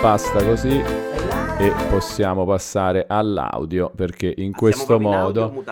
basta 0.00 0.42
così 0.42 0.78
e 0.78 1.72
possiamo 1.90 2.46
passare 2.46 3.04
all'audio 3.06 3.90
perché 3.94 4.32
in 4.38 4.52
questo 4.52 4.98
modo... 4.98 5.62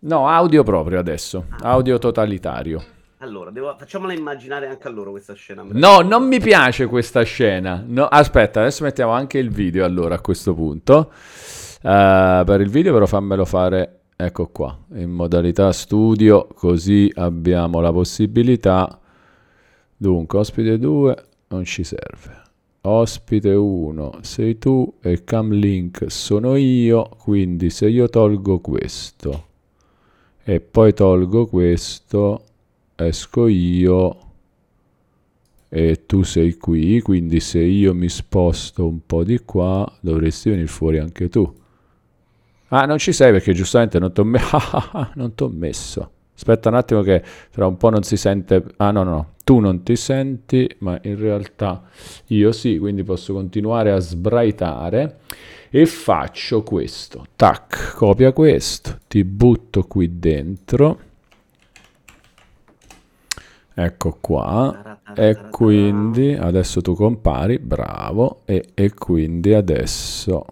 No, 0.00 0.28
audio 0.28 0.62
proprio 0.62 0.98
adesso, 0.98 1.46
ah. 1.48 1.70
audio 1.70 1.96
totalitario. 1.98 2.82
Allora, 3.18 3.50
devo... 3.50 3.74
facciamola 3.78 4.12
immaginare 4.12 4.66
anche 4.66 4.88
a 4.88 4.90
loro 4.90 5.12
questa 5.12 5.32
scena. 5.32 5.64
No, 5.66 6.00
non 6.00 6.26
mi 6.26 6.38
piace 6.38 6.86
questa 6.86 7.22
scena. 7.22 7.82
No, 7.86 8.04
aspetta, 8.04 8.60
adesso 8.60 8.84
mettiamo 8.84 9.12
anche 9.12 9.38
il 9.38 9.50
video 9.50 9.86
allora 9.86 10.16
a 10.16 10.20
questo 10.20 10.52
punto. 10.52 11.10
Uh, 11.82 12.44
per 12.44 12.60
il 12.60 12.68
video 12.68 12.92
però 12.92 13.06
fammelo 13.06 13.44
fare, 13.46 14.00
ecco 14.16 14.48
qua, 14.48 14.76
in 14.94 15.10
modalità 15.10 15.72
studio, 15.72 16.46
così 16.54 17.10
abbiamo 17.14 17.80
la 17.80 17.92
possibilità. 17.92 19.00
Dunque, 19.96 20.38
ospite 20.40 20.78
2 20.78 21.24
non 21.48 21.64
ci 21.64 21.84
serve. 21.84 22.41
Ospite 22.84 23.54
1 23.54 24.18
sei 24.22 24.58
tu 24.58 24.94
e 25.00 25.22
cam 25.22 25.52
link 25.52 26.10
sono 26.10 26.56
io, 26.56 27.08
quindi 27.16 27.70
se 27.70 27.88
io 27.88 28.08
tolgo 28.08 28.58
questo 28.58 29.46
e 30.42 30.60
poi 30.60 30.92
tolgo 30.92 31.46
questo 31.46 32.44
esco 32.96 33.46
io 33.46 34.16
e 35.68 36.06
tu 36.06 36.22
sei 36.22 36.56
qui, 36.56 37.00
quindi 37.00 37.40
se 37.40 37.60
io 37.60 37.94
mi 37.94 38.08
sposto 38.08 38.86
un 38.86 39.06
po' 39.06 39.22
di 39.24 39.38
qua 39.38 39.90
dovresti 40.00 40.50
venire 40.50 40.66
fuori 40.66 40.98
anche 40.98 41.28
tu. 41.28 41.50
Ah, 42.68 42.86
non 42.86 42.98
ci 42.98 43.12
sei 43.12 43.32
perché 43.32 43.52
giustamente 43.52 43.98
non 43.98 44.12
ti 44.12 44.20
ho 44.20 44.24
me- 44.24 44.40
messo. 45.50 46.10
Aspetta 46.34 46.70
un 46.70 46.74
attimo 46.74 47.02
che 47.02 47.22
tra 47.50 47.66
un 47.66 47.76
po' 47.76 47.90
non 47.90 48.02
si 48.02 48.16
sente... 48.16 48.64
Ah 48.78 48.90
no, 48.90 49.02
no, 49.04 49.31
tu 49.44 49.58
non 49.58 49.82
ti 49.82 49.96
senti, 49.96 50.68
ma 50.78 50.98
in 51.02 51.18
realtà 51.18 51.82
io 52.26 52.52
sì, 52.52 52.78
quindi 52.78 53.02
posso 53.02 53.32
continuare 53.32 53.92
a 53.92 53.98
sbraitare 53.98 55.18
e 55.70 55.86
faccio 55.86 56.62
questo. 56.62 57.26
Tac, 57.36 57.94
copia 57.96 58.32
questo, 58.32 58.98
ti 59.08 59.24
butto 59.24 59.84
qui 59.84 60.18
dentro 60.18 61.10
Ecco 63.74 64.18
qua. 64.20 65.00
E 65.14 65.48
quindi 65.50 66.34
adesso 66.34 66.80
tu 66.82 66.94
compari, 66.94 67.58
bravo. 67.58 68.42
E, 68.44 68.70
e 68.74 68.92
quindi 68.94 69.54
adesso 69.54 70.44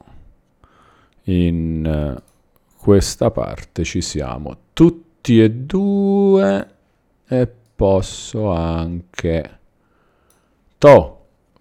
in 1.24 2.20
questa 2.76 3.30
parte 3.30 3.84
ci 3.84 4.00
siamo 4.00 4.56
tutti 4.72 5.42
e 5.42 5.50
due 5.50 6.68
e 7.28 7.48
posso 7.80 8.50
anche 8.50 9.58
to 10.76 11.18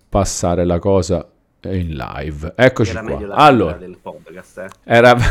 passare 0.10 0.66
la 0.66 0.78
cosa 0.78 1.26
in 1.62 1.96
live. 1.96 2.52
Eccoci 2.58 2.92
era 2.92 3.04
qua. 3.04 3.36
allora, 3.36 3.78
del 3.78 3.98
podcast, 4.02 4.58
eh? 4.58 4.68
era 4.84 5.16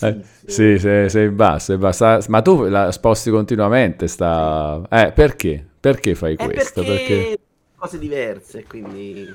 eh, 0.00 0.20
sì, 0.46 0.78
sei, 0.78 1.10
sei 1.10 1.28
basso, 1.30 1.64
sei 1.72 1.76
basso, 1.76 2.20
ma 2.28 2.40
tu 2.40 2.68
la 2.68 2.92
sposti 2.92 3.30
continuamente. 3.30 4.06
Sta... 4.06 4.80
Eh, 4.88 5.10
perché? 5.10 5.66
Perché 5.80 6.14
fai 6.14 6.36
È 6.36 6.44
questo? 6.44 6.84
Perché... 6.84 7.14
perché 7.16 7.38
cose 7.74 7.98
diverse, 7.98 8.62
quindi... 8.62 9.34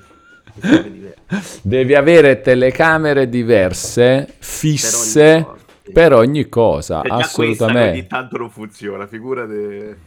Devi 1.64 1.96
avere 1.96 2.40
telecamere 2.40 3.28
diverse, 3.28 4.36
fisse 4.40 5.46
per 5.92 6.14
ogni 6.14 6.48
cosa, 6.48 7.02
cosa 7.02 7.16
assolutamente. 7.16 7.92
ogni 7.92 8.08
tanto 8.08 8.38
non 8.38 8.50
funziona, 8.50 9.08
figurate 9.08 9.98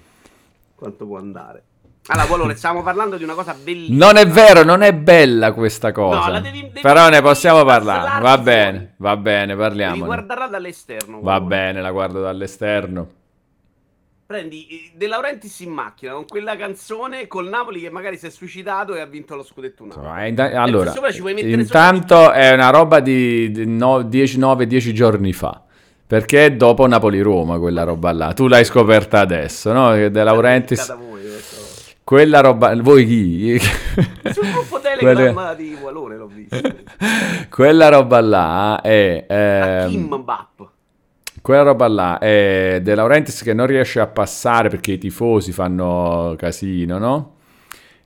quanto 0.74 1.06
può 1.06 1.18
andare. 1.18 1.64
Allora, 2.08 2.26
Polone, 2.26 2.54
stiamo 2.54 2.82
parlando 2.82 3.16
di 3.16 3.24
una 3.24 3.34
cosa 3.34 3.52
bellissima. 3.52 4.06
Non 4.06 4.16
è 4.16 4.26
vero, 4.28 4.62
non 4.62 4.82
è 4.82 4.94
bella 4.94 5.52
questa 5.52 5.90
cosa. 5.90 6.34
No, 6.34 6.40
devi, 6.40 6.60
devi, 6.60 6.80
Però 6.80 7.08
ne 7.08 7.20
possiamo 7.20 7.64
parlare. 7.64 8.22
Va 8.22 8.38
bene, 8.38 8.94
va 8.98 9.16
bene, 9.16 9.56
parliamo. 9.56 9.94
Devi 9.94 10.06
guardarla 10.06 10.46
dall'esterno. 10.46 11.20
Va 11.20 11.40
bene, 11.40 11.80
la 11.80 11.90
guardo 11.90 12.20
dall'esterno. 12.20 13.10
Prendi 14.24 14.66
eh, 14.66 14.90
De 14.94 15.06
Laurentiis 15.08 15.60
in 15.60 15.70
macchina 15.70 16.12
con 16.12 16.26
quella 16.26 16.56
canzone 16.56 17.26
col 17.26 17.48
Napoli 17.48 17.80
che 17.80 17.90
magari 17.90 18.16
si 18.18 18.26
è 18.26 18.30
suicidato 18.30 18.94
e 18.94 19.00
ha 19.00 19.06
vinto 19.06 19.34
lo 19.34 19.42
scudetto 19.42 19.84
Napoli. 19.84 20.32
No, 20.32 20.60
allora, 20.60 20.92
intanto 21.32 22.30
è 22.30 22.52
una 22.52 22.70
roba 22.70 23.00
di 23.00 23.50
9-10 23.50 24.92
giorni 24.92 25.32
fa. 25.32 25.65
Perché 26.06 26.46
è 26.46 26.52
dopo 26.52 26.86
Napoli-Roma 26.86 27.58
quella 27.58 27.82
roba 27.82 28.12
là. 28.12 28.32
Tu 28.32 28.46
l'hai 28.46 28.64
scoperta 28.64 29.18
adesso, 29.20 29.72
no? 29.72 30.08
De 30.08 30.22
Laurentiis... 30.22 30.94
Quella 32.04 32.40
roba, 32.40 32.72
voi 32.80 33.04
chi? 33.04 33.58
Sul 33.58 34.48
gruppo 34.52 34.78
Telegram 34.80 35.34
Quelle... 35.34 35.56
di 35.56 35.76
Walone 35.82 36.16
l'ho 36.16 36.28
visto. 36.28 36.60
Quella 37.50 37.88
roba 37.88 38.20
là 38.20 38.80
è... 38.80 39.26
Eh, 39.28 39.86
Kim 39.88 40.22
Bap. 40.22 40.68
Quella 41.42 41.62
roba 41.62 41.88
là 41.88 42.18
è 42.18 42.78
De 42.80 42.94
Laurentiis 42.94 43.42
che 43.42 43.52
non 43.52 43.66
riesce 43.66 43.98
a 43.98 44.06
passare 44.06 44.68
perché 44.68 44.92
i 44.92 44.98
tifosi 44.98 45.50
fanno 45.50 46.36
casino, 46.38 46.98
no? 46.98 47.35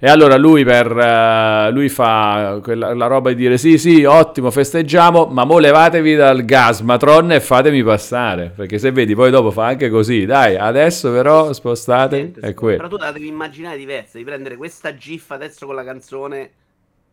E 0.03 0.09
allora 0.09 0.39
lui, 0.39 0.65
per, 0.65 0.91
uh, 0.91 1.71
lui 1.71 1.91
fa 1.91 2.59
quella, 2.63 2.95
la 2.95 3.07
roba 3.07 3.29
di 3.29 3.35
dire 3.35 3.59
sì, 3.59 3.77
sì, 3.77 4.05
ottimo, 4.05 4.51
festeggiamo, 4.51 5.27
ma 5.27 5.45
mo 5.45 5.59
levatevi 5.59 6.15
dal 6.15 6.43
gasmatron 6.43 7.33
e 7.33 7.41
fatemi 7.41 7.83
passare. 7.83 8.51
Perché 8.57 8.79
se 8.79 8.93
vedi, 8.93 9.15
poi 9.15 9.31
dopo 9.31 9.51
fa 9.51 9.67
anche 9.67 9.91
così. 9.91 10.25
Dai, 10.25 10.57
adesso 10.57 11.13
però 11.13 11.53
spostate. 11.53 12.17
Niente, 12.17 12.41
è 12.41 12.55
quello. 12.55 12.79
Però 12.79 12.89
tu 12.89 12.97
la 12.97 13.13
devi 13.13 13.27
immaginare 13.27 13.77
diversa, 13.77 14.13
devi 14.15 14.25
prendere 14.25 14.57
questa 14.57 14.97
gif 14.97 15.33
adesso 15.33 15.67
con 15.67 15.75
la 15.75 15.85
canzone, 15.85 16.51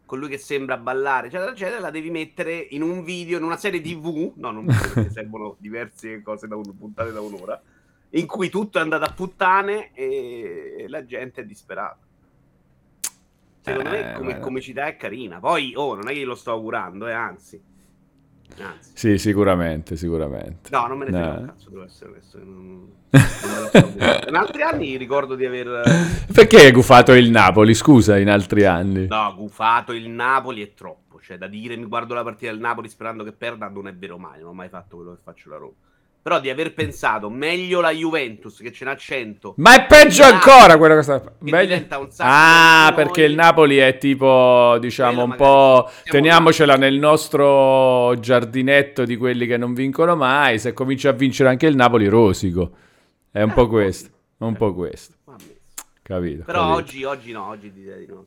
con 0.06 0.19
lui 0.19 0.30
che 0.30 0.38
sembra 0.38 0.78
ballare, 0.78 1.28
eccetera, 1.28 1.52
eccetera, 1.52 1.81
la 1.81 1.92
devi 1.92 2.09
mettere 2.09 2.68
in 2.69 2.84
un 2.84 3.04
video, 3.04 3.38
in 3.38 3.44
una 3.44 3.58
serie 3.58 3.81
TV, 3.81 4.31
no, 4.36 4.52
non 4.52 4.66
perché 4.66 5.09
servono 5.12 5.58
diverse 5.59 6.22
cose 6.22 6.48
da 6.48 6.56
un, 6.56 6.64
puntate 6.78 7.12
da 7.12 7.19
un'ora, 7.19 7.62
in 8.12 8.25
cui 8.28 8.48
tutto 8.48 8.78
è 8.78 8.81
andato 8.81 9.04
a 9.04 9.12
puttane 9.14 9.92
e 9.94 10.86
la 10.88 11.06
gente 11.06 11.42
è 11.42 11.44
disperata. 11.44 11.98
Secondo 13.67 13.89
eh, 13.89 14.01
me 14.01 14.13
come 14.13 14.39
comicità 14.39 14.85
è 14.85 14.95
carina. 14.95 15.39
Poi, 15.39 15.73
oh, 15.75 15.94
non 15.95 16.07
è 16.07 16.13
che 16.13 16.19
glielo 16.19 16.35
sto 16.35 16.51
augurando, 16.51 17.05
eh, 17.07 17.11
anzi. 17.11 17.61
anzi. 18.59 18.91
Sì, 18.94 19.17
sicuramente, 19.17 19.97
sicuramente. 19.97 20.69
No, 20.72 20.88
non 20.88 20.97
me 20.97 21.05
ne 21.05 21.11
frega 21.11 21.33
no. 21.33 21.39
un 21.39 21.45
cazzo, 21.47 21.69
devo 21.69 21.83
essere 21.83 22.11
onesto. 22.11 22.38
Non... 22.38 22.91
non 23.09 24.23
in 24.27 24.35
altri 24.35 24.61
anni 24.61 24.95
ricordo 24.95 25.35
di 25.35 25.45
aver... 25.45 25.83
Perché 26.31 26.57
hai 26.57 26.72
gufato 26.72 27.11
il 27.11 27.29
Napoli, 27.29 27.73
scusa, 27.73 28.17
in 28.17 28.29
altri 28.29 28.63
anni? 28.63 29.07
No, 29.07 29.35
gufato 29.35 29.91
il 29.91 30.07
Napoli 30.07 30.61
è 30.61 30.73
troppo. 30.73 31.19
Cioè, 31.19 31.38
da 31.38 31.47
dire 31.47 31.75
mi 31.75 31.85
guardo 31.85 32.13
la 32.13 32.23
partita 32.23 32.51
del 32.51 32.61
Napoli 32.61 32.88
sperando 32.88 33.25
che 33.25 33.33
perda 33.33 33.67
non 33.67 33.89
è 33.89 33.94
vero 33.94 34.17
mai. 34.17 34.39
Non 34.39 34.50
ho 34.50 34.53
mai 34.53 34.69
fatto 34.69 34.95
quello 34.95 35.11
che 35.11 35.19
faccio 35.22 35.50
la 35.50 35.57
Roma 35.57 35.75
però 36.27 36.41
di 36.41 36.49
aver 36.49 36.73
pensato 36.73 37.29
meglio 37.29 37.79
la 37.79 37.91
Juventus 37.91 38.57
che 38.57 38.73
ce 38.73 38.83
n'ha 38.83 38.97
100 38.97 39.53
ma 39.59 39.75
è 39.75 39.85
peggio 39.88 40.23
ancora 40.23 40.77
quello 40.77 40.95
che 40.95 41.01
sta 41.01 41.21
meglio... 41.39 41.85
ah 42.17 42.91
perché 42.93 43.23
il 43.23 43.33
Napoli 43.33 43.77
è 43.77 43.97
tipo 43.97 44.75
diciamo 44.77 45.23
un 45.23 45.35
po' 45.38 45.89
teniamocela 46.03 46.75
nel 46.75 46.95
nostro 46.95 48.19
giardinetto 48.19 49.05
di 49.05 49.15
quelli 49.15 49.47
che 49.47 49.55
non 49.55 49.73
vincono 49.73 50.17
mai. 50.17 50.59
Se 50.59 50.73
comincia 50.73 51.09
a 51.09 51.13
vincere 51.13 51.47
anche 51.47 51.67
il 51.67 51.75
Napoli 51.75 52.07
rosico. 52.07 52.71
È 53.31 53.41
un 53.41 53.51
eh, 53.51 53.53
po' 53.53 53.67
questo 53.69 54.09
un 54.39 54.55
po' 54.55 54.73
questo. 54.73 55.13
Capito 56.01 56.44
però 56.44 56.73
capito. 56.73 56.75
oggi 56.75 57.03
oggi 57.03 57.31
no 57.31 57.47
oggi 57.47 57.71
direi 57.71 58.05
di 58.05 58.11
no 58.11 58.25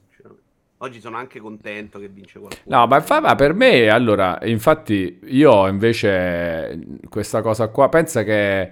Oggi 0.83 0.99
sono 0.99 1.19
anche 1.19 1.41
contento 1.41 1.99
che 1.99 2.09
vince 2.09 2.39
qualcuno. 2.39 2.79
No, 2.79 2.87
ma, 2.87 3.03
fa, 3.03 3.21
ma, 3.21 3.35
per 3.35 3.53
me, 3.53 3.89
allora, 3.89 4.39
infatti, 4.45 5.19
io 5.25 5.67
invece 5.67 6.79
questa 7.07 7.43
cosa 7.43 7.69
qua, 7.69 7.91
pensa 7.91 8.23
che... 8.23 8.71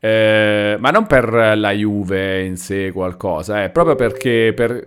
Eh, 0.00 0.76
ma 0.80 0.90
non 0.90 1.06
per 1.06 1.56
la 1.56 1.70
Juve 1.70 2.44
in 2.44 2.56
sé 2.56 2.90
qualcosa, 2.90 3.62
è 3.62 3.64
eh, 3.66 3.70
proprio 3.70 3.94
perché 3.94 4.52
per 4.54 4.84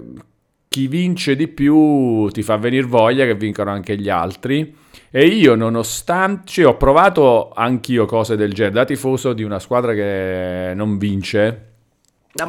chi 0.68 0.88
vince 0.88 1.38
di 1.38 1.48
più 1.48 2.28
ti 2.30 2.44
fa 2.44 2.58
venire 2.58 2.86
voglia 2.86 3.26
che 3.26 3.36
vincano 3.36 3.72
anche 3.72 3.96
gli 3.96 4.10
altri. 4.10 4.76
E 5.10 5.26
io, 5.28 5.56
nonostante, 5.56 6.52
cioè, 6.52 6.66
ho 6.66 6.76
provato 6.76 7.52
anch'io 7.54 8.06
cose 8.06 8.36
del 8.36 8.52
genere, 8.54 8.76
da 8.76 8.84
tifoso 8.84 9.32
di 9.32 9.44
una 9.44 9.60
squadra 9.60 9.94
che 9.94 10.74
non 10.76 10.98
vince 10.98 11.72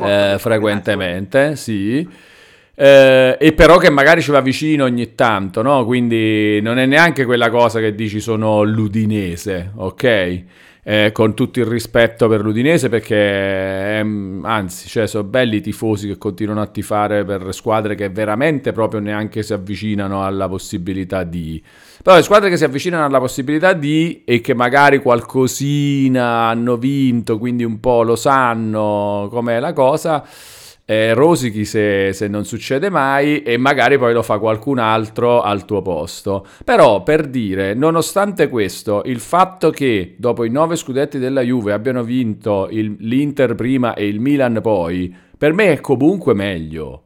eh, 0.02 0.36
frequentemente, 0.38 1.54
sì. 1.54 2.30
Eh, 2.82 3.36
e 3.38 3.52
però 3.52 3.76
che 3.76 3.90
magari 3.90 4.20
ci 4.22 4.32
va 4.32 4.40
vicino 4.40 4.82
ogni 4.82 5.14
tanto, 5.14 5.62
no? 5.62 5.84
Quindi 5.84 6.60
non 6.62 6.78
è 6.78 6.86
neanche 6.86 7.24
quella 7.24 7.48
cosa 7.48 7.78
che 7.78 7.94
dici 7.94 8.18
sono 8.18 8.64
l'Udinese, 8.64 9.70
ok? 9.76 10.42
Eh, 10.82 11.10
con 11.12 11.34
tutto 11.34 11.60
il 11.60 11.66
rispetto 11.66 12.26
per 12.26 12.40
l'Udinese 12.40 12.88
perché 12.88 13.98
ehm, 13.98 14.42
anzi 14.44 14.88
cioè, 14.88 15.06
sono 15.06 15.22
belli 15.22 15.58
i 15.58 15.60
tifosi 15.60 16.08
che 16.08 16.18
continuano 16.18 16.60
a 16.60 16.66
tifare 16.66 17.24
per 17.24 17.54
squadre 17.54 17.94
che 17.94 18.08
veramente 18.08 18.72
proprio 18.72 18.98
neanche 18.98 19.44
si 19.44 19.52
avvicinano 19.52 20.24
alla 20.24 20.48
possibilità 20.48 21.22
di 21.22 21.62
però 22.02 22.16
le 22.16 22.22
squadre 22.24 22.50
che 22.50 22.56
si 22.56 22.64
avvicinano 22.64 23.04
alla 23.04 23.20
possibilità 23.20 23.74
di 23.74 24.22
e 24.24 24.40
che 24.40 24.54
magari 24.54 24.98
qualcosina 24.98 26.48
hanno 26.48 26.76
vinto 26.76 27.38
quindi 27.38 27.62
un 27.62 27.78
po' 27.78 28.02
lo 28.02 28.16
sanno 28.16 29.28
com'è 29.30 29.60
la 29.60 29.72
cosa 29.72 30.26
eh, 30.92 31.14
rosichi 31.14 31.64
se, 31.64 32.12
se, 32.12 32.28
non 32.28 32.44
succede 32.44 32.90
mai 32.90 33.42
e 33.42 33.56
magari 33.56 33.96
poi 33.96 34.12
lo 34.12 34.22
fa 34.22 34.38
qualcun 34.38 34.78
altro 34.78 35.40
al 35.40 35.64
tuo 35.64 35.80
posto. 35.80 36.46
Però 36.64 37.02
per 37.02 37.28
dire, 37.28 37.72
nonostante 37.72 38.48
questo, 38.48 39.02
il 39.06 39.20
fatto 39.20 39.70
che 39.70 40.14
dopo 40.18 40.44
i 40.44 40.50
nove 40.50 40.76
scudetti 40.76 41.18
della 41.18 41.40
Juve 41.40 41.72
abbiano 41.72 42.02
vinto 42.02 42.68
il, 42.70 42.96
l'Inter 42.98 43.54
prima 43.54 43.94
e 43.94 44.06
il 44.06 44.20
Milan 44.20 44.58
poi, 44.60 45.14
per 45.38 45.54
me 45.54 45.72
è 45.72 45.80
comunque 45.80 46.34
meglio. 46.34 47.04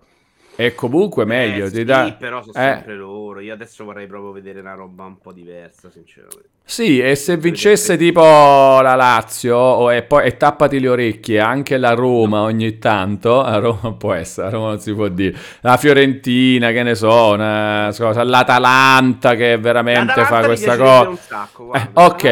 È 0.56 0.74
comunque 0.74 1.24
eh, 1.24 1.26
meglio. 1.26 1.66
Eh, 1.66 1.70
ti 1.70 1.84
dà... 1.84 2.16
però 2.18 2.42
sono 2.42 2.58
eh. 2.58 2.72
sempre 2.72 2.96
loro. 2.96 3.40
Io 3.40 3.52
adesso 3.52 3.84
vorrei 3.84 4.06
proprio 4.06 4.32
vedere 4.32 4.60
una 4.60 4.72
roba 4.72 5.04
un 5.04 5.18
po' 5.18 5.32
diversa, 5.32 5.90
sinceramente. 5.90 6.48
Sì, 6.64 6.98
e 6.98 7.14
se 7.14 7.36
vincesse 7.36 7.96
tipo 7.96 8.22
la 8.22 8.94
Lazio 8.94 9.56
o 9.56 9.92
e, 9.92 10.02
poi, 10.02 10.26
e 10.26 10.36
tappati 10.36 10.80
le 10.80 10.88
orecchie 10.88 11.38
anche 11.38 11.76
la 11.76 11.92
Roma 11.92 12.40
ogni 12.40 12.78
tanto, 12.78 13.40
a 13.40 13.58
Roma 13.58 13.92
può 13.92 14.14
essere, 14.14 14.48
a 14.48 14.50
Roma 14.50 14.68
non 14.70 14.80
si 14.80 14.92
può 14.92 15.06
dire, 15.06 15.38
la 15.60 15.76
Fiorentina, 15.76 16.72
che 16.72 16.82
ne 16.82 16.94
so, 16.96 17.32
una, 17.34 17.94
cosa, 17.96 18.24
l'Atalanta 18.24 19.36
che 19.36 19.58
veramente 19.58 20.24
fa 20.24 20.44
questa 20.44 20.76
cosa. 20.76 21.08
Un 21.10 21.16
sacco, 21.18 21.72
eh, 21.72 21.88
ok. 21.92 22.24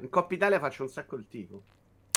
In 0.00 0.08
Coppa 0.10 0.34
Italia 0.34 0.58
faccio 0.58 0.82
un 0.82 0.88
sacco 0.88 1.16
il 1.16 1.24
tipo. 1.30 1.62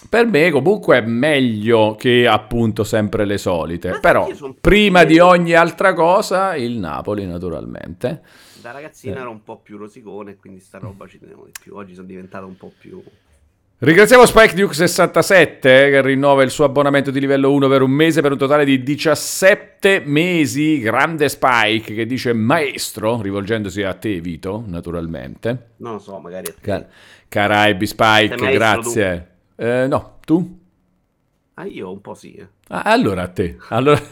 Per 0.10 0.26
me 0.28 0.52
comunque 0.52 1.00
è 1.00 1.02
meglio 1.02 1.96
che 1.96 2.28
appunto 2.28 2.84
sempre 2.84 3.26
le 3.26 3.38
solite, 3.38 3.90
Ma 3.90 4.00
però 4.00 4.30
prima 4.62 5.04
di 5.04 5.18
ogni 5.18 5.54
altra 5.54 5.94
cosa 5.94 6.56
il 6.56 6.78
Napoli 6.78 7.26
naturalmente. 7.26 8.22
Da 8.62 8.72
ragazzino 8.72 9.16
eh. 9.16 9.20
ero 9.20 9.32
un 9.32 9.44
po' 9.44 9.58
più 9.58 9.76
rosicone, 9.78 10.36
quindi 10.36 10.60
sta 10.60 10.78
roba 10.78 11.08
ci 11.08 11.20
tenevo 11.20 11.46
di 11.46 11.52
più. 11.60 11.76
Oggi 11.76 11.96
sono 11.96 12.06
diventato 12.08 12.46
un 12.46 12.56
po' 12.56 12.72
più... 12.78 13.02
Ringraziamo 13.80 14.26
Spike 14.26 14.56
Duke 14.56 14.74
67 14.74 15.90
che 15.92 16.02
rinnova 16.02 16.42
il 16.42 16.50
suo 16.50 16.66
abbonamento 16.66 17.12
di 17.12 17.20
livello 17.20 17.52
1 17.52 17.68
per 17.68 17.84
un 17.84 17.92
mese 17.92 18.22
per 18.22 18.32
un 18.32 18.38
totale 18.38 18.66
di 18.66 18.82
17 18.82 20.02
mesi. 20.06 20.80
Grande 20.80 21.28
Spike 21.30 21.94
che 21.94 22.06
dice 22.06 22.34
maestro, 22.34 23.22
rivolgendosi 23.22 23.84
a 23.84 23.94
te 23.94 24.20
Vito, 24.20 24.64
naturalmente. 24.66 25.74
Non 25.78 25.94
lo 25.94 26.00
so, 26.00 26.18
magari 26.20 26.48
a 26.50 26.54
te. 26.54 26.62
Car- 26.62 26.88
Caraibi 27.28 27.86
Spike, 27.86 28.52
grazie. 28.52 29.37
Eh, 29.60 29.88
no, 29.88 30.20
tu? 30.24 30.60
Ah, 31.56 31.66
io 31.66 31.92
un 31.92 32.02
po' 32.02 32.14
sì. 32.14 32.34
Eh. 32.34 32.48
Ah, 32.68 32.84
allora 32.84 33.24
a 33.24 33.28
te. 33.30 33.58
Allora... 33.70 34.00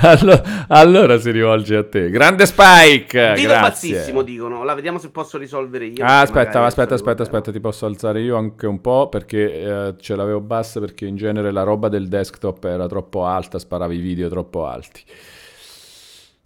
allora... 0.00 0.66
allora, 0.68 1.18
si 1.18 1.30
rivolge 1.30 1.76
a 1.76 1.84
te. 1.84 2.08
Grande 2.08 2.46
Spike! 2.46 3.34
Dico 3.36 3.48
bassissimo, 3.48 4.22
dicono. 4.22 4.64
La 4.64 4.72
vediamo 4.72 4.96
se 4.96 5.10
posso 5.10 5.36
risolvere 5.36 5.84
io. 5.84 6.02
Ah, 6.02 6.22
aspetta, 6.22 6.64
aspetta, 6.64 6.94
aspetta, 6.94 7.24
aspetta, 7.24 7.52
ti 7.52 7.60
posso 7.60 7.84
alzare 7.84 8.22
io 8.22 8.38
anche 8.38 8.66
un 8.66 8.80
po' 8.80 9.10
perché 9.10 9.52
eh, 9.52 9.94
ce 9.98 10.16
l'avevo 10.16 10.40
bassa 10.40 10.80
perché 10.80 11.04
in 11.04 11.16
genere 11.16 11.52
la 11.52 11.62
roba 11.62 11.90
del 11.90 12.08
desktop 12.08 12.64
era 12.64 12.86
troppo 12.86 13.26
alta, 13.26 13.58
sparavi 13.58 13.96
i 13.96 14.00
video 14.00 14.30
troppo 14.30 14.64
alti. 14.64 15.02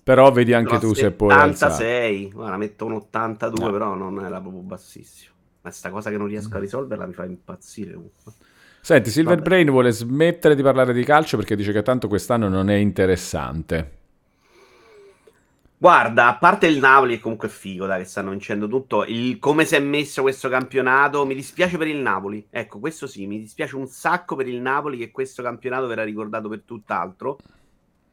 Però 0.02 0.32
vedi 0.32 0.54
anche 0.54 0.72
no, 0.72 0.78
tu 0.80 0.94
se 0.94 1.12
puoi 1.12 1.32
alzare. 1.32 1.74
86, 1.74 2.30
guarda, 2.32 2.56
metto 2.56 2.84
un 2.84 2.94
82, 2.94 3.64
no. 3.64 3.70
però 3.70 3.94
non 3.94 4.24
era 4.24 4.40
proprio 4.40 4.62
bassissimo. 4.62 5.27
Ma 5.60 5.70
sta 5.70 5.90
cosa 5.90 6.10
che 6.10 6.16
non 6.16 6.26
riesco 6.26 6.56
a 6.56 6.60
risolverla 6.60 7.06
mi 7.06 7.12
fa 7.12 7.24
impazzire 7.24 7.92
comunque. 7.94 8.32
Senti, 8.80 9.10
Silver 9.10 9.36
Vabbè. 9.36 9.48
Brain 9.48 9.70
vuole 9.70 9.90
smettere 9.90 10.54
di 10.54 10.62
parlare 10.62 10.92
di 10.92 11.04
calcio 11.04 11.36
perché 11.36 11.56
dice 11.56 11.72
che 11.72 11.82
tanto 11.82 12.08
quest'anno 12.08 12.48
non 12.48 12.70
è 12.70 12.76
interessante. 12.76 13.96
Guarda, 15.80 16.26
a 16.26 16.36
parte 16.36 16.66
il 16.66 16.78
Napoli 16.78 17.16
è 17.16 17.20
comunque 17.20 17.48
figo, 17.48 17.86
dai, 17.86 18.00
che 18.00 18.08
stanno 18.08 18.30
vincendo 18.30 18.66
tutto. 18.66 19.04
Il, 19.04 19.38
come 19.38 19.64
si 19.64 19.76
è 19.76 19.78
messo 19.78 20.22
questo 20.22 20.48
campionato, 20.48 21.24
mi 21.24 21.34
dispiace 21.34 21.76
per 21.76 21.86
il 21.86 21.98
Napoli. 21.98 22.44
Ecco, 22.50 22.80
questo 22.80 23.06
sì, 23.06 23.26
mi 23.26 23.38
dispiace 23.38 23.76
un 23.76 23.86
sacco 23.86 24.34
per 24.34 24.48
il 24.48 24.60
Napoli 24.60 24.98
che 24.98 25.10
questo 25.12 25.42
campionato 25.42 25.86
verrà 25.86 26.02
ricordato 26.02 26.48
per 26.48 26.62
tutt'altro 26.64 27.38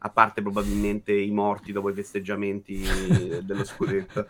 a 0.06 0.10
parte 0.10 0.44
probabilmente 0.44 1.14
i 1.14 1.32
morti 1.32 1.72
dopo 1.72 1.90
i 1.90 1.94
festeggiamenti 1.94 2.84
dello 3.42 3.66
scudetto, 3.66 4.28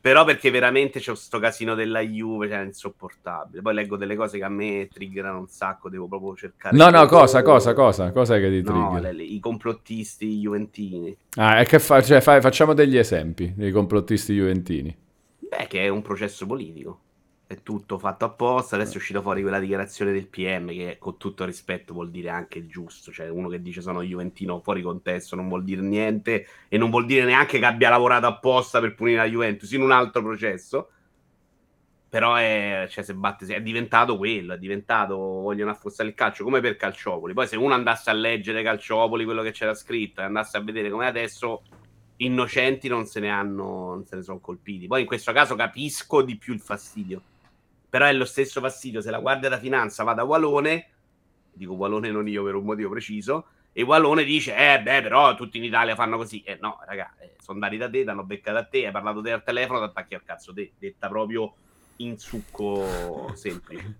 però 0.00 0.24
perché 0.24 0.50
veramente 0.50 1.00
c'è 1.00 1.10
questo 1.10 1.40
casino 1.40 1.74
della 1.74 2.00
Juve, 2.00 2.48
cioè 2.48 2.60
è 2.60 2.64
insopportabile. 2.64 3.60
Poi 3.60 3.74
leggo 3.74 3.96
delle 3.96 4.14
cose 4.14 4.38
che 4.38 4.44
a 4.44 4.48
me 4.48 4.88
triggerano 4.92 5.40
un 5.40 5.48
sacco, 5.48 5.90
devo 5.90 6.06
proprio 6.06 6.36
cercare. 6.36 6.76
No, 6.76 6.90
no, 6.90 7.04
cosa, 7.06 7.42
cosa, 7.42 7.74
cosa, 7.74 8.12
cosa 8.12 8.36
è 8.36 8.40
che 8.40 8.50
ti 8.50 8.62
no, 8.62 8.90
trigger? 8.90 9.00
Le, 9.00 9.12
le, 9.14 9.22
I 9.24 9.40
complottisti 9.40 10.38
juventini. 10.38 11.16
Ah, 11.34 11.60
e 11.60 11.64
che 11.64 11.80
fa, 11.80 12.00
cioè, 12.00 12.20
fa, 12.20 12.40
facciamo 12.40 12.72
degli 12.72 12.96
esempi 12.96 13.52
dei 13.56 13.72
complottisti 13.72 14.32
juventini. 14.32 14.96
Beh, 15.38 15.66
che 15.66 15.82
è 15.82 15.88
un 15.88 16.02
processo 16.02 16.46
politico 16.46 17.00
è 17.46 17.62
tutto 17.62 17.98
fatto 17.98 18.24
apposta. 18.24 18.76
Adesso 18.76 18.94
è 18.94 18.96
uscito 18.96 19.22
fuori 19.22 19.42
quella 19.42 19.60
dichiarazione 19.60 20.12
del 20.12 20.26
PM 20.26 20.68
che 20.68 20.96
con 20.98 21.16
tutto 21.16 21.44
rispetto 21.44 21.92
vuol 21.92 22.10
dire 22.10 22.28
anche 22.30 22.66
giusto, 22.66 23.12
cioè 23.12 23.28
uno 23.28 23.48
che 23.48 23.62
dice 23.62 23.80
sono 23.80 24.02
Juventino 24.02 24.60
fuori 24.60 24.82
contesto 24.82 25.36
non 25.36 25.48
vuol 25.48 25.64
dire 25.64 25.82
niente 25.82 26.46
e 26.68 26.78
non 26.78 26.90
vuol 26.90 27.06
dire 27.06 27.24
neanche 27.24 27.58
che 27.58 27.64
abbia 27.64 27.90
lavorato 27.90 28.26
apposta 28.26 28.80
per 28.80 28.94
punire 28.94 29.18
la 29.18 29.28
Juventus 29.28 29.70
in 29.72 29.82
un 29.82 29.92
altro 29.92 30.22
processo. 30.22 30.90
Però 32.08 32.34
è, 32.36 32.86
cioè, 32.88 33.04
se 33.04 33.14
batte, 33.14 33.46
è 33.46 33.60
diventato 33.60 34.16
quello, 34.16 34.54
è 34.54 34.58
diventato 34.58 35.16
vogliono 35.16 35.72
affossare 35.72 36.08
il 36.08 36.14
calcio 36.14 36.44
come 36.44 36.60
per 36.60 36.76
Calciopoli. 36.76 37.34
Poi 37.34 37.46
se 37.46 37.56
uno 37.56 37.74
andasse 37.74 38.10
a 38.10 38.12
leggere 38.14 38.62
Calciopoli, 38.62 39.24
quello 39.24 39.42
che 39.42 39.50
c'era 39.50 39.74
scritto, 39.74 40.20
e 40.20 40.24
andasse 40.24 40.56
a 40.56 40.60
vedere 40.60 40.88
come 40.88 41.06
adesso 41.06 41.62
innocenti 42.18 42.88
non 42.88 43.06
se 43.06 43.20
ne 43.20 43.28
hanno, 43.28 43.88
non 43.88 44.06
se 44.06 44.16
ne 44.16 44.22
sono 44.22 44.38
colpiti. 44.38 44.86
Poi 44.86 45.00
in 45.02 45.06
questo 45.06 45.32
caso 45.32 45.56
capisco 45.56 46.22
di 46.22 46.36
più 46.36 46.54
il 46.54 46.60
fastidio 46.60 47.22
però 47.96 48.10
è 48.10 48.12
lo 48.12 48.26
stesso 48.26 48.60
fastidio 48.60 49.00
se 49.00 49.10
la 49.10 49.20
Guardia 49.20 49.48
da 49.48 49.58
Finanza 49.58 50.04
va 50.04 50.12
da 50.12 50.22
Walone, 50.22 50.86
dico 51.50 51.72
Walone 51.72 52.10
non 52.10 52.28
io 52.28 52.44
per 52.44 52.54
un 52.54 52.64
motivo 52.64 52.90
preciso, 52.90 53.46
e 53.72 53.82
Walone 53.84 54.22
dice, 54.22 54.54
eh 54.54 54.82
beh, 54.82 55.00
però 55.00 55.34
tutti 55.34 55.56
in 55.56 55.64
Italia 55.64 55.94
fanno 55.94 56.18
così. 56.18 56.42
Eh 56.42 56.58
no, 56.60 56.78
raga, 56.86 57.14
eh, 57.18 57.36
sono 57.38 57.54
andati 57.54 57.78
da 57.78 57.88
te, 57.88 58.02
ti 58.02 58.08
hanno 58.10 58.24
beccato 58.24 58.58
a 58.58 58.64
te, 58.64 58.84
hai 58.84 58.92
parlato 58.92 59.22
te 59.22 59.32
al 59.32 59.42
telefono, 59.42 59.78
ti 59.78 59.84
attacchi 59.86 60.14
al 60.14 60.24
cazzo 60.24 60.52
te, 60.52 60.72
detta 60.78 61.08
proprio 61.08 61.54
in 61.96 62.18
succo 62.18 63.32
semplice. 63.32 63.94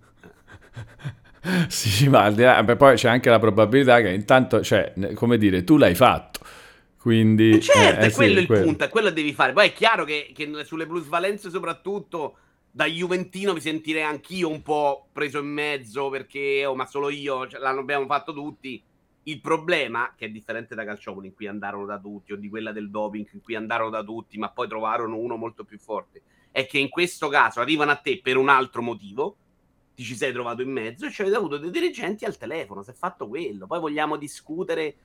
sì, 1.68 2.06
ma 2.10 2.30
poi 2.76 2.96
c'è 2.96 3.08
anche 3.08 3.30
la 3.30 3.38
probabilità 3.38 4.02
che 4.02 4.10
intanto, 4.10 4.62
cioè, 4.62 4.92
come 5.14 5.38
dire, 5.38 5.64
tu 5.64 5.78
l'hai 5.78 5.94
fatto. 5.94 6.40
Quindi, 6.98 7.52
eh, 7.52 7.60
certo, 7.60 8.00
eh, 8.02 8.08
è 8.08 8.12
quello 8.12 8.34
sì, 8.34 8.40
il 8.40 8.46
quello. 8.46 8.64
punto, 8.64 8.84
è 8.84 8.88
quello 8.90 9.08
che 9.08 9.14
devi 9.14 9.32
fare. 9.32 9.54
Poi 9.54 9.68
è 9.68 9.72
chiaro 9.72 10.04
che, 10.04 10.32
che 10.34 10.64
sulle 10.64 10.86
plusvalenze 10.86 11.48
soprattutto 11.48 12.36
da 12.76 12.84
Juventino 12.84 13.54
mi 13.54 13.60
sentirei 13.62 14.02
anch'io 14.02 14.50
un 14.50 14.60
po' 14.60 15.08
preso 15.10 15.38
in 15.38 15.46
mezzo 15.46 16.10
perché, 16.10 16.66
oh, 16.66 16.74
ma 16.74 16.84
solo 16.84 17.08
io, 17.08 17.48
cioè, 17.48 17.58
l'abbiamo 17.58 18.04
fatto 18.04 18.34
tutti. 18.34 18.82
Il 19.22 19.40
problema, 19.40 20.12
che 20.14 20.26
è 20.26 20.28
differente 20.28 20.74
da 20.74 20.84
Calciopoli, 20.84 21.28
in 21.28 21.34
cui 21.34 21.46
andarono 21.46 21.86
da 21.86 21.98
tutti, 21.98 22.34
o 22.34 22.36
di 22.36 22.50
quella 22.50 22.72
del 22.72 22.90
doping, 22.90 23.30
in 23.32 23.40
cui 23.40 23.54
andarono 23.54 23.88
da 23.88 24.04
tutti, 24.04 24.36
ma 24.36 24.50
poi 24.50 24.68
trovarono 24.68 25.16
uno 25.16 25.36
molto 25.36 25.64
più 25.64 25.78
forte, 25.78 26.20
è 26.50 26.66
che 26.66 26.76
in 26.76 26.90
questo 26.90 27.28
caso 27.28 27.60
arrivano 27.60 27.92
a 27.92 27.96
te 27.96 28.20
per 28.22 28.36
un 28.36 28.50
altro 28.50 28.82
motivo, 28.82 29.36
ti 29.94 30.02
ci 30.02 30.14
sei 30.14 30.34
trovato 30.34 30.60
in 30.60 30.70
mezzo 30.70 31.06
e 31.06 31.10
ci 31.10 31.22
avete 31.22 31.36
avuto 31.36 31.56
dei 31.56 31.70
dirigenti 31.70 32.26
al 32.26 32.36
telefono, 32.36 32.82
si 32.82 32.90
è 32.90 32.94
fatto 32.94 33.26
quello. 33.26 33.66
Poi 33.66 33.80
vogliamo 33.80 34.18
discutere 34.18 34.96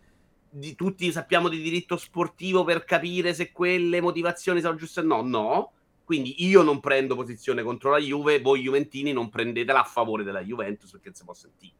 di 0.49 0.75
tutti, 0.75 1.09
sappiamo 1.09 1.47
di 1.47 1.61
diritto 1.61 1.95
sportivo 1.95 2.65
per 2.65 2.83
capire 2.83 3.33
se 3.33 3.53
quelle 3.53 4.01
motivazioni 4.01 4.59
sono 4.59 4.75
giuste. 4.75 5.01
No, 5.03 5.21
no 5.21 5.71
quindi 6.11 6.45
io 6.45 6.61
non 6.61 6.81
prendo 6.81 7.15
posizione 7.15 7.63
contro 7.63 7.89
la 7.89 7.97
Juve, 7.97 8.41
voi 8.41 8.59
Juventini 8.59 9.13
non 9.13 9.29
prendetela 9.29 9.79
a 9.79 9.85
favore 9.85 10.25
della 10.25 10.41
Juventus 10.41 10.91
perché 10.91 11.05
non 11.05 11.15
si 11.15 11.23
può 11.23 11.33
sentire. 11.33 11.73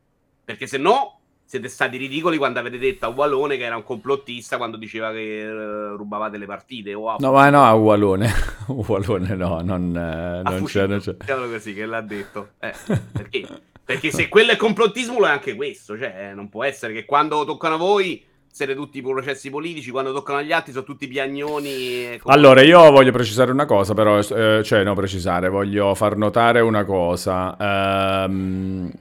Perché 0.45 0.67
se 0.67 0.77
no 0.77 1.19
siete 1.43 1.67
stati 1.67 1.97
ridicoli 1.97 2.37
quando 2.37 2.59
avete 2.59 2.77
detto 2.77 3.05
a 3.05 3.09
Wallone 3.09 3.57
che 3.57 3.65
era 3.65 3.75
un 3.75 3.83
complottista 3.83 4.55
quando 4.55 4.77
diceva 4.77 5.11
che 5.11 5.45
uh, 5.45 5.97
rubavate 5.97 6.37
le 6.37 6.45
partite. 6.45 6.93
O 6.93 7.09
a... 7.09 7.17
No, 7.19 7.33
ma 7.33 7.49
no, 7.49 7.65
a 7.65 7.73
Wallone. 7.73 8.31
Wallone 8.67 9.35
no, 9.35 9.59
non, 9.59 9.93
eh, 9.97 10.49
non 10.49 10.63
c'è. 10.63 10.87
Non 10.87 11.01
c'è. 11.01 11.17
così 11.25 11.73
che 11.73 11.85
l'ha 11.85 11.99
detto. 11.99 12.51
Eh, 12.59 12.73
perché? 13.11 13.45
perché 13.83 14.11
se 14.11 14.29
quello 14.29 14.51
è 14.51 14.55
complottismo 14.55 15.25
è 15.25 15.29
anche 15.29 15.55
questo. 15.55 15.97
Cioè, 15.97 16.31
non 16.33 16.47
può 16.47 16.63
essere 16.63 16.93
che 16.93 17.03
quando 17.03 17.43
toccano 17.43 17.75
a 17.75 17.79
voi 17.79 18.23
siete 18.51 18.75
tutti 18.75 19.01
processi 19.01 19.49
politici, 19.49 19.91
quando 19.91 20.13
toccano 20.13 20.39
agli 20.39 20.51
altri 20.51 20.73
sono 20.73 20.83
tutti 20.83 21.07
piagnoni. 21.07 22.19
Allora, 22.25 22.61
io 22.61 22.91
voglio 22.91 23.11
precisare 23.11 23.51
una 23.51 23.65
cosa, 23.65 23.93
però, 23.93 24.19
eh, 24.19 24.61
cioè, 24.63 24.83
no, 24.83 24.93
precisare, 24.93 25.49
voglio 25.49 25.95
far 25.95 26.17
notare 26.17 26.59
una 26.59 26.83
cosa. 26.83 27.55
Ehm, 27.57 28.91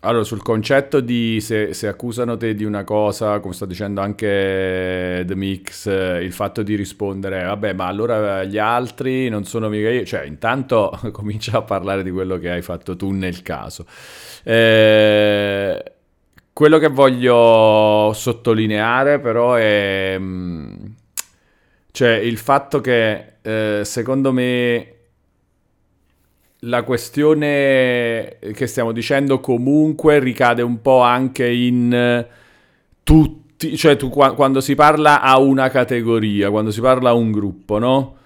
allora, 0.00 0.24
sul 0.24 0.42
concetto 0.42 1.00
di 1.00 1.40
se, 1.40 1.72
se, 1.74 1.86
accusano 1.86 2.36
te 2.36 2.54
di 2.54 2.64
una 2.64 2.84
cosa, 2.84 3.40
come 3.40 3.54
sta 3.54 3.66
dicendo 3.66 4.00
anche 4.00 5.24
The 5.26 5.34
Mix, 5.34 5.86
eh, 5.86 6.22
il 6.22 6.32
fatto 6.32 6.62
di 6.62 6.74
rispondere, 6.74 7.44
vabbè, 7.44 7.72
ma 7.72 7.86
allora 7.86 8.44
gli 8.44 8.58
altri 8.58 9.28
non 9.28 9.44
sono 9.44 9.68
mica 9.68 9.90
io, 9.90 10.04
cioè, 10.04 10.22
intanto 10.24 10.98
comincia 11.12 11.58
a 11.58 11.62
parlare 11.62 12.02
di 12.02 12.10
quello 12.10 12.38
che 12.38 12.50
hai 12.50 12.62
fatto 12.62 12.96
tu 12.96 13.10
nel 13.10 13.42
caso. 13.42 13.86
Eh 14.42 15.92
quello 16.60 16.76
che 16.76 16.88
voglio 16.88 18.12
sottolineare 18.12 19.18
però 19.18 19.54
è 19.54 20.14
mm, 20.18 20.72
cioè 21.90 22.10
il 22.10 22.36
fatto 22.36 22.82
che 22.82 23.36
eh, 23.40 23.80
secondo 23.82 24.30
me 24.30 24.94
la 26.58 26.82
questione 26.82 28.36
che 28.52 28.66
stiamo 28.66 28.92
dicendo 28.92 29.40
comunque 29.40 30.18
ricade 30.18 30.60
un 30.60 30.82
po' 30.82 31.00
anche 31.00 31.48
in 31.48 32.26
tutti, 33.04 33.74
cioè 33.78 33.96
tu, 33.96 34.10
quando 34.10 34.60
si 34.60 34.74
parla 34.74 35.22
a 35.22 35.38
una 35.38 35.70
categoria, 35.70 36.50
quando 36.50 36.70
si 36.70 36.82
parla 36.82 37.08
a 37.08 37.14
un 37.14 37.32
gruppo, 37.32 37.78
no? 37.78 38.16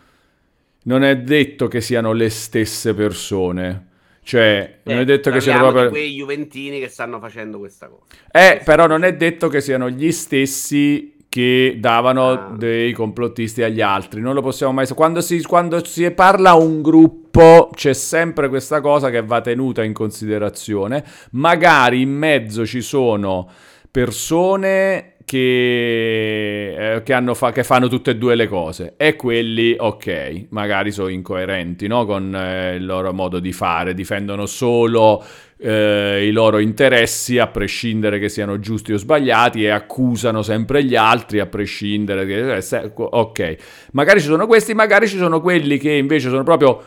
Non 0.87 1.05
è 1.05 1.17
detto 1.19 1.69
che 1.69 1.81
siano 1.81 2.11
le 2.11 2.31
stesse 2.31 2.95
persone. 2.95 3.93
Cioè, 4.25 4.78
eh, 4.83 4.90
non 4.90 5.02
è 5.02 5.04
detto 5.04 5.31
che 5.31 5.40
siano 5.40 5.69
proprio 5.69 5.90
quei 5.90 6.14
Juventini 6.14 6.81
che 6.81 6.88
stanno 6.88 7.21
facendo 7.21 7.59
questa 7.59 7.88
cosa. 7.88 8.04
Eh, 8.33 8.62
però 8.64 8.87
non 8.87 9.04
è 9.04 9.14
detto 9.14 9.49
che 9.49 9.61
siano 9.61 9.90
gli 9.90 10.11
stessi 10.12 11.14
che 11.28 11.76
davano 11.78 12.31
ah. 12.31 12.54
dei 12.57 12.93
complottisti 12.93 13.62
agli 13.62 13.83
altri. 13.83 14.23
Non 14.23 14.35
lo 14.35 14.40
possiamo 14.40 14.73
mai 14.73 14.87
quando 14.88 15.21
si, 15.21 15.43
quando 15.43 15.85
si 15.85 16.11
parla 16.12 16.50
a 16.50 16.57
un 16.57 16.81
gruppo 16.81 17.71
c'è 17.75 17.93
sempre 17.93 18.49
questa 18.49 18.81
cosa 18.81 19.11
che 19.11 19.23
va 19.23 19.43
tenuta 19.43 19.83
in 19.83 19.93
considerazione. 19.93 21.04
Magari 21.33 22.00
in 22.00 22.11
mezzo 22.11 22.64
ci 22.64 22.81
sono 22.81 23.50
persone 23.90 25.13
che, 25.25 26.95
eh, 26.97 27.02
che, 27.02 27.35
fa, 27.35 27.52
che, 27.52 27.64
fanno 27.64 27.88
tutte 27.88 28.12
e 28.12 28.16
due 28.16 28.35
le 28.35 28.47
cose 28.47 28.95
e 28.97 29.16
quelli, 29.16 29.75
ok, 29.78 30.47
magari 30.50 30.93
sono 30.93 31.09
incoerenti 31.09 31.87
no? 31.87 32.04
con 32.04 32.35
eh, 32.35 32.76
il 32.76 32.85
loro 32.85 33.12
modo 33.12 33.40
di 33.40 33.52
fare, 33.52 33.95
difendono 33.95 34.47
solo 34.47 35.25
eh, 35.57 36.26
i 36.26 36.31
loro 36.31 36.59
interessi 36.59 37.38
a 37.38 37.47
prescindere 37.47 38.19
che 38.19 38.28
siano 38.28 38.59
giusti 38.59 38.93
o 38.93 38.99
sbagliati 38.99 39.64
e 39.64 39.71
accusano 39.71 40.43
sempre 40.43 40.85
gli 40.85 40.97
altri 40.97 41.40
a 41.40 41.47
prescindere 41.47 42.26
che... 42.26 42.57
Eh, 42.57 42.93
ok, 42.95 43.57
magari 43.93 44.21
ci 44.21 44.26
sono 44.26 44.47
questi, 44.47 44.75
magari 44.75 45.09
ci 45.09 45.16
sono 45.16 45.40
quelli 45.40 45.78
che 45.78 45.93
invece 45.93 46.28
sono 46.28 46.43
proprio 46.43 46.83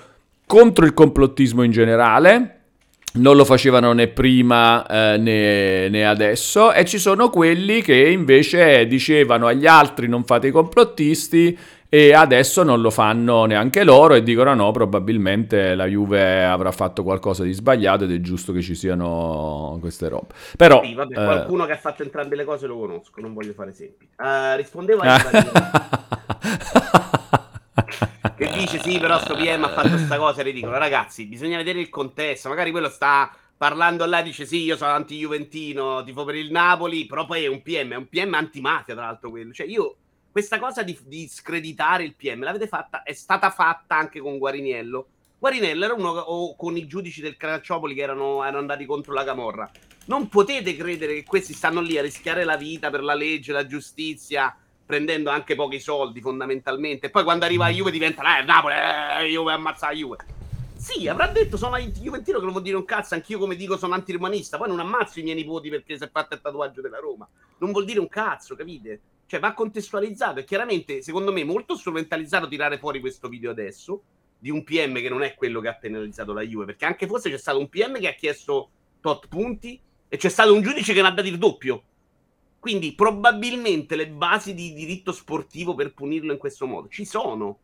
contro 0.45 0.85
il 0.85 0.93
complottismo 0.93 1.63
in 1.63 1.71
generale 1.71 2.56
non 3.13 3.35
lo 3.35 3.45
facevano 3.45 3.93
né 3.93 4.07
prima 4.07 4.85
eh, 4.85 5.17
né, 5.17 5.89
né, 5.89 6.05
adesso. 6.05 6.71
E 6.71 6.85
ci 6.85 6.99
sono 6.99 7.29
quelli 7.29 7.81
che 7.81 8.09
invece 8.09 8.85
dicevano 8.87 9.47
agli 9.47 9.65
altri 9.65 10.07
non 10.07 10.23
fate 10.23 10.47
i 10.47 10.51
complottisti 10.51 11.57
e 11.89 12.13
adesso 12.13 12.63
non 12.63 12.81
lo 12.81 12.89
fanno 12.89 13.45
neanche 13.45 13.85
loro 13.85 14.13
e 14.13 14.21
dicono 14.21 14.53
no 14.53 14.71
probabilmente 14.71 15.73
la 15.73 15.85
Juve 15.85 16.43
avrà 16.43 16.73
fatto 16.73 17.01
qualcosa 17.01 17.43
di 17.43 17.53
sbagliato 17.53 18.03
ed 18.03 18.11
è 18.11 18.19
giusto 18.19 18.51
che 18.51 18.61
ci 18.61 18.75
siano 18.75 19.77
queste 19.79 20.09
robe 20.09 20.33
però 20.57 20.83
sì, 20.83 20.93
vabbè, 20.93 21.17
eh... 21.17 21.23
qualcuno 21.23 21.65
che 21.65 21.71
ha 21.71 21.77
fatto 21.77 22.03
entrambe 22.03 22.35
le 22.35 22.43
cose 22.43 22.67
lo 22.67 22.77
conosco 22.77 23.21
non 23.21 23.33
voglio 23.33 23.53
fare 23.53 23.69
esempi. 23.69 24.05
Uh, 24.17 24.57
rispondevo 24.57 25.01
a 25.01 25.17
che 28.35 28.49
dice 28.51 28.79
sì, 28.81 28.99
però 28.99 29.19
sto 29.19 29.35
PM 29.35 29.63
ha 29.63 29.69
fatto 29.69 29.89
questa 29.89 30.17
cosa 30.17 30.41
ridicola. 30.41 30.77
Ragazzi, 30.77 31.25
bisogna 31.25 31.57
vedere 31.57 31.79
il 31.79 31.89
contesto. 31.89 32.49
Magari 32.49 32.71
quello 32.71 32.89
sta 32.89 33.31
parlando 33.57 34.05
là, 34.05 34.21
dice 34.21 34.45
sì, 34.45 34.63
io 34.63 34.77
sono 34.77 34.91
anti-Juventino, 34.91 36.03
tifo 36.03 36.23
per 36.23 36.35
il 36.35 36.51
Napoli, 36.51 37.05
però 37.05 37.25
poi 37.25 37.43
è 37.43 37.47
un 37.47 37.61
PM, 37.61 37.93
è 37.93 37.95
un 37.95 38.07
PM 38.07 38.33
antimafia, 38.33 38.93
tra 38.93 39.05
l'altro 39.05 39.29
quello. 39.29 39.51
Cioè 39.51 39.67
io, 39.67 39.95
questa 40.31 40.59
cosa 40.59 40.83
di, 40.83 40.97
di 41.05 41.27
screditare 41.27 42.03
il 42.03 42.15
PM, 42.15 42.43
l'avete 42.43 42.67
fatta, 42.67 43.03
è 43.03 43.13
stata 43.13 43.49
fatta 43.49 43.95
anche 43.95 44.19
con 44.19 44.37
Guariniello. 44.37 45.07
Guarinello 45.39 45.85
era 45.85 45.93
uno 45.93 46.09
o 46.09 46.55
con 46.55 46.77
i 46.77 46.87
giudici 46.87 47.21
del 47.21 47.37
Calciopoli 47.37 47.93
che 47.93 48.01
erano, 48.01 48.43
erano, 48.43 48.59
andati 48.59 48.85
contro 48.85 49.13
la 49.13 49.23
Camorra. 49.23 49.69
Non 50.05 50.29
potete 50.29 50.75
credere 50.75 51.13
che 51.15 51.23
questi 51.23 51.53
stanno 51.53 51.81
lì 51.81 51.97
a 51.97 52.01
rischiare 52.01 52.43
la 52.43 52.55
vita 52.55 52.89
per 52.89 53.03
la 53.03 53.13
legge, 53.13 53.51
la 53.51 53.67
giustizia, 53.67 54.55
prendendo 54.87 55.29
anche 55.29 55.53
pochi 55.53 55.81
soldi 55.81 56.21
fondamentalmente. 56.21 57.09
Poi 57.09 57.23
quando 57.23 57.43
arriva 57.43 57.65
la 57.65 57.73
Juve 57.73 57.91
diventa, 57.91 58.39
eh, 58.39 58.43
Napoli, 58.43 58.73
eh, 58.73 59.29
Juve 59.29 59.51
ammazza 59.51 59.87
la 59.87 59.93
Juve. 59.93 60.17
Sì, 60.77 61.09
avrà 61.09 61.27
detto 61.27 61.57
sono 61.57 61.77
Juventino 61.77 62.37
che 62.37 62.43
non 62.43 62.53
vuol 62.53 62.63
dire 62.63 62.77
un 62.77 62.85
cazzo, 62.85 63.13
anch'io 63.13 63.37
come 63.37 63.57
dico 63.57 63.77
sono 63.77 63.95
antiromanista, 63.95 64.57
poi 64.57 64.69
non 64.69 64.79
ammazzo 64.79 65.19
i 65.19 65.23
miei 65.23 65.35
nipoti 65.35 65.69
perché 65.69 65.97
si 65.97 66.03
è 66.03 66.09
fatto 66.09 66.35
il 66.35 66.41
tatuaggio 66.41 66.79
della 66.81 66.99
Roma. 66.99 67.27
Non 67.57 67.71
vuol 67.71 67.83
dire 67.83 67.99
un 67.99 68.07
cazzo, 68.07 68.55
capite? 68.55 69.01
Cioè 69.25 69.41
va 69.41 69.51
contestualizzato 69.51 70.39
e 70.39 70.45
chiaramente, 70.45 71.01
secondo 71.01 71.33
me, 71.33 71.43
molto 71.43 71.75
strumentalizzato 71.75 72.47
tirare 72.47 72.77
fuori 72.77 73.01
questo 73.01 73.27
video 73.27 73.51
adesso 73.51 74.01
di 74.39 74.49
un 74.49 74.63
PM 74.63 75.01
che 75.01 75.09
non 75.09 75.23
è 75.23 75.35
quello 75.35 75.59
che 75.59 75.67
ha 75.67 75.75
penalizzato 75.75 76.31
la 76.31 76.43
Juve, 76.43 76.63
perché 76.63 76.85
anche 76.85 77.07
forse 77.07 77.29
c'è 77.29 77.37
stato 77.37 77.59
un 77.59 77.67
PM 77.67 77.99
che 77.99 78.07
ha 78.07 78.13
chiesto 78.13 78.69
tot 79.01 79.27
punti 79.27 79.77
e 80.07 80.15
c'è 80.15 80.29
stato 80.29 80.53
un 80.53 80.61
giudice 80.61 80.93
che 80.93 81.01
ne 81.01 81.07
ha 81.07 81.11
dato 81.11 81.27
il 81.27 81.37
doppio. 81.37 81.83
Quindi 82.67 82.95
probabilmente 82.95 83.95
le 83.95 84.09
basi 84.09 84.53
di 84.53 84.73
diritto 84.73 85.13
sportivo 85.13 85.73
per 85.73 85.93
punirlo 85.93 86.33
in 86.33 86.37
questo 86.37 86.67
modo 86.67 86.89
ci 86.89 87.05
sono. 87.05 87.59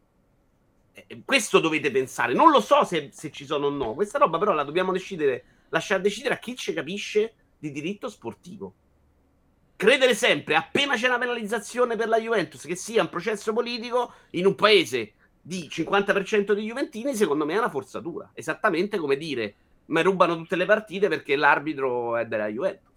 Questo 1.25 1.59
dovete 1.59 1.91
pensare. 1.91 2.33
Non 2.33 2.51
lo 2.51 2.61
so 2.61 2.85
se, 2.85 3.09
se, 3.11 3.29
ci 3.29 3.43
sono 3.43 3.65
o 3.65 3.69
no. 3.69 3.95
Questa 3.95 4.17
roba 4.17 4.37
però 4.37 4.53
la 4.53 4.63
dobbiamo 4.63 4.93
decidere, 4.93 5.43
lasciare 5.67 6.01
decidere 6.01 6.35
a 6.35 6.37
chi 6.37 6.55
ci 6.55 6.71
capisce 6.71 7.33
di 7.59 7.73
diritto 7.73 8.07
sportivo. 8.07 8.73
Credere 9.75 10.15
sempre, 10.15 10.55
appena 10.55 10.95
c'è 10.95 11.07
una 11.09 11.17
penalizzazione 11.17 11.97
per 11.97 12.07
la 12.07 12.17
Juventus, 12.17 12.63
che 12.63 12.77
sia 12.77 13.01
un 13.01 13.09
processo 13.09 13.51
politico 13.51 14.13
in 14.29 14.45
un 14.45 14.55
paese 14.55 15.15
di 15.41 15.67
50% 15.69 16.53
di 16.53 16.63
Juventini, 16.63 17.13
secondo 17.13 17.43
me 17.43 17.55
è 17.55 17.57
una 17.57 17.69
forzatura. 17.69 18.31
Esattamente 18.33 18.97
come 18.97 19.17
dire, 19.17 19.55
ma 19.87 20.01
rubano 20.01 20.37
tutte 20.37 20.55
le 20.55 20.65
partite 20.65 21.09
perché 21.09 21.35
l'arbitro 21.35 22.15
è 22.15 22.25
della 22.25 22.47
Juventus. 22.47 22.92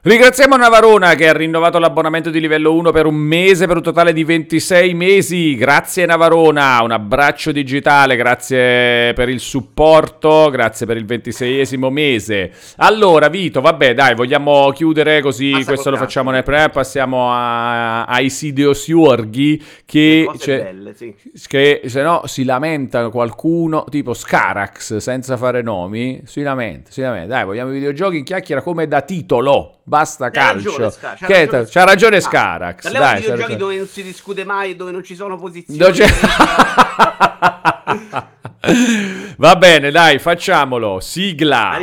Ringraziamo 0.00 0.56
Navarona 0.56 1.16
che 1.16 1.28
ha 1.28 1.32
rinnovato 1.32 1.80
l'abbonamento 1.80 2.30
di 2.30 2.38
livello 2.38 2.72
1 2.72 2.92
per 2.92 3.06
un 3.06 3.16
mese 3.16 3.66
per 3.66 3.78
un 3.78 3.82
totale 3.82 4.12
di 4.12 4.22
26 4.22 4.94
mesi. 4.94 5.56
Grazie 5.56 6.06
Navarona, 6.06 6.80
un 6.84 6.92
abbraccio 6.92 7.50
digitale, 7.50 8.14
grazie 8.14 9.12
per 9.14 9.28
il 9.28 9.40
supporto, 9.40 10.50
grazie 10.50 10.86
per 10.86 10.98
il 10.98 11.04
26esimo 11.04 11.90
mese. 11.90 12.52
Allora 12.76 13.26
Vito, 13.26 13.60
vabbè 13.60 13.94
dai, 13.94 14.14
vogliamo 14.14 14.70
chiudere 14.70 15.20
così, 15.20 15.50
Passa 15.50 15.64
questo 15.64 15.90
lo 15.90 15.96
facciamo 15.96 16.30
nel 16.30 16.44
pre, 16.44 16.68
passiamo 16.68 17.32
a, 17.32 18.04
a 18.04 18.20
Isidio 18.20 18.74
Siorghi 18.74 19.60
che, 19.84 20.30
cioè, 20.38 20.62
belle, 20.62 20.94
sì. 20.94 21.12
che 21.48 21.82
se 21.86 22.02
no 22.02 22.22
si 22.26 22.44
lamenta 22.44 23.08
qualcuno, 23.08 23.84
tipo 23.90 24.14
Scarax, 24.14 24.98
senza 24.98 25.36
fare 25.36 25.60
nomi, 25.60 26.20
si 26.24 26.42
lamenta, 26.42 26.92
si 26.92 27.00
lamenta. 27.00 27.34
Dai, 27.34 27.44
vogliamo 27.44 27.70
i 27.70 27.74
videogiochi 27.74 28.18
in 28.18 28.24
chiacchiera 28.24 28.62
come 28.62 28.86
da 28.86 29.00
titolo 29.00 29.72
basta 29.88 29.97
calcio. 30.30 30.70
Ragione, 30.70 30.90
Scar- 30.90 31.18
c'ha, 31.18 31.26
che 31.26 31.44
ragione, 31.44 31.66
c'ha 31.66 31.84
ragione 31.84 32.20
Scarax. 32.20 32.84
Ah, 32.86 32.90
dai, 32.90 33.20
videogiochi 33.20 33.56
dove 33.56 33.76
non 33.76 33.86
si 33.86 34.02
discute 34.02 34.44
mai, 34.44 34.76
dove 34.76 34.90
non 34.90 35.02
ci 35.02 35.14
sono 35.14 35.36
posizioni. 35.36 35.98
Va 39.38 39.56
bene, 39.56 39.90
dai, 39.90 40.18
facciamolo. 40.18 41.00
Sigla. 41.00 41.78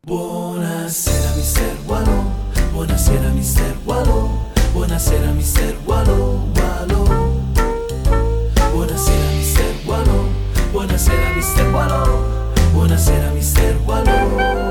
Buonasera, 0.00 1.34
mister 1.36 1.76
Wallo. 1.84 2.32
Buonasera, 2.72 3.28
mister 3.30 3.76
Wallo. 3.84 4.50
Buonasera, 4.72 5.30
mister 5.32 5.76
Wallo. 5.84 6.48
Wallo. 6.54 7.04
Buonasera, 8.70 9.30
mister 9.36 9.74
Wallo. 9.84 10.28
Buonasera, 10.70 11.30
mister 11.34 11.66
Wallo. 11.72 12.52
Buonasera, 12.72 13.30
mister 13.32 13.76
Wallo. 13.84 14.67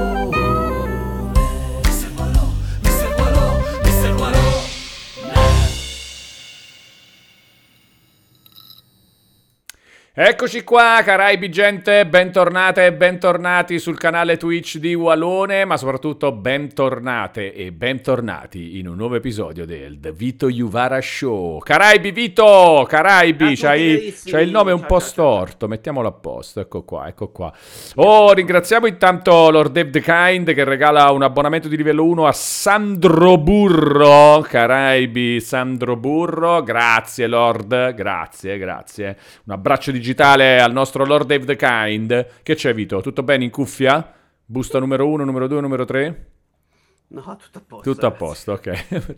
Eccoci 10.19 10.63
qua, 10.63 11.01
Caraibi 11.03 11.47
gente, 11.47 12.03
bentornate 12.07 12.85
e 12.87 12.91
bentornati 12.91 13.77
sul 13.77 13.99
canale 13.99 14.37
Twitch 14.37 14.77
di 14.77 14.95
Walone, 14.95 15.63
ma 15.63 15.77
soprattutto 15.77 16.31
bentornate 16.31 17.53
e 17.53 17.71
bentornati 17.71 18.79
in 18.79 18.87
un 18.87 18.95
nuovo 18.95 19.13
episodio 19.13 19.63
del 19.63 19.99
The 19.99 20.11
Vito 20.11 20.49
Juvara 20.49 20.99
Show. 20.99 21.59
Caraibi 21.59 22.09
Vito, 22.09 22.83
Caraibi, 22.89 23.55
c'hai, 23.55 24.11
c'hai 24.25 24.45
il 24.45 24.49
nome 24.49 24.71
un 24.71 24.87
po' 24.87 24.97
storto, 24.97 25.67
mettiamolo 25.67 26.07
a 26.07 26.13
posto, 26.13 26.61
ecco 26.61 26.81
qua, 26.81 27.07
ecco 27.07 27.29
qua. 27.29 27.53
Oh, 27.97 28.33
ringraziamo 28.33 28.87
intanto 28.87 29.51
Lord 29.51 29.71
Dave 29.71 29.91
the 29.91 30.01
Kind 30.01 30.51
che 30.51 30.63
regala 30.63 31.11
un 31.11 31.21
abbonamento 31.21 31.67
di 31.67 31.77
livello 31.77 32.03
1 32.03 32.25
a 32.25 32.31
Sandro 32.31 33.37
Burro, 33.37 34.43
Caraibi 34.49 35.39
Sandro 35.41 35.95
Burro, 35.95 36.63
grazie 36.63 37.27
Lord, 37.27 37.93
grazie, 37.93 38.57
grazie. 38.57 39.15
Un 39.45 39.53
abbraccio 39.53 39.91
di 39.91 40.05
digitale 40.07 40.61
al 40.61 40.71
nostro 40.71 41.05
Lord 41.05 41.27
Dave 41.27 41.43
the 41.43 41.55
Kind. 41.57 42.27
Che 42.41 42.55
c'è 42.55 42.73
Vito? 42.73 43.01
Tutto 43.01 43.23
bene 43.23 43.43
in 43.43 43.49
cuffia? 43.49 44.13
Busta 44.45 44.79
numero 44.79 45.05
uno, 45.05 45.25
numero 45.25 45.47
due, 45.47 45.59
numero 45.59 45.83
tre? 45.83 46.29
No, 47.07 47.37
tutto 47.41 47.57
a 47.57 47.61
posto. 47.67 47.91
Tutto 47.91 48.05
a 48.05 48.11
posto, 48.11 48.51
ok. 48.53 49.15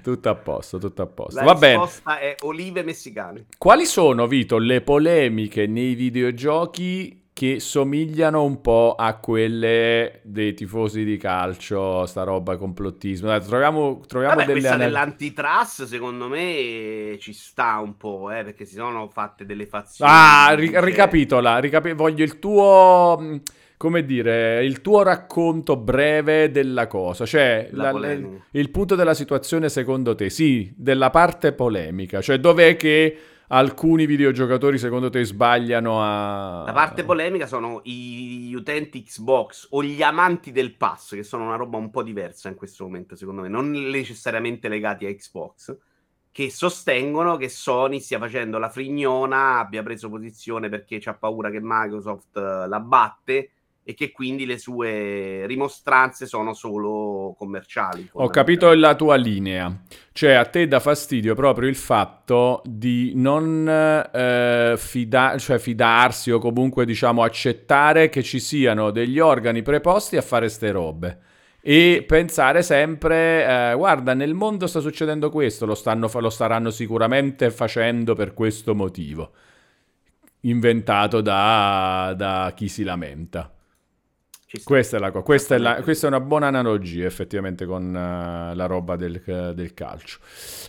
tutto 0.02 0.28
a 0.30 0.34
posto, 0.34 0.78
tutto 0.78 1.02
a 1.02 1.06
posto. 1.06 1.40
La 1.40 1.52
Va 1.52 1.58
risposta 1.60 2.14
bene. 2.14 2.20
è 2.20 2.34
olive 2.40 2.82
messicane. 2.82 3.44
Quali 3.58 3.84
sono, 3.84 4.26
Vito, 4.26 4.56
le 4.56 4.80
polemiche 4.80 5.66
nei 5.66 5.94
videogiochi 5.94 7.17
che 7.38 7.60
somigliano 7.60 8.42
un 8.42 8.60
po' 8.60 8.96
a 8.98 9.14
quelle 9.18 10.18
dei 10.24 10.54
tifosi 10.54 11.04
di 11.04 11.16
calcio, 11.18 12.04
sta 12.04 12.24
roba 12.24 12.56
complottismo. 12.56 13.28
Dai, 13.28 13.40
troviamo, 13.40 14.00
troviamo 14.08 14.34
Vabbè, 14.34 14.46
delle 14.46 14.58
questa 14.58 14.74
anal- 14.74 14.86
dell'antitrust 14.88 15.84
secondo 15.84 16.26
me 16.26 17.16
ci 17.20 17.32
sta 17.32 17.78
un 17.80 17.96
po', 17.96 18.32
eh, 18.32 18.42
perché 18.42 18.64
si 18.64 18.74
sono 18.74 19.06
fatte 19.06 19.46
delle 19.46 19.66
fazioni. 19.66 20.10
Ah, 20.12 20.52
ri- 20.54 20.72
ricapitola, 20.74 21.60
ricapi- 21.60 21.92
voglio 21.92 22.24
il 22.24 22.40
tuo, 22.40 23.40
come 23.76 24.04
dire, 24.04 24.64
il 24.64 24.80
tuo 24.80 25.04
racconto 25.04 25.76
breve 25.76 26.50
della 26.50 26.88
cosa, 26.88 27.24
cioè 27.24 27.68
La 27.70 27.84
la- 27.84 27.90
polemica. 27.92 28.44
il 28.50 28.70
punto 28.70 28.96
della 28.96 29.14
situazione 29.14 29.68
secondo 29.68 30.16
te, 30.16 30.28
sì, 30.28 30.72
della 30.76 31.10
parte 31.10 31.52
polemica, 31.52 32.20
cioè 32.20 32.38
dov'è 32.40 32.74
che 32.74 33.16
alcuni 33.48 34.06
videogiocatori 34.06 34.78
secondo 34.78 35.10
te 35.10 35.24
sbagliano 35.24 36.02
a... 36.02 36.64
La 36.64 36.72
parte 36.72 37.04
polemica 37.04 37.46
sono 37.46 37.80
gli 37.84 38.52
utenti 38.52 39.02
Xbox 39.02 39.68
o 39.70 39.82
gli 39.82 40.02
amanti 40.02 40.52
del 40.52 40.74
pass, 40.76 41.14
che 41.14 41.22
sono 41.22 41.44
una 41.44 41.56
roba 41.56 41.78
un 41.78 41.90
po' 41.90 42.02
diversa 42.02 42.48
in 42.48 42.54
questo 42.54 42.84
momento, 42.84 43.16
secondo 43.16 43.42
me, 43.42 43.48
non 43.48 43.70
necessariamente 43.70 44.68
legati 44.68 45.06
a 45.06 45.14
Xbox, 45.14 45.76
che 46.30 46.50
sostengono 46.50 47.36
che 47.36 47.48
Sony 47.48 48.00
stia 48.00 48.18
facendo 48.18 48.58
la 48.58 48.68
frignona, 48.68 49.58
abbia 49.58 49.82
preso 49.82 50.08
posizione 50.08 50.68
perché 50.68 50.98
c'ha 51.00 51.14
paura 51.14 51.50
che 51.50 51.60
Microsoft 51.60 52.36
eh, 52.36 52.68
la 52.68 52.80
batte 52.80 53.50
e 53.88 53.94
che 53.94 54.12
quindi 54.12 54.44
le 54.44 54.58
sue 54.58 55.46
rimostranze 55.46 56.26
sono 56.26 56.52
solo 56.52 57.34
commerciali. 57.38 58.06
Ho 58.12 58.28
capito 58.28 58.74
la 58.74 58.94
tua 58.94 59.16
linea, 59.16 59.80
cioè 60.12 60.32
a 60.32 60.44
te 60.44 60.68
dà 60.68 60.78
fastidio 60.78 61.34
proprio 61.34 61.70
il 61.70 61.74
fatto 61.74 62.60
di 62.66 63.12
non 63.14 63.66
eh, 63.66 64.74
fida- 64.76 65.38
cioè 65.38 65.58
fidarsi 65.58 66.30
o 66.30 66.38
comunque 66.38 66.84
diciamo 66.84 67.22
accettare 67.22 68.10
che 68.10 68.22
ci 68.22 68.40
siano 68.40 68.90
degli 68.90 69.18
organi 69.18 69.62
preposti 69.62 70.18
a 70.18 70.22
fare 70.22 70.50
ste 70.50 70.70
robe 70.70 71.20
e 71.62 72.04
pensare 72.06 72.60
sempre, 72.60 73.70
eh, 73.70 73.74
guarda, 73.74 74.12
nel 74.12 74.34
mondo 74.34 74.66
sta 74.66 74.80
succedendo 74.80 75.30
questo, 75.30 75.64
lo, 75.64 75.74
stanno 75.74 76.08
fa- 76.08 76.20
lo 76.20 76.28
staranno 76.28 76.68
sicuramente 76.68 77.50
facendo 77.50 78.14
per 78.14 78.34
questo 78.34 78.74
motivo, 78.74 79.32
inventato 80.40 81.22
da, 81.22 82.12
da 82.14 82.52
chi 82.54 82.68
si 82.68 82.82
lamenta. 82.82 83.50
Questa 84.64 84.96
è, 84.96 85.00
la 85.00 85.10
questa, 85.10 85.56
è 85.56 85.58
la- 85.58 85.82
questa 85.82 86.06
è 86.06 86.08
una 86.08 86.20
buona 86.20 86.46
analogia 86.46 87.04
effettivamente 87.04 87.66
con 87.66 87.94
eh, 87.94 88.54
la 88.54 88.64
roba 88.64 88.96
del, 88.96 89.20
del 89.54 89.74
calcio. 89.74 90.20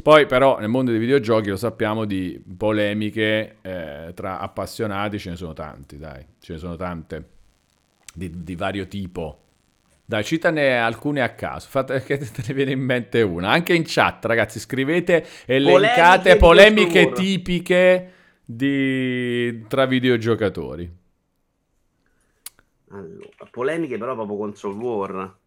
Poi 0.04 0.26
però 0.26 0.60
nel 0.60 0.68
mondo 0.68 0.92
dei 0.92 1.00
videogiochi 1.00 1.48
lo 1.48 1.56
sappiamo 1.56 2.04
di 2.04 2.44
polemiche 2.58 3.56
eh, 3.62 4.12
tra 4.14 4.40
appassionati, 4.40 5.18
ce 5.18 5.30
ne 5.30 5.36
sono 5.38 5.54
tanti, 5.54 5.98
dai, 5.98 6.26
ce 6.42 6.54
ne 6.54 6.60
sono 6.60 6.76
tante 6.76 7.24
di, 8.14 8.44
di 8.44 8.56
vario 8.56 8.86
tipo. 8.88 9.44
Dai, 10.04 10.26
citane 10.26 10.78
alcune 10.78 11.22
a 11.22 11.30
caso, 11.30 11.68
fate 11.70 12.04
che 12.04 12.18
te 12.18 12.44
ne 12.48 12.54
viene 12.54 12.72
in 12.72 12.82
mente 12.82 13.22
una. 13.22 13.50
Anche 13.52 13.74
in 13.74 13.84
chat, 13.86 14.26
ragazzi, 14.26 14.60
scrivete 14.60 15.26
elencate 15.46 16.36
Polemiche 16.36 17.04
polemiche 17.04 17.12
tipiche 17.14 18.12
di, 18.44 19.66
tra 19.68 19.86
videogiocatori. 19.86 20.99
Allora, 22.91 23.29
polemiche 23.50 23.98
però 23.98 24.13
proprio 24.13 24.38
console 24.38 24.75
war. 24.75 25.38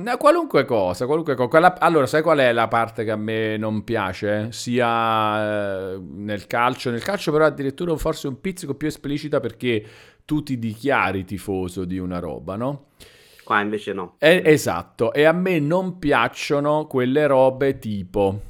No, 0.00 0.16
qualunque 0.16 0.64
cosa, 0.64 1.06
qualunque 1.06 1.34
cosa. 1.34 1.48
Quella- 1.48 1.78
Allora, 1.80 2.06
sai 2.06 2.22
qual 2.22 2.38
è 2.38 2.52
la 2.52 2.68
parte 2.68 3.02
che 3.02 3.10
a 3.10 3.16
me 3.16 3.56
non 3.56 3.82
piace? 3.82 4.52
Sia 4.52 5.94
eh, 5.94 5.98
nel 5.98 6.46
calcio, 6.46 6.90
nel 6.90 7.02
calcio 7.02 7.32
però 7.32 7.46
addirittura 7.46 7.96
forse 7.96 8.28
un 8.28 8.40
pizzico 8.40 8.74
più 8.76 8.86
esplicita 8.86 9.40
perché 9.40 9.84
tu 10.24 10.42
ti 10.44 10.56
dichiari 10.58 11.24
tifoso 11.24 11.84
di 11.84 11.98
una 11.98 12.20
roba, 12.20 12.54
no? 12.54 12.86
Qua 13.42 13.60
invece 13.62 13.92
no. 13.94 14.20
Eh, 14.20 14.42
esatto, 14.44 15.12
e 15.12 15.24
a 15.24 15.32
me 15.32 15.60
non 15.60 15.98
piacciono 15.98 16.86
quelle 16.86 17.26
robe 17.28 17.78
tipo... 17.78 18.40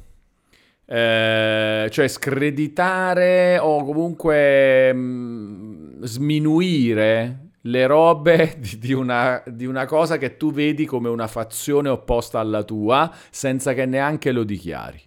eh, 0.85 1.87
cioè 1.91 2.07
screditare 2.07 3.59
o 3.59 3.83
comunque 3.83 4.91
mm, 4.93 6.03
sminuire 6.03 7.48
le 7.61 7.85
robe 7.87 8.55
di, 8.59 8.77
di 8.77 8.93
una, 8.93 9.43
di 9.45 9.65
una 9.65 9.85
cosa 9.85 10.17
che 10.17 10.37
tu 10.37 10.51
vedi 10.51 10.85
come 10.85 11.09
una 11.09 11.27
fazione 11.27 11.89
opposta 11.89 12.39
alla 12.39 12.63
tua 12.63 13.13
senza 13.29 13.73
che 13.73 13.85
neanche 13.85 14.31
lo 14.31 14.43
dichiari. 14.43 15.01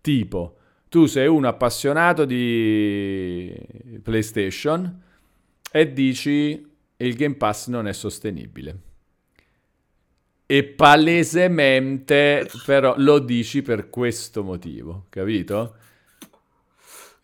Tipo, 0.00 0.56
tu 0.88 1.06
sei 1.06 1.26
un 1.26 1.44
appassionato 1.44 2.24
di 2.24 3.52
PlayStation 4.02 5.02
e 5.70 5.92
dici 5.92 6.72
il 6.96 7.14
Game 7.16 7.34
Pass 7.34 7.68
non 7.68 7.88
è 7.88 7.92
sostenibile. 7.92 8.78
E 10.46 10.62
palesemente 10.62 12.48
però 12.66 12.94
lo 12.98 13.18
dici 13.18 13.62
per 13.62 13.88
questo 13.88 14.44
motivo, 14.44 15.06
capito? 15.08 15.76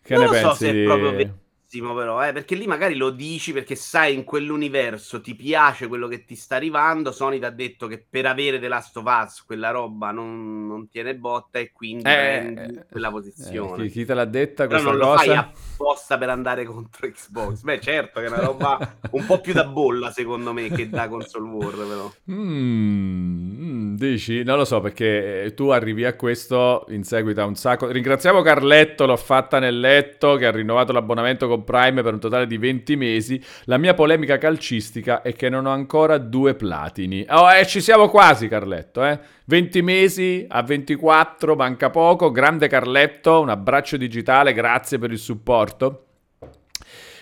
Che 0.01 0.15
non 0.15 0.31
ne 0.31 0.39
so 0.39 0.47
pensi 0.47 0.65
se 0.65 0.69
è 0.69 1.15
di... 1.15 1.31
verissimo, 1.71 1.93
però, 1.95 2.25
eh, 2.27 2.33
perché 2.33 2.55
lì 2.55 2.67
magari 2.67 2.95
lo 2.95 3.09
dici 3.09 3.53
perché 3.53 3.75
sai 3.75 4.13
in 4.13 4.23
quell'universo 4.23 5.21
ti 5.21 5.35
piace 5.35 5.87
quello 5.87 6.07
che 6.07 6.25
ti 6.25 6.35
sta 6.35 6.55
arrivando. 6.57 7.11
Sony 7.11 7.39
ti 7.39 7.45
ha 7.45 7.49
detto 7.49 7.87
che 7.87 8.05
per 8.07 8.25
avere 8.25 8.59
The 8.59 8.67
Last 8.67 8.97
of 8.97 9.05
Us 9.05 9.43
quella 9.43 9.71
roba 9.71 10.11
non, 10.11 10.67
non 10.67 10.87
tiene 10.89 11.15
botta 11.17 11.59
e 11.59 11.71
quindi 11.71 12.17
prendi 12.17 12.77
Eh, 12.77 12.85
quella 12.89 13.09
eh, 13.09 13.11
posizione. 13.11 13.69
chi, 13.71 13.89
chi 13.89 14.05
te 14.05 14.13
l'ha 14.13 14.25
detta 14.25 14.67
Però 14.67 14.81
questa 14.81 14.91
non 14.91 14.97
lo 14.97 15.07
fai 15.07 15.33
cosa? 15.33 15.35
apposta 15.35 16.17
per 16.17 16.29
andare 16.29 16.65
contro 16.65 17.09
Xbox. 17.09 17.61
Beh, 17.63 17.79
certo 17.81 18.19
che 18.19 18.25
è 18.27 18.29
una 18.29 18.39
roba 18.39 18.83
un 19.11 19.25
po' 19.25 19.39
più 19.41 19.53
da 19.53 19.65
bolla, 19.65 20.11
secondo 20.11 20.53
me, 20.53 20.71
che 20.71 20.91
da 20.91 21.07
console 21.07 21.47
war, 21.49 21.75
però. 21.75 22.15
Mm, 22.29 23.93
mm, 23.93 23.95
dici? 23.95 24.43
Non 24.43 24.57
lo 24.57 24.65
so 24.65 24.79
perché 24.79 25.43
eh, 25.45 25.53
tu 25.55 25.69
arrivi 25.69 26.05
a 26.05 26.15
questo 26.15 26.85
in 26.89 27.03
seguito 27.03 27.41
a 27.41 27.45
un 27.45 27.55
sacco. 27.55 27.87
Ringraziamo 27.87 28.41
Carletto, 28.43 29.05
l'ho 29.07 29.17
fatta 29.17 29.57
nel 29.59 29.79
letto, 29.79 30.35
che 30.35 30.45
ha 30.45 30.51
rinnovato 30.51 30.91
l'abbonamento 30.91 31.47
con 31.47 31.60
Prime 31.63 32.01
per 32.01 32.13
un 32.13 32.19
totale 32.19 32.47
di 32.47 32.57
20 32.57 32.95
mesi. 32.95 33.43
La 33.65 33.77
mia 33.77 33.93
polemica 33.93 34.37
calcistica 34.37 35.21
è 35.21 35.33
che 35.33 35.49
non 35.49 35.65
ho 35.65 35.71
ancora 35.71 36.17
due 36.17 36.55
platini. 36.55 37.25
Oh, 37.29 37.51
eh, 37.51 37.65
ci 37.65 37.81
siamo 37.81 38.09
quasi, 38.09 38.47
Carletto, 38.47 39.03
eh. 39.05 39.19
20 39.45 39.81
mesi 39.81 40.45
a 40.47 40.63
24, 40.63 41.55
manca 41.55 41.89
poco. 41.89 42.31
Grande 42.31 42.67
Carletto, 42.67 43.41
un 43.41 43.49
abbraccio 43.49 43.97
digitale, 43.97 44.53
grazie 44.53 44.97
per 44.97 45.11
il 45.11 45.19
supporto. 45.19 46.05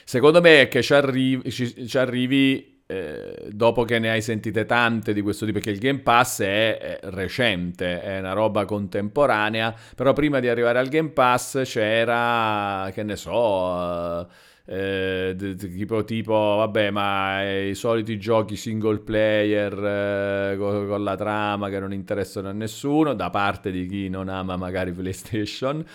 Secondo 0.04 0.41
me 0.41 0.62
è 0.62 0.67
che 0.67 0.82
ci 0.82 0.93
arrivi, 0.93 1.52
ci- 1.52 1.88
ci 1.88 1.97
arrivi, 1.97 2.79
eh, 2.91 3.49
dopo 3.52 3.84
che 3.84 3.99
ne 3.99 4.10
hai 4.10 4.21
sentite 4.21 4.65
tante 4.65 5.13
di 5.13 5.21
questo 5.21 5.45
tipo, 5.45 5.60
perché 5.60 5.71
il 5.71 5.80
Game 5.80 5.99
Pass 5.99 6.41
è, 6.41 6.78
è 6.80 6.99
recente, 7.04 8.02
è 8.02 8.17
una 8.17 8.34
roba 8.34 8.65
contemporanea, 8.65 9.75
però 9.95 10.12
prima 10.13 10.39
di 10.39 10.47
arrivare 10.47 10.80
al 10.80 10.88
Game 10.88 11.10
Pass 11.10 11.62
c'era, 11.65 12.89
che 12.91 13.04
ne 13.04 13.15
so, 13.15 14.28
eh, 14.65 15.34
d- 15.36 15.56
tipo, 15.56 16.04
tipo, 16.04 16.34
vabbè, 16.34 16.89
ma 16.89 17.43
i 17.67 17.75
soliti 17.75 18.17
giochi 18.17 18.56
single 18.56 19.02
player 19.02 19.73
eh, 20.54 20.58
co- 20.58 20.88
con, 20.88 21.04
la 21.04 21.15
trama 21.15 21.69
che 21.69 21.80
non 21.80 21.93
interessano 21.93 22.49
a 22.49 22.54
nessuno, 22.54 23.13
da 23.13 23.30
parte 23.30 23.69
di 23.69 23.86
chi 23.86 24.10
non 24.10 24.30
ama 24.30 24.58
magari 24.58 24.91
PlayStation. 24.93 25.86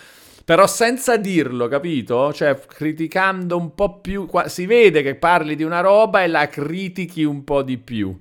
Però 0.45 0.67
senza 0.67 1.17
dirlo, 1.17 1.67
capito? 1.67 2.31
Cioè, 2.31 2.59
criticando 2.67 3.57
un 3.57 3.73
po' 3.73 3.99
più. 3.99 4.27
qua- 4.27 4.47
si 4.47 4.67
vede 4.67 5.01
che 5.01 5.15
parli 5.15 5.55
di 5.55 5.63
una 5.63 5.81
roba 5.81 6.23
e 6.23 6.27
la 6.27 6.47
critichi 6.47 7.23
un 7.23 7.43
po' 7.43 7.63
di 7.63 7.77
più. 7.79 8.17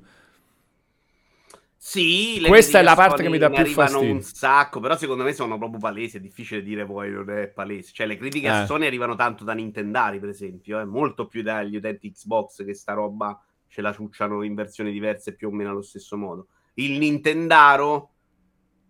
Sì, 1.76 2.42
Questa 2.46 2.78
è 2.78 2.82
la 2.82 2.94
parte 2.94 3.22
che 3.22 3.28
mi 3.28 3.36
dà 3.36 3.50
più 3.50 3.66
fastidio. 3.66 4.10
un 4.14 4.22
sacco, 4.22 4.80
però 4.80 4.96
secondo 4.96 5.22
me 5.22 5.34
sono 5.34 5.58
proprio 5.58 5.78
palesi, 5.78 6.16
è 6.16 6.20
difficile 6.20 6.62
dire 6.62 6.86
poi 6.86 7.10
non 7.10 7.28
è 7.28 7.48
palese. 7.48 7.90
Cioè 7.92 8.06
le 8.06 8.16
critiche 8.16 8.46
Eh. 8.46 8.50
a 8.50 8.64
Sony 8.64 8.86
arrivano 8.86 9.14
tanto 9.16 9.44
da 9.44 9.52
Nintendari, 9.52 10.18
per 10.18 10.30
esempio, 10.30 10.80
eh, 10.80 10.86
molto 10.86 11.26
più 11.26 11.42
dagli 11.42 11.76
utenti 11.76 12.10
Xbox 12.10 12.64
che 12.64 12.72
sta 12.74 12.94
roba 12.94 13.38
ce 13.68 13.82
la 13.82 13.92
ciucciano 13.92 14.42
in 14.42 14.54
versioni 14.54 14.92
diverse 14.92 15.34
più 15.34 15.48
o 15.48 15.50
meno 15.50 15.70
allo 15.70 15.82
stesso 15.82 16.16
modo. 16.16 16.46
Il 16.74 16.96
Nintendaro 16.98 18.12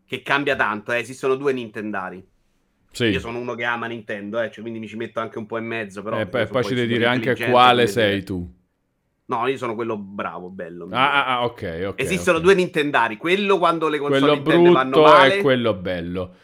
che 0.07 0.23
cambia 0.23 0.55
tanto, 0.55 0.93
eh, 0.93 0.99
esistono 0.99 1.35
due 1.35 1.53
Nintendari. 1.53 2.25
Sì. 2.95 3.07
Io 3.07 3.19
sono 3.19 3.41
uno 3.41 3.57
che 3.57 3.65
ama 3.65 3.87
Nintendo, 3.87 4.41
eh, 4.41 4.53
cioè, 4.53 4.61
quindi 4.61 4.79
mi 4.79 4.87
ci 4.87 4.97
metto 4.97 5.19
anche 5.19 5.39
un 5.39 5.47
po' 5.47 5.59
in 5.59 5.67
mezzo, 5.67 6.01
però 6.03 6.17
e 6.17 6.23
Eh, 6.23 6.27
devi 6.27 6.47
super 6.47 6.87
dire 6.87 7.07
anche 7.07 7.35
quale 7.51 7.89
sei 7.89 8.23
tu. 8.23 8.49
No, 9.27 9.49
io 9.49 9.57
sono 9.57 9.75
quello 9.75 9.97
bravo, 9.97 10.49
bello. 10.49 10.87
Ah, 10.93 11.13
ah, 11.13 11.39
ah, 11.39 11.45
ok, 11.45 11.85
ok. 11.89 12.01
Esistono 12.01 12.39
ok. 12.39 12.45
due 12.45 12.55
Nintendari, 12.55 13.17
quello 13.17 13.59
quando 13.59 13.89
le 13.89 13.99
console 13.99 14.21
Quello 14.21 14.35
Nintendo 14.35 14.73
vanno 14.73 15.03
male. 15.03 15.39
e 15.39 15.41
quello 15.43 15.75
bello. 15.75 16.35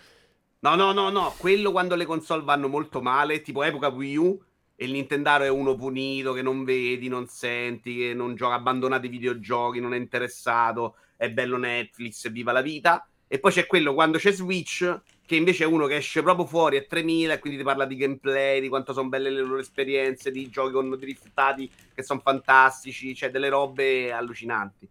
No, 0.61 0.75
no, 0.75 0.93
no, 0.93 1.09
no, 1.09 1.35
quello 1.39 1.71
quando 1.71 1.95
le 1.95 2.05
console 2.05 2.43
vanno 2.43 2.67
molto 2.67 3.01
male, 3.01 3.43
tipo 3.43 3.63
epoca 3.63 3.89
Wii 3.89 4.17
U, 4.17 4.43
e 4.75 4.85
il 4.87 4.91
Nintendaro 4.91 5.45
è 5.45 5.49
uno 5.49 5.77
punito 5.77 6.33
che 6.33 6.43
non 6.43 6.65
vedi, 6.65 7.07
non 7.07 7.27
senti, 7.29 7.97
che 7.97 8.15
non 8.15 8.35
gioca, 8.35 8.55
abbandonato 8.55 9.07
i 9.07 9.11
videogiochi, 9.11 9.79
non 9.79 9.95
è 9.95 9.99
interessato, 9.99 10.97
è 11.17 11.31
bello 11.31 11.59
Netflix, 11.59 12.29
viva 12.31 12.51
la 12.51 12.63
vita. 12.63 13.07
E 13.29 13.39
poi 13.39 13.53
c'è 13.53 13.67
quello 13.67 13.95
quando 13.95 14.19
c'è 14.19 14.33
Switch 14.33 15.01
che 15.31 15.37
invece 15.37 15.63
è 15.63 15.67
uno 15.69 15.87
che 15.87 15.95
esce 15.95 16.23
proprio 16.23 16.45
fuori 16.45 16.77
a 16.77 16.83
3000 16.83 17.35
e 17.35 17.39
quindi 17.39 17.59
ti 17.61 17.65
parla 17.65 17.85
di 17.85 17.95
gameplay, 17.95 18.61
di 18.61 18.69
quanto 18.69 18.93
sono 18.93 19.09
belle 19.09 19.31
le 19.31 19.43
loro 19.43 19.61
esperienze, 19.61 20.33
di 20.33 20.51
giochi 20.51 20.73
con 20.73 20.91
driftati 20.99 21.71
che 21.95 22.03
sono 22.03 22.19
fantastici, 22.19 23.15
cioè 23.15 23.31
delle 23.31 23.49
robe 23.49 24.11
allucinanti. 24.11 24.89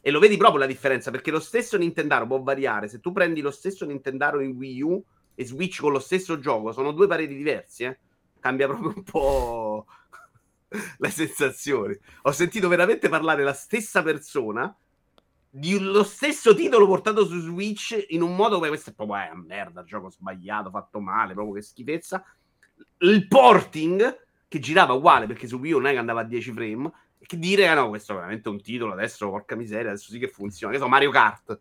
E 0.00 0.10
lo 0.12 0.20
vedi 0.20 0.36
proprio 0.36 0.60
la 0.60 0.66
differenza, 0.66 1.10
perché 1.10 1.32
lo 1.32 1.40
stesso 1.40 1.76
Nintendaro 1.76 2.28
può 2.28 2.40
variare. 2.40 2.86
Se 2.86 3.00
tu 3.00 3.10
prendi 3.10 3.40
lo 3.40 3.50
stesso 3.50 3.84
Nintendaro 3.84 4.38
in 4.38 4.52
Wii 4.52 4.82
U 4.82 5.04
e 5.34 5.44
Switch 5.44 5.80
con 5.80 5.90
lo 5.90 5.98
stesso 5.98 6.38
gioco, 6.38 6.70
sono 6.70 6.92
due 6.92 7.08
pareri 7.08 7.34
diversi, 7.34 7.82
eh? 7.82 7.98
Cambia 8.38 8.68
proprio 8.68 8.92
un 8.94 9.02
po' 9.02 9.86
le 10.98 11.10
sensazioni. 11.10 11.98
Ho 12.22 12.30
sentito 12.30 12.68
veramente 12.68 13.08
parlare 13.08 13.42
la 13.42 13.54
stessa 13.54 14.04
persona 14.04 14.72
di 15.56 15.78
lo 15.78 16.02
stesso 16.02 16.52
titolo 16.52 16.84
portato 16.84 17.24
su 17.24 17.38
Switch 17.38 18.06
in 18.08 18.22
un 18.22 18.34
modo 18.34 18.56
come 18.56 18.66
questo 18.66 18.90
è 18.90 18.92
proprio 18.92 19.18
eh, 19.18 19.36
merda, 19.36 19.84
gioco 19.84 20.10
sbagliato, 20.10 20.68
fatto 20.68 20.98
male, 20.98 21.32
proprio 21.32 21.54
che 21.54 21.62
schifezza. 21.62 22.24
Il 22.98 23.28
porting 23.28 24.22
che 24.48 24.58
girava 24.58 24.94
uguale 24.94 25.26
perché 25.26 25.46
su 25.46 25.58
Wii 25.58 25.72
U 25.72 25.76
non 25.76 25.86
è 25.86 25.92
che 25.92 25.98
andava 25.98 26.22
a 26.22 26.24
10 26.24 26.52
frame 26.52 26.90
e 27.18 27.26
che 27.26 27.38
dire 27.38 27.68
che 27.68 27.74
no, 27.74 27.88
questo 27.88 28.12
è 28.12 28.14
veramente 28.16 28.48
un 28.48 28.60
titolo 28.60 28.94
adesso, 28.94 29.30
porca 29.30 29.54
miseria, 29.54 29.90
adesso 29.90 30.10
sì 30.10 30.18
che 30.18 30.26
funziona. 30.26 30.72
Che 30.72 30.80
so, 30.80 30.88
Mario 30.88 31.10
Kart 31.10 31.60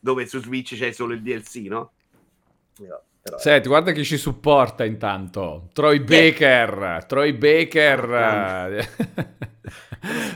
dove 0.00 0.26
su 0.26 0.40
Switch 0.40 0.74
c'è 0.74 0.90
solo 0.92 1.12
il 1.12 1.20
DLC, 1.20 1.56
no? 1.68 1.92
Però, 2.74 3.38
Senti, 3.38 3.68
guarda 3.68 3.92
chi 3.92 4.04
ci 4.04 4.16
supporta 4.16 4.86
intanto. 4.86 5.68
Troy 5.74 6.00
Baker. 6.00 7.04
Troy 7.06 7.34
Baker. 7.34 8.88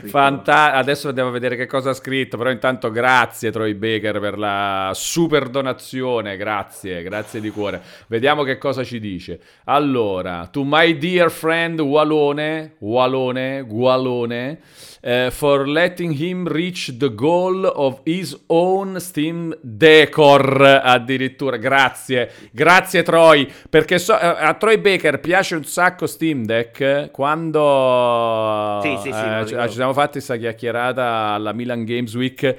Fanta- 0.05 0.73
adesso 0.73 1.09
andiamo 1.09 1.29
a 1.29 1.33
vedere 1.33 1.57
che 1.57 1.65
cosa 1.65 1.89
ha 1.89 1.93
scritto, 1.93 2.37
però 2.37 2.49
intanto 2.49 2.89
grazie 2.91 3.51
Troy 3.51 3.73
Baker 3.73 4.19
per 4.19 4.37
la 4.37 4.91
super 4.93 5.49
donazione, 5.49 6.37
grazie, 6.37 7.03
grazie 7.03 7.41
di 7.41 7.49
cuore. 7.49 7.81
Vediamo 8.07 8.43
che 8.43 8.57
cosa 8.57 8.83
ci 8.83 8.99
dice. 8.99 9.39
Allora, 9.65 10.47
to 10.49 10.63
my 10.63 10.97
dear 10.97 11.29
friend 11.29 11.79
Walone, 11.81 12.75
Walone, 12.79 13.63
Gualone, 13.63 14.59
uh, 15.01 15.29
for 15.29 15.67
letting 15.67 16.19
him 16.19 16.47
reach 16.47 16.97
the 16.97 17.13
goal 17.13 17.65
of 17.65 17.99
his 18.05 18.37
own 18.47 18.99
Steam 18.99 19.57
Decor, 19.61 20.81
addirittura, 20.83 21.57
grazie, 21.57 22.31
grazie 22.51 23.03
Troy, 23.03 23.51
perché 23.69 23.99
so- 23.99 24.13
a 24.13 24.53
Troy 24.53 24.77
Baker 24.77 25.19
piace 25.19 25.55
un 25.55 25.65
sacco 25.65 26.07
Steam 26.07 26.45
Deck, 26.45 27.11
quando... 27.11 28.79
Sì, 28.81 28.95
sì, 29.01 29.11
sì, 29.11 29.16
eh, 29.25 29.67
ci 29.67 29.75
siamo 29.75 29.93
fatti 29.93 30.13
questa 30.13 30.37
chiacchierata 30.37 31.03
alla 31.33 31.53
Milan 31.53 31.83
Games 31.83 32.13
Week 32.15 32.57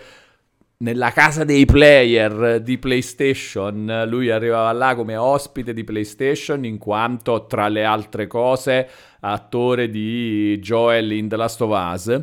nella 0.78 1.10
casa 1.10 1.44
dei 1.44 1.64
player 1.64 2.60
di 2.60 2.78
PlayStation. 2.78 4.04
Lui 4.06 4.30
arrivava 4.30 4.72
là 4.72 4.94
come 4.94 5.16
ospite 5.16 5.72
di 5.72 5.84
PlayStation 5.84 6.64
in 6.64 6.78
quanto, 6.78 7.46
tra 7.46 7.68
le 7.68 7.84
altre 7.84 8.26
cose, 8.26 8.88
attore 9.20 9.88
di 9.88 10.58
Joel 10.60 11.12
in 11.12 11.28
The 11.28 11.36
Last 11.36 11.60
of 11.62 11.70
Us. 11.70 12.20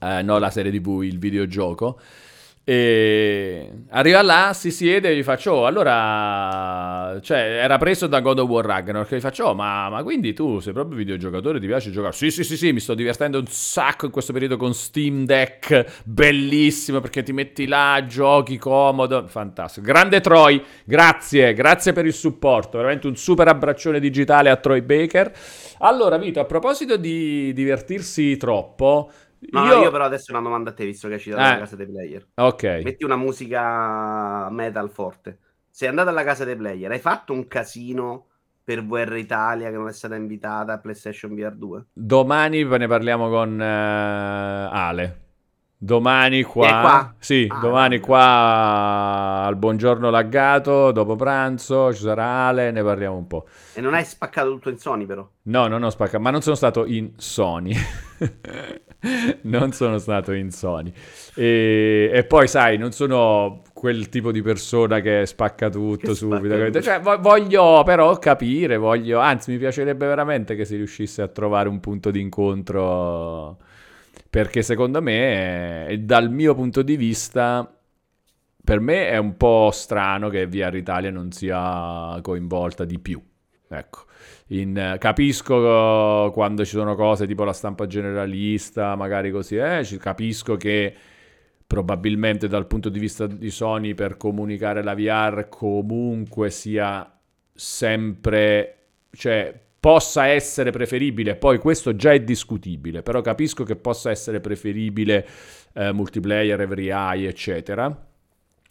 Eh, 0.00 0.22
no, 0.22 0.38
la 0.38 0.50
serie 0.50 0.70
TV, 0.70 1.02
il 1.02 1.18
videogioco. 1.18 1.98
E 2.68 3.70
arriva 3.90 4.22
là, 4.22 4.50
si 4.52 4.72
siede 4.72 5.10
e 5.10 5.16
gli 5.16 5.22
faccio, 5.22 5.52
oh, 5.52 5.66
allora, 5.66 7.16
cioè, 7.22 7.60
era 7.62 7.78
preso 7.78 8.08
da 8.08 8.18
God 8.18 8.40
of 8.40 8.48
War 8.48 8.64
Ragnarok, 8.64 9.14
gli 9.14 9.20
faccio, 9.20 9.44
oh, 9.44 9.54
ma, 9.54 9.88
ma, 9.88 10.02
quindi 10.02 10.32
tu 10.32 10.58
sei 10.58 10.72
proprio 10.72 10.96
videogiocatore, 10.96 11.60
ti 11.60 11.66
piace 11.68 11.92
giocare? 11.92 12.12
Sì, 12.12 12.32
sì, 12.32 12.42
sì, 12.42 12.56
sì, 12.56 12.72
mi 12.72 12.80
sto 12.80 12.94
divertendo 12.94 13.38
un 13.38 13.46
sacco 13.46 14.06
in 14.06 14.10
questo 14.10 14.32
periodo 14.32 14.56
con 14.56 14.74
Steam 14.74 15.26
Deck, 15.26 16.02
bellissimo, 16.06 16.98
perché 16.98 17.22
ti 17.22 17.32
metti 17.32 17.68
là, 17.68 18.04
giochi 18.04 18.58
comodo, 18.58 19.28
fantastico. 19.28 19.86
Grande 19.86 20.20
Troy, 20.20 20.60
grazie, 20.84 21.54
grazie 21.54 21.92
per 21.92 22.04
il 22.04 22.14
supporto, 22.14 22.78
veramente 22.78 23.06
un 23.06 23.14
super 23.14 23.46
abbraccione 23.46 24.00
digitale 24.00 24.50
a 24.50 24.56
Troy 24.56 24.80
Baker. 24.80 25.32
Allora, 25.78 26.18
Vito, 26.18 26.40
a 26.40 26.44
proposito 26.44 26.96
di 26.96 27.52
divertirsi 27.52 28.36
troppo... 28.36 29.08
No, 29.50 29.64
io... 29.64 29.82
io... 29.82 29.90
però 29.90 30.04
adesso 30.04 30.32
una 30.32 30.40
domanda 30.40 30.70
a 30.70 30.72
te, 30.72 30.84
visto 30.84 31.08
che 31.08 31.14
hai 31.14 31.20
citato 31.20 31.42
eh. 31.42 31.50
la 31.50 31.58
casa 31.58 31.76
dei 31.76 31.86
player. 31.86 32.26
Ok. 32.34 32.80
Metti 32.82 33.04
una 33.04 33.16
musica 33.16 34.48
metal 34.50 34.90
forte. 34.90 35.38
Sei 35.70 35.88
andato 35.88 36.08
alla 36.08 36.24
casa 36.24 36.44
dei 36.44 36.56
player, 36.56 36.90
hai 36.90 36.98
fatto 36.98 37.32
un 37.32 37.46
casino 37.46 38.28
per 38.64 38.84
VR 38.84 39.16
Italia 39.16 39.70
che 39.70 39.76
non 39.76 39.88
è 39.88 39.92
stata 39.92 40.16
invitata 40.16 40.72
a 40.72 40.78
PlayStation 40.78 41.34
VR 41.34 41.54
2? 41.54 41.86
Domani 41.92 42.64
ne 42.64 42.86
parliamo 42.88 43.28
con 43.28 43.52
uh, 43.60 43.62
Ale. 43.62 45.25
Domani 45.78 46.42
qua, 46.42 46.80
qua? 46.80 47.14
sì, 47.18 47.46
ah, 47.50 47.58
domani 47.58 48.00
qua 48.00 49.44
al 49.44 49.56
buongiorno 49.56 50.08
laggato, 50.08 50.90
dopo 50.90 51.16
pranzo 51.16 51.92
ci 51.92 52.00
sarà 52.00 52.46
Ale, 52.46 52.70
ne 52.70 52.82
parliamo 52.82 53.16
un 53.16 53.26
po'. 53.26 53.46
E 53.74 53.82
non 53.82 53.92
hai 53.92 54.02
spaccato 54.02 54.48
tutto 54.52 54.70
in 54.70 54.78
Sony 54.78 55.04
però? 55.04 55.28
No, 55.42 55.66
non 55.66 55.82
ho 55.82 55.90
spaccato, 55.90 56.22
ma 56.22 56.30
non 56.30 56.40
sono 56.40 56.56
stato 56.56 56.86
in 56.86 57.12
Sony. 57.16 57.74
non 59.42 59.72
sono 59.72 59.98
stato 59.98 60.32
in 60.32 60.50
Sony. 60.50 60.90
E, 61.34 62.10
e, 62.10 62.24
poi, 62.24 62.48
sai, 62.48 62.78
non 62.78 62.92
sono 62.92 63.60
quel 63.74 64.08
tipo 64.08 64.32
di 64.32 64.40
persona 64.40 65.00
che 65.00 65.26
spacca 65.26 65.68
tutto 65.68 66.08
che 66.08 66.14
subito. 66.14 66.56
Spacca 66.56 66.80
cioè, 66.80 67.18
voglio 67.18 67.82
però 67.84 68.18
capire, 68.18 68.78
voglio, 68.78 69.18
anzi, 69.18 69.50
mi 69.50 69.58
piacerebbe 69.58 70.06
veramente 70.06 70.56
che 70.56 70.64
si 70.64 70.76
riuscisse 70.76 71.20
a 71.20 71.28
trovare 71.28 71.68
un 71.68 71.80
punto 71.80 72.10
di 72.10 72.20
incontro 72.22 73.58
perché 74.36 74.60
secondo 74.60 75.00
me, 75.00 75.86
eh, 75.86 75.98
dal 76.00 76.30
mio 76.30 76.54
punto 76.54 76.82
di 76.82 76.98
vista, 76.98 77.74
per 78.62 78.80
me 78.80 79.08
è 79.08 79.16
un 79.16 79.34
po' 79.38 79.70
strano 79.72 80.28
che 80.28 80.46
VR 80.46 80.74
Italia 80.74 81.10
non 81.10 81.32
sia 81.32 82.18
coinvolta 82.20 82.84
di 82.84 82.98
più. 82.98 83.18
Ecco. 83.66 84.04
In, 84.48 84.96
capisco 84.98 86.30
quando 86.34 86.66
ci 86.66 86.72
sono 86.72 86.94
cose 86.94 87.26
tipo 87.26 87.44
la 87.44 87.54
stampa 87.54 87.86
generalista, 87.86 88.94
magari 88.94 89.30
così, 89.30 89.56
eh, 89.56 89.82
capisco 89.98 90.56
che 90.56 90.94
probabilmente 91.66 92.46
dal 92.46 92.66
punto 92.66 92.90
di 92.90 92.98
vista 92.98 93.26
di 93.26 93.48
Sony 93.48 93.94
per 93.94 94.18
comunicare 94.18 94.82
la 94.82 94.94
VR 94.94 95.46
comunque 95.48 96.50
sia 96.50 97.10
sempre, 97.54 98.76
cioè 99.12 99.65
possa 99.86 100.26
essere 100.26 100.72
preferibile, 100.72 101.36
poi 101.36 101.58
questo 101.58 101.94
già 101.94 102.12
è 102.12 102.18
discutibile, 102.18 103.02
però 103.02 103.20
capisco 103.20 103.62
che 103.62 103.76
possa 103.76 104.10
essere 104.10 104.40
preferibile 104.40 105.24
eh, 105.74 105.92
multiplayer, 105.92 106.60
every 106.60 106.90
eye, 106.90 107.28
eccetera, 107.28 107.96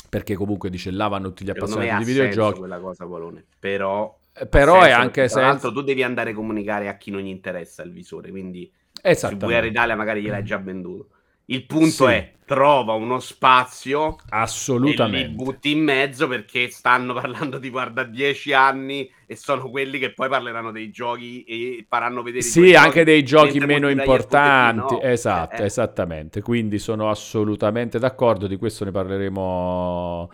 perché 0.09 0.35
comunque 0.35 0.69
dice 0.69 0.91
là 0.91 1.07
vanno 1.07 1.29
tutti 1.29 1.45
gli 1.45 1.51
appassionati 1.51 2.03
di 2.03 2.11
videogiochi. 2.11 2.59
quella 2.59 2.79
cosa, 2.79 3.05
Bolone, 3.05 3.45
però... 3.57 4.13
Eh, 4.33 4.45
però 4.45 4.81
è 4.81 4.91
anche 4.91 5.29
se... 5.29 5.35
Tra 5.35 5.47
l'altro 5.47 5.71
tu 5.71 5.83
devi 5.83 6.03
andare 6.03 6.31
a 6.31 6.33
comunicare 6.33 6.89
a 6.89 6.97
chi 6.97 7.11
non 7.11 7.21
gli 7.21 7.29
interessa 7.29 7.81
il 7.83 7.93
visore, 7.93 8.29
quindi 8.29 8.69
su 8.91 9.37
VR 9.37 9.63
Italia 9.63 9.95
magari 9.95 10.21
gliel'hai 10.21 10.43
già 10.43 10.57
venduto. 10.57 11.11
Il 11.45 11.65
punto 11.65 12.07
sì. 12.07 12.11
è 12.11 12.33
trova 12.45 12.93
uno 12.93 13.19
spazio 13.19 14.17
assolutamente 14.29 15.25
e 15.25 15.29
li 15.29 15.33
butti 15.33 15.71
in 15.71 15.83
mezzo 15.83 16.27
perché 16.27 16.69
stanno 16.69 17.13
parlando 17.13 17.57
di 17.57 17.71
guarda 17.71 18.03
10 18.03 18.53
anni 18.53 19.11
e 19.25 19.35
sono 19.35 19.67
quelli 19.71 19.97
che 19.97 20.13
poi 20.13 20.29
parleranno 20.29 20.71
dei 20.71 20.91
giochi 20.91 21.43
e 21.43 21.85
faranno 21.89 22.21
vedere 22.21 22.43
sì 22.43 22.75
anche 22.75 23.03
dei 23.03 23.23
giochi 23.23 23.59
meno 23.59 23.89
importanti 23.89 24.93
no. 24.93 25.01
esatto 25.01 25.55
eh, 25.55 25.63
eh. 25.63 25.65
esattamente 25.65 26.41
quindi 26.43 26.77
sono 26.77 27.09
assolutamente 27.09 27.97
d'accordo 27.97 28.45
di 28.45 28.57
questo 28.57 28.85
ne 28.85 28.91
parleremo 28.91 30.31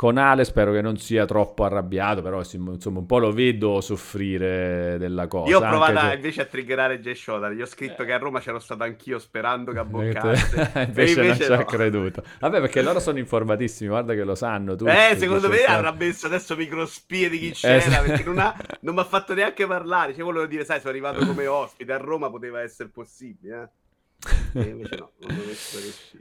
con 0.00 0.16
Ale 0.16 0.46
spero 0.46 0.72
che 0.72 0.80
non 0.80 0.96
sia 0.96 1.26
troppo 1.26 1.62
arrabbiato, 1.62 2.22
però 2.22 2.38
insomma 2.38 2.70
un 2.70 3.04
po' 3.04 3.18
lo 3.18 3.32
vedo 3.32 3.82
soffrire 3.82 4.96
della 4.96 5.26
cosa. 5.26 5.50
Io 5.50 5.58
ho 5.58 5.60
provato 5.60 5.98
se... 5.98 6.14
invece 6.14 6.40
a 6.40 6.44
triggerare 6.46 7.00
Jay 7.00 7.14
Shoda, 7.14 7.50
gli 7.50 7.60
ho 7.60 7.66
scritto 7.66 8.00
eh. 8.00 8.06
che 8.06 8.12
a 8.14 8.16
Roma 8.16 8.40
c'ero 8.40 8.58
stato 8.60 8.82
anch'io 8.82 9.18
sperando 9.18 9.72
che 9.72 9.78
abboccasse. 9.78 10.72
invece, 10.88 11.20
invece 11.20 11.24
non 11.26 11.36
ci 11.36 11.52
ha 11.52 11.64
creduto. 11.66 12.22
Vabbè 12.38 12.60
perché 12.60 12.80
loro 12.80 12.98
sono 12.98 13.18
informatissimi, 13.18 13.90
guarda 13.90 14.14
che 14.14 14.24
lo 14.24 14.34
sanno 14.34 14.74
tutti. 14.74 14.90
Eh, 14.90 15.16
secondo 15.18 15.50
me 15.50 15.64
avrà 15.64 15.92
messo 15.92 16.28
adesso 16.28 16.56
microspie 16.56 17.28
di 17.28 17.38
chi 17.38 17.50
c'era, 17.50 18.02
eh, 18.02 18.06
perché 18.06 18.24
non, 18.24 18.38
ha, 18.38 18.56
non 18.80 18.94
mi 18.94 19.00
ha 19.02 19.04
fatto 19.04 19.34
neanche 19.34 19.66
parlare. 19.66 20.14
Cioè 20.14 20.24
volevo 20.24 20.46
dire, 20.46 20.64
sai, 20.64 20.78
sono 20.78 20.92
arrivato 20.92 21.26
come 21.26 21.46
ospite, 21.46 21.92
a 21.92 21.98
Roma 21.98 22.30
poteva 22.30 22.62
essere 22.62 22.88
possibile, 22.88 23.62
eh. 23.62 23.68
No, 24.52 25.10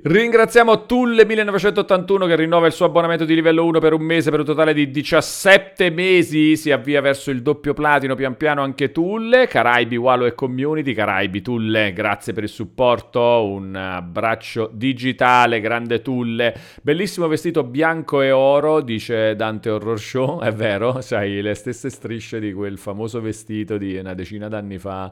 Ringraziamo 0.01 0.85
Tulle1981 0.87 2.27
che 2.27 2.35
rinnova 2.35 2.67
il 2.67 2.71
suo 2.71 2.85
abbonamento 2.85 3.25
di 3.25 3.35
livello 3.35 3.65
1 3.65 3.79
per 3.79 3.91
un 3.91 4.01
mese 4.01 4.29
per 4.31 4.39
un 4.39 4.45
totale 4.45 4.73
di 4.73 4.89
17 4.89 5.89
mesi. 5.89 6.55
Si 6.55 6.71
avvia 6.71 7.01
verso 7.01 7.31
il 7.31 7.41
doppio 7.41 7.73
platino 7.73 8.15
pian 8.15 8.37
piano 8.37 8.61
anche 8.61 8.91
Tulle. 8.93 9.47
Caraibi, 9.47 9.97
Walo 9.97 10.25
e 10.25 10.35
Community. 10.35 10.93
Caraibi, 10.93 11.41
Tulle, 11.41 11.91
grazie 11.91 12.31
per 12.31 12.43
il 12.43 12.49
supporto. 12.49 13.19
Un 13.45 13.75
abbraccio 13.75 14.69
digitale, 14.71 15.59
grande 15.59 16.01
Tulle. 16.01 16.55
Bellissimo 16.81 17.27
vestito 17.27 17.63
bianco 17.63 18.21
e 18.21 18.31
oro, 18.31 18.79
dice 18.79 19.35
Dante 19.35 19.69
Horror 19.69 19.99
Show. 19.99 20.39
È 20.39 20.53
vero, 20.53 21.01
sai, 21.01 21.41
le 21.41 21.55
stesse 21.55 21.89
strisce 21.89 22.39
di 22.39 22.53
quel 22.53 22.77
famoso 22.77 23.19
vestito 23.19 23.77
di 23.77 23.97
una 23.97 24.13
decina 24.13 24.47
d'anni 24.47 24.77
fa 24.77 25.11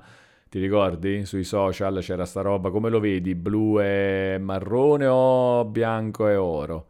ti 0.58 0.64
ricordi? 0.64 1.24
Sui 1.26 1.44
social 1.44 2.00
c'era 2.00 2.26
sta 2.26 2.42
roba, 2.42 2.72
come 2.72 2.90
lo 2.90 3.00
vedi? 3.00 3.36
Blu 3.36 3.80
e 3.80 4.38
marrone 4.40 5.06
o 5.06 5.66
bianco 5.66 6.28
e 6.28 6.36
oro? 6.36 6.88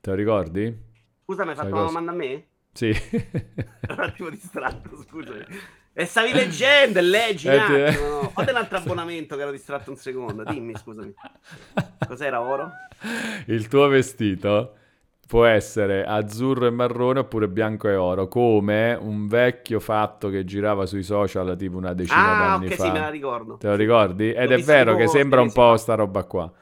Te 0.00 0.10
lo 0.10 0.16
ricordi? 0.16 0.76
Scusa, 1.24 1.44
mi 1.44 1.50
hai 1.50 1.56
fatto 1.56 1.74
una 1.74 1.84
domanda 1.84 2.10
a 2.10 2.14
me? 2.14 2.46
Sì. 2.72 2.90
Un 3.88 4.00
attimo 4.00 4.30
distratto, 4.30 4.96
scusami. 4.96 5.44
E 5.92 6.04
stavi 6.06 6.32
leggendo, 6.32 7.00
leggi 7.00 7.46
un 7.46 7.54
Eh, 7.54 7.64
ti- 7.64 7.72
attimo. 7.72 8.08
no? 8.08 8.28
Fate 8.30 8.50
un 8.50 8.56
altro 8.56 8.78
abbonamento 8.78 9.36
che 9.36 9.42
ero 9.42 9.52
distratto 9.52 9.90
un 9.90 9.96
secondo. 9.96 10.42
Dimmi, 10.42 10.74
scusami. 10.76 11.14
Cos'era 12.08 12.40
oro? 12.40 12.70
Il 13.46 13.68
tuo 13.68 13.86
vestito 13.86 14.76
può 15.26 15.44
essere 15.46 16.04
azzurro 16.04 16.66
e 16.66 16.70
marrone 16.70 17.20
oppure 17.20 17.48
bianco 17.48 17.88
e 17.88 17.94
oro, 17.96 18.28
come 18.28 18.94
un 18.94 19.26
vecchio 19.26 19.80
fatto 19.80 20.28
che 20.28 20.44
girava 20.44 20.86
sui 20.86 21.02
social 21.02 21.56
tipo 21.56 21.76
una 21.76 21.92
decina 21.94 22.32
Ah, 22.32 22.58
d'anni 22.58 22.66
ok, 22.66 22.74
fa. 22.74 22.84
sì, 22.84 22.90
me 22.90 22.98
la 23.00 23.08
ricordo. 23.10 23.56
Te 23.56 23.68
lo 23.68 23.74
ricordi? 23.76 24.32
Ed 24.32 24.50
L'ho 24.50 24.56
è 24.56 24.62
vero 24.62 24.96
che 24.96 25.08
sembra 25.08 25.40
un 25.40 25.52
po' 25.52 25.76
sta 25.76 25.94
roba 25.94 26.24
qua. 26.24 26.52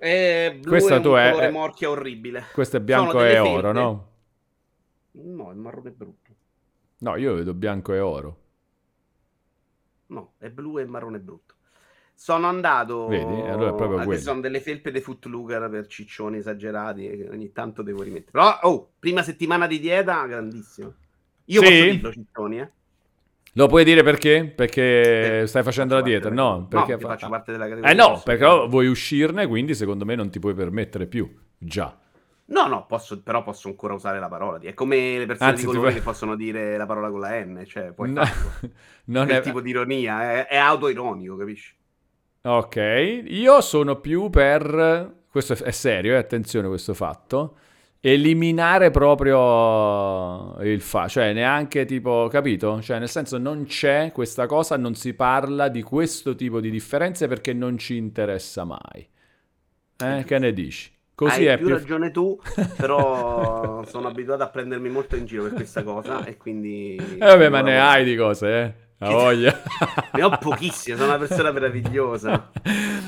Eh, 0.00 0.56
blu 0.60 0.70
Questa 0.70 0.96
è 0.96 1.00
tu 1.00 1.10
un 1.10 1.16
è- 1.18 1.30
colore 1.30 1.48
è- 1.48 1.50
morchio 1.50 1.90
orribile. 1.90 2.44
Questo 2.52 2.76
è 2.76 2.80
bianco 2.80 3.22
e 3.22 3.30
felpe. 3.32 3.48
oro, 3.48 3.72
no? 3.72 4.06
No, 5.12 5.50
il 5.50 5.56
marrone 5.56 5.88
è 5.88 5.92
brutto. 5.92 6.32
No, 6.98 7.16
io 7.16 7.34
vedo 7.34 7.54
bianco 7.54 7.92
e 7.92 8.00
oro. 8.00 8.36
No, 10.06 10.34
è 10.38 10.48
blu 10.50 10.78
e 10.78 10.86
marrone 10.86 11.18
brutto. 11.18 11.54
Sono 12.20 12.48
andato. 12.48 13.06
Vedi? 13.06 13.32
E 13.42 13.48
allora 13.48 13.70
è 13.70 13.74
proprio 13.74 14.02
quello. 14.02 14.20
sono 14.20 14.40
delle 14.40 14.60
felpe 14.60 14.90
dei 14.90 15.00
Footlooker 15.00 15.68
per 15.70 15.86
ciccioni 15.86 16.38
esagerati 16.38 17.02
che 17.08 17.28
ogni 17.30 17.52
tanto 17.52 17.82
devo 17.82 18.02
rimettere. 18.02 18.32
Però, 18.32 18.58
oh, 18.62 18.94
prima 18.98 19.22
settimana 19.22 19.68
di 19.68 19.78
dieta, 19.78 20.26
grandissimo. 20.26 20.94
Io 21.44 21.60
Sì? 21.60 21.64
posso 21.64 21.84
dirlo, 21.84 22.12
ciccioni, 22.12 22.58
eh? 22.60 22.72
Lo 23.54 23.66
puoi 23.66 23.82
dire 23.84 24.02
perché? 24.02 24.46
Perché 24.54 25.44
stai 25.46 25.62
facendo 25.62 25.94
la 25.94 26.02
dieta? 26.02 26.30
No, 26.30 26.66
perché 26.68 26.92
no, 26.92 26.98
fa- 26.98 27.08
faccio 27.08 27.28
parte 27.28 27.52
della 27.52 27.68
categoria. 27.68 27.90
Eh 27.92 27.94
no, 27.94 28.20
perché 28.22 28.44
dirlo. 28.44 28.68
vuoi 28.68 28.86
uscirne, 28.86 29.46
quindi 29.46 29.74
secondo 29.74 30.04
me 30.04 30.14
non 30.14 30.30
ti 30.30 30.38
puoi 30.38 30.54
permettere 30.54 31.06
più. 31.06 31.28
Già. 31.56 31.98
No, 32.46 32.66
no, 32.66 32.86
posso, 32.86 33.22
però 33.22 33.42
posso 33.42 33.68
ancora 33.68 33.94
usare 33.94 34.18
la 34.18 34.28
parola. 34.28 34.58
È 34.58 34.72
come 34.74 35.18
le 35.18 35.26
persone 35.26 35.50
Anzi, 35.50 35.62
di 35.62 35.66
colore 35.66 35.92
che 35.92 36.00
possono 36.02 36.34
dire 36.34 36.76
la 36.78 36.86
parola 36.86 37.10
con 37.10 37.20
la 37.20 37.44
N, 37.44 37.64
cioè 37.66 37.92
puoi 37.92 38.10
No, 38.12 38.24
farlo. 38.24 38.58
non 39.06 39.30
è 39.30 39.40
tipo 39.40 39.60
di 39.60 39.70
ironia, 39.70 40.32
è, 40.32 40.46
è 40.46 40.56
autoironico, 40.56 41.36
capisci? 41.36 41.76
Ok, 42.48 43.24
io 43.26 43.60
sono 43.60 44.00
più 44.00 44.30
per 44.30 45.16
questo 45.30 45.52
è 45.62 45.70
serio, 45.70 46.14
eh, 46.14 46.16
attenzione 46.16 46.66
questo 46.68 46.94
fatto. 46.94 47.56
Eliminare 48.00 48.90
proprio 48.90 50.56
il 50.62 50.80
fa, 50.80 51.08
cioè 51.08 51.32
neanche 51.32 51.84
tipo, 51.84 52.28
capito? 52.30 52.80
Cioè, 52.80 52.98
nel 52.98 53.08
senso, 53.08 53.36
non 53.38 53.66
c'è 53.66 54.12
questa 54.12 54.46
cosa, 54.46 54.76
non 54.76 54.94
si 54.94 55.12
parla 55.14 55.68
di 55.68 55.82
questo 55.82 56.34
tipo 56.34 56.60
di 56.60 56.70
differenze 56.70 57.28
perché 57.28 57.52
non 57.52 57.76
ci 57.76 57.96
interessa 57.96 58.64
mai. 58.64 59.06
Eh, 60.00 60.24
che 60.24 60.38
ne 60.38 60.52
dici? 60.52 60.90
Così 61.14 61.40
Hai 61.40 61.46
è 61.46 61.56
più, 61.56 61.66
più. 61.66 61.74
ragione 61.74 62.10
tu, 62.12 62.40
però 62.78 63.84
sono 63.84 64.08
abituato 64.08 64.44
a 64.44 64.48
prendermi 64.48 64.88
molto 64.88 65.16
in 65.16 65.26
giro 65.26 65.42
per 65.42 65.52
questa 65.52 65.82
cosa 65.82 66.24
e 66.24 66.36
quindi... 66.36 66.96
Eh, 66.96 67.18
vabbè, 67.18 67.48
ma 67.48 67.60
ne 67.60 67.78
hai 67.78 68.04
di 68.04 68.16
cose, 68.16 68.62
eh? 68.62 68.87
La 69.00 69.10
voglia. 69.10 69.62
Ne 70.12 70.22
ho 70.24 70.36
pochissime, 70.38 70.96
sono 70.96 71.10
una 71.10 71.18
persona 71.18 71.52
meravigliosa. 71.52 72.50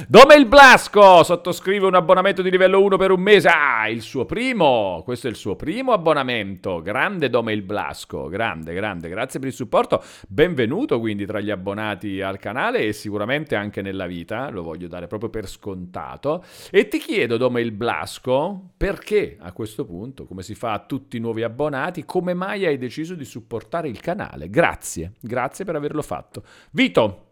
Dome 0.07 0.37
il 0.37 0.47
Blasco 0.47 1.25
sottoscrive 1.25 1.85
un 1.85 1.97
abbonamento 1.97 2.43
di 2.43 2.51
livello 2.51 2.81
1 2.81 2.97
per 2.97 3.11
un 3.11 3.21
mese. 3.21 3.49
Ah, 3.49 3.89
il 3.89 4.01
suo 4.01 4.25
primo. 4.25 5.03
Questo 5.05 5.27
è 5.27 5.31
il 5.31 5.37
suo 5.37 5.57
primo 5.57 5.93
abbonamento. 5.93 6.81
Grande 6.81 7.29
Dome 7.29 7.53
il 7.53 7.63
Blasco. 7.63 8.29
Grande, 8.29 8.73
grande. 8.73 9.09
Grazie 9.09 9.41
per 9.41 9.49
il 9.49 9.55
supporto. 9.55 10.01
Benvenuto 10.29 11.01
quindi 11.01 11.27
tra 11.27 11.41
gli 11.41 11.51
abbonati 11.51 12.21
al 12.21 12.39
canale 12.39 12.85
e 12.85 12.93
sicuramente 12.93 13.57
anche 13.57 13.83
nella 13.83 14.07
vita. 14.07 14.49
Lo 14.49 14.63
voglio 14.63 14.87
dare 14.87 15.09
proprio 15.09 15.29
per 15.29 15.49
scontato. 15.49 16.45
E 16.71 16.87
ti 16.87 16.99
chiedo, 16.99 17.37
Dome 17.37 17.63
il 17.63 17.73
Blasco, 17.73 18.75
perché 18.77 19.39
a 19.41 19.51
questo 19.51 19.85
punto, 19.85 20.25
come 20.25 20.43
si 20.43 20.55
fa 20.55 20.73
a 20.73 20.79
tutti 20.79 21.17
i 21.17 21.21
nuovi 21.21 21.43
abbonati, 21.43 22.05
come 22.05 22.33
mai 22.33 22.65
hai 22.65 22.79
deciso 22.79 23.17
di 23.17 23.25
supportare 23.25 23.89
il 23.89 23.99
canale? 23.99 24.49
Grazie. 24.49 25.15
Grazie 25.19 25.65
per 25.65 25.79
averlo 25.81 26.03
fatto. 26.03 26.45
Vito, 26.71 27.27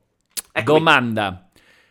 Eccomi. 0.52 0.78
domanda. 0.78 1.48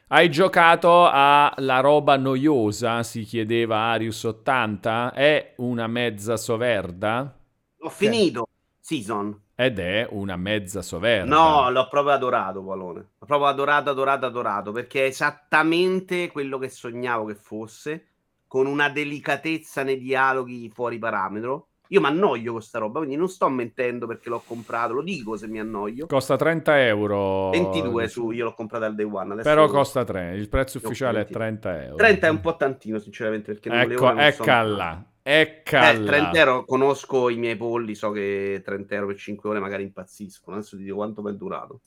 Hai 0.10 0.30
giocato 0.30 1.08
alla 1.10 1.80
roba 1.82 2.16
noiosa? 2.18 3.04
Si 3.04 3.24
chiedeva 3.24 3.94
Arius80. 3.96 5.14
È 5.14 5.54
una 5.58 5.88
mezza 5.88 6.38
soverda? 6.38 7.38
Ho 7.80 7.90
finito 7.90 8.48
Season. 8.80 9.38
Ed 9.54 9.80
è 9.80 10.08
una 10.12 10.38
mezza 10.38 10.82
soverda. 10.82 11.36
No, 11.36 11.70
l'ho 11.72 11.88
proprio 11.90 12.14
adorato, 12.14 12.64
Palone. 12.64 13.00
L'ho 13.18 13.26
proprio 13.26 13.48
adorato, 13.48 13.90
adorato, 13.90 14.26
adorato, 14.28 14.72
perché 14.72 15.04
è 15.04 15.08
esattamente 15.08 16.32
quello 16.32 16.58
che 16.58 16.70
sognavo 16.70 17.26
che 17.26 17.36
fosse, 17.36 18.06
con 18.48 18.66
una 18.66 18.88
delicatezza 18.88 19.84
nei 19.84 19.98
dialoghi 19.98 20.70
fuori 20.70 21.00
parametro. 21.00 21.68
Io 21.90 22.00
mi 22.02 22.08
annoio 22.08 22.52
con 22.52 22.62
sta 22.62 22.80
roba, 22.80 23.00
quindi 23.00 23.16
non 23.16 23.30
sto 23.30 23.48
mentendo 23.50 24.08
perché 24.08 24.30
l'ho 24.30 24.42
comprato, 24.46 24.94
lo 24.94 25.02
dico 25.02 25.38
se 25.38 25.48
mi 25.48 25.60
annoio. 25.60 26.06
Costa 26.08 26.36
30 26.36 26.86
euro. 26.86 27.50
22 27.52 28.08
su, 28.08 28.32
io 28.32 28.46
l'ho 28.46 28.54
comprato 28.54 28.86
al 28.86 28.96
day 28.96 29.06
one. 29.06 29.34
Adesso 29.34 29.48
Però 29.50 29.68
costa 29.68 30.04
3. 30.04 30.36
Il 30.36 30.50
prezzo 30.50 30.78
ufficiale 30.78 31.20
è 31.20 31.24
20. 31.24 31.34
30 31.34 31.84
euro. 31.84 31.96
30 31.96 32.28
è 32.28 32.30
un 32.30 32.42
po' 32.42 32.56
tantino, 32.58 33.00
sinceramente, 33.00 33.54
perché 33.54 33.70
non 33.70 33.80
Ecco, 33.80 34.16
ecca 34.16 34.62
là. 34.64 35.06
Ecca 35.22 35.90
Eh, 35.90 35.98
là. 36.00 36.06
30 36.06 36.40
euro, 36.40 36.66
conosco 36.66 37.30
i 37.30 37.36
miei 37.36 37.58
polli, 37.58 37.96
so 37.96 38.12
che 38.12 38.62
30 38.64 38.94
euro 38.96 39.08
per 39.08 39.18
5 39.18 39.50
ore 39.50 39.60
magari 39.60 39.84
impazziscono. 39.84 40.56
Adesso 40.58 40.78
ti 40.78 40.84
dico 40.84 40.96
quanto 40.96 41.22
mi 41.22 41.32
è 41.32 41.34
durato. 41.34 41.82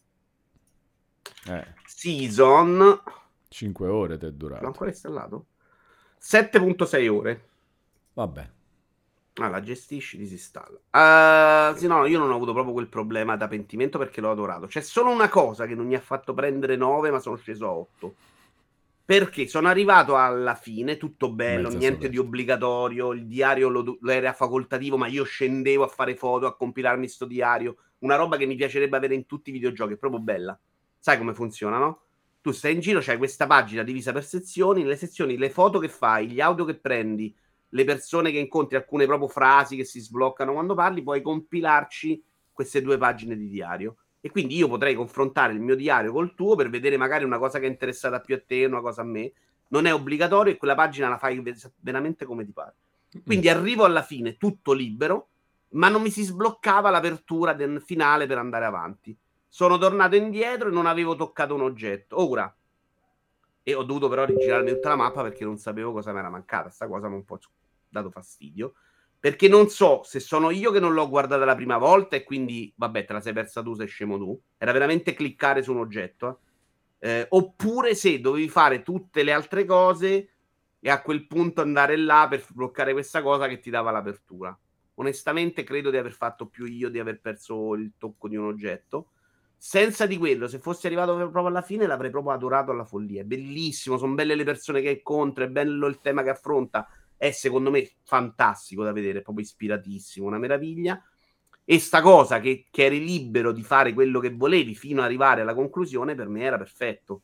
Eh, 1.48 1.66
Season, 1.86 3.00
5 3.48 3.86
ore 3.88 4.18
ti 4.18 4.26
è 4.26 4.32
durato. 4.32 4.66
ancora 4.66 4.90
installato? 4.90 5.46
7.6 6.20 7.08
ore. 7.08 7.48
Vabbè. 8.12 8.50
Ah, 9.34 9.48
la 9.48 9.62
gestisci, 9.62 10.18
disinstalla. 10.18 10.78
Uh, 10.90 11.76
sì, 11.76 11.86
no, 11.86 12.04
io 12.06 12.18
non 12.18 12.30
ho 12.30 12.34
avuto 12.34 12.52
proprio 12.52 12.74
quel 12.74 12.88
problema 12.88 13.36
da 13.36 13.48
pentimento 13.48 13.96
perché 13.96 14.20
l'ho 14.20 14.30
adorato. 14.30 14.66
C'è 14.66 14.80
solo 14.80 15.10
una 15.10 15.28
cosa 15.28 15.66
che 15.66 15.74
non 15.74 15.86
mi 15.86 15.94
ha 15.94 16.00
fatto 16.00 16.34
prendere 16.34 16.76
9, 16.76 17.10
ma 17.10 17.20
sono 17.20 17.36
sceso 17.36 17.66
a 17.66 17.70
8. 17.70 18.14
Perché 19.04 19.48
sono 19.48 19.68
arrivato 19.68 20.16
alla 20.16 20.54
fine, 20.54 20.96
tutto 20.96 21.32
bello, 21.32 21.68
Mezza 21.68 21.78
niente 21.78 22.08
di 22.08 22.18
obbligatorio, 22.18 23.12
il 23.12 23.26
diario 23.26 23.68
lo, 23.68 23.98
lo 24.00 24.10
era 24.10 24.32
facoltativo, 24.32 24.96
ma 24.96 25.08
io 25.08 25.24
scendevo 25.24 25.84
a 25.84 25.88
fare 25.88 26.14
foto, 26.14 26.46
a 26.46 26.54
compilarmi 26.54 27.08
sto 27.08 27.24
diario, 27.24 27.76
una 28.00 28.16
roba 28.16 28.36
che 28.36 28.46
mi 28.46 28.54
piacerebbe 28.54 28.96
avere 28.96 29.14
in 29.14 29.26
tutti 29.26 29.50
i 29.50 29.52
videogiochi, 29.52 29.94
è 29.94 29.96
proprio 29.96 30.20
bella. 30.20 30.58
Sai 30.98 31.18
come 31.18 31.34
funziona, 31.34 31.78
no? 31.78 32.02
Tu 32.40 32.52
stai 32.52 32.74
in 32.74 32.80
giro, 32.80 33.00
c'hai 33.00 33.16
questa 33.18 33.46
pagina 33.46 33.82
divisa 33.82 34.12
per 34.12 34.24
sezioni, 34.24 34.82
nelle 34.82 34.96
sezioni 34.96 35.36
le 35.36 35.50
foto 35.50 35.78
che 35.78 35.88
fai, 35.88 36.28
gli 36.28 36.40
audio 36.40 36.64
che 36.64 36.76
prendi, 36.76 37.34
le 37.70 37.84
persone 37.84 38.30
che 38.30 38.38
incontri, 38.38 38.76
alcune 38.76 39.06
proprio 39.06 39.28
frasi 39.28 39.76
che 39.76 39.84
si 39.84 40.00
sbloccano 40.00 40.52
quando 40.52 40.74
parli, 40.74 41.02
puoi 41.02 41.22
compilarci 41.22 42.22
queste 42.52 42.82
due 42.82 42.98
pagine 42.98 43.36
di 43.36 43.48
diario. 43.48 43.96
E 44.20 44.30
quindi 44.30 44.56
io 44.56 44.68
potrei 44.68 44.94
confrontare 44.94 45.52
il 45.52 45.60
mio 45.60 45.74
diario 45.74 46.12
col 46.12 46.34
tuo 46.34 46.54
per 46.54 46.68
vedere 46.68 46.96
magari 46.96 47.24
una 47.24 47.38
cosa 47.38 47.58
che 47.58 47.66
è 47.66 47.70
interessata 47.70 48.20
più 48.20 48.34
a 48.34 48.42
te, 48.44 48.64
una 48.66 48.80
cosa 48.80 49.00
a 49.02 49.04
me. 49.04 49.32
Non 49.68 49.86
è 49.86 49.94
obbligatorio 49.94 50.52
e 50.52 50.56
quella 50.56 50.74
pagina 50.74 51.08
la 51.08 51.16
fai 51.16 51.40
ve- 51.40 51.54
veramente 51.80 52.24
come 52.24 52.44
ti 52.44 52.52
pare. 52.52 52.74
Quindi 53.24 53.48
arrivo 53.48 53.84
alla 53.84 54.02
fine 54.02 54.36
tutto 54.36 54.72
libero, 54.72 55.28
ma 55.70 55.88
non 55.88 56.02
mi 56.02 56.10
si 56.10 56.22
sbloccava 56.22 56.90
l'apertura 56.90 57.54
del 57.54 57.80
finale 57.80 58.26
per 58.26 58.38
andare 58.38 58.64
avanti. 58.64 59.16
Sono 59.48 59.78
tornato 59.78 60.16
indietro 60.16 60.68
e 60.68 60.72
non 60.72 60.86
avevo 60.86 61.16
toccato 61.16 61.54
un 61.54 61.62
oggetto. 61.62 62.20
Ora, 62.20 62.52
e 63.62 63.74
ho 63.74 63.82
dovuto 63.82 64.08
però 64.08 64.24
rigirarmi 64.24 64.70
tutta 64.70 64.88
la 64.88 64.96
mappa 64.96 65.22
perché 65.22 65.44
non 65.44 65.56
sapevo 65.56 65.92
cosa 65.92 66.12
mi 66.12 66.18
era 66.18 66.30
mancata. 66.30 66.70
Sta 66.70 66.86
cosa 66.86 67.08
mi 67.08 67.14
un 67.14 67.24
po' 67.24 67.38
dato 67.90 68.10
fastidio. 68.10 68.74
Perché 69.18 69.48
non 69.48 69.68
so 69.68 70.00
se 70.02 70.18
sono 70.18 70.50
io 70.50 70.70
che 70.70 70.80
non 70.80 70.94
l'ho 70.94 71.08
guardata 71.08 71.44
la 71.44 71.54
prima 71.54 71.76
volta 71.76 72.16
e 72.16 72.24
quindi, 72.24 72.72
vabbè, 72.74 73.04
te 73.04 73.12
la 73.12 73.20
sei 73.20 73.34
persa 73.34 73.62
tu, 73.62 73.74
sei 73.74 73.86
scemo 73.86 74.16
tu. 74.16 74.40
Era 74.56 74.72
veramente 74.72 75.12
cliccare 75.12 75.62
su 75.62 75.72
un 75.72 75.78
oggetto. 75.78 76.40
eh. 76.40 76.48
Eh, 77.02 77.26
oppure 77.30 77.94
se 77.94 78.20
dovevi 78.20 78.48
fare 78.48 78.82
tutte 78.82 79.22
le 79.22 79.32
altre 79.32 79.64
cose 79.64 80.30
e 80.78 80.90
a 80.90 81.02
quel 81.02 81.26
punto 81.26 81.60
andare 81.60 81.96
là 81.96 82.26
per 82.28 82.44
bloccare 82.50 82.92
questa 82.92 83.22
cosa 83.22 83.48
che 83.48 83.58
ti 83.58 83.70
dava 83.70 83.90
l'apertura. 83.90 84.56
Onestamente 84.94 85.64
credo 85.64 85.90
di 85.90 85.96
aver 85.96 86.12
fatto 86.12 86.46
più 86.46 86.66
io 86.66 86.90
di 86.90 86.98
aver 86.98 87.20
perso 87.20 87.74
il 87.74 87.92
tocco 87.98 88.28
di 88.28 88.36
un 88.36 88.46
oggetto. 88.46 89.12
Senza 89.56 90.06
di 90.06 90.16
quello, 90.16 90.48
se 90.48 90.58
fossi 90.58 90.86
arrivato 90.86 91.14
proprio 91.14 91.46
alla 91.46 91.60
fine, 91.60 91.86
l'avrei 91.86 92.10
proprio 92.10 92.32
adorato 92.32 92.70
alla 92.70 92.84
follia. 92.84 93.22
È 93.22 93.24
bellissimo, 93.24 93.98
sono 93.98 94.14
belle 94.14 94.34
le 94.34 94.44
persone 94.44 94.80
che 94.80 94.90
incontra, 94.90 95.44
è 95.44 95.48
bello 95.48 95.86
il 95.86 96.00
tema 96.00 96.22
che 96.22 96.30
affronta. 96.30 96.88
È 97.20 97.32
secondo 97.32 97.70
me 97.70 97.86
fantastico 98.02 98.82
da 98.82 98.92
vedere, 98.92 99.18
è 99.18 99.22
proprio 99.22 99.44
ispiratissimo, 99.44 100.26
una 100.26 100.38
meraviglia. 100.38 100.98
E 101.66 101.78
sta 101.78 102.00
cosa 102.00 102.40
che, 102.40 102.64
che 102.70 102.86
eri 102.86 103.04
libero 103.04 103.52
di 103.52 103.62
fare 103.62 103.92
quello 103.92 104.20
che 104.20 104.30
volevi 104.34 104.74
fino 104.74 105.00
ad 105.00 105.04
arrivare 105.04 105.42
alla 105.42 105.52
conclusione, 105.52 106.14
per 106.14 106.28
me 106.28 106.44
era 106.44 106.56
perfetto. 106.56 107.20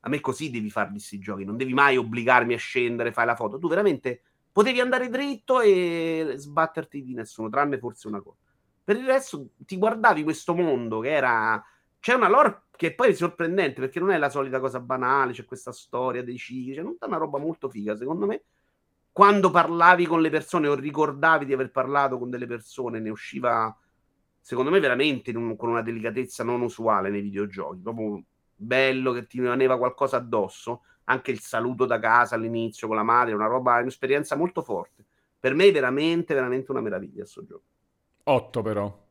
A 0.00 0.08
me 0.08 0.20
così 0.20 0.48
devi 0.48 0.70
farli 0.70 0.92
questi 0.92 1.18
giochi, 1.18 1.44
non 1.44 1.58
devi 1.58 1.74
mai 1.74 1.98
obbligarmi 1.98 2.54
a 2.54 2.56
scendere, 2.56 3.12
fai 3.12 3.26
la 3.26 3.36
foto. 3.36 3.58
Tu 3.58 3.68
veramente 3.68 4.22
potevi 4.50 4.80
andare 4.80 5.10
dritto 5.10 5.60
e 5.60 6.32
sbatterti 6.34 7.02
di 7.02 7.12
nessuno, 7.12 7.50
tranne 7.50 7.76
forse 7.76 8.08
una 8.08 8.22
cosa. 8.22 8.38
Per 8.82 8.96
il 8.96 9.04
resto 9.04 9.50
ti 9.58 9.76
guardavi 9.76 10.22
questo 10.22 10.54
mondo 10.54 11.00
che 11.00 11.10
era... 11.10 11.62
C'è 12.00 12.14
una 12.14 12.30
lore 12.30 12.68
che 12.74 12.94
poi 12.94 13.10
è 13.10 13.12
sorprendente 13.12 13.82
perché 13.82 14.00
non 14.00 14.12
è 14.12 14.16
la 14.16 14.30
solita 14.30 14.60
cosa 14.60 14.80
banale, 14.80 15.32
c'è 15.32 15.44
questa 15.44 15.72
storia 15.72 16.22
dei 16.22 16.38
cicli, 16.38 16.74
c'è 16.74 16.80
tutta 16.80 17.04
una 17.04 17.18
roba 17.18 17.38
molto 17.38 17.68
figa 17.68 17.94
secondo 17.98 18.24
me. 18.24 18.44
Quando 19.16 19.50
parlavi 19.50 20.04
con 20.04 20.20
le 20.20 20.28
persone 20.28 20.68
o 20.68 20.74
ricordavi 20.74 21.46
di 21.46 21.54
aver 21.54 21.70
parlato 21.70 22.18
con 22.18 22.28
delle 22.28 22.46
persone, 22.46 23.00
ne 23.00 23.08
usciva, 23.08 23.74
secondo 24.38 24.70
me, 24.70 24.78
veramente 24.78 25.34
un, 25.34 25.56
con 25.56 25.70
una 25.70 25.80
delicatezza 25.80 26.44
non 26.44 26.60
usuale 26.60 27.08
nei 27.08 27.22
videogiochi. 27.22 27.80
Proprio 27.80 28.22
bello 28.54 29.12
che 29.12 29.26
ti 29.26 29.40
rimaneva 29.40 29.78
qualcosa 29.78 30.18
addosso. 30.18 30.82
Anche 31.04 31.30
il 31.30 31.40
saluto 31.40 31.86
da 31.86 31.98
casa 31.98 32.34
all'inizio 32.34 32.88
con 32.88 32.96
la 32.96 33.04
madre, 33.04 33.32
una 33.32 33.46
roba, 33.46 33.78
un'esperienza 33.78 34.36
molto 34.36 34.60
forte. 34.60 35.06
Per 35.40 35.54
me 35.54 35.64
è 35.64 35.72
veramente, 35.72 36.34
veramente 36.34 36.70
una 36.70 36.82
meraviglia 36.82 37.20
questo 37.20 37.42
gioco. 37.42 37.64
8 38.24 38.60
però. 38.60 39.06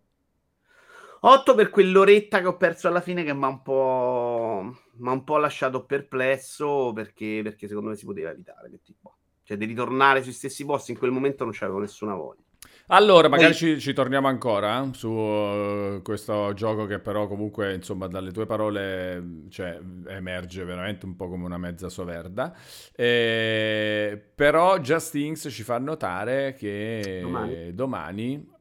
8 1.22 1.56
per 1.56 1.72
quell'oretta 1.72 2.41
che 2.41 2.46
ho 2.48 2.58
perso 2.58 2.88
alla 2.88 3.02
fine 3.02 3.24
che 3.24 3.34
mi 3.34 3.44
ha 3.44 3.48
un 3.48 3.63
po', 3.63 4.72
un 5.00 5.24
po' 5.24 5.38
lasciato 5.38 5.84
perplesso 5.84 6.94
perché, 6.94 7.39
perché 7.41 7.68
secondo 7.68 7.89
me 7.89 7.96
si 7.96 8.06
poteva 8.06 8.30
evitare. 8.30 8.70
Metti 8.70 8.96
qua. 9.02 9.14
Cioè, 9.45 9.58
di 9.58 9.65
ritornare 9.65 10.23
sui 10.23 10.34
stessi 10.34 10.65
posti 10.65 10.91
in 10.91 10.97
quel 10.97 11.12
momento 11.12 11.43
non 11.43 11.53
c'avevo 11.53 11.79
nessuna 11.79 12.15
voglia. 12.15 12.41
Allora, 12.88 13.29
magari 13.29 13.49
Poi... 13.49 13.58
ci, 13.58 13.79
ci, 13.79 13.93
torniamo 13.93 14.27
ancora 14.27 14.84
eh, 14.84 14.93
su 14.93 15.10
uh, 15.10 16.01
questo 16.01 16.53
gioco 16.53 16.86
che 16.86 16.99
però 16.99 17.27
comunque, 17.27 17.73
insomma, 17.73 18.08
dalle 18.08 18.31
tue 18.31 18.45
parole 18.45 19.45
cioè, 19.49 19.79
emerge 20.08 20.63
veramente 20.63 21.05
un 21.05 21.15
po' 21.15 21.27
come 21.27 21.45
una 21.45 21.58
mezza 21.58 21.89
soverda. 21.89 22.55
Eh, 22.95 24.19
però 24.36 24.79
Just 24.79 25.12
Things 25.12 25.47
ci 25.49 25.63
fa 25.63 25.77
notare 25.77 26.53
che 26.53 27.19
domani, 27.21 27.73
domani 27.73 28.53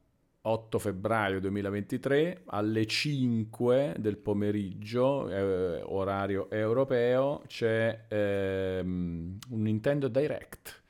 8 0.47 0.77
febbraio 0.77 1.39
2023 1.39 2.43
alle 2.47 2.85
5 2.85 3.95
del 3.97 4.17
pomeriggio, 4.17 5.27
eh, 5.27 5.81
orario 5.81 6.49
europeo, 6.51 7.41
c'è 7.47 8.05
ehm, 8.07 9.37
un 9.49 9.61
Nintendo 9.61 10.07
Direct. 10.07 10.83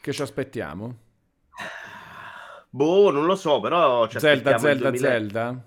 Che 0.00 0.12
ci 0.12 0.20
aspettiamo? 0.22 0.96
Boh, 2.68 3.10
non 3.10 3.24
lo 3.24 3.34
so, 3.34 3.60
però 3.60 4.06
ci 4.08 4.18
Zelda, 4.18 4.58
Zelda, 4.58 4.90
2000... 4.90 5.08
Zelda? 5.08 5.64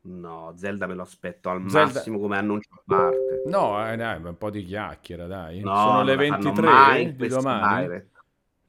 No, 0.00 0.54
Zelda 0.56 0.86
me 0.86 0.94
lo 0.94 1.02
aspetto 1.02 1.50
al 1.50 1.68
Zelda... 1.68 1.92
massimo 1.94 2.20
come 2.20 2.38
annuncio 2.38 2.70
a 2.72 2.82
parte. 2.86 3.42
No, 3.46 3.90
eh, 3.90 3.96
dai, 3.96 4.22
un 4.22 4.38
po' 4.38 4.50
di 4.50 4.64
chiacchiera, 4.64 5.26
dai. 5.26 5.60
No, 5.60 5.74
Sono 5.74 6.02
le 6.04 6.16
23 6.16 7.14
di 7.16 7.28
domani. 7.28 7.82
Direct. 7.82 8.17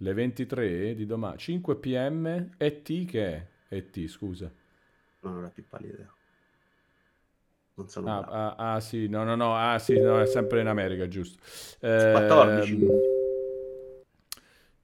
Le 0.01 0.13
23 0.13 0.95
di 0.95 1.05
domani, 1.05 1.37
5 1.37 1.75
pm, 1.75 2.51
ET 2.57 3.05
che 3.05 3.25
è? 3.25 3.47
ET, 3.67 4.07
scusa. 4.07 4.49
Non 5.21 5.35
ho 5.35 5.41
la 5.41 5.49
più 5.49 5.65
pallida 5.67 5.93
idea. 5.93 6.13
Non 7.73 7.87
sono 7.89 8.09
ah, 8.09 8.55
ah, 8.55 8.73
ah, 8.73 8.79
sì, 8.79 9.07
no, 9.07 9.23
no, 9.23 9.35
no, 9.35 9.55
ah, 9.55 9.77
sì, 9.77 9.99
no, 9.99 10.19
è 10.21 10.25
sempre 10.25 10.61
in 10.61 10.67
America, 10.67 11.07
giusto. 11.07 11.41
Eh, 11.81 12.11
14 12.13 13.17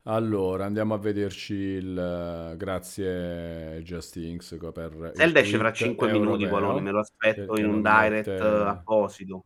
allora, 0.08 0.66
andiamo 0.66 0.94
a 0.94 1.00
vederci 1.00 1.56
il 1.56 2.54
grazie 2.58 3.82
Justinx 3.82 4.56
per 4.72 5.14
Zelda 5.16 5.40
esce 5.40 5.58
fra 5.58 5.72
5 5.72 6.12
minuti, 6.12 6.46
Polone, 6.46 6.80
me 6.80 6.92
lo 6.92 7.00
aspetto 7.00 7.58
in 7.58 7.68
un 7.68 7.82
direct 7.82 8.28
mette... 8.28 8.44
apposito. 8.44 9.46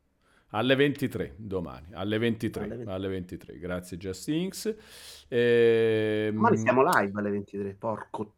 Alle 0.52 0.76
23 0.76 1.36
domani, 1.38 1.88
alle 1.94 2.18
23, 2.18 2.64
alle 2.64 2.76
23. 2.76 2.94
Alle 2.94 3.08
23. 3.08 3.60
grazie 3.60 3.98
Justinx. 3.98 4.76
E... 5.28 6.32
Domani 6.34 6.58
siamo 6.58 6.84
live 6.84 7.20
alle 7.20 7.30
23, 7.30 7.76
porco. 7.78 8.34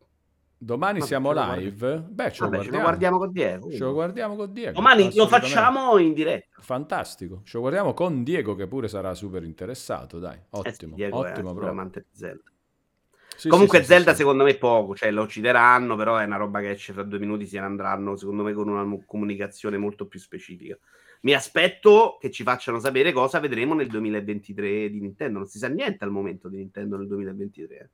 Domani 0.57 0.99
Vabbè, 0.99 1.07
siamo 1.07 1.31
live? 1.33 2.05
Beh, 2.07 2.31
ce, 2.31 2.43
Vabbè, 2.43 2.57
lo 2.57 2.63
ce, 2.63 2.69
lo 2.69 2.79
guardiamo 2.81 3.17
con 3.17 3.31
Diego. 3.31 3.71
Ce 3.71 3.79
lo 3.79 3.93
guardiamo 3.93 4.35
con 4.35 4.53
Diego. 4.53 4.73
Domani 4.73 5.15
lo 5.15 5.27
facciamo 5.27 5.97
in 5.97 6.13
diretta. 6.13 6.61
Fantastico. 6.61 7.41
Ce 7.43 7.53
lo 7.53 7.61
guardiamo 7.61 7.95
con 7.95 8.23
Diego 8.23 8.53
che 8.53 8.67
pure 8.67 8.87
sarà 8.87 9.15
super 9.15 9.43
interessato, 9.43 10.19
dai. 10.19 10.37
Ottimo, 10.49 10.95
eh 10.97 11.05
sì, 11.05 11.09
ottimo 11.11 11.53
di 11.53 12.05
Zelda. 12.11 12.51
Sì, 13.35 13.49
Comunque 13.49 13.79
sì, 13.79 13.85
Zelda 13.85 14.13
secondo 14.13 14.43
me 14.43 14.53
poco, 14.55 14.95
cioè 14.95 15.09
lo 15.09 15.23
uccideranno, 15.23 15.95
però 15.95 16.17
è 16.17 16.25
una 16.25 16.37
roba 16.37 16.59
che 16.59 16.69
esce 16.69 16.93
fra 16.93 17.01
due 17.01 17.17
minuti, 17.17 17.47
se 17.47 17.59
ne 17.59 17.65
andranno 17.65 18.15
secondo 18.15 18.43
me 18.43 18.53
con 18.53 18.69
una 18.69 18.85
comunicazione 19.03 19.77
molto 19.77 20.05
più 20.05 20.19
specifica. 20.19 20.77
Mi 21.21 21.33
aspetto 21.33 22.17
che 22.19 22.31
ci 22.31 22.43
facciano 22.43 22.79
sapere 22.79 23.11
cosa 23.11 23.39
vedremo 23.39 23.73
nel 23.75 23.87
2023 23.87 24.89
di 24.89 24.99
Nintendo. 24.99 25.39
Non 25.39 25.47
si 25.47 25.59
sa 25.59 25.67
niente 25.67 26.03
al 26.03 26.11
momento 26.11 26.49
di 26.49 26.57
Nintendo 26.57 26.97
nel 26.97 27.07
2023. 27.07 27.89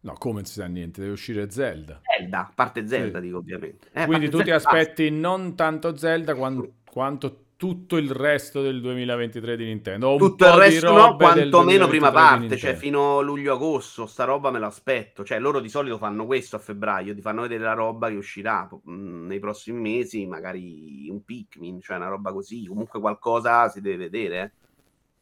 No, 0.00 0.14
come 0.14 0.34
non 0.36 0.44
si 0.44 0.54
sa 0.54 0.66
niente, 0.66 1.00
deve 1.00 1.12
uscire 1.12 1.50
Zelda. 1.50 2.00
Zelda, 2.02 2.50
parte 2.54 2.86
Zelda, 2.86 3.18
sì. 3.18 3.24
dico 3.26 3.38
ovviamente. 3.38 3.88
Eh, 3.92 4.06
Quindi 4.06 4.26
tu 4.26 4.38
Zelda, 4.38 4.44
ti 4.44 4.50
aspetti 4.50 5.10
basta. 5.10 5.28
non 5.28 5.56
tanto 5.56 5.96
Zelda 5.96 6.34
quanto, 6.34 6.74
quanto 6.90 7.45
tutto 7.56 7.96
il 7.96 8.10
resto 8.10 8.60
del 8.60 8.82
2023 8.82 9.56
di 9.56 9.64
Nintendo. 9.64 10.16
Tutto 10.16 10.46
il 10.46 10.52
resto 10.52 10.92
no, 10.92 11.16
quantomeno 11.16 11.88
prima 11.88 12.12
parte, 12.12 12.56
cioè 12.56 12.74
fino 12.74 13.18
a 13.18 13.22
luglio-agosto, 13.22 14.06
sta 14.06 14.24
roba 14.24 14.50
me 14.50 14.58
l'aspetto. 14.58 15.24
Cioè 15.24 15.38
loro 15.38 15.60
di 15.60 15.70
solito 15.70 15.96
fanno 15.96 16.26
questo 16.26 16.56
a 16.56 16.58
febbraio, 16.58 17.14
ti 17.14 17.22
fanno 17.22 17.42
vedere 17.42 17.64
la 17.64 17.72
roba 17.72 18.08
che 18.08 18.16
uscirà 18.16 18.68
mh, 18.70 19.26
nei 19.26 19.38
prossimi 19.38 19.80
mesi, 19.80 20.26
magari 20.26 21.08
un 21.10 21.24
Pikmin, 21.24 21.80
cioè 21.80 21.96
una 21.96 22.08
roba 22.08 22.32
così, 22.32 22.66
comunque 22.66 23.00
qualcosa 23.00 23.68
si 23.70 23.80
deve 23.80 23.96
vedere. 23.96 24.40
Eh. 24.42 24.50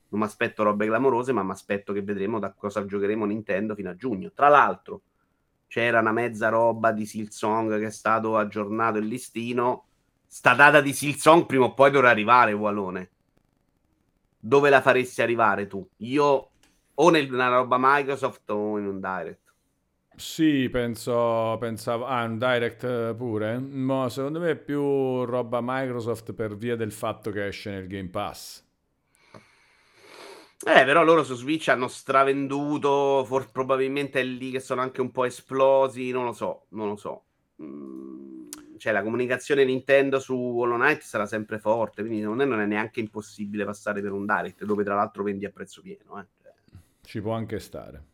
Non 0.09 0.21
mi 0.21 0.27
aspetto 0.27 0.65
robe 0.65 0.87
clamorose, 0.87 1.33
ma 1.33 1.43
mi 1.43 1.53
aspetto 1.53 1.93
che 1.93 2.03
vedremo 2.03 2.41
da 2.41 2.53
cosa 2.53 2.85
giocheremo 2.85 3.25
Nintendo 3.25 3.75
fino 3.77 3.91
a 3.91 3.97
giugno. 3.97 4.33
Tra 4.35 4.49
l'altro 4.49 5.03
c'era 5.69 6.01
una 6.01 6.13
mezza 6.13 6.49
roba 6.49 6.91
di 6.93 7.07
Silsong 7.07 7.79
che 7.79 7.87
è 7.87 7.91
stato 7.91 8.37
aggiornato 8.37 8.99
il 8.99 9.07
listino 9.07 9.87
sta 10.35 10.53
data 10.55 10.81
di 10.81 10.93
Silsong 10.93 11.47
prima 11.47 11.67
o 11.67 11.75
poi 11.75 11.93
dovrà 11.93 12.11
arrivare, 12.11 12.53
Wallone. 12.53 13.11
Dove 14.41 14.69
la 14.69 14.81
faresti 14.81 15.23
arrivare 15.23 15.69
tu? 15.69 15.89
Io 15.99 16.51
o 16.93 17.09
nella 17.11 17.47
roba 17.47 17.77
Microsoft 17.79 18.51
o 18.51 18.77
in 18.77 18.87
un 18.87 18.99
direct? 18.99 19.55
Sì, 20.17 20.69
penso, 20.73 21.57
pensavo, 21.61 22.07
ah, 22.07 22.25
un 22.25 22.39
direct 22.39 23.15
pure, 23.15 23.59
ma 23.61 24.09
secondo 24.09 24.41
me 24.41 24.51
è 24.51 24.57
più 24.57 25.25
roba 25.25 25.61
Microsoft 25.63 26.33
per 26.33 26.57
via 26.57 26.75
del 26.75 26.91
fatto 26.91 27.31
che 27.31 27.47
esce 27.47 27.71
nel 27.71 27.87
Game 27.87 28.09
Pass. 28.09 28.65
Eh, 30.67 30.85
però 30.85 31.05
loro 31.05 31.23
su 31.23 31.37
Switch 31.37 31.69
hanno 31.69 31.87
stravenduto, 31.87 33.25
for- 33.25 33.53
probabilmente 33.53 34.19
è 34.19 34.25
lì 34.25 34.51
che 34.51 34.59
sono 34.59 34.81
anche 34.81 35.01
un 35.01 35.13
po' 35.13 35.27
esplosi, 35.27 36.11
non 36.11 36.25
lo 36.25 36.33
so, 36.33 36.67
non 36.71 36.89
lo 36.89 36.97
so. 36.97 37.23
Mm 37.63 38.24
cioè 38.85 38.93
la 38.93 39.03
comunicazione 39.03 39.65
Nintendo 39.65 40.19
su 40.19 40.35
Hollow 40.35 40.77
Knight 40.77 41.01
sarà 41.01 41.25
sempre 41.25 41.59
forte, 41.59 42.03
quindi 42.03 42.21
non 42.21 42.43
è, 42.43 42.45
non 42.45 42.61
è 42.61 42.67
neanche 42.67 43.01
impossibile 43.01 43.65
passare 43.65 44.03
per 44.03 44.13
un 44.13 44.27
direct 44.27 44.63
dove 44.63 44.85
tra 44.85 44.95
l'altro 44.95 45.23
vendi 45.23 45.47
a 45.47 45.51
prezzo 45.51 45.81
pieno. 45.81 46.21
Eh. 46.21 46.27
Ci 47.01 47.23
può 47.23 47.33
anche 47.33 47.61
stare. 47.61 48.05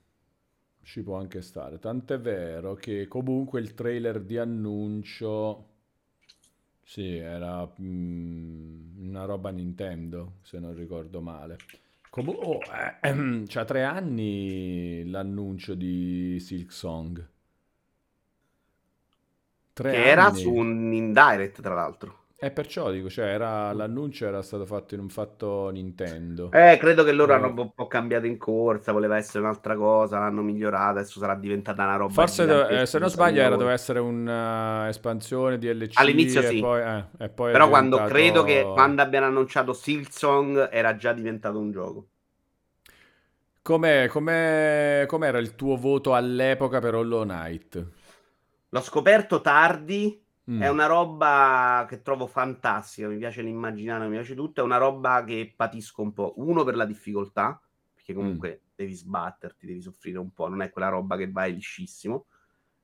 Ci 0.80 1.02
può 1.02 1.16
anche 1.18 1.42
stare. 1.42 1.80
Tant'è 1.80 2.20
vero 2.20 2.74
che 2.74 3.08
comunque 3.08 3.58
il 3.58 3.74
trailer 3.74 4.20
di 4.20 4.38
annuncio 4.38 5.66
sì, 6.84 7.16
era 7.16 7.68
mm, 7.80 9.08
una 9.08 9.24
roba 9.24 9.50
Nintendo, 9.50 10.34
se 10.42 10.60
non 10.60 10.72
ricordo 10.76 11.20
male. 11.20 11.56
Com- 12.10 12.28
oh, 12.28 12.60
eh, 12.60 13.08
ehm, 13.08 13.46
c'ha 13.50 13.64
tre 13.64 13.82
anni 13.82 15.02
l'annuncio 15.10 15.74
di 15.74 16.38
Silk 16.38 16.70
Song. 16.70 17.28
Tre 19.72 19.90
che 19.90 19.96
anni. 19.96 20.06
era 20.08 20.32
su 20.32 20.52
un 20.52 20.92
indirect, 20.92 21.60
tra 21.60 21.74
l'altro. 21.74 22.18
E 22.42 22.50
perciò 22.50 22.90
dico, 22.90 23.10
cioè, 23.10 23.26
era, 23.26 23.70
l'annuncio 23.74 24.26
era 24.26 24.40
stato 24.40 24.64
fatto 24.64 24.94
in 24.94 25.00
un 25.00 25.10
fatto 25.10 25.68
Nintendo. 25.68 26.50
Eh, 26.52 26.78
credo 26.80 27.04
che 27.04 27.12
loro 27.12 27.32
eh. 27.32 27.34
hanno 27.34 27.52
un 27.54 27.74
po' 27.74 27.86
cambiato 27.86 28.24
in 28.24 28.38
corsa, 28.38 28.92
voleva 28.92 29.18
essere 29.18 29.40
un'altra 29.40 29.76
cosa, 29.76 30.18
l'hanno 30.20 30.40
migliorata, 30.40 31.00
adesso 31.00 31.18
sarà 31.18 31.34
diventata 31.34 31.82
una 31.82 31.96
roba. 31.96 32.14
Forse, 32.14 32.46
dove, 32.46 32.80
eh, 32.80 32.86
se 32.86 32.98
non 32.98 33.10
sbaglio, 33.10 33.42
era, 33.42 33.56
doveva 33.56 33.72
essere 33.72 33.98
un'espansione 33.98 35.56
uh, 35.56 35.58
DLC. 35.58 36.00
All'inizio 36.00 36.40
sì. 36.40 36.60
Poi, 36.60 36.80
eh, 36.80 37.28
Però 37.28 37.68
quando 37.68 37.96
diventato... 37.96 38.08
credo 38.08 38.42
che 38.42 38.62
quando 38.62 39.02
abbiano 39.02 39.26
annunciato 39.26 39.74
Silksong 39.74 40.70
era 40.72 40.96
già 40.96 41.12
diventato 41.12 41.58
un 41.58 41.70
gioco. 41.70 42.06
Com'è, 43.60 44.08
com'è, 44.08 45.04
com'era 45.06 45.36
il 45.36 45.54
tuo 45.56 45.76
voto 45.76 46.14
all'epoca 46.14 46.80
per 46.80 46.94
Hollow 46.94 47.24
Knight? 47.24 47.86
L'ho 48.70 48.80
scoperto 48.80 49.40
tardi. 49.40 50.22
Mm. 50.50 50.62
È 50.62 50.68
una 50.68 50.86
roba 50.86 51.86
che 51.88 52.02
trovo 52.02 52.26
fantastica. 52.26 53.08
Mi 53.08 53.18
piace 53.18 53.42
l'immaginare, 53.42 54.06
mi 54.06 54.14
piace 54.14 54.34
tutto. 54.34 54.60
È 54.60 54.64
una 54.64 54.78
roba 54.78 55.22
che 55.24 55.52
patisco 55.54 56.02
un 56.02 56.12
po'. 56.12 56.34
Uno 56.36 56.64
per 56.64 56.76
la 56.76 56.84
difficoltà, 56.84 57.60
perché 57.94 58.14
comunque 58.14 58.62
mm. 58.62 58.66
devi 58.74 58.94
sbatterti, 58.94 59.66
devi 59.66 59.80
soffrire 59.80 60.18
un 60.18 60.32
po'. 60.32 60.48
Non 60.48 60.62
è 60.62 60.70
quella 60.70 60.88
roba 60.88 61.16
che 61.16 61.30
vai 61.30 61.52
liscissimo. 61.52 62.26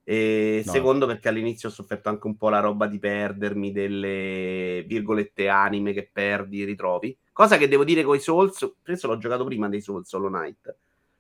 E 0.09 0.63
no. 0.65 0.73
secondo, 0.73 1.07
perché 1.07 1.29
all'inizio 1.29 1.69
ho 1.69 1.73
sofferto 1.73 2.09
anche 2.09 2.29
un 2.29 2.37
po' 2.37 2.49
la 2.49 2.61
roba 2.61 2.87
di 2.87 3.01
perdermi 3.01 3.73
delle 3.73 4.85
virgolette 4.87 5.49
anime 5.49 5.93
che 5.93 6.09
perdi 6.13 6.63
e 6.63 6.65
ritrovi. 6.65 7.17
Cosa 7.33 7.57
che 7.57 7.67
devo 7.67 7.83
dire 7.83 8.05
con 8.05 8.15
i 8.15 8.21
Souls. 8.21 8.75
Penso 8.83 9.09
l'ho 9.09 9.19
giocato 9.19 9.45
prima 9.45 9.69
dei 9.69 9.81
Souls 9.81 10.13
Hollow 10.13 10.31
Knight. 10.31 10.77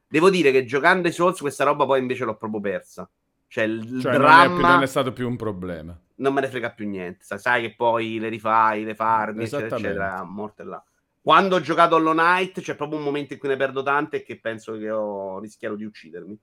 Devo 0.07 0.30
dire 0.30 0.53
che 0.53 0.64
giocando 0.64 1.09
i 1.09 1.12
Souls 1.12 1.41
questa 1.41 1.64
roba 1.64 1.84
poi 1.84 1.99
invece 1.99 2.24
l'ho 2.24 2.36
proprio 2.36 2.61
persa. 2.61 3.11
Cioè, 3.49 3.64
il 3.64 4.01
cioè, 4.01 4.12
dramma... 4.12 4.44
non, 4.44 4.53
è 4.53 4.59
più, 4.59 4.66
non, 4.66 4.82
è 4.82 4.86
stato 4.86 5.12
più 5.12 5.28
un 5.28 5.36
problema. 5.36 5.99
Non 6.16 6.32
me 6.32 6.40
ne 6.40 6.49
frega 6.49 6.70
più 6.70 6.88
niente. 6.88 7.24
Sai, 7.24 7.38
sai 7.38 7.62
che 7.62 7.74
poi 7.74 8.18
le 8.18 8.28
rifai, 8.28 8.84
le 8.84 8.94
farmi, 8.94 9.44
eccetera, 9.44 9.76
eccetera, 9.76 10.24
morte 10.24 10.64
là. 10.64 10.82
Quando 11.20 11.57
ho 11.57 11.61
giocato 11.61 11.97
Hollow 11.97 12.12
Knight 12.12 12.61
c'è 12.61 12.76
proprio 12.76 12.99
un 12.99 13.05
momento 13.05 13.32
in 13.32 13.38
cui 13.38 13.49
ne 13.49 13.57
perdo 13.57 13.82
tante 13.82 14.18
e 14.18 14.22
che 14.22 14.38
penso 14.38 14.76
che 14.78 14.90
ho 14.90 15.40
rischiato 15.40 15.74
di 15.74 15.84
uccidermi. 15.84 16.38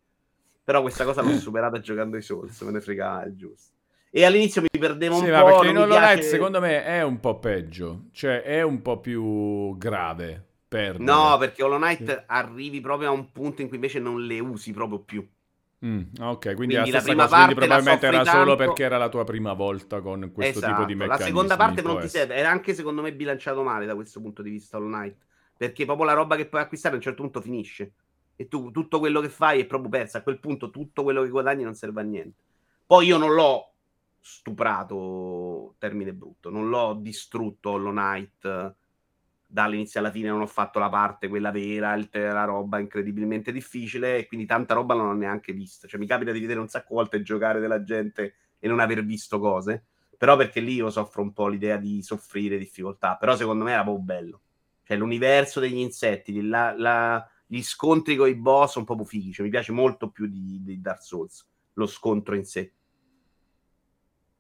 Però 0.64 0.82
questa 0.82 1.06
cosa 1.06 1.22
l'ho 1.22 1.32
superata 1.40 1.80
giocando 1.80 2.18
i 2.18 2.22
Souls, 2.22 2.60
me 2.62 2.72
ne 2.72 2.82
frega 2.82 3.24
il 3.26 3.36
giusto. 3.36 3.72
E 4.10 4.26
all'inizio 4.26 4.62
mi 4.62 4.68
perdevo 4.80 5.16
Sì, 5.16 5.30
un 5.30 5.40
po'. 5.40 5.46
perché 5.46 5.68
in 5.70 5.78
Hollow 5.78 5.98
Knight 5.98 6.14
piace- 6.14 6.30
secondo 6.30 6.60
me 6.60 6.84
è 6.84 7.02
un 7.02 7.20
po' 7.20 7.40
peggio, 7.40 8.06
cioè 8.12 8.42
è 8.44 8.62
un 8.62 8.82
po' 8.82 9.00
più 9.00 9.76
grave 9.78 10.46
perdere. 10.68 11.04
No, 11.04 11.38
perché 11.38 11.64
Hollow 11.64 11.80
Knight 11.80 12.24
arrivi 12.28 12.82
proprio 12.82 13.10
a 13.10 13.12
un 13.12 13.32
punto 13.32 13.62
in 13.62 13.68
cui 13.68 13.78
invece 13.78 14.00
non 14.00 14.26
le 14.26 14.40
usi 14.40 14.72
proprio 14.72 15.00
più. 15.00 15.28
Mm, 15.86 16.04
ok, 16.22 16.54
quindi, 16.56 16.76
Quindi 16.76 16.92
la 16.92 16.92
la 16.92 17.02
prima 17.02 17.28
cosa, 17.28 17.28
parte 17.28 17.54
la 17.66 17.68
probabilmente 17.68 18.06
era 18.08 18.24
soffri 18.24 18.26
solo 18.26 18.56
tanto. 18.56 18.56
perché 18.56 18.84
era 18.84 18.98
la 18.98 19.10
tua 19.10 19.24
prima 19.26 19.54
volta 19.54 20.02
con 20.02 20.32
questo 20.32 20.62
tipo 20.62 20.82
Esatto. 20.82 20.86
di 20.86 20.96
La 20.96 21.08
meccanismi. 21.08 21.26
seconda 21.28 21.56
parte 21.58 21.82
non 21.82 21.98
ti 21.98 22.08
serve, 22.08 22.36
è 22.36 22.42
anche 22.42 22.74
secondo 22.74 23.02
me 23.02 23.14
bilanciato 23.14 23.64
male 23.64 23.86
da 23.86 23.96
questo 23.96 24.22
punto 24.22 24.42
di 24.42 24.50
vista 24.50 24.78
Hollow 24.78 24.90
Knight, 24.90 25.18
perché 25.58 25.84
proprio 25.86 26.06
la 26.06 26.14
roba 26.14 26.36
che 26.38 26.48
puoi 26.48 26.62
acquistare 26.62 26.94
a 26.94 26.98
un 26.98 27.04
certo 27.04 27.22
punto 27.22 27.42
finisce 27.42 27.94
e 28.36 28.48
tu 28.48 28.72
tutto 28.72 29.00
quello 29.00 29.20
che 29.22 29.30
fai 29.30 29.62
è 29.62 29.66
proprio 29.66 29.90
perso, 29.90 30.18
a 30.18 30.22
quel 30.22 30.40
punto 30.40 30.70
tutto 30.70 31.04
quello 31.04 31.22
che 31.22 31.30
guadagni 31.30 31.64
non 31.64 31.76
serve 31.76 32.00
a 32.02 32.04
niente. 32.04 32.42
Poi 32.86 33.06
io 33.08 33.18
non 33.18 33.34
l'ho 33.34 33.72
stuprato, 34.20 35.76
termine 35.80 36.14
brutto, 36.14 36.50
non 36.50 36.70
l'ho 36.70 36.98
distrutto 37.02 37.72
Hollow 37.72 37.92
Knight 37.92 38.76
dall'inizio 39.54 40.00
alla 40.00 40.10
fine, 40.12 40.30
non 40.30 40.42
ho 40.42 40.48
fatto 40.48 40.80
la 40.80 40.90
parte 40.90 41.28
quella 41.28 41.52
vera, 41.52 41.94
il- 41.94 42.10
la 42.12 42.44
roba 42.46 42.80
incredibilmente 42.80 43.52
difficile 43.52 44.18
e 44.18 44.26
quindi 44.26 44.46
tanta 44.48 44.74
roba 44.74 44.96
non 44.96 45.08
ho 45.08 45.14
neanche 45.14 45.54
vista. 45.54 45.88
Cioè 45.88 46.00
mi 46.00 46.08
capita 46.08 46.32
di 46.32 46.40
vedere 46.40 46.60
un 46.60 46.68
sacco 46.68 46.96
volte 46.96 47.22
giocare 47.22 47.60
della 47.60 47.84
gente 47.84 48.34
e 48.60 48.68
non 48.68 48.80
aver 48.80 49.06
visto 49.06 49.38
cose, 49.40 49.86
però 50.18 50.36
perché 50.36 50.60
lì 50.60 50.74
io 50.74 50.90
soffro 50.90 51.22
un 51.22 51.34
po' 51.34 51.48
l'idea 51.48 51.78
di 51.78 52.02
soffrire 52.02 52.58
difficoltà, 52.58 53.16
però 53.16 53.36
secondo 53.36 53.64
me 53.64 53.74
era 53.74 53.84
proprio 53.84 54.04
bello. 54.04 54.42
Cioè 54.84 54.98
l'universo 54.98 55.60
degli 55.60 55.78
insetti, 55.78 56.42
la- 56.42 56.74
la- 56.78 57.28
gli 57.46 57.62
scontri 57.62 58.16
con 58.16 58.28
i 58.28 58.36
boss 58.36 58.72
sono 58.74 58.86
proprio 58.86 59.06
fighi, 59.06 59.32
cioè, 59.34 59.46
mi 59.46 59.52
piace 59.52 59.72
molto 59.72 60.10
più 60.10 60.26
di, 60.28 60.62
di 60.64 60.82
Dark 60.82 61.04
Souls, 61.04 61.48
lo 61.74 61.86
scontro 61.86 62.36
in 62.36 62.46
sé. 62.46 62.74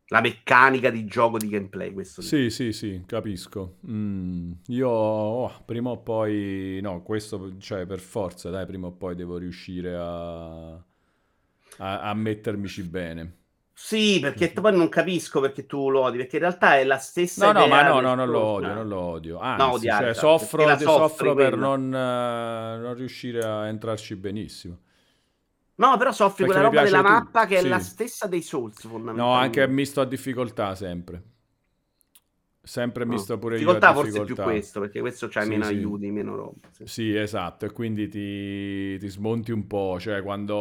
La 0.07 0.21
meccanica 0.21 0.89
di 0.89 1.05
gioco 1.05 1.37
di 1.37 1.47
gameplay, 1.47 1.91
questo 1.93 2.21
sì. 2.21 2.49
Sì, 2.49 2.71
sì, 2.73 3.03
capisco. 3.05 3.77
Mm, 3.87 4.51
io 4.67 4.89
oh, 4.89 5.51
prima 5.65 5.89
o 5.89 5.97
poi, 5.99 6.79
no, 6.81 7.01
questo, 7.01 7.57
cioè 7.57 7.85
per 7.85 7.99
forza, 7.99 8.49
dai, 8.49 8.65
prima 8.65 8.87
o 8.87 8.91
poi 8.91 9.15
devo 9.15 9.37
riuscire 9.37 9.95
a, 9.95 10.73
a, 10.73 10.83
a 11.77 12.13
mettermici 12.13 12.83
bene. 12.83 13.37
Sì, 13.75 14.19
perché 14.21 14.51
poi 14.51 14.75
non 14.77 14.87
capisco 14.87 15.41
perché 15.41 15.65
tu 15.65 15.89
lo 15.89 16.01
odi, 16.01 16.17
perché 16.17 16.35
in 16.35 16.43
realtà 16.43 16.77
è 16.77 16.83
la 16.83 16.97
stessa 16.97 17.51
No, 17.51 17.61
no, 17.61 17.67
ma 17.67 17.81
no, 17.81 17.99
no, 17.99 18.13
non 18.13 18.29
lo 18.29 18.39
odio, 18.39 18.67
no. 18.67 18.73
non 18.75 18.87
lo 18.87 18.99
odio. 18.99 19.33
No, 19.39 19.41
Anzi, 19.41 19.75
odiare, 19.75 20.03
cioè, 20.03 20.11
esatto, 20.11 20.37
soffro, 20.37 20.67
soffri 20.67 20.83
soffro 20.85 21.33
per 21.33 21.57
non, 21.57 21.93
eh, 21.93 22.77
non 22.77 22.93
riuscire 22.93 23.43
a 23.43 23.67
entrarci 23.67 24.15
benissimo. 24.15 24.77
No, 25.75 25.97
però 25.97 26.11
soffri 26.11 26.45
Perché 26.45 26.45
quella 26.45 26.61
roba 26.61 26.81
della 26.83 27.01
tu- 27.03 27.09
mappa 27.09 27.45
che 27.45 27.57
è 27.57 27.61
sì. 27.61 27.67
la 27.67 27.79
stessa 27.79 28.27
dei 28.27 28.41
Souls, 28.41 28.81
No, 28.81 28.89
fondamentalmente. 28.89 29.35
anche 29.35 29.67
misto 29.67 30.01
a 30.01 30.05
difficoltà 30.05 30.75
sempre. 30.75 31.23
Sempre 32.65 33.05
No. 33.05 33.09
misto 33.11 33.37
pure 33.37 33.59
io 33.59 33.77
difficoltà 33.77 33.89
a 33.89 33.93
forse 33.93 34.19
è 34.19 34.23
più 34.23 34.35
difficoltà. 34.35 34.41
questo, 34.41 34.79
perché 34.81 34.99
questo 34.99 35.27
c'hai 35.29 35.45
Sì, 35.45 35.47
meno 35.47 35.63
sì. 35.63 35.75
aiuti, 35.75 36.11
meno 36.11 36.35
roba. 36.35 36.69
sì. 36.71 36.85
Sì, 36.85 37.15
esatto, 37.15 37.65
e 37.65 37.71
quindi 37.71 38.09
ti, 38.09 38.97
ti 38.99 39.07
smonti 39.07 39.51
un 39.51 39.67
po', 39.67 39.97
cioè 39.99 40.21
quando 40.21 40.55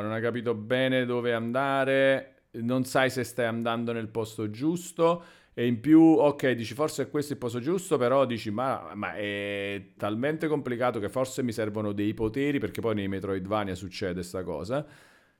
non 0.00 0.12
hai 0.12 0.20
capito 0.22 0.54
bene 0.54 1.04
dove 1.06 1.32
andare, 1.34 2.46
non 2.62 2.84
sai 2.84 3.10
se 3.10 3.22
stai 3.24 3.46
andando 3.46 3.92
nel 3.92 4.08
posto 4.08 4.50
giusto 4.50 5.24
e 5.58 5.66
in 5.66 5.80
più, 5.80 6.02
ok, 6.02 6.50
dici 6.50 6.74
forse 6.74 7.04
è 7.04 7.08
questo 7.10 7.32
il 7.32 7.38
posto 7.38 7.60
giusto, 7.60 7.96
però 7.96 8.26
dici 8.26 8.50
ma, 8.50 8.92
ma 8.94 9.14
è 9.14 9.92
talmente 9.96 10.48
complicato 10.48 11.00
che 11.00 11.08
forse 11.08 11.42
mi 11.42 11.50
servono 11.50 11.92
dei 11.92 12.12
poteri, 12.12 12.58
perché 12.58 12.82
poi 12.82 12.94
nei 12.94 13.08
Metroidvania 13.08 13.74
succede 13.74 14.22
sta 14.22 14.42
cosa, 14.44 14.86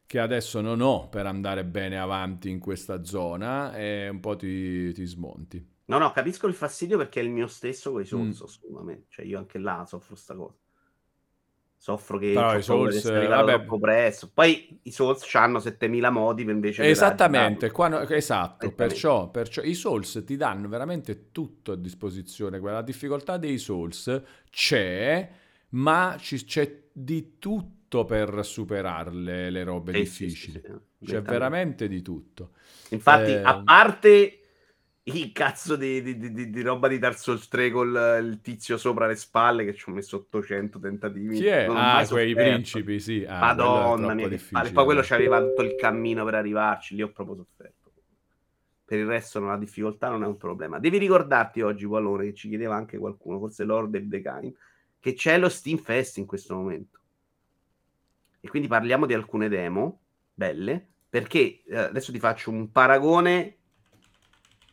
che 0.07 0.19
adesso 0.19 0.63
non 0.63 0.81
ho 0.81 1.11
per 1.11 1.27
andare 1.27 1.67
bene 1.67 1.99
avanti 1.99 2.49
in 2.49 2.61
questa 2.61 3.05
zona 3.05 3.77
e 3.77 4.09
un 4.09 4.21
po' 4.21 4.37
ti, 4.37 4.91
ti 4.95 5.05
smonti. 5.05 5.75
No, 5.89 5.99
no, 5.99 6.11
capisco 6.13 6.47
il 6.47 6.55
fastidio 6.55 6.97
perché 6.97 7.21
è 7.21 7.23
il 7.23 7.31
mio 7.31 7.47
stesso 7.47 7.93
con 7.93 8.01
i 8.01 8.07
Souls, 8.07 8.61
Mm. 8.71 8.93
Cioè, 9.09 9.27
io 9.27 9.39
anche 9.39 9.59
là 9.59 9.85
soffro 9.87 10.15
sta 10.17 10.35
cosa. 10.35 10.57
Soffro 11.87 12.19
che 12.19 12.33
Però 12.33 12.57
i 12.57 12.63
Souls, 12.63 13.05
vabbè. 13.05 13.65
presto. 13.79 14.29
Poi 14.35 14.81
i 14.83 14.91
Souls 14.91 15.33
hanno 15.37 15.61
7000 15.61 16.11
modi 16.11 16.43
invece 16.43 16.83
Esattamente, 16.85 17.71
qua 17.71 17.89
no- 17.89 18.01
esatto, 18.01 18.71
perciò, 18.73 19.31
perciò 19.31 19.63
i 19.63 19.73
Souls 19.75 20.23
ti 20.27 20.37
danno 20.37 20.69
veramente 20.69 21.31
tutto 21.33 21.73
a 21.73 21.77
disposizione, 21.77 22.61
quella 22.61 22.83
difficoltà 22.83 23.39
dei 23.39 23.57
Souls 23.59 24.21
c'è, 24.51 25.31
ma 25.71 26.17
ci- 26.21 26.45
c'è 26.45 26.83
di 26.93 27.39
tutto 27.39 28.05
per 28.05 28.45
superarle 28.45 29.49
le 29.51 29.65
robe 29.65 29.93
Sì, 29.93 30.05
sì, 30.05 30.29
sì, 30.31 30.51
difficili. 30.51 30.61
sì, 30.61 30.73
C'è 31.03 31.23
veramente 31.23 31.89
di 31.89 32.03
tutto. 32.03 32.51
Infatti, 32.91 33.39
Eh, 33.39 33.41
a 33.43 33.61
parte 33.63 34.41
il 35.09 35.31
cazzo 35.31 35.77
di, 35.77 36.03
di- 36.03 36.33
di- 36.33 36.51
di- 36.51 36.63
roba 36.63 36.89
di 36.89 36.99
Dark 36.99 37.17
Souls 37.17 37.47
3 37.47 37.71
con 37.71 37.89
il 38.21 38.41
tizio 38.43 38.77
sopra 38.77 39.07
le 39.07 39.15
spalle 39.15 39.65
che 39.65 39.73
ci 39.75 39.89
ho 39.89 39.93
messo 39.93 40.17
800 40.17 40.81
tentativi. 40.81 41.37
Chi 41.37 41.47
è? 41.47 41.67
Ah, 41.69 42.05
quei 42.09 42.31
sofferto. 42.31 42.35
principi, 42.41 42.99
sì. 42.99 43.25
Ah, 43.27 43.39
Madonna 43.39 44.15
mia, 44.15 44.29
che 44.29 44.41
palle. 44.51 44.73
Poi 44.73 44.85
quello 44.85 45.03
c'aveva 45.05 45.41
tutto 45.41 45.63
il 45.63 45.77
cammino 45.77 46.25
per 46.25 46.35
arrivarci, 46.35 46.97
lì 46.97 47.03
ho 47.03 47.13
proprio 47.13 47.37
sofferto. 47.37 47.93
Per 48.85 48.99
il 48.99 49.07
resto 49.07 49.39
la 49.39 49.57
difficoltà 49.57 50.09
non 50.09 50.25
è 50.25 50.27
un 50.27 50.37
problema. 50.37 50.81
Devi 50.81 50.99
ricordarti 50.99 51.61
oggi, 51.61 51.85
Wallone, 51.85 52.25
che 52.25 52.35
ci 52.35 52.49
chiedeva 52.49 52.75
anche 52.75 52.99
qualcuno, 52.99 53.39
forse 53.39 53.63
Lord 53.65 53.95
of 53.95 54.09
the 54.09 54.21
Kind, 54.21 54.55
che 54.99 55.13
c'è 55.15 55.39
lo 55.39 55.49
Steam 55.49 55.79
Fest 55.79 56.19
in 56.19 56.27
questo 56.27 56.57
momento. 56.57 56.99
E 58.41 58.49
quindi 58.49 58.67
parliamo 58.67 59.07
di 59.07 59.15
alcune 59.15 59.49
demo 59.49 60.01
belle, 60.35 60.85
perché 61.09 61.63
eh, 61.65 61.77
adesso 61.77 62.11
ti 62.11 62.19
faccio 62.19 62.51
un 62.51 62.71
paragone 62.73 63.57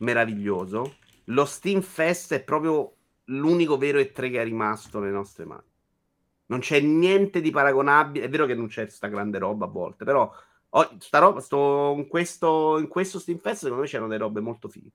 meraviglioso. 0.04 0.96
Lo 1.28 1.44
Steam 1.44 1.80
Fest 1.80 2.34
è 2.34 2.42
proprio 2.44 2.94
l'unico 3.24 3.76
vero 3.76 3.98
E3 3.98 4.30
che 4.30 4.40
è 4.40 4.44
rimasto 4.44 5.00
nelle 5.00 5.12
nostre 5.12 5.44
mani. 5.44 5.62
Non 6.46 6.60
c'è 6.60 6.80
niente 6.80 7.40
di 7.40 7.50
paragonabile. 7.50 8.26
È 8.26 8.28
vero 8.28 8.46
che 8.46 8.54
non 8.54 8.68
c'è 8.68 8.88
sta 8.88 9.08
grande 9.08 9.38
roba 9.38 9.64
a 9.64 9.68
volte, 9.68 10.04
però 10.04 10.30
oh, 10.68 10.98
roba, 11.10 11.40
sto, 11.40 11.94
in, 11.96 12.06
questo, 12.06 12.78
in 12.78 12.88
questo 12.88 13.18
Steam 13.18 13.38
Fest 13.38 13.62
secondo 13.62 13.82
me 13.82 13.88
c'erano 13.88 14.08
delle 14.08 14.22
robe 14.22 14.40
molto 14.40 14.68
fighe. 14.68 14.90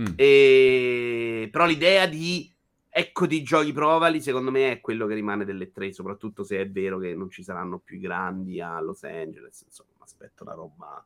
Mm. 0.00 0.12
E... 0.16 1.48
Però 1.50 1.66
l'idea 1.66 2.06
di 2.06 2.52
ecco 2.96 3.26
di 3.26 3.42
giochi 3.42 3.72
provali, 3.72 4.20
secondo 4.20 4.52
me 4.52 4.70
è 4.70 4.80
quello 4.80 5.06
che 5.06 5.14
rimane 5.14 5.44
delle 5.44 5.72
tre, 5.72 5.92
soprattutto 5.92 6.44
se 6.44 6.60
è 6.60 6.70
vero 6.70 6.98
che 6.98 7.12
non 7.14 7.28
ci 7.28 7.42
saranno 7.42 7.78
più 7.78 7.96
i 7.96 8.00
grandi 8.00 8.60
a 8.60 8.80
Los 8.80 9.02
Angeles. 9.02 9.62
Insomma, 9.62 9.90
aspetto 9.98 10.44
una 10.44 10.54
roba 10.54 11.04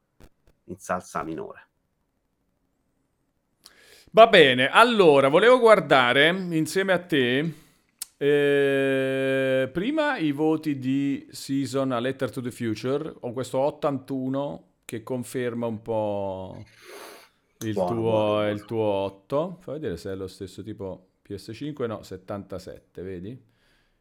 in 0.64 0.78
salsa 0.78 1.22
minore. 1.22 1.67
Va 4.10 4.26
bene, 4.26 4.68
allora, 4.68 5.28
volevo 5.28 5.58
guardare 5.58 6.28
insieme 6.50 6.92
a 6.92 6.98
te 6.98 7.52
eh, 8.16 9.68
prima 9.70 10.16
i 10.18 10.32
voti 10.32 10.78
di 10.78 11.26
Season 11.30 11.92
a 11.92 12.00
Letter 12.00 12.30
to 12.30 12.40
the 12.40 12.50
Future. 12.50 13.14
Ho 13.20 13.32
questo 13.32 13.58
81 13.58 14.64
che 14.84 15.02
conferma 15.02 15.66
un 15.66 15.82
po' 15.82 16.64
il, 17.60 17.72
Buono, 17.74 17.90
tuo, 17.90 18.00
buono, 18.00 18.50
il 18.50 18.64
tuo 18.64 18.82
8. 18.82 19.58
Fai 19.60 19.74
vedere 19.74 19.96
se 19.96 20.12
è 20.12 20.14
lo 20.14 20.26
stesso 20.26 20.62
tipo 20.62 21.10
PS5. 21.22 21.86
No, 21.86 22.02
77, 22.02 23.02
vedi? 23.02 23.40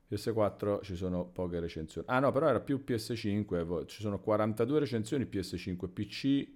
PS4 0.09 0.83
ci 0.83 0.95
sono 0.95 1.25
poche 1.25 1.59
recensioni. 1.59 2.07
Ah 2.09 2.19
no, 2.19 2.31
però 2.31 2.47
era 2.47 2.61
più 2.61 2.81
PS5. 2.87 3.63
vo- 3.63 3.85
Ci 3.85 4.01
sono 4.01 4.19
42 4.19 4.79
recensioni 4.79 5.25
PS5, 5.25 5.87
PC 5.91 6.47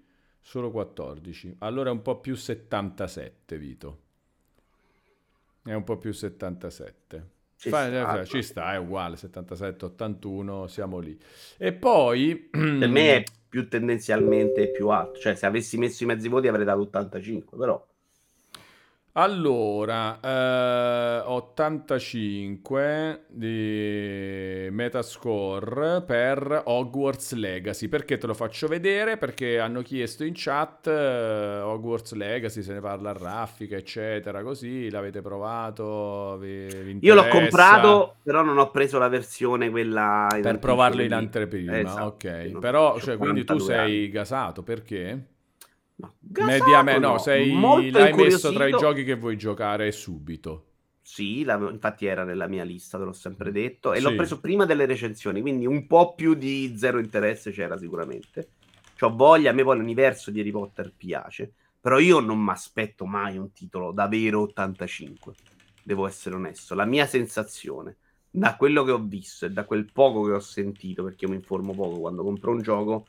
solo 0.42 0.72
14. 0.72 1.56
Allora 1.60 1.90
è 1.90 1.94
un 1.94 2.02
po' 2.02 2.20
più 2.20 2.36
77, 2.36 3.58
Vito. 3.58 4.00
È 5.64 5.74
un 5.74 5.84
po' 5.84 5.98
più 5.98 6.12
77. 6.12 7.30
Ci 7.56 7.70
Fa- 7.70 7.88
sta, 7.88 8.26
ci 8.26 8.42
sta, 8.42 8.74
è 8.74 8.78
uguale, 8.78 9.16
77, 9.16 9.86
81, 9.86 10.68
siamo 10.68 11.00
lì. 11.00 11.18
E 11.58 11.74
poi... 11.74 12.36
Per 12.50 12.88
me 12.88 13.18
è 13.18 13.24
più 13.48 13.68
tendenzialmente 13.68 14.72
più 14.72 14.90
alto. 14.90 15.20
Cioè, 15.20 15.36
se 15.36 15.46
avessi 15.46 15.78
messo 15.78 16.04
i 16.04 16.08
mezzi 16.08 16.28
voti 16.28 16.48
avrei 16.48 16.66
dato 16.66 16.82
85, 16.82 17.58
però 17.58 17.88
Allora, 19.14 20.22
eh, 20.22 21.24
85 21.26 23.26
di 23.28 24.70
Metascore 24.72 26.02
per 26.04 26.62
Hogwarts 26.64 27.34
Legacy. 27.34 27.90
Perché 27.90 28.18
te 28.18 28.28
lo 28.28 28.34
faccio 28.34 28.70
vedere? 28.70 29.18
Perché 29.18 29.60
hanno 29.60 29.82
chiesto 29.82 30.24
in 30.24 30.32
chat 30.34 30.88
eh, 30.88 31.60
Hogwarts 31.60 32.14
Legacy, 32.14 32.62
se 32.62 32.72
ne 32.72 32.80
parla 32.80 33.10
a 33.10 33.14
raffica, 33.14 33.76
eccetera, 33.76 34.44
così. 34.44 34.90
L'avete 34.90 35.22
provato? 35.22 36.38
Vi, 36.40 36.68
vi 36.68 37.00
io 37.02 37.14
l'ho 37.14 37.28
comprato, 37.28 38.16
però 38.24 38.44
non 38.44 38.60
ho 38.60 38.72
preso 38.72 38.98
la 38.98 39.10
versione 39.10 39.70
quella 39.70 40.28
Per 40.42 40.60
provarlo 40.60 41.02
in 41.02 41.12
anteprima, 41.12 41.78
Esatto, 41.78 42.06
ok. 42.06 42.60
Però, 42.60 42.98
cioè, 42.98 43.18
quindi 43.18 43.44
tu 43.44 43.58
42 43.58 43.60
sei 43.66 43.78
anni. 43.78 44.10
gasato, 44.10 44.64
perché? 44.64 45.31
Mediamente, 46.40 47.00
no, 47.00 47.18
no, 47.18 47.18
sei, 47.20 47.50
molto 47.50 47.92
l'hai 47.92 48.14
messo 48.14 48.52
tra 48.52 48.68
i 48.68 48.76
giochi 48.76 49.04
che 49.04 49.16
vuoi 49.16 49.38
giocare 49.38 49.92
subito. 49.92 50.66
sì, 51.04 51.44
la- 51.44 51.56
infatti 51.70 52.06
era 52.06 52.24
nella 52.24 52.48
mia 52.48 52.64
lista, 52.64 52.98
te 52.98 53.04
l'ho 53.04 53.14
sempre 53.14 53.52
detto, 53.52 53.94
e 53.94 54.00
Sì. 54.00 54.02
l'ho 54.02 54.14
preso 54.16 54.40
prima 54.40 54.66
delle 54.66 54.86
recensioni, 54.86 55.42
quindi 55.42 55.66
un 55.66 55.88
po' 55.88 56.14
più 56.16 56.34
di 56.36 56.74
zero 56.78 57.00
interesse 57.00 57.52
c'era 57.52 57.78
sicuramente. 57.78 58.52
C'ho 58.98 59.14
voglia, 59.16 59.50
a 59.52 59.54
me 59.54 59.64
poi 59.64 59.78
l'universo 59.78 60.32
di 60.32 60.40
Harry 60.40 60.52
Potter 60.52 60.94
piace, 60.96 61.54
però 61.80 61.98
io 62.00 62.20
non 62.20 62.40
mi 62.44 62.52
aspetto 62.52 63.06
mai 63.06 63.38
un 63.38 63.52
titolo 63.52 63.92
davvero 63.92 64.42
85, 64.42 65.38
devo 65.82 66.06
essere 66.08 66.36
onesto. 66.36 66.76
La 66.76 66.86
mia 66.86 67.06
sensazione, 67.08 67.98
da 68.30 68.56
quello 68.56 68.84
che 68.84 68.92
ho 68.92 69.00
visto 69.04 69.46
e 69.46 69.52
da 69.52 69.66
quel 69.66 69.90
poco 69.92 70.24
che 70.26 70.34
ho 70.34 70.40
sentito, 70.40 71.04
perché 71.04 71.26
io 71.26 71.32
mi 71.32 71.38
informo 71.38 71.74
poco 71.76 72.00
quando 72.00 72.24
compro 72.24 72.52
un 72.52 72.62
gioco, 72.62 73.08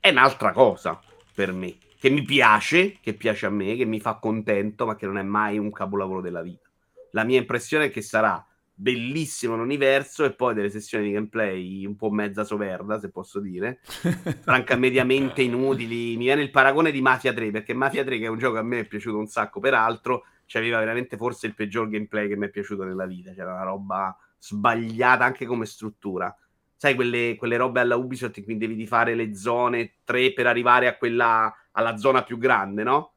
è 0.00 0.10
un'altra 0.10 0.52
cosa 0.52 1.04
per 1.32 1.52
me, 1.52 1.83
che 2.04 2.10
mi 2.10 2.20
piace, 2.20 2.98
che 3.00 3.14
piace 3.14 3.46
a 3.46 3.48
me, 3.48 3.76
che 3.76 3.86
mi 3.86 3.98
fa 3.98 4.16
contento, 4.16 4.84
ma 4.84 4.94
che 4.94 5.06
non 5.06 5.16
è 5.16 5.22
mai 5.22 5.56
un 5.56 5.72
capolavoro 5.72 6.20
della 6.20 6.42
vita. 6.42 6.68
La 7.12 7.24
mia 7.24 7.38
impressione 7.38 7.86
è 7.86 7.90
che 7.90 8.02
sarà 8.02 8.46
bellissimo 8.74 9.56
l'universo 9.56 10.22
e 10.26 10.34
poi 10.34 10.52
delle 10.52 10.68
sessioni 10.68 11.06
di 11.06 11.12
gameplay 11.12 11.86
un 11.86 11.96
po' 11.96 12.10
mezza 12.10 12.44
soverda, 12.44 13.00
se 13.00 13.10
posso 13.10 13.40
dire, 13.40 13.80
franca 14.44 14.76
mediamente 14.76 15.40
inutili. 15.40 16.18
Mi 16.18 16.24
viene 16.24 16.42
il 16.42 16.50
paragone 16.50 16.90
di 16.90 17.00
Mafia 17.00 17.32
3, 17.32 17.50
perché 17.50 17.72
Mafia 17.72 18.04
3, 18.04 18.18
che 18.18 18.26
è 18.26 18.28
un 18.28 18.36
gioco 18.36 18.52
che 18.52 18.60
a 18.60 18.64
me 18.64 18.80
è 18.80 18.84
piaciuto 18.84 19.16
un 19.16 19.26
sacco, 19.26 19.58
peraltro, 19.58 20.24
c'aveva 20.44 20.80
veramente 20.80 21.16
forse 21.16 21.46
il 21.46 21.54
peggior 21.54 21.88
gameplay 21.88 22.28
che 22.28 22.36
mi 22.36 22.48
è 22.48 22.50
piaciuto 22.50 22.84
nella 22.84 23.06
vita. 23.06 23.32
C'era 23.32 23.54
una 23.54 23.64
roba 23.64 24.14
sbagliata 24.38 25.24
anche 25.24 25.46
come 25.46 25.64
struttura. 25.64 26.36
Sai, 26.76 26.96
quelle, 26.96 27.34
quelle 27.38 27.56
robe 27.56 27.80
alla 27.80 27.96
Ubisoft 27.96 28.36
in 28.36 28.44
cui 28.44 28.58
devi 28.58 28.86
fare 28.86 29.14
le 29.14 29.34
zone 29.34 29.94
3 30.04 30.34
per 30.34 30.46
arrivare 30.46 30.86
a 30.86 30.98
quella, 30.98 31.50
alla 31.74 31.96
zona 31.96 32.22
più 32.22 32.38
grande, 32.38 32.82
no? 32.82 33.12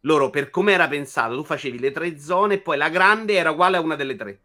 Loro, 0.00 0.30
per 0.30 0.50
come 0.50 0.72
era 0.72 0.88
pensato, 0.88 1.36
tu 1.36 1.44
facevi 1.44 1.78
le 1.78 1.92
tre 1.92 2.18
zone 2.18 2.54
e 2.54 2.60
poi 2.60 2.76
la 2.76 2.88
grande 2.88 3.34
era 3.34 3.50
uguale 3.50 3.76
a 3.76 3.80
una 3.80 3.94
delle 3.94 4.16
tre. 4.16 4.40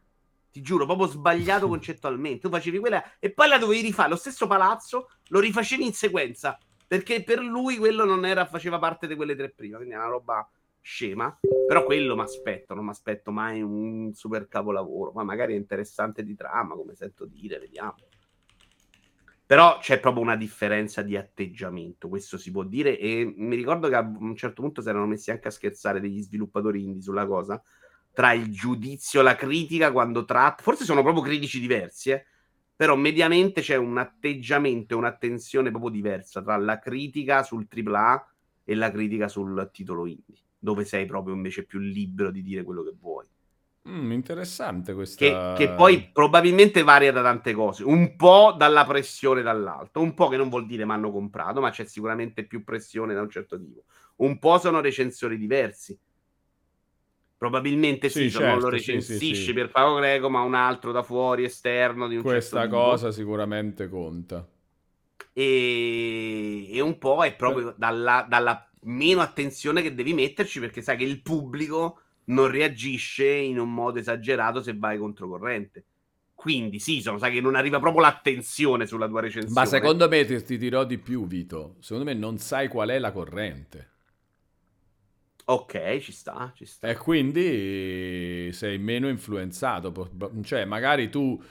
Ti 0.52 0.62
giuro, 0.62 0.86
proprio 0.86 1.08
sbagliato 1.08 1.68
concettualmente. 1.68 2.41
Tu 2.41 2.50
facevi 2.50 2.80
quella 2.80 3.04
e 3.20 3.32
poi 3.32 3.48
la 3.48 3.58
dovevi 3.58 3.82
rifare. 3.82 4.10
Lo 4.10 4.16
stesso 4.16 4.48
palazzo 4.48 5.10
lo 5.30 5.39
rifacevi 5.39 5.86
in 5.86 5.93
sequenza. 5.93 6.58
Perché 6.88 7.24
per 7.24 7.39
lui 7.39 7.78
quello 7.78 8.06
non 8.06 8.26
era, 8.26 8.45
faceva 8.45 8.80
parte 8.80 9.08
di 9.08 9.16
quelle 9.16 9.36
tre 9.36 9.50
prima. 9.50 9.78
Quindi 9.78 9.95
è 9.95 9.98
una 9.98 10.08
roba 10.08 10.48
scema. 10.80 11.38
Però 11.68 11.84
quello 11.84 12.16
mi 12.16 12.22
aspetto. 12.22 12.76
Non 12.76 12.86
mi 12.86 12.91
aspetto 12.91 13.32
mai 13.32 13.62
un 13.62 14.14
super 14.14 14.48
capolavoro. 14.48 15.12
Ma 15.12 15.24
magari 15.24 15.54
è 15.54 15.58
interessante 15.58 16.24
di 16.24 16.36
trama, 16.36 16.76
come 16.76 16.93
sento 16.95 17.26
dire. 17.26 17.58
Vediamo. 17.58 17.95
Però 19.48 19.78
c'è 19.80 20.02
proprio 20.02 20.24
una 20.24 20.36
differenza 20.36 21.02
di 21.02 21.16
atteggiamento, 21.16 22.10
questo 22.10 22.38
si 22.38 22.52
può 22.52 22.64
dire. 22.64 23.00
E 23.00 23.34
mi 23.38 23.56
ricordo 23.56 23.88
che 23.88 23.95
a 23.95 24.02
un 24.02 24.36
certo 24.36 24.62
punto 24.62 24.82
si 24.82 24.89
erano 24.89 25.08
messi 25.08 25.32
anche 25.32 25.48
a 25.48 25.52
scherzare 25.52 26.02
degli 26.02 26.22
sviluppatori 26.22 26.84
indie 26.84 27.02
sulla 27.02 27.26
cosa, 27.26 27.62
tra 28.12 28.34
il 28.34 28.52
giudizio 28.52 29.22
e 29.22 29.24
la 29.24 29.38
critica 29.38 29.93
quando 29.93 30.26
tratta. 30.26 30.62
Forse 30.62 30.84
sono 30.84 31.02
proprio 31.02 31.24
critici 31.24 31.62
diversi, 31.62 32.12
eh? 32.12 32.26
però 32.76 32.98
mediamente 32.98 33.62
c'è 33.62 33.78
un 33.78 33.98
atteggiamento 33.98 34.95
e 34.95 34.98
un'attenzione 34.98 35.70
proprio 35.70 35.91
diversa 35.91 36.41
tra 36.41 36.58
la 36.58 36.78
critica 36.78 37.41
sul 37.41 37.68
AAA 37.70 38.34
e 38.66 38.76
la 38.76 38.91
critica 38.91 39.30
sul 39.30 39.70
titolo 39.72 40.06
indie, 40.08 40.43
dove 40.60 40.84
sei 40.84 41.06
proprio 41.06 41.34
invece 41.34 41.64
più 41.64 41.80
libero 41.80 42.32
di 42.32 42.43
dire 42.43 42.64
quello 42.64 42.84
che 42.84 42.93
vuoi. 43.00 43.26
Mm, 43.88 44.11
interessante 44.11 44.93
Che, 44.93 44.95
questa... 44.95 45.53
che 45.53 45.73
poi 45.73 46.11
probabilmente 46.11 46.83
varia 46.83 47.11
da 47.11 47.23
tante 47.23 47.53
cose, 47.53 47.83
un 47.83 48.15
po' 48.15 48.53
dalla 48.55 48.85
pressione 48.85 49.41
dall'alto, 49.41 49.99
un 50.01 50.13
po' 50.13 50.27
che 50.27 50.38
non 50.38 50.49
vuol 50.49 50.67
dire 50.67 50.85
mi 50.85 50.91
hanno 50.91 51.11
comprato, 51.11 51.59
ma 51.59 51.71
c'è 51.71 51.85
sicuramente 51.85 52.45
più 52.45 52.63
pressione 52.63 53.13
da 53.15 53.21
un 53.21 53.29
certo 53.29 53.57
tipo. 53.59 53.85
Un 54.17 54.38
po' 54.38 54.59
sono 54.59 54.79
recensori 54.79 55.38
diversi. 55.38 55.97
Probabilmente 57.38 58.09
Sì, 58.09 58.29
sì, 58.29 58.39
non 58.39 58.59
lo 58.59 58.69
certo, 58.69 59.01
sì, 59.01 59.33
sì, 59.33 59.53
per 59.53 59.69
Paolo 59.71 59.95
Greco, 59.99 60.29
ma 60.29 60.41
un 60.41 60.55
altro 60.55 60.91
da 60.91 61.03
fuori, 61.03 61.43
esterno 61.45 62.07
di 62.07 62.15
un 62.15 62.23
Questa 62.23 62.59
certo 62.61 62.75
tipo. 62.75 62.79
cosa 62.79 63.11
sicuramente 63.11 63.88
conta. 63.89 64.47
E, 65.33 66.67
e 66.71 66.81
un 66.81 66.97
po' 66.97 67.23
è 67.23 67.35
proprio 67.35 67.73
dalla, 67.77 68.25
dalla 68.27 68.69
meno 68.81 69.21
attenzione 69.21 69.81
che 69.81 69.93
devi 69.93 70.13
metterci 70.13 70.59
perché 70.59 70.81
sai 70.81 70.97
che 70.97 71.03
il 71.03 71.21
pubblico 71.21 72.01
non 72.28 72.49
reagisce 72.49 73.28
in 73.28 73.59
un 73.59 73.73
modo 73.73 73.99
esagerato 73.99 74.61
se 74.61 74.75
vai 74.75 74.97
controcorrente. 74.97 75.86
Quindi 76.34 76.80
sì, 76.80 77.01
sono, 77.01 77.17
sai 77.17 77.34
che 77.34 77.41
non 77.41 77.55
arriva 77.55 77.80
proprio 77.80 78.01
l'attenzione 78.01 78.86
sulla 78.86 79.07
tua 79.07 79.21
recensione. 79.21 79.59
Ma 79.59 79.65
secondo 79.65 80.07
me 80.07 80.23
ti, 80.23 80.43
ti 80.43 80.57
dirò 80.57 80.84
di 80.84 80.99
più, 80.99 81.25
Vito. 81.25 81.75
Secondo 81.80 82.05
me 82.05 82.13
non 82.13 82.38
sai 82.38 82.67
qual 82.67 82.89
è 82.89 82.99
la 82.99 83.11
corrente. 83.11 83.89
Ok, 85.45 85.99
ci 85.99 86.11
sta, 86.11 86.51
ci 86.53 86.65
sta. 86.65 86.88
E 86.89 86.97
quindi 86.97 88.51
sei 88.51 88.78
meno 88.78 89.07
influenzato. 89.07 90.11
Cioè, 90.43 90.65
magari 90.65 91.09
tu 91.09 91.41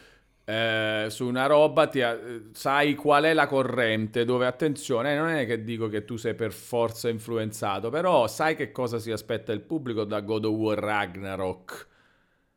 eh, 0.48 1.06
su 1.10 1.26
una 1.26 1.46
roba 1.46 1.88
ti, 1.88 1.98
eh, 2.00 2.44
sai 2.52 2.94
qual 2.94 3.24
è 3.24 3.34
la 3.34 3.46
corrente, 3.48 4.24
dove 4.24 4.46
attenzione, 4.46 5.16
non 5.16 5.28
è 5.28 5.44
che 5.46 5.64
dico 5.64 5.88
che 5.88 6.04
tu 6.04 6.16
sei 6.16 6.34
per 6.34 6.52
forza 6.52 7.08
influenzato, 7.08 7.90
però 7.90 8.28
sai 8.28 8.54
che 8.54 8.70
cosa 8.70 8.98
si 9.00 9.10
aspetta 9.10 9.52
il 9.52 9.60
pubblico 9.62 10.04
da 10.04 10.20
God 10.20 10.44
of 10.44 10.54
War 10.54 10.78
Ragnarok. 10.78 11.88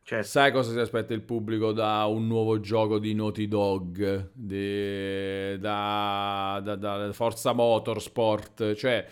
Certo. 0.03 0.27
Sai 0.27 0.51
cosa 0.51 0.71
si 0.71 0.79
aspetta 0.79 1.13
il 1.13 1.21
pubblico 1.21 1.71
da 1.71 2.05
un 2.05 2.25
nuovo 2.27 2.59
gioco 2.59 2.97
di 2.99 3.13
Naughty 3.13 3.47
Dog, 3.47 4.31
di- 4.33 5.57
da, 5.59 6.59
da- 6.63 6.75
da 6.75 7.13
Forza 7.13 7.53
Motorsport, 7.53 8.73
cioè 8.75 9.05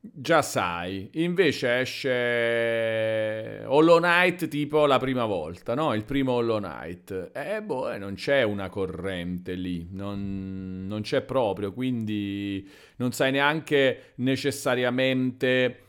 già 0.00 0.42
sai. 0.42 1.10
Invece 1.14 1.80
esce 1.80 3.64
Hollow 3.66 3.98
Knight 3.98 4.48
tipo 4.48 4.86
la 4.86 4.98
prima 4.98 5.26
volta, 5.26 5.74
no? 5.74 5.94
Il 5.94 6.04
primo 6.04 6.32
Hollow 6.32 6.58
Knight. 6.58 7.30
E 7.34 7.62
boh, 7.62 7.92
eh, 7.92 7.98
non 7.98 8.14
c'è 8.14 8.42
una 8.42 8.68
corrente 8.68 9.54
lì, 9.54 9.88
non, 9.92 10.86
non 10.88 11.02
c'è 11.02 11.22
proprio, 11.22 11.72
quindi 11.72 12.68
non 12.96 13.12
sai 13.12 13.32
neanche 13.32 14.12
necessariamente 14.16 15.84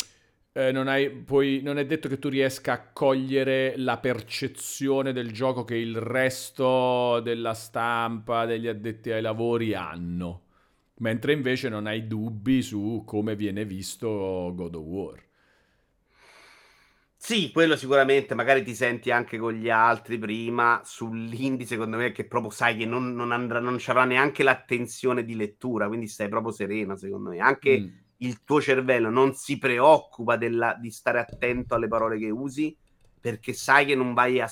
eh, 0.53 0.71
non, 0.73 0.89
hai, 0.89 1.09
poi, 1.09 1.61
non 1.63 1.77
è 1.77 1.85
detto 1.85 2.09
che 2.09 2.19
tu 2.19 2.27
riesca 2.27 2.73
a 2.73 2.87
cogliere 2.91 3.73
la 3.77 3.97
percezione 3.99 5.13
del 5.13 5.31
gioco 5.31 5.63
che 5.63 5.75
il 5.77 5.95
resto 5.95 7.21
della 7.21 7.53
stampa, 7.53 8.45
degli 8.45 8.67
addetti 8.67 9.11
ai 9.11 9.21
lavori 9.21 9.73
hanno. 9.73 10.47
Mentre 11.01 11.33
invece 11.33 11.67
non 11.67 11.85
hai 11.85 12.07
dubbi 12.07 12.61
su 12.61 13.03
come 13.05 13.35
viene 13.35 13.65
visto 13.65 14.53
God 14.55 14.75
of 14.75 14.85
War. 14.85 15.23
Sì, 17.15 17.51
quello 17.51 17.75
sicuramente, 17.75 18.33
magari 18.33 18.63
ti 18.63 18.73
senti 18.73 19.11
anche 19.11 19.37
con 19.37 19.53
gli 19.53 19.69
altri 19.69 20.17
prima, 20.17 20.81
sull'indie 20.83 21.67
secondo 21.67 21.97
me 21.97 22.11
che 22.11 22.25
proprio 22.25 22.49
sai 22.51 22.75
che 22.75 22.85
non, 22.85 23.13
non 23.13 23.31
andrà, 23.31 23.59
non 23.59 23.77
ci 23.77 23.91
avrà 23.91 24.05
neanche 24.05 24.41
l'attenzione 24.43 25.23
di 25.23 25.35
lettura, 25.35 25.87
quindi 25.87 26.07
stai 26.07 26.29
proprio 26.29 26.51
sereno 26.51 26.95
secondo 26.97 27.29
me. 27.29 27.37
Anche 27.39 27.69
Mm. 27.77 28.01
il 28.17 28.43
tuo 28.43 28.59
cervello 28.59 29.09
non 29.11 29.33
si 29.35 29.57
preoccupa 29.59 30.35
della- 30.35 30.75
di 30.79 30.89
stare 30.89 31.19
attento 31.19 31.75
alle 31.75 31.87
parole 31.87 32.17
che 32.17 32.29
usi 32.31 32.75
perché 33.19 33.53
sai 33.53 33.85
che 33.85 33.95
non 33.95 34.13
vai 34.15 34.39
a, 34.41 34.49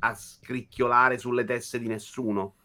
a 0.00 0.14
scricchiolare 0.14 1.18
sulle 1.18 1.44
teste 1.44 1.78
di 1.78 1.86
nessuno. 1.86 2.56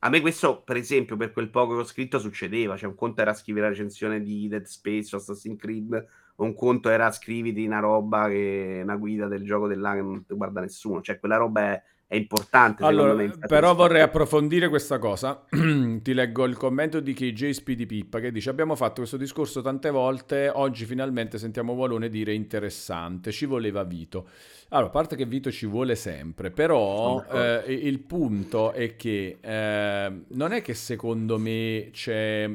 A 0.00 0.10
me 0.10 0.20
questo, 0.20 0.62
per 0.62 0.76
esempio, 0.76 1.16
per 1.16 1.32
quel 1.32 1.50
poco 1.50 1.74
che 1.74 1.80
ho 1.80 1.84
scritto 1.84 2.18
succedeva. 2.20 2.76
Cioè, 2.76 2.88
un 2.88 2.94
conto 2.94 3.20
era 3.20 3.34
scrivere 3.34 3.66
la 3.66 3.72
recensione 3.72 4.22
di 4.22 4.46
Dead 4.46 4.64
Space 4.64 5.14
o 5.14 5.18
Assassin's 5.18 5.58
Creed, 5.58 6.06
un 6.36 6.54
conto 6.54 6.88
era 6.88 7.10
scriviti 7.10 7.66
una 7.66 7.80
roba 7.80 8.28
che 8.28 8.80
una 8.82 8.96
guida 8.96 9.26
del 9.26 9.44
gioco 9.44 9.66
dell'anno 9.66 9.96
che 9.96 10.02
non 10.02 10.24
ti 10.24 10.34
guarda 10.34 10.60
nessuno. 10.60 11.00
Cioè, 11.02 11.18
quella 11.18 11.36
roba 11.36 11.72
è, 11.72 11.82
è 12.10 12.16
importante, 12.16 12.84
Allora, 12.84 13.12
me. 13.12 13.34
però 13.46 13.74
vorrei 13.74 14.00
approfondire 14.00 14.70
questa 14.70 14.98
cosa. 14.98 15.44
Ti 15.50 16.14
leggo 16.14 16.46
il 16.46 16.56
commento 16.56 17.00
di 17.00 17.12
KJ 17.12 17.50
Speedy 17.50 17.84
Pippa 17.84 18.18
che 18.18 18.32
dice: 18.32 18.48
Abbiamo 18.48 18.74
fatto 18.76 18.94
questo 19.00 19.18
discorso 19.18 19.60
tante 19.60 19.90
volte. 19.90 20.50
Oggi 20.52 20.86
finalmente 20.86 21.36
sentiamo 21.36 21.74
Valone 21.74 22.08
dire 22.08 22.32
interessante. 22.32 23.30
Ci 23.30 23.44
voleva 23.44 23.84
Vito. 23.84 24.26
Allora, 24.70 24.88
a 24.88 24.90
parte 24.90 25.16
che 25.16 25.26
Vito 25.26 25.50
ci 25.50 25.66
vuole 25.66 25.94
sempre, 25.96 26.50
però 26.50 27.22
eh, 27.30 27.64
il 27.74 27.98
punto 28.00 28.72
è 28.72 28.96
che 28.96 29.36
eh, 29.38 30.22
non 30.28 30.52
è 30.52 30.62
che 30.62 30.72
secondo 30.72 31.38
me 31.38 31.90
c'è 31.92 32.50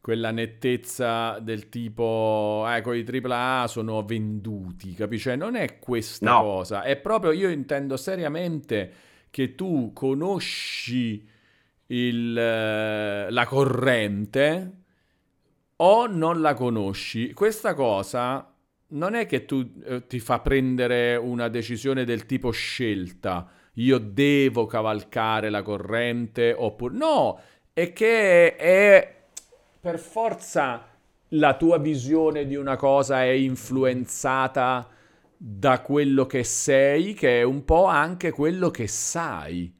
quella 0.00 0.30
nettezza 0.30 1.38
del 1.40 1.68
tipo, 1.68 2.64
ecco, 2.68 2.92
i 2.94 3.04
AAA 3.04 3.66
sono 3.68 4.02
venduti, 4.04 4.94
capisci? 4.94 5.24
Cioè, 5.28 5.36
non 5.36 5.54
è 5.56 5.78
questa 5.78 6.30
No. 6.30 6.40
cosa, 6.40 6.82
è 6.82 6.96
proprio, 6.96 7.32
io 7.32 7.48
intendo 7.48 7.96
seriamente 7.96 8.92
che 9.30 9.54
tu 9.54 9.92
conosci 9.92 11.26
il, 11.86 12.36
eh, 12.38 13.30
la 13.30 13.46
corrente 13.46 14.72
o 15.76 16.06
non 16.06 16.40
la 16.40 16.54
conosci. 16.54 17.32
Questa 17.32 17.74
cosa 17.74 18.52
non 18.88 19.14
è 19.14 19.26
che 19.26 19.44
tu 19.44 19.70
eh, 19.84 20.06
ti 20.06 20.18
fa 20.18 20.40
prendere 20.40 21.16
una 21.16 21.48
decisione 21.48 22.04
del 22.04 22.26
tipo 22.26 22.50
scelta, 22.50 23.48
io 23.74 23.98
devo 23.98 24.66
cavalcare 24.66 25.50
la 25.50 25.62
corrente 25.62 26.54
oppure 26.56 26.96
no, 26.96 27.40
è 27.72 27.92
che 27.92 28.56
è 28.56 29.16
per 29.80 29.98
forza 29.98 30.86
la 31.32 31.56
tua 31.56 31.78
visione 31.78 32.46
di 32.46 32.56
una 32.56 32.76
cosa 32.76 33.22
è 33.22 33.30
influenzata 33.30 34.88
da 35.36 35.80
quello 35.82 36.26
che 36.26 36.42
sei, 36.42 37.14
che 37.14 37.40
è 37.40 37.42
un 37.42 37.64
po' 37.64 37.84
anche 37.84 38.30
quello 38.30 38.70
che 38.70 38.88
sai, 38.88 39.72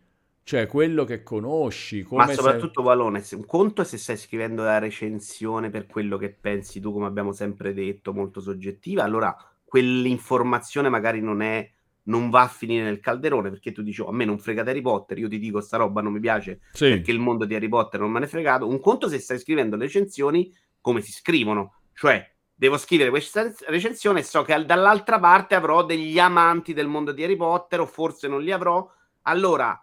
cioè 0.45 0.67
quello 0.67 1.05
che 1.05 1.23
conosci. 1.23 2.07
Ma 2.11 2.29
soprattutto, 2.29 2.81
sei... 2.81 2.85
Valone, 2.85 3.25
un 3.33 3.47
conto 3.47 3.83
è 3.83 3.85
se 3.85 3.99
stai 3.99 4.17
scrivendo 4.17 4.63
la 4.63 4.79
recensione 4.79 5.71
per 5.71 5.87
quello 5.87 6.17
che 6.17 6.31
pensi 6.31 6.81
tu, 6.81 6.93
come 6.93 7.07
abbiamo 7.07 7.33
sempre 7.33 7.75
detto, 7.75 8.13
molto 8.13 8.41
soggettiva, 8.41 9.03
allora 9.03 9.37
quell'informazione 9.65 10.89
magari 10.89 11.21
non 11.21 11.43
è 11.43 11.69
non 12.09 12.31
va 12.31 12.43
a 12.43 12.49
finire 12.49 12.85
nel 12.85 13.01
calderone 13.01 13.51
perché 13.51 13.73
tu 13.73 13.83
dici 13.83 14.01
oh, 14.01 14.09
a 14.09 14.13
me 14.13 14.25
non 14.25 14.39
frega 14.39 14.63
di 14.63 14.71
Harry 14.71 14.81
Potter, 14.81 15.19
io 15.19 15.29
ti 15.29 15.39
dico 15.39 15.61
sta 15.61 15.77
roba 15.77 16.03
non 16.03 16.13
mi 16.13 16.21
piace 16.21 16.61
sì. 16.73 16.89
perché 16.89 17.11
il 17.11 17.21
mondo 17.21 17.45
di 17.45 17.55
Harry 17.55 17.69
Potter 17.69 18.01
non 18.01 18.11
me 18.11 18.21
ne 18.21 18.27
è 18.27 18.29
fregato. 18.29 18.67
Un 18.67 18.81
conto 18.81 19.09
se 19.09 19.19
stai 19.19 19.39
scrivendo 19.39 19.77
le 19.77 19.85
recensioni 19.85 20.53
come 20.81 21.01
si 21.01 21.13
scrivono, 21.13 21.81
cioè 21.95 22.27
devo 22.55 22.77
scrivere 22.77 23.11
questa 23.11 23.53
recensione 23.69 24.21
e 24.21 24.25
so 24.25 24.43
che 24.43 24.65
dall'altra 24.65 25.19
parte 25.21 25.55
avrò 25.55 25.85
degli 25.85 26.19
amanti 26.19 26.73
del 26.73 26.89
mondo 26.89 27.13
di 27.13 27.23
Harry 27.23 27.37
Potter 27.37 27.81
o 27.81 27.87
forse 27.87 28.27
non 28.27 28.43
li 28.43 28.51
avrò. 28.51 28.91
Allora, 29.23 29.81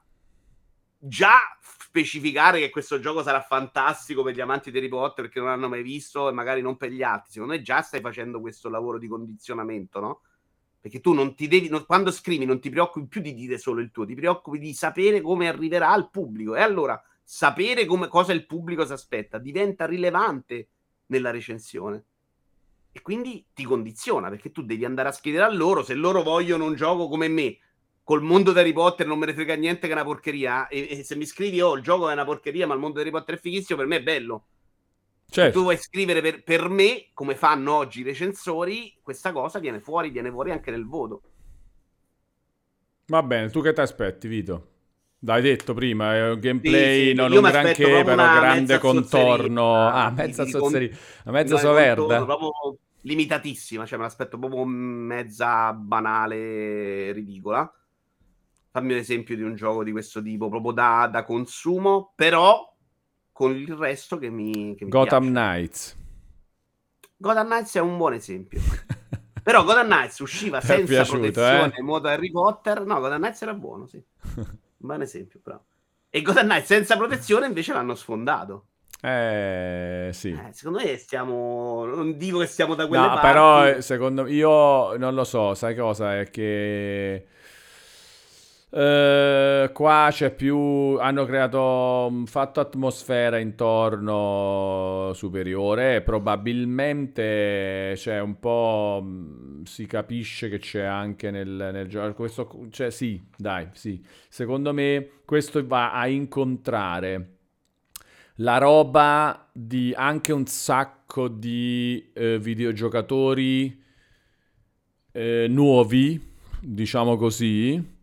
già 0.98 1.38
specificare 1.62 2.60
che 2.60 2.70
questo 2.72 3.00
gioco 3.00 3.24
sarà 3.24 3.40
fantastico 3.42 4.24
per 4.24 4.34
gli 4.34 4.42
amanti 4.42 4.72
di 4.72 4.80
Harry 4.80 4.90
Potter 4.90 5.26
perché 5.26 5.40
non 5.40 5.50
hanno 5.50 5.70
mai 5.70 5.84
visto 5.84 6.28
e 6.28 6.34
magari 6.34 6.62
non 6.62 6.76
per 6.76 6.90
gli 6.90 7.04
altri, 7.04 7.34
secondo 7.34 7.54
me 7.54 7.62
già 7.62 7.82
stai 7.82 8.02
facendo 8.02 8.42
questo 8.42 8.68
lavoro 8.68 8.98
di 8.98 9.08
condizionamento, 9.08 10.00
no? 10.00 10.22
Perché 10.86 11.02
tu 11.02 11.14
non 11.14 11.34
ti 11.34 11.48
devi, 11.48 11.68
non, 11.68 11.84
quando 11.88 12.12
scrivi 12.12 12.46
non 12.46 12.60
ti 12.60 12.70
preoccupi 12.70 13.08
più 13.08 13.20
di 13.20 13.34
dire 13.34 13.58
solo 13.58 13.82
il 13.82 13.90
tuo, 13.90 14.06
ti 14.06 14.14
preoccupi 14.14 14.60
di 14.60 14.72
sapere 14.72 15.20
come 15.20 15.48
arriverà 15.48 15.90
al 15.90 16.12
pubblico. 16.12 16.56
E 16.56 16.62
allora 16.62 17.02
sapere 17.24 17.86
come, 17.86 18.08
cosa 18.08 18.34
il 18.34 18.46
pubblico 18.46 18.86
si 18.86 18.94
aspetta 18.94 19.40
diventa 19.40 19.88
rilevante 19.88 20.70
nella 21.08 21.32
recensione 21.32 22.06
e 22.92 23.02
quindi 23.02 23.48
ti 23.52 23.64
condiziona 23.64 24.30
perché 24.30 24.52
tu 24.52 24.62
devi 24.62 24.86
andare 24.86 25.10
a 25.10 25.12
scrivere 25.12 25.46
a 25.46 25.52
loro 25.52 25.82
se 25.82 25.96
loro 25.96 26.22
vogliono 26.22 26.66
un 26.66 26.76
gioco 26.76 27.08
come 27.08 27.28
me 27.28 27.58
col 28.04 28.22
mondo 28.22 28.54
di 28.54 28.60
Harry 28.60 28.74
Potter 28.74 29.08
non 29.08 29.18
me 29.18 29.26
ne 29.26 29.34
frega 29.34 29.56
niente 29.56 29.88
che 29.88 29.94
è 29.94 29.96
una 29.96 30.04
porcheria 30.04 30.68
e, 30.68 30.88
e 30.88 31.04
se 31.04 31.16
mi 31.16 31.26
scrivi 31.26 31.62
oh 31.62 31.76
il 31.76 31.82
gioco 31.82 32.10
è 32.10 32.14
una 32.14 32.26
porcheria 32.26 32.68
ma 32.68 32.76
il 32.76 32.80
mondo 32.80 32.98
di 32.98 33.02
Harry 33.02 33.12
Potter 33.12 33.38
è 33.38 33.40
fighissimo 33.40 33.80
per 33.80 33.88
me 33.88 33.96
è 33.96 34.04
bello 34.04 34.46
certo. 35.30 35.58
tu 35.58 35.64
vuoi 35.64 35.78
scrivere 35.78 36.22
per, 36.22 36.44
per 36.44 36.70
me 36.70 37.08
come 37.14 37.36
fanno 37.36 37.74
oggi 37.74 38.02
i 38.02 38.04
recensori 38.04 38.98
questa 39.02 39.32
cosa 39.32 39.60
viene 39.60 39.80
fuori 39.80 40.10
viene 40.10 40.32
fuori 40.32 40.52
anche 40.52 40.72
nel 40.72 40.86
voto 40.86 41.22
va 43.08 43.24
bene 43.24 43.50
tu 43.50 43.62
che 43.62 43.74
ti 43.74 43.82
aspetti 43.82 44.28
Vito 44.28 44.74
l'hai 45.26 45.42
detto 45.42 45.74
prima, 45.74 46.16
è 46.16 46.30
un 46.30 46.40
gameplay 46.40 47.02
sì, 47.02 47.08
sì, 47.10 47.14
non 47.14 47.32
un 47.32 47.42
granché, 47.42 48.04
però 48.04 48.16
grande 48.16 48.78
contorno. 48.78 49.88
Ah, 49.88 50.12
mezza 50.12 50.46
zozzeria, 50.46 50.96
una 51.26 51.34
mezza 51.34 51.58
soverda. 51.58 52.24
Proprio 52.24 52.78
limitatissima, 53.02 53.86
cioè 53.86 53.98
me 53.98 54.06
l'aspetto 54.06 54.38
proprio 54.38 54.66
mezza 54.66 55.74
banale, 55.74 57.12
ridicola. 57.12 57.72
Fammi 58.72 58.92
un 58.92 59.00
esempio 59.00 59.36
di 59.36 59.42
un 59.42 59.56
gioco 59.56 59.84
di 59.84 59.92
questo 59.92 60.22
tipo, 60.22 60.50
proprio 60.50 60.72
da, 60.72 61.08
da 61.12 61.24
consumo, 61.24 62.14
però 62.16 62.75
con 63.36 63.54
il 63.54 63.74
resto 63.74 64.18
che 64.18 64.30
mi, 64.30 64.76
che 64.78 64.86
mi 64.86 64.90
Gotham 64.90 65.30
piace. 65.30 65.34
Knights. 65.34 65.98
Gotham 67.18 67.48
Knights 67.48 67.76
è 67.76 67.82
un 67.82 67.98
buon 67.98 68.14
esempio. 68.14 68.62
però 69.44 69.66
Gotham 69.66 69.88
Knights 69.88 70.20
usciva 70.20 70.62
senza 70.64 70.86
piaciuto, 70.86 71.20
protezione 71.20 71.74
eh? 71.76 71.80
in 71.82 71.86
modo 71.86 72.08
Harry 72.08 72.32
Potter. 72.32 72.86
No, 72.86 73.02
Gotham 73.02 73.20
Knights 73.20 73.42
era 73.42 73.54
buono, 73.54 73.88
sì. 73.88 74.02
un 74.38 74.46
buon 74.78 75.02
esempio, 75.02 75.42
però. 75.44 75.62
E 76.10 76.22
Gotham 76.22 76.46
Knights 76.46 76.68
senza 76.68 76.96
protezione 76.96 77.48
invece 77.48 77.74
l'hanno 77.74 77.96
sfondato. 77.96 78.68
Eh, 79.02 80.12
sì. 80.14 80.30
Eh, 80.30 80.54
secondo 80.54 80.80
me 80.80 80.96
stiamo. 80.96 81.84
Non 81.84 82.16
dico 82.16 82.40
che 82.40 82.46
stiamo 82.46 82.74
da 82.74 82.88
quelle 82.88 83.06
no, 83.06 83.10
parti. 83.16 83.28
però 83.28 83.68
eh, 83.68 83.82
secondo 83.82 84.24
me. 84.24 84.32
Io 84.32 84.96
non 84.96 85.14
lo 85.14 85.26
so, 85.26 85.54
sai 85.56 85.76
cosa? 85.76 86.18
È 86.18 86.30
che. 86.30 87.28
Uh, 88.76 89.72
qua 89.72 90.10
c'è 90.12 90.32
più. 90.32 90.98
Hanno 91.00 91.24
creato. 91.24 92.08
un 92.12 92.26
fatto 92.26 92.60
atmosfera 92.60 93.38
intorno 93.38 95.12
superiore. 95.14 96.02
Probabilmente 96.02 97.94
c'è 97.96 98.20
un 98.20 98.38
po'. 98.38 99.02
Mm, 99.02 99.64
si 99.64 99.86
capisce 99.86 100.50
che 100.50 100.60
c'è 100.60 100.84
anche 100.84 101.32
nel, 101.32 101.48
nel 101.48 101.88
gioco. 101.88 102.14
Questo, 102.16 102.68
cioè, 102.70 102.92
sì, 102.92 103.26
dai, 103.38 103.70
sì. 103.72 104.04
Secondo 104.28 104.74
me 104.74 105.10
questo 105.24 105.66
va 105.66 105.94
a 105.94 106.08
incontrare 106.08 107.30
la 108.40 108.58
roba 108.58 109.50
di 109.54 109.94
anche 109.96 110.34
un 110.34 110.46
sacco 110.48 111.30
di 111.30 112.12
eh, 112.14 112.38
videogiocatori 112.40 113.82
eh, 115.14 115.46
nuovi, 115.48 116.34
diciamo 116.60 117.16
così, 117.16 117.95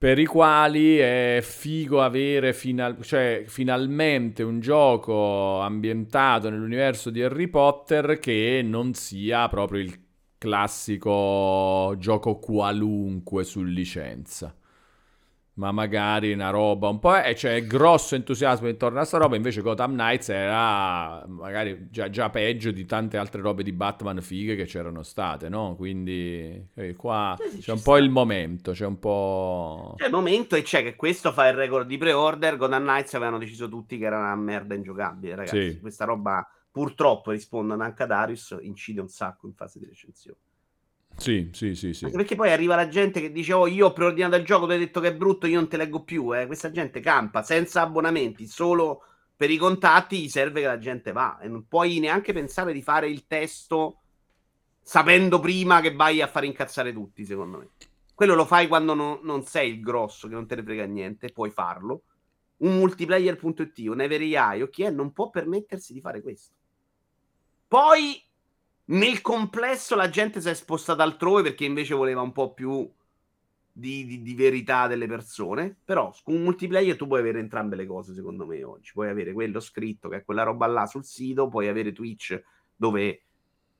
per 0.00 0.18
i 0.18 0.24
quali 0.24 0.96
è 0.96 1.40
figo 1.42 2.00
avere 2.00 2.54
final- 2.54 3.02
cioè, 3.02 3.44
finalmente 3.46 4.42
un 4.42 4.58
gioco 4.58 5.60
ambientato 5.60 6.48
nell'universo 6.48 7.10
di 7.10 7.22
Harry 7.22 7.48
Potter 7.48 8.18
che 8.18 8.62
non 8.64 8.94
sia 8.94 9.46
proprio 9.48 9.82
il 9.82 10.00
classico 10.38 11.94
gioco 11.98 12.38
qualunque 12.38 13.44
su 13.44 13.62
licenza 13.62 14.54
ma 15.54 15.72
magari 15.72 16.32
una 16.32 16.50
roba 16.50 16.88
un 16.88 16.98
po'... 16.98 17.16
E 17.16 17.34
c'è 17.34 17.64
grosso 17.66 18.14
entusiasmo 18.14 18.68
intorno 18.68 19.00
a 19.00 19.04
sta 19.04 19.18
roba, 19.18 19.36
invece 19.36 19.60
Gotham 19.60 19.92
Knights 19.92 20.28
era 20.30 21.24
magari 21.26 21.88
già, 21.90 22.08
già, 22.08 22.30
peggio 22.30 22.70
di 22.70 22.84
tante 22.86 23.16
altre 23.16 23.40
robe 23.40 23.62
di 23.62 23.72
Batman 23.72 24.20
fighe 24.20 24.56
che 24.56 24.64
c'erano 24.64 25.02
state, 25.02 25.48
no? 25.48 25.74
Quindi 25.76 26.68
eh, 26.74 26.94
qua 26.94 27.36
sì, 27.38 27.58
c'è 27.58 27.72
un 27.72 27.78
sta. 27.78 27.90
po' 27.90 27.96
il 27.98 28.10
momento, 28.10 28.72
c'è 28.72 28.86
un 28.86 28.98
po'... 28.98 29.94
C'è 29.96 30.06
il 30.06 30.12
momento 30.12 30.56
e 30.56 30.62
c'è 30.62 30.82
che 30.82 30.96
questo 30.96 31.32
fa 31.32 31.48
il 31.48 31.54
record 31.54 31.86
di 31.86 31.98
pre-order, 31.98 32.56
Gotham 32.56 32.82
Knights 32.82 33.14
avevano 33.14 33.38
deciso 33.38 33.68
tutti 33.68 33.98
che 33.98 34.04
era 34.04 34.18
una 34.18 34.36
merda 34.36 34.74
ingiocabile, 34.74 35.34
ragazzi. 35.34 35.72
Sì. 35.72 35.80
Questa 35.80 36.04
roba 36.04 36.46
purtroppo, 36.70 37.32
rispondono 37.32 37.82
anche 37.82 38.04
a 38.04 38.06
Darius, 38.06 38.56
incide 38.60 39.00
un 39.00 39.08
sacco 39.08 39.46
in 39.46 39.54
fase 39.54 39.78
di 39.78 39.86
recensione. 39.86 40.38
Sì, 41.16 41.50
sì, 41.52 41.74
sì, 41.74 41.92
sì. 41.92 42.10
Perché 42.10 42.34
poi 42.34 42.50
arriva 42.50 42.76
la 42.76 42.88
gente 42.88 43.20
che 43.20 43.30
dice: 43.30 43.52
Oh, 43.52 43.66
io 43.66 43.86
ho 43.86 43.92
preordinato 43.92 44.36
il 44.36 44.44
gioco, 44.44 44.66
tu 44.66 44.72
hai 44.72 44.78
detto 44.78 45.00
che 45.00 45.08
è 45.08 45.14
brutto, 45.14 45.46
io 45.46 45.58
non 45.60 45.68
te 45.68 45.76
leggo 45.76 46.02
più. 46.02 46.34
Eh. 46.34 46.46
Questa 46.46 46.70
gente 46.70 47.00
campa 47.00 47.42
senza 47.42 47.82
abbonamenti, 47.82 48.46
solo 48.46 49.02
per 49.36 49.50
i 49.50 49.56
contatti 49.56 50.20
gli 50.20 50.28
serve 50.28 50.60
che 50.60 50.66
la 50.66 50.78
gente 50.78 51.12
va. 51.12 51.38
E 51.40 51.48
non 51.48 51.66
puoi 51.66 51.98
neanche 51.98 52.32
pensare 52.32 52.72
di 52.72 52.82
fare 52.82 53.08
il 53.08 53.26
testo 53.26 54.00
sapendo 54.82 55.38
prima 55.40 55.80
che 55.80 55.94
vai 55.94 56.20
a 56.20 56.26
fare 56.26 56.46
incazzare 56.46 56.92
tutti, 56.92 57.24
secondo 57.24 57.58
me. 57.58 57.68
Quello 58.14 58.34
lo 58.34 58.44
fai 58.44 58.68
quando 58.68 58.94
non, 58.94 59.20
non 59.22 59.44
sei 59.44 59.70
il 59.70 59.80
grosso, 59.80 60.28
che 60.28 60.34
non 60.34 60.46
te 60.46 60.56
ne 60.56 60.62
frega 60.62 60.84
niente, 60.84 61.32
puoi 61.32 61.50
farlo. 61.50 62.02
Un 62.58 62.76
multiplayer.it, 62.76 63.78
un 63.88 64.00
EveryEye 64.00 64.62
o 64.62 64.68
chi 64.68 64.82
è, 64.82 64.90
non 64.90 65.12
può 65.12 65.30
permettersi 65.30 65.92
di 65.92 66.00
fare 66.00 66.20
questo. 66.20 66.54
Poi 67.66 68.22
nel 68.90 69.20
complesso 69.20 69.94
la 69.94 70.08
gente 70.08 70.40
si 70.40 70.48
è 70.48 70.54
spostata 70.54 71.02
altrove 71.02 71.42
perché 71.42 71.64
invece 71.64 71.94
voleva 71.94 72.22
un 72.22 72.32
po' 72.32 72.52
più 72.52 72.90
di, 73.72 74.04
di, 74.04 74.22
di, 74.22 74.34
verità 74.34 74.86
delle 74.86 75.06
persone. 75.06 75.76
Però 75.84 76.14
con 76.22 76.34
un 76.34 76.42
multiplayer 76.42 76.96
tu 76.96 77.06
puoi 77.06 77.20
avere 77.20 77.38
entrambe 77.38 77.76
le 77.76 77.86
cose, 77.86 78.14
secondo 78.14 78.46
me, 78.46 78.62
oggi. 78.64 78.92
Puoi 78.92 79.08
avere 79.08 79.32
quello 79.32 79.60
scritto, 79.60 80.08
che 80.08 80.16
è 80.16 80.24
quella 80.24 80.42
roba 80.42 80.66
là 80.66 80.86
sul 80.86 81.04
sito, 81.04 81.48
puoi 81.48 81.68
avere 81.68 81.92
Twitch 81.92 82.40
dove 82.74 83.22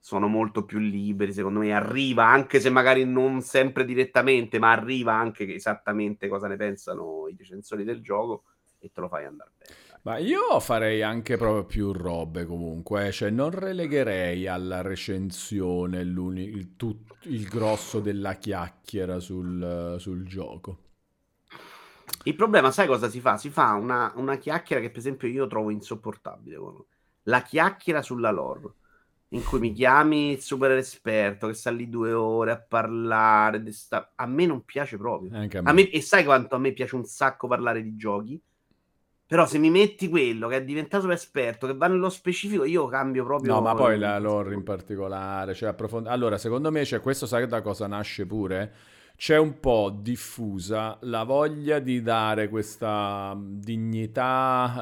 sono 0.02 0.28
molto 0.28 0.64
più 0.64 0.78
liberi, 0.78 1.32
secondo 1.32 1.58
me 1.58 1.72
arriva, 1.72 2.24
anche 2.24 2.58
se 2.58 2.70
magari 2.70 3.04
non 3.04 3.42
sempre 3.42 3.84
direttamente, 3.84 4.58
ma 4.58 4.70
arriva 4.72 5.14
anche 5.14 5.54
esattamente 5.54 6.26
cosa 6.26 6.48
ne 6.48 6.56
pensano 6.56 7.28
i 7.28 7.34
recensori 7.36 7.84
del 7.84 8.00
gioco 8.00 8.44
e 8.78 8.90
te 8.92 9.00
lo 9.00 9.08
fai 9.08 9.26
andare 9.26 9.50
bene. 9.58 9.74
Ma 10.02 10.16
io 10.16 10.58
farei 10.60 11.02
anche 11.02 11.36
proprio 11.36 11.66
più 11.66 11.92
robe 11.92 12.46
comunque, 12.46 13.08
eh, 13.08 13.12
cioè 13.12 13.28
non 13.28 13.50
relegherei 13.50 14.46
alla 14.46 14.80
recensione 14.80 16.00
il, 16.00 16.74
tut- 16.76 17.26
il 17.26 17.46
grosso 17.46 18.00
della 18.00 18.34
chiacchiera 18.34 19.20
sul, 19.20 19.96
sul, 19.98 20.26
gioco. 20.26 20.78
Il 22.24 22.34
problema, 22.34 22.70
sai 22.70 22.86
cosa 22.86 23.10
si 23.10 23.20
fa? 23.20 23.36
Si 23.36 23.50
fa 23.50 23.74
una, 23.74 24.10
una, 24.16 24.36
chiacchiera 24.36 24.80
che 24.80 24.88
per 24.88 25.00
esempio 25.00 25.28
io 25.28 25.46
trovo 25.46 25.68
insopportabile. 25.68 26.56
La 27.24 27.42
chiacchiera 27.42 28.00
sulla 28.00 28.30
lore, 28.30 28.72
in 29.28 29.44
cui 29.44 29.58
mi 29.58 29.72
chiami 29.74 30.32
il 30.32 30.40
super 30.40 30.70
esperto 30.72 31.46
che 31.46 31.52
sta 31.52 31.70
lì 31.70 31.90
due 31.90 32.12
ore 32.12 32.52
a 32.52 32.58
parlare. 32.58 33.70
Sta... 33.70 34.12
A 34.14 34.24
me 34.24 34.46
non 34.46 34.64
piace 34.64 34.96
proprio. 34.96 35.30
A 35.34 35.40
me. 35.40 35.48
A 35.62 35.72
me, 35.74 35.90
e 35.90 36.00
sai 36.00 36.24
quanto 36.24 36.54
a 36.54 36.58
me 36.58 36.72
piace 36.72 36.96
un 36.96 37.04
sacco 37.04 37.46
parlare 37.46 37.82
di 37.82 37.94
giochi? 37.96 38.42
Però 39.30 39.46
se 39.46 39.58
mi 39.58 39.70
metti 39.70 40.08
quello 40.08 40.48
che 40.48 40.56
è 40.56 40.64
diventato 40.64 41.08
esperto, 41.12 41.68
che 41.68 41.74
va 41.76 41.86
nello 41.86 42.08
specifico, 42.08 42.64
io 42.64 42.88
cambio 42.88 43.22
proprio. 43.22 43.54
No, 43.54 43.60
ma 43.60 43.76
poi 43.76 43.96
la 43.96 44.18
lore 44.18 44.54
in 44.54 44.64
particolare, 44.64 45.54
cioè 45.54 45.68
approfond- 45.68 46.08
Allora, 46.08 46.36
secondo 46.36 46.72
me, 46.72 46.84
cioè, 46.84 47.00
questo 47.00 47.26
sai 47.26 47.46
da 47.46 47.62
cosa 47.62 47.86
nasce 47.86 48.26
pure? 48.26 48.72
C'è 49.14 49.38
un 49.38 49.60
po' 49.60 49.96
diffusa 49.96 50.98
la 51.02 51.22
voglia 51.22 51.78
di 51.78 52.02
dare 52.02 52.48
questa 52.48 53.38
dignità 53.40 54.74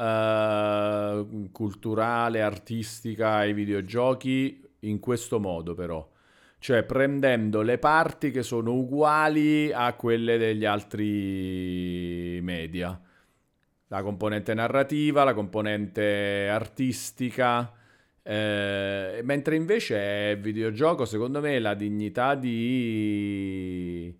eh, 1.21 1.47
culturale, 1.51 2.41
artistica 2.41 3.33
ai 3.35 3.53
videogiochi 3.53 4.67
in 4.79 4.99
questo 4.99 5.39
modo, 5.39 5.75
però. 5.75 6.09
cioè 6.57 6.81
prendendo 6.83 7.61
le 7.61 7.77
parti 7.77 8.31
che 8.31 8.41
sono 8.41 8.73
uguali 8.73 9.71
a 9.71 9.93
quelle 9.93 10.39
degli 10.39 10.65
altri 10.65 12.39
media. 12.41 12.99
La 13.89 14.01
componente 14.03 14.53
narrativa, 14.53 15.23
la 15.23 15.33
componente 15.33 16.47
artistica, 16.47 17.71
eh, 18.23 19.21
mentre 19.23 19.55
invece 19.55 20.35
videogioco, 20.37 21.05
secondo 21.05 21.41
me, 21.41 21.59
la 21.59 21.73
dignità 21.73 22.35
di, 22.35 24.15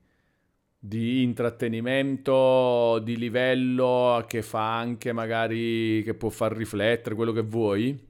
di 0.77 1.21
intrattenimento 1.23 2.99
di 3.03 3.17
livello 3.17 4.25
che 4.27 4.41
fa 4.41 4.77
anche 4.77 5.13
magari 5.13 6.01
che 6.03 6.13
può 6.15 6.29
far 6.29 6.53
riflettere 6.55 7.15
quello 7.15 7.31
che 7.31 7.41
vuoi 7.41 8.07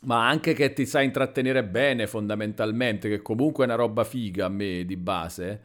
ma 0.00 0.28
anche 0.28 0.52
che 0.54 0.72
ti 0.72 0.86
sa 0.86 1.00
intrattenere 1.00 1.64
bene 1.64 2.06
fondamentalmente, 2.06 3.08
che 3.08 3.20
comunque 3.22 3.64
è 3.64 3.66
una 3.66 3.76
roba 3.76 4.04
figa 4.04 4.46
a 4.46 4.48
me 4.48 4.84
di 4.84 4.96
base, 4.96 5.60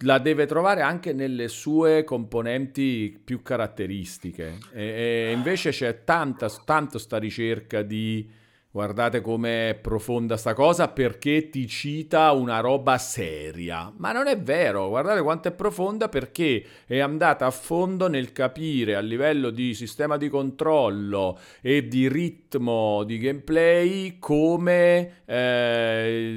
la 0.00 0.18
deve 0.18 0.46
trovare 0.46 0.82
anche 0.82 1.12
nelle 1.12 1.48
sue 1.48 2.04
componenti 2.04 3.18
più 3.22 3.42
caratteristiche. 3.42 4.58
E, 4.72 4.82
e 4.82 5.32
invece 5.32 5.70
c'è 5.70 6.04
tanta, 6.04 6.48
tanto 6.64 6.98
sta 6.98 7.18
ricerca 7.18 7.82
di 7.82 8.28
Guardate 8.72 9.20
com'è 9.20 9.76
profonda 9.82 10.36
sta 10.36 10.54
cosa 10.54 10.86
perché 10.86 11.50
ti 11.50 11.66
cita 11.66 12.30
una 12.30 12.60
roba 12.60 12.98
seria. 12.98 13.92
Ma 13.96 14.12
non 14.12 14.28
è 14.28 14.38
vero, 14.38 14.88
guardate 14.88 15.22
quanto 15.22 15.48
è 15.48 15.50
profonda 15.50 16.08
perché 16.08 16.64
è 16.86 17.00
andata 17.00 17.46
a 17.46 17.50
fondo 17.50 18.06
nel 18.06 18.30
capire 18.30 18.94
a 18.94 19.00
livello 19.00 19.50
di 19.50 19.74
sistema 19.74 20.16
di 20.16 20.28
controllo 20.28 21.36
e 21.60 21.88
di 21.88 22.06
ritmo 22.06 23.02
di 23.02 23.18
gameplay 23.18 24.20
come 24.20 25.22
eh, 25.24 26.30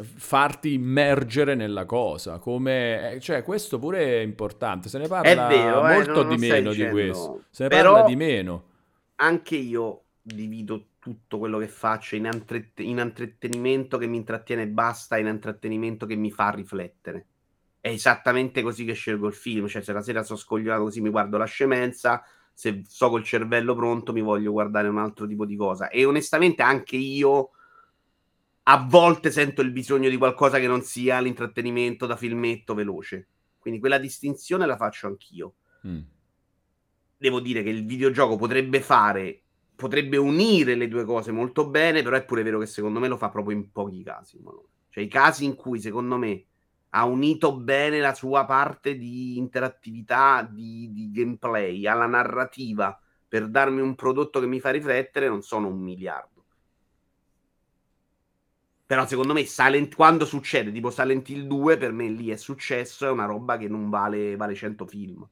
farti 0.00 0.72
immergere 0.72 1.54
nella 1.54 1.84
cosa. 1.84 2.38
Come, 2.38 3.12
eh, 3.12 3.20
cioè, 3.20 3.42
questo 3.42 3.78
pure 3.78 4.20
è 4.20 4.20
importante. 4.20 4.88
Se 4.88 4.96
ne 4.96 5.06
parla 5.06 5.48
vero, 5.48 5.86
eh, 5.86 5.92
molto 5.96 6.22
eh, 6.22 6.34
di 6.34 6.36
meno 6.38 6.72
di 6.72 6.88
questo. 6.88 7.42
Se 7.50 7.64
ne 7.64 7.68
Però 7.68 7.92
parla 7.92 8.06
di 8.08 8.16
meno. 8.16 8.64
Anche 9.16 9.56
io 9.56 10.04
divido 10.22 10.86
tutto 11.04 11.38
quello 11.38 11.58
che 11.58 11.68
faccio 11.68 12.16
in, 12.16 12.26
antrett- 12.26 12.80
in 12.80 12.98
intrattenimento 12.98 13.98
che 13.98 14.06
mi 14.06 14.16
intrattiene 14.16 14.62
e 14.62 14.68
basta, 14.68 15.18
in 15.18 15.26
intrattenimento 15.26 16.06
che 16.06 16.14
mi 16.14 16.30
fa 16.30 16.48
riflettere. 16.48 17.26
È 17.78 17.88
esattamente 17.88 18.62
così 18.62 18.86
che 18.86 18.94
scelgo 18.94 19.26
il 19.26 19.34
film. 19.34 19.66
Cioè, 19.68 19.82
se 19.82 19.92
la 19.92 20.00
sera 20.00 20.22
sono 20.22 20.38
scoglionato 20.38 20.84
così 20.84 21.02
mi 21.02 21.10
guardo 21.10 21.36
la 21.36 21.44
scemenza, 21.44 22.24
se 22.54 22.84
so 22.88 23.10
col 23.10 23.22
cervello 23.22 23.74
pronto 23.74 24.14
mi 24.14 24.22
voglio 24.22 24.50
guardare 24.52 24.88
un 24.88 24.96
altro 24.96 25.26
tipo 25.26 25.44
di 25.44 25.56
cosa. 25.56 25.90
E 25.90 26.06
onestamente 26.06 26.62
anche 26.62 26.96
io 26.96 27.50
a 28.62 28.86
volte 28.88 29.30
sento 29.30 29.60
il 29.60 29.72
bisogno 29.72 30.08
di 30.08 30.16
qualcosa 30.16 30.58
che 30.58 30.66
non 30.66 30.80
sia 30.80 31.20
l'intrattenimento 31.20 32.06
da 32.06 32.16
filmetto 32.16 32.72
veloce. 32.72 33.28
Quindi 33.58 33.78
quella 33.78 33.98
distinzione 33.98 34.64
la 34.64 34.76
faccio 34.78 35.06
anch'io. 35.06 35.56
Mm. 35.86 36.00
Devo 37.18 37.40
dire 37.40 37.62
che 37.62 37.68
il 37.68 37.84
videogioco 37.84 38.36
potrebbe 38.36 38.80
fare 38.80 39.43
potrebbe 39.74 40.16
unire 40.16 40.74
le 40.74 40.88
due 40.88 41.04
cose 41.04 41.32
molto 41.32 41.68
bene, 41.68 42.02
però 42.02 42.16
è 42.16 42.24
pure 42.24 42.42
vero 42.42 42.58
che 42.58 42.66
secondo 42.66 43.00
me 43.00 43.08
lo 43.08 43.16
fa 43.16 43.28
proprio 43.28 43.56
in 43.56 43.70
pochi 43.72 44.02
casi. 44.02 44.40
Cioè 44.90 45.02
i 45.02 45.08
casi 45.08 45.44
in 45.44 45.54
cui 45.54 45.80
secondo 45.80 46.16
me 46.16 46.44
ha 46.90 47.04
unito 47.04 47.56
bene 47.56 47.98
la 48.00 48.14
sua 48.14 48.44
parte 48.44 48.96
di 48.96 49.36
interattività, 49.36 50.48
di, 50.48 50.92
di 50.92 51.10
gameplay, 51.10 51.86
alla 51.86 52.06
narrativa 52.06 52.98
per 53.26 53.48
darmi 53.48 53.80
un 53.80 53.96
prodotto 53.96 54.38
che 54.38 54.46
mi 54.46 54.60
fa 54.60 54.70
riflettere, 54.70 55.28
non 55.28 55.42
sono 55.42 55.66
un 55.66 55.80
miliardo. 55.80 56.44
Però 58.86 59.06
secondo 59.06 59.32
me 59.32 59.44
Silent, 59.44 59.96
quando 59.96 60.24
succede, 60.24 60.70
tipo 60.70 60.90
Silent 60.90 61.28
Hill 61.28 61.46
2, 61.46 61.76
per 61.76 61.90
me 61.90 62.08
lì 62.08 62.30
è 62.30 62.36
successo, 62.36 63.06
è 63.06 63.10
una 63.10 63.24
roba 63.24 63.56
che 63.56 63.66
non 63.66 63.90
vale, 63.90 64.36
vale 64.36 64.54
100 64.54 64.86
film 64.86 65.26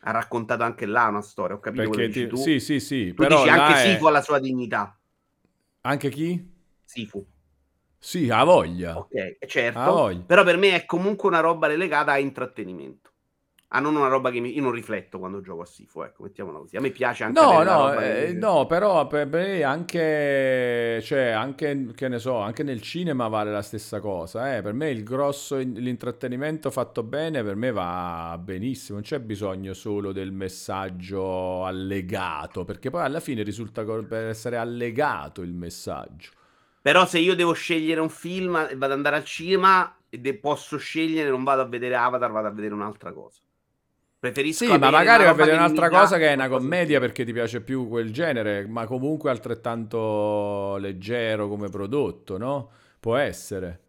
ha 0.00 0.10
raccontato 0.10 0.62
anche 0.62 0.86
là 0.86 1.06
una 1.06 1.22
storia. 1.22 1.56
Ho 1.56 1.60
capito 1.60 1.90
Perché 1.90 2.08
ti... 2.08 2.26
tu. 2.26 2.36
Sì, 2.36 2.60
sì, 2.60 2.80
sì. 2.80 3.08
Tu 3.08 3.22
però 3.22 3.42
dici 3.42 3.48
anche 3.48 3.82
è... 3.82 3.92
Sifu 3.92 4.06
ha 4.06 4.10
la 4.10 4.22
sua 4.22 4.38
dignità. 4.38 4.98
Anche 5.82 6.08
chi? 6.10 6.52
Sifu. 6.84 7.24
Sì, 7.98 8.30
ha 8.30 8.44
voglia. 8.44 8.96
Ok, 8.96 9.44
certo. 9.46 9.80
Voglia. 9.80 10.22
Però 10.24 10.44
per 10.44 10.56
me 10.56 10.74
è 10.74 10.84
comunque 10.84 11.28
una 11.28 11.40
roba 11.40 11.66
relegata 11.66 12.12
a 12.12 12.18
intrattenimento. 12.18 13.10
Ah, 13.70 13.80
non 13.80 13.96
una 13.96 14.08
roba 14.08 14.30
che 14.30 14.40
mi... 14.40 14.54
io 14.54 14.62
non 14.62 14.72
rifletto 14.72 15.18
quando 15.18 15.42
gioco 15.42 15.60
a 15.60 15.66
Sifo, 15.66 16.02
ecco, 16.02 16.22
mettiamola 16.22 16.60
così. 16.60 16.78
A 16.78 16.80
me 16.80 16.90
piace 16.90 17.24
anche 17.24 17.38
No, 17.38 17.62
no, 17.62 17.92
eh, 18.00 18.32
no, 18.32 18.64
però 18.64 19.06
per 19.06 19.26
me 19.26 19.62
anche 19.62 21.00
cioè 21.02 21.28
anche 21.28 21.88
che 21.94 22.08
ne 22.08 22.18
so, 22.18 22.38
anche 22.38 22.62
nel 22.62 22.80
cinema 22.80 23.28
vale 23.28 23.50
la 23.50 23.60
stessa 23.60 24.00
cosa, 24.00 24.56
eh. 24.56 24.62
Per 24.62 24.72
me 24.72 24.88
il 24.88 25.04
grosso 25.04 25.56
l'intrattenimento 25.58 26.70
fatto 26.70 27.02
bene 27.02 27.42
per 27.42 27.56
me 27.56 27.70
va 27.70 28.40
benissimo, 28.42 28.96
non 28.98 29.06
c'è 29.06 29.20
bisogno 29.20 29.74
solo 29.74 30.12
del 30.12 30.32
messaggio 30.32 31.66
allegato, 31.66 32.64
perché 32.64 32.88
poi 32.88 33.02
alla 33.02 33.20
fine 33.20 33.42
risulta 33.42 33.84
per 33.84 34.28
essere 34.28 34.56
allegato 34.56 35.42
il 35.42 35.52
messaggio. 35.52 36.30
Però 36.80 37.04
se 37.04 37.18
io 37.18 37.34
devo 37.34 37.52
scegliere 37.52 38.00
un 38.00 38.08
film 38.08 38.56
e 38.56 38.76
vado 38.76 38.92
ad 38.92 38.92
andare 38.92 39.16
al 39.16 39.24
cinema 39.24 39.94
e 40.08 40.34
posso 40.36 40.78
scegliere, 40.78 41.28
non 41.28 41.44
vado 41.44 41.60
a 41.60 41.66
vedere 41.66 41.96
Avatar, 41.96 42.30
vado 42.30 42.46
a 42.46 42.50
vedere 42.50 42.72
un'altra 42.72 43.12
cosa. 43.12 43.42
Preferisco 44.20 44.64
sì, 44.64 44.78
ma 44.78 44.90
magari 44.90 45.22
va 45.22 45.30
a 45.30 45.34
vedere 45.34 45.56
un'altra 45.56 45.88
cosa 45.88 46.16
che 46.16 46.30
è 46.30 46.34
una 46.34 46.48
commedia 46.48 46.98
perché 46.98 47.24
ti 47.24 47.32
piace 47.32 47.60
più 47.60 47.86
quel 47.88 48.12
genere, 48.12 48.66
ma 48.66 48.84
comunque 48.84 49.30
altrettanto 49.30 50.76
leggero 50.78 51.46
come 51.46 51.68
prodotto, 51.68 52.36
no? 52.36 52.70
Può 52.98 53.14
essere. 53.14 53.80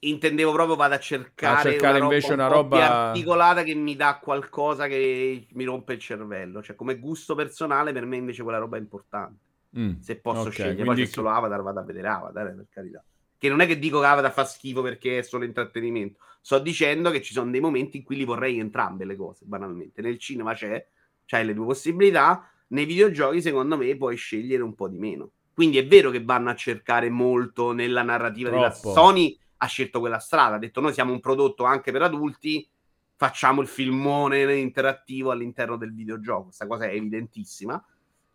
Intendevo 0.00 0.52
proprio 0.52 0.74
vado 0.74 0.94
a 0.94 0.98
cercare, 0.98 1.68
a 1.68 1.70
cercare 1.70 1.96
una 1.98 2.06
invece 2.06 2.34
roba 2.34 2.42
un 2.44 2.48
una 2.48 2.56
roba 2.56 3.08
articolata 3.08 3.62
che 3.62 3.74
mi 3.74 3.94
dà 3.94 4.18
qualcosa 4.20 4.88
che 4.88 5.46
mi 5.52 5.64
rompe 5.64 5.92
il 5.92 6.00
cervello, 6.00 6.60
cioè 6.60 6.74
come 6.74 6.98
gusto 6.98 7.36
personale 7.36 7.92
per 7.92 8.06
me 8.06 8.16
invece 8.16 8.42
quella 8.42 8.58
roba 8.58 8.76
è 8.76 8.80
importante. 8.80 9.38
Mm, 9.78 10.00
se 10.00 10.16
posso 10.16 10.48
okay, 10.48 10.52
scegliere, 10.52 10.84
poi 10.84 10.96
se 10.96 11.06
solo 11.06 11.28
Avatar 11.28 11.62
vado 11.62 11.78
a 11.78 11.84
vedere 11.84 12.08
Avatar, 12.08 12.46
eh, 12.46 12.54
per 12.54 12.66
carità. 12.70 13.04
Che 13.40 13.48
non 13.48 13.60
è 13.60 13.66
che 13.66 13.78
dico 13.78 14.00
che 14.00 14.06
Avatar 14.06 14.32
fa 14.34 14.44
schifo 14.44 14.82
perché 14.82 15.20
è 15.20 15.22
solo 15.22 15.46
intrattenimento 15.46 16.18
Sto 16.42 16.58
dicendo 16.58 17.10
che 17.10 17.22
ci 17.22 17.32
sono 17.32 17.50
dei 17.50 17.60
momenti 17.60 17.96
in 17.96 18.02
cui 18.02 18.16
li 18.16 18.24
vorrei 18.24 18.58
entrambe 18.58 19.06
le 19.06 19.16
cose, 19.16 19.46
banalmente. 19.46 20.02
Nel 20.02 20.18
cinema 20.18 20.52
c'è, 20.52 20.86
c'hai 21.24 21.46
le 21.46 21.54
due 21.54 21.64
possibilità, 21.64 22.50
nei 22.68 22.84
videogiochi 22.84 23.40
secondo 23.40 23.78
me 23.78 23.96
puoi 23.96 24.16
scegliere 24.16 24.62
un 24.62 24.74
po' 24.74 24.88
di 24.88 24.98
meno. 24.98 25.30
Quindi 25.54 25.78
è 25.78 25.86
vero 25.86 26.10
che 26.10 26.22
vanno 26.22 26.50
a 26.50 26.54
cercare 26.54 27.08
molto 27.08 27.72
nella 27.72 28.02
narrativa 28.02 28.50
Troppo. 28.50 28.60
della 28.60 28.74
Sony 28.74 29.38
ha 29.58 29.66
scelto 29.66 30.00
quella 30.00 30.18
strada, 30.18 30.56
ha 30.56 30.58
detto 30.58 30.80
noi 30.80 30.92
siamo 30.92 31.12
un 31.12 31.20
prodotto 31.20 31.64
anche 31.64 31.92
per 31.92 32.02
adulti, 32.02 32.68
facciamo 33.16 33.62
il 33.62 33.68
filmone 33.68 34.54
interattivo 34.54 35.30
all'interno 35.30 35.76
del 35.76 35.94
videogioco. 35.94 36.44
Questa 36.44 36.66
cosa 36.66 36.84
è 36.84 36.94
evidentissima. 36.94 37.82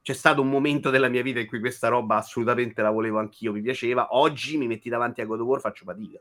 C'è 0.05 0.13
stato 0.13 0.39
un 0.39 0.51
momento 0.51 0.91
della 0.91 1.07
mia 1.07 1.23
vita 1.23 1.39
in 1.39 1.47
cui 1.47 1.59
questa 1.59 1.87
roba 1.87 2.17
assolutamente 2.17 2.83
la 2.83 2.91
volevo 2.91 3.17
anch'io, 3.17 3.51
mi 3.51 3.61
piaceva. 3.61 4.09
Oggi 4.11 4.55
mi 4.55 4.67
metti 4.67 4.87
davanti 4.87 5.21
a 5.21 5.25
God 5.25 5.39
of 5.39 5.47
War, 5.47 5.59
faccio 5.59 5.83
fatica 5.83 6.19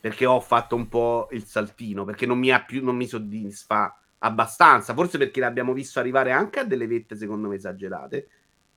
perché 0.00 0.24
ho 0.24 0.40
fatto 0.40 0.74
un 0.74 0.88
po' 0.88 1.28
il 1.32 1.44
saltino, 1.44 2.06
perché 2.06 2.24
non 2.24 2.38
mi, 2.38 2.50
più, 2.66 2.82
non 2.82 2.96
mi 2.96 3.06
soddisfa 3.06 4.00
abbastanza, 4.20 4.94
forse 4.94 5.18
perché 5.18 5.40
l'abbiamo 5.40 5.74
visto 5.74 5.98
arrivare 5.98 6.32
anche 6.32 6.60
a 6.60 6.64
delle 6.64 6.86
vette 6.86 7.16
secondo 7.16 7.48
me 7.48 7.56
esagerate. 7.56 8.28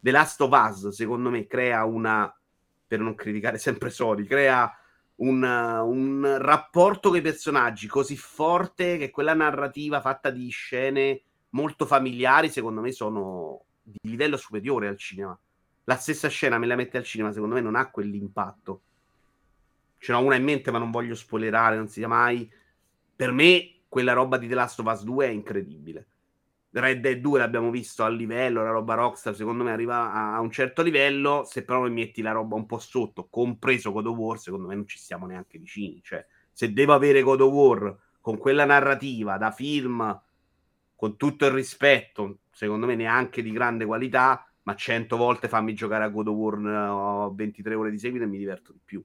The 0.01 0.11
Last 0.11 0.41
of 0.41 0.51
Us, 0.51 0.89
secondo 0.89 1.29
me, 1.29 1.47
crea 1.47 1.85
una, 1.85 2.35
per 2.85 2.99
non 2.99 3.15
criticare 3.15 3.57
sempre 3.57 3.89
Sony, 3.89 4.25
crea 4.25 4.69
un, 5.21 5.41
un 5.43 6.37
rapporto 6.39 7.07
con 7.07 7.19
i 7.19 7.21
personaggi 7.21 7.87
così 7.87 8.17
forte 8.17 8.97
che 8.97 9.11
quella 9.11 9.33
narrativa 9.33 10.01
fatta 10.01 10.31
di 10.31 10.49
scene 10.49 11.21
molto 11.51 11.85
familiari, 11.85 12.49
secondo 12.49 12.81
me, 12.81 12.91
sono 12.91 13.65
di 13.81 14.09
livello 14.09 14.37
superiore 14.37 14.87
al 14.87 14.97
cinema. 14.97 15.37
La 15.85 15.95
stessa 15.95 16.27
scena 16.27 16.57
me 16.57 16.67
la 16.67 16.75
mette 16.75 16.97
al 16.97 17.03
cinema, 17.03 17.31
secondo 17.31 17.55
me 17.55 17.61
non 17.61 17.75
ha 17.75 17.89
quell'impatto 17.89 18.81
ce 20.01 20.11
n'ho 20.11 20.23
una 20.23 20.35
in 20.35 20.43
mente, 20.43 20.71
ma 20.71 20.79
non 20.79 20.89
voglio 20.89 21.13
spoilerare, 21.13 21.75
non 21.75 21.87
si 21.87 22.01
sa 22.01 22.07
mai. 22.07 22.51
Per 23.15 23.31
me, 23.31 23.81
quella 23.87 24.13
roba 24.13 24.37
di 24.37 24.47
The 24.47 24.55
Last 24.55 24.79
of 24.79 24.91
Us 24.91 25.03
2 25.03 25.27
è 25.27 25.29
incredibile. 25.29 26.07
Red 26.71 27.01
Dead 27.01 27.19
2 27.19 27.37
l'abbiamo 27.37 27.69
visto 27.69 28.03
a 28.03 28.09
livello, 28.09 28.63
la 28.63 28.71
roba 28.71 28.95
Rockstar 28.95 29.35
secondo 29.35 29.63
me 29.63 29.71
arriva 29.71 30.11
a, 30.11 30.39
un 30.39 30.49
certo 30.49 30.81
livello, 30.81 31.43
se 31.45 31.63
però 31.63 31.81
mi 31.81 31.91
metti 31.91 32.21
la 32.21 32.31
roba 32.31 32.55
un 32.55 32.65
po' 32.65 32.79
sotto, 32.79 33.27
compreso 33.29 33.91
God 33.91 34.07
of 34.07 34.17
War, 34.17 34.39
secondo 34.39 34.67
me 34.67 34.75
non 34.75 34.87
ci 34.87 34.97
stiamo 34.97 35.27
neanche 35.27 35.59
vicini. 35.59 36.01
Cioè, 36.01 36.25
se 36.51 36.73
devo 36.73 36.93
avere 36.93 37.21
God 37.21 37.41
of 37.41 37.51
War 37.51 37.97
con 38.21 38.37
quella 38.37 38.65
narrativa 38.65 39.37
da 39.37 39.51
film, 39.51 40.19
con 41.01 41.17
tutto 41.17 41.47
il 41.47 41.51
rispetto, 41.53 42.41
secondo 42.51 42.85
me 42.85 42.93
neanche 42.93 43.41
di 43.41 43.51
grande 43.51 43.85
qualità, 43.85 44.47
ma 44.61 44.75
cento 44.75 45.17
volte 45.17 45.47
fammi 45.47 45.73
giocare 45.73 46.03
a 46.03 46.09
God 46.09 46.27
of 46.27 46.35
War 46.35 47.33
23 47.33 47.73
ore 47.73 47.89
di 47.89 47.97
seguito 47.97 48.25
e 48.25 48.27
mi 48.27 48.37
diverto 48.37 48.71
di 48.71 48.79
più. 48.85 49.03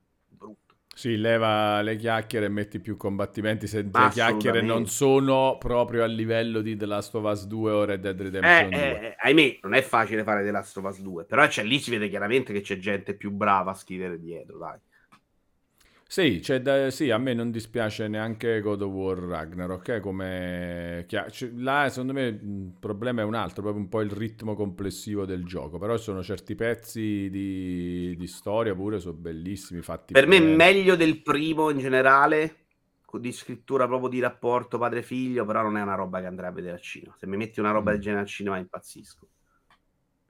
Sì, 0.95 1.17
leva 1.17 1.81
le 1.81 1.97
chiacchiere 1.97 2.47
e 2.47 2.49
metti 2.51 2.81
più 2.81 2.99
combattimenti 2.99 3.67
se 3.67 3.81
le 3.81 4.09
chiacchiere 4.11 4.61
non 4.61 4.87
sono 4.87 5.57
proprio 5.59 6.03
a 6.03 6.07
livello 6.07 6.61
di 6.61 6.77
The 6.77 6.85
Last 6.85 7.15
of 7.15 7.25
Us 7.25 7.47
2 7.47 7.73
o 7.73 7.85
Red 7.87 8.03
Dead 8.03 8.21
Eh, 8.21 8.23
Redemption 8.25 8.69
2. 8.69 8.79
eh, 8.79 9.07
eh, 9.07 9.17
ahimè, 9.19 9.59
non 9.63 9.73
è 9.73 9.81
facile 9.81 10.23
fare 10.23 10.45
The 10.45 10.51
Last 10.51 10.77
of 10.77 10.85
Us 10.85 11.01
2, 11.01 11.25
però 11.25 11.47
c'è, 11.47 11.65
lì 11.65 11.79
si 11.79 11.91
vede 11.91 12.11
chiaramente 12.11 12.53
che 12.53 12.61
c'è 12.61 12.77
gente 12.77 13.15
più 13.15 13.31
brava 13.31 13.71
a 13.71 13.75
scrivere 13.75 14.21
dietro, 14.21 14.59
dai. 14.59 14.79
Sì, 16.09 16.39
c'è 16.41 16.61
da- 16.63 16.91
sì, 16.91 17.11
a 17.11 17.19
me 17.19 17.35
non 17.35 17.51
dispiace 17.51 18.07
neanche 18.09 18.61
God 18.61 18.83
of 18.83 18.93
War 18.93 19.19
Ragnarok, 19.19 19.89
eh, 19.89 20.01
come... 20.01 21.05
Là, 21.57 21.89
secondo 21.91 22.13
me, 22.13 22.27
il 22.27 22.73
problema 22.79 23.23
è 23.23 23.25
un 23.25 23.35
altro, 23.35 23.63
proprio 23.63 23.83
un 23.83 23.89
po' 23.89 24.01
il 24.03 24.11
ritmo 24.11 24.55
complessivo 24.55 25.25
del 25.27 25.45
gioco, 25.45 25.79
però 25.79 25.97
ci 25.97 26.05
sono 26.05 26.23
certi 26.23 26.55
pezzi 26.55 27.29
di, 27.31 28.15
di 28.17 28.27
storia 28.29 28.75
pure, 28.75 29.01
sono 29.01 29.15
bellissimi, 29.17 29.83
fatti 29.83 30.15
Per 30.15 30.27
me 30.27 30.41
bene. 30.41 30.41
meglio 30.41 30.97
del 30.97 31.23
primo 31.23 31.71
in 31.71 31.79
generale, 31.79 32.67
di 33.21 33.31
scrittura 33.33 33.87
proprio 33.87 34.09
di 34.09 34.19
rapporto 34.19 34.79
padre-figlio, 34.79 35.45
però 35.45 35.63
non 35.63 35.77
è 35.77 35.83
una 35.83 35.95
roba 35.95 36.19
che 36.21 36.27
andrei 36.27 36.49
a 36.49 36.53
vedere 36.53 36.75
al 36.75 36.81
cinema. 36.83 37.15
Se 37.17 37.27
mi 37.29 37.37
metti 37.37 37.61
una 37.61 37.71
roba 37.71 37.91
Mm. 37.91 37.93
del 37.93 38.01
genere 38.01 38.23
al 38.23 38.27
cinema 38.29 38.59
impazzisco. 38.59 39.29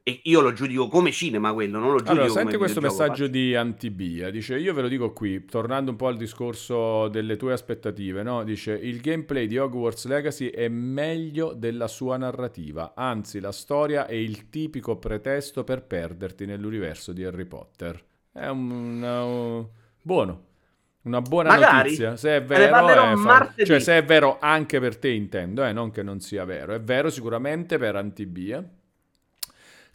E 0.08 0.20
io 0.22 0.40
lo 0.40 0.52
giudico 0.52 0.86
come 0.86 1.10
cinema 1.10 1.52
quello, 1.52 1.80
non 1.80 1.90
lo 1.90 1.96
giudico 1.96 2.12
Allora, 2.12 2.28
senti 2.28 2.56
questo 2.56 2.80
messaggio 2.80 3.26
di 3.26 3.56
Antibia. 3.56 4.30
Dice: 4.30 4.56
Io 4.56 4.72
ve 4.72 4.82
lo 4.82 4.86
dico 4.86 5.12
qui, 5.12 5.44
tornando 5.44 5.90
un 5.90 5.96
po' 5.96 6.06
al 6.06 6.16
discorso 6.16 7.08
delle 7.08 7.34
tue 7.34 7.52
aspettative, 7.52 8.22
no? 8.22 8.44
Dice: 8.44 8.70
Il 8.74 9.00
gameplay 9.00 9.48
di 9.48 9.58
Hogwarts 9.58 10.06
Legacy 10.06 10.46
è 10.46 10.68
meglio 10.68 11.54
della 11.54 11.88
sua 11.88 12.16
narrativa. 12.18 12.92
Anzi, 12.94 13.40
la 13.40 13.50
storia 13.50 14.06
è 14.06 14.14
il 14.14 14.48
tipico 14.48 14.96
pretesto 14.96 15.64
per 15.64 15.82
perderti 15.82 16.46
nell'universo 16.46 17.12
di 17.12 17.24
Harry 17.24 17.44
Potter. 17.44 18.00
È 18.30 18.46
un, 18.46 19.02
un- 19.02 19.66
buono. 20.00 20.44
Una 21.02 21.20
buona 21.20 21.48
Magari. 21.48 21.82
notizia. 21.88 22.16
Se 22.16 22.36
è 22.36 22.44
vero, 22.44 23.12
è 23.12 23.16
fa- 23.16 23.52
cioè, 23.56 23.80
se 23.80 23.96
è 23.98 24.04
vero 24.04 24.38
anche 24.40 24.78
per 24.78 24.98
te, 24.98 25.08
intendo, 25.08 25.64
eh, 25.64 25.72
non 25.72 25.90
che 25.90 26.04
non 26.04 26.20
sia 26.20 26.44
vero. 26.44 26.74
È 26.74 26.80
vero 26.80 27.10
sicuramente 27.10 27.76
per 27.76 27.96
Antibia. 27.96 28.64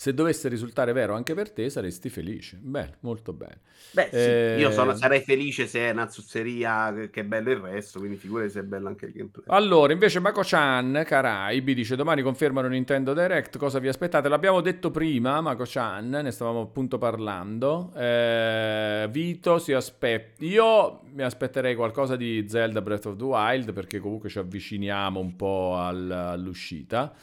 Se 0.01 0.15
dovesse 0.15 0.49
risultare 0.49 0.93
vero 0.93 1.13
anche 1.13 1.35
per 1.35 1.51
te, 1.51 1.69
saresti 1.69 2.09
felice. 2.09 2.57
Bene, 2.59 2.95
molto 3.01 3.33
bene. 3.33 3.59
Beh, 3.91 4.07
sì, 4.09 4.15
Eh, 4.17 4.55
io 4.57 4.71
sono- 4.71 4.95
sarei 4.95 5.21
felice 5.21 5.67
se 5.67 5.81
è 5.81 5.91
una 5.91 6.09
zozzeria 6.09 6.91
che- 7.11 7.21
è 7.21 7.23
bello 7.23 7.51
il 7.51 7.57
resto, 7.57 7.99
quindi 7.99 8.17
figurati 8.17 8.49
se 8.49 8.61
è 8.61 8.63
bello 8.63 8.87
anche 8.87 9.05
il 9.05 9.11
gameplay. 9.11 9.43
Allora, 9.49 9.93
invece 9.93 10.19
Mako-chan, 10.19 11.03
Caraibi, 11.05 11.75
dice 11.75 11.95
domani 11.95 12.23
confermano 12.23 12.67
Nintendo 12.67 13.13
Direct, 13.13 13.59
cosa 13.59 13.77
vi 13.77 13.89
aspettate? 13.89 14.27
L'abbiamo 14.27 14.61
detto 14.61 14.89
prima, 14.89 15.39
Mako-chan, 15.39 16.09
ne 16.09 16.31
stavamo 16.31 16.61
appunto 16.61 16.97
parlando. 16.97 17.93
Eh, 17.95 19.07
Vito 19.11 19.59
si 19.59 19.71
aspetta... 19.71 20.43
Io 20.45 21.01
mi 21.13 21.21
aspetterei 21.21 21.75
qualcosa 21.75 22.15
di 22.15 22.43
Zelda 22.49 22.81
Breath 22.81 23.05
of 23.05 23.17
the 23.17 23.23
Wild, 23.23 23.71
perché 23.71 23.99
comunque 23.99 24.29
ci 24.29 24.39
avviciniamo 24.39 25.19
un 25.19 25.35
po' 25.35 25.75
al- 25.77 26.09
all'uscita. 26.09 27.13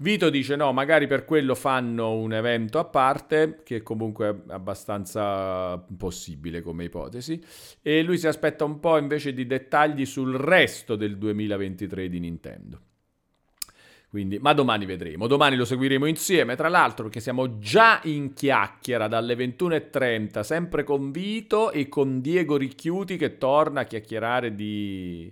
Vito 0.00 0.30
dice 0.30 0.54
no, 0.54 0.72
magari 0.72 1.08
per 1.08 1.24
quello 1.24 1.56
fanno 1.56 2.12
un 2.12 2.32
evento 2.32 2.78
a 2.78 2.84
parte, 2.84 3.62
che 3.64 3.82
comunque 3.82 4.28
è 4.28 4.52
abbastanza 4.52 5.76
possibile 5.76 6.60
come 6.62 6.84
ipotesi. 6.84 7.42
E 7.82 8.02
lui 8.02 8.16
si 8.16 8.28
aspetta 8.28 8.64
un 8.64 8.78
po' 8.78 8.96
invece 8.96 9.34
di 9.34 9.46
dettagli 9.46 10.06
sul 10.06 10.34
resto 10.34 10.94
del 10.94 11.18
2023 11.18 12.08
di 12.08 12.20
Nintendo. 12.20 12.80
Quindi, 14.08 14.38
ma 14.38 14.54
domani 14.54 14.86
vedremo, 14.86 15.26
domani 15.26 15.56
lo 15.56 15.66
seguiremo 15.66 16.06
insieme, 16.06 16.56
tra 16.56 16.68
l'altro 16.68 17.04
perché 17.04 17.20
siamo 17.20 17.58
già 17.58 18.00
in 18.04 18.32
chiacchiera 18.32 19.06
dalle 19.06 19.34
21.30, 19.34 20.40
sempre 20.40 20.82
con 20.82 21.10
Vito 21.10 21.72
e 21.72 21.88
con 21.88 22.20
Diego 22.22 22.56
Ricchiuti 22.56 23.18
che 23.18 23.36
torna 23.36 23.80
a 23.80 23.84
chiacchierare 23.84 24.54
di 24.54 25.30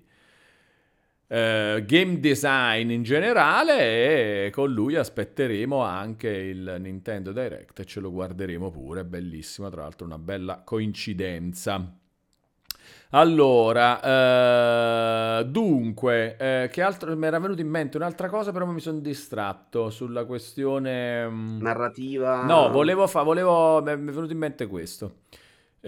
eh, 1.28 1.84
game 1.86 2.20
design 2.20 2.90
in 2.90 3.02
generale 3.02 4.46
e 4.46 4.50
con 4.50 4.72
lui 4.72 4.94
aspetteremo 4.94 5.82
anche 5.82 6.28
il 6.28 6.76
Nintendo 6.78 7.32
Direct 7.32 7.80
e 7.80 7.84
ce 7.84 8.00
lo 8.00 8.10
guarderemo 8.10 8.70
pure, 8.70 9.04
bellissimo, 9.04 9.68
tra 9.70 9.82
l'altro 9.82 10.06
una 10.06 10.18
bella 10.18 10.62
coincidenza. 10.64 11.98
Allora, 13.10 15.38
eh, 15.38 15.44
dunque, 15.46 16.36
eh, 16.36 16.68
che 16.70 16.82
altro 16.82 17.16
mi 17.16 17.26
era 17.26 17.38
venuto 17.38 17.60
in 17.60 17.68
mente 17.68 17.96
un'altra 17.96 18.28
cosa, 18.28 18.52
però 18.52 18.66
mi 18.66 18.80
sono 18.80 18.98
distratto 18.98 19.90
sulla 19.90 20.24
questione. 20.24 21.28
mm, 21.28 21.60
Narrativa... 21.60 22.44
No, 22.44 22.70
volevo 22.70 23.06
fa- 23.06 23.22
volevo, 23.22 23.80
mi 23.82 23.90
è 23.90 23.96
venuto 23.96 24.32
in 24.32 24.38
mente 24.38 24.66
questo. 24.66 25.18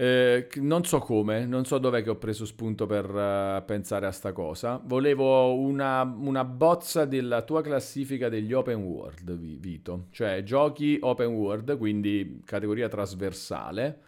Eh, 0.01 0.47
non 0.61 0.85
so 0.85 0.99
come, 0.99 1.45
non 1.45 1.65
so 1.65 1.77
dov'è 1.77 2.01
che 2.01 2.09
ho 2.09 2.15
preso 2.15 2.45
spunto 2.45 2.85
per 2.85 3.03
eh, 3.13 3.61
pensare 3.65 4.05
a 4.05 4.11
sta 4.11 4.31
cosa. 4.31 4.79
Volevo 4.81 5.53
una, 5.57 6.03
una 6.03 6.45
bozza 6.45 7.03
della 7.03 7.41
tua 7.41 7.61
classifica 7.61 8.29
degli 8.29 8.53
open 8.53 8.81
world, 8.81 9.37
Vi- 9.37 9.57
Vito. 9.59 10.05
Cioè, 10.11 10.41
giochi 10.43 10.97
open 11.01 11.27
world, 11.33 11.77
quindi 11.77 12.41
categoria 12.45 12.87
trasversale. 12.87 13.99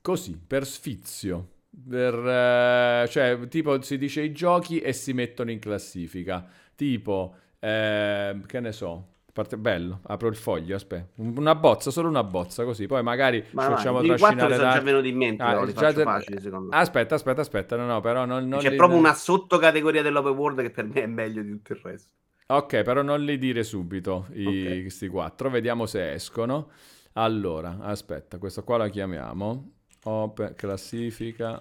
Così, 0.00 0.38
per 0.46 0.66
sfizio. 0.66 1.54
Per, 1.88 2.14
eh, 2.14 3.06
cioè, 3.10 3.48
tipo, 3.48 3.80
si 3.82 3.98
dice 3.98 4.22
i 4.22 4.32
giochi 4.32 4.78
e 4.80 4.92
si 4.92 5.12
mettono 5.12 5.50
in 5.50 5.58
classifica. 5.58 6.46
Tipo, 6.74 7.34
eh, 7.58 8.40
che 8.46 8.60
ne 8.60 8.72
so. 8.72 9.14
Parte 9.36 9.58
bello, 9.58 10.00
apro 10.04 10.28
il 10.28 10.34
foglio, 10.36 10.76
aspetta. 10.76 11.08
Una 11.16 11.54
bozza, 11.54 11.90
solo 11.90 12.08
una 12.08 12.24
bozza, 12.24 12.64
così. 12.64 12.86
Poi 12.86 13.02
magari 13.02 13.42
ci 13.42 13.48
Ma 13.50 13.68
vai, 13.70 13.92
facciamo 13.92 14.02
i 14.06 14.14
quattro 14.14 14.46
trascinare 14.46 14.56
da... 14.56 14.68
già 14.68 14.80
venuti 14.80 15.08
in 15.08 15.16
mente, 15.16 15.42
Ah, 15.44 15.54
però 15.56 15.66
già 15.66 15.92
te- 15.92 16.00
facili 16.00 16.40
secondo 16.40 16.74
me. 16.74 16.78
Aspetta, 16.78 17.14
aspetta, 17.16 17.42
aspetta, 17.42 17.76
no, 17.76 17.86
no, 17.86 18.00
però 18.00 18.24
non, 18.24 18.48
non 18.48 18.62
C'è 18.62 18.68
li- 18.68 18.74
proprio 18.74 18.98
una 18.98 19.14
sottocategoria 19.14 20.02
dell'open 20.02 20.32
world 20.32 20.60
che 20.62 20.70
per 20.70 20.84
me 20.86 21.02
è 21.02 21.06
meglio 21.06 21.42
di 21.42 21.50
tutto 21.50 21.74
il 21.74 21.78
resto. 21.80 22.10
Ok, 22.48 22.82
però 22.82 23.02
non 23.02 23.24
li 23.24 23.38
dire 23.38 23.64
subito, 23.64 24.26
i, 24.32 24.78
Ok. 24.78 24.80
questi 24.82 25.08
quattro, 25.08 25.50
vediamo 25.50 25.84
se 25.86 26.12
escono. 26.12 26.70
Allora, 27.14 27.78
aspetta, 27.80 28.38
questa 28.38 28.62
qua 28.62 28.76
la 28.76 28.88
chiamiamo. 28.88 29.72
Open, 30.04 30.54
classifica, 30.54 31.60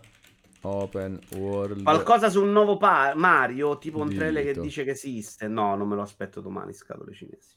open 0.62 1.20
world. 1.38 1.84
Qualcosa 1.84 2.30
su 2.30 2.42
un 2.44 2.52
nuovo 2.52 2.76
pa- 2.76 3.14
Mario, 3.16 3.78
tipo 3.78 4.00
un 4.00 4.12
Di 4.12 4.14
trailer 4.14 4.44
che 4.44 4.58
dice 4.60 4.84
che 4.84 4.92
esiste. 4.92 5.48
No, 5.48 5.76
non 5.76 5.88
me 5.88 5.96
lo 5.96 6.02
aspetto 6.02 6.42
domani, 6.42 6.74
scatole 6.74 7.14
cinesi. 7.14 7.56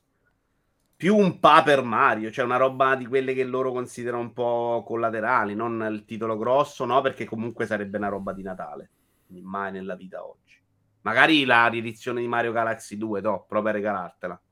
Più 0.98 1.14
un 1.16 1.38
paper 1.38 1.84
Mario, 1.84 2.28
cioè 2.32 2.44
una 2.44 2.56
roba 2.56 2.96
di 2.96 3.06
quelle 3.06 3.32
che 3.32 3.44
loro 3.44 3.70
considerano 3.70 4.20
un 4.20 4.32
po' 4.32 4.82
collaterali, 4.84 5.54
non 5.54 5.86
il 5.88 6.04
titolo 6.04 6.36
grosso, 6.36 6.84
no, 6.86 7.00
perché 7.02 7.24
comunque 7.24 7.66
sarebbe 7.66 7.98
una 7.98 8.08
roba 8.08 8.32
di 8.32 8.42
Natale. 8.42 8.90
Mai 9.28 9.70
nella 9.70 9.94
vita 9.94 10.26
oggi. 10.26 10.60
Magari 11.02 11.44
la 11.44 11.68
riedizione 11.68 12.20
di 12.20 12.26
Mario 12.26 12.50
Galaxy 12.50 12.96
2, 12.96 13.20
no, 13.20 13.44
proprio 13.46 13.62
per 13.62 13.74
regalartela. 13.74 14.42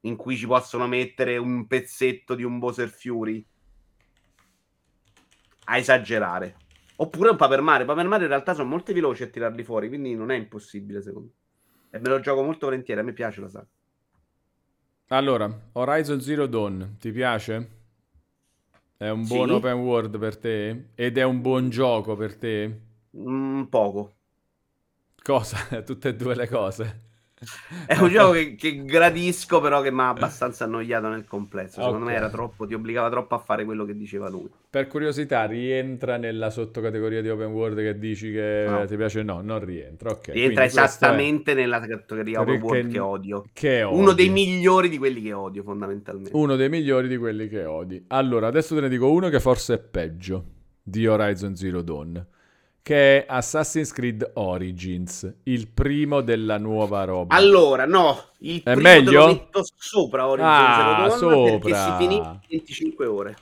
In 0.00 0.16
cui 0.16 0.36
ci 0.36 0.46
possono 0.46 0.86
mettere 0.86 1.38
un 1.38 1.66
pezzetto 1.66 2.34
di 2.34 2.42
un 2.42 2.58
Bowser 2.58 2.90
Fury. 2.90 3.42
A 5.64 5.78
esagerare. 5.78 6.56
Oppure 6.96 7.30
un 7.30 7.36
Paper 7.36 7.62
Mario. 7.62 7.86
Paper 7.86 8.06
Mario 8.06 8.24
in 8.26 8.32
realtà 8.32 8.52
sono 8.52 8.68
molto 8.68 8.92
veloci 8.92 9.22
a 9.22 9.28
tirarli 9.28 9.64
fuori, 9.64 9.88
quindi 9.88 10.14
non 10.14 10.30
è 10.30 10.36
impossibile 10.36 11.00
secondo 11.00 11.32
me. 11.32 11.96
E 11.96 11.98
me 12.00 12.08
lo 12.10 12.20
gioco 12.20 12.42
molto 12.42 12.66
volentieri, 12.66 13.00
a 13.00 13.02
me 13.02 13.14
piace 13.14 13.40
la 13.40 13.48
saga. 13.48 13.66
Allora, 15.12 15.70
Horizon 15.74 16.20
Zero 16.20 16.46
Dawn, 16.48 16.96
ti 16.98 17.12
piace? 17.12 17.68
È 18.96 19.08
un 19.08 19.26
buon 19.26 19.50
Sì. 19.50 19.50
open 19.50 19.78
world 19.80 20.16
per 20.16 20.36
te? 20.38 20.90
Ed 20.94 21.18
è 21.18 21.24
un 21.24 21.40
buon 21.40 21.70
gioco 21.70 22.14
per 22.14 22.36
te? 22.36 22.80
Mm, 23.12 23.68
poco. 23.70 24.10
Cosa? 25.22 25.56
Tutte 25.84 26.08
e 26.10 26.16
due 26.16 26.34
le 26.34 26.48
cose. 26.48 27.00
È 27.86 27.96
un 27.96 28.10
gioco 28.10 28.32
che, 28.32 28.54
che 28.54 28.84
gradisco, 28.84 29.62
però 29.62 29.80
che 29.80 29.90
mi 29.90 30.00
ha 30.00 30.10
abbastanza 30.10 30.64
annoiato 30.64 31.08
nel 31.08 31.24
complesso. 31.24 31.80
Secondo 31.82 32.04
me 32.04 32.14
era 32.14 32.28
troppo, 32.28 32.66
ti 32.66 32.74
obbligava 32.74 33.08
troppo 33.08 33.34
a 33.34 33.38
fare 33.38 33.64
quello 33.64 33.86
che 33.86 33.96
diceva 33.96 34.28
lui. 34.28 34.46
Per 34.68 34.86
curiosità, 34.86 35.46
rientra 35.46 36.18
nella 36.18 36.50
sottocategoria 36.50 37.22
di 37.22 37.30
open 37.30 37.46
world 37.46 37.78
che 37.78 37.98
dici 37.98 38.30
che 38.30 38.66
No. 38.68 38.84
ti 38.84 38.94
piace? 38.96 39.22
No, 39.22 39.40
non 39.40 39.64
rientra. 39.64 40.10
Ok, 40.10 40.26
Rientra 40.32 40.32
quindi 40.32 40.54
questo 40.54 40.80
è- 40.80 40.84
esattamente 40.84 41.54
nella 41.54 41.80
categoria 41.80 42.40
open 42.42 42.60
world 42.60 42.92
che 42.92 42.98
odio. 42.98 43.44
Che 43.54 43.82
Uno 43.82 44.12
dei 44.12 44.28
migliori 44.28 44.90
di 44.90 44.98
quelli 44.98 45.22
che 45.22 45.32
odio, 45.32 45.62
fondamentalmente. 45.62 46.30
Uno 46.34 46.56
dei 46.56 46.68
migliori 46.68 47.08
di 47.08 47.16
quelli 47.16 47.48
che 47.48 47.64
odi. 47.64 48.04
Allora, 48.08 48.48
adesso 48.48 48.74
te 48.74 48.82
ne 48.82 48.88
dico 48.90 49.10
uno 49.10 49.30
che 49.30 49.40
forse 49.40 49.74
è 49.74 49.78
peggio 49.78 50.44
di 50.82 51.06
Horizon 51.06 51.56
Zero 51.56 51.80
Dawn, 51.80 52.26
che 52.82 53.24
è 53.24 53.26
Assassin's 53.28 53.92
Creed 53.92 54.30
Origins, 54.34 55.32
il 55.44 55.68
primo 55.68 56.22
della 56.22 56.58
nuova 56.58 57.04
roba. 57.04 57.34
Allora, 57.34 57.84
no, 57.86 58.16
il 58.38 58.62
È 58.62 58.72
primo 58.74 58.80
meglio? 58.80 59.10
te 59.10 59.16
lo 59.16 59.26
metto 59.26 59.62
sopra 59.76 60.26
Horizon 60.28 60.50
Ah, 60.50 61.10
Zero 61.10 61.28
Dawn 61.30 61.44
perché 61.60 61.74
sopra. 61.74 61.96
si 61.98 62.02
finì 62.02 62.16
in 62.16 62.40
25 62.48 63.06
ore. 63.06 63.36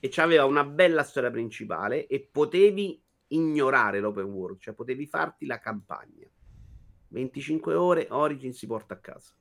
E 0.00 0.08
c'aveva 0.08 0.44
una 0.46 0.64
bella 0.64 1.02
storia 1.02 1.30
principale 1.30 2.06
e 2.06 2.26
potevi 2.30 3.00
ignorare 3.28 4.00
l'open 4.00 4.24
world, 4.24 4.58
cioè 4.60 4.74
potevi 4.74 5.06
farti 5.06 5.46
la 5.46 5.58
campagna. 5.58 6.26
25 7.08 7.74
ore, 7.74 8.06
Origin 8.10 8.52
si 8.52 8.66
porta 8.66 8.94
a 8.94 8.98
casa. 8.98 9.32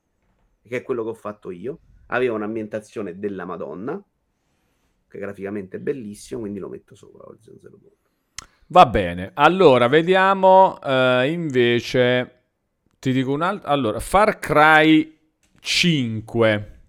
Che 0.62 0.76
è 0.76 0.84
quello 0.84 1.04
che 1.04 1.10
ho 1.10 1.14
fatto 1.16 1.50
io. 1.52 1.80
Aveva 2.08 2.36
un'ambientazione 2.36 3.18
della 3.18 3.46
Madonna, 3.46 4.04
che 5.08 5.18
graficamente 5.18 5.78
è 5.78 5.80
bellissimo, 5.80 6.42
quindi 6.42 6.60
lo 6.60 6.70
metto 6.70 6.94
sopra 6.96 7.26
Horizon 7.28 7.60
Zero 7.60 7.78
Dawn. 7.78 7.94
Va 8.72 8.86
bene, 8.86 9.32
allora 9.34 9.88
vediamo 9.88 10.80
eh, 10.84 11.32
invece. 11.32 12.34
Ti 13.00 13.12
dico 13.12 13.32
un 13.32 13.42
altro. 13.42 13.68
Allora, 13.70 14.00
Far 14.00 14.38
Cry 14.38 15.18
5. 15.60 16.80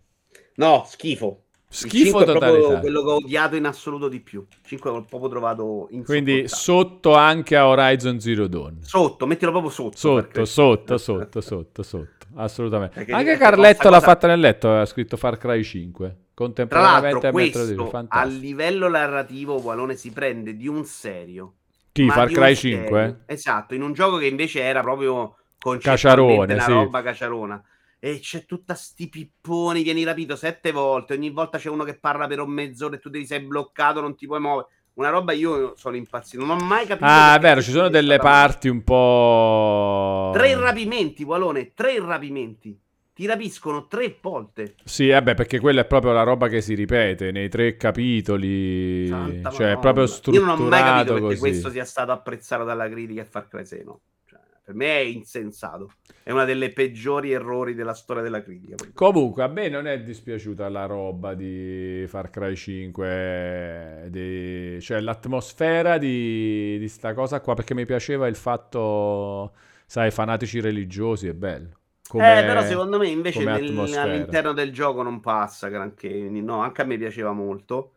No, 0.57 0.85
schifo. 0.87 1.45
Schifo 1.73 2.19
5 2.19 2.23
è 2.23 2.25
proprio 2.25 2.51
totalità. 2.57 2.81
quello 2.81 3.03
che 3.05 3.11
ho 3.11 3.15
odiato 3.15 3.57
in 3.57 3.65
assoluto 3.65 4.09
di 4.09 4.21
più. 4.21 4.45
5 4.63 4.91
l'ho 4.91 5.05
proprio 5.05 5.31
trovato 5.31 5.87
Quindi 6.05 6.41
insopportabile. 6.41 6.49
sotto 6.49 7.15
anche 7.15 7.57
a 7.57 7.67
Horizon 7.69 8.21
Zero 8.21 8.47
Dawn. 8.49 8.79
Sotto, 8.83 9.27
mettilo 9.27 9.51
proprio 9.53 9.71
sotto. 9.71 9.97
Sotto, 9.97 10.23
perché- 10.23 10.47
sotto, 10.47 10.99
sotto, 10.99 11.41
sotto, 11.41 11.83
sotto. 11.83 12.27
Assolutamente. 12.35 12.95
Perché 12.97 13.13
Anche 13.13 13.37
Carletto 13.37 13.89
l'ha 13.89 13.97
cosa- 14.01 14.07
fatta 14.11 14.27
nel 14.27 14.41
letto, 14.41 14.71
ha 14.75 14.85
scritto 14.85 15.17
Far 15.17 15.39
Cry 15.39 15.63
5. 15.63 16.07
Tra 16.09 16.19
Contemporaneamente 16.35 17.11
l'altro, 17.13 17.29
a 17.29 17.33
questo 17.33 17.75
2. 17.75 18.05
a 18.09 18.25
livello 18.25 18.89
narrativo 18.89 19.61
Walone 19.61 19.95
si 19.95 20.11
prende 20.11 20.57
di 20.57 20.67
un 20.67 20.85
serio. 20.85 21.55
Chi, 21.93 22.09
Far 22.09 22.29
Cry 22.29 22.55
serio. 22.55 22.79
5? 22.79 23.23
Esatto, 23.27 23.75
in 23.75 23.83
un 23.83 23.93
gioco 23.93 24.17
che 24.17 24.27
invece 24.27 24.63
era 24.63 24.81
proprio 24.81 25.37
concettualmente 25.59 25.89
Caciarone, 25.89 26.55
una 26.55 26.63
sì. 26.63 26.71
roba 26.73 27.03
caciarona. 27.03 27.65
E 27.99 28.19
c'è 28.19 28.47
tutta 28.47 28.75
sti 28.75 29.09
pipponi, 29.09 29.83
vieni 29.83 30.05
rapito 30.05 30.35
sette 30.37 30.73
volte, 30.73 31.15
ogni 31.15 31.31
volta 31.31 31.59
c'è 31.59 31.69
uno 31.69 31.85
che 31.85 31.99
parla 31.99 32.27
per 32.27 32.41
un 32.41 32.51
mezz'ora 32.51 32.97
e 32.97 32.99
tu 32.99 33.11
devi 33.11 33.27
sei 33.27 33.41
bloccato, 33.41 34.01
non 34.01 34.17
ti 34.17 34.27
puoi 34.27 34.41
muovere. 34.41 34.69
Una 34.95 35.11
roba 35.11 35.33
io 35.33 35.75
sono 35.77 35.97
impazzito, 35.97 36.45
non 36.45 36.59
ho 36.59 36.65
mai 36.65 36.87
capito. 36.87 37.07
Ah, 37.07 37.37
è 37.37 37.39
vero, 37.39 37.63
ci 37.63 37.71
sono 37.71 37.89
delle 37.89 38.19
parti 38.19 38.69
un 38.69 38.83
po'... 38.83 40.31
Tre 40.33 40.55
rapimenti, 40.55 41.23
Walone, 41.23 41.73
tre 41.75 41.99
rapimenti. 42.01 42.79
Ti 43.21 43.27
rapiscono 43.27 43.87
tre 43.87 44.17
volte. 44.23 44.77
Sì, 44.83 45.11
vabbè, 45.11 45.35
perché 45.35 45.61
quella 45.61 45.83
è 45.83 45.85
proprio 45.85 46.13
la 46.13 46.23
roba 46.23 46.49
che 46.49 46.63
si 46.63 46.73
ripete 46.75 47.31
nei 47.33 47.51
tre 47.51 47.77
capitoli. 47.77 49.09
Santa 49.09 49.51
Cioè, 49.51 49.67
è 49.73 49.75
Madonna. 49.75 49.79
proprio 49.81 50.03
Io 50.05 50.09
strutturato 50.11 50.57
non 50.57 50.65
ho 50.65 50.69
mai 50.71 50.81
capito 50.83 51.13
perché 51.13 51.29
così. 51.29 51.39
questo 51.39 51.69
sia 51.69 51.85
stato 51.85 52.13
apprezzato 52.13 52.65
dalla 52.65 52.89
critica 52.89 53.21
e 53.21 53.25
Far 53.27 53.47
Cry 53.49 53.67
6 53.67 53.85
no. 53.85 54.01
Cioè, 54.25 54.39
per 54.65 54.75
me 54.75 54.87
è 54.87 55.01
insensato. 55.01 55.93
È 56.23 56.31
una 56.31 56.47
delle 56.47 56.71
peggiori 56.73 57.31
errori 57.33 57.75
della 57.75 57.93
storia 57.93 58.23
della 58.23 58.43
critica. 58.43 58.77
Comunque, 58.95 59.43
a 59.43 59.49
me 59.49 59.69
non 59.69 59.87
è 59.87 60.01
dispiaciuta 60.01 60.67
la 60.71 60.87
roba 60.87 61.35
di 61.35 62.07
Far 62.09 62.31
Cry 62.31 62.57
5, 62.57 64.07
di- 64.09 64.79
cioè 64.81 64.99
l'atmosfera 65.01 65.99
di, 65.99 66.79
di 66.79 66.89
sta 66.89 67.13
cosa 67.13 67.43
qua, 67.43 67.53
perché 67.53 67.75
mi 67.75 67.85
piaceva 67.85 68.27
il 68.29 68.35
fatto, 68.37 69.53
sai, 69.85 70.11
fanatici 70.11 70.59
religiosi, 70.61 71.29
è 71.29 71.35
bello. 71.35 71.80
Come- 72.11 72.39
eh, 72.41 72.45
però 72.45 72.63
secondo 72.63 72.99
me 72.99 73.09
invece 73.09 73.47
nel- 73.47 73.95
all'interno 73.97 74.53
del 74.53 74.73
gioco 74.73 75.03
non 75.03 75.21
passa 75.21 75.69
granché. 75.69 76.09
No, 76.29 76.59
anche 76.61 76.83
a 76.83 76.85
me 76.85 76.99
piaceva 76.99 77.33
molto. 77.33 77.95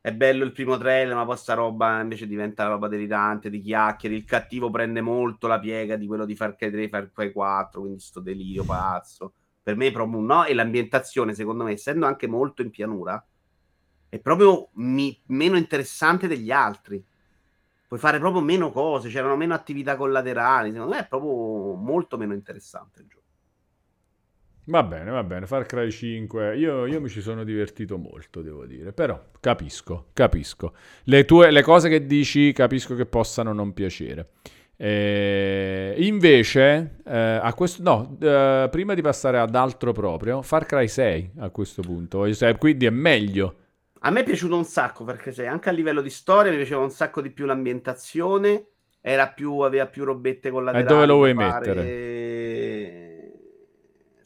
È 0.00 0.12
bello 0.12 0.44
il 0.44 0.50
primo 0.52 0.76
trailer, 0.78 1.14
ma 1.14 1.24
poi 1.24 1.36
sta 1.36 1.54
roba 1.54 2.00
invece 2.00 2.26
diventa 2.26 2.66
roba 2.66 2.88
delirante, 2.88 3.50
di 3.50 3.60
chiacchiere. 3.60 4.16
Il 4.16 4.24
cattivo 4.24 4.68
prende 4.70 5.00
molto 5.00 5.46
la 5.46 5.60
piega 5.60 5.94
di 5.96 6.06
quello 6.08 6.24
di 6.24 6.34
Far 6.34 6.56
Cry 6.56 6.70
3, 6.72 6.88
Far 6.88 7.12
Cry 7.12 7.30
4, 7.32 7.80
quindi 7.82 8.00
sto 8.00 8.20
delirio 8.20 8.64
pazzo. 8.64 9.34
Per 9.62 9.76
me 9.76 9.88
è 9.88 9.92
proprio 9.92 10.18
un 10.18 10.26
no. 10.26 10.44
E 10.44 10.54
l'ambientazione, 10.54 11.32
secondo 11.34 11.62
me, 11.64 11.72
essendo 11.72 12.06
anche 12.06 12.26
molto 12.26 12.62
in 12.62 12.70
pianura, 12.70 13.24
è 14.08 14.18
proprio 14.20 14.70
mi- 14.74 15.20
meno 15.28 15.56
interessante 15.56 16.26
degli 16.28 16.50
altri. 16.50 17.04
Puoi 17.86 18.00
fare 18.00 18.18
proprio 18.18 18.42
meno 18.42 18.70
cose, 18.72 19.08
c'erano 19.10 19.36
meno 19.36 19.54
attività 19.54 19.96
collaterali. 19.96 20.72
Secondo 20.72 20.94
me 20.94 21.00
è 21.00 21.06
proprio 21.08 21.74
molto 21.76 22.16
meno 22.18 22.34
interessante 22.34 23.00
il 23.02 23.06
gioco. 23.08 23.21
Va 24.66 24.84
bene, 24.84 25.10
va 25.10 25.24
bene, 25.24 25.46
Far 25.46 25.66
Cry 25.66 25.90
5, 25.90 26.56
io, 26.56 26.86
io 26.86 27.00
mi 27.00 27.08
ci 27.08 27.20
sono 27.20 27.42
divertito 27.42 27.98
molto, 27.98 28.42
devo 28.42 28.64
dire, 28.64 28.92
però 28.92 29.20
capisco, 29.40 30.10
capisco. 30.12 30.74
Le 31.04 31.24
tue, 31.24 31.50
le 31.50 31.62
cose 31.62 31.88
che 31.88 32.06
dici 32.06 32.52
capisco 32.52 32.94
che 32.94 33.06
possano 33.06 33.52
non 33.52 33.72
piacere. 33.72 34.28
Eh, 34.76 35.94
invece, 35.98 36.98
eh, 37.04 37.40
a 37.42 37.52
questo, 37.54 37.82
no, 37.82 38.16
eh, 38.20 38.68
prima 38.70 38.94
di 38.94 39.02
passare 39.02 39.38
ad 39.40 39.54
altro 39.56 39.90
proprio, 39.90 40.42
Far 40.42 40.64
Cry 40.64 40.86
6 40.86 41.32
a 41.38 41.50
questo 41.50 41.82
punto, 41.82 42.24
quindi 42.56 42.86
è 42.86 42.90
meglio. 42.90 43.56
A 44.04 44.10
me 44.10 44.20
è 44.20 44.24
piaciuto 44.24 44.56
un 44.56 44.64
sacco 44.64 45.02
perché 45.02 45.32
se 45.32 45.44
anche 45.44 45.70
a 45.70 45.72
livello 45.72 46.00
di 46.00 46.10
storia 46.10 46.52
mi 46.52 46.56
piaceva 46.56 46.82
un 46.82 46.90
sacco 46.90 47.20
di 47.20 47.30
più 47.30 47.46
l'ambientazione, 47.46 48.66
era 49.00 49.26
più, 49.26 49.58
aveva 49.58 49.86
più 49.86 50.04
robette 50.04 50.50
collaterali. 50.50 50.88
dove 50.88 51.06
lo 51.06 51.14
vuoi 51.14 51.34
fare. 51.34 51.74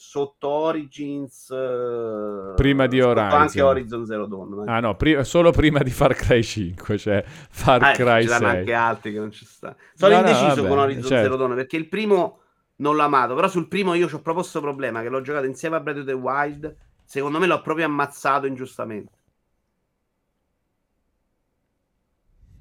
Sotto 0.08 0.48
Origins, 0.48 1.50
eh, 1.50 2.52
Prima 2.54 2.86
di 2.86 3.00
Horizon. 3.00 3.40
anche 3.40 3.60
Horizon 3.60 4.06
Zero 4.06 4.26
Dawn. 4.26 4.64
dai. 4.64 4.74
Ah 4.76 4.80
no, 4.80 4.94
pri- 4.96 5.24
solo 5.24 5.50
prima 5.50 5.80
di 5.80 5.90
Far 5.90 6.14
Cry 6.14 6.42
5, 6.42 6.96
cioè 6.96 7.24
Far 7.26 7.82
Ah, 7.82 7.90
Cry 7.92 8.22
ci 8.22 8.28
saranno 8.28 8.50
6. 8.50 8.58
anche 8.60 8.72
altri 8.72 9.12
che 9.12 9.18
non 9.18 9.30
ci 9.32 9.44
sta. 9.44 9.74
Sono 9.94 10.14
No, 10.14 10.20
no, 10.20 10.26
indeciso 10.28 10.54
vabbè, 10.62 10.68
con 10.68 10.78
Horizon 10.78 11.02
certo. 11.02 11.22
Zero 11.24 11.36
Dawn 11.36 11.54
perché 11.56 11.76
il 11.76 11.88
primo 11.88 12.40
non 12.76 12.94
l'ho 12.94 13.02
amato, 13.02 13.34
però 13.34 13.48
sul 13.48 13.68
primo 13.68 13.94
io 13.94 14.04
ho 14.06 14.08
proprio 14.08 14.34
questo 14.34 14.60
problema 14.60 15.02
che 15.02 15.08
l'ho 15.08 15.20
giocato 15.22 15.46
insieme 15.46 15.76
a 15.76 15.80
Breath 15.80 15.98
of 15.98 16.04
the 16.06 16.12
Wild. 16.12 16.76
Secondo 17.04 17.38
me 17.38 17.46
l'ho 17.46 17.60
proprio 17.60 17.86
ammazzato 17.86 18.46
ingiustamente. 18.46 19.12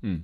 Mm. 0.04 0.18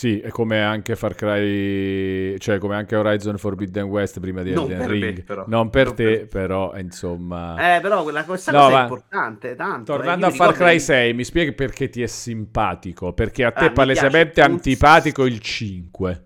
Sì, 0.00 0.18
è 0.18 0.30
come 0.30 0.62
anche 0.62 0.96
Far 0.96 1.14
Cry, 1.14 2.38
cioè 2.38 2.56
come 2.56 2.74
anche 2.74 2.96
Horizon 2.96 3.36
Forbidden 3.36 3.84
West 3.84 4.18
prima 4.18 4.40
di 4.40 4.50
Non 4.52 4.62
Elden 4.70 4.78
per 4.78 4.88
me, 4.88 4.94
Ring. 4.94 5.24
però. 5.24 5.44
Non 5.46 5.68
per 5.68 5.86
Non 5.88 5.94
te, 5.94 6.04
per- 6.04 6.26
però, 6.28 6.78
insomma... 6.78 7.76
Eh, 7.76 7.80
però 7.82 8.02
quella, 8.02 8.24
questa 8.24 8.50
No, 8.50 8.58
cosa 8.60 8.70
ma- 8.70 8.78
è 8.78 8.82
importante, 8.84 9.54
tanto. 9.56 9.92
eh. 9.92 9.96
Tornando 9.96 10.26
Io 10.26 10.32
a 10.32 10.34
Far 10.34 10.54
Cry 10.54 10.72
che- 10.72 10.78
6, 10.78 11.12
mi 11.12 11.22
spieghi 11.24 11.52
perché 11.52 11.90
ti 11.90 12.00
è 12.00 12.06
simpatico? 12.06 13.12
Perché 13.12 13.44
a 13.44 13.48
Ah, 13.48 13.52
te 13.52 13.64
mi 13.68 13.72
palesemente 13.74 14.40
un 14.40 14.52
antipatico 14.52 15.26
il 15.26 15.38
5. 15.38 16.24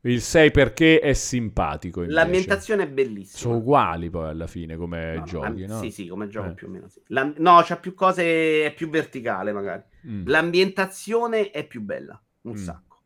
Il 0.00 0.20
6 0.20 0.50
perché 0.50 0.98
è 0.98 1.12
simpatico 1.12 2.00
invece. 2.00 2.18
L'ambientazione 2.18 2.82
è 2.82 2.88
bellissima. 2.88 3.38
Sono 3.38 3.56
uguali 3.58 4.10
poi 4.10 4.30
alla 4.30 4.48
fine 4.48 4.76
come 4.76 5.14
No, 5.14 5.22
giochi, 5.22 5.64
no? 5.66 5.78
Sì, 5.78 5.92
sì, 5.92 6.08
come 6.08 6.26
gioco 6.26 6.48
Eh. 6.48 6.54
più 6.54 6.66
o 6.66 6.70
meno. 6.70 6.88
Sì. 6.88 7.00
La- 7.08 7.32
no, 7.36 7.60
c'ha 7.62 7.76
più 7.76 7.94
cose, 7.94 8.64
è 8.64 8.72
più 8.74 8.88
verticale 8.90 9.52
magari. 9.52 9.82
Mm. 10.08 10.26
L'ambientazione 10.26 11.50
è 11.50 11.64
più 11.66 11.82
bella, 11.82 12.20
un 12.42 12.52
Mm. 12.52 12.56
sacco. 12.56 12.98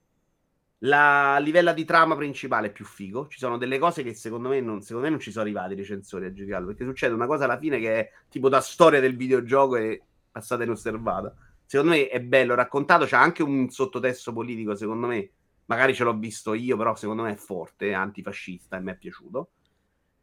La 0.78 1.38
livello 1.38 1.72
di 1.72 1.84
trama 1.84 2.14
principale 2.14 2.68
è 2.68 2.72
più 2.72 2.84
figo. 2.84 3.26
Ci 3.28 3.38
sono 3.38 3.56
delle 3.56 3.78
cose 3.78 4.02
che 4.02 4.12
secondo 4.14 4.50
me 4.50 4.60
non, 4.60 4.82
secondo 4.82 5.04
me 5.04 5.10
non 5.10 5.20
ci 5.20 5.30
sono 5.30 5.44
arrivati 5.44 5.72
i 5.72 5.76
recensori 5.76 6.26
a 6.26 6.32
giudicarlo. 6.32 6.66
Perché 6.68 6.84
succede 6.84 7.14
una 7.14 7.26
cosa 7.26 7.44
alla 7.44 7.58
fine 7.58 7.78
che 7.80 7.98
è 8.00 8.10
tipo 8.28 8.48
da 8.50 8.60
storia 8.60 9.00
del 9.00 9.16
videogioco 9.16 9.76
e 9.76 10.02
passata 10.30 10.62
inosservata. 10.64 11.34
Secondo 11.64 11.92
me 11.92 12.08
è 12.08 12.20
bello 12.20 12.54
raccontato. 12.54 13.06
C'ha 13.06 13.20
anche 13.20 13.42
un 13.42 13.70
sottotesto 13.70 14.32
politico. 14.34 14.74
Secondo 14.74 15.06
me, 15.06 15.30
magari 15.66 15.94
ce 15.94 16.04
l'ho 16.04 16.18
visto 16.18 16.52
io, 16.52 16.76
però 16.76 16.94
secondo 16.96 17.22
me 17.22 17.32
è 17.32 17.36
forte, 17.36 17.88
è 17.88 17.92
antifascista 17.94 18.76
e 18.76 18.80
mi 18.80 18.90
è 18.92 18.96
piaciuto. 18.96 19.50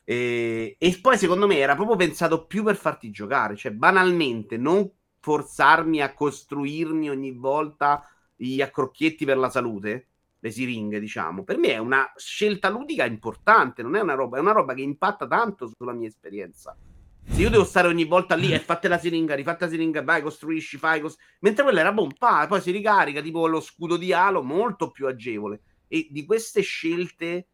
E, 0.04 0.76
e 0.78 1.00
poi 1.02 1.18
secondo 1.18 1.48
me 1.48 1.58
era 1.58 1.76
proprio 1.76 1.96
pensato 1.96 2.46
più 2.46 2.64
per 2.64 2.76
farti 2.76 3.12
giocare, 3.12 3.56
cioè 3.56 3.72
banalmente 3.72 4.58
non 4.58 4.90
forzarmi 5.20 6.02
a 6.02 6.14
costruirmi 6.14 7.10
ogni 7.10 7.32
volta 7.32 8.06
gli 8.48 8.62
accrocchietti 8.62 9.26
per 9.26 9.38
la 9.38 9.50
salute, 9.50 10.08
le 10.40 10.52
siringhe, 10.52 11.00
diciamo. 11.00 11.44
Per 11.44 11.58
me 11.58 11.70
è 11.70 11.78
una 11.78 12.12
scelta 12.16 12.70
ludica 12.70 13.06
importante, 13.06 13.84
non 13.84 13.96
è 13.96 14.02
una 14.02 14.16
roba, 14.16 14.38
è 14.38 14.40
una 14.40 14.52
roba 14.52 14.74
che 14.74 14.82
impatta 14.82 15.28
tanto 15.28 15.72
sulla 15.76 15.94
mia 15.94 16.08
esperienza. 16.08 16.76
Se 17.24 17.40
io 17.40 17.52
devo 17.52 17.64
stare 17.64 17.88
ogni 17.88 18.06
volta 18.06 18.34
lì 18.34 18.52
e 18.52 18.60
fatte 18.60 18.88
la 18.88 18.98
siringa, 18.98 19.36
rifatta 19.36 19.66
la 19.66 19.72
siringa, 19.72 20.02
vai, 20.02 20.24
costruisci, 20.24 20.78
fai 20.78 21.02
cos- 21.02 21.18
Mentre 21.42 21.64
quella 21.64 21.82
era 21.82 21.94
bomba, 21.94 22.48
poi 22.48 22.62
si 22.62 22.72
ricarica, 22.72 23.22
tipo 23.22 23.46
lo 23.46 23.62
scudo 23.62 23.96
di 23.96 24.12
Halo, 24.12 24.42
molto 24.42 24.90
più 24.90 25.06
agevole. 25.08 25.62
E 25.88 26.08
di 26.10 26.26
queste 26.26 26.62
scelte 26.62 27.50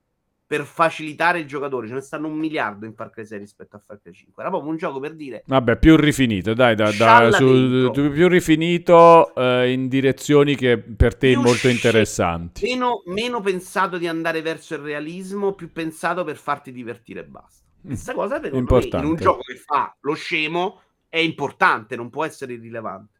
per 0.47 0.63
facilitare 0.63 1.39
il 1.39 1.45
giocatore, 1.45 1.87
ce 1.87 1.93
ne 1.93 1.99
stanno 1.99 2.27
un 2.27 2.37
miliardo 2.37 2.85
in 2.85 2.93
Far 2.93 3.09
Cry 3.09 3.25
6 3.25 3.37
rispetto 3.37 3.75
a 3.75 3.81
Far 3.85 3.99
Cry 4.01 4.13
5. 4.13 4.41
Era 4.41 4.49
proprio 4.49 4.71
un 4.71 4.77
gioco 4.77 4.99
per 5.01 5.13
dire 5.13 5.43
Vabbè, 5.45 5.77
più 5.77 5.97
rifinito, 5.97 6.53
dai, 6.53 6.73
da, 6.73 6.89
da- 6.93 7.31
su- 7.31 7.91
più 7.93 8.27
rifinito 8.29 9.35
eh, 9.35 9.71
in 9.73 9.89
direzioni 9.89 10.55
che 10.55 10.77
per 10.77 11.15
te 11.17 11.31
Più 11.31 11.41
molto 11.41 11.57
sce- 11.57 11.71
interessanti. 11.71 12.65
meno, 12.65 13.01
meno 13.07 13.41
pensato 13.41 13.97
di 13.97 14.07
andare 14.07 14.41
verso 14.41 14.75
il 14.75 14.79
realismo, 14.79 15.53
più 15.53 15.69
pensato 15.73 16.23
per 16.23 16.37
farti 16.37 16.71
divertire 16.71 17.19
e 17.19 17.25
basta. 17.25 17.65
Mm. 17.85 17.87
Questa 17.89 18.13
cosa 18.13 18.35
secondo 18.41 18.55
me, 18.55 18.59
Importante. 18.59 19.05
in 19.05 19.11
un 19.11 19.17
gioco 19.17 19.41
che 19.41 19.55
fa 19.57 19.95
lo 19.99 20.13
scemo 20.13 20.81
è 21.09 21.19
importante, 21.19 21.97
non 21.97 22.09
può 22.09 22.23
essere 22.23 22.53
irrilevante. 22.53 23.15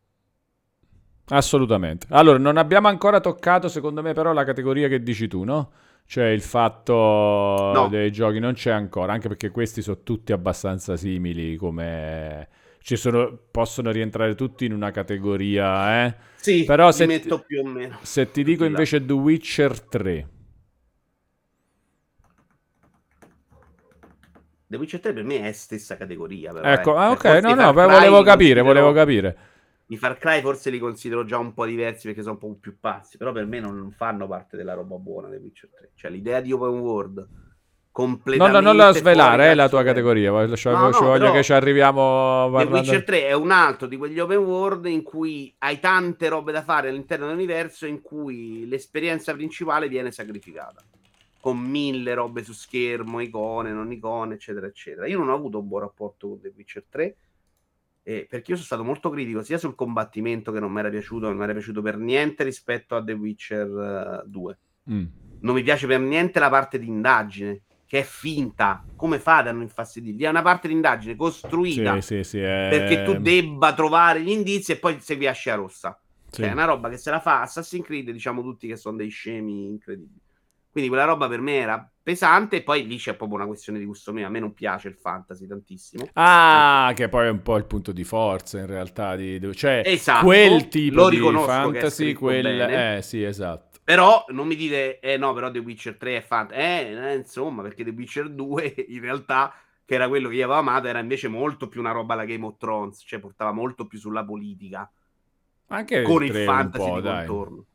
Assolutamente. 1.30 2.07
Allora, 2.11 2.38
non 2.38 2.55
abbiamo 2.55 2.88
ancora 2.88 3.19
toccato, 3.19 3.67
secondo 3.67 4.01
me, 4.01 4.13
però, 4.13 4.32
la 4.32 4.45
categoria 4.45 4.88
che 4.88 5.03
dici 5.03 5.28
tu, 5.28 5.43
no? 5.43 5.71
Cioè 6.10 6.28
il 6.28 6.41
fatto 6.41 6.93
No. 7.74 7.88
dei 7.89 8.12
giochi 8.12 8.39
non 8.39 8.53
c'è 8.53 8.72
ancora, 8.72 9.12
anche 9.12 9.28
perché 9.28 9.51
questi 9.51 9.82
sono 9.82 9.99
tutti 10.03 10.32
abbastanza 10.32 10.95
simili 10.95 11.55
come... 11.58 12.47
Ci 12.80 12.95
sono, 12.95 13.38
possono 13.51 13.91
rientrare 13.91 14.34
tutti 14.34 14.64
in 14.64 14.72
una 14.72 14.91
categoria, 14.91 16.05
eh? 16.05 16.16
Sì, 16.36 16.64
Però 16.64 16.89
se- 16.93 17.05
metto 17.05 17.39
più 17.45 17.60
o 17.60 17.68
meno. 17.68 17.97
Se 18.01 18.32
ti 18.32 18.43
dico 18.45 18.64
invece 18.64 19.03
The 19.05 19.12
Witcher 19.12 19.82
3, 19.82 20.28
The 24.68 24.78
Witcher 24.78 24.99
3 24.99 25.14
per 25.14 25.24
me 25.24 25.41
è 25.41 25.51
stessa 25.51 25.97
categoria. 25.97 26.53
Però, 26.53 26.66
ecco, 26.66 26.93
eh. 26.93 26.97
ah, 26.97 27.12
ok, 27.12 27.24
no, 27.41 27.55
no, 27.55 27.74
volevo 27.74 28.22
capire, 28.22 28.62
volevo 28.62 28.93
capire. 28.93 29.38
I 29.89 29.97
Far 29.97 30.17
Cry 30.17 30.41
forse 30.41 30.69
li 30.69 30.79
considero 30.79 31.23
già 31.23 31.38
un 31.38 31.53
po' 31.53 31.65
diversi 31.65 32.07
perché 32.07 32.21
sono 32.21 32.33
un 32.33 32.39
po' 32.39 32.57
più 32.59 32.77
pazzi, 32.79 33.17
però 33.17 33.31
per 33.31 33.45
me 33.45 33.59
non 33.59 33.93
fanno 33.95 34.27
parte 34.27 34.57
della 34.57 34.73
roba 34.73 34.95
buona 34.97 35.29
dei 35.29 35.39
Witcher 35.39 35.69
3. 35.73 35.91
Cioè 35.95 36.11
l'idea 36.11 36.41
di 36.41 36.51
open 36.51 36.79
world 36.79 37.27
completamente 37.91 38.61
Non, 38.61 38.63
non 38.63 38.75
la 38.75 38.91
svelare, 38.93 39.45
è 39.45 39.55
la 39.55 39.63
dal 39.63 39.69
tua 39.69 39.83
categoria. 39.83 40.29
Voglio, 40.31 40.55
No, 40.65 40.77
no, 40.77 40.93
ci 40.93 41.03
voglio 41.03 41.31
che 41.31 41.41
ci 41.41 41.53
arriviamo 41.53 42.47
The 42.47 42.51
parlando. 42.51 42.77
Witcher 42.79 43.03
3 43.05 43.27
è 43.27 43.33
un 43.33 43.51
altro 43.51 43.88
di 43.88 43.95
quegli 43.95 44.19
open 44.19 44.38
world 44.39 44.85
in 44.88 45.03
cui 45.03 45.55
hai 45.59 45.79
tante 45.79 46.27
robe 46.27 46.51
da 46.51 46.63
fare 46.63 46.89
all'interno 46.89 47.27
dell'universo 47.27 47.85
in 47.85 48.01
cui 48.01 48.67
l'esperienza 48.67 49.33
principale 49.33 49.88
viene 49.88 50.11
sacrificata 50.11 50.83
con 51.39 51.57
mille 51.59 52.13
robe 52.13 52.43
su 52.43 52.51
schermo, 52.51 53.21
icone, 53.21 53.71
non 53.71 53.89
icone, 53.89 54.33
eccetera, 54.33 54.67
eccetera. 54.67 55.07
Io 55.07 55.17
non 55.17 55.29
ho 55.29 55.35
avuto 55.35 55.59
un 55.59 55.67
buon 55.69 55.81
rapporto 55.81 56.27
con 56.27 56.41
The 56.41 56.51
Witcher 56.53 56.83
3 56.89 57.15
eh, 58.08 58.26
perché 58.26 58.51
io 58.51 58.55
sono 58.55 58.68
stato 58.68 58.86
molto 58.86 59.10
critico 59.10 59.43
sia 59.43 59.58
sul 59.58 59.76
combattimento 59.76 60.53
che 60.53 60.62
non 60.62 60.72
mi 60.72 60.80
era 60.80 60.89
piaciuto, 60.89 61.28
non 61.28 61.36
mi 61.36 61.43
era 61.43 61.51
piaciuto 61.51 61.82
per 61.82 61.97
niente 61.97 62.45
rispetto 62.45 62.95
a 62.95 63.03
The 63.03 63.12
Witcher 63.12 64.22
eh, 64.24 64.30
2. 64.30 64.60
Mm. 64.89 65.05
Non 65.41 65.53
mi 65.53 65.62
piace 65.62 65.88
per 65.88 65.99
niente 65.99 66.39
la 66.39 66.49
parte 66.49 66.80
di 66.80 66.88
indagine, 66.88 67.64
che 67.86 67.99
è 67.99 68.03
finta. 68.03 68.82
Come 68.95 69.20
fate 69.20 69.49
a 69.49 69.51
non 69.51 69.64
infastidirvi? 69.64 70.24
È 70.24 70.30
una 70.30 70.41
parte 70.41 70.70
di 70.70 70.74
indagine 70.74 71.18
costruita 71.18 71.99
Sì, 71.99 72.16
sì, 72.16 72.24
sì. 72.24 72.39
È... 72.39 72.68
perché 72.70 73.03
tu 73.03 73.20
debba 73.20 73.74
trovare 73.74 74.22
gli 74.22 74.30
indizi 74.30 74.72
e 74.72 74.78
poi 74.78 75.01
segui 75.01 75.28
a 75.28 75.34
scia 75.34 75.55
rossa. 75.55 75.99
sì. 76.30 76.43
Cioè, 76.43 76.49
è 76.49 76.53
una 76.53 76.64
roba 76.64 76.88
che 76.88 76.95
se 76.95 77.12
la 77.12 77.20
fa 77.20 77.41
Assassin's 77.41 77.84
Creed, 77.84 78.10
diciamo 78.12 78.41
tutti 78.41 78.70
che 78.70 78.78
sono 78.78 78.95
dei 78.95 79.10
scemi 79.10 79.66
incredibili. 79.66 80.22
Quindi 80.72 80.89
quella 80.89 81.03
roba 81.03 81.28
per 81.28 81.41
me 81.41 81.55
era 81.58 81.91
pesante 82.08 82.55
e 82.55 82.64
poi 82.64 82.88
lì 82.88 82.95
c'è 82.95 83.16
proprio 83.16 83.38
una 83.38 83.47
questione 83.47 83.80
di 83.80 83.84
gusto 83.84 84.14
mio. 84.14 84.26
A 84.26 84.30
me 84.30 84.39
non 84.39 84.53
piace 84.53 84.88
il 84.88 84.95
fantasy 84.95 85.45
tantissimo. 85.45 86.08
Ah, 86.14 86.93
che 86.95 87.10
poi 87.10 87.26
è 87.26 87.30
un 87.30 87.41
po' 87.41 87.58
il 87.58 87.66
punto 87.66 87.91
di 87.91 88.05
forza 88.05 88.60
in 88.60 88.66
realtà. 88.66 89.18
Di, 89.18 89.41
cioè, 89.53 89.82
Esatto, 89.84 90.24
quel 90.24 90.70
tipo 90.70 91.10
di 91.10 91.18
fantasy, 91.20 92.14
quel... 92.14 92.43
bene. 92.43 92.95
Eh, 92.95 93.01
sì, 93.01 93.24
esatto. 93.24 93.80
Però 93.84 94.24
non 94.30 94.47
mi 94.47 94.55
dite, 94.55 94.99
eh 94.99 95.18
no, 95.18 95.34
però 95.34 95.51
The 95.51 95.60
Witcher 95.60 95.97
3 95.97 96.16
è 96.16 96.22
fantasy. 96.22 96.62
Eh, 96.62 97.10
eh, 97.12 97.16
insomma, 97.16 97.62
perché 97.62 97.84
The 97.84 97.89
Witcher 97.89 98.30
2 98.30 98.76
in 98.88 99.01
realtà, 99.01 99.53
che 99.84 99.95
era 99.95 100.08
quello 100.08 100.30
che 100.30 100.36
io 100.36 100.45
avevo 100.45 100.60
amato, 100.60 100.88
era 100.88 100.99
invece 100.99 101.28
molto 101.28 101.68
più 101.68 101.82
una 101.82 101.91
roba 101.91 102.14
alla 102.14 102.24
Game 102.24 102.45
of 102.45 102.55
Thrones, 102.58 103.03
cioè 103.05 103.20
portava 103.20 103.51
molto 103.51 103.86
più 103.86 103.99
sulla 103.99 104.24
politica, 104.24 104.89
Anche 105.68 106.03
con 106.03 106.24
il 106.24 106.30
il 106.30 106.32
3 106.36 106.39
un 106.39 106.47
fantasy 106.47 106.93
di 106.93 107.01
dai. 107.01 107.26
contorno. 107.28 107.66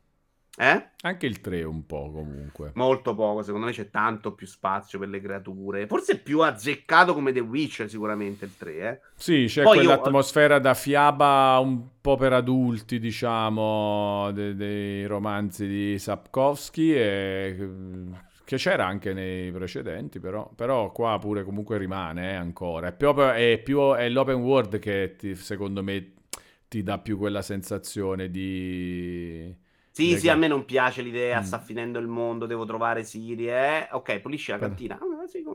Eh? 0.55 0.89
Anche 1.01 1.25
il 1.25 1.41
3 1.41 1.63
un 1.63 1.85
po' 1.87 2.11
comunque. 2.11 2.71
Molto 2.75 3.15
poco, 3.15 3.41
secondo 3.41 3.65
me 3.65 3.71
c'è 3.71 3.89
tanto 3.89 4.33
più 4.33 4.45
spazio 4.45 4.99
per 4.99 5.09
le 5.09 5.19
creature. 5.19 5.87
Forse 5.87 6.13
è 6.13 6.19
più 6.19 6.41
azzeccato 6.41 7.15
come 7.15 7.31
The 7.31 7.39
Witcher 7.39 7.89
sicuramente 7.89 8.45
il 8.45 8.55
3, 8.55 8.77
eh. 8.77 8.99
Sì, 9.15 9.45
c'è 9.47 9.63
Poi 9.63 9.77
io- 9.77 9.83
quell'atmosfera 9.83 10.59
da 10.59 10.75
fiaba 10.75 11.57
un 11.59 11.81
po' 11.99 12.17
per 12.17 12.33
adulti, 12.33 12.99
diciamo, 12.99 14.29
de- 14.31 14.55
dei 14.55 15.05
romanzi 15.07 15.67
di 15.67 15.97
Sapkowski 15.97 16.93
e 16.93 17.57
che 18.45 18.57
c'era 18.57 18.85
anche 18.85 19.13
nei 19.13 19.51
precedenti, 19.51 20.19
però, 20.19 20.51
però 20.55 20.91
qua 20.91 21.17
pure 21.19 21.43
comunque 21.43 21.77
rimane 21.79 22.31
eh, 22.33 22.35
ancora. 22.35 22.89
È, 22.89 22.93
proprio, 22.93 23.31
è 23.31 23.59
più 23.63 23.93
è 23.93 24.07
l'open 24.09 24.35
world 24.35 24.77
che 24.77 25.15
ti- 25.17 25.33
secondo 25.35 25.81
me 25.81 26.11
ti 26.67 26.83
dà 26.83 26.99
più 26.99 27.17
quella 27.17 27.41
sensazione 27.41 28.29
di... 28.29 29.61
Sì, 29.93 30.07
Lega- 30.07 30.19
sì, 30.19 30.29
a 30.29 30.35
me 30.35 30.47
non 30.47 30.65
piace 30.65 31.03
l'idea, 31.03 31.39
Mm. 31.39 31.43
sta 31.43 31.59
finendo 31.59 31.99
il 31.99 32.07
mondo, 32.07 32.47
devo 32.47 32.65
trovare 32.65 33.03
Siri, 33.03 33.47
eh. 33.47 33.87
Ok, 33.91 34.21
pulisci 34.21 34.49
la 34.49 34.57
cantina. 34.57 34.95
Ah, 34.97 35.27
sì. 35.27 35.45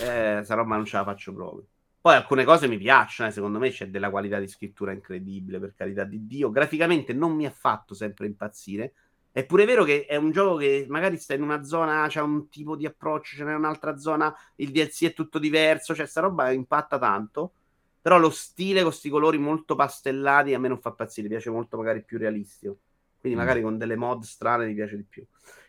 Eh, 0.00 0.44
roba 0.46 0.76
non 0.76 0.84
ce 0.84 0.96
la 0.98 1.02
faccio 1.02 1.34
proprio. 1.34 1.66
Poi 2.00 2.14
alcune 2.14 2.44
cose 2.44 2.68
mi 2.68 2.78
piacciono, 2.78 3.28
eh, 3.28 3.32
secondo 3.32 3.58
me 3.58 3.70
c'è 3.70 3.88
della 3.88 4.10
qualità 4.10 4.38
di 4.38 4.46
scrittura 4.46 4.92
incredibile, 4.92 5.58
per 5.58 5.74
carità 5.74 6.04
di 6.04 6.28
Dio. 6.28 6.50
Graficamente 6.52 7.12
non 7.12 7.32
mi 7.34 7.44
ha 7.44 7.50
fatto 7.50 7.92
sempre 7.92 8.26
impazzire. 8.26 8.92
È 9.32 9.44
pure 9.44 9.64
vero 9.64 9.82
che 9.82 10.06
è 10.06 10.14
un 10.14 10.30
gioco 10.30 10.56
che 10.56 10.86
magari 10.88 11.16
sta 11.16 11.34
in 11.34 11.42
una 11.42 11.64
zona, 11.64 12.06
c'è 12.08 12.20
un 12.20 12.48
tipo 12.48 12.76
di 12.76 12.86
approccio, 12.86 13.34
ce 13.34 13.42
n'è 13.42 13.52
un'altra 13.52 13.96
zona, 13.98 14.32
il 14.56 14.70
DLC 14.70 15.06
è 15.06 15.12
tutto 15.12 15.40
diverso, 15.40 15.92
cioè 15.92 16.06
sta 16.06 16.20
roba 16.20 16.52
impatta 16.52 16.98
tanto. 16.98 17.52
Però 18.00 18.16
lo 18.16 18.30
stile 18.30 18.80
con 18.82 18.90
questi 18.90 19.08
colori 19.10 19.38
molto 19.38 19.74
pastellati 19.74 20.54
a 20.54 20.60
me 20.60 20.68
non 20.68 20.78
fa 20.80 20.90
impazzire, 20.90 21.26
piace 21.26 21.50
molto 21.50 21.76
magari 21.76 22.04
più 22.04 22.16
realistico. 22.16 22.78
Quindi 23.20 23.38
Mm. 23.38 23.40
magari 23.40 23.62
con 23.62 23.78
delle 23.78 23.96
mod 23.96 24.22
strane 24.22 24.66
mi 24.66 24.74
piace 24.74 24.96
di 24.96 25.04
più. 25.04 25.24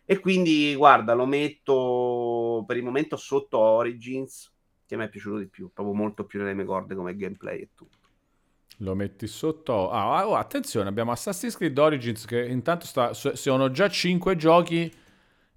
E 0.05 0.19
quindi, 0.19 0.75
guarda, 0.75 1.13
lo 1.13 1.25
metto 1.25 2.63
per 2.65 2.77
il 2.77 2.83
momento 2.83 3.15
sotto 3.15 3.59
Origins, 3.59 4.51
che 4.85 4.97
mi 4.97 5.03
è 5.05 5.09
piaciuto 5.09 5.37
di 5.37 5.47
più, 5.47 5.71
proprio 5.71 5.95
molto 5.95 6.25
più 6.25 6.39
nelle 6.39 6.53
mie 6.55 6.65
corde 6.65 6.95
come 6.95 7.15
gameplay 7.15 7.59
e 7.61 7.69
tutto. 7.75 7.97
Lo 8.81 8.95
metti 8.95 9.27
sotto. 9.27 9.91
Ah, 9.91 10.25
oh, 10.27 10.35
attenzione, 10.35 10.87
abbiamo 10.87 11.11
Assassin's 11.11 11.57
Creed 11.57 11.77
Origins 11.77 12.25
che 12.25 12.45
intanto 12.45 12.85
sta, 12.85 13.13
so- 13.13 13.35
sono 13.35 13.71
già 13.71 13.89
5 13.89 14.35
giochi 14.37 14.91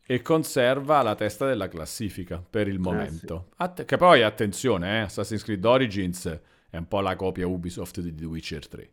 e 0.04 0.22
conserva 0.22 1.02
la 1.02 1.14
testa 1.14 1.46
della 1.46 1.68
classifica 1.68 2.42
per 2.48 2.66
il 2.66 2.80
momento. 2.80 3.50
Att- 3.56 3.84
che 3.84 3.96
poi 3.96 4.22
attenzione, 4.22 4.98
eh, 4.98 5.00
Assassin's 5.02 5.44
Creed 5.44 5.64
Origins 5.64 6.40
è 6.68 6.76
un 6.76 6.88
po' 6.88 7.00
la 7.00 7.14
copia 7.14 7.46
Ubisoft 7.46 8.00
di 8.00 8.12
The 8.14 8.24
Witcher 8.24 8.66
3. 8.68 8.90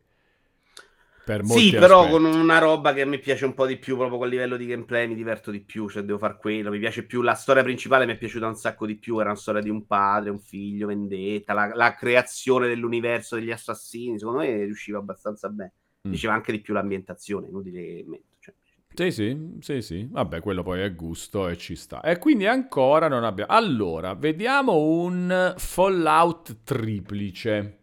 Per 1.29 1.43
Sì, 1.43 1.75
però 1.75 2.07
aspetti. 2.07 2.11
con 2.11 2.25
una 2.25 2.57
roba 2.59 2.93
che 2.93 3.01
a 3.01 3.05
me 3.05 3.19
piace 3.19 3.45
un 3.45 3.53
po' 3.53 3.65
di 3.65 3.77
più, 3.77 3.95
proprio 3.97 4.17
con 4.17 4.27
livello 4.29 4.57
di 4.57 4.65
gameplay 4.65 5.07
mi 5.07 5.15
diverto 5.15 5.51
di 5.51 5.61
più, 5.61 5.87
cioè 5.89 6.03
devo 6.03 6.17
far 6.17 6.37
quello, 6.37 6.69
mi 6.71 6.79
piace 6.79 7.05
più, 7.05 7.21
la 7.21 7.33
storia 7.35 7.63
principale 7.63 8.05
mi 8.05 8.13
è 8.13 8.17
piaciuta 8.17 8.47
un 8.47 8.55
sacco 8.55 8.85
di 8.85 8.97
più, 8.97 9.19
era 9.19 9.29
una 9.29 9.37
storia 9.37 9.61
di 9.61 9.69
un 9.69 9.85
padre, 9.85 10.29
un 10.31 10.39
figlio, 10.39 10.87
vendetta, 10.87 11.53
la, 11.53 11.71
la 11.73 11.93
creazione 11.95 12.67
dell'universo 12.67 13.35
degli 13.35 13.51
assassini, 13.51 14.17
secondo 14.19 14.39
me 14.39 14.63
riusciva 14.65 14.97
abbastanza 14.99 15.49
bene, 15.49 15.73
Mm. 16.07 16.11
diceva 16.11 16.33
anche 16.33 16.53
di 16.53 16.61
più 16.61 16.73
l'ambientazione, 16.73 17.47
inutile 17.47 17.81
che 17.83 18.05
metto, 18.07 18.35
cioè. 18.39 18.53
Sì, 18.93 19.11
sì, 19.11 19.55
sì, 19.59 19.81
sì. 19.81 20.07
Vabbè, 20.09 20.41
quello 20.41 20.63
poi 20.63 20.81
è 20.81 20.93
gusto 20.93 21.47
e 21.47 21.57
ci 21.57 21.75
sta. 21.75 22.01
E 22.01 22.17
quindi 22.19 22.45
ancora 22.47 23.07
non 23.07 23.23
abbiamo... 23.23 23.51
Allora, 23.53 24.13
vediamo 24.13 24.77
un 24.77 25.53
Fallout 25.57 26.63
triplice. 26.63 27.78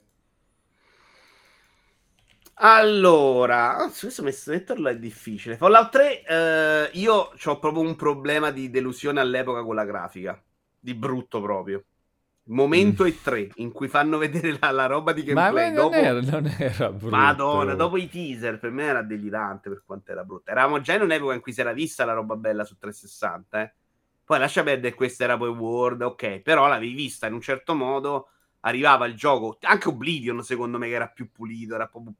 Allora, 2.58 3.76
anzi, 3.76 4.08
questo 4.18 4.50
metterlo 4.50 4.88
è 4.88 4.98
difficile. 4.98 5.56
Fallout 5.58 5.90
3, 5.90 6.24
eh, 6.24 6.90
io 6.94 7.12
ho 7.44 7.58
proprio 7.58 7.82
un 7.82 7.96
problema 7.96 8.50
di 8.50 8.70
delusione 8.70 9.20
all'epoca 9.20 9.62
con 9.62 9.74
la 9.74 9.84
grafica, 9.84 10.42
di 10.78 10.94
brutto 10.94 11.40
proprio. 11.42 11.84
Momento 12.48 13.04
Mm. 13.04 13.06
e 13.08 13.20
3 13.20 13.50
in 13.56 13.72
cui 13.72 13.88
fanno 13.88 14.16
vedere 14.18 14.56
la, 14.60 14.70
la 14.70 14.86
roba 14.86 15.12
di 15.12 15.22
Ma 15.32 15.50
gameplay. 15.50 15.72
non, 15.72 15.90
dopo... 15.90 15.96
era, 15.96 16.20
non 16.20 16.46
era 16.58 16.92
brutto. 16.92 17.14
Madonna, 17.14 17.74
dopo 17.74 17.96
i 17.98 18.08
teaser 18.08 18.58
per 18.58 18.70
me 18.70 18.84
era 18.84 19.02
delirante 19.02 19.68
per 19.68 19.82
quanto 19.84 20.12
era 20.12 20.24
brutta. 20.24 20.52
Eravamo 20.52 20.80
già 20.80 20.94
in 20.94 21.02
un'epoca 21.02 21.34
in 21.34 21.40
cui 21.40 21.52
si 21.52 21.60
era 21.60 21.72
vista 21.72 22.04
la 22.06 22.12
roba 22.14 22.36
bella 22.36 22.64
su 22.64 22.76
360, 22.78 23.62
eh. 23.62 23.74
Poi 24.24 24.38
lascia 24.38 24.62
perdere, 24.62 24.94
questa 24.94 25.24
era 25.24 25.36
poi 25.36 25.50
World, 25.50 26.02
ok, 26.02 26.40
però 26.40 26.66
l'avevi 26.68 26.94
vista 26.94 27.26
in 27.26 27.34
un 27.34 27.40
certo 27.40 27.74
modo, 27.74 28.28
arrivava 28.60 29.06
il 29.06 29.14
gioco, 29.14 29.58
anche 29.62 29.88
Oblivion 29.88 30.42
secondo 30.42 30.78
me 30.78 30.88
che 30.88 30.94
era 30.94 31.08
più 31.08 31.30
pulito, 31.30 31.74
era 31.74 31.86
proprio... 31.86 32.14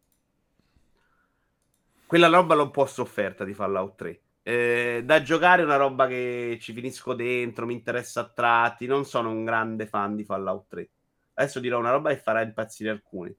Quella 2.06 2.28
roba 2.28 2.54
l'ho 2.54 2.64
un 2.64 2.70
po' 2.70 2.86
sofferta 2.86 3.44
di 3.44 3.54
Fallout 3.54 3.96
3. 3.96 4.20
Eh, 4.42 5.02
da 5.04 5.22
giocare 5.22 5.62
è 5.62 5.64
una 5.64 5.76
roba 5.76 6.06
che 6.06 6.56
ci 6.60 6.72
finisco 6.72 7.14
dentro, 7.14 7.66
mi 7.66 7.74
interessa 7.74 8.20
a 8.20 8.28
tratti, 8.28 8.86
non 8.86 9.04
sono 9.04 9.30
un 9.30 9.44
grande 9.44 9.86
fan 9.86 10.14
di 10.14 10.24
Fallout 10.24 10.68
3. 10.68 10.90
Adesso 11.34 11.60
dirò 11.60 11.78
una 11.78 11.90
roba 11.90 12.10
che 12.10 12.18
farà 12.18 12.42
impazzire 12.42 12.90
alcuni 12.90 13.36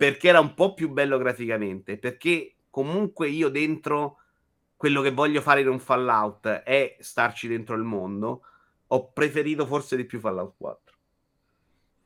perché 0.00 0.28
era 0.28 0.40
un 0.40 0.54
po' 0.54 0.72
più 0.72 0.88
bello 0.88 1.18
graficamente, 1.18 1.98
perché 1.98 2.54
comunque 2.70 3.28
io 3.28 3.50
dentro 3.50 4.16
quello 4.74 5.02
che 5.02 5.10
voglio 5.10 5.42
fare 5.42 5.60
in 5.60 5.68
un 5.68 5.78
Fallout 5.78 6.48
è 6.48 6.96
starci 7.00 7.46
dentro 7.48 7.74
il 7.74 7.82
mondo, 7.82 8.40
ho 8.86 9.12
preferito 9.12 9.66
forse 9.66 9.96
di 9.96 10.06
più 10.06 10.18
Fallout 10.18 10.54
4. 10.56 10.96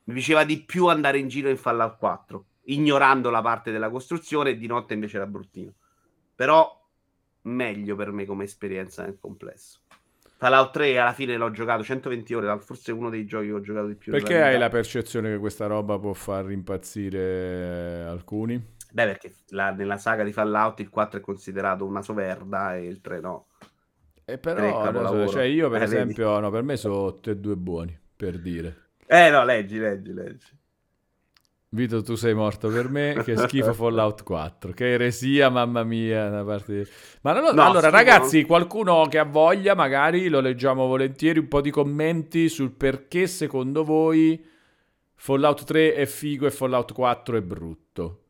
Mi 0.07 0.15
piaceva 0.15 0.43
di 0.43 0.61
più 0.65 0.89
andare 0.89 1.19
in 1.19 1.29
giro 1.29 1.49
in 1.49 1.57
Fallout 1.57 1.97
4, 1.99 2.45
ignorando 2.63 3.31
la 3.31 3.43
parte 3.43 3.71
della 3.71 3.91
costruzione 3.91 4.51
e 4.51 4.59
di 4.59 4.67
notte 4.67 4.95
invece 4.95 5.19
era 5.19 5.27
bruttino. 5.27 5.75
Però 6.35 6.83
meglio 7.43 7.97
per 7.97 8.11
me 8.13 8.25
come 8.27 8.45
esperienza 8.45 9.05
nel 9.05 9.19
complesso. 9.19 9.81
Fallout 10.37 10.73
3 10.73 10.99
alla 10.99 11.13
fine 11.13 11.37
l'ho 11.37 11.51
giocato 11.51 11.83
120 11.85 12.35
ore, 12.35 12.59
forse 12.61 12.93
è 12.93 12.95
uno 12.95 13.11
dei 13.11 13.25
giochi 13.27 13.47
che 13.47 13.53
ho 13.53 13.61
giocato 13.61 13.87
di 13.87 13.97
più. 13.97 14.15
Perché 14.15 14.41
hai 14.41 14.57
la 14.59 14.69
percezione 14.71 15.31
che 15.31 15.39
questa 15.39 15.67
roba 15.67 15.99
può 15.99 16.13
far 16.15 16.51
impazzire 16.51 18.05
alcuni? 18.09 18.63
Beh, 18.93 19.05
perché 19.07 19.35
la- 19.49 19.73
nella 19.73 19.99
saga 19.99 20.23
di 20.23 20.33
Fallout 20.33 20.81
il 20.81 20.89
4 20.89 21.19
è 21.19 21.23
considerato 21.23 21.85
una 21.85 22.01
soverda 22.03 22.77
e 22.77 22.85
il 22.87 23.01
3 23.01 23.21
no. 23.21 23.49
E 24.27 24.37
Tre 24.53 24.79
però, 24.79 24.79
capolavoro. 24.79 25.27
cioè 25.27 25.45
io 25.45 25.71
per 25.71 25.81
Eh, 25.81 25.83
esempio, 25.83 26.39
no, 26.41 26.51
per 26.51 26.63
me 26.63 26.77
sono 26.77 27.13
tutti 27.13 27.31
e 27.31 27.37
due 27.39 27.57
buoni, 27.57 27.99
per 28.17 28.39
dire. 28.39 28.83
Eh 29.09 29.31
no, 29.31 29.45
leggi, 29.45 29.79
leggi, 29.79 30.13
leggi. 30.13 30.47
Vito, 31.75 32.03
tu 32.03 32.15
sei 32.15 32.35
morto 32.35 32.69
per 32.69 32.89
me, 32.89 33.21
che 33.25 33.35
schifo 33.37 33.73
Fallout 33.73 34.23
4, 34.23 34.71
che 34.73 34.93
eresia, 34.93 35.51
mamma 35.51 35.83
mia, 35.83 36.45
parte 36.45 36.73
di- 36.85 36.89
Ma 37.23 37.33
non 37.33 37.43
lo- 37.43 37.53
No, 37.53 37.63
allora, 37.63 37.89
schifo 37.89 37.97
ragazzi, 37.97 38.45
qualcuno 38.45 39.07
che 39.09 39.19
ha 39.19 39.25
voglia, 39.25 39.75
magari 39.75 40.29
lo 40.29 40.39
leggiamo 40.39 40.87
volentieri, 40.87 41.41
un 41.41 41.49
po' 41.49 41.61
di 41.61 41.73
commenti 41.73 42.49
sul 42.49 42.71
perché 42.71 43.27
secondo 43.27 43.83
voi 43.83 44.41
Fallout 45.17 45.65
3 45.65 45.95
è 45.95 46.07
figo 46.07 46.47
e 46.47 46.53
Fallout 46.53 46.93
4 46.93 47.37
è 47.37 47.43
brutto. 47.43 48.21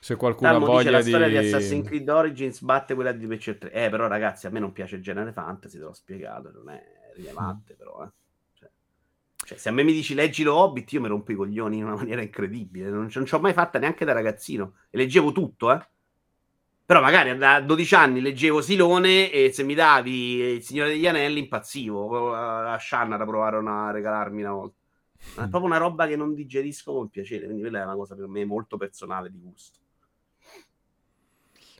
Se 0.00 0.14
qualcuno 0.14 0.48
ha 0.50 0.52
Salmo 0.52 0.66
dice 0.66 0.76
voglia 0.76 0.90
la 0.92 1.02
di... 1.02 1.08
storia 1.08 1.28
di 1.28 1.36
Assassin's 1.36 1.86
Creed 1.88 2.08
Origins 2.08 2.60
batte 2.60 2.94
quella 2.94 3.10
di 3.10 3.26
Witcher 3.26 3.56
3. 3.58 3.72
Eh, 3.72 3.90
però 3.90 4.06
ragazzi, 4.06 4.46
a 4.46 4.50
me 4.50 4.60
non 4.60 4.70
piace 4.72 4.94
il 4.94 5.02
genere 5.02 5.32
fantasy, 5.32 5.78
te 5.78 5.82
l'ho 5.82 5.92
spiegato, 5.92 6.52
non 6.54 6.70
è 6.72 6.80
rilevante 7.16 7.74
però, 7.74 8.04
eh. 8.04 8.08
Cioè, 9.48 9.56
se 9.56 9.70
a 9.70 9.72
me 9.72 9.82
mi 9.82 9.94
dici 9.94 10.12
leggi 10.12 10.42
lo 10.42 10.56
Hobbit, 10.56 10.92
io 10.92 11.00
mi 11.00 11.08
rompo 11.08 11.32
i 11.32 11.34
coglioni 11.34 11.78
in 11.78 11.84
una 11.84 11.94
maniera 11.94 12.20
incredibile. 12.20 12.90
Non, 12.90 13.08
non 13.10 13.24
ci 13.24 13.34
ho 13.34 13.40
mai 13.40 13.54
fatta 13.54 13.78
neanche 13.78 14.04
da 14.04 14.12
ragazzino. 14.12 14.74
E 14.90 14.98
leggevo 14.98 15.32
tutto, 15.32 15.72
eh. 15.72 15.88
Però 16.84 17.00
magari 17.00 17.34
da 17.38 17.58
12 17.62 17.94
anni 17.94 18.20
leggevo 18.20 18.60
Silone 18.60 19.30
e 19.30 19.50
se 19.50 19.62
mi 19.62 19.72
davi 19.72 20.34
Il 20.56 20.62
Signore 20.62 20.90
degli 20.90 21.06
Anelli 21.06 21.38
impazzivo. 21.38 22.34
A 22.34 22.76
Shanna 22.78 23.16
provarono 23.24 23.86
a 23.86 23.90
regalarmi 23.90 24.42
una 24.42 24.52
volta. 24.52 24.76
Ma 25.36 25.44
è 25.44 25.48
proprio 25.48 25.70
una 25.70 25.78
roba 25.78 26.06
che 26.06 26.16
non 26.16 26.34
digerisco 26.34 26.92
con 26.92 27.08
piacere, 27.08 27.44
quindi 27.44 27.62
quella 27.62 27.80
è 27.80 27.84
una 27.84 27.96
cosa 27.96 28.14
per 28.14 28.26
me 28.26 28.44
molto 28.44 28.76
personale 28.76 29.30
di 29.30 29.38
gusto. 29.40 29.78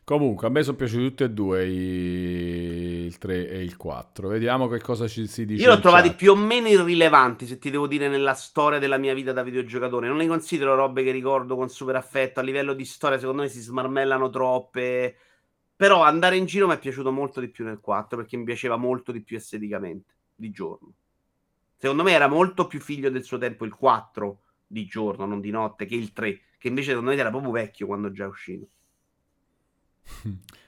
Comunque, 0.09 0.47
a 0.47 0.51
me 0.51 0.62
sono 0.62 0.78
piaciuti 0.78 1.05
tutti 1.05 1.22
e 1.24 1.30
due 1.30 1.66
i- 1.66 3.05
il 3.05 3.18
3 3.18 3.47
e 3.47 3.62
il 3.62 3.76
4. 3.76 4.28
Vediamo 4.28 4.66
che 4.66 4.80
cosa 4.80 5.06
ci 5.06 5.26
si 5.26 5.44
dice. 5.44 5.62
Io 5.62 5.68
l'ho 5.68 5.74
in 5.74 5.82
trovati 5.82 6.09
chat. 6.09 6.16
più 6.16 6.30
o 6.30 6.35
meno 6.35 6.66
irrilevanti, 6.68 7.47
se 7.47 7.59
ti 7.59 7.68
devo 7.68 7.86
dire, 7.86 8.09
nella 8.09 8.32
storia 8.32 8.78
della 8.78 8.97
mia 8.97 9.12
vita 9.12 9.32
da 9.32 9.43
videogiocatore. 9.43 10.09
Non 10.09 10.16
li 10.16 10.26
considero 10.26 10.74
robe 10.74 11.05
che 11.05 11.10
ricordo 11.10 11.56
con 11.56 11.68
super 11.68 11.94
affetto. 11.97 12.40
A 12.40 12.43
livello 12.43 12.72
di 12.72 12.86
storia, 12.86 13.18
secondo 13.18 13.43
me 13.43 13.48
si 13.48 13.60
smarmellano 13.60 14.30
troppe. 14.30 15.14
Però 15.76 16.02
andare 16.02 16.39
in 16.39 16.47
giro 16.47 16.66
mi 16.66 16.72
è 16.74 16.78
piaciuto 16.78 17.12
molto 17.12 17.40
di 17.40 17.48
più 17.51 17.66
nel 17.66 17.80
4 17.80 18.16
perché 18.16 18.39
mi 18.39 18.44
piaceva 18.44 18.76
molto 18.76 19.12
di 19.12 19.22
più 19.22 19.36
esteticamente 19.36 20.14
di 20.35 20.51
giorno. 20.51 20.90
Secondo 21.76 22.02
me 22.02 22.12
era 22.12 22.28
molto 22.28 22.66
più 22.66 22.80
figlio 22.80 23.10
del 23.10 23.24
suo 23.24 23.36
tempo 23.36 23.66
il 23.66 23.74
4 23.74 24.40
di 24.66 24.86
giorno, 24.86 25.26
non 25.26 25.40
di 25.43 25.51
notte, 25.51 25.85
che 25.85 25.94
il 25.97 26.14
3, 26.14 26.40
che 26.56 26.68
invece 26.68 26.89
secondo 26.93 27.10
me 27.10 27.16
era 27.16 27.28
proprio 27.30 27.52
vecchio 27.52 27.86
quando 27.86 28.10
già 28.10 28.26
uscito. 28.26 28.68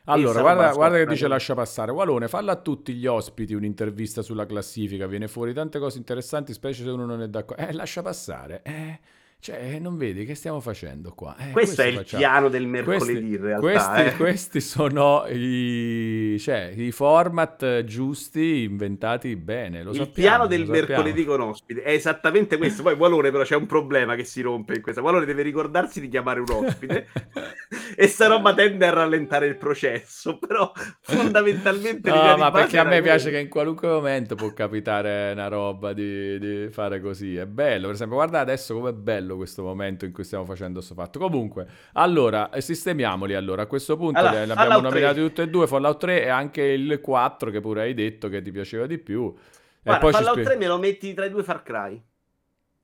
Allora, 0.04 0.40
guarda, 0.40 0.72
guarda 0.72 0.96
che 0.96 1.06
dice 1.06 1.28
lascia 1.28 1.54
passare. 1.54 1.92
Walone, 1.92 2.26
falla 2.26 2.52
a 2.52 2.56
tutti 2.56 2.94
gli 2.94 3.06
ospiti 3.06 3.54
un'intervista 3.54 4.22
sulla 4.22 4.46
classifica. 4.46 5.06
Viene 5.06 5.28
fuori 5.28 5.52
tante 5.52 5.78
cose 5.78 5.98
interessanti, 5.98 6.52
specie 6.52 6.82
se 6.82 6.90
uno 6.90 7.06
non 7.06 7.22
è 7.22 7.28
d'accordo. 7.28 7.62
Eh, 7.62 7.72
lascia 7.72 8.02
passare. 8.02 8.62
Eh, 8.62 8.98
cioè, 9.40 9.78
non 9.78 9.96
vedi 9.96 10.26
che 10.26 10.34
stiamo 10.34 10.60
facendo 10.60 11.14
qua? 11.14 11.34
Eh, 11.38 11.52
Questo, 11.52 11.80
è 11.80 11.86
il 11.86 11.96
facciamo. 11.96 12.22
piano 12.22 12.48
del 12.50 12.68
Questi, 12.68 12.90
mercoledì, 12.90 13.34
in 13.34 13.40
realtà. 13.40 13.60
questi, 13.60 14.00
eh. 14.00 14.16
questi 14.16 14.60
sono 14.60 15.24
i, 15.28 16.36
cioè, 16.38 16.74
i 16.76 16.92
format 16.92 17.82
giusti 17.84 18.64
inventati 18.64 19.34
bene. 19.36 19.82
Lo 19.82 19.92
il 19.92 19.96
sappiamo, 19.96 20.28
piano 20.28 20.46
del 20.46 20.68
mercoledì 20.68 21.24
con 21.24 21.40
ospite 21.40 21.82
è 21.82 21.92
esattamente 21.92 22.58
questo. 22.58 22.82
Poi 22.82 22.92
Walone, 22.92 23.30
però, 23.30 23.42
c'è 23.42 23.56
un 23.56 23.64
problema 23.64 24.14
che 24.14 24.24
si 24.24 24.42
rompe 24.42 24.74
in 24.74 24.82
questa. 24.82 25.00
Walone 25.00 25.24
deve 25.24 25.40
ricordarsi 25.40 26.02
di 26.02 26.08
chiamare 26.08 26.40
un 26.40 26.50
ospite 26.50 27.06
e 27.96 28.06
sta 28.08 28.26
roba 28.26 28.52
tende 28.52 28.86
a 28.86 28.90
rallentare 28.90 29.46
il 29.46 29.56
processo. 29.56 30.36
Però, 30.36 30.70
fondamentalmente, 31.00 32.10
No, 32.10 32.36
ma 32.36 32.50
perché 32.50 32.78
a 32.78 32.84
me 32.84 33.00
piace 33.00 33.30
che 33.30 33.38
in 33.38 33.48
qualunque 33.48 33.88
momento 33.88 34.34
può 34.34 34.52
capitare 34.52 35.32
una 35.32 35.48
roba 35.48 35.94
di, 35.94 36.38
di 36.38 36.68
fare 36.70 37.00
così. 37.00 37.36
È 37.36 37.46
bello, 37.46 37.86
per 37.86 37.94
esempio, 37.94 38.16
guarda 38.16 38.40
adesso 38.40 38.74
com'è 38.74 38.92
bello 38.92 39.28
questo 39.36 39.62
momento 39.62 40.04
in 40.04 40.12
cui 40.12 40.24
stiamo 40.24 40.44
facendo 40.44 40.74
questo 40.74 40.94
fatto. 40.94 41.18
Comunque, 41.18 41.66
allora, 41.94 42.50
eh, 42.50 42.60
sistemiamoli 42.60 43.34
allora. 43.34 43.62
A 43.62 43.66
questo 43.66 43.96
punto 43.96 44.18
Allora, 44.18 44.44
li, 44.44 44.50
abbiamo 44.50 44.80
nominati 44.80 45.14
3. 45.18 45.26
tutti 45.28 45.40
e 45.42 45.48
due, 45.48 45.66
Fallout 45.66 45.98
3 46.00 46.24
e 46.24 46.28
anche 46.28 46.62
il 46.62 47.00
4 47.00 47.50
che 47.50 47.60
pure 47.60 47.82
hai 47.82 47.94
detto 47.94 48.28
che 48.28 48.42
ti 48.42 48.50
piaceva 48.50 48.86
di 48.86 48.98
più. 48.98 49.32
E 49.34 49.38
Guarda, 49.82 50.00
poi 50.00 50.12
ci 50.12 50.18
Fallout 50.18 50.34
spie- 50.40 50.44
3 50.50 50.56
me 50.56 50.66
lo 50.66 50.78
metti 50.78 51.14
tra 51.14 51.24
i 51.24 51.30
due 51.30 51.42
Far 51.42 51.62
Cry. 51.62 52.02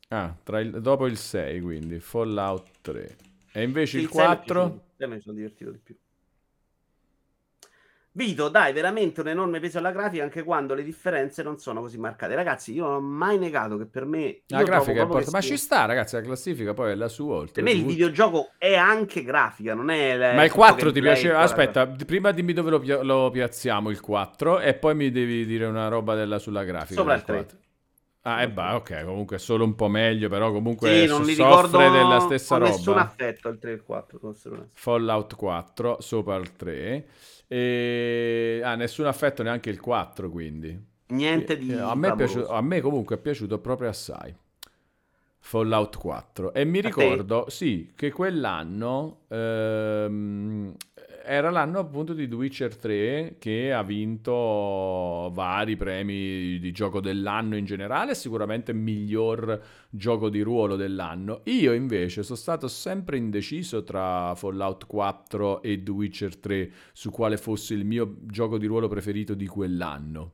Ah, 0.08 0.36
il- 0.60 0.80
dopo 0.80 1.06
il 1.06 1.16
6, 1.16 1.60
quindi 1.60 1.98
Fallout 2.00 2.68
3. 2.80 3.16
E 3.52 3.62
invece 3.62 3.98
il 3.98 4.06
è 4.06 4.08
4... 4.08 4.60
piaciuto. 4.60 4.84
Sei 4.96 5.08
me 5.08 5.14
mi 5.16 5.20
sono 5.20 5.34
divertito 5.36 5.70
di 5.70 5.78
più. 5.78 5.96
Vito, 8.16 8.48
dai 8.48 8.72
veramente 8.72 9.20
un 9.20 9.28
enorme 9.28 9.60
peso 9.60 9.76
alla 9.76 9.90
grafica 9.90 10.22
anche 10.22 10.42
quando 10.42 10.72
le 10.72 10.82
differenze 10.82 11.42
non 11.42 11.58
sono 11.58 11.82
così 11.82 11.98
marcate. 11.98 12.34
Ragazzi, 12.34 12.72
io 12.72 12.84
non 12.86 12.94
ho 12.94 13.00
mai 13.00 13.36
negato 13.36 13.76
che 13.76 13.84
per 13.84 14.06
me. 14.06 14.40
La 14.46 14.62
grafica 14.62 15.02
è 15.02 15.06
che 15.22 15.30
ma 15.30 15.42
ci 15.42 15.58
sta, 15.58 15.84
ragazzi. 15.84 16.14
La 16.14 16.22
classifica 16.22 16.72
poi 16.72 16.92
è 16.92 16.94
la 16.94 17.08
sua. 17.08 17.44
Per 17.44 17.62
me 17.62 17.72
il 17.72 17.76
oltretutto. 17.76 17.86
videogioco 17.88 18.50
è 18.56 18.74
anche 18.74 19.22
grafica, 19.22 19.74
non 19.74 19.90
è. 19.90 20.16
Ma 20.34 20.44
il 20.44 20.50
tutto 20.50 20.62
4 20.62 20.92
ti 20.92 21.00
piaceva? 21.02 21.40
Aspetta, 21.40 21.86
prima 21.86 22.30
dimmi 22.30 22.54
dove 22.54 22.70
lo, 22.70 22.78
pia- 22.78 23.02
lo 23.02 23.28
piazziamo 23.30 23.90
il 23.90 24.00
4 24.00 24.60
e 24.60 24.72
poi 24.72 24.94
mi 24.94 25.10
devi 25.10 25.44
dire 25.44 25.66
una 25.66 25.88
roba 25.88 26.14
della, 26.14 26.38
sulla 26.38 26.64
grafica. 26.64 26.94
Sopra 26.98 27.14
il 27.16 27.22
3. 27.22 27.34
4. 27.36 27.58
Ah, 28.22 28.42
e 28.42 28.48
bah, 28.48 28.76
ok, 28.76 29.04
comunque 29.04 29.36
è 29.36 29.38
solo 29.38 29.62
un 29.62 29.74
po' 29.74 29.88
meglio, 29.88 30.30
però 30.30 30.50
comunque 30.50 30.88
Sì, 30.88 31.06
non 31.06 31.22
li 31.22 31.34
soffre 31.34 31.90
della 31.90 32.18
stessa 32.20 32.56
con 32.58 32.66
nessun 32.66 32.94
roba. 32.94 33.04
affetto 33.04 33.48
il 33.50 33.58
3 33.58 33.70
e 33.70 33.74
il 33.74 33.82
4. 33.84 34.18
devo 34.18 34.32
essere 34.32 34.54
onesto. 34.54 34.72
Fallout 34.72 35.36
4 35.36 36.00
sopra 36.00 36.34
il 36.36 36.56
3. 36.56 37.06
E... 37.48 38.60
Ah, 38.64 38.74
nessun 38.74 39.06
affetto 39.06 39.42
neanche 39.42 39.70
il 39.70 39.80
4, 39.80 40.30
quindi. 40.30 40.78
Niente 41.08 41.56
di. 41.58 41.70
Eh, 41.70 41.74
a, 41.74 41.94
me 41.94 42.14
piaciuto- 42.14 42.48
a 42.50 42.60
me 42.60 42.80
comunque 42.80 43.16
è 43.16 43.18
piaciuto 43.18 43.58
proprio 43.58 43.88
assai. 43.88 44.34
Fallout 45.38 45.96
4. 45.96 46.52
E 46.52 46.64
mi 46.64 46.80
A 46.80 46.90
te? 46.90 46.90
ricordo, 46.90 47.48
sì, 47.48 47.92
che 47.94 48.10
quell'anno 48.10 49.20
ehm, 49.28 50.74
era 51.26 51.50
l'anno 51.50 51.80
appunto 51.80 52.14
di 52.14 52.28
The 52.28 52.34
Witcher 52.36 52.76
3 52.76 53.36
che 53.38 53.72
ha 53.72 53.82
vinto 53.82 55.30
vari 55.34 55.76
premi 55.76 56.58
di 56.60 56.70
gioco 56.70 57.00
dell'anno 57.00 57.56
in 57.56 57.64
generale, 57.64 58.14
sicuramente 58.14 58.72
miglior 58.72 59.60
gioco 59.90 60.28
di 60.28 60.40
ruolo 60.40 60.76
dell'anno. 60.76 61.40
Io 61.44 61.72
invece 61.72 62.22
sono 62.22 62.38
stato 62.38 62.68
sempre 62.68 63.16
indeciso 63.16 63.82
tra 63.82 64.34
Fallout 64.36 64.86
4 64.86 65.62
e 65.62 65.82
The 65.82 65.90
Witcher 65.90 66.36
3 66.36 66.70
su 66.92 67.10
quale 67.10 67.36
fosse 67.36 67.74
il 67.74 67.84
mio 67.84 68.18
gioco 68.22 68.56
di 68.56 68.66
ruolo 68.66 68.86
preferito 68.86 69.34
di 69.34 69.46
quell'anno. 69.46 70.32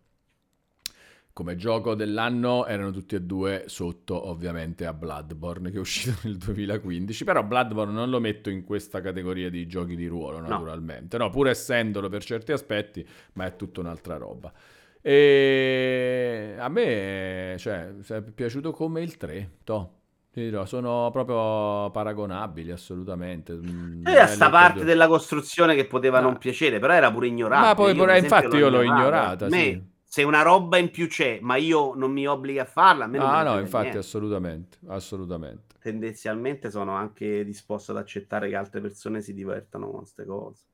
Come 1.34 1.56
gioco 1.56 1.94
dell'anno 1.94 2.66
erano 2.66 2.90
tutti 2.90 3.14
e 3.14 3.22
due 3.22 3.64
sotto 3.66 4.28
ovviamente 4.28 4.84
a 4.84 4.92
Bloodborne 4.92 5.70
che 5.70 5.78
è 5.78 5.80
uscito 5.80 6.14
nel 6.28 6.36
2015, 6.36 7.24
però 7.24 7.42
Bloodborne 7.42 7.92
non 7.92 8.10
lo 8.10 8.20
metto 8.20 8.50
in 8.50 8.64
questa 8.64 9.00
categoria 9.00 9.48
di 9.48 9.66
giochi 9.66 9.96
di 9.96 10.06
ruolo 10.06 10.40
naturalmente, 10.40 11.16
no, 11.16 11.30
pur 11.30 11.48
essendolo 11.48 12.10
per 12.10 12.22
certi 12.22 12.52
aspetti, 12.52 13.06
ma 13.34 13.46
è 13.46 13.56
tutta 13.56 13.80
un'altra 13.80 14.18
roba. 14.18 14.52
E 15.00 16.54
a 16.58 16.68
me 16.68 17.54
cioè, 17.58 17.94
è 17.96 18.22
piaciuto 18.22 18.72
come 18.72 19.00
il 19.02 19.16
3, 19.16 19.50
toh. 19.64 19.96
Ti 20.32 20.40
dirò, 20.40 20.64
sono 20.64 21.10
proprio 21.12 21.90
paragonabili 21.90 22.70
assolutamente. 22.70 23.52
Mm, 23.54 24.06
E 24.06 24.18
a 24.18 24.24
belli 24.24 24.34
sta 24.34 24.48
parte 24.50 24.76
due. 24.76 24.84
della 24.84 25.06
costruzione 25.06 25.74
che 25.74 25.86
poteva 25.86 26.18
Ah. 26.18 26.22
non 26.22 26.38
piacere, 26.38 26.78
però 26.78 26.92
era 26.94 27.10
pure 27.12 27.26
ignorata. 27.26 27.66
Ma 27.68 27.74
poi 27.74 27.94
pure- 27.94 28.18
infatti 28.18 28.56
io 28.56 28.68
l'ho 28.70 28.82
ignorata, 28.82 29.46
A 29.46 29.48
me, 29.50 29.58
sì. 29.62 29.82
Se 30.12 30.24
una 30.24 30.42
roba 30.42 30.76
in 30.76 30.90
più 30.90 31.08
c'è, 31.08 31.38
ma 31.40 31.56
io 31.56 31.94
non 31.94 32.12
mi 32.12 32.26
obbligo 32.26 32.60
a 32.60 32.66
farla, 32.66 33.04
a 33.04 33.06
me 33.06 33.16
non 33.16 33.28
Ah 33.28 33.42
no, 33.44 33.58
infatti 33.58 33.84
niente. 33.84 33.98
assolutamente, 34.00 34.76
assolutamente. 34.88 35.76
Tendenzialmente 35.80 36.70
sono 36.70 36.92
anche 36.92 37.42
disposto 37.46 37.92
ad 37.92 37.96
accettare 37.96 38.50
che 38.50 38.54
altre 38.54 38.82
persone 38.82 39.22
si 39.22 39.32
divertano 39.32 39.88
con 39.88 40.00
queste 40.00 40.26
cose. 40.26 40.64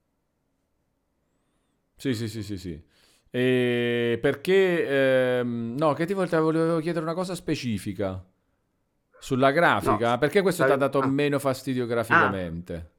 Sì, 1.94 2.14
sì, 2.14 2.26
sì, 2.26 2.42
sì, 2.42 2.58
sì. 2.58 2.82
E 3.30 4.18
perché, 4.20 5.38
ehm, 5.38 5.76
no, 5.78 5.92
che 5.92 6.04
ti 6.04 6.14
volevo, 6.14 6.80
chiedere 6.80 7.04
una 7.04 7.14
cosa 7.14 7.36
specifica 7.36 8.20
sulla 9.20 9.52
grafica, 9.52 10.10
No, 10.10 10.18
perché 10.18 10.42
questo 10.42 10.64
ti 10.64 10.72
ha 10.72 10.76
dato 10.76 10.98
ah. 10.98 11.06
meno 11.06 11.38
fastidio 11.38 11.86
graficamente? 11.86 12.90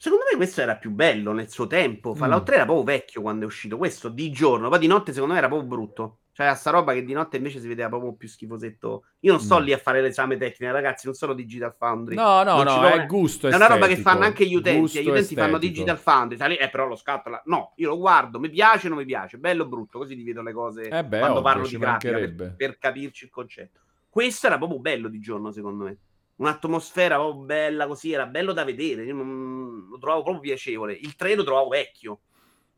Secondo 0.00 0.24
me 0.30 0.36
questo 0.36 0.60
era 0.60 0.76
più 0.76 0.90
bello 0.92 1.32
nel 1.32 1.50
suo 1.50 1.66
tempo. 1.66 2.14
Fallout 2.14 2.42
Mm. 2.42 2.44
3 2.46 2.54
era 2.54 2.64
proprio 2.64 2.84
vecchio 2.84 3.20
quando 3.20 3.42
è 3.42 3.46
uscito. 3.46 3.76
Questo 3.76 4.08
di 4.08 4.30
giorno, 4.30 4.68
poi 4.68 4.78
di 4.78 4.86
notte 4.86 5.12
secondo 5.12 5.32
me 5.32 5.38
era 5.40 5.48
proprio 5.48 5.68
brutto. 5.68 6.18
Cioè, 6.38 6.54
sta 6.54 6.70
roba 6.70 6.92
che 6.92 7.02
di 7.02 7.12
notte 7.12 7.36
invece 7.36 7.58
si 7.58 7.66
vedeva 7.66 7.88
proprio 7.88 8.12
più 8.12 8.28
schifosetto. 8.28 9.06
Io 9.22 9.32
non 9.32 9.40
sto 9.40 9.58
Mm. 9.58 9.62
lì 9.64 9.72
a 9.72 9.78
fare 9.78 10.00
l'esame 10.00 10.36
tecnico, 10.36 10.72
ragazzi, 10.72 11.06
non 11.06 11.16
sono 11.16 11.32
Digital 11.34 11.74
Foundry. 11.76 12.14
No, 12.14 12.44
no, 12.44 12.62
Non 12.62 12.80
no, 12.80 12.86
è 12.86 13.06
gusto 13.06 13.48
È 13.48 13.54
una 13.56 13.66
roba 13.66 13.88
che 13.88 13.96
fanno 13.96 14.22
anche 14.24 14.46
gli 14.46 14.54
utenti. 14.54 14.78
gusto 14.78 15.00
Gli 15.00 15.08
utenti 15.08 15.34
fanno 15.34 15.56
estetico. 15.56 15.72
Digital 15.72 15.98
Foundry. 15.98 16.36
sai 16.36 16.54
Eh, 16.56 16.70
però 16.70 16.86
lo 16.86 16.94
scatto. 16.94 17.40
No, 17.46 17.72
io 17.74 17.88
lo 17.88 17.98
guardo, 17.98 18.38
mi 18.38 18.50
piace 18.50 18.86
o 18.86 18.90
non 18.90 18.98
mi 18.98 19.04
piace, 19.04 19.36
bello 19.38 19.64
o 19.64 19.66
brutto, 19.66 19.98
così 19.98 20.14
divido 20.14 20.40
le 20.42 20.52
cose 20.52 20.82
Eh 20.88 21.04
beh, 21.04 21.18
quando 21.18 21.38
ovvio, 21.40 21.42
parlo 21.50 21.66
di 21.66 21.76
grafica 21.76 22.12
per, 22.18 22.54
per 22.56 22.78
capirci 22.78 23.24
il 23.24 23.30
concetto. 23.30 23.80
Questo 24.08 24.46
era 24.46 24.58
proprio 24.58 24.78
bello 24.78 25.08
di 25.08 25.18
giorno, 25.18 25.50
secondo 25.50 25.84
me. 25.86 25.96
Un'atmosfera 26.38 27.16
proprio 27.16 27.44
bella 27.44 27.86
così, 27.86 28.12
era 28.12 28.26
bello 28.26 28.52
da 28.52 28.64
vedere. 28.64 29.04
Io 29.04 29.14
non- 29.14 29.88
lo 29.90 29.98
trovavo 29.98 30.22
proprio 30.22 30.42
piacevole. 30.42 30.92
Il 30.92 31.16
3 31.16 31.34
lo 31.34 31.44
trovavo 31.44 31.68
vecchio. 31.68 32.20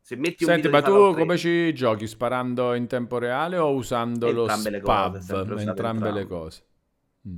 Se 0.00 0.16
metti 0.16 0.44
un 0.44 0.50
Senti, 0.50 0.68
ma 0.68 0.80
tu 0.80 0.92
Fallout 0.92 1.12
3, 1.14 1.22
come 1.22 1.36
ci 1.36 1.74
giochi? 1.74 2.06
Sparando 2.06 2.72
in 2.74 2.86
tempo 2.86 3.18
reale 3.18 3.58
o 3.58 3.70
usando 3.74 4.30
lo 4.32 4.40
Entrambe 4.42 4.70
le 4.70 4.80
cose, 4.80 5.18
Entrambe 5.18 5.54
le 5.54 5.70
entrambe. 5.70 6.26
cose. 6.26 6.64
Mm. 7.28 7.36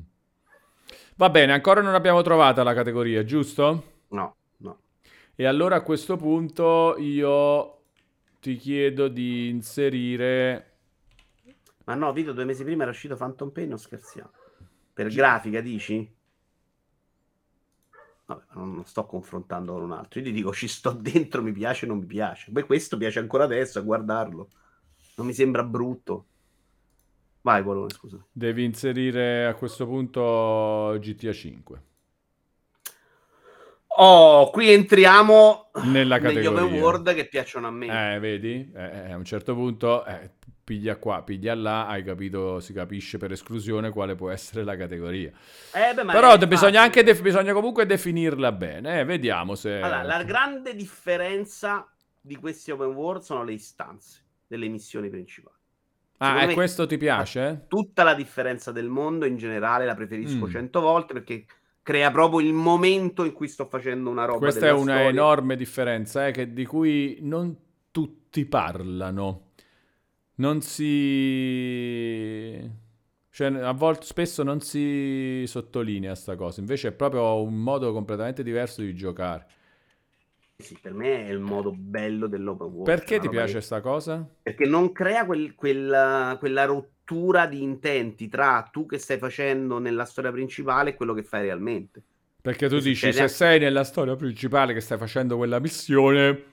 Va 1.16 1.30
bene, 1.30 1.52
ancora 1.52 1.80
non 1.82 1.94
abbiamo 1.94 2.22
trovata 2.22 2.62
la 2.62 2.72
categoria, 2.72 3.24
giusto? 3.24 3.84
No, 4.08 4.36
no. 4.58 4.78
E 5.34 5.44
allora 5.44 5.76
a 5.76 5.80
questo 5.82 6.16
punto 6.16 6.94
io 6.98 7.82
ti 8.40 8.56
chiedo 8.56 9.08
di 9.08 9.48
inserire... 9.48 10.68
Ma 11.84 11.94
no, 11.94 12.12
video 12.12 12.32
due 12.32 12.44
mesi 12.44 12.62
prima 12.62 12.82
era 12.82 12.92
uscito 12.92 13.16
Phantom 13.16 13.50
Pain, 13.50 13.68
non 13.70 13.78
scherziamo. 13.78 14.30
Per 14.92 15.08
grafica, 15.08 15.60
dici? 15.60 16.16
Vabbè, 18.26 18.42
non, 18.54 18.84
sto 18.84 19.06
confrontando 19.06 19.72
con 19.72 19.82
un 19.82 19.92
altro. 19.92 20.20
Io 20.20 20.26
ti 20.26 20.32
dico, 20.32 20.52
ci 20.52 20.68
sto 20.68 20.90
dentro, 20.92 21.42
mi 21.42 21.52
piace, 21.52 21.86
non 21.86 21.98
mi 21.98 22.06
piace. 22.06 22.50
Poi 22.50 22.64
questo 22.64 22.96
piace 22.96 23.18
ancora 23.18 23.44
adesso 23.44 23.78
a 23.78 23.82
guardarlo. 23.82 24.48
Non 25.16 25.26
mi 25.26 25.32
sembra 25.32 25.62
brutto. 25.64 26.26
Vai, 27.42 27.62
Polone, 27.62 27.90
scusa. 27.90 28.24
Devi 28.30 28.64
inserire 28.64 29.46
a 29.46 29.54
questo 29.54 29.86
punto 29.86 30.96
GTA 31.00 31.32
5 31.32 31.82
Oh, 33.96 34.50
qui 34.50 34.70
entriamo 34.72 35.70
nella 35.84 36.16
negli 36.16 36.34
categoria. 36.36 36.64
open 36.64 36.80
world 36.80 37.14
che 37.14 37.26
piacciono 37.28 37.66
a 37.66 37.70
me. 37.70 38.14
Eh, 38.14 38.18
vedi? 38.18 38.72
Eh, 38.74 38.82
eh, 39.08 39.12
a 39.12 39.16
un 39.16 39.24
certo 39.24 39.54
punto 39.54 40.04
eh, 40.06 40.30
piglia 40.64 40.96
qua, 40.96 41.22
piglia 41.22 41.54
là, 41.54 41.86
hai 41.86 42.02
capito, 42.02 42.58
si 42.60 42.72
capisce 42.72 43.18
per 43.18 43.32
esclusione 43.32 43.90
quale 43.90 44.14
può 44.14 44.30
essere 44.30 44.64
la 44.64 44.76
categoria. 44.76 45.30
Eh, 45.74 45.92
beh, 45.94 46.04
ma 46.04 46.12
Però 46.12 46.36
de- 46.36 46.46
bisogna, 46.48 46.80
anche 46.80 47.02
def- 47.02 47.20
bisogna 47.20 47.52
comunque 47.52 47.84
definirla 47.84 48.52
bene, 48.52 49.00
eh, 49.00 49.04
vediamo 49.04 49.54
se... 49.54 49.80
Allora, 49.80 50.02
la 50.02 50.22
grande 50.22 50.74
differenza 50.74 51.86
di 52.20 52.36
questi 52.36 52.70
open 52.70 52.94
world 52.94 53.22
sono 53.22 53.44
le 53.44 53.52
istanze 53.52 54.20
delle 54.46 54.68
missioni 54.68 55.10
principali. 55.10 55.56
ah, 56.18 56.24
secondo 56.26 56.44
e 56.44 56.46
me- 56.46 56.54
questo 56.54 56.86
ti 56.86 56.96
piace? 56.96 57.64
Tutta 57.68 58.04
la 58.04 58.14
differenza 58.14 58.70
del 58.72 58.88
mondo 58.88 59.26
in 59.26 59.36
generale 59.36 59.84
la 59.84 59.94
preferisco 59.94 60.46
Mm. 60.46 60.50
cento 60.50 60.80
volte 60.80 61.12
perché 61.14 61.44
crea 61.82 62.10
proprio 62.10 62.40
il 62.40 62.52
momento 62.52 63.24
in 63.24 63.32
cui 63.32 63.48
sto 63.48 63.66
facendo 63.66 64.10
una 64.10 64.24
roba. 64.24 64.38
Questa 64.38 64.66
è 64.66 64.72
una 64.72 64.98
storia. 64.98 65.08
enorme 65.08 65.56
differenza, 65.56 66.26
eh, 66.26 66.32
che- 66.32 66.52
di 66.52 66.64
cui 66.66 67.18
non 67.22 67.56
tutti 67.90 68.44
parlano. 68.46 69.50
Non 70.36 70.60
si... 70.62 72.70
Cioè, 73.30 73.46
a 73.62 73.72
volte 73.72 74.04
spesso 74.06 74.42
non 74.42 74.60
si 74.60 75.44
sottolinea 75.46 76.14
sta 76.14 76.36
cosa, 76.36 76.60
invece 76.60 76.88
è 76.88 76.92
proprio 76.92 77.40
un 77.42 77.54
modo 77.54 77.92
completamente 77.92 78.42
diverso 78.42 78.82
di 78.82 78.94
giocare. 78.94 79.46
Sì, 80.62 80.78
per 80.80 80.94
me 80.94 81.26
è 81.26 81.30
il 81.30 81.40
modo 81.40 81.72
bello 81.72 82.26
dell'open 82.26 82.66
world. 82.68 82.84
Perché 82.84 83.18
ti 83.18 83.28
piace 83.28 83.54
che- 83.54 83.60
sta 83.60 83.80
cosa? 83.80 84.26
Perché 84.42 84.64
non 84.66 84.92
crea 84.92 85.24
quel- 85.26 85.54
quella, 85.54 86.36
quella 86.38 86.64
rottura 86.64 87.46
di 87.46 87.62
intenti 87.62 88.28
tra 88.28 88.62
tu 88.70 88.86
che 88.86 88.98
stai 88.98 89.18
facendo 89.18 89.78
nella 89.78 90.04
storia 90.04 90.32
principale 90.32 90.90
e 90.90 90.94
quello 90.94 91.14
che 91.14 91.22
fai 91.22 91.42
realmente. 91.42 92.02
Perché 92.42 92.68
tu 92.68 92.76
Che 92.76 92.80
dici, 92.80 93.10
succede? 93.10 93.12
se 93.12 93.28
sei 93.28 93.58
nella 93.60 93.84
storia 93.84 94.16
principale 94.16 94.74
che 94.74 94.80
stai 94.80 94.98
facendo 94.98 95.36
quella 95.36 95.60
missione, 95.60 96.44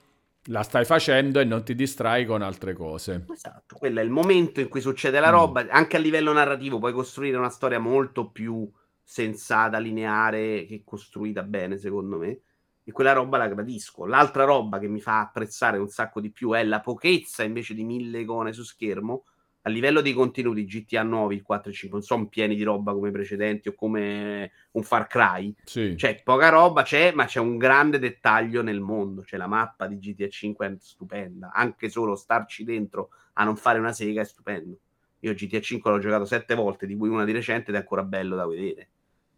la 0.46 0.62
stai 0.64 0.86
facendo 0.86 1.40
e 1.40 1.46
non 1.46 1.64
ti 1.64 1.76
distrai 1.76 2.26
con 2.26 2.42
altre 2.42 2.74
cose. 2.74 3.28
Esatto, 3.32 3.76
quello 3.78 4.00
è 4.00 4.04
il 4.04 4.10
momento 4.10 4.60
in 4.60 4.68
cui 4.70 4.82
succede 4.82 5.20
la 5.20 5.30
Mm. 5.30 5.32
roba. 5.32 5.68
Anche 5.70 5.98
a 5.98 6.00
livello 6.00 6.34
narrativo 6.34 6.80
puoi 6.80 6.94
costruire 6.94 7.38
una 7.38 7.50
storia 7.50 7.80
molto 7.80 8.30
più 8.32 8.70
sensata, 9.04 9.78
lineare, 9.78 10.66
che 10.66 10.82
costruita 10.84 11.44
bene, 11.44 11.78
secondo 11.78 12.18
me. 12.18 12.42
E 12.90 12.92
quella 12.92 13.14
roba 13.14 13.38
la 13.38 13.48
gradisco. 13.48 14.08
L'altra 14.08 14.46
roba 14.46 14.80
che 14.80 14.88
mi 14.88 15.00
fa 15.00 15.20
apprezzare 15.20 15.78
un 15.78 15.90
sacco 15.90 16.20
di 16.20 16.32
più 16.32 16.54
è 16.54 16.64
la 16.64 16.80
pochezza 16.80 17.44
invece 17.44 17.76
di 17.76 17.84
mille 17.84 18.22
icone 18.22 18.52
su 18.52 18.64
schermo. 18.64 19.26
A 19.62 19.70
livello 19.70 20.02
di 20.02 20.12
contenuti 20.12 20.66
GTA 20.66 21.04
nuovi, 21.04 21.36
il 21.36 21.44
4 21.44 21.70
e 21.70 21.74
5, 21.76 22.00
non 22.00 22.08
sono 22.08 22.28
pieni 22.28 22.56
di 22.56 22.64
roba 22.64 22.94
come 22.94 23.10
i 23.10 23.12
precedenti 23.12 23.68
o 23.68 23.76
come 23.76 24.52
un 24.72 24.82
Far 24.82 25.06
Cry. 25.06 25.54
Sì. 25.66 25.94
C'è 25.96 26.24
poca 26.24 26.50
roba, 26.50 26.82
c'è, 26.82 27.12
ma 27.14 27.26
c'è 27.26 27.40
un 27.40 27.58
grande 27.58 28.00
dettaglio 28.00 28.64
nel 28.64 28.80
mondo. 28.80 29.24
Cioè, 29.24 29.38
la 29.38 29.46
mappa 29.46 29.86
di 29.86 30.00
GTA 30.00 30.28
5 30.28 30.66
è 30.66 30.74
stupenda. 30.80 31.52
Anche 31.54 31.90
solo 31.90 32.16
starci 32.16 32.64
dentro 32.64 33.10
a 33.34 33.44
non 33.44 33.56
fare 33.56 33.78
una 33.78 33.94
sega 33.94 34.22
è 34.22 34.26
stupendo. 34.26 34.80
Io 35.20 35.34
GTA 35.36 35.60
5 35.60 35.92
l'ho 35.92 36.00
giocato 36.00 36.26
sette 36.26 36.56
volte, 36.56 36.88
di 36.88 36.96
cui 36.96 37.10
una 37.10 37.26
di 37.26 37.34
recente 37.34 37.70
ed 37.70 37.76
è 37.76 37.82
ancora 37.82 38.02
bello 38.02 38.36
da 38.36 38.48
vedere. 38.48 38.90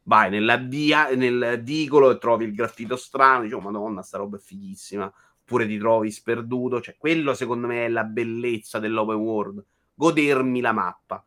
Vai 0.04 0.30
nella 0.30 0.58
dia, 0.58 1.10
nel 1.16 1.62
vicolo 1.64 2.10
e 2.12 2.18
trovi 2.18 2.46
il 2.46 2.54
graffito 2.54 2.96
strano, 2.96 3.44
dici, 3.44 3.54
oh 3.54 3.60
madonna, 3.62 4.02
sta 4.02 4.18
roba 4.18 4.38
è 4.38 4.40
fighissima. 4.40 5.12
Oppure 5.42 5.68
ti 5.68 5.78
trovi 5.78 6.12
sperduto. 6.12 6.82
Cioè, 6.82 6.96
quello 6.98 7.34
secondo 7.34 7.68
me 7.68 7.86
è 7.86 7.90
la 7.90 8.04
bellezza 8.04 8.80
dell'open 8.80 9.16
world. 9.16 9.64
Godermi 9.94 10.62
la 10.62 10.72
mappa. 10.72 11.24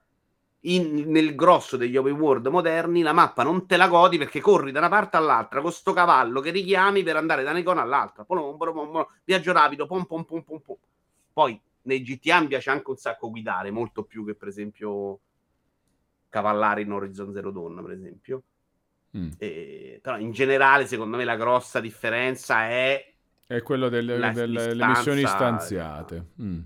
In- 0.66 1.04
nel 1.10 1.34
grosso 1.34 1.76
degli 1.76 1.96
open 1.96 2.14
world 2.18 2.46
moderni 2.46 3.02
la 3.02 3.12
mappa 3.12 3.42
non 3.42 3.66
te 3.66 3.76
la 3.76 3.86
godi 3.86 4.16
perché 4.16 4.40
corri 4.40 4.72
da 4.72 4.78
una 4.78 4.88
parte 4.88 5.18
all'altra 5.18 5.60
con 5.60 5.70
sto 5.70 5.92
cavallo 5.92 6.40
che 6.40 6.50
richiami 6.50 7.02
per 7.02 7.16
andare 7.16 7.42
da 7.42 7.50
un'icona 7.50 7.82
all'altra. 7.82 8.26
Viaggio 9.24 9.52
rapido, 9.52 9.86
pom, 9.86 10.04
pom, 10.06 10.24
pom, 10.24 10.42
pom, 10.42 10.60
pom. 10.60 10.76
Poi 11.34 11.60
nei 11.82 12.02
GTA 12.02 12.40
mi 12.40 12.46
piace 12.46 12.70
anche 12.70 12.90
un 12.90 12.96
sacco 12.96 13.30
guidare, 13.30 13.70
molto 13.70 14.04
più 14.04 14.24
che 14.24 14.34
per 14.34 14.48
esempio 14.48 15.20
cavallare 16.30 16.82
in 16.82 16.92
Horizon 16.92 17.32
Zero 17.32 17.50
Dawn, 17.50 17.82
per 17.82 17.92
esempio. 17.92 18.42
Mm. 19.16 19.30
E- 19.38 19.98
però 20.02 20.18
in 20.18 20.32
generale, 20.32 20.86
secondo 20.86 21.16
me, 21.16 21.24
la 21.24 21.36
grossa 21.36 21.80
differenza 21.80 22.66
è 22.68 23.12
È 23.46 23.62
quello 23.62 23.88
delle, 23.88 24.18
La- 24.18 24.30
delle- 24.32 24.64
l'istanza- 24.72 24.86
missioni 24.86 25.26
stanziate. 25.26 26.24
Mm. 26.42 26.60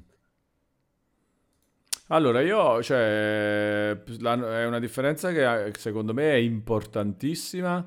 Allora, 2.11 2.41
io, 2.41 2.83
cioè, 2.83 3.97
la- 4.21 4.61
è 4.61 4.65
una 4.67 4.79
differenza 4.79 5.31
che 5.31 5.67
eh, 5.67 5.73
secondo 5.77 6.15
me 6.15 6.31
è 6.31 6.37
importantissima, 6.37 7.87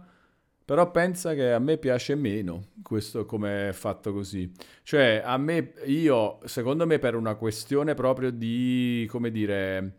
però 0.63 0.91
pensa 0.91 1.33
che 1.33 1.51
a 1.53 1.59
me 1.59 1.77
piace 1.77 2.13
meno 2.15 2.67
questo 2.83 3.25
come 3.25 3.69
è 3.69 3.71
fatto 3.71 4.13
così. 4.13 4.51
Cioè, 4.83 5.21
a 5.25 5.37
me, 5.37 5.73
io, 5.85 6.37
secondo 6.45 6.85
me, 6.85 6.99
per 6.99 7.15
una 7.15 7.33
questione 7.35 7.95
proprio 7.95 8.29
di, 8.29 9.07
come 9.09 9.31
dire, 9.31 9.93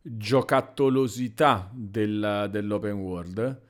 giocattolosità 0.00 1.68
del- 1.74 2.48
dell'open 2.50 2.92
world, 2.94 3.60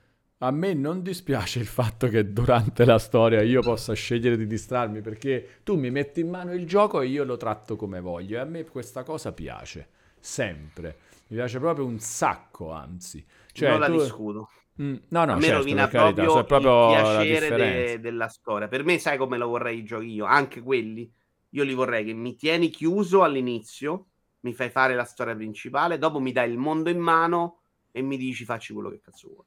a 0.45 0.51
me 0.51 0.73
non 0.73 1.01
dispiace 1.01 1.59
il 1.59 1.65
fatto 1.65 2.07
che 2.09 2.33
durante 2.33 2.83
la 2.83 2.99
storia 2.99 3.41
io 3.41 3.61
possa 3.61 3.93
scegliere 3.93 4.35
di 4.35 4.45
distrarmi 4.45 4.99
perché 5.01 5.59
tu 5.63 5.77
mi 5.77 5.89
metti 5.89 6.19
in 6.19 6.29
mano 6.29 6.53
il 6.53 6.67
gioco 6.67 6.99
e 6.99 7.07
io 7.07 7.23
lo 7.23 7.37
tratto 7.37 7.77
come 7.77 8.01
voglio 8.01 8.35
e 8.37 8.39
a 8.41 8.43
me 8.45 8.65
questa 8.65 9.03
cosa 9.03 9.31
piace, 9.31 9.87
sempre. 10.19 10.97
Mi 11.27 11.37
piace 11.37 11.59
proprio 11.59 11.85
un 11.85 11.97
sacco, 11.99 12.71
anzi. 12.71 13.25
Cioè, 13.53 13.69
non 13.69 13.79
la 13.79 13.87
tu- 13.87 13.93
discuto. 13.93 14.49
Mm, 14.81 14.95
no, 15.09 15.25
no, 15.25 15.31
a 15.33 15.35
me 15.35 15.41
certo, 15.47 15.59
rovina 15.59 15.87
proprio, 15.87 16.29
so, 16.29 16.39
è 16.39 16.43
proprio 16.45 16.71
il 16.71 16.75
la 16.75 16.83
piacere 16.89 17.51
de- 17.53 17.99
della 18.01 18.27
storia. 18.27 18.67
Per 18.67 18.83
me, 18.83 18.99
sai 18.99 19.17
come 19.17 19.37
lo 19.37 19.47
vorrei 19.47 19.79
i 19.79 19.83
giochi 19.83 20.07
io? 20.11 20.25
Anche 20.25 20.61
quelli, 20.61 21.09
io 21.51 21.63
li 21.63 21.73
vorrei 21.73 22.03
che 22.03 22.13
mi 22.13 22.35
tieni 22.35 22.69
chiuso 22.69 23.23
all'inizio, 23.23 24.07
mi 24.41 24.53
fai 24.53 24.69
fare 24.69 24.93
la 24.95 25.05
storia 25.05 25.35
principale, 25.35 25.97
dopo 25.97 26.19
mi 26.19 26.31
dai 26.31 26.51
il 26.51 26.57
mondo 26.57 26.89
in 26.89 26.99
mano 26.99 27.61
e 27.91 28.01
mi 28.01 28.17
dici 28.17 28.43
facci 28.45 28.73
quello 28.73 28.89
che 28.89 28.99
cazzo 29.01 29.29
vuoi. 29.29 29.45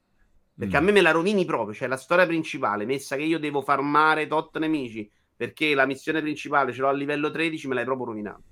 Perché 0.59 0.77
Mm. 0.77 0.81
a 0.81 0.83
me 0.85 0.93
me 0.93 1.01
la 1.03 1.11
rovini 1.11 1.45
proprio, 1.45 1.75
cioè 1.75 1.89
la 1.89 1.97
storia 1.97 2.27
principale, 2.27 2.87
messa 2.87 3.17
che 3.17 3.23
io 3.23 3.39
devo 3.39 3.61
farmare 3.63 4.27
tot 4.27 4.59
nemici, 4.59 5.11
perché 5.37 5.75
la 5.75 5.87
missione 5.87 6.21
principale 6.23 6.73
ce 6.73 6.81
l'ho 6.81 6.89
a 6.89 6.93
livello 6.93 7.31
13, 7.31 7.69
me 7.69 7.75
l'hai 7.75 7.85
proprio 7.85 8.07
rovinato. 8.07 8.43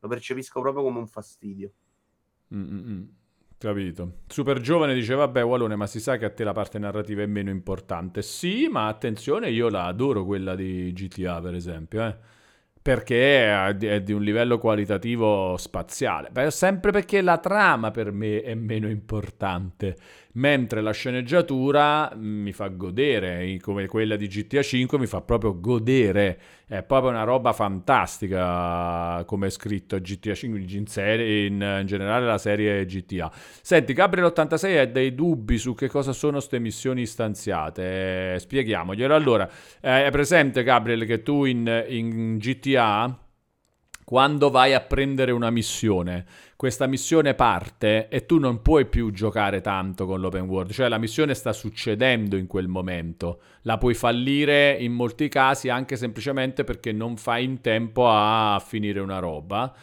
Lo 0.00 0.08
percepisco 0.08 0.60
proprio 0.60 0.84
come 0.84 0.98
un 0.98 1.08
fastidio. 1.08 1.72
Mm, 2.54 2.60
mm, 2.62 2.90
mm. 2.90 3.02
Capito. 3.58 4.12
Super 4.28 4.60
giovane 4.60 4.94
dice, 4.94 5.14
vabbè, 5.14 5.42
Walone, 5.44 5.74
ma 5.74 5.86
si 5.88 5.98
sa 6.00 6.16
che 6.16 6.24
a 6.24 6.30
te 6.30 6.44
la 6.44 6.52
parte 6.52 6.78
narrativa 6.78 7.22
è 7.22 7.26
meno 7.26 7.50
importante. 7.50 8.22
Sì, 8.22 8.68
ma 8.70 8.86
attenzione, 8.86 9.50
io 9.50 9.68
la 9.68 9.86
adoro 9.86 10.24
quella 10.24 10.54
di 10.54 10.92
GTA, 10.92 11.40
per 11.40 11.54
esempio, 11.54 12.04
eh. 12.06 12.16
Perché 12.80 13.66
è 13.68 13.74
di, 13.74 13.86
è 13.86 14.00
di 14.02 14.12
un 14.12 14.22
livello 14.22 14.58
qualitativo 14.58 15.56
spaziale. 15.58 16.30
Beh, 16.30 16.50
sempre 16.50 16.90
perché 16.92 17.20
la 17.20 17.38
trama 17.38 17.90
per 17.90 18.12
me 18.12 18.40
è 18.42 18.54
meno 18.54 18.88
importante, 18.88 19.96
mentre 20.38 20.80
la 20.80 20.92
sceneggiatura 20.92 22.12
mm, 22.14 22.42
mi 22.42 22.52
fa 22.52 22.68
godere, 22.68 23.56
come 23.60 23.86
quella 23.86 24.16
di 24.16 24.28
GTA 24.28 24.62
5 24.62 24.98
mi 24.98 25.06
fa 25.06 25.20
proprio 25.20 25.58
godere. 25.60 26.38
È 26.66 26.82
proprio 26.82 27.10
una 27.10 27.24
roba 27.24 27.52
fantastica 27.52 29.24
come 29.24 29.46
è 29.46 29.50
scritto 29.50 29.98
GTA 29.98 30.34
5 30.34 30.64
in, 30.68 30.86
serie, 30.86 31.46
in, 31.46 31.78
in 31.80 31.86
generale 31.86 32.26
la 32.26 32.38
serie 32.38 32.84
GTA. 32.84 33.30
Senti, 33.32 33.94
Gabriel86 33.94 34.78
ha 34.78 34.84
dei 34.84 35.14
dubbi 35.14 35.58
su 35.58 35.74
che 35.74 35.88
cosa 35.88 36.12
sono 36.12 36.32
queste 36.32 36.58
missioni 36.58 37.02
istanziate. 37.02 38.34
Eh, 38.34 38.38
spieghiamoglielo. 38.38 39.14
Allora, 39.14 39.48
eh, 39.80 40.06
è 40.06 40.10
presente 40.10 40.62
Gabriel 40.62 41.04
che 41.06 41.22
tu 41.22 41.44
in, 41.44 41.84
in 41.88 42.36
GTA 42.38 43.27
quando 44.08 44.48
vai 44.48 44.72
a 44.72 44.80
prendere 44.80 45.32
una 45.32 45.50
missione, 45.50 46.24
questa 46.56 46.86
missione 46.86 47.34
parte 47.34 48.08
e 48.08 48.24
tu 48.24 48.38
non 48.38 48.62
puoi 48.62 48.86
più 48.86 49.10
giocare 49.10 49.60
tanto 49.60 50.06
con 50.06 50.18
l'open 50.18 50.48
world, 50.48 50.72
cioè 50.72 50.88
la 50.88 50.96
missione 50.96 51.34
sta 51.34 51.52
succedendo 51.52 52.38
in 52.38 52.46
quel 52.46 52.68
momento, 52.68 53.42
la 53.64 53.76
puoi 53.76 53.92
fallire 53.92 54.74
in 54.80 54.92
molti 54.92 55.28
casi 55.28 55.68
anche 55.68 55.96
semplicemente 55.96 56.64
perché 56.64 56.90
non 56.90 57.18
fai 57.18 57.44
in 57.44 57.60
tempo 57.60 58.08
a 58.08 58.58
finire 58.66 59.00
una 59.00 59.18
roba, 59.18 59.74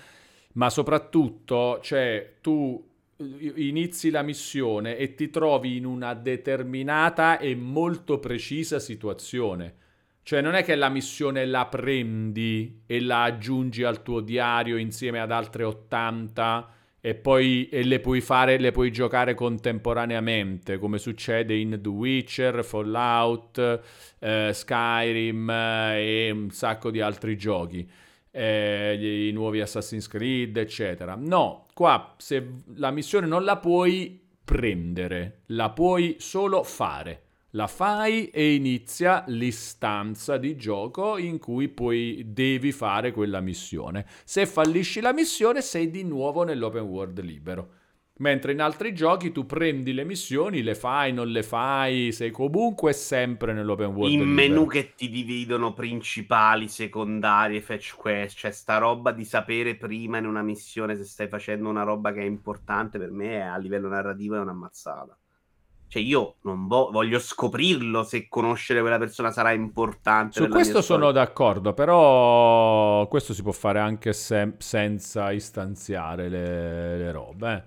ma 0.54 0.72
soprattutto, 0.72 1.80
cioè 1.84 2.38
tu 2.42 2.84
inizi 3.18 4.10
la 4.10 4.24
missione 4.24 4.98
e 4.98 5.14
ti 5.14 5.30
trovi 5.30 5.78
in 5.78 5.86
una 5.86 6.16
determinata 6.16 7.38
e 7.38 7.54
molto 7.54 8.18
precisa 8.18 8.80
situazione. 8.80 9.85
Cioè 10.26 10.42
non 10.42 10.56
è 10.56 10.64
che 10.64 10.74
la 10.74 10.90
missione 10.90 11.46
la 11.46 11.68
prendi 11.68 12.82
e 12.88 13.00
la 13.00 13.26
aggiungi 13.26 13.84
al 13.84 14.02
tuo 14.02 14.22
diario 14.22 14.76
insieme 14.76 15.20
ad 15.20 15.30
altre 15.32 15.64
80 15.64 16.68
e 17.00 17.14
poi 17.14 17.70
e 17.70 17.84
le 17.84 18.00
puoi 18.00 18.22
fare, 18.22 18.58
le 18.58 18.72
puoi 18.72 18.92
giocare 18.92 19.36
contemporaneamente, 19.36 20.80
come 20.80 20.98
succede 20.98 21.56
in 21.56 21.78
The 21.80 21.90
Witcher, 21.90 22.66
Fallout, 22.66 23.82
eh, 24.18 24.50
Skyrim 24.52 25.48
eh, 25.48 26.26
e 26.26 26.32
un 26.32 26.50
sacco 26.50 26.90
di 26.90 27.02
altri 27.02 27.38
giochi. 27.38 27.88
Eh, 28.32 29.28
i 29.28 29.32
nuovi 29.32 29.62
Assassin's 29.62 30.08
Creed, 30.08 30.58
eccetera. 30.58 31.16
No, 31.16 31.68
qua 31.72 32.16
se 32.18 32.62
la 32.78 32.90
missione 32.90 33.28
non 33.28 33.44
la 33.44 33.58
puoi 33.58 34.20
prendere, 34.44 35.42
la 35.50 35.70
puoi 35.70 36.16
solo 36.18 36.64
fare 36.64 37.25
la 37.56 37.68
fai 37.68 38.28
e 38.28 38.54
inizia 38.54 39.24
l'istanza 39.28 40.38
di 40.38 40.58
gioco 40.58 41.18
in 41.18 41.40
cui 41.40 41.70
poi 41.70 42.24
devi 42.28 42.74
fare 42.74 43.12
quella 43.12 43.40
missione. 43.40 44.06
Se 44.26 44.46
fallisci 44.46 45.00
la 45.00 45.14
missione 45.14 45.62
sei 45.62 45.90
di 45.90 46.04
nuovo 46.04 46.44
nell'open 46.44 46.84
world 46.84 47.20
libero. 47.22 47.70
Mentre 48.18 48.54
in 48.54 48.62
altri 48.62 48.94
giochi 48.94 49.32
tu 49.32 49.46
prendi 49.46 49.94
le 49.94 50.06
missioni, 50.06 50.64
le 50.64 50.76
fai, 50.76 51.12
non 51.12 51.28
le 51.28 51.44
fai, 51.44 52.14
sei 52.14 52.32
comunque 52.32 52.94
sempre 52.94 53.52
nell'open 53.52 53.88
world 53.88 54.14
In 54.14 54.20
libero. 54.20 54.36
menu 54.36 54.68
che 54.68 54.94
ti 54.96 55.10
dividono 55.10 55.74
principali, 55.74 56.68
secondari, 56.68 57.60
fetch 57.62 57.96
quest, 57.96 58.38
cioè 58.38 58.52
sta 58.52 58.78
roba 58.78 59.12
di 59.12 59.26
sapere 59.26 59.76
prima 59.76 60.18
in 60.18 60.26
una 60.26 60.42
missione 60.42 60.96
se 60.96 61.04
stai 61.04 61.28
facendo 61.28 61.70
una 61.70 61.84
roba 61.84 62.12
che 62.12 62.22
è 62.22 62.26
importante 62.26 62.98
per 62.98 63.12
me 63.12 63.50
a 63.50 63.58
livello 63.58 63.88
narrativo 63.88 64.36
è 64.36 64.40
una 64.40 64.54
mazzata. 64.54 65.18
Cioè, 65.88 66.02
io 66.02 66.38
non 66.42 66.68
vo- 66.68 66.90
voglio 66.92 67.20
scoprirlo 67.20 68.04
se 68.04 68.28
conoscere 68.28 68.82
quella 68.82 68.98
persona 68.98 69.32
sarà 69.32 69.52
importante. 69.52 70.40
Su 70.40 70.48
questo 70.50 70.82
sono 70.82 71.12
d'accordo, 71.12 71.74
però 71.74 73.08
questo 73.08 73.34
si 73.34 73.42
può 73.42 73.54
fare 73.54 73.80
anche 73.80 74.12
se- 74.12 74.54
senza 74.58 75.32
istanziare 75.32 76.28
le, 76.30 76.98
le 76.98 77.12
robe. 77.12 77.54
eh. 77.54 77.64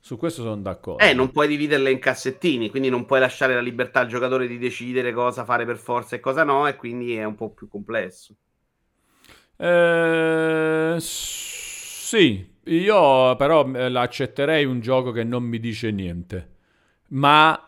Su 0.00 0.16
questo 0.16 0.42
sono 0.42 0.56
d'accordo. 0.60 1.02
Eh, 1.02 1.14
non 1.14 1.30
puoi 1.32 1.48
dividerle 1.48 1.90
in 1.90 1.98
cassettini, 1.98 2.68
quindi 2.70 2.90
non 2.90 3.06
puoi 3.06 3.20
lasciare 3.20 3.54
la 3.54 3.60
libertà 3.62 4.00
al 4.00 4.06
giocatore 4.06 4.46
di 4.46 4.58
decidere 4.58 5.12
cosa 5.14 5.44
fare 5.46 5.64
per 5.64 5.78
forza 5.78 6.14
e 6.16 6.20
cosa 6.20 6.44
no, 6.44 6.66
e 6.66 6.76
quindi 6.76 7.14
è 7.14 7.24
un 7.24 7.34
po' 7.36 7.50
più 7.54 7.68
complesso. 7.68 8.34
Eh, 9.60 10.96
sì, 11.00 12.46
io 12.64 13.36
però 13.36 13.68
eh, 13.74 13.96
accetterei 13.96 14.64
un 14.64 14.80
gioco 14.80 15.10
che 15.12 15.24
non 15.24 15.42
mi 15.42 15.58
dice 15.58 15.90
niente, 15.90 16.56
ma 17.08 17.60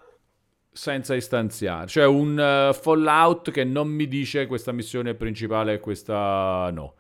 senza 0.72 1.14
istanziare. 1.14 1.86
Cioè 1.88 2.06
un 2.06 2.38
eh, 2.38 2.72
Fallout 2.74 3.50
che 3.50 3.64
non 3.64 3.88
mi 3.88 4.06
dice 4.08 4.46
questa 4.46 4.72
missione 4.72 5.14
principale 5.14 5.74
e 5.74 5.80
questa 5.80 6.70
no. 6.72 6.94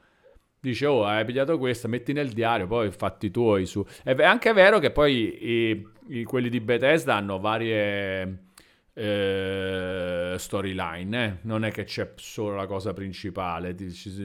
Dice, 0.60 0.84
oh, 0.86 1.04
hai 1.06 1.24
pigliato 1.24 1.56
questa, 1.56 1.88
metti 1.88 2.12
nel 2.12 2.30
diario, 2.32 2.66
poi 2.66 2.90
fatti 2.90 3.30
tuoi 3.30 3.64
su... 3.64 3.82
È 4.04 4.10
anche 4.22 4.52
vero 4.52 4.78
che 4.78 4.90
poi 4.90 5.14
i- 5.42 5.86
i- 6.08 6.24
quelli 6.24 6.50
di 6.50 6.60
Bethesda 6.60 7.14
hanno 7.16 7.38
varie 7.40 8.48
eh, 8.94 10.34
storyline, 10.38 11.24
eh. 11.24 11.36
non 11.42 11.64
è 11.64 11.70
che 11.70 11.84
c'è 11.84 12.12
solo 12.16 12.56
la 12.56 12.66
cosa 12.66 12.92
principale. 12.92 13.74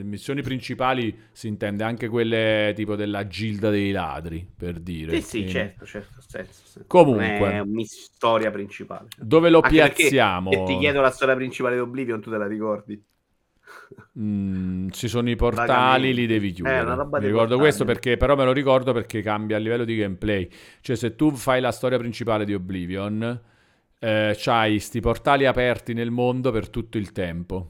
Missioni 0.03 0.41
principali 0.41 1.17
si 1.31 1.47
intende 1.47 1.83
anche 1.83 2.07
quelle 2.07 2.73
tipo 2.75 2.95
della 2.95 3.27
gilda 3.27 3.69
dei 3.69 3.91
ladri, 3.91 4.47
per 4.55 4.79
dire. 4.79 5.13
Sì, 5.13 5.21
sì, 5.21 5.43
Quindi, 5.43 5.51
certo, 5.51 5.85
certo. 5.85 6.21
senso, 6.21 6.61
senso. 6.65 6.85
Comunque. 6.87 7.51
È 7.51 7.59
una 7.59 7.83
storia 7.85 8.51
principale. 8.51 9.07
Dove 9.17 9.49
lo 9.49 9.59
Anche 9.59 9.71
piazziamo? 9.71 10.49
Se 10.49 10.63
ti 10.63 10.77
chiedo 10.77 11.01
la 11.01 11.11
storia 11.11 11.35
principale 11.35 11.75
di 11.75 11.81
Oblivion, 11.81 12.21
tu 12.21 12.29
te 12.31 12.37
la 12.37 12.47
ricordi? 12.47 13.03
Mm, 14.17 14.89
ci 14.89 15.07
sono 15.07 15.29
i 15.29 15.35
portali, 15.35 16.13
li 16.13 16.25
devi 16.25 16.53
Eh, 16.61 16.83
chiudere. 16.83 16.83
roba 16.83 17.17
Mi 17.17 17.25
ricordo 17.27 17.57
portali. 17.57 17.59
questo 17.59 17.85
perché, 17.85 18.17
però, 18.17 18.35
me 18.35 18.45
lo 18.45 18.51
ricordo 18.53 18.93
perché 18.93 19.21
cambia 19.21 19.57
a 19.57 19.59
livello 19.59 19.85
di 19.85 19.95
gameplay. 19.95 20.49
Cioè, 20.81 20.95
se 20.95 21.15
tu 21.15 21.31
fai 21.31 21.61
la 21.61 21.71
storia 21.71 21.97
principale 21.97 22.45
di 22.45 22.53
Oblivion, 22.53 23.41
eh, 23.99 24.35
c'hai 24.37 24.79
sti 24.79 24.99
portali 24.99 25.45
aperti 25.45 25.93
nel 25.93 26.11
mondo 26.11 26.51
per 26.51 26.69
tutto 26.69 26.97
il 26.97 27.11
tempo. 27.11 27.69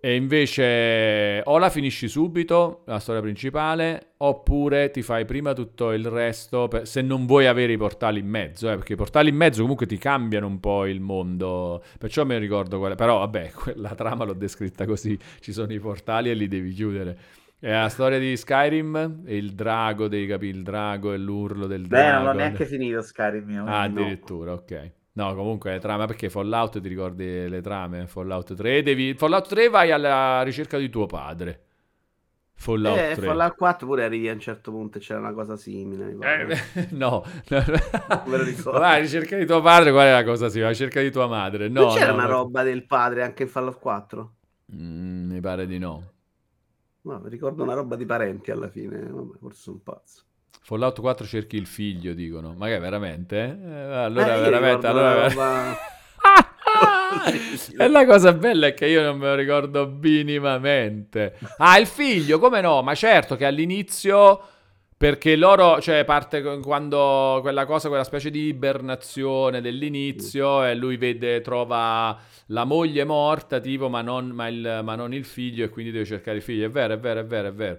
E 0.00 0.14
invece 0.14 1.42
o 1.44 1.58
la 1.58 1.70
finisci 1.70 2.06
subito, 2.06 2.82
la 2.86 3.00
storia 3.00 3.20
principale, 3.20 4.12
oppure 4.18 4.90
ti 4.92 5.02
fai 5.02 5.24
prima 5.24 5.54
tutto 5.54 5.90
il 5.90 6.06
resto, 6.06 6.68
per- 6.68 6.86
se 6.86 7.02
non 7.02 7.26
vuoi 7.26 7.46
avere 7.46 7.72
i 7.72 7.76
portali 7.76 8.20
in 8.20 8.28
mezzo, 8.28 8.70
eh, 8.70 8.76
perché 8.76 8.92
i 8.92 8.96
portali 8.96 9.30
in 9.30 9.34
mezzo 9.34 9.60
comunque 9.62 9.86
ti 9.86 9.98
cambiano 9.98 10.46
un 10.46 10.60
po' 10.60 10.86
il 10.86 11.00
mondo, 11.00 11.82
perciò 11.98 12.24
mi 12.24 12.38
ricordo 12.38 12.78
quella, 12.78 12.94
però 12.94 13.18
vabbè, 13.18 13.50
la 13.76 13.94
trama 13.96 14.24
l'ho 14.24 14.34
descritta 14.34 14.86
così, 14.86 15.18
ci 15.40 15.52
sono 15.52 15.72
i 15.72 15.80
portali 15.80 16.30
e 16.30 16.34
li 16.34 16.46
devi 16.46 16.72
chiudere. 16.72 17.18
È 17.58 17.68
la 17.72 17.88
storia 17.88 18.20
di 18.20 18.36
Skyrim, 18.36 19.22
e 19.26 19.36
il 19.36 19.52
drago, 19.54 20.06
devi 20.06 20.28
capire, 20.28 20.56
il 20.56 20.62
drago 20.62 21.12
e 21.12 21.16
l'urlo 21.18 21.66
del 21.66 21.88
Beh, 21.88 21.88
drago. 21.88 22.12
non 22.12 22.24
l'ho 22.26 22.32
neanche 22.34 22.66
finito 22.66 23.02
Skyrim. 23.02 23.64
Ah, 23.66 23.82
addirittura, 23.82 24.52
ok. 24.52 24.92
No, 25.18 25.34
comunque 25.34 25.72
le 25.72 25.78
trame, 25.80 26.06
perché 26.06 26.30
Fallout 26.30 26.80
ti 26.80 26.86
ricordi 26.86 27.48
le 27.48 27.60
trame? 27.60 28.06
Fallout 28.06 28.54
3, 28.54 28.84
devi... 28.84 29.14
Fallout 29.14 29.48
3 29.48 29.68
vai 29.68 29.90
alla 29.90 30.42
ricerca 30.42 30.78
di 30.78 30.88
tuo 30.88 31.06
padre. 31.06 31.64
Fallout 32.54 32.96
Eh, 32.96 33.14
3. 33.16 33.26
Fallout 33.26 33.56
4 33.56 33.84
pure 33.84 34.04
arrivi 34.04 34.28
a 34.28 34.32
un 34.32 34.38
certo 34.38 34.70
punto 34.70 35.00
c'era 35.00 35.18
una 35.18 35.32
cosa 35.32 35.56
simile. 35.56 36.16
Eh, 36.20 36.88
no, 36.94 37.24
me 37.48 38.36
lo 38.36 38.44
ricordo. 38.44 38.78
Vai, 38.78 39.00
ricerca 39.00 39.36
di 39.36 39.44
tuo 39.44 39.60
padre, 39.60 39.90
qual 39.90 40.06
è 40.06 40.12
la 40.12 40.22
cosa? 40.24 40.48
Sì, 40.48 40.60
la 40.60 40.68
ricerca 40.68 41.00
di 41.00 41.10
tua 41.10 41.26
madre. 41.26 41.68
No, 41.68 41.80
non 41.80 41.94
c'era 41.94 42.12
no, 42.12 42.14
una 42.14 42.26
no. 42.26 42.30
roba 42.30 42.62
del 42.62 42.86
padre 42.86 43.24
anche 43.24 43.42
in 43.42 43.48
Fallout 43.48 43.80
4? 43.80 44.34
Mm, 44.72 45.30
mi 45.32 45.40
pare 45.40 45.66
di 45.66 45.78
no. 45.78 46.12
No, 47.02 47.26
ricordo 47.26 47.64
una 47.64 47.74
roba 47.74 47.96
di 47.96 48.06
parenti 48.06 48.52
alla 48.52 48.68
fine. 48.68 49.00
Vabbè, 49.00 49.38
forse 49.38 49.60
sono 49.62 49.80
pazzo. 49.82 50.26
Fallout 50.68 51.00
4 51.00 51.24
cerchi 51.26 51.56
il 51.56 51.64
figlio, 51.64 52.12
dicono. 52.12 52.52
Ma 52.54 52.66
che 52.66 52.78
veramente? 52.78 53.58
eh? 53.58 53.72
Allora, 53.72 54.36
Eh, 54.36 54.40
veramente. 54.40 54.86
Allora... 54.86 55.14
una 55.14 55.28
roba- 55.32 55.78
e 57.78 57.88
la 57.88 58.04
cosa 58.04 58.34
bella 58.34 58.66
è 58.66 58.74
che 58.74 58.84
io 58.86 59.00
non 59.02 59.16
me 59.16 59.28
lo 59.28 59.34
ricordo 59.34 59.86
minimamente. 59.88 61.38
Ah, 61.56 61.78
il 61.78 61.86
figlio, 61.86 62.38
come 62.38 62.60
no? 62.60 62.82
Ma 62.82 62.94
certo 62.94 63.34
che 63.34 63.46
all'inizio, 63.46 64.38
perché 64.94 65.36
loro, 65.36 65.80
cioè 65.80 66.04
parte 66.04 66.42
quando 66.60 67.38
quella 67.40 67.64
cosa, 67.64 67.88
quella 67.88 68.04
specie 68.04 68.28
di 68.30 68.48
ibernazione 68.48 69.62
dell'inizio, 69.62 70.62
e 70.66 70.74
lui 70.74 70.98
vede, 70.98 71.40
trova 71.40 72.14
la 72.48 72.64
moglie 72.64 73.04
morta, 73.04 73.58
tipo, 73.58 73.88
ma 73.88 74.02
non, 74.02 74.28
ma 74.28 74.48
il, 74.48 74.80
ma 74.84 74.94
non 74.96 75.14
il 75.14 75.24
figlio, 75.24 75.64
e 75.64 75.70
quindi 75.70 75.92
deve 75.92 76.04
cercare 76.04 76.36
il 76.36 76.42
figlio. 76.42 76.66
È 76.66 76.70
vero, 76.70 76.92
è 76.92 76.98
vero, 76.98 77.20
è 77.20 77.24
vero, 77.24 77.48
è 77.48 77.52
vero. 77.54 77.78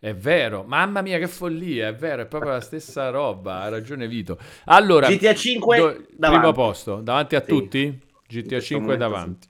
È 0.00 0.14
vero, 0.14 0.62
mamma 0.64 1.02
mia 1.02 1.18
che 1.18 1.26
follia, 1.26 1.88
è 1.88 1.94
vero, 1.94 2.22
è 2.22 2.26
proprio 2.26 2.52
la 2.52 2.60
stessa 2.60 3.10
roba, 3.10 3.62
ha 3.62 3.68
ragione 3.68 4.06
Vito. 4.06 4.38
Allora, 4.66 5.08
GTA 5.08 5.34
5 5.34 5.78
do- 6.16 6.28
primo 6.28 6.52
posto, 6.52 7.00
davanti 7.00 7.34
a 7.34 7.40
Sì. 7.40 7.46
tutti? 7.48 8.00
GTA 8.28 8.46
questo 8.48 8.60
5 8.60 8.96
momento 8.96 9.08
davanti. 9.08 9.48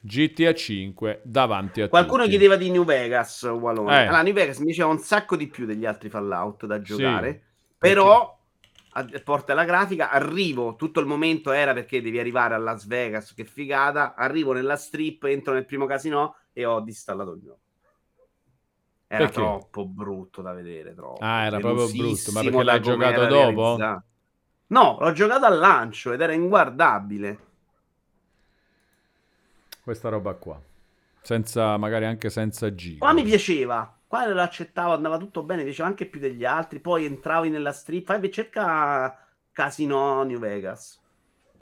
GTA 0.00 0.54
5 0.54 1.20
davanti 1.24 1.80
a 1.80 1.88
Qualcuno 1.88 2.18
tutti. 2.24 2.30
chiedeva 2.30 2.56
di 2.56 2.70
New 2.70 2.84
Vegas, 2.84 3.42
Walone. 3.42 3.90
Eh. 3.92 4.02
Allora, 4.06 4.22
New 4.22 4.32
Vegas 4.34 4.58
mi 4.58 4.66
diceva 4.66 4.90
un 4.90 4.98
sacco 4.98 5.34
di 5.34 5.48
più 5.48 5.64
degli 5.66 5.86
altri 5.86 6.08
Fallout 6.08 6.66
da 6.66 6.80
giocare. 6.80 7.42
perché- 7.78 7.96
Però, 7.96 8.38
a 8.92 9.06
porta 9.24 9.52
alla 9.52 9.64
grafica, 9.64 10.10
arrivo, 10.10 10.76
tutto 10.76 11.00
il 11.00 11.06
momento 11.06 11.50
era 11.52 11.72
perché 11.74 12.00
devi 12.00 12.18
arrivare 12.18 12.54
a 12.54 12.58
Las 12.58 12.86
Vegas, 12.86 13.34
che 13.34 13.44
figata. 13.44 14.14
Arrivo 14.14 14.52
nella 14.52 14.76
strip, 14.76 15.24
entro 15.24 15.52
nel 15.52 15.66
primo 15.66 15.84
casino 15.86 16.36
e 16.52 16.64
ho 16.64 16.80
disinstallato 16.80 17.32
il 17.32 17.40
gioco. 17.42 17.58
Era 19.14 19.24
Perché? 19.26 19.32
troppo 19.32 19.86
brutto 19.86 20.42
da 20.42 20.52
vedere. 20.52 20.94
Troppo. 20.94 21.24
Ah, 21.24 21.44
era 21.44 21.58
proprio 21.60 21.86
brutto, 21.88 22.32
ma 22.32 22.42
perché 22.42 22.62
l'hai 22.62 22.80
come 22.80 22.94
giocato 22.96 23.26
dopo? 23.26 23.76
realizzato. 23.76 24.04
No, 24.68 24.96
l'ho 25.00 25.12
giocato 25.12 25.44
al 25.46 25.58
lancio 25.58 26.12
ed 26.12 26.20
era 26.20 26.32
inguardabile. 26.32 27.38
Questa 29.82 30.08
roba 30.08 30.34
qua. 30.34 30.60
Senza, 31.22 31.76
magari 31.76 32.06
anche 32.06 32.30
senza 32.30 32.74
giga. 32.74 32.98
Qua 32.98 33.12
mi 33.12 33.22
piaceva, 33.22 33.96
qua 34.06 34.26
lo 34.26 34.40
accettavo, 34.40 34.92
andava 34.94 35.16
tutto 35.18 35.42
bene, 35.44 35.60
mi 35.60 35.66
piaceva 35.68 35.86
anche 35.88 36.06
più 36.06 36.18
degli 36.18 36.44
altri. 36.44 36.80
Poi 36.80 37.04
entravi 37.04 37.50
nella 37.50 37.72
strip, 37.72 38.04
fai 38.06 38.30
cerca 38.32 39.16
Casino 39.52 40.22
New 40.24 40.38
Vegas. 40.40 41.00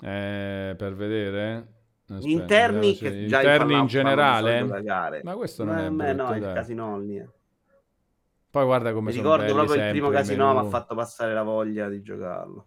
Eh, 0.02 0.74
per 0.76 0.94
vedere? 0.94 1.66
Aspetta, 2.08 2.28
interni, 2.28 2.96
che 2.96 3.24
già 3.26 3.40
interni 3.42 3.78
in 3.78 3.86
generale? 3.86 4.62
Ma 5.22 5.34
questo 5.34 5.64
non 5.64 5.76
Ma 5.76 5.86
è 5.86 5.90
brutto, 5.90 6.12
no, 6.24 6.34
il 6.34 6.40
dai. 6.40 6.54
casino 6.54 6.98
lì. 6.98 7.16
eh. 7.18 7.28
Poi 8.52 8.64
guarda 8.66 8.92
come 8.92 9.10
Mi 9.10 9.16
ricordo 9.16 9.54
proprio 9.54 9.76
il 9.76 9.88
primo 9.88 10.10
casino 10.10 10.52
mi 10.52 10.58
ha 10.58 10.64
fatto 10.64 10.94
passare 10.94 11.32
la 11.32 11.42
voglia 11.42 11.88
di 11.88 12.02
giocarlo. 12.02 12.66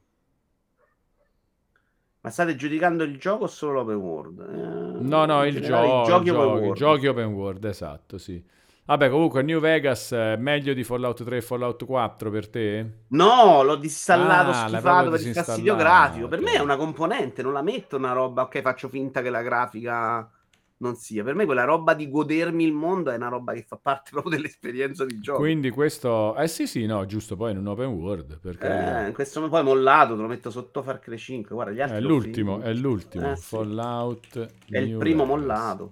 Ma 2.21 2.29
state 2.31 2.55
giudicando 2.55 3.03
il 3.03 3.19
gioco 3.19 3.43
o 3.43 3.47
solo 3.47 3.73
l'open 3.73 3.95
world? 3.97 4.39
Eh, 4.39 5.03
No, 5.03 5.25
no, 5.25 5.45
il 5.45 5.61
gioco, 5.61 5.93
i 5.93 6.01
giochi 6.01 6.29
open 6.29 6.49
giochi, 6.49 6.63
world. 6.63 6.73
giochi 6.73 7.07
open 7.07 7.25
world, 7.33 7.63
esatto, 7.65 8.17
sì. 8.17 8.43
Vabbè, 8.85 9.09
comunque 9.09 9.43
New 9.43 9.59
Vegas 9.59 10.11
è 10.11 10.35
meglio 10.37 10.73
di 10.73 10.83
Fallout 10.83 11.23
3 11.23 11.37
e 11.37 11.41
Fallout 11.41 11.85
4 11.85 12.29
per 12.31 12.49
te? 12.49 13.03
No, 13.09 13.61
l'ho 13.63 13.75
disinstallato, 13.77 14.51
Ah, 14.51 14.53
schifato 14.53 15.09
per 15.09 15.21
il 15.21 15.27
fastidio 15.29 15.75
disinstallato. 15.75 15.75
grafico. 15.75 16.27
Per 16.27 16.41
me 16.41 16.53
è 16.53 16.59
una 16.59 16.75
componente, 16.77 17.41
non 17.43 17.53
la 17.53 17.61
metto 17.61 17.97
una 17.97 18.11
roba, 18.13 18.43
ok, 18.43 18.61
faccio 18.61 18.89
finta 18.89 19.21
che 19.21 19.29
la 19.29 19.41
grafica 19.41 20.29
non 20.77 20.95
sia. 20.95 21.23
Per 21.23 21.35
me 21.35 21.45
quella 21.45 21.63
roba 21.63 21.93
di 21.93 22.09
godermi 22.09 22.63
il 22.63 22.73
mondo 22.73 23.11
è 23.11 23.15
una 23.15 23.29
roba 23.29 23.53
che 23.53 23.63
fa 23.63 23.77
parte 23.77 24.11
proprio 24.11 24.35
dell'esperienza 24.35 25.05
di 25.05 25.19
gioco. 25.19 25.39
Quindi 25.39 25.69
questo... 25.69 26.35
Eh 26.35 26.47
sì 26.47 26.67
sì, 26.67 26.85
no, 26.85 27.05
giusto, 27.05 27.35
poi 27.35 27.51
in 27.51 27.57
un 27.57 27.67
open 27.67 27.87
world. 27.87 28.39
Perché... 28.39 29.07
Eh, 29.07 29.11
questo 29.11 29.47
poi 29.47 29.63
mollato, 29.63 30.15
te 30.15 30.21
lo 30.21 30.27
metto 30.27 30.49
sotto 30.49 30.81
Far 30.81 30.99
Cry 30.99 31.17
5. 31.17 31.55
Guarda, 31.55 31.71
gli 31.71 31.81
altri 31.81 31.97
È 31.97 32.01
l'ultimo, 32.01 32.59
è 32.61 32.73
l'ultimo. 32.73 33.31
Eh. 33.31 33.35
Fallout. 33.35 34.47
È 34.69 34.77
il 34.77 34.97
primo 34.97 35.23
Vegas. 35.23 35.39
mollato. 35.39 35.91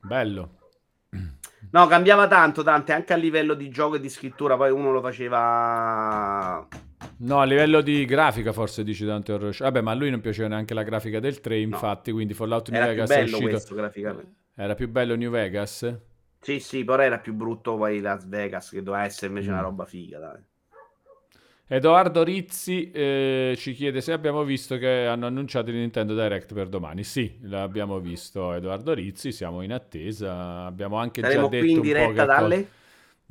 Bello. 0.00 0.52
No, 1.70 1.86
cambiava 1.86 2.26
tanto, 2.28 2.62
Dante, 2.62 2.92
anche 2.92 3.12
a 3.12 3.16
livello 3.16 3.54
di 3.54 3.68
gioco 3.68 3.96
e 3.96 4.00
di 4.00 4.08
scrittura. 4.08 4.56
Poi 4.56 4.70
uno 4.70 4.90
lo 4.90 5.00
faceva. 5.02 6.66
No, 7.20 7.40
a 7.40 7.44
livello 7.44 7.80
di 7.80 8.04
grafica 8.04 8.52
forse 8.52 8.84
dici 8.84 9.04
Dante 9.04 9.36
Show. 9.52 9.66
Vabbè, 9.66 9.80
ma 9.80 9.90
a 9.90 9.94
lui 9.94 10.10
non 10.10 10.20
piaceva 10.20 10.48
neanche 10.48 10.74
la 10.74 10.82
grafica 10.84 11.18
del 11.18 11.40
3, 11.40 11.58
infatti, 11.58 12.12
quindi 12.12 12.34
Fallout 12.34 12.70
New 12.70 12.80
Era 12.80 12.90
Vegas 12.90 13.10
è 13.10 13.22
uscito... 13.22 13.48
questo 13.48 13.74
graficamente. 13.74 14.32
Era 14.54 14.74
più 14.74 14.88
bello 14.88 15.16
New 15.16 15.30
Vegas? 15.30 15.98
Sì, 16.40 16.60
sì, 16.60 16.84
però 16.84 17.02
era 17.02 17.18
più 17.18 17.34
brutto 17.34 17.76
poi 17.76 18.00
Las 18.00 18.26
Vegas, 18.26 18.70
che 18.70 18.82
doveva 18.82 19.04
essere 19.04 19.28
invece 19.28 19.50
una 19.50 19.60
Mm. 19.60 19.64
roba 19.64 19.84
figa, 19.84 20.18
dai. 20.18 20.40
Edoardo 21.70 22.22
Rizzi 22.22 22.90
eh, 22.90 23.54
ci 23.58 23.74
chiede 23.74 24.00
se 24.00 24.12
abbiamo 24.12 24.42
visto 24.42 24.78
che 24.78 25.04
hanno 25.04 25.26
annunciato 25.26 25.68
il 25.68 25.76
Nintendo 25.76 26.14
Direct 26.14 26.54
per 26.54 26.68
domani. 26.68 27.04
Sì, 27.04 27.38
l'abbiamo 27.42 27.98
visto 28.00 28.54
Edoardo 28.54 28.94
Rizzi, 28.94 29.32
siamo 29.32 29.60
in 29.60 29.72
attesa. 29.72 30.64
Abbiamo 30.64 30.96
anche 30.96 31.20
Saremo 31.20 31.42
già 31.42 31.48
detto 31.48 31.64
qui 31.64 31.72
in 31.72 31.80
diretta 31.82 32.24
dalle. 32.24 32.68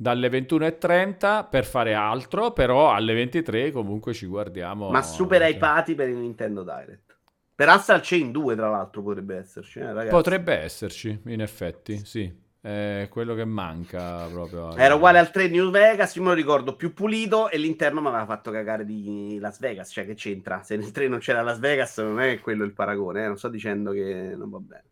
Dalle 0.00 0.28
21.30 0.28 1.48
per 1.50 1.64
fare 1.64 1.92
altro, 1.92 2.52
però 2.52 2.92
alle 2.92 3.14
23 3.14 3.72
comunque 3.72 4.12
ci 4.12 4.26
guardiamo. 4.26 4.90
Ma 4.90 5.02
super 5.02 5.42
anche- 5.42 5.56
hypati 5.56 5.94
per 5.96 6.08
il 6.08 6.16
Nintendo 6.16 6.62
Direct. 6.62 7.16
Per 7.52 7.68
Astral 7.68 8.00
Chain 8.04 8.30
2, 8.30 8.54
tra 8.54 8.70
l'altro, 8.70 9.02
potrebbe 9.02 9.36
esserci, 9.36 9.80
eh, 9.80 9.86
ragazzi. 9.86 10.10
Potrebbe 10.10 10.54
esserci, 10.54 11.20
in 11.24 11.40
effetti, 11.40 11.98
sì. 12.04 12.32
È 12.60 13.08
quello 13.10 13.34
che 13.34 13.44
manca 13.44 14.26
proprio. 14.26 14.76
Era 14.76 14.94
uguale 14.94 15.18
al 15.18 15.32
3 15.32 15.48
New 15.48 15.70
Vegas, 15.70 16.14
io 16.14 16.22
me 16.22 16.28
lo 16.28 16.34
ricordo 16.34 16.76
più 16.76 16.94
pulito 16.94 17.48
e 17.50 17.58
l'interno 17.58 18.00
mi 18.00 18.06
aveva 18.06 18.26
fatto 18.26 18.52
cagare 18.52 18.84
di 18.84 19.38
Las 19.40 19.58
Vegas, 19.58 19.90
cioè 19.90 20.06
che 20.06 20.14
c'entra? 20.14 20.62
Se 20.62 20.76
nel 20.76 20.92
3 20.92 21.08
non 21.08 21.18
c'era 21.18 21.42
Las 21.42 21.58
Vegas 21.58 21.98
non 21.98 22.20
è 22.20 22.38
quello 22.38 22.62
il 22.62 22.72
paragone, 22.72 23.24
eh? 23.24 23.26
non 23.26 23.36
sto 23.36 23.48
dicendo 23.48 23.90
che 23.90 24.34
non 24.36 24.50
va 24.50 24.58
bene. 24.58 24.84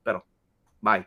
Però, 0.00 0.24
vai. 0.78 1.06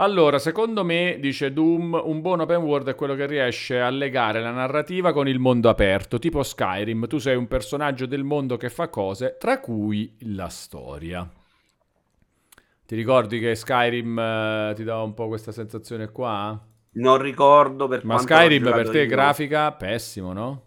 Allora, 0.00 0.38
secondo 0.40 0.84
me, 0.84 1.18
dice 1.20 1.52
Doom, 1.52 2.00
un 2.04 2.20
buon 2.20 2.40
open 2.40 2.62
world 2.62 2.88
è 2.88 2.94
quello 2.96 3.14
che 3.14 3.26
riesce 3.26 3.80
a 3.80 3.90
legare 3.90 4.40
la 4.40 4.50
narrativa 4.50 5.12
con 5.12 5.28
il 5.28 5.38
mondo 5.38 5.68
aperto, 5.68 6.18
tipo 6.18 6.42
Skyrim. 6.42 7.06
Tu 7.06 7.18
sei 7.18 7.36
un 7.36 7.46
personaggio 7.48 8.06
del 8.06 8.22
mondo 8.24 8.56
che 8.56 8.70
fa 8.70 8.88
cose, 8.88 9.36
tra 9.38 9.60
cui 9.60 10.16
la 10.20 10.48
storia. 10.48 11.28
Ti 12.86 12.94
ricordi 12.96 13.38
che 13.38 13.54
Skyrim 13.54 14.18
eh, 14.18 14.72
ti 14.74 14.82
dava 14.82 15.02
un 15.02 15.14
po' 15.14 15.28
questa 15.28 15.52
sensazione 15.52 16.10
qua? 16.10 16.58
Non 16.96 17.16
ricordo 17.16 17.88
per 17.88 18.04
Ma 18.04 18.18
Skyrim 18.18 18.72
per 18.72 18.90
te 18.90 18.98
io. 19.00 19.06
grafica 19.06 19.72
pessimo, 19.72 20.32
no? 20.34 20.66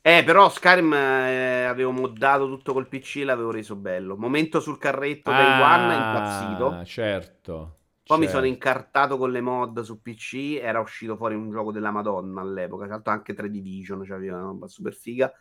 Eh, 0.00 0.22
però 0.24 0.48
Skyrim 0.48 0.92
eh, 0.94 1.64
avevo 1.64 1.90
moddato 1.90 2.46
tutto 2.46 2.72
col 2.72 2.88
PC 2.88 3.16
e 3.16 3.24
l'avevo 3.24 3.50
reso 3.50 3.74
bello. 3.74 4.16
Momento 4.16 4.60
sul 4.60 4.78
carretto 4.78 5.32
Day 5.32 5.50
One, 5.50 5.94
impazzito. 5.94 6.80
certo. 6.84 7.75
Poi 8.06 8.18
mi 8.18 8.24
certo. 8.24 8.38
sono 8.38 8.46
incartato 8.46 9.16
con 9.18 9.32
le 9.32 9.40
mod 9.40 9.80
su 9.80 10.00
PC. 10.00 10.58
Era 10.62 10.80
uscito 10.80 11.16
fuori 11.16 11.34
un 11.34 11.50
gioco 11.50 11.72
della 11.72 11.90
Madonna 11.90 12.40
all'epoca. 12.40 12.84
Tra 12.84 12.94
l'altro 12.94 13.12
anche 13.12 13.34
3 13.34 13.50
Division, 13.50 14.04
cioè 14.04 14.16
aveva 14.16 14.36
una 14.36 14.46
roba 14.46 14.68
super 14.68 14.94
figa. 14.94 15.32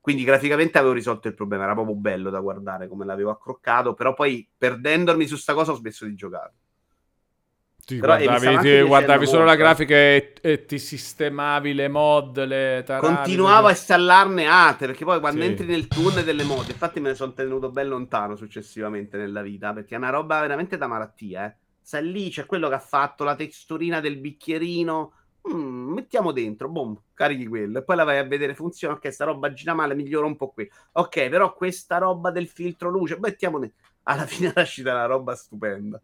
Quindi 0.00 0.22
graficamente 0.24 0.78
avevo 0.78 0.92
risolto 0.94 1.28
il 1.28 1.34
problema. 1.34 1.64
Era 1.64 1.74
proprio 1.74 1.96
bello 1.96 2.30
da 2.30 2.40
guardare 2.40 2.88
come 2.88 3.04
l'avevo 3.04 3.30
accroccato. 3.30 3.94
Però 3.94 4.14
poi 4.14 4.48
perdendomi 4.56 5.26
su 5.26 5.36
sta 5.36 5.54
cosa 5.54 5.72
ho 5.72 5.74
smesso 5.74 6.04
di 6.06 6.14
giocare. 6.14 6.52
Ti 7.84 7.98
Però, 7.98 8.16
guardavi, 8.16 8.58
ti 8.58 8.82
guardavi 8.82 9.26
solo 9.26 9.44
la 9.44 9.56
molto, 9.56 9.56
eh. 9.56 9.56
grafica 9.56 9.94
e, 9.94 10.32
e 10.40 10.64
ti 10.64 10.78
sistemavi 10.78 11.74
le 11.74 11.88
mod, 11.88 12.42
le 12.44 12.82
tarate. 12.86 13.06
Continuavo 13.06 13.66
a 13.66 13.70
installarne 13.70 14.46
altre 14.46 14.86
perché 14.86 15.04
poi 15.04 15.20
quando 15.20 15.42
Sì. 15.42 15.46
entri 15.48 15.66
nel 15.66 15.88
tunnel 15.88 16.24
delle 16.24 16.44
mod, 16.44 16.68
infatti 16.68 17.00
me 17.00 17.10
ne 17.10 17.14
sono 17.14 17.32
tenuto 17.34 17.70
ben 17.70 17.88
lontano 17.88 18.36
successivamente 18.36 19.16
nella 19.18 19.42
vita 19.42 19.72
perché 19.72 19.94
è 19.94 19.98
una 19.98 20.10
roba 20.10 20.40
veramente 20.40 20.76
da 20.76 20.86
malattia. 20.86 21.46
Eh. 21.46 21.56
Sai 21.86 22.10
lì 22.10 22.30
c'è 22.30 22.46
quello 22.46 22.70
che 22.70 22.76
ha 22.76 22.78
fatto 22.78 23.24
la 23.24 23.34
texturina 23.36 24.00
del 24.00 24.16
bicchierino. 24.16 25.12
Mm, 25.52 25.92
mettiamo 25.92 26.32
dentro, 26.32 26.70
boom, 26.70 26.98
carichi 27.12 27.46
quello 27.46 27.78
e 27.78 27.84
poi 27.84 27.96
la 27.96 28.04
vai 28.04 28.16
a 28.16 28.24
vedere 28.24 28.54
funziona. 28.54 28.94
Ok, 28.94 29.12
sta 29.12 29.26
roba 29.26 29.52
gira 29.52 29.74
male, 29.74 29.94
migliora 29.94 30.24
un 30.26 30.34
po' 30.36 30.48
qui. 30.48 30.66
Ok, 30.92 31.28
però 31.28 31.52
questa 31.52 31.98
roba 31.98 32.30
del 32.30 32.48
filtro 32.48 32.88
luce, 32.88 33.18
mettiamo 33.18 33.58
dentro. 33.58 33.76
Alla 34.04 34.24
fine 34.26 34.50
è 34.54 34.60
uscita 34.62 34.92
una 34.92 35.04
roba 35.04 35.34
stupenda. 35.36 36.00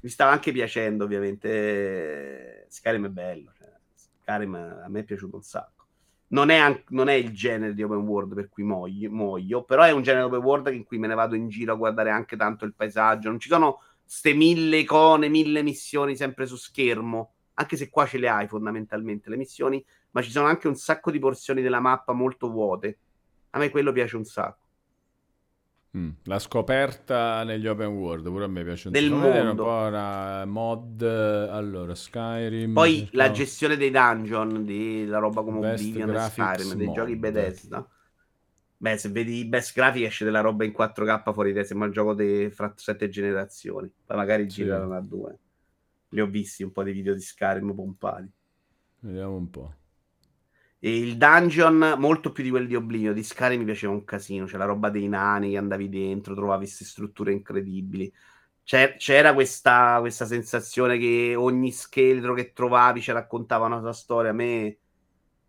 Mi 0.00 0.08
stava 0.08 0.32
anche 0.32 0.50
piacendo, 0.50 1.04
ovviamente. 1.04 2.64
Skyrim 2.70 3.04
è 3.04 3.10
bello. 3.10 3.52
Cioè, 3.58 3.70
Skyrim 3.94 4.54
a 4.54 4.88
me 4.88 5.00
è 5.00 5.04
piaciuto 5.04 5.36
un 5.36 5.42
sacco. 5.42 5.84
Non 6.28 6.48
è, 6.48 6.56
an- 6.56 6.82
non 6.88 7.08
è 7.08 7.12
il 7.12 7.32
genere 7.32 7.74
di 7.74 7.82
open 7.82 7.98
world 7.98 8.34
per 8.34 8.48
cui 8.48 8.62
muoio, 8.62 9.10
muoio, 9.10 9.62
però 9.62 9.82
è 9.82 9.90
un 9.90 10.02
genere 10.02 10.24
open 10.24 10.40
world 10.40 10.66
in 10.72 10.84
cui 10.84 10.98
me 10.98 11.06
ne 11.06 11.14
vado 11.14 11.34
in 11.34 11.48
giro 11.48 11.74
a 11.74 11.76
guardare 11.76 12.08
anche 12.10 12.34
tanto 12.36 12.64
il 12.64 12.72
paesaggio. 12.74 13.28
Non 13.28 13.38
ci 13.38 13.48
sono 13.50 13.80
ste 14.04 14.32
mille 14.34 14.78
icone, 14.78 15.28
mille 15.28 15.62
missioni 15.62 16.16
sempre 16.16 16.46
su 16.46 16.56
schermo, 16.56 17.32
anche 17.54 17.76
se 17.76 17.88
qua 17.90 18.06
ce 18.06 18.18
le 18.18 18.28
hai 18.28 18.48
fondamentalmente 18.48 19.30
le 19.30 19.36
missioni, 19.36 19.84
ma 20.12 20.22
ci 20.22 20.30
sono 20.30 20.46
anche 20.46 20.68
un 20.68 20.76
sacco 20.76 21.10
di 21.10 21.18
porzioni 21.18 21.62
della 21.62 21.80
mappa 21.80 22.12
molto 22.12 22.50
vuote. 22.50 22.98
A 23.50 23.58
me 23.58 23.70
quello 23.70 23.92
piace 23.92 24.16
un 24.16 24.24
sacco. 24.24 24.62
Mm, 25.96 26.08
La 26.24 26.40
scoperta 26.40 27.44
negli 27.44 27.68
open 27.68 27.86
world, 27.86 28.26
pure 28.28 28.44
a 28.44 28.48
me 28.48 28.64
piace 28.64 28.88
un 28.88 28.92
Del 28.92 29.04
sacco. 29.10 29.14
Un 29.14 29.20
mondo. 29.46 29.62
po' 29.62 29.70
una 29.86 30.44
mod, 30.44 31.02
eh, 31.02 31.48
allora 31.50 31.94
Skyrim. 31.94 32.72
Poi 32.72 32.96
cercavo- 32.98 33.16
la 33.16 33.30
gestione 33.30 33.76
dei 33.76 33.90
dungeon, 33.92 34.64
di 34.64 35.06
la 35.06 35.18
roba 35.18 35.44
come 35.44 35.60
Best 35.60 35.84
Oblivion 35.84 36.10
e 36.16 36.18
Skyrim, 36.18 36.74
dei 36.74 36.86
mod. 36.86 36.94
giochi 36.96 37.16
Bethesda. 37.16 37.88
Beh, 38.76 38.98
se 38.98 39.08
vedi 39.08 39.38
i 39.38 39.44
best 39.46 39.74
graphic 39.74 40.04
esce 40.04 40.24
della 40.24 40.40
roba 40.40 40.64
in 40.64 40.72
4K 40.72 41.32
fuori 41.32 41.52
te, 41.52 41.64
sembra 41.64 41.86
un 41.86 41.92
gioco 41.92 42.14
di 42.14 42.50
fra 42.50 42.72
sette 42.76 43.08
generazioni. 43.08 43.90
Poi 44.04 44.16
magari 44.16 44.50
Sì. 44.50 44.62
girano 44.62 44.94
a 44.94 45.00
due. 45.00 45.38
Li 46.10 46.20
ho 46.20 46.26
visti 46.26 46.62
un 46.62 46.72
po' 46.72 46.82
di 46.82 46.92
video 46.92 47.14
di 47.14 47.20
Skyrim 47.20 47.74
pompati. 47.74 48.30
Vediamo 49.02 49.36
un 49.36 49.50
po'. 49.50 49.72
E 50.78 50.98
il 50.98 51.16
dungeon, 51.16 51.94
molto 51.98 52.30
più 52.30 52.42
di 52.44 52.50
quelli 52.50 52.66
di 52.66 52.76
Oblivion, 52.76 53.14
di 53.14 53.22
Skyrim 53.22 53.60
mi 53.60 53.64
piaceva 53.64 53.92
un 53.94 54.04
casino. 54.04 54.44
C'è 54.44 54.58
la 54.58 54.66
roba 54.66 54.90
dei 54.90 55.08
nani 55.08 55.50
che 55.52 55.56
andavi 55.56 55.88
dentro, 55.88 56.34
trovavi 56.34 56.64
queste 56.64 56.84
strutture 56.84 57.32
incredibili. 57.32 58.12
C'è- 58.62 58.96
c'era 58.96 59.32
questa, 59.34 59.98
questa 60.00 60.26
sensazione 60.26 60.98
che 60.98 61.34
ogni 61.36 61.72
scheletro 61.72 62.34
che 62.34 62.52
trovavi 62.52 63.00
ci 63.00 63.12
raccontava 63.12 63.66
una 63.66 63.80
sua 63.80 63.92
storia. 63.92 64.30
A 64.30 64.34
me. 64.34 64.78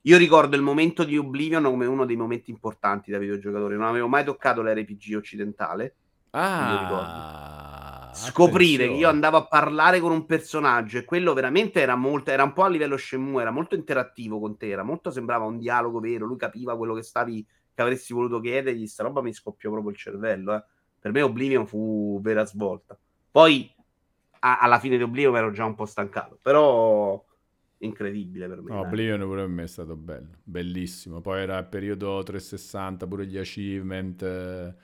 Io 0.07 0.17
ricordo 0.17 0.55
il 0.55 0.61
momento 0.61 1.03
di 1.03 1.17
Oblivion 1.17 1.63
come 1.63 1.87
uno 1.87 2.05
dei 2.05 2.15
momenti 2.15 2.51
importanti 2.51 3.09
da 3.09 3.17
videogiocatore. 3.17 3.75
Non 3.75 3.87
avevo 3.87 4.07
mai 4.07 4.23
toccato 4.23 4.61
l'RPG 4.61 5.15
occidentale. 5.15 5.95
Ah, 6.31 8.11
Scoprire 8.13 8.77
che 8.77 8.83
attenzione. 8.83 8.99
io 8.99 9.09
andavo 9.09 9.37
a 9.37 9.47
parlare 9.47 9.99
con 9.99 10.11
un 10.11 10.25
personaggio 10.25 10.97
e 10.99 11.05
quello 11.05 11.33
veramente 11.33 11.81
era 11.81 11.95
molto, 11.95 12.29
era 12.29 12.43
un 12.43 12.53
po' 12.53 12.63
a 12.63 12.69
livello 12.69 12.97
Shenmue, 12.97 13.41
era 13.41 13.51
molto 13.51 13.75
interattivo 13.75 14.39
con 14.39 14.57
te, 14.57 14.69
era 14.69 14.83
molto 14.83 15.09
sembrava 15.11 15.45
un 15.45 15.57
dialogo 15.57 15.99
vero, 15.99 16.25
lui 16.25 16.37
capiva 16.37 16.77
quello 16.77 16.93
che 16.93 17.01
stavi, 17.03 17.45
che 17.73 17.81
avresti 17.81 18.13
voluto 18.13 18.39
chiedergli, 18.39 18.85
sta 18.87 19.03
roba 19.03 19.21
mi 19.21 19.33
scoppiò 19.33 19.71
proprio 19.71 19.91
il 19.91 19.97
cervello, 19.97 20.55
eh. 20.55 20.63
Per 20.99 21.11
me 21.11 21.21
Oblivion 21.21 21.65
fu 21.67 22.19
vera 22.21 22.45
svolta. 22.45 22.97
Poi 23.31 23.73
a- 24.39 24.59
alla 24.59 24.79
fine 24.79 24.97
di 24.97 25.03
Oblivion 25.03 25.35
ero 25.35 25.51
già 25.51 25.65
un 25.65 25.75
po' 25.75 25.85
stancato, 25.85 26.37
però 26.41 27.21
incredibile 27.79 28.47
per 28.47 28.61
me. 28.61 28.71
No. 28.71 28.79
Oblivion 28.79 29.19
pure 29.21 29.41
per 29.41 29.49
me 29.49 29.63
è 29.63 29.67
stato 29.67 29.95
bello, 29.95 30.29
bellissimo. 30.43 31.21
Poi 31.21 31.41
era 31.41 31.57
il 31.57 31.65
periodo 31.65 32.21
360, 32.23 33.07
pure 33.07 33.25
gli 33.27 33.37
achievement, 33.37 34.21
eh, 34.23 34.75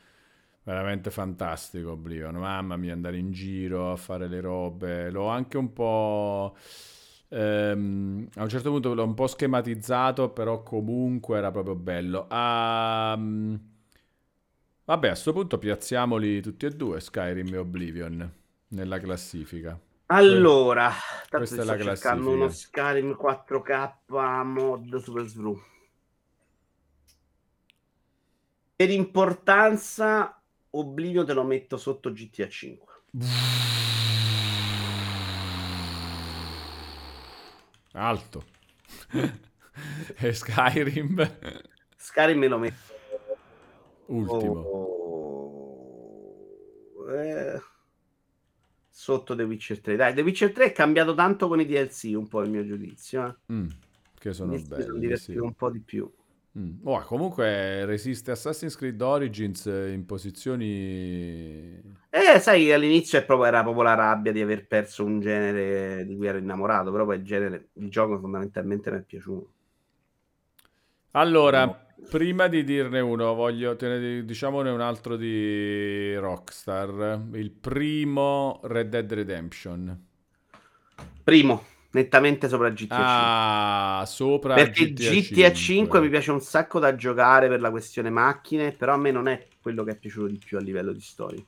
veramente 0.63 1.09
fantastico 1.11 1.91
Oblivion. 1.91 2.35
Mamma 2.35 2.77
mia, 2.77 2.93
andare 2.93 3.18
in 3.18 3.31
giro 3.31 3.91
a 3.91 3.95
fare 3.95 4.27
le 4.27 4.39
robe. 4.41 5.09
L'ho 5.09 5.27
anche 5.27 5.57
un 5.57 5.73
po'... 5.73 6.55
ehm, 7.30 8.27
a 8.35 8.43
un 8.43 8.49
certo 8.49 8.69
punto 8.72 8.93
l'ho 8.93 9.03
un 9.03 9.13
po' 9.13 9.27
schematizzato, 9.27 10.30
però 10.31 10.63
comunque 10.63 11.38
era 11.38 11.51
proprio 11.51 11.76
bello. 11.76 12.27
Mm, 12.31 13.55
vabbè, 14.85 15.07
a 15.07 15.09
questo 15.11 15.34
punto 15.34 15.57
piazziamoli 15.57 16.41
tutti 16.41 16.65
e 16.65 16.69
due, 16.72 16.99
Skyrim 16.99 17.53
e 17.53 17.57
Oblivion, 17.57 18.31
nella 18.69 18.99
classifica. 18.99 19.80
Allora, 20.13 20.91
tanto 21.29 21.38
questa 21.38 21.61
è 21.61 21.63
la 21.63 21.77
classifica. 21.77 22.15
uno 22.15 22.49
Skyrim 22.49 23.17
4K 23.17 24.43
mod 24.43 24.97
Super 24.97 25.23
Sbru. 25.23 25.57
Per 28.75 28.89
importanza, 28.89 30.41
Oblivion 30.71 31.25
te 31.25 31.31
lo 31.31 31.43
metto 31.43 31.77
sotto 31.77 32.11
GTA 32.11 32.49
5. 32.49 32.93
Alto. 37.93 38.43
e 40.17 40.33
Skyrim 40.33 41.38
Skyrim 41.95 42.39
me 42.39 42.47
lo 42.47 42.57
metto 42.57 42.93
ultimo. 44.07 44.59
oh, 46.97 47.11
eh, 47.13 47.61
sotto 48.91 49.35
The 49.35 49.43
Witcher 49.43 49.80
3. 49.80 49.95
Dai, 49.95 50.13
The 50.13 50.22
Witcher 50.22 50.51
3 50.51 50.65
è 50.65 50.72
cambiato 50.73 51.15
tanto 51.15 51.47
con 51.47 51.59
i 51.59 51.65
DLC, 51.65 52.11
un 52.13 52.27
po' 52.27 52.41
il 52.41 52.51
mio 52.51 52.65
giudizio. 52.65 53.26
Eh. 53.26 53.53
Mm, 53.53 53.68
che 54.19 54.34
sono 54.34 54.51
Mi 54.51 54.61
belli, 54.61 55.18
sì. 55.18 55.35
un 55.38 55.53
po' 55.53 55.72
di 55.72 55.80
più. 55.80 56.11
Mm. 56.59 56.80
Oh, 56.84 57.01
comunque 57.03 57.85
resiste 57.85 58.31
Assassin's 58.31 58.76
Creed 58.76 59.01
Origins 59.01 59.65
in 59.65 60.03
posizioni... 60.05 61.80
Eh, 62.09 62.39
sai, 62.41 62.72
all'inizio 62.73 63.18
è 63.18 63.23
proprio- 63.23 63.47
era 63.47 63.63
proprio 63.63 63.84
la 63.84 63.93
rabbia 63.93 64.34
di 64.34 64.41
aver 64.41 64.68
perso 64.68 65.05
un 65.05 65.22
genere 65.22 66.05
di 66.05 66.18
cui 66.18 66.27
ero 66.27 66.38
innamorato, 66.38 66.91
però 66.91 67.05
poi 67.05 67.15
il 67.18 67.23
genere, 67.23 67.69
il 67.76 67.89
gioco 67.89 68.19
fondamentalmente 68.19 68.91
mi 68.91 68.97
è 68.97 69.01
piaciuto. 69.03 69.53
Allora, 71.11 71.65
No. 71.65 71.77
prima 72.09 72.47
di 72.47 72.63
dirne 72.63 72.99
uno, 72.99 73.33
voglio 73.33 73.75
te 73.75 73.88
ne- 73.88 74.25
diciamone 74.25 74.69
un 74.69 74.81
altro 74.81 75.15
di 75.17 76.15
Rockstar. 76.15 77.27
Il 77.33 77.51
primo 77.51 78.59
Red 78.63 78.89
Dead 78.89 79.11
Redemption. 79.13 80.07
Primo, 81.23 81.63
nettamente 81.91 82.47
sopra 82.49 82.69
GTA 82.69 83.05
5. 83.05 83.39
Ah, 83.43 84.03
sopra 84.05 84.63
Perché 84.63 84.93
GTA, 84.93 85.13
GTA 85.15 85.51
5 85.53 86.01
mi 86.01 86.09
piace 86.09 86.31
un 86.31 86.41
sacco 86.41 86.79
da 86.79 86.95
giocare 86.95 87.47
per 87.47 87.61
la 87.61 87.69
questione 87.71 88.09
macchine, 88.09 88.71
però 88.73 88.93
a 88.93 88.97
me 88.97 89.11
non 89.11 89.27
è 89.27 89.47
quello 89.61 89.83
che 89.83 89.91
è 89.91 89.97
piaciuto 89.97 90.27
di 90.27 90.38
più 90.38 90.57
a 90.57 90.61
livello 90.61 90.91
di 90.93 91.01
storia. 91.01 91.43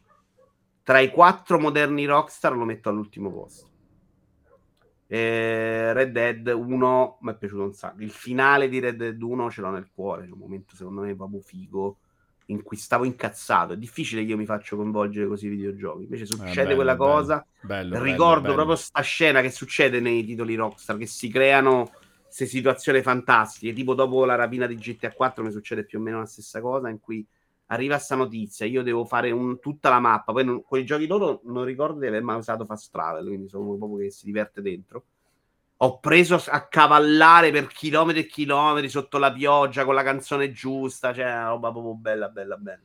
Tra 0.83 0.99
i 0.99 1.09
quattro 1.11 1.59
moderni 1.59 2.05
Rockstar 2.05 2.55
lo 2.55 2.65
metto 2.65 2.89
all'ultimo 2.89 3.31
posto. 3.31 3.72
Eh, 5.13 5.93
Red 5.93 6.11
Dead 6.11 6.47
1 6.47 7.17
mi 7.21 7.31
è 7.31 7.37
piaciuto 7.37 7.65
un 7.65 7.73
sacco. 7.73 8.01
Il 8.01 8.09
finale 8.09 8.67
di 8.67 8.79
Red 8.79 8.95
Dead 8.95 9.21
1 9.21 9.51
ce 9.51 9.61
l'ho 9.61 9.69
nel 9.69 9.87
cuore. 9.93 10.25
C'è 10.25 10.31
un 10.31 10.39
momento 10.39 10.75
secondo 10.75 11.01
me 11.01 11.15
proprio 11.15 11.39
figo 11.39 11.97
in 12.47 12.63
cui 12.63 12.77
stavo 12.77 13.03
incazzato. 13.03 13.73
È 13.73 13.77
difficile 13.77 14.23
che 14.23 14.31
io 14.31 14.37
mi 14.37 14.47
faccia 14.47 14.75
coinvolgere 14.75 15.27
così 15.27 15.45
i 15.45 15.49
videogiochi. 15.49 16.05
Invece 16.05 16.25
succede 16.25 16.61
Eh, 16.61 16.63
bello, 16.63 16.75
quella 16.75 16.95
bello, 16.95 17.11
cosa. 17.11 17.45
Bello, 17.61 18.01
Ricordo 18.01 18.53
proprio 18.55 18.75
sta 18.75 19.01
scena 19.01 19.41
che 19.41 19.51
succede 19.51 19.99
nei 19.99 20.25
titoli 20.25 20.55
Rockstar, 20.55 20.97
che 20.97 21.05
si 21.05 21.29
creano 21.29 21.91
queste 22.23 22.47
situazioni 22.47 23.03
fantastiche, 23.03 23.71
tipo 23.71 23.93
dopo 23.93 24.25
la 24.25 24.33
rapina 24.33 24.65
di 24.65 24.73
GTA 24.73 25.11
4 25.11 25.43
mi 25.43 25.51
succede 25.51 25.85
più 25.85 25.99
o 25.99 26.01
meno 26.01 26.17
la 26.17 26.25
stessa 26.25 26.59
cosa, 26.59 26.89
in 26.89 26.99
cui 26.99 27.23
arriva 27.67 27.97
sta 27.97 28.15
notizia, 28.15 28.65
io 28.65 28.83
devo 28.83 29.05
fare 29.05 29.31
un- 29.31 29.59
tutta 29.59 29.89
la 29.89 29.99
mappa, 29.99 30.31
poi 30.33 30.45
non, 30.45 30.63
quei 30.63 30.85
giochi 30.85 31.07
loro 31.07 31.41
non 31.45 31.63
ricordo 31.65 31.99
di 31.99 32.07
aver 32.07 32.21
mai 32.23 32.37
usato 32.37 32.65
Fast 32.65 32.91
Travel, 32.91 33.25
quindi 33.25 33.47
sono 33.49 33.65
uno 33.67 33.77
proprio 33.77 33.99
che 33.99 34.11
si 34.11 34.25
diverte 34.25 34.61
dentro. 34.61 35.03
Ho 35.77 35.99
preso 35.99 36.41
a 36.47 36.67
cavallare 36.67 37.51
per 37.51 37.67
chilometri 37.67 38.21
e 38.21 38.25
chilometri 38.27 38.89
sotto 38.89 39.17
la 39.17 39.31
pioggia 39.33 39.83
con 39.85 39.95
la 39.95 40.03
canzone 40.03 40.51
giusta, 40.51 41.13
cioè 41.13 41.25
una 41.25 41.47
roba 41.49 41.71
proprio 41.71 41.95
bella, 41.95 42.29
bella, 42.29 42.55
bella. 42.57 42.81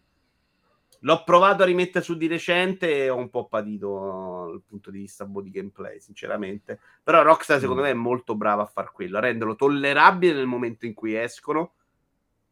L'ho 1.03 1.23
provato 1.23 1.63
a 1.63 1.67
rimettere 1.67 2.05
su 2.05 2.17
di 2.17 2.27
recente 2.27 3.05
e 3.05 3.09
ho 3.09 3.17
un 3.17 3.31
po' 3.31 3.47
patito 3.47 4.47
dal 4.51 4.63
punto 4.67 4.91
di 4.91 4.99
vista 4.99 5.25
di 5.31 5.51
gameplay, 5.51 6.01
sinceramente. 6.01 6.81
Però 7.05 7.23
Rockstar, 7.23 7.61
secondo 7.61 7.83
Mm. 7.83 7.85
me, 7.85 7.91
è 7.91 7.95
molto 7.95 8.35
brava 8.35 8.63
a 8.63 8.67
far 8.67 8.91
quello, 8.91 9.19
a 9.19 9.21
renderlo 9.21 9.55
tollerabile 9.55 10.33
nel 10.33 10.47
momento 10.47 10.87
in 10.87 10.95
cui 10.95 11.15
escono, 11.15 11.75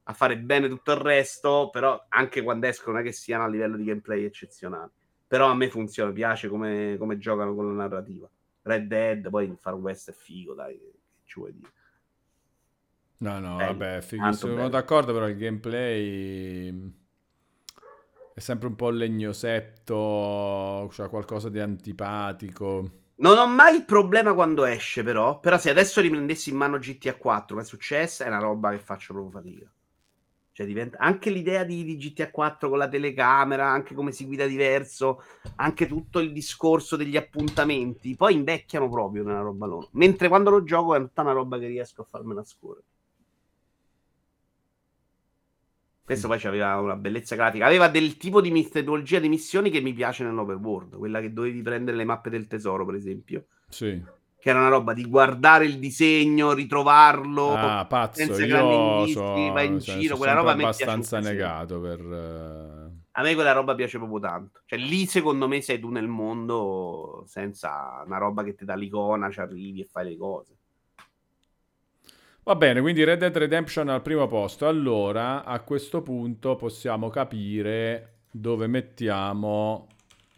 a 0.08 0.12
fare 0.12 0.38
bene 0.38 0.68
tutto 0.68 0.92
il 0.92 0.98
resto, 0.98 1.68
però 1.72 2.06
anche 2.08 2.42
quando 2.42 2.66
escono 2.66 2.96
non 2.96 3.04
è 3.04 3.08
che 3.08 3.12
siano 3.12 3.44
a 3.44 3.48
livello 3.48 3.76
di 3.76 3.84
gameplay 3.84 4.24
eccezionali. 4.24 4.90
Però 5.26 5.50
a 5.50 5.54
me 5.54 5.68
funziona, 5.68 6.12
piace 6.12 6.48
come, 6.48 6.96
come 6.98 7.18
giocano 7.18 7.54
con 7.54 7.66
la 7.66 7.82
narrativa. 7.82 8.28
Red 8.62 8.86
Dead, 8.86 9.28
poi 9.28 9.46
il 9.46 9.58
Far 9.60 9.74
West 9.74 10.10
è 10.10 10.12
figo, 10.12 10.54
dai, 10.54 10.78
che 10.78 10.92
ci 11.24 11.40
vuoi 11.40 11.52
dire. 11.52 11.72
No, 13.18 13.40
no, 13.40 13.56
Bello, 13.56 13.78
vabbè, 13.78 14.06
tanto 14.06 14.36
sono 14.36 14.68
d'accordo, 14.68 15.12
però 15.12 15.26
il 15.26 15.36
gameplay 15.36 16.92
è 18.34 18.40
sempre 18.40 18.68
un 18.68 18.76
po' 18.76 18.90
legnosetto, 18.90 20.88
c'ha 20.92 21.08
qualcosa 21.08 21.48
di 21.48 21.58
antipatico. 21.58 22.90
Non 23.16 23.38
ho 23.38 23.46
mai 23.48 23.74
il 23.74 23.84
problema 23.84 24.34
quando 24.34 24.64
esce, 24.66 25.02
però. 25.02 25.40
Però 25.40 25.56
se 25.58 25.70
adesso 25.70 26.00
riprendessi 26.00 26.50
in 26.50 26.56
mano 26.56 26.78
GTA 26.78 27.16
4, 27.16 27.46
come 27.48 27.62
è 27.62 27.64
successo, 27.64 28.22
è 28.22 28.28
una 28.28 28.38
roba 28.38 28.70
che 28.70 28.78
faccio 28.78 29.14
proprio 29.14 29.40
fatica. 29.40 29.70
Cioè, 30.56 30.64
diventa 30.64 30.96
anche 30.96 31.28
l'idea 31.28 31.64
di, 31.64 31.84
di 31.84 31.98
GTA 31.98 32.30
4 32.30 32.70
con 32.70 32.78
la 32.78 32.88
telecamera, 32.88 33.68
anche 33.68 33.94
come 33.94 34.10
si 34.10 34.24
guida 34.24 34.46
diverso, 34.46 35.22
anche 35.56 35.86
tutto 35.86 36.18
il 36.18 36.32
discorso 36.32 36.96
degli 36.96 37.18
appuntamenti. 37.18 38.16
Poi 38.16 38.32
invecchiano 38.32 38.88
proprio 38.88 39.22
nella 39.22 39.42
roba 39.42 39.66
loro. 39.66 39.90
Mentre 39.92 40.28
quando 40.28 40.48
lo 40.48 40.64
gioco 40.64 40.94
è 40.94 40.98
tutta 40.98 41.20
una 41.20 41.32
roba 41.32 41.58
che 41.58 41.66
riesco 41.66 42.00
a 42.00 42.04
farmela 42.08 42.42
scorrere. 42.42 42.84
Questo 46.02 46.26
poi 46.26 46.40
aveva 46.44 46.80
una 46.80 46.96
bellezza 46.96 47.34
grafica. 47.34 47.66
Aveva 47.66 47.88
del 47.88 48.16
tipo 48.16 48.40
di 48.40 48.50
metodologia 48.50 49.18
di 49.18 49.28
missioni 49.28 49.68
che 49.68 49.82
mi 49.82 49.92
piace 49.92 50.24
nell'open 50.24 50.64
world. 50.64 50.96
Quella 50.96 51.20
che 51.20 51.34
dovevi 51.34 51.60
prendere 51.60 51.98
le 51.98 52.04
mappe 52.04 52.30
del 52.30 52.46
tesoro, 52.46 52.86
per 52.86 52.94
esempio. 52.94 53.44
Sì. 53.68 54.02
Che 54.46 54.52
era 54.52 54.60
una 54.60 54.68
roba 54.68 54.92
di 54.92 55.04
guardare 55.06 55.64
il 55.64 55.80
disegno, 55.80 56.52
ritrovarlo. 56.52 57.52
Ah, 57.52 57.84
pazzo, 57.84 58.20
senza 58.20 58.46
grandi 58.46 58.74
io 58.74 58.98
indizi, 58.98 59.12
so, 59.14 59.52
vai 59.52 59.66
in 59.66 59.80
cioè, 59.80 59.94
giro, 59.96 60.06
sono 60.14 60.18
quella 60.18 60.32
roba 60.34 60.52
a 60.52 60.52
sempre 60.52 60.66
me 60.66 60.70
piace 60.70 60.84
un 60.84 60.88
abbastanza 60.88 61.28
negato 61.32 61.80
per... 61.80 62.00
eh, 62.00 62.90
A 63.10 63.22
me 63.22 63.34
quella 63.34 63.50
roba 63.50 63.74
piace 63.74 63.98
proprio 63.98 64.20
tanto. 64.20 64.60
Cioè, 64.64 64.78
lì 64.78 65.04
secondo 65.06 65.48
me 65.48 65.60
sei 65.62 65.80
tu 65.80 65.90
nel 65.90 66.06
mondo 66.06 67.24
senza 67.26 68.04
una 68.06 68.18
roba 68.18 68.44
che 68.44 68.54
ti 68.54 68.64
dà 68.64 68.76
l'icona, 68.76 69.32
ci 69.32 69.40
arrivi 69.40 69.80
e 69.80 69.88
fai 69.90 70.10
le 70.10 70.16
cose. 70.16 70.54
Va 72.44 72.54
bene, 72.54 72.80
quindi 72.80 73.02
Red 73.02 73.18
Dead 73.18 73.36
Redemption 73.36 73.88
al 73.88 74.02
primo 74.02 74.28
posto. 74.28 74.68
Allora, 74.68 75.42
a 75.42 75.58
questo 75.58 76.02
punto 76.02 76.54
possiamo 76.54 77.10
capire 77.10 78.18
dove 78.30 78.68
mettiamo 78.68 79.88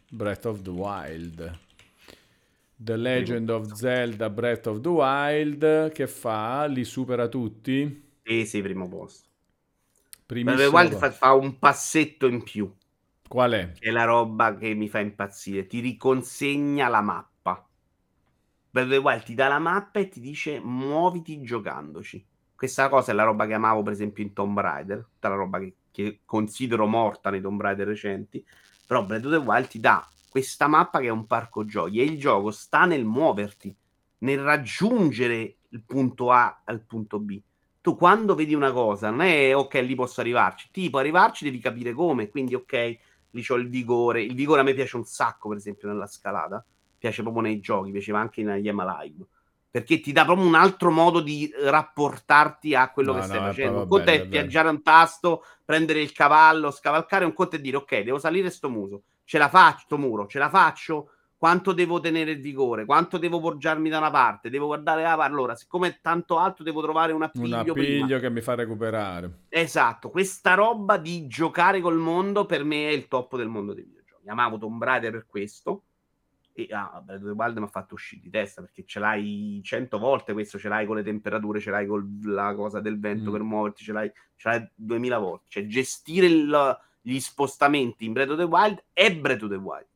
Breath 0.09 0.47
of 0.47 0.63
the 0.63 0.71
Wild. 0.71 1.59
The 2.81 2.97
Legend 2.97 3.51
of 3.51 3.73
Zelda 3.73 4.31
Breath 4.31 4.69
of 4.69 4.81
the 4.81 4.89
Wild 4.89 5.91
che 5.91 6.07
fa? 6.07 6.65
Li 6.67 6.85
supera 6.85 7.27
tutti? 7.27 8.21
E 8.23 8.47
sei 8.47 8.63
primo 8.63 8.89
posto. 8.89 9.27
Breath 10.27 10.47
of 10.47 10.57
the 10.57 10.67
Wild 10.67 10.95
fa, 10.95 11.11
fa 11.11 11.33
un 11.33 11.59
passetto 11.59 12.29
in 12.29 12.45
più. 12.45 12.73
Qual 13.27 13.51
è? 13.51 13.73
Che 13.73 13.89
è 13.89 13.91
la 13.91 14.05
roba 14.05 14.57
che 14.57 14.75
mi 14.75 14.89
fa 14.89 15.01
impazzire. 15.01 15.67
Ti 15.67 15.81
riconsegna 15.81 16.87
la 16.87 17.01
mappa. 17.01 17.67
Breath 18.71 18.87
of 18.87 18.93
the 18.93 18.99
Wild 18.99 19.25
ti 19.25 19.35
dà 19.35 19.49
la 19.49 19.59
mappa 19.59 19.99
e 19.99 20.09
ti 20.09 20.21
dice 20.21 20.61
muoviti 20.61 21.43
giocandoci. 21.43 22.25
Questa 22.55 22.89
cosa 22.89 23.11
è 23.11 23.15
la 23.15 23.25
roba 23.25 23.47
che 23.47 23.55
amavo, 23.55 23.83
per 23.83 23.93
esempio, 23.93 24.23
in 24.23 24.33
Tomb 24.33 24.57
Raider. 24.61 25.05
Tutta 25.15 25.29
la 25.29 25.35
roba 25.35 25.59
che, 25.59 25.75
che 25.91 26.21
considero 26.25 26.87
morta 26.87 27.31
nei 27.31 27.41
Tomb 27.41 27.61
Raider 27.61 27.89
recenti. 27.89 28.47
Però 28.87 29.05
Breath 29.05 29.25
of 29.25 29.33
the 29.33 29.39
Wild 29.39 29.67
ti 29.67 29.81
dà 29.81 30.09
questa 30.39 30.69
mappa 30.69 31.01
che 31.01 31.07
è 31.07 31.11
un 31.11 31.27
parco 31.27 31.65
giochi. 31.65 32.01
E 32.01 32.05
il 32.05 32.19
gioco 32.19 32.51
sta 32.51 32.85
nel 32.85 33.05
muoverti, 33.05 33.75
nel 34.19 34.39
raggiungere 34.39 35.57
il 35.71 35.83
punto 35.85 36.31
A 36.31 36.63
al 36.65 36.81
punto 36.85 37.19
B. 37.19 37.41
Tu 37.81 37.97
quando 37.97 38.35
vedi 38.35 38.55
una 38.55 38.73
cosa, 38.73 39.11
non 39.11 39.23
è 39.23 39.55
ok, 39.55 39.75
lì 39.75 39.95
posso 39.95 40.21
arrivarci. 40.21 40.69
Tipo, 40.71 40.99
arrivarci 40.99 41.45
devi 41.45 41.59
capire 41.59 41.93
come. 41.93 42.29
Quindi, 42.29 42.55
ok, 42.55 42.99
lì 43.31 43.43
c'ho 43.43 43.57
il 43.57 43.69
vigore. 43.69 44.23
Il 44.23 44.35
vigore 44.35 44.61
a 44.61 44.63
me 44.63 44.75
piace 44.75 44.97
un 44.97 45.05
sacco, 45.05 45.49
per 45.49 45.59
esempio, 45.59 45.89
nella 45.89 46.07
scalata. 46.07 46.65
Piace 46.97 47.23
proprio 47.23 47.43
nei 47.43 47.61
giochi, 47.61 47.91
piaceva 47.91 48.21
anche 48.21 48.41
in 48.41 48.49
Yama 48.49 49.01
Live. 49.01 49.25
Perché 49.71 50.01
ti 50.01 50.13
dà 50.13 50.25
proprio 50.25 50.47
un 50.47 50.55
altro 50.55 50.91
modo 50.91 51.21
di 51.21 51.51
rapportarti 51.63 52.75
a 52.75 52.91
quello 52.91 53.13
No, 53.13 53.19
che 53.19 53.25
stai 53.25 53.41
no, 53.41 53.47
facendo. 53.47 53.79
Un 53.83 53.89
conto 53.89 54.05
bello, 54.05 54.25
è 54.25 54.29
piaggiare 54.29 54.69
un 54.69 54.83
tasto, 54.83 55.45
prendere 55.65 56.01
il 56.01 56.13
cavallo, 56.13 56.71
scavalcare. 56.71 57.25
Un 57.25 57.33
conto 57.33 57.57
è 57.57 57.61
dire, 57.61 57.77
ok, 57.77 58.01
devo 58.01 58.19
salire 58.19 58.51
sto 58.51 58.69
muso. 58.69 59.03
Ce 59.29 59.37
la 59.37 59.51
faccio, 59.51 59.99
muro, 59.99 60.27
ce 60.27 60.39
la 60.39 60.49
faccio? 60.49 61.11
Quanto 61.37 61.73
devo 61.75 62.01
tenere 62.01 62.31
il 62.31 62.41
vigore? 62.41 62.87
Quanto 62.87 63.19
devo 63.19 63.41
poggiarmi 63.41 63.91
da 63.91 63.99
una 63.99 64.11
parte? 64.11 64.49
Devo 64.49 64.65
guardare 64.69 65.03
la 65.03 65.17
parte. 65.17 65.31
Allora, 65.31 65.55
siccome 65.55 65.89
è 65.89 65.99
tanto 66.01 66.39
alto, 66.39 66.63
devo 66.63 66.81
trovare 66.81 67.13
un 67.13 67.19
Un 67.19 67.25
appiglio 67.25 67.75
prima. 67.75 68.05
appiglio 68.05 68.21
che 68.21 68.31
mi 68.31 68.41
fa 68.41 68.55
recuperare. 68.55 69.41
Esatto, 69.51 70.09
questa 70.09 70.55
roba 70.55 70.97
di 70.97 71.27
giocare 71.27 71.81
col 71.83 71.99
mondo 71.99 72.47
per 72.47 72.65
me 72.65 72.89
è 72.89 72.93
il 72.93 73.07
top 73.07 73.37
del 73.37 73.49
mondo 73.49 73.75
dei 73.75 73.85
videogiochi. 73.85 74.31
Amavo 74.31 74.57
Tomb 74.57 74.83
Raider 74.83 75.13
per 75.13 75.27
questo. 75.27 75.83
E 76.55 76.67
ah, 76.71 77.03
Breath 77.05 77.23
of 77.23 77.53
the 77.55 77.61
mi 77.61 77.67
ha 77.67 77.69
fatto 77.69 77.95
uscire 77.95 78.23
di 78.23 78.31
testa 78.31 78.63
perché 78.63 78.85
ce 78.87 78.99
l'hai 78.99 79.61
cento 79.63 79.99
volte 79.99 80.33
questo, 80.33 80.59
ce 80.59 80.69
l'hai 80.71 80.87
con 80.87 80.97
le 80.97 81.03
temperature, 81.03 81.61
ce 81.61 81.71
l'hai 81.71 81.87
con 81.87 82.19
la 82.25 82.55
cosa 82.55 82.81
del 82.81 82.99
vento 82.99 83.29
Mm. 83.29 83.33
per 83.33 83.43
muoverti, 83.43 83.85
ce 83.85 83.93
l'hai, 83.93 84.11
ce 84.37 84.49
l'hai 84.49 84.69
duemila 84.75 85.19
volte. 85.19 85.45
Cioè, 85.51 85.67
gestire 85.67 86.25
il- 86.27 86.79
gli 87.13 87.21
spostamenti 87.21 88.05
in 88.05 88.13
Breath 88.13 88.31
of 88.31 88.37
the 88.39 88.43
Wild 88.45 88.85
è 88.93 89.15
Breath 89.15 89.43
of 89.43 89.51
the 89.51 89.57
Wild. 89.57 89.87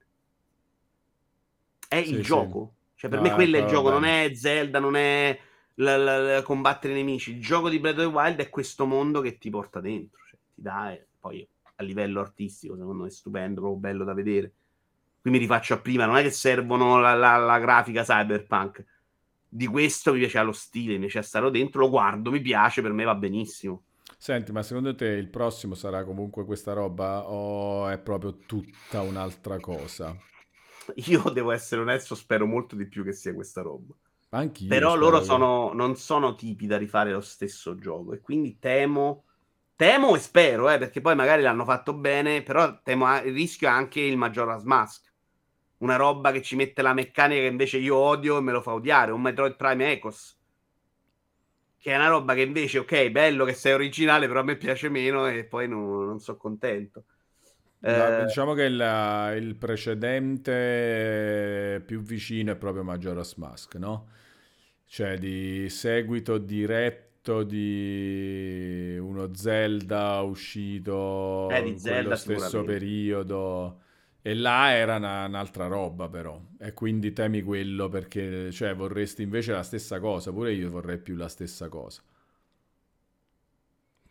È 1.88 2.02
Sì, 2.02 2.10
il 2.10 2.16
sì. 2.16 2.22
gioco. 2.22 2.72
Cioè, 2.94 3.10
per 3.10 3.20
No, 3.20 3.28
me 3.28 3.34
quello 3.34 3.56
è 3.56 3.60
il 3.60 3.66
gioco, 3.66 3.90
non 3.90 4.04
è 4.04 4.32
Zelda, 4.34 4.78
non 4.78 4.96
è 4.96 5.38
la- 5.74 5.96
la- 5.96 6.18
la- 6.18 6.42
combattere 6.42 6.94
i 6.94 6.96
nemici. 6.96 7.32
Il 7.32 7.42
gioco 7.42 7.68
di 7.68 7.78
Breath 7.78 7.98
of 7.98 8.04
the 8.04 8.10
Wild 8.10 8.38
è 8.38 8.48
questo 8.48 8.86
mondo 8.86 9.20
che 9.20 9.36
ti 9.38 9.50
porta 9.50 9.80
dentro, 9.80 10.20
cioè, 10.28 10.38
ti 10.54 10.62
dà, 10.62 10.92
e 10.92 11.06
poi 11.20 11.46
a 11.76 11.82
livello 11.82 12.20
artistico, 12.20 12.76
secondo 12.76 13.02
me 13.02 13.08
è 13.08 13.12
stupendo, 13.12 13.60
proprio 13.60 13.80
bello 13.80 14.04
da 14.04 14.14
vedere. 14.14 14.52
Qui 15.20 15.30
mi 15.30 15.38
rifaccio 15.38 15.74
a 15.74 15.78
prima, 15.78 16.06
non 16.06 16.16
è 16.16 16.22
che 16.22 16.30
servono 16.30 16.98
la, 16.98 17.14
la- 17.14 17.36
la 17.36 17.58
grafica 17.58 18.02
cyberpunk. 18.02 18.84
Di 19.48 19.66
questo 19.66 20.12
mi 20.12 20.18
piaceva 20.20 20.44
lo 20.44 20.52
stile, 20.52 20.94
mi 20.94 21.00
piaceva 21.00 21.24
stare 21.24 21.50
dentro, 21.50 21.80
lo 21.80 21.90
guardo, 21.90 22.30
mi 22.30 22.40
piace, 22.40 22.80
per 22.80 22.92
me 22.92 23.04
va 23.04 23.14
benissimo. 23.14 23.82
Senti, 24.22 24.52
ma 24.52 24.62
secondo 24.62 24.94
te 24.94 25.06
il 25.06 25.26
prossimo 25.26 25.74
sarà 25.74 26.04
comunque 26.04 26.44
questa 26.44 26.74
roba 26.74 27.28
o 27.28 27.88
è 27.88 27.98
proprio 27.98 28.36
tutta 28.46 29.00
un'altra 29.00 29.58
cosa? 29.58 30.16
Io 31.06 31.28
devo 31.30 31.50
essere 31.50 31.80
onesto, 31.80 32.14
spero 32.14 32.46
molto 32.46 32.76
di 32.76 32.86
più 32.86 33.02
che 33.02 33.12
sia 33.12 33.34
questa 33.34 33.62
roba. 33.62 33.92
Anch'io. 34.28 34.68
Però 34.68 34.94
loro 34.94 35.18
che- 35.18 35.24
sono, 35.24 35.72
non 35.72 35.96
sono 35.96 36.36
tipi 36.36 36.68
da 36.68 36.76
rifare 36.78 37.10
lo 37.10 37.20
stesso 37.20 37.74
gioco 37.74 38.12
e 38.12 38.20
quindi 38.20 38.60
temo, 38.60 39.24
temo 39.74 40.14
e 40.14 40.20
spero, 40.20 40.70
eh, 40.70 40.78
perché 40.78 41.00
poi 41.00 41.16
magari 41.16 41.42
l'hanno 41.42 41.64
fatto 41.64 41.92
bene, 41.92 42.44
però 42.44 42.80
temo 42.80 43.12
il 43.24 43.32
rischio 43.32 43.68
anche 43.68 44.02
il 44.02 44.16
Majora's 44.16 44.62
Mask. 44.62 45.12
Una 45.78 45.96
roba 45.96 46.30
che 46.30 46.42
ci 46.42 46.54
mette 46.54 46.80
la 46.80 46.94
meccanica 46.94 47.40
che 47.40 47.48
invece 47.48 47.78
io 47.78 47.96
odio 47.96 48.38
e 48.38 48.40
me 48.40 48.52
lo 48.52 48.62
fa 48.62 48.72
odiare, 48.72 49.10
un 49.10 49.20
Metroid 49.20 49.56
Prime 49.56 49.90
Ecos. 49.90 50.38
Che 51.82 51.90
è 51.92 51.96
una 51.96 52.06
roba 52.08 52.34
che 52.34 52.42
invece, 52.42 52.78
ok, 52.78 53.10
bello 53.10 53.44
che 53.44 53.54
sei 53.54 53.72
originale, 53.72 54.28
però 54.28 54.40
a 54.40 54.42
me 54.44 54.56
piace 54.56 54.88
meno 54.88 55.26
e 55.26 55.44
poi 55.44 55.66
non, 55.68 56.06
non 56.06 56.20
sono 56.20 56.38
contento. 56.38 57.04
La- 57.86 58.10
Eh, 58.10 58.24
diciamo 58.24 58.54
che 58.54 58.62
il, 58.64 58.74
il 59.42 59.56
precedente 59.56 60.52
più 61.84 62.00
vicino 62.02 62.52
è 62.52 62.56
proprio 62.56 62.84
Majora's 62.84 63.34
Mask, 63.34 63.74
no? 63.76 64.08
Cioè 64.86 65.18
di 65.18 65.68
seguito 65.68 66.38
diretto 66.38 67.42
di 67.44 68.96
uno 69.00 69.34
Zelda 69.34 70.20
uscito 70.22 70.92
Eh, 71.48 71.62
di 71.62 71.78
Zelda 71.78 72.16
quello 72.16 72.16
stesso 72.16 72.62
periodo. 72.64 73.81
E 74.22 74.34
là 74.34 74.72
era 74.72 74.96
una- 74.96 75.26
un'altra 75.26 75.66
roba 75.66 76.08
però. 76.08 76.40
E 76.58 76.72
quindi 76.74 77.12
temi 77.12 77.42
quello 77.42 77.88
perché 77.88 78.50
cioè, 78.50 78.74
vorresti 78.74 79.22
invece 79.22 79.52
la 79.52 79.62
stessa 79.62 80.00
cosa. 80.00 80.32
Pure 80.32 80.52
io 80.52 80.70
vorrei 80.70 80.98
più 80.98 81.14
la 81.16 81.28
stessa 81.28 81.68
cosa. 81.68 82.00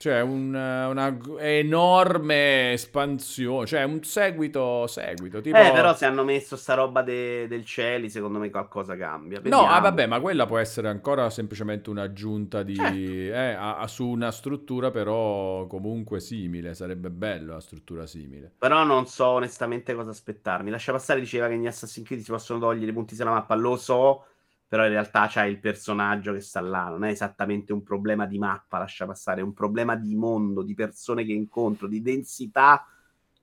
Cioè, 0.01 0.19
un- 0.21 0.55
una 0.55 1.11
g- 1.11 1.37
enorme 1.39 2.71
espansione, 2.73 3.67
cioè 3.67 3.83
un 3.83 4.01
seguito, 4.03 4.87
seguito, 4.87 5.41
tipo... 5.41 5.55
eh, 5.57 5.71
però 5.71 5.93
se 5.95 6.05
hanno 6.05 6.23
messo 6.23 6.55
sta 6.55 6.73
roba 6.73 7.03
de- 7.03 7.47
del 7.47 7.63
cieli, 7.63 8.09
secondo 8.09 8.39
me 8.39 8.49
qualcosa 8.49 8.97
cambia. 8.97 9.37
No, 9.43 9.43
Vediamo. 9.43 9.67
ah, 9.67 9.79
vabbè, 9.79 10.07
ma 10.07 10.19
quella 10.19 10.47
può 10.47 10.57
essere 10.57 10.87
ancora 10.87 11.29
semplicemente 11.29 11.91
un'aggiunta 11.91 12.63
di, 12.63 12.73
Certo. 12.75 12.95
eh, 12.95 13.31
a- 13.53 13.77
a- 13.77 13.87
su 13.87 14.07
una 14.07 14.31
struttura 14.31 14.89
però 14.89 15.67
comunque 15.67 16.19
simile, 16.19 16.73
sarebbe 16.73 17.11
bello 17.11 17.51
una 17.51 17.61
struttura 17.61 18.07
simile. 18.07 18.51
Però 18.57 18.83
non 18.83 19.05
so 19.05 19.27
onestamente 19.27 19.93
cosa 19.93 20.09
aspettarmi. 20.09 20.71
Lascia 20.71 20.91
passare 20.93 21.19
diceva 21.19 21.47
che 21.47 21.55
negli 21.57 21.67
Assassin's 21.67 22.07
Creed 22.07 22.23
si 22.23 22.31
possono 22.31 22.59
togliere 22.59 22.89
i 22.89 22.93
punti 22.93 23.13
sulla 23.13 23.29
mappa, 23.31 23.53
lo 23.53 23.75
so, 23.75 24.25
però 24.71 24.85
in 24.85 24.91
realtà 24.91 25.27
c'è 25.27 25.43
il 25.43 25.59
personaggio 25.59 26.31
che 26.31 26.39
sta 26.39 26.61
là, 26.61 26.85
non 26.85 27.03
è 27.03 27.09
esattamente 27.09 27.73
un 27.73 27.83
problema 27.83 28.25
di 28.25 28.39
mappa, 28.39 28.77
lascia 28.77 29.05
passare, 29.05 29.41
è 29.41 29.43
un 29.43 29.51
problema 29.51 29.97
di 29.97 30.15
mondo, 30.15 30.61
di 30.61 30.73
persone 30.75 31.25
che 31.25 31.33
incontro, 31.33 31.87
di 31.87 32.01
densità 32.01 32.87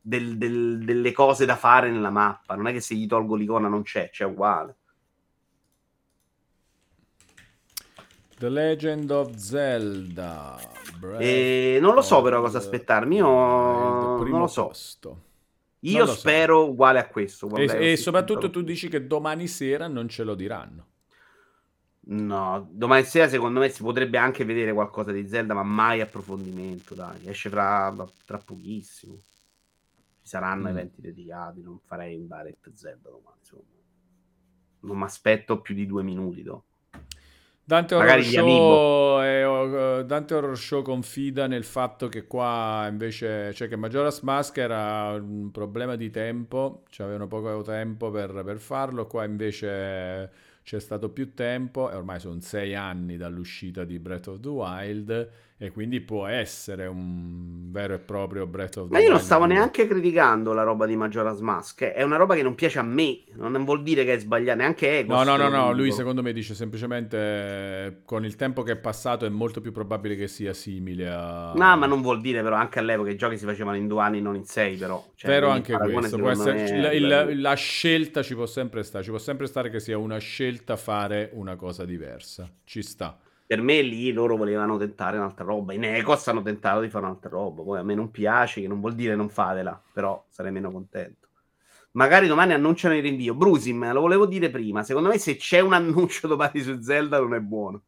del- 0.01 0.39
del- 0.39 0.83
delle 0.83 1.13
cose 1.13 1.45
da 1.45 1.57
fare 1.57 1.91
nella 1.91 2.09
mappa. 2.09 2.55
Non 2.55 2.67
è 2.67 2.73
che 2.73 2.81
se 2.81 2.95
gli 2.95 3.07
tolgo 3.07 3.35
l'icona 3.35 3.69
non 3.69 3.83
c'è, 3.83 4.09
c'è 4.09 4.25
uguale. 4.25 4.77
The 8.39 8.49
Legend 8.49 9.11
of 9.11 9.35
Zelda. 9.35 10.59
E 11.19 11.77
non 11.79 11.93
lo 11.93 12.01
so 12.01 12.23
però 12.23 12.41
cosa 12.41 12.57
aspettarmi, 12.57 13.17
io 13.17 13.27
non 13.27 14.41
lo 14.41 14.47
so. 14.47 14.69
posto. 14.69 15.23
Io 15.81 15.99
lo 15.99 16.07
so. 16.07 16.21
spero 16.21 16.71
uguale 16.71 16.99
a 17.01 17.07
questo. 17.07 17.45
E, 17.49 17.49
guarda, 17.51 17.75
e 17.75 17.99
soprattutto 17.99 18.49
tu 18.49 18.63
dici 18.63 18.89
che 18.89 19.07
domani 19.07 19.47
sera 19.47 19.89
non 19.89 20.09
ce 20.09 20.25
lo 20.25 20.35
diranno. 20.35 20.87
No, 22.11 22.67
domani 22.71 23.05
sera 23.05 23.29
secondo 23.29 23.61
me 23.61 23.69
si 23.69 23.83
potrebbe 23.83 24.17
anche 24.17 24.45
vedere 24.45 24.73
qualcosa 24.73 25.13
di 25.13 25.27
Zelda, 25.29 25.53
ma 25.55 25.63
mai 25.63 26.01
approfondimento, 26.01 26.95
dai. 26.95 27.29
Esce 27.29 27.51
fra, 27.51 27.95
tra 28.25 28.39
pochissimo. 28.39 29.21
Ci 30.23 30.29
saranno 30.29 30.69
Mm. 30.69 30.71
eventi 30.71 31.01
dedicati, 31.03 31.61
non 31.63 31.79
farei 31.85 32.17
un 32.17 32.27
direct 32.27 32.73
Zelda 32.75 33.11
domani, 33.11 33.41
me. 33.53 33.77
Non 34.81 34.97
mi 34.99 35.05
aspetto 35.05 35.61
più 35.61 35.75
di 35.75 35.87
due 35.87 36.03
minuti 36.03 36.43
dopo. 36.43 36.65
Dante 37.65 37.95
Horror, 37.95 38.23
Show, 38.23 39.21
eh, 39.21 40.05
Dante 40.07 40.35
Horror 40.35 40.57
Show 40.57 40.81
confida 40.83 41.47
nel 41.47 41.65
fatto 41.65 42.09
che 42.09 42.27
qua 42.27 42.87
invece, 42.91 43.53
cioè 43.53 43.69
che 43.69 43.77
Majora's 43.77 44.21
Mask 44.21 44.57
era 44.57 45.13
un 45.13 45.51
problema 45.51 45.95
di 45.95 46.09
tempo, 46.11 46.85
cioè 46.89 47.05
avevano 47.07 47.29
poco 47.29 47.61
tempo 47.63 48.11
per, 48.11 48.43
per 48.43 48.59
farlo, 48.59 49.07
qua 49.07 49.25
invece 49.25 50.31
c'è 50.69 50.81
stato 50.81 51.09
più 51.09 51.33
tempo 51.33 51.91
e 51.91 51.95
ormai 51.95 52.21
sono 52.21 52.39
sei 52.41 52.75
anni 52.75 53.17
dall'uscita 53.17 53.85
di 53.85 53.99
Breath 53.99 54.27
of 54.27 54.41
the 54.41 54.49
Wild 54.49 55.31
e 55.61 55.73
quindi 55.73 56.01
può 56.01 56.27
essere 56.27 56.87
un 56.87 57.71
vero 57.73 57.95
e 57.95 57.99
proprio 57.99 58.47
Breath 58.47 58.77
of 58.77 58.87
the 58.87 58.93
Ma 58.93 58.99
io 59.01 59.07
non 59.09 59.15
Wild 59.17 59.27
stavo 59.27 59.45
2. 59.45 59.55
neanche 59.55 59.89
criticando 59.89 60.53
la 60.53 60.63
roba 60.63 60.87
di 60.87 60.95
Majora's 60.95 61.41
Mask. 61.41 61.83
eh. 61.83 61.93
È 61.95 62.03
una 62.03 62.17
roba 62.17 62.37
che 62.37 62.43
non 62.45 62.55
piace 62.55 62.79
a 62.79 62.83
me. 62.83 63.23
Non 63.35 63.65
vuol 63.65 63.83
dire 63.83 64.05
che 64.05 64.15
è 64.15 64.19
sbagliata. 64.19 64.57
Neanche 64.59 64.99
Ego. 64.99 65.15
No, 65.15 65.25
no, 65.25 65.37
no, 65.37 65.49
no, 65.49 65.73
lui 65.73 65.91
secondo 65.91 66.23
me 66.23 66.33
dice 66.33 66.55
semplicemente 66.55 68.03
con 68.05 68.25
il 68.25 68.37
tempo 68.37 68.63
che 68.63 68.73
è 68.73 68.77
passato 68.77 69.27
è 69.27 69.29
molto 69.29 69.61
più 69.61 69.73
probabile 69.73 70.15
che 70.17 70.29
sia 70.29 70.53
simile 70.53 71.09
a... 71.09 71.53
No, 71.55 71.77
ma 71.77 71.87
non 71.87 72.03
vuol 72.03 72.21
dire 72.21 72.41
però 72.43 72.55
anche 72.57 72.79
all'epoca 72.79 73.11
i 73.11 73.17
giochi 73.17 73.37
si 73.37 73.45
facevano 73.45 73.77
in 73.77 73.89
due 73.89 74.01
anni, 74.01 74.21
non 74.21 74.37
in 74.37 74.45
sei, 74.45 74.77
però. 74.77 75.05
Cioè, 75.17 75.31
Vero 75.31 75.49
anche 75.49 75.77
questo, 75.77 76.29
essere, 76.29 76.91
è 76.91 76.95
il- 76.95 77.41
la 77.41 77.55
scelta 77.55 78.23
ci 78.23 78.35
può 78.35 78.47
sempre 78.47 78.83
stare, 78.85 79.03
ci 79.03 79.11
può 79.11 79.19
sempre 79.19 79.47
stare 79.47 79.71
che 79.71 79.81
sia 79.81 79.99
una 79.99 80.19
scelta 80.19 80.77
fare 80.77 81.31
una 81.33 81.57
cosa 81.57 81.85
diversa, 81.85 82.49
ci 82.65 82.83
sta. 82.83 83.19
Per 83.49 83.63
me 83.63 83.81
lì 83.81 84.13
loro 84.13 84.37
volevano 84.37 84.77
tentare 84.77 85.17
un'altra 85.17 85.43
roba. 85.43 85.73
In 85.73 85.83
Ecos 85.83 86.29
hanno 86.29 86.43
tentato 86.43 86.83
di 86.83 86.91
fare 86.91 87.07
un'altra 87.07 87.31
roba. 87.31 87.63
Poi 87.63 87.79
a 87.79 87.83
me 87.83 87.95
non 87.95 88.11
piace, 88.11 88.61
che 88.61 88.69
non 88.69 88.79
vuol 88.79 88.95
dire 88.95 89.17
non 89.17 89.31
fatela, 89.31 89.83
però 89.91 90.23
sarei 90.29 90.53
meno 90.53 90.71
contento. 90.71 91.29
Magari 91.93 92.27
domani 92.27 92.53
annunciano 92.53 92.95
il 92.95 93.01
rinvio. 93.01 93.33
Brusim, 93.35 93.91
lo 93.91 94.03
volevo 94.03 94.27
dire 94.27 94.51
prima. 94.51 94.83
Secondo 94.83 95.09
me 95.09 95.17
se 95.17 95.37
c'è 95.37 95.61
un 95.61 95.73
annuncio 95.73 96.27
domani 96.29 96.61
su 96.61 96.79
Zelda 96.83 97.19
non 97.21 97.33
è 97.33 97.41
buono. 97.41 97.85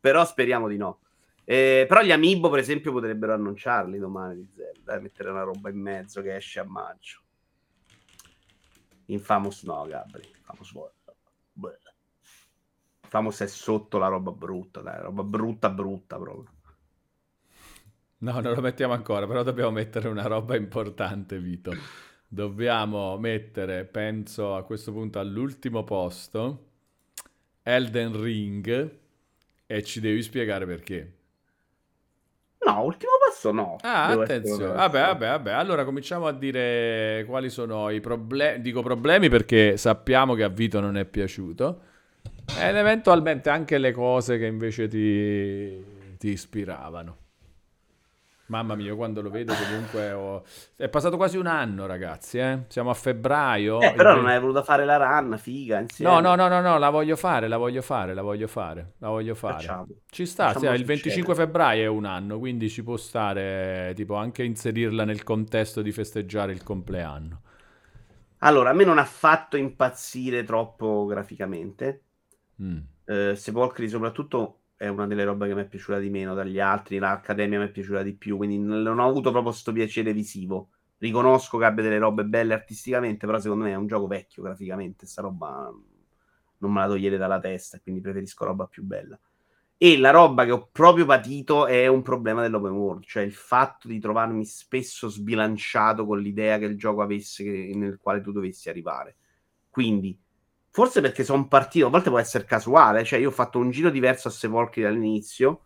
Però 0.00 0.24
speriamo 0.24 0.66
di 0.66 0.78
no. 0.78 1.00
Eh, 1.44 1.84
però 1.86 2.00
gli 2.00 2.10
Amiibo, 2.10 2.48
per 2.48 2.60
esempio, 2.60 2.90
potrebbero 2.90 3.34
annunciarli 3.34 3.98
domani 3.98 4.36
di 4.36 4.48
Zelda. 4.56 4.94
eh, 4.94 5.00
mettere 5.00 5.28
una 5.28 5.42
roba 5.42 5.68
in 5.68 5.78
mezzo 5.78 6.22
che 6.22 6.34
esce 6.34 6.60
a 6.60 6.64
maggio. 6.64 7.20
Infamous 9.08 9.62
no, 9.64 9.84
Gabri. 9.86 10.26
Infamous 10.26 10.72
World. 10.72 10.95
Beh. 13.10 13.16
Infamous 13.18 13.40
è 13.40 13.46
sotto 13.46 13.98
la 13.98 14.08
roba 14.08 14.32
brutta, 14.32 14.80
dai, 14.80 15.00
roba 15.00 15.22
brutta 15.22 15.70
brutta 15.70 16.18
proprio. 16.18 16.52
No, 18.18 18.40
non 18.40 18.54
lo 18.54 18.60
mettiamo 18.60 18.94
ancora, 18.94 19.26
però 19.26 19.42
dobbiamo 19.42 19.70
mettere 19.70 20.08
una 20.08 20.26
roba 20.26 20.56
importante, 20.56 21.38
Vito. 21.38 21.72
Dobbiamo 22.28 23.16
mettere, 23.18 23.84
penso 23.84 24.54
a 24.56 24.64
questo 24.64 24.92
punto 24.92 25.18
all'ultimo 25.18 25.84
posto, 25.84 26.64
Elden 27.62 28.20
Ring 28.20 28.98
e 29.66 29.82
ci 29.82 30.00
devi 30.00 30.22
spiegare 30.22 30.66
perché. 30.66 31.12
No, 32.64 32.82
ultimo 32.82 33.12
passo 33.24 33.52
no. 33.52 33.76
Ah, 33.82 34.08
Devo 34.08 34.22
attenzione. 34.22 34.74
Vabbè, 34.74 35.00
vabbè, 35.00 35.26
vabbè. 35.28 35.52
Allora 35.52 35.84
cominciamo 35.84 36.26
a 36.26 36.32
dire 36.32 37.24
quali 37.28 37.48
sono 37.50 37.90
i 37.90 38.00
problemi. 38.00 38.60
Dico 38.60 38.82
problemi 38.82 39.28
perché 39.28 39.76
sappiamo 39.76 40.34
che 40.34 40.42
a 40.42 40.48
Vito 40.48 40.80
non 40.80 40.96
è 40.96 41.04
piaciuto. 41.04 41.82
Ed 42.54 42.74
eventualmente 42.76 43.50
anche 43.50 43.78
le 43.78 43.92
cose 43.92 44.38
che 44.38 44.46
invece 44.46 44.88
ti, 44.88 46.16
ti 46.18 46.30
ispiravano. 46.30 47.16
Mamma 48.48 48.76
mia, 48.76 48.94
quando 48.94 49.22
lo 49.22 49.30
vedo 49.30 49.56
comunque 49.56 50.12
ho- 50.12 50.44
è 50.76 50.88
passato 50.88 51.16
quasi 51.16 51.36
un 51.36 51.46
anno, 51.46 51.86
ragazzi, 51.86 52.38
eh? 52.38 52.62
Siamo 52.68 52.90
a 52.90 52.94
febbraio. 52.94 53.78
Eh, 53.78 53.92
però 53.94 54.14
non 54.14 54.26
hai 54.26 54.38
voluto 54.40 54.62
fare 54.62 54.84
la 54.84 54.96
run, 54.98 55.38
figa, 55.38 55.78
insieme. 55.80 56.18
No, 56.18 56.20
no, 56.20 56.36
no, 56.36 56.48
no, 56.48 56.60
no, 56.60 56.78
la 56.78 56.90
voglio 56.90 57.16
fare, 57.16 57.48
la 57.48 57.56
voglio 57.56 57.80
fare, 57.82 58.12
la 58.14 58.20
voglio 58.22 58.46
fare, 58.46 58.92
la 58.98 59.08
voglio 59.08 59.34
fare. 59.34 59.74
Facciamo. 59.74 59.88
Ci 60.10 60.26
sta, 60.26 60.54
sì, 60.54 60.66
il 60.66 60.84
25 60.84 61.34
succedere. 61.34 61.34
febbraio 61.34 61.82
è 61.84 61.86
un 61.86 62.04
anno, 62.04 62.38
quindi 62.38 62.68
ci 62.68 62.82
può 62.82 62.96
stare, 62.98 63.92
tipo, 63.96 64.14
anche 64.14 64.42
inserirla 64.44 65.04
nel 65.04 65.22
contesto 65.22 65.80
di 65.82 65.92
festeggiare 65.92 66.52
il 66.52 66.62
compleanno. 66.62 67.40
Allora, 68.38 68.70
a 68.70 68.72
me 68.72 68.84
non 68.84 68.96
ha 68.98 69.04
fatto 69.04 69.56
impazzire 69.58 70.42
troppo 70.44 71.04
graficamente. 71.04 72.05
Mm. 72.62 72.78
Eh, 73.04 73.34
Sepolcri 73.36 73.88
soprattutto 73.88 74.60
è 74.76 74.88
una 74.88 75.06
delle 75.06 75.24
robe 75.24 75.48
che 75.48 75.54
mi 75.54 75.62
è 75.62 75.68
piaciuta 75.68 75.98
di 75.98 76.10
meno 76.10 76.34
dagli 76.34 76.58
altri, 76.60 76.98
l'Accademia 76.98 77.58
mi 77.60 77.66
è 77.66 77.70
piaciuta 77.70 78.02
di 78.02 78.14
più, 78.14 78.36
quindi 78.36 78.58
non 78.58 78.98
ho 78.98 79.08
avuto 79.08 79.30
proprio 79.30 79.52
sto 79.52 79.72
piacere 79.72 80.12
visivo. 80.12 80.70
Riconosco 80.98 81.58
che 81.58 81.64
abbia 81.64 81.82
delle 81.82 81.98
robe 81.98 82.24
belle 82.24 82.54
artisticamente, 82.54 83.26
però 83.26 83.38
secondo 83.38 83.64
me 83.64 83.72
è 83.72 83.74
un 83.74 83.86
gioco 83.86 84.06
vecchio 84.06 84.42
graficamente, 84.42 85.06
sta 85.06 85.22
roba 85.22 85.70
non 86.58 86.72
me 86.72 86.80
la 86.80 86.86
togliere 86.88 87.16
dalla 87.18 87.38
testa, 87.38 87.78
quindi 87.80 88.00
preferisco 88.00 88.44
roba 88.44 88.66
più 88.66 88.82
bella. 88.82 89.18
E 89.78 89.98
la 89.98 90.10
roba 90.10 90.44
che 90.46 90.52
ho 90.52 90.68
proprio 90.72 91.04
patito 91.04 91.66
è 91.66 91.86
un 91.86 92.00
problema 92.02 92.40
dell'open 92.40 92.72
world, 92.72 93.04
cioè 93.04 93.22
il 93.24 93.34
fatto 93.34 93.88
di 93.88 93.98
trovarmi 94.00 94.44
spesso 94.46 95.08
sbilanciato 95.08 96.06
con 96.06 96.18
l'idea 96.20 96.58
che 96.58 96.64
il 96.64 96.78
gioco 96.78 97.02
avesse 97.02 97.44
che- 97.44 97.72
nel 97.74 97.98
quale 97.98 98.22
tu 98.22 98.32
dovessi 98.32 98.70
arrivare. 98.70 99.16
Quindi, 99.68 100.18
forse 100.76 101.00
perché 101.00 101.24
sono 101.24 101.48
partito, 101.48 101.86
a 101.86 101.88
volte 101.88 102.10
può 102.10 102.18
essere 102.18 102.44
casuale, 102.44 103.02
cioè 103.02 103.18
io 103.18 103.28
ho 103.28 103.32
fatto 103.32 103.58
un 103.58 103.70
giro 103.70 103.88
diverso 103.88 104.28
a 104.28 104.30
Sepolcri 104.30 104.82
dall'inizio, 104.82 105.62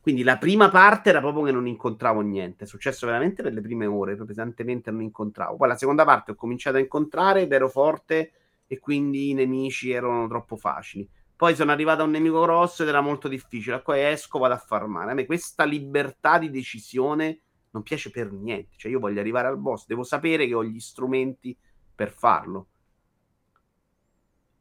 Quindi 0.00 0.22
la 0.22 0.38
prima 0.38 0.70
parte 0.70 1.10
era 1.10 1.20
proprio 1.20 1.44
che 1.44 1.52
non 1.52 1.66
incontravo 1.66 2.20
niente. 2.22 2.64
È 2.64 2.66
successo 2.66 3.06
veramente 3.06 3.42
nelle 3.42 3.60
prime 3.60 3.84
ore, 3.86 4.16
pesantemente 4.16 4.90
non 4.90 5.02
incontravo. 5.02 5.56
Poi 5.56 5.68
la 5.68 5.76
seconda 5.76 6.04
parte 6.04 6.30
ho 6.32 6.34
cominciato 6.34 6.76
a 6.78 6.80
incontrare 6.80 7.42
ed 7.42 7.52
ero 7.52 7.68
forte 7.68 8.32
e 8.66 8.78
quindi 8.78 9.30
i 9.30 9.34
nemici 9.34 9.90
erano 9.90 10.26
troppo 10.26 10.56
facili. 10.56 11.06
Poi 11.36 11.54
sono 11.54 11.70
arrivato 11.72 12.02
a 12.02 12.04
un 12.04 12.12
nemico 12.12 12.40
grosso 12.42 12.82
ed 12.82 12.88
era 12.88 13.00
molto 13.02 13.28
difficile. 13.28 13.82
Poi 13.82 14.02
esco, 14.02 14.38
vado 14.38 14.54
a 14.54 14.58
farmare. 14.58 15.10
A 15.10 15.14
me 15.14 15.26
questa 15.26 15.64
libertà 15.64 16.38
di 16.38 16.50
decisione 16.50 17.40
non 17.72 17.82
piace 17.82 18.10
per 18.10 18.32
niente. 18.32 18.76
Cioè, 18.76 18.90
io 18.90 19.00
voglio 19.00 19.20
arrivare 19.20 19.48
al 19.48 19.58
boss, 19.58 19.86
devo 19.86 20.02
sapere 20.02 20.46
che 20.46 20.54
ho 20.54 20.64
gli 20.64 20.80
strumenti 20.80 21.54
per 21.94 22.10
farlo. 22.10 22.69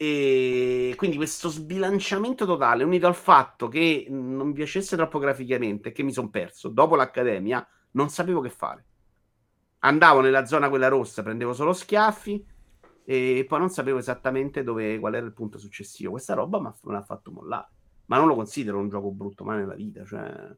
E 0.01 0.93
quindi 0.95 1.17
questo 1.17 1.49
sbilanciamento 1.49 2.45
totale, 2.45 2.85
unito 2.85 3.05
al 3.05 3.15
fatto 3.15 3.67
che 3.67 4.05
non 4.07 4.47
mi 4.47 4.53
piacesse 4.53 4.95
troppo 4.95 5.19
graficamente 5.19 5.91
che 5.91 6.03
mi 6.03 6.13
sono 6.13 6.29
perso 6.29 6.69
dopo 6.69 6.95
l'accademia, 6.95 7.67
non 7.91 8.07
sapevo 8.07 8.39
che 8.39 8.49
fare. 8.49 8.85
Andavo 9.79 10.21
nella 10.21 10.45
zona 10.45 10.69
quella 10.69 10.87
rossa, 10.87 11.21
prendevo 11.21 11.51
solo 11.51 11.73
schiaffi 11.73 12.45
e 13.03 13.45
poi 13.45 13.59
non 13.59 13.69
sapevo 13.69 13.97
esattamente 13.97 14.63
dove, 14.63 14.99
qual 14.99 15.15
era 15.15 15.25
il 15.25 15.33
punto 15.33 15.57
successivo. 15.57 16.11
Questa 16.11 16.33
roba 16.33 16.61
me 16.61 16.73
l'ha 16.93 17.03
fatto 17.03 17.31
mollare. 17.31 17.67
Ma 18.05 18.17
non 18.17 18.27
lo 18.27 18.35
considero 18.35 18.79
un 18.79 18.87
gioco 18.87 19.11
brutto 19.11 19.43
mai 19.43 19.57
nella 19.57 19.75
vita. 19.75 20.05
Cioè, 20.05 20.55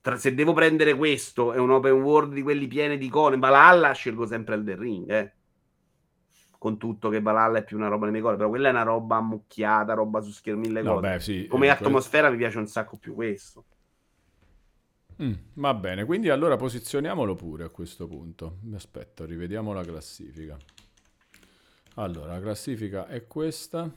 tra, 0.00 0.16
se 0.16 0.32
devo 0.32 0.54
prendere 0.54 0.94
questo 0.96 1.52
e 1.52 1.58
un 1.58 1.70
open 1.70 2.00
world 2.00 2.32
di 2.32 2.40
quelli 2.40 2.66
pieni 2.66 2.96
di 2.96 3.06
icone, 3.06 3.36
Valhalla, 3.36 3.92
scelgo 3.92 4.24
sempre 4.24 4.54
il 4.54 4.64
The 4.64 4.74
Ring. 4.74 5.10
Eh. 5.10 5.34
Con 6.66 6.78
tutto 6.78 7.08
che 7.10 7.20
Valhalla 7.20 7.58
è 7.58 7.64
più 7.64 7.76
una 7.76 7.88
roba 7.88 8.06
nelle 8.06 8.18
icone, 8.18 8.36
però 8.36 8.48
quella 8.48 8.68
è 8.68 8.70
una 8.72 8.82
roba 8.82 9.16
ammucchiata, 9.16 9.94
roba 9.94 10.20
su 10.20 10.30
schermi 10.32 10.66
mille 10.68 10.82
No, 10.82 10.96
cose. 10.96 11.08
beh, 11.08 11.20
sì, 11.20 11.46
Come 11.46 11.68
eh, 11.68 11.70
atmosfera 11.70 12.30
mi 12.30 12.36
piace 12.36 12.58
un 12.58 12.66
sacco 12.66 12.96
più 12.98 13.14
questo. 13.14 13.66
Mm, 15.22 15.32
va 15.54 15.74
bene, 15.74 16.04
quindi 16.04 16.28
allora 16.30 16.56
posizioniamolo 16.56 17.34
pure 17.34 17.64
a 17.64 17.68
questo 17.70 18.06
punto. 18.06 18.58
Aspetta, 18.74 19.24
rivediamo 19.26 19.72
la 19.72 19.82
classifica. 19.82 20.56
Allora, 21.96 22.34
la 22.34 22.40
classifica 22.40 23.08
è 23.08 23.26
questa. 23.26 23.92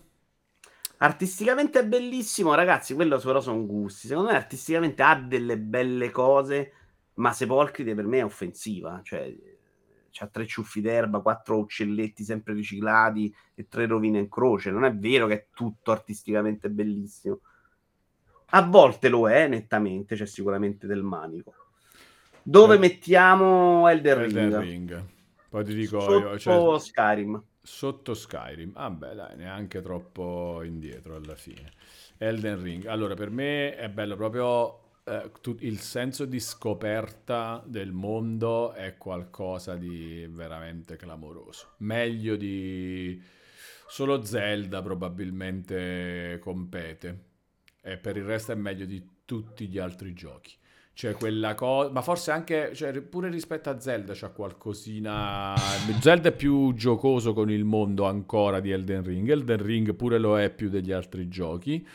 Artisticamente 1.02 1.80
è 1.80 1.86
bellissimo, 1.88 2.54
ragazzi. 2.54 2.94
Quello 2.94 3.18
però 3.20 3.40
sono 3.42 3.66
gusti. 3.66 4.08
Secondo 4.08 4.32
me, 4.32 4.36
artisticamente 4.36 5.02
ha 5.04 5.16
delle 5.16 5.58
belle 5.58 6.12
cose. 6.12 6.74
Ma 7.16 7.32
Sepolcride 7.34 7.96
per 7.96 8.06
me 8.06 8.20
è 8.20 8.24
offensiva. 8.26 9.00
Cioè, 9.04 9.34
c'ha 10.12 10.28
tre 10.28 10.46
ciuffi 10.46 10.82
d'erba, 10.82 11.22
quattro 11.22 11.58
uccelletti 11.60 12.24
sempre 12.24 12.54
riciclati 12.54 13.34
e 13.56 13.68
tre 13.68 13.86
rovine 13.88 14.20
in 14.20 14.30
croce. 14.30 14.72
Non 14.72 14.86
è 14.86 14.94
vero 14.96 15.28
che 15.28 15.34
è 15.34 15.48
tutto 15.54 15.92
artisticamente 15.92 16.70
bellissimo. 16.70 17.40
A 18.52 18.62
volte 18.64 19.10
lo 19.10 19.30
è, 19.30 19.48
nettamente. 19.48 20.16
C'è 20.16 20.26
sicuramente 20.26 20.88
del 20.88 21.04
manico. 21.04 21.54
Dove 22.42 22.76
Eh. 22.76 22.80
mettiamo 22.80 23.88
Elden 23.88 24.20
Elden 24.20 24.50
Ring? 24.52 24.56
Ring. 24.60 25.06
Poi 25.50 25.64
ti 25.66 25.74
dico 25.74 26.00
Sotto 26.00 26.38
io, 26.40 26.40
cioè, 26.40 26.80
Skyrim. 26.80 27.44
sotto 27.62 28.14
Skyrim. 28.14 28.72
Ah 28.76 28.90
beh, 28.90 29.16
dai, 29.16 29.36
neanche 29.38 29.82
troppo 29.82 30.62
indietro 30.64 31.16
alla 31.16 31.36
fine. 31.36 31.72
Elden 32.18 32.62
Ring. 32.62 32.86
Allora, 32.86 33.14
per 33.16 33.30
me 33.30 33.76
è 33.76 33.90
bello 33.90 34.16
proprio 34.16 34.89
eh, 35.10 35.32
il 35.62 35.80
senso 35.80 36.26
di 36.26 36.40
scoperta 36.40 37.64
del 37.66 37.92
mondo 37.92 38.74
è 38.74 38.96
qualcosa 38.98 39.76
di 39.76 40.28
veramente 40.30 40.96
clamoroso. 40.98 41.74
Meglio 41.78 42.36
di 42.36 43.20
solo 43.88 44.24
Zelda 44.24 44.82
probabilmente 44.84 46.38
compete. 46.40 47.28
E 47.82 47.98
per 47.98 48.18
il 48.18 48.24
resto 48.24 48.52
è 48.52 48.56
meglio 48.56 48.86
di 48.86 49.04
tutti 49.26 49.68
gli 49.68 49.80
altri 49.80 50.14
giochi. 50.14 50.54
C'è 50.94 51.14
quella 51.14 51.56
cosa, 51.56 51.90
ma 51.92 52.02
forse 52.02 52.32
anche, 52.32 52.76
cioè, 52.76 53.00
pure 53.02 53.30
rispetto 53.30 53.70
a 53.70 53.80
Zelda 53.80 54.14
c'è 54.14 54.32
qualcosina. 54.34 55.56
Zelda 56.02 56.30
è 56.30 56.36
più 56.36 56.74
giocoso 56.74 57.34
con 57.34 57.50
il 57.50 57.64
mondo 57.64 58.06
ancora 58.06 58.60
di 58.60 58.70
Elden 58.70 59.04
Ring. 59.04 59.30
Elden 59.30 59.64
Ring 59.64 59.96
pure 59.96 60.20
lo 60.20 60.38
è 60.38 60.50
più 60.50 60.70
degli 60.70 60.92
altri 60.92 61.30
giochi. 61.30 61.88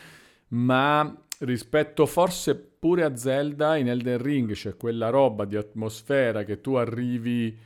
Ma 0.47 1.15
rispetto 1.39 2.05
forse 2.05 2.74
pure 2.85 3.03
a 3.03 3.15
Zelda, 3.17 3.77
in 3.77 3.89
Elden 3.89 4.21
Ring 4.21 4.53
c'è 4.53 4.77
quella 4.77 5.09
roba 5.09 5.45
di 5.45 5.55
atmosfera 5.55 6.43
che 6.43 6.61
tu 6.61 6.75
arrivi 6.75 7.57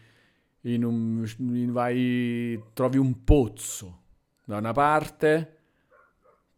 in 0.62 0.86
un. 0.86 1.30
in- 1.40 1.74
vai. 1.74 2.58
trovi 2.72 2.98
un 2.98 3.26
pozzo 3.26 4.00
da 4.46 4.56
una 4.56 4.72
parte 4.72 5.58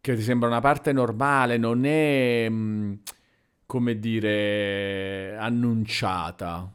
che 0.00 0.14
ti 0.14 0.22
sembra 0.22 0.46
una 0.46 0.60
parte 0.60 0.92
normale, 0.92 1.56
non 1.56 1.84
è. 1.84 2.48
mh, 2.48 3.00
come 3.66 3.98
dire, 3.98 5.36
annunciata. 5.36 6.72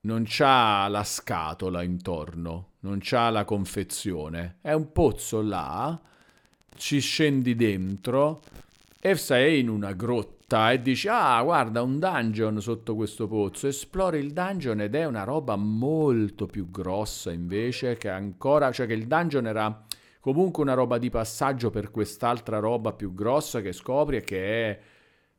Non 0.00 0.22
c'ha 0.24 0.88
la 0.88 1.04
scatola 1.04 1.82
intorno, 1.82 2.70
non 2.80 3.00
c'ha 3.02 3.28
la 3.28 3.44
confezione. 3.44 4.56
È 4.62 4.72
un 4.72 4.92
pozzo 4.92 5.42
là, 5.42 6.00
ci 6.74 7.00
scendi 7.00 7.54
dentro 7.54 8.40
e 8.98 9.14
sei 9.14 9.60
in 9.60 9.68
una 9.68 9.92
grotta 9.92 10.37
e 10.50 10.80
dici, 10.80 11.08
ah, 11.08 11.42
guarda, 11.42 11.82
un 11.82 11.98
dungeon 11.98 12.62
sotto 12.62 12.94
questo 12.94 13.28
pozzo. 13.28 13.66
Esplori 13.66 14.18
il 14.18 14.32
dungeon 14.32 14.80
ed 14.80 14.94
è 14.94 15.04
una 15.04 15.24
roba 15.24 15.56
molto 15.56 16.46
più 16.46 16.70
grossa 16.70 17.30
invece 17.30 17.98
che 17.98 18.08
ancora, 18.08 18.72
cioè 18.72 18.86
che 18.86 18.94
il 18.94 19.06
dungeon 19.06 19.46
era 19.46 19.84
comunque 20.20 20.62
una 20.62 20.72
roba 20.72 20.96
di 20.96 21.10
passaggio 21.10 21.68
per 21.68 21.90
quest'altra 21.90 22.60
roba 22.60 22.94
più 22.94 23.12
grossa 23.12 23.60
che 23.60 23.72
scopri 23.72 24.16
e 24.16 24.20
che 24.22 24.70
è 24.70 24.80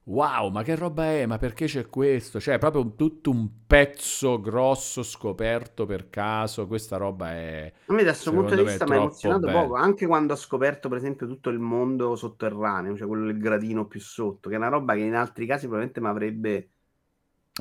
wow, 0.09 0.49
ma 0.49 0.63
che 0.63 0.75
roba 0.75 1.05
è? 1.11 1.25
Ma 1.25 1.37
perché 1.37 1.65
c'è 1.67 1.87
questo? 1.87 2.39
Cioè, 2.39 2.55
è 2.55 2.57
proprio 2.59 2.81
un- 2.81 2.95
tutto 2.95 3.29
un 3.31 3.65
pezzo 3.67 4.39
grosso 4.41 5.03
scoperto 5.03 5.85
per 5.85 6.09
caso. 6.09 6.67
Questa 6.67 6.97
roba 6.97 7.31
è 7.33 7.71
A 7.89 7.93
me 7.93 8.03
da 8.03 8.11
questo 8.11 8.31
punto 8.31 8.55
di 8.55 8.61
vista 8.61 8.85
mi 8.85 8.93
ha 8.93 8.97
emozionato 8.97 9.49
bello. 9.49 9.49
poco, 9.49 9.75
anche 9.75 10.05
quando 10.07 10.31
ho 10.33 10.35
scoperto 10.37 10.87
per 10.89 10.97
esempio 10.99 11.27
tutto 11.27 11.49
il 11.49 11.59
mondo 11.59 12.15
sotterraneo, 12.15 12.95
cioè 12.95 13.07
quello 13.07 13.25
del 13.25 13.37
gradino 13.39 13.85
più 13.87 13.99
sotto, 13.99 14.47
che 14.47 14.55
è 14.55 14.57
una 14.57 14.67
roba 14.69 14.93
che 14.93 15.01
in 15.01 15.13
altri 15.15 15.45
casi 15.47 15.61
probabilmente 15.67 15.99
mi 15.99 16.07
avrebbe 16.07 16.69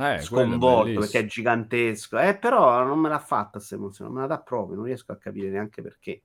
Eh, 0.01 0.27
quello 0.29 0.55
è 0.55 0.59
sconvolto 0.59 1.01
perché 1.01 1.21
è 1.21 1.25
gigantesco, 1.27 2.19
eh, 2.19 2.37
però 2.39 2.85
non 2.85 2.99
me 3.01 3.09
l'ha 3.09 3.19
fatta 3.19 3.59
questa 3.59 3.75
emozione, 3.77 4.11
non 4.11 4.21
me 4.23 4.29
la 4.29 4.35
dà 4.37 4.43
proprio, 4.43 4.77
non 4.77 4.85
riesco 4.87 5.13
a 5.13 5.17
capire 5.19 5.49
neanche 5.51 5.83
perché. 5.83 6.23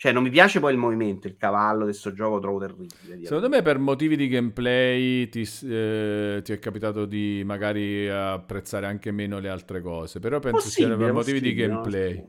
Cioè 0.00 0.12
non 0.12 0.22
mi 0.22 0.30
piace 0.30 0.60
poi 0.60 0.72
il 0.72 0.78
movimento, 0.78 1.26
il 1.26 1.36
cavallo 1.36 1.80
di 1.80 1.90
questo 1.90 2.14
gioco 2.14 2.36
lo 2.36 2.40
trovo 2.40 2.58
terribile. 2.58 3.22
Secondo 3.22 3.50
me 3.50 3.60
per 3.60 3.76
motivi 3.76 4.16
di 4.16 4.28
gameplay 4.28 5.28
ti, 5.28 5.46
eh, 5.64 6.40
ti 6.42 6.52
è 6.54 6.58
capitato 6.58 7.04
di 7.04 7.42
magari 7.44 8.08
apprezzare 8.08 8.86
anche 8.86 9.10
meno 9.10 9.40
le 9.40 9.50
altre 9.50 9.82
cose, 9.82 10.18
però 10.18 10.38
penso 10.38 10.70
sia 10.70 10.88
per 10.96 11.12
motivi 11.12 11.40
di 11.42 11.48
possibile, 11.52 11.66
no? 11.66 11.80
gameplay. 11.82 12.24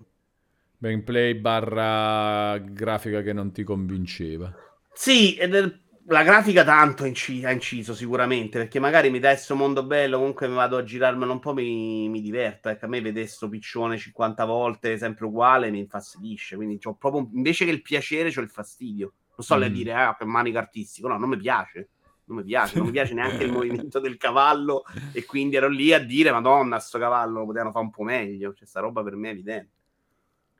Gameplay 0.79 1.33
barra 1.35 2.57
grafica 2.57 3.21
che 3.21 3.31
non 3.31 3.53
ti 3.53 3.63
convinceva. 3.63 4.53
Sì, 4.91 5.35
ed 5.35 5.55
è- 5.55 5.73
la 6.05 6.23
grafica 6.23 6.63
tanto 6.63 7.03
ha 7.03 7.07
inci- 7.07 7.45
ha 7.45 7.51
inciso 7.51 7.93
sicuramente, 7.93 8.57
perché 8.57 8.79
magari 8.79 9.09
mi 9.09 9.19
dà 9.19 9.29
questo 9.29 9.55
mondo 9.55 9.85
bello, 9.85 10.17
comunque 10.17 10.47
mi 10.47 10.55
vado 10.55 10.77
a 10.77 10.83
girarmelo 10.83 11.31
un 11.31 11.39
po', 11.39 11.53
mi, 11.53 12.09
mi 12.09 12.21
diverto. 12.21 12.69
Ecco, 12.69 12.85
a 12.85 12.87
me 12.87 13.01
vedere 13.01 13.27
sto 13.27 13.47
piccione 13.49 13.97
50 13.97 14.45
volte 14.45 14.97
sempre 14.97 15.25
uguale 15.25 15.69
mi 15.71 15.79
infastidisce, 15.79 16.55
quindi 16.55 16.77
c'ho 16.79 16.95
proprio, 16.95 17.29
invece 17.33 17.65
che 17.65 17.71
il 17.71 17.81
piacere 17.81 18.31
c'ho 18.31 18.41
il 18.41 18.49
fastidio. 18.49 19.13
Non 19.47 19.63
a 19.63 19.69
Mm. 19.69 19.73
dire, 19.73 19.93
ah, 19.93 20.15
che 20.17 20.25
manico 20.25 20.57
artistico, 20.59 21.07
no, 21.07 21.17
non 21.17 21.29
mi 21.29 21.37
piace. 21.37 21.89
Non 22.25 22.37
mi 22.37 22.43
piace, 22.43 22.77
non 22.77 22.85
mi 22.85 22.91
piace 22.91 23.13
neanche 23.13 23.43
il 23.43 23.51
movimento 23.51 23.99
del 23.99 24.17
cavallo 24.17 24.83
e 25.11 25.25
quindi 25.25 25.55
ero 25.55 25.67
lì 25.67 25.93
a 25.93 25.99
dire, 25.99 26.31
madonna, 26.31 26.79
sto 26.79 26.99
cavallo 26.99 27.39
lo 27.39 27.45
potevano 27.45 27.71
fare 27.71 27.85
un 27.85 27.91
po' 27.91 28.03
meglio. 28.03 28.53
Cioè, 28.53 28.67
sta 28.67 28.79
roba 28.81 29.03
per 29.03 29.15
me 29.15 29.29
è 29.29 29.31
evidente. 29.31 29.71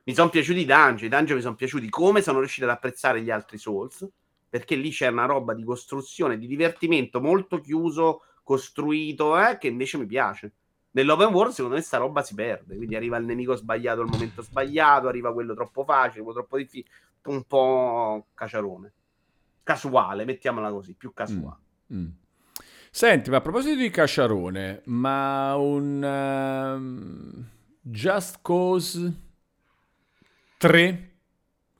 Mi 0.04 0.14
sono 0.14 0.30
piaciuti 0.30 0.60
i 0.60 0.64
dungeon, 0.64 1.04
i 1.06 1.08
dungeon 1.08 1.36
mi 1.36 1.42
sono 1.42 1.54
piaciuti 1.54 1.88
come 1.88 2.22
sono 2.22 2.38
riuscito 2.40 2.66
ad 2.66 2.72
apprezzare 2.72 3.22
gli 3.22 3.30
altri 3.30 3.56
Souls, 3.58 4.06
perché 4.52 4.74
lì 4.74 4.90
c'è 4.90 5.06
una 5.06 5.24
roba 5.24 5.54
di 5.54 5.64
costruzione, 5.64 6.36
di 6.36 6.46
divertimento 6.46 7.22
molto 7.22 7.58
chiuso, 7.58 8.20
costruito, 8.42 9.38
eh, 9.38 9.56
che 9.56 9.68
invece 9.68 9.96
mi 9.96 10.04
piace. 10.04 10.52
Nell'open 10.90 11.32
world 11.32 11.54
secondo 11.54 11.76
me 11.76 11.80
sta 11.80 11.96
roba 11.96 12.20
si 12.20 12.34
perde, 12.34 12.76
quindi 12.76 12.94
arriva 12.94 13.16
il 13.16 13.24
nemico 13.24 13.54
sbagliato 13.54 14.02
al 14.02 14.08
momento 14.10 14.42
sbagliato, 14.42 15.08
arriva 15.08 15.32
quello 15.32 15.54
troppo 15.54 15.84
facile, 15.84 16.22
quello 16.22 16.40
troppo 16.40 16.58
difficile, 16.58 16.90
un 17.28 17.44
po' 17.44 18.26
caciarone. 18.34 18.92
Casuale, 19.62 20.26
mettiamola 20.26 20.70
così, 20.70 20.92
più 20.92 21.14
casuale. 21.14 21.56
Mm. 21.94 22.08
Senti, 22.90 23.30
ma 23.30 23.38
a 23.38 23.40
proposito 23.40 23.80
di 23.80 23.88
Cacciarone, 23.88 24.82
ma 24.84 25.56
un 25.56 26.04
ehm, 26.04 27.48
Just 27.80 28.40
Cause 28.42 29.12
3? 30.58 31.11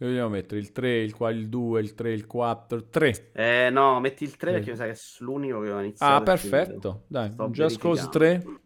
Vogliamo 0.04 0.30
mettere? 0.30 0.60
Il 0.60 0.72
3, 0.72 0.98
il, 1.02 1.14
qua, 1.14 1.30
il 1.30 1.48
2, 1.48 1.80
il 1.80 1.94
3, 1.94 2.12
il 2.12 2.26
4, 2.26 2.76
il 2.78 2.88
3. 2.90 3.30
Eh, 3.32 3.70
no, 3.70 4.00
metti 4.00 4.24
il 4.24 4.36
3 4.36 4.50
Sì. 4.50 4.56
perché 4.56 4.70
mi 4.70 4.76
sa 4.76 4.84
che 4.86 4.90
è 4.92 4.96
l'unico 5.18 5.60
che 5.60 5.70
ho 5.70 5.80
iniziato. 5.80 6.12
Ah, 6.14 6.22
perfetto. 6.22 7.04
Dai, 7.06 7.30
Sto 7.32 7.48
Just 7.50 7.78
Cause 7.78 8.08
verificando. 8.10 8.10
3. 8.10 8.60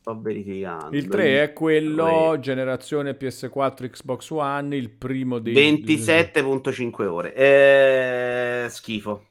Sto 0.00 0.20
verificando. 0.20 0.96
Il 0.96 1.06
3 1.08 1.42
è 1.42 1.52
quello 1.52 2.36
generazione 2.40 3.14
PS4, 3.16 3.88
Xbox 3.90 4.30
One, 4.30 4.76
il 4.76 4.90
primo 4.90 5.38
dei 5.38 5.52
27.5 5.54 7.06
ore. 7.06 7.34
Eh, 7.34 8.66
schifo. 8.70 9.26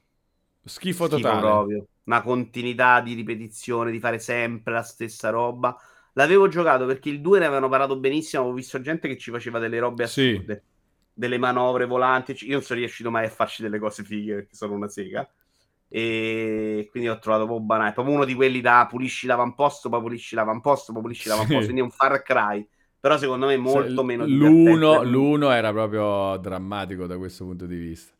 Schifo 0.64 1.08
Schifo 1.08 1.08
totale. 1.08 1.40
proprio. 1.40 1.86
Una 2.04 2.22
continuità 2.22 3.00
di 3.00 3.14
ripetizione, 3.14 3.90
di 3.90 3.98
fare 4.00 4.18
sempre 4.18 4.72
la 4.72 4.82
stessa 4.82 5.30
roba. 5.30 5.76
L'avevo 6.14 6.48
giocato 6.48 6.84
perché 6.86 7.08
il 7.08 7.20
2 7.20 7.38
ne 7.38 7.46
avevano 7.46 7.68
parlato 7.68 7.98
benissimo. 7.98 8.42
Avevo 8.42 8.56
visto 8.56 8.80
gente 8.80 9.08
che 9.08 9.16
ci 9.16 9.30
faceva 9.30 9.58
delle 9.58 9.78
robe 9.78 10.06
Sì. 10.06 10.30
assurde, 10.30 10.64
delle 11.12 11.38
manovre 11.38 11.86
volanti. 11.86 12.36
Io 12.46 12.52
non 12.54 12.62
sono 12.62 12.78
riuscito 12.80 13.10
mai 13.10 13.26
a 13.26 13.30
farci 13.30 13.62
delle 13.62 13.78
cose 13.78 14.04
fighe 14.04 14.34
perché 14.34 14.54
sono 14.54 14.74
una 14.74 14.88
sega. 14.88 15.28
E 15.88 16.88
quindi 16.90 17.08
ho 17.08 17.18
trovato 17.18 17.46
po' 17.46 17.60
banale. 17.60 17.92
Proprio 17.92 18.14
uno 18.14 18.24
di 18.24 18.34
quelli 18.34 18.60
da 18.60 18.86
pulisci 18.88 19.26
l'avamposto, 19.26 19.88
poi 19.88 20.00
pulisci 20.00 20.34
l'avamposto, 20.34 20.92
poi 20.92 21.02
pulisci 21.02 21.22
Sì. 21.24 21.28
l'avamposto. 21.28 21.62
Quindi 21.64 21.80
è 21.80 21.84
un 21.84 21.90
Far 21.90 22.22
Cry. 22.22 22.66
Però 23.00 23.18
secondo 23.18 23.46
me 23.46 23.56
molto 23.56 23.96
Se- 24.00 24.04
meno 24.04 24.26
l'uno, 24.26 25.02
l'uno 25.02 25.50
era 25.50 25.72
proprio 25.72 26.36
drammatico 26.36 27.06
da 27.06 27.18
questo 27.18 27.44
punto 27.44 27.66
di 27.66 27.76
vista. 27.76 28.14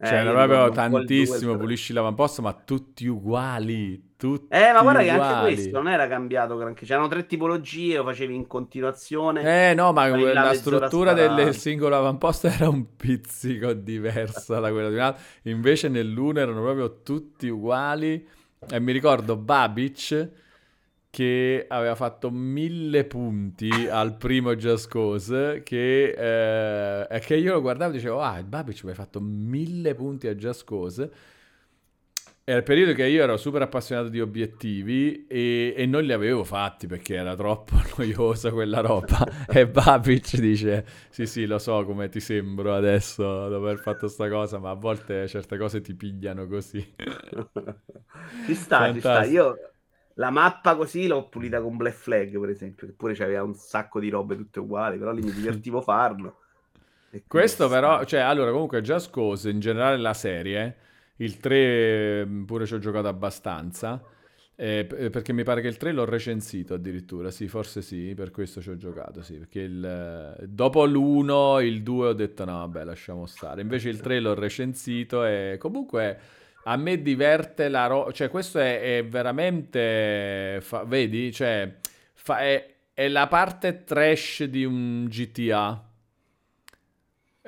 Eh, 0.00 0.06
Cioè, 0.06 0.18
era 0.18 0.30
io 0.30 0.46
proprio 0.46 0.70
tantissimo, 0.70 1.56
pulisci 1.56 1.92
l'avamposto, 1.92 2.40
ma 2.42 2.52
tutti 2.54 3.06
uguali. 3.06 4.07
Tutti 4.18 4.52
Eh, 4.52 4.72
ma 4.72 4.82
guarda 4.82 5.02
che 5.02 5.10
anche 5.10 5.24
uguali. 5.24 5.54
questo 5.54 5.76
non 5.80 5.88
era 5.92 6.08
cambiato 6.08 6.56
granché. 6.56 6.84
C'erano 6.84 7.06
tre 7.06 7.24
tipologie, 7.24 7.98
lo 7.98 8.04
facevi 8.04 8.34
in 8.34 8.48
continuazione. 8.48 9.70
Eh 9.70 9.74
no, 9.74 9.92
ma 9.92 10.08
la 10.08 10.54
struttura 10.54 11.12
del 11.12 11.54
singolo 11.54 11.96
avamposto 11.96 12.48
era 12.48 12.68
un 12.68 12.96
pizzico 12.96 13.72
diversa 13.74 14.58
da 14.58 14.72
quella 14.72 14.88
di 14.88 14.94
un 14.96 15.00
altro. 15.02 15.22
Invece 15.42 15.88
nell'uno 15.88 16.40
erano 16.40 16.62
proprio 16.62 17.00
tutti 17.04 17.46
uguali. 17.48 18.26
E 18.68 18.80
mi 18.80 18.90
ricordo 18.90 19.36
Babic 19.36 20.28
che 21.10 21.64
aveva 21.68 21.94
fatto 21.94 22.30
mille 22.30 23.04
punti 23.04 23.70
al 23.88 24.16
primo 24.16 24.54
Just 24.56 24.88
Cause 24.88 25.62
che, 25.64 27.06
eh, 27.08 27.18
che 27.20 27.36
io 27.36 27.52
lo 27.54 27.60
guardavo 27.60 27.92
e 27.92 27.94
dicevo 27.94 28.20
ah 28.20 28.36
il 28.38 28.44
Babic 28.44 28.82
mi 28.84 28.90
ha 28.90 28.94
fatto 28.94 29.20
mille 29.20 29.94
punti 29.94 30.26
a 30.26 30.34
Just 30.34 30.64
Cause 30.64 31.10
era 32.48 32.56
il 32.56 32.62
periodo 32.62 32.94
che 32.94 33.04
io 33.04 33.22
ero 33.22 33.36
super 33.36 33.60
appassionato 33.60 34.08
di 34.08 34.22
obiettivi 34.22 35.26
e, 35.26 35.74
e 35.76 35.84
non 35.84 36.02
li 36.02 36.12
avevo 36.12 36.44
fatti 36.44 36.86
perché 36.86 37.16
era 37.16 37.34
troppo 37.34 37.74
noiosa 37.98 38.50
quella 38.52 38.80
roba. 38.80 39.18
e 39.52 39.68
Babic 39.68 40.38
dice: 40.38 40.82
Sì, 41.10 41.26
sì, 41.26 41.44
lo 41.44 41.58
so 41.58 41.84
come 41.84 42.08
ti 42.08 42.20
sembro 42.20 42.74
adesso 42.74 43.22
dopo 43.50 43.66
aver 43.66 43.80
fatto 43.80 44.08
sta 44.08 44.30
cosa, 44.30 44.58
ma 44.58 44.70
a 44.70 44.74
volte 44.74 45.28
certe 45.28 45.58
cose 45.58 45.82
ti 45.82 45.92
pigliano 45.94 46.46
così. 46.46 46.78
ci 48.46 48.54
sta, 48.54 48.94
ci 48.94 49.00
sta. 49.00 49.12
Fantastico. 49.16 49.26
Io 49.26 49.56
la 50.14 50.30
mappa 50.30 50.74
così 50.74 51.06
l'ho 51.06 51.28
pulita 51.28 51.60
con 51.60 51.76
Black 51.76 51.96
Flag, 51.96 52.40
per 52.40 52.48
esempio, 52.48 52.86
che 52.86 52.94
pure 52.94 53.12
c'aveva 53.12 53.42
un 53.42 53.52
sacco 53.52 54.00
di 54.00 54.08
robe 54.08 54.36
tutte 54.36 54.60
uguali, 54.60 54.96
però 54.96 55.12
lì 55.12 55.20
mi 55.20 55.32
divertivo 55.32 55.82
farlo. 55.82 56.38
Questo 57.26 57.68
però, 57.68 58.04
cioè, 58.04 58.20
allora, 58.20 58.50
comunque 58.52 58.80
Just 58.80 59.10
Cause, 59.10 59.50
in 59.50 59.60
generale 59.60 59.98
la 59.98 60.14
serie, 60.14 60.76
il 61.18 61.38
3 61.38 62.24
mh, 62.24 62.44
pure 62.44 62.66
ci 62.66 62.74
ho 62.74 62.78
giocato 62.78 63.08
abbastanza, 63.08 64.02
eh, 64.56 64.84
p- 64.88 65.10
perché 65.10 65.32
mi 65.32 65.44
pare 65.44 65.60
che 65.60 65.68
il 65.68 65.76
3 65.76 65.92
l'ho 65.92 66.04
recensito 66.04 66.74
addirittura, 66.74 67.30
sì, 67.30 67.48
forse 67.48 67.82
sì, 67.82 68.14
per 68.16 68.30
questo 68.30 68.60
ci 68.60 68.70
ho 68.70 68.76
giocato, 68.76 69.22
sì, 69.22 69.34
perché 69.38 69.60
il, 69.60 69.84
eh, 70.40 70.46
dopo 70.48 70.84
l'1, 70.84 71.60
il 71.60 71.82
2 71.82 72.08
ho 72.08 72.12
detto 72.12 72.44
no, 72.44 72.58
vabbè, 72.58 72.84
lasciamo 72.84 73.26
stare, 73.26 73.60
invece 73.62 73.88
il 73.88 74.00
3 74.00 74.20
l'ho 74.20 74.34
recensito 74.34 75.24
e 75.24 75.56
comunque 75.58 76.18
a 76.64 76.76
me 76.76 77.00
diverte 77.02 77.68
la 77.68 77.86
roba, 77.86 78.12
cioè 78.12 78.28
questo 78.28 78.58
è, 78.58 78.98
è 78.98 79.06
veramente, 79.06 80.58
fa- 80.60 80.84
vedi, 80.84 81.32
cioè, 81.32 81.76
fa- 82.14 82.40
è, 82.40 82.74
è 82.92 83.08
la 83.08 83.26
parte 83.28 83.84
trash 83.84 84.44
di 84.44 84.64
un 84.64 85.06
GTA. 85.08 85.82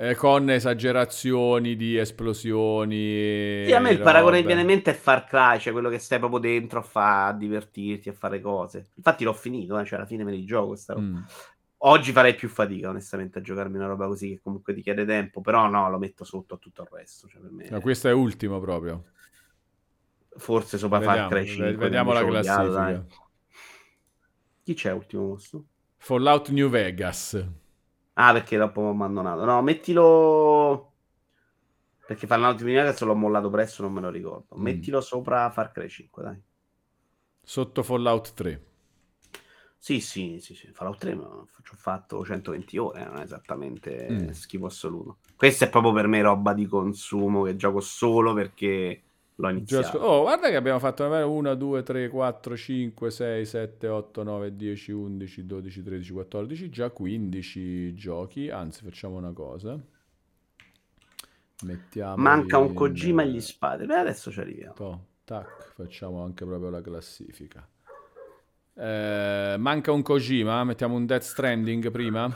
Eh, 0.02 0.14
con 0.14 0.48
esagerazioni 0.48 1.76
di 1.76 1.98
esplosioni. 1.98 3.66
Sì, 3.66 3.72
a 3.74 3.80
me 3.80 3.90
il 3.90 4.00
paragone 4.00 4.40
che 4.40 4.46
viene 4.46 4.62
in 4.62 4.66
mente 4.66 4.92
è 4.92 4.94
Far 4.94 5.26
Cry, 5.26 5.58
cioè 5.58 5.74
quello 5.74 5.90
che 5.90 5.98
stai 5.98 6.18
proprio 6.18 6.40
dentro 6.40 6.78
a, 6.78 6.82
fa- 6.82 7.26
a 7.26 7.32
divertirti, 7.34 8.08
a 8.08 8.14
fare 8.14 8.40
cose. 8.40 8.86
Infatti 8.94 9.24
l'ho 9.24 9.34
finito, 9.34 9.78
eh, 9.78 9.84
cioè 9.84 9.98
alla 9.98 10.06
fine 10.06 10.24
me 10.24 10.32
li 10.32 10.46
gioco 10.46 10.68
questa 10.68 10.94
roba. 10.94 11.04
Mm. 11.04 11.18
Oggi 11.82 12.12
farei 12.12 12.34
più 12.34 12.48
fatica, 12.48 12.88
onestamente, 12.88 13.40
a 13.40 13.42
giocarmi 13.42 13.76
una 13.76 13.88
roba 13.88 14.06
così 14.06 14.30
che 14.30 14.40
comunque 14.42 14.72
ti 14.72 14.80
chiede 14.80 15.04
tempo, 15.04 15.42
però 15.42 15.68
no, 15.68 15.90
lo 15.90 15.98
metto 15.98 16.24
sotto 16.24 16.54
a 16.54 16.56
tutto 16.56 16.80
il 16.80 16.88
resto. 16.90 17.28
Cioè, 17.28 17.42
me, 17.50 17.68
No, 17.68 17.80
questo 17.82 18.08
è 18.08 18.12
ultimo 18.14 18.58
proprio. 18.58 19.04
forse 20.38 20.78
sopra 20.78 20.98
Vediamo, 21.00 21.18
Far 21.18 21.28
Cry 21.28 21.40
ve- 21.42 21.46
5. 21.46 21.76
vediamo 21.76 22.12
la 22.14 22.24
classifica. 22.24 22.68
dai. 22.68 23.02
Chi 24.62 24.72
c'è 24.72 24.92
ultimo 24.92 25.28
posto? 25.28 25.64
Fallout 25.98 26.48
New 26.48 26.70
Vegas. 26.70 27.68
Ah, 28.22 28.32
perché 28.34 28.58
dopo 28.58 28.82
ho 28.82 28.90
abbandonato. 28.90 29.44
No, 29.46 29.62
mettilo. 29.62 30.92
Perché 32.06 32.26
Fallout 32.26 32.56
New 32.60 32.66
Vegas 32.66 33.00
l'ho 33.00 33.14
mollato 33.14 33.48
presto, 33.48 33.82
non 33.82 33.92
me 33.92 34.00
lo 34.02 34.10
ricordo. 34.10 34.56
Mm. 34.58 34.62
Mettilo 34.62 35.00
sopra 35.00 35.48
Far 35.50 35.70
Cry 35.72 35.88
5, 35.88 36.22
dai. 36.22 36.42
Sotto 37.42 37.82
Fallout 37.82 38.34
3. 38.34 38.64
Sì, 39.78 40.00
sì, 40.00 40.38
sì, 40.40 40.54
sì. 40.54 40.70
Fallout 40.72 40.98
3 40.98 41.14
ma 41.14 41.46
ci 41.62 41.72
ho 41.72 41.76
fatto 41.76 42.22
120 42.22 42.76
ore, 42.76 43.04
non 43.04 43.16
è 43.18 43.22
esattamente 43.22 44.08
Mm. 44.10 44.28
schifo 44.30 44.66
assoluto. 44.66 45.18
Questo 45.34 45.64
è 45.64 45.70
proprio 45.70 45.92
per 45.94 46.06
me 46.06 46.20
roba 46.20 46.52
di 46.52 46.66
consumo 46.66 47.44
che 47.44 47.56
gioco 47.56 47.80
solo 47.80 48.34
perché 48.34 49.02
l'ho 49.40 49.48
iniziato. 49.50 49.98
Oh, 49.98 50.22
guarda 50.22 50.48
che 50.48 50.56
abbiamo 50.56 50.78
fatto 50.78 51.04
1, 51.04 51.54
2, 51.54 51.82
3, 51.82 52.08
4, 52.08 52.56
5, 52.56 53.10
6, 53.10 53.44
7, 53.46 53.88
8, 53.88 54.22
9, 54.22 54.56
10, 54.56 54.92
11, 54.92 55.46
12, 55.46 55.82
13, 55.82 56.12
14, 56.12 56.70
già 56.70 56.90
15 56.90 57.94
giochi. 57.94 58.48
Anzi, 58.50 58.84
facciamo 58.84 59.16
una 59.16 59.32
cosa. 59.32 59.78
Mettiamo 61.62 62.16
Manca 62.16 62.58
un 62.58 62.68
in- 62.68 62.74
Kojima 62.74 63.22
e 63.22 63.28
gli 63.28 63.40
spade. 63.40 63.86
Beh, 63.86 63.96
adesso 63.96 64.30
ci 64.30 64.40
arriviamo. 64.40 64.74
To- 64.74 65.04
tac, 65.24 65.72
facciamo 65.74 66.22
anche 66.24 66.44
proprio 66.44 66.70
la 66.70 66.80
classifica. 66.80 67.66
Eh, 68.74 69.56
manca 69.58 69.92
un 69.92 70.02
Kojima, 70.02 70.64
mettiamo 70.64 70.96
un 70.96 71.04
Death 71.04 71.22
Stranding 71.22 71.90
prima. 71.90 72.32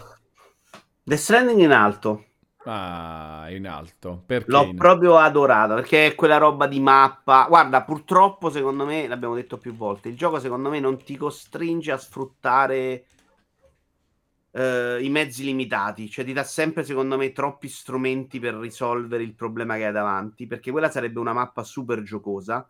The 1.02 1.16
Stranding 1.16 1.60
in 1.60 1.70
alto. 1.70 2.24
Ah, 2.64 3.46
in 3.50 3.66
alto. 3.66 4.22
Perché? 4.26 4.56
L'ho 4.56 4.64
in- 4.64 4.76
proprio 4.76 5.16
adorato 5.18 5.74
perché 5.74 6.06
è 6.06 6.14
quella 6.14 6.38
roba 6.38 6.66
di 6.66 6.80
mappa. 6.80 7.44
Guarda, 7.48 7.82
purtroppo, 7.84 8.48
secondo 8.50 8.84
me, 8.86 9.06
l'abbiamo 9.06 9.34
detto 9.34 9.58
più 9.58 9.74
volte, 9.74 10.08
il 10.08 10.16
gioco 10.16 10.38
secondo 10.40 10.70
me 10.70 10.80
non 10.80 11.02
ti 11.02 11.16
costringe 11.16 11.92
a 11.92 11.98
sfruttare 11.98 13.04
eh, 14.52 14.98
i 15.02 15.08
mezzi 15.10 15.44
limitati, 15.44 16.08
cioè 16.10 16.24
ti 16.24 16.32
dà 16.32 16.44
sempre, 16.44 16.84
secondo 16.84 17.16
me, 17.16 17.32
troppi 17.32 17.68
strumenti 17.68 18.38
per 18.38 18.54
risolvere 18.54 19.22
il 19.22 19.34
problema 19.34 19.76
che 19.76 19.86
hai 19.86 19.92
davanti, 19.92 20.46
perché 20.46 20.70
quella 20.70 20.90
sarebbe 20.90 21.18
una 21.20 21.32
mappa 21.32 21.62
super 21.64 22.02
giocosa. 22.02 22.68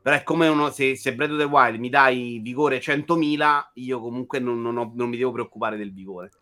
Però 0.00 0.14
è 0.16 0.22
come 0.22 0.48
uno, 0.48 0.70
se, 0.70 0.96
se 0.96 1.14
Breath 1.14 1.32
of 1.32 1.38
the 1.38 1.44
Wild 1.44 1.78
mi 1.78 1.88
dai 1.90 2.38
vigore 2.42 2.80
100.000, 2.80 3.70
io 3.74 4.00
comunque 4.00 4.38
non, 4.38 4.60
non 4.62 4.76
ho- 4.78 4.92
non 4.94 5.08
mi 5.08 5.16
devo 5.16 5.32
preoccupare 5.32 5.76
del 5.76 5.92
vigore 5.92 6.34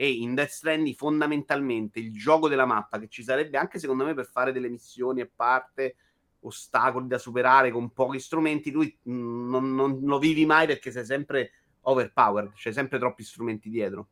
e 0.00 0.08
in 0.12 0.34
Death 0.34 0.48
Stranding 0.48 0.96
fondamentalmente 0.96 1.98
il 1.98 2.10
gioco 2.14 2.48
della 2.48 2.64
mappa 2.64 2.98
che 2.98 3.08
ci 3.08 3.22
sarebbe 3.22 3.58
anche 3.58 3.78
secondo 3.78 4.06
me 4.06 4.14
per 4.14 4.24
fare 4.24 4.50
delle 4.50 4.70
missioni 4.70 5.20
a 5.20 5.28
parte 5.30 5.96
ostacoli 6.40 7.06
da 7.06 7.18
superare 7.18 7.70
con 7.70 7.92
pochi 7.92 8.18
strumenti 8.18 8.70
lui 8.70 8.96
mh, 9.02 9.12
non, 9.12 9.74
non 9.74 10.00
lo 10.02 10.18
vivi 10.18 10.46
mai 10.46 10.66
perché 10.66 10.90
sei 10.90 11.04
sempre 11.04 11.50
overpowered 11.82 12.54
c'è 12.54 12.72
sempre 12.72 12.98
troppi 12.98 13.22
strumenti 13.22 13.68
dietro. 13.68 14.08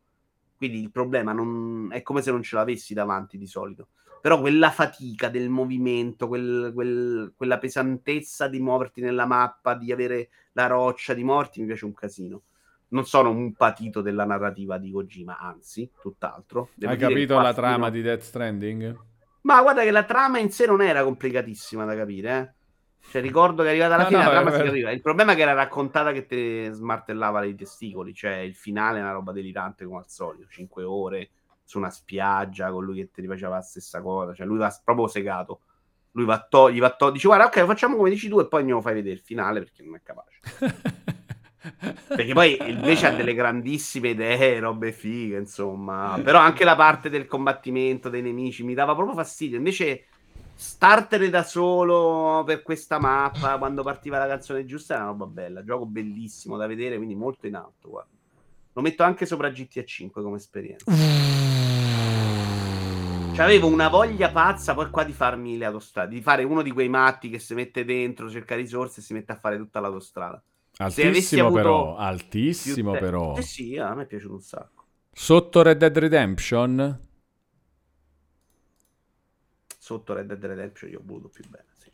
Quindi 0.57 0.79
il 0.79 0.91
problema 0.91 1.33
non... 1.33 1.87
è 1.91 2.03
come 2.03 2.21
se 2.21 2.29
non 2.29 2.43
ce 2.43 2.55
l'avessi 2.55 2.93
davanti 2.93 3.39
di 3.39 3.47
solito. 3.47 3.87
Però 4.21 4.39
quella 4.39 4.69
fatica 4.69 5.27
del 5.29 5.49
movimento 5.49 6.27
quel- 6.27 6.69
quel- 6.71 7.33
quella 7.35 7.57
pesantezza 7.57 8.47
di 8.47 8.59
muoverti 8.59 9.01
nella 9.01 9.25
mappa 9.25 9.73
di 9.73 9.91
avere 9.91 10.29
la 10.51 10.67
roccia 10.67 11.15
di 11.15 11.23
morti 11.23 11.61
mi 11.61 11.65
piace 11.65 11.85
un 11.85 11.93
casino 11.93 12.43
non 12.89 13.05
sono 13.05 13.29
un 13.29 13.53
patito 13.53 14.01
della 14.01 14.25
narrativa 14.25 14.77
di 14.77 14.91
Kojima, 14.91 15.37
anzi, 15.37 15.91
tutt'altro. 16.01 16.69
Devo 16.75 16.91
Hai 16.91 16.97
capito 16.97 17.39
la 17.39 17.53
trama 17.53 17.89
di 17.89 18.01
Death 18.01 18.21
Stranding? 18.21 18.97
Ma 19.41 19.61
guarda 19.61 19.83
che 19.83 19.91
la 19.91 20.03
trama 20.03 20.39
in 20.39 20.51
sé 20.51 20.65
non 20.65 20.81
era 20.81 21.03
complicatissima 21.03 21.85
da 21.85 21.95
capire, 21.95 22.37
eh. 22.37 22.57
Cioè, 23.09 23.21
ricordo 23.21 23.63
che 23.63 23.69
è 23.69 23.71
arrivata 23.71 23.95
alla 23.95 24.03
No, 24.09 24.09
fine 24.09 24.23
no, 24.23 24.31
la 24.31 24.41
trama 24.41 24.55
si 24.57 24.63
capiva. 24.63 24.91
Il 24.91 25.01
problema 25.01 25.31
è 25.31 25.35
che 25.35 25.41
era 25.41 25.53
raccontata 25.53 26.11
che 26.11 26.25
te 26.25 26.69
smartellava 26.71 27.43
i 27.45 27.55
testicoli, 27.55 28.13
cioè 28.13 28.37
il 28.37 28.55
finale 28.55 28.99
è 28.99 29.01
una 29.01 29.11
roba 29.11 29.31
delirante 29.31 29.85
come 29.85 29.99
al 29.99 30.09
solito, 30.09 30.47
5 30.49 30.83
ore 30.83 31.29
su 31.63 31.77
una 31.77 31.89
spiaggia 31.91 32.71
con 32.71 32.83
lui 32.83 32.97
che 32.97 33.11
ti 33.11 33.21
rifaceva 33.21 33.55
la 33.55 33.61
stessa 33.61 34.01
cosa, 34.01 34.33
cioè 34.33 34.45
lui 34.45 34.57
va 34.57 34.75
proprio 34.83 35.07
segato. 35.07 35.61
Lui 36.13 36.25
va 36.25 36.45
to- 36.49 36.71
gli 36.71 36.79
va 36.79 36.89
to- 36.95 37.11
dice 37.11 37.27
guarda 37.27 37.45
ok 37.45 37.65
facciamo 37.65 37.95
come 37.95 38.09
dici 38.09 38.27
tu 38.27 38.39
e 38.39 38.47
poi 38.47 38.61
andiamo 38.61 38.79
a 38.79 38.83
fai 38.83 38.95
vedere 38.95 39.13
il 39.13 39.21
finale 39.21 39.59
perché 39.59 39.83
non 39.83 39.95
è 39.95 40.01
capace. 40.01 40.39
Perché 42.07 42.33
poi 42.33 42.57
invece 42.69 43.07
ha 43.07 43.11
delle 43.11 43.33
grandissime 43.33 44.09
idee, 44.09 44.59
robe 44.59 44.91
fighe, 44.91 45.37
insomma. 45.37 46.19
Però 46.23 46.39
anche 46.39 46.63
la 46.63 46.75
parte 46.75 47.09
del 47.09 47.25
combattimento 47.25 48.09
dei 48.09 48.21
nemici 48.21 48.63
mi 48.63 48.73
dava 48.73 48.95
proprio 48.95 49.15
fastidio. 49.15 49.57
Invece 49.57 50.05
startere 50.55 51.29
da 51.29 51.43
solo 51.43 52.43
per 52.45 52.61
questa 52.61 52.99
mappa 52.99 53.57
quando 53.57 53.81
partiva 53.81 54.17
la 54.17 54.27
canzone 54.27 54.65
giusta 54.65 54.95
era 54.95 55.03
una 55.03 55.11
roba 55.11 55.25
bella. 55.25 55.63
Gioco 55.63 55.85
bellissimo 55.85 56.57
da 56.57 56.67
vedere, 56.67 56.95
quindi 56.97 57.15
molto 57.15 57.47
in 57.47 57.55
alto, 57.55 57.89
guarda. 57.89 58.09
Lo 58.73 58.81
metto 58.81 59.03
anche 59.03 59.25
sopra 59.25 59.49
GTA 59.49 59.83
5 59.83 60.21
come 60.21 60.37
esperienza. 60.37 60.85
Avevo 63.37 63.67
una 63.67 63.87
voglia 63.87 64.31
pazza 64.31 64.73
poi 64.73 64.89
qua 64.89 65.05
di 65.05 65.13
farmi 65.13 65.57
le 65.57 65.63
autostrade, 65.63 66.13
di 66.13 66.21
fare 66.21 66.43
uno 66.43 66.61
di 66.61 66.71
quei 66.71 66.89
matti 66.89 67.29
che 67.29 67.39
si 67.39 67.53
mette 67.53 67.85
dentro, 67.85 68.29
cerca 68.29 68.55
risorse 68.55 68.99
e 68.99 69.03
si 69.03 69.13
mette 69.13 69.31
a 69.31 69.37
fare 69.37 69.55
tutta 69.55 69.79
l'autostrada. 69.79 70.43
Altissimo 70.81 71.51
però, 71.51 71.97
altissimo 71.97 72.93
te- 72.93 72.99
però. 72.99 73.35
Eh 73.35 73.41
sì, 73.41 73.75
a 73.77 73.93
me 73.95 74.03
è 74.03 74.05
piaciuto 74.05 74.35
un 74.35 74.41
sacco. 74.41 74.85
Sotto 75.11 75.61
Red 75.61 75.77
Dead 75.77 75.97
Redemption? 75.97 76.99
Sotto 79.77 80.13
Red 80.13 80.27
Dead 80.27 80.45
Redemption 80.45 80.89
io 80.89 80.99
ho 80.99 81.01
voluto 81.03 81.27
più 81.27 81.43
bene, 81.49 81.65
sì. 81.77 81.89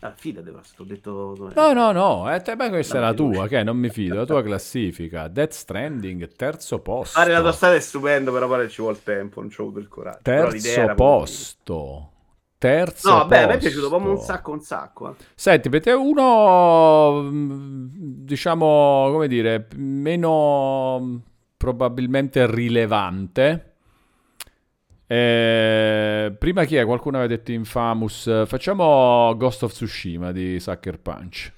Ah, 0.00 0.14
se 0.18 0.74
t'ho 0.76 0.84
detto... 0.84 1.34
No, 1.54 1.72
no, 1.72 1.92
no, 1.92 2.34
eh, 2.34 2.42
te- 2.42 2.54
beh, 2.54 2.68
questa 2.68 2.98
è 2.98 3.00
Dammi 3.00 3.12
la 3.12 3.16
tua, 3.16 3.30
fiducia. 3.30 3.48
che 3.48 3.62
non 3.62 3.78
mi 3.78 3.88
fido, 3.88 4.16
la 4.16 4.26
tua 4.26 4.42
classifica. 4.42 5.28
Death 5.28 5.52
Stranding, 5.52 6.28
terzo 6.36 6.80
posto. 6.80 7.18
Fare 7.18 7.32
l'autostrada 7.32 7.76
è 7.76 7.80
stupendo, 7.80 8.30
però 8.30 8.46
poi 8.46 8.68
ci 8.68 8.82
vuole 8.82 9.02
tempo, 9.02 9.40
non 9.40 9.48
c'ho 9.48 9.62
avuto 9.62 9.78
il 9.78 9.88
coraggio. 9.88 10.20
Terzo 10.22 10.94
posto. 10.94 12.12
Terzo. 12.68 13.08
No, 13.08 13.16
vabbè, 13.16 13.38
a 13.42 13.46
me 13.46 13.54
è 13.54 13.58
piaciuto 13.58 13.88
proprio 13.88 14.10
un 14.10 14.18
sacco, 14.18 14.52
un 14.52 14.60
sacco. 14.60 15.10
eh. 15.10 15.14
Senti, 15.34 15.68
per 15.68 15.82
te 15.82 15.92
uno, 15.92 17.20
mh, 17.22 17.88
diciamo, 18.24 19.08
come 19.10 19.28
dire, 19.28 19.68
meno 19.76 20.98
mh, 20.98 21.22
probabilmente 21.58 22.46
rilevante. 22.50 23.72
Eh, 25.06 26.34
prima 26.38 26.64
chi 26.64 26.76
è? 26.76 26.84
Qualcuno 26.84 27.18
aveva 27.18 27.34
detto 27.34 27.52
Infamous. 27.52 28.46
Facciamo 28.46 29.34
Ghost 29.36 29.62
of 29.64 29.72
Tsushima 29.72 30.32
di 30.32 30.58
Sucker 30.58 30.98
Punch. 30.98 31.52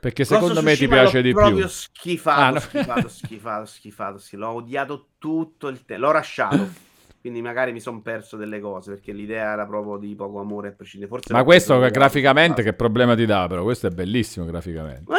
Perché 0.00 0.24
secondo 0.24 0.62
me 0.62 0.76
ti 0.76 0.86
piace 0.86 1.20
l'ho 1.20 1.22
di 1.22 1.32
proprio 1.32 1.66
più. 1.66 1.68
schifato, 1.68 2.40
Ah, 2.40 2.50
no. 2.50 2.60
schifato, 2.60 3.08
schifato, 3.08 3.64
schifato, 3.66 4.18
sì, 4.18 4.36
l'ho 4.36 4.50
odiato 4.50 5.12
tutto 5.18 5.68
il 5.68 5.84
tempo, 5.84 6.04
l'ho 6.06 6.10
rasciato, 6.12 6.70
quindi 7.24 7.40
magari 7.40 7.72
mi 7.72 7.80
sono 7.80 8.02
perso 8.02 8.36
delle 8.36 8.60
cose, 8.60 8.90
perché 8.90 9.10
l'idea 9.10 9.52
era 9.52 9.64
proprio 9.64 9.96
di 9.96 10.14
poco 10.14 10.40
amore 10.40 10.68
a 10.68 10.72
prescindere. 10.72 11.10
Forse 11.10 11.32
Ma 11.32 11.42
questo 11.42 11.78
preso 11.78 11.90
graficamente 11.90 12.62
che 12.62 12.74
problema 12.74 13.14
ti 13.14 13.24
dà? 13.24 13.46
Però 13.46 13.62
questo 13.62 13.86
è 13.86 13.90
bellissimo 13.90 14.44
graficamente. 14.44 15.10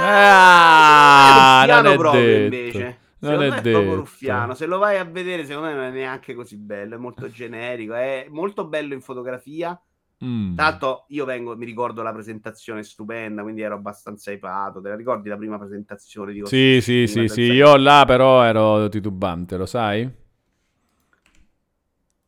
Ah, 0.00 1.60
ruffiano 1.64 1.82
non 1.82 1.92
è 1.92 1.96
proprio 1.96 2.20
detto. 2.20 2.56
invece. 2.56 2.98
Non 3.20 3.32
è 3.34 3.46
è 3.46 3.48
proprio 3.50 3.80
detto. 3.82 3.94
ruffiano. 3.94 4.54
Se 4.54 4.66
lo 4.66 4.78
vai 4.78 4.98
a 4.98 5.04
vedere, 5.04 5.44
secondo 5.44 5.68
me 5.68 5.74
non 5.76 5.84
è 5.84 5.90
neanche 5.90 6.34
così 6.34 6.56
bello. 6.56 6.96
È 6.96 6.98
molto 6.98 7.30
generico. 7.30 7.94
È 7.94 8.26
molto 8.30 8.66
bello 8.66 8.92
in 8.92 9.00
fotografia. 9.00 9.80
Mm. 10.24 10.56
L'altro, 10.56 11.04
io 11.10 11.24
vengo, 11.24 11.56
mi 11.56 11.66
ricordo 11.66 12.02
la 12.02 12.12
presentazione 12.12 12.82
stupenda, 12.82 13.42
quindi 13.42 13.60
ero 13.62 13.76
abbastanza 13.76 14.32
ipato. 14.32 14.80
Te 14.80 14.88
la 14.88 14.96
ricordi 14.96 15.28
la 15.28 15.36
prima 15.36 15.56
presentazione 15.56 16.32
di 16.32 16.40
Ghost 16.40 16.52
Sì, 16.52 16.80
sì, 16.80 17.06
sì, 17.06 17.28
sì, 17.28 17.42
io 17.42 17.76
là 17.76 18.02
però 18.04 18.42
ero 18.42 18.88
titubante, 18.88 19.56
lo 19.56 19.66
sai? 19.66 20.22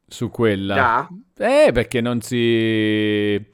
Su 0.08 0.30
quella. 0.30 0.74
Già? 0.74 1.08
Eh, 1.38 1.72
perché 1.72 2.00
non 2.00 2.20
si... 2.20 3.44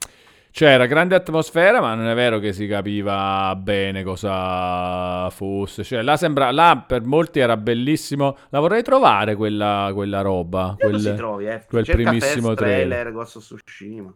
C'era 0.51 0.85
grande 0.85 1.15
atmosfera, 1.15 1.81
ma 1.81 1.95
non 1.95 2.07
è 2.07 2.15
vero 2.15 2.39
che 2.39 2.53
si 2.53 2.67
capiva 2.67 3.57
bene 3.57 4.03
cosa 4.03 5.31
fosse. 5.31 5.83
Cioè, 5.83 6.03
là 6.03 6.19
sembra... 6.19 6.51
Là 6.51 6.85
per 6.87 7.05
molti 7.05 7.39
era 7.39 7.57
bellissimo. 7.57 8.37
La 8.51 8.61
vorrei 8.61 8.83
trovare 8.83 9.35
quella, 9.35 9.91
quella 9.95 10.21
roba. 10.21 10.77
Quel- 10.79 11.01
si 11.01 11.15
trovi, 11.15 11.47
eh. 11.47 11.65
quel 11.67 11.85
Cerca 11.85 12.03
primissimo 12.03 12.53
trailer. 12.53 12.87
trailer 12.87 13.13
Ghost 13.13 13.37
of 13.37 13.63
Tsushima. 13.65 14.15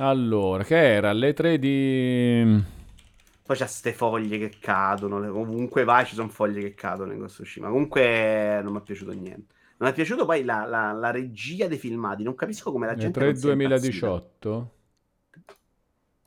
Allora, 0.00 0.64
che 0.64 0.76
era? 0.94 1.12
Le 1.12 1.32
3 1.32 1.58
di... 1.60 2.62
Poi 3.46 3.56
c'ha 3.56 3.66
ste 3.66 3.92
foglie 3.92 4.36
che 4.36 4.56
cadono. 4.60 5.16
Ovunque 5.16 5.84
vai 5.84 6.04
ci 6.04 6.16
sono 6.16 6.28
foglie 6.28 6.60
che 6.60 6.74
cadono 6.74 7.12
in 7.12 7.20
Ghost 7.20 7.38
of 7.38 7.46
Tsushima. 7.46 7.68
Comunque 7.68 8.60
non 8.64 8.72
mi 8.72 8.78
è 8.80 8.82
piaciuto 8.82 9.12
niente. 9.12 9.54
Non 9.78 9.88
è 9.90 9.92
piaciuto 9.94 10.24
poi 10.26 10.44
la, 10.44 10.64
la- 10.66 10.92
la 10.92 11.10
regia 11.10 11.66
dei 11.68 11.78
filmati. 11.78 12.22
Non 12.22 12.34
capisco 12.34 12.70
come 12.72 12.86
la 12.86 12.96
Le 12.96 13.08
gente 13.08 13.10
3 13.10 13.24
non 13.24 13.34
sia 13.36 13.52
impazzita. 13.52 14.12
2018? 14.12 14.72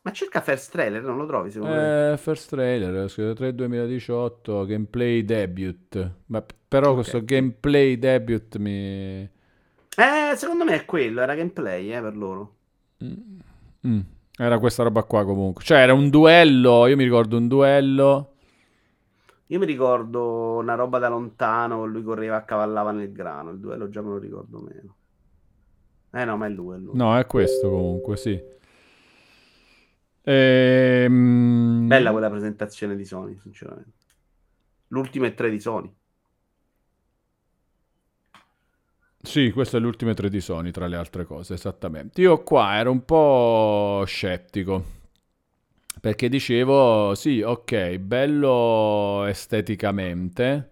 Ma 0.04 0.12
cerca 0.12 0.42
first 0.42 0.70
trailer, 0.72 1.02
non 1.02 1.18
lo 1.18 1.26
trovi 1.26 1.50
secondo 1.50 1.76
me? 1.78 1.96
Eh, 2.12 2.16
first 2.18 2.50
trailer, 2.50 3.08
scritto 3.10 3.34
3 3.34 3.54
2018, 3.54 4.66
gameplay 4.66 5.24
debut. 5.24 6.12
Ma 6.28 6.44
però 6.68 6.94
Ok. 6.94 6.94
questo 6.94 7.24
gameplay 7.24 7.98
debut 7.98 8.58
mi... 8.58 9.30
Eh, 9.98 10.36
secondo 10.36 10.66
me 10.66 10.76
è 10.76 10.86
quello, 10.86 11.22
era 11.22 11.34
gameplay, 11.36 11.94
eh, 11.94 12.02
per 12.02 12.18
loro. 12.18 12.58
Mm, 13.88 14.00
Era 14.38 14.60
questa 14.60 14.84
roba 14.84 15.04
qua 15.04 15.24
comunque. 15.26 15.64
Cioè 15.64 15.80
era 15.80 15.94
un 15.94 16.10
duello, 16.10 16.88
io 16.88 16.96
mi 16.96 17.04
ricordo 17.04 17.38
un 17.38 17.48
duello. 17.48 18.31
Io 19.52 19.60
mi 19.60 19.66
ricordo 19.66 20.56
una 20.60 20.76
roba 20.76 20.98
da 20.98 21.10
lontano, 21.10 21.84
lui 21.84 22.04
correva 22.04 22.38
a 22.38 22.44
cavallava 22.44 22.92
nel 22.92 23.12
grano, 23.12 23.50
il 23.50 23.60
duello 23.60 23.90
già 23.90 24.02
me 24.02 24.08
lo 24.12 24.18
ricordo 24.18 24.60
meno. 24.60 24.96
Eh 26.10 26.24
no, 26.24 26.38
ma 26.38 26.46
è 26.46 26.50
lui, 26.50 26.76
è 26.76 26.78
lui. 26.80 26.96
No, 26.96 27.18
è 27.18 27.26
questo 27.26 27.70
comunque, 27.70 28.16
sì. 28.16 28.42
Ehm... 30.24 31.86
Bella 31.86 32.12
quella 32.12 32.30
presentazione 32.30 32.96
di 32.96 33.04
Sony, 33.04 33.38
sinceramente. 33.40 34.06
L'ultima 34.88 35.26
è 35.26 35.34
3 35.34 35.50
di 35.50 35.60
Sony. 35.60 35.94
Sì, 39.22 39.52
questo 39.52 39.76
è 39.76 39.80
l'ultimo 39.82 40.14
3 40.14 40.30
di 40.30 40.40
Sony, 40.40 40.72
tra 40.72 40.88
le 40.88 40.96
altre 40.96 41.26
cose, 41.26 41.56
esattamente. 41.56 42.22
Io 42.22 42.42
qua 42.44 42.78
ero 42.78 42.92
un 42.92 43.04
po' 43.04 44.04
scettico, 44.06 45.00
perché 46.02 46.28
dicevo, 46.28 47.16
sì, 47.16 47.42
ok, 47.42 47.98
bello 48.00 49.24
esteticamente, 49.26 50.70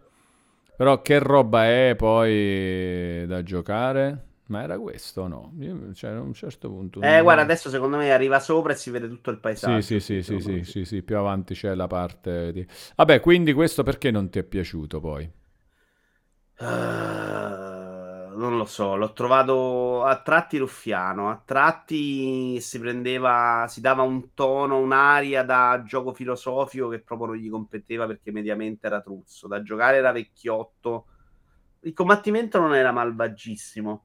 però 0.75 1.01
che 1.01 1.19
roba 1.19 1.65
è 1.65 1.93
poi 1.95 3.25
da 3.27 3.43
giocare? 3.43 4.25
Ma 4.47 4.63
era 4.63 4.79
questo 4.79 5.27
no? 5.27 5.53
Io, 5.59 5.93
cioè, 5.93 6.09
a 6.09 6.19
un 6.21 6.33
certo 6.33 6.69
punto... 6.69 7.01
Eh, 7.01 7.21
guarda, 7.21 7.43
adesso 7.43 7.69
secondo 7.69 7.97
me 7.97 8.11
arriva 8.11 8.39
sopra 8.39 8.73
e 8.73 8.75
si 8.75 8.89
vede 8.89 9.07
tutto 9.07 9.29
il 9.29 9.37
paesaggio. 9.37 9.81
Sì, 9.81 9.99
sì, 9.99 10.23
sì, 10.23 10.39
sì, 10.39 10.41
sì, 10.41 10.63
sì, 10.63 10.85
sì, 10.85 11.01
più 11.03 11.17
avanti 11.17 11.53
c'è 11.53 11.75
la 11.75 11.85
parte 11.85 12.51
di... 12.51 12.65
Vabbè, 12.95 13.19
quindi 13.19 13.53
questo 13.53 13.83
perché 13.83 14.09
non 14.09 14.29
ti 14.31 14.39
è 14.39 14.43
piaciuto 14.43 14.99
poi? 14.99 15.29
Eh, 16.59 16.65
non 18.39 18.57
lo 18.57 18.65
so, 18.65 18.95
l'ho 18.95 19.11
trovato 19.13 20.03
a 20.03 20.21
tratti 20.21 20.57
ruffiano, 20.57 21.29
a 21.29 21.41
tratti 21.43 22.59
si 22.61 22.79
prendeva, 22.79 23.65
si 23.67 23.81
dava 23.81 24.01
un 24.03 24.33
tono, 24.33 24.79
un'aria 24.79 25.43
da 25.43 25.83
gioco 25.85 26.13
filosofico 26.13 26.87
che 26.87 26.99
proprio 26.99 27.27
non 27.27 27.35
gli 27.35 27.49
competeva 27.49 28.07
perché 28.07 28.31
mediamente 28.31 28.87
era 28.87 29.01
truzzo, 29.01 29.47
da 29.47 29.61
giocare 29.61 29.97
era 29.97 30.11
vecchiotto, 30.11 31.05
il 31.81 31.93
combattimento 31.93 32.59
non 32.59 32.73
era 32.73 32.91
malvagissimo, 32.91 34.03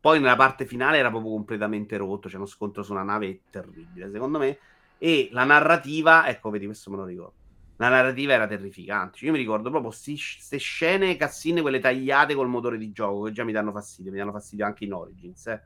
poi 0.00 0.20
nella 0.20 0.36
parte 0.36 0.66
finale 0.66 0.98
era 0.98 1.10
proprio 1.10 1.32
completamente 1.32 1.96
rotto, 1.96 2.28
c'è 2.28 2.36
uno 2.36 2.46
scontro 2.46 2.82
su 2.82 2.92
una 2.92 3.02
nave 3.02 3.42
terribile 3.50 4.10
secondo 4.10 4.38
me, 4.38 4.58
e 4.98 5.28
la 5.32 5.44
narrativa, 5.44 6.26
ecco 6.28 6.50
vedi 6.50 6.64
questo 6.64 6.90
me 6.90 6.96
lo 6.96 7.04
ricordo. 7.04 7.45
La 7.78 7.90
narrativa 7.90 8.32
era 8.32 8.46
terrificante. 8.46 9.18
Cioè, 9.18 9.26
io 9.26 9.32
mi 9.32 9.38
ricordo 9.38 9.68
proprio 9.70 9.90
queste 9.90 10.56
scene 10.56 11.16
cazzine, 11.16 11.60
quelle 11.60 11.78
tagliate 11.78 12.34
col 12.34 12.48
motore 12.48 12.78
di 12.78 12.90
gioco, 12.90 13.24
che 13.24 13.32
già 13.32 13.44
mi 13.44 13.52
danno 13.52 13.70
fastidio. 13.70 14.10
Mi 14.12 14.18
danno 14.18 14.32
fastidio 14.32 14.64
anche 14.64 14.84
in 14.84 14.94
Origins, 14.94 15.46
eh, 15.46 15.62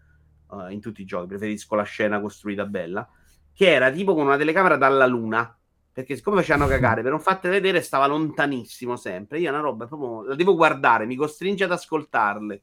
eh, 0.53 0.73
in 0.73 0.81
tutti 0.81 1.03
i 1.03 1.05
giochi. 1.05 1.29
Preferisco 1.29 1.75
la 1.77 1.85
scena 1.85 2.21
costruita 2.21 2.67
bella. 2.67 3.09
Che 3.53 3.71
era 3.71 3.91
tipo 3.93 4.15
con 4.15 4.27
una 4.27 4.37
telecamera 4.37 4.77
dalla 4.77 5.07
luna. 5.07 5.57
Perché 5.93 6.17
siccome 6.17 6.39
facevano 6.39 6.67
cagare, 6.69 7.03
per 7.03 7.13
non 7.13 7.21
farti 7.21 7.49
vedere, 7.49 7.81
stava 7.81 8.07
lontanissimo 8.07 8.97
sempre. 8.97 9.39
Io 9.39 9.51
una 9.51 9.61
roba 9.61 9.87
proprio 9.87 10.25
la 10.25 10.35
devo 10.35 10.57
guardare, 10.57 11.07
mi 11.07 11.15
costringe 11.15 11.65
ad 11.65 11.73
ascoltarle. 11.73 12.63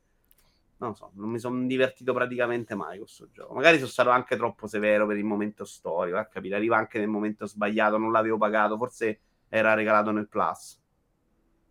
Non 0.79 0.93
so, 0.93 1.11
non 1.15 1.29
mi 1.29 1.39
sono 1.39 1.65
divertito 1.65 2.13
praticamente 2.13 2.75
mai 2.75 2.97
con 2.97 3.05
questo 3.05 3.29
gioco. 3.31 3.53
Magari 3.53 3.77
sono 3.77 3.89
stato 3.89 4.09
anche 4.09 4.35
troppo 4.35 4.67
severo 4.67 5.07
per 5.07 5.17
il 5.17 5.23
momento 5.23 5.63
storico, 5.63 6.17
a 6.17 6.25
capire. 6.25 6.55
Arriva 6.55 6.77
anche 6.77 6.99
nel 6.99 7.07
momento 7.07 7.45
sbagliato, 7.47 7.97
non 7.97 8.11
l'avevo 8.11 8.37
pagato, 8.37 8.77
forse 8.77 9.21
era 9.49 9.73
regalato 9.73 10.11
nel 10.11 10.27
Plus. 10.27 10.79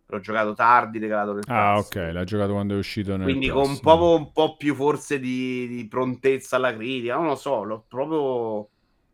L'ho 0.09 0.19
giocato 0.19 0.53
tardi, 0.53 0.99
regalato 0.99 1.33
nel 1.33 1.43
Plus. 1.45 1.55
Ah, 1.55 1.77
ok, 1.77 1.95
l'ha 2.13 2.23
giocato 2.23 2.53
quando 2.53 2.75
è 2.75 2.77
uscito 2.77 3.17
nel 3.17 3.23
Quindi 3.23 3.49
Plus. 3.49 3.65
con 3.67 3.79
proprio 3.79 4.15
un 4.15 4.31
po' 4.31 4.55
più 4.55 4.73
forse 4.73 5.19
di, 5.19 5.67
di 5.67 5.87
prontezza 5.87 6.55
alla 6.55 6.73
critica, 6.73 7.15
non 7.15 7.25
lo 7.25 7.35
so, 7.35 7.63
l'ho 7.63 7.85
proprio... 7.87 8.69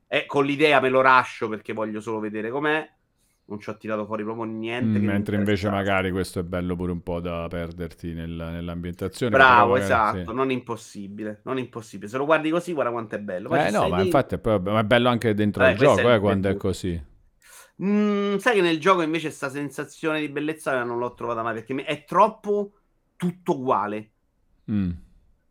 Eh, 0.08 0.26
con 0.28 0.46
l'idea 0.46 0.80
me 0.80 0.90
lo 0.90 1.02
rascio 1.02 1.50
perché 1.50 1.74
voglio 1.74 2.00
solo 2.00 2.20
vedere 2.20 2.52
com'è. 2.52 2.88
Non 3.46 3.60
ci 3.60 3.70
ho 3.72 3.78
tirato 3.78 4.06
fuori 4.06 4.24
proprio 4.24 4.46
niente. 4.46 5.00
Mm, 5.00 5.06
mentre 5.06 5.36
invece 5.36 5.70
magari 5.70 6.12
questo 6.12 6.40
è 6.40 6.44
bello 6.44 6.76
pure 6.76 6.92
un 6.92 7.02
po' 7.02 7.20
da 7.20 7.48
perderti 7.50 8.14
nel- 8.14 8.30
nell'ambientazione. 8.30 9.36
Bravo, 9.36 9.74
però 9.74 9.86
magari- 9.86 10.18
esatto, 10.20 10.30
sì. 10.32 10.36
non 10.36 10.52
impossibile, 10.52 11.42
non 11.44 11.58
impossibile. 11.58 12.10
Se 12.10 12.18
lo 12.18 12.26
guardi 12.26 12.50
così, 12.52 12.72
guarda 12.74 12.92
quanto 12.92 13.16
è 13.16 13.20
bello. 13.20 13.50
Poi 13.50 13.68
Eh 13.68 13.72
no, 13.72 13.90
ma 13.90 13.98
lì- 13.98 14.06
infatti 14.06 14.36
è, 14.36 14.38
proprio- 14.38 14.74
ma 14.74 14.80
è 14.80 14.84
bello 14.84 15.10
anche 15.10 15.34
dentro 15.34 15.66
Eh, 15.66 15.72
il 15.72 15.78
gioco, 15.78 16.12
eh, 16.12 16.20
quando 16.20 16.50
è 16.50 16.56
così. 16.56 17.04
Mm, 17.82 18.38
sai 18.38 18.56
che 18.56 18.62
nel 18.62 18.80
gioco 18.80 19.02
invece 19.02 19.32
sta 19.32 19.50
sensazione 19.50 20.20
di 20.20 20.30
bellezza 20.30 20.84
non 20.84 21.00
l'ho 21.00 21.14
trovata 21.16 21.42
mai 21.42 21.56
perché 21.56 21.74
è 21.84 22.04
troppo 22.04 22.74
tutto 23.16 23.58
uguale. 23.58 24.12
Mm. 24.72 24.92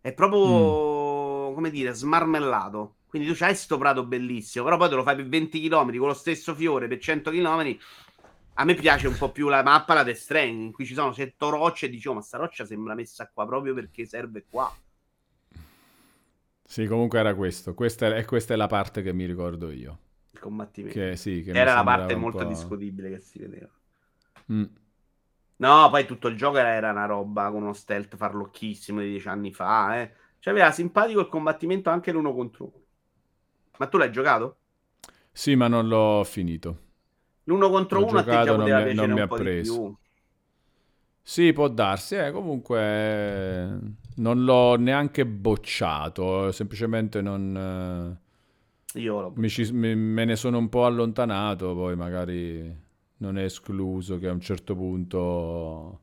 È 0.00 0.12
proprio, 0.12 1.54
come 1.54 1.70
dire, 1.70 1.92
smarmellato. 1.92 2.96
Quindi 3.06 3.28
tu 3.28 3.34
c'hai 3.34 3.54
sto 3.54 3.76
prato 3.76 4.06
bellissimo, 4.06 4.64
però 4.64 4.76
poi 4.76 4.88
te 4.88 4.94
lo 4.94 5.02
fai 5.02 5.16
per 5.16 5.28
20 5.28 5.60
km 5.60 5.96
con 5.98 6.08
lo 6.08 6.14
stesso 6.14 6.54
fiore 6.54 6.88
per 6.88 6.98
100 6.98 7.30
km. 7.30 7.76
A 8.54 8.64
me 8.64 8.74
piace 8.74 9.06
un 9.06 9.16
po' 9.16 9.30
più 9.30 9.48
la 9.48 9.62
mappa, 9.62 9.94
la 9.94 10.02
Death 10.02 10.16
Stranding, 10.16 10.62
in 10.62 10.72
cui 10.72 10.86
ci 10.86 10.94
sono 10.94 11.12
100 11.12 11.50
rocce 11.50 11.86
e 11.86 11.88
dicevo, 11.90 12.14
ma 12.14 12.20
sta 12.22 12.38
roccia 12.38 12.64
sembra 12.64 12.94
messa 12.94 13.30
qua 13.32 13.46
proprio 13.46 13.74
perché 13.74 14.06
serve 14.06 14.44
qua. 14.48 14.74
Sì, 16.64 16.86
comunque 16.86 17.18
era 17.18 17.34
questo. 17.34 17.74
Questa 17.74 18.06
è, 18.06 18.18
e 18.18 18.24
questa 18.24 18.54
è 18.54 18.56
la 18.56 18.66
parte 18.66 19.02
che 19.02 19.12
mi 19.12 19.26
ricordo 19.26 19.70
io. 19.70 19.98
Il 20.32 20.40
combattimento. 20.40 20.98
Che, 20.98 21.16
sì, 21.16 21.42
che 21.42 21.50
Era 21.52 21.74
la 21.74 21.84
parte 21.84 22.14
molto 22.16 22.44
discutibile 22.44 23.10
che 23.10 23.20
si 23.20 23.38
vedeva. 23.38 23.70
Mm. 24.48 24.68
No, 25.56 25.88
poi 25.90 26.04
tutto 26.06 26.28
il 26.28 26.36
gioco 26.36 26.58
era, 26.58 26.70
era 26.74 26.90
una 26.90 27.06
roba 27.06 27.50
con 27.50 27.62
uno 27.62 27.72
stealth 27.72 28.16
farlocchissimo 28.16 29.00
di 29.00 29.10
dieci 29.10 29.28
anni 29.28 29.52
fa. 29.52 30.00
Eh. 30.02 30.14
Cioè, 30.40 30.52
aveva 30.52 30.72
simpatico 30.72 31.20
il 31.20 31.28
combattimento 31.28 31.88
anche 31.90 32.10
l'uno 32.12 32.34
contro 32.34 32.64
uno. 32.64 32.84
Ma 33.78 33.86
tu 33.88 33.96
l'hai 33.98 34.10
giocato? 34.12 34.58
Sì, 35.30 35.54
ma 35.56 35.68
non 35.68 35.88
l'ho 35.88 36.22
finito. 36.24 36.78
L'uno 37.44 37.70
contro 37.70 38.00
L'ho 38.00 38.04
uno 38.04 38.18
a 38.18 38.26
te 38.26 38.36
giocato, 38.36 38.40
già 38.40 38.56
non 38.56 38.70
poteva 38.70 38.80
mi- 38.80 38.92
non 38.92 39.08
piacere 39.08 39.12
mi 39.12 39.20
un 39.20 39.22
ha 39.22 39.28
po' 39.28 39.38
di 39.38 39.48
preso. 39.48 39.54
più. 39.54 39.96
Sì, 41.24 41.52
può 41.52 41.68
darsi, 41.68 42.16
eh, 42.16 42.32
comunque 42.32 42.80
eh, 42.80 43.68
non 44.16 44.44
l'ho 44.44 44.76
neanche 44.76 45.24
bocciato, 45.24 46.50
semplicemente 46.52 47.20
non... 47.22 48.18
Io 48.94 49.48
ci- 49.48 49.72
mi- 49.72 49.94
me 49.96 50.24
ne 50.24 50.36
sono 50.36 50.58
un 50.58 50.68
po' 50.68 50.84
allontanato, 50.84 51.74
poi 51.74 51.96
magari 51.96 52.74
non 53.18 53.38
è 53.38 53.44
escluso 53.44 54.18
che 54.18 54.28
a 54.28 54.32
un 54.32 54.40
certo 54.40 54.74
punto... 54.76 56.00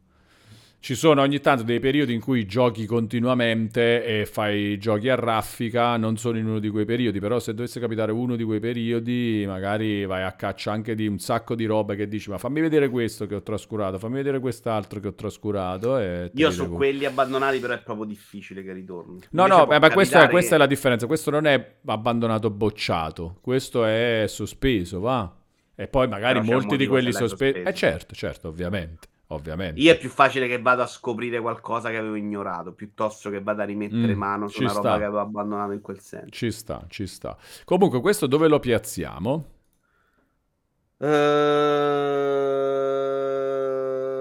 Ci 0.81 0.95
sono 0.95 1.21
ogni 1.21 1.41
tanto 1.41 1.63
dei 1.63 1.79
periodi 1.81 2.13
in 2.13 2.21
cui 2.21 2.45
giochi 2.45 2.85
continuamente 2.85 4.03
e 4.05 4.25
fai 4.25 4.77
giochi 4.77 5.09
a 5.09 5.15
raffica, 5.15 5.97
non 5.97 6.15
sono 6.17 6.37
in 6.37 6.47
uno 6.47 6.59
di 6.59 6.69
quei 6.69 6.85
periodi, 6.85 7.19
però 7.19 7.37
se 7.39 7.53
dovesse 7.53 7.81
capitare 7.81 8.13
uno 8.13 8.37
di 8.37 8.45
quei 8.45 8.61
periodi, 8.61 9.43
magari 9.45 10.05
vai 10.05 10.23
a 10.23 10.31
caccia 10.31 10.71
anche 10.71 10.95
di 10.95 11.05
un 11.05 11.19
sacco 11.19 11.53
di 11.53 11.65
robe 11.65 11.97
che 11.97 12.07
dici, 12.07 12.29
ma 12.29 12.37
fammi 12.37 12.61
vedere 12.61 12.87
questo 12.89 13.27
che 13.27 13.35
ho 13.35 13.43
trascurato, 13.43 13.99
fammi 13.99 14.15
vedere 14.15 14.39
quest'altro 14.39 15.01
che 15.01 15.09
ho 15.09 15.13
trascurato. 15.13 15.97
Io 16.33 16.49
su 16.49 16.69
quelli 16.69 17.03
abbandonati, 17.03 17.59
però 17.59 17.73
è 17.73 17.81
proprio 17.81 18.05
difficile 18.05 18.63
che 18.63 18.71
ritorni. 18.71 19.19
No, 19.31 19.43
Invece 19.43 19.65
no, 19.65 19.71
eh, 19.71 19.79
ma 19.79 19.89
questa, 19.91 20.19
capitare 20.19 20.31
questa 20.31 20.49
è 20.49 20.53
che- 20.53 20.57
la 20.57 20.67
differenza. 20.67 21.07
Questo 21.07 21.29
non 21.29 21.45
è 21.45 21.75
abbandonato 21.87 22.49
bocciato, 22.49 23.37
questo 23.41 23.83
è 23.83 24.23
sospeso, 24.27 25.01
va. 25.01 25.35
E 25.75 25.87
poi 25.87 26.07
magari 26.07 26.41
molti 26.41 26.77
di 26.77 26.87
quelli 26.87 27.11
sospesi. 27.11 27.59
Eh 27.59 27.73
certo, 27.73 28.15
certo, 28.15 28.47
ovviamente. 28.47 29.07
Ovviamente. 29.31 29.79
Io 29.79 29.91
è 29.91 29.97
più 29.97 30.09
facile 30.09 30.47
che 30.47 30.59
vado 30.59 30.81
a 30.81 30.87
scoprire 30.87 31.39
qualcosa 31.39 31.89
che 31.89 31.97
avevo 31.97 32.15
ignorato, 32.15 32.73
piuttosto 32.73 33.29
che 33.29 33.41
vado 33.41 33.61
a 33.61 33.65
rimettere 33.65 34.15
Mm, 34.15 34.17
mano 34.17 34.47
su 34.47 34.61
una 34.61 34.73
roba 34.73 34.89
sta. 34.89 34.97
che 34.97 35.03
avevo 35.03 35.19
abbandonato 35.19 35.71
in 35.73 35.81
quel 35.81 35.99
senso. 35.99 36.29
Ci 36.31 36.51
sta, 36.51 36.83
ci 36.89 37.05
sta. 37.05 37.37
Comunque, 37.63 38.01
questo 38.01 38.25
dove 38.27 38.47
lo 38.47 38.59
piazziamo? 38.59 39.45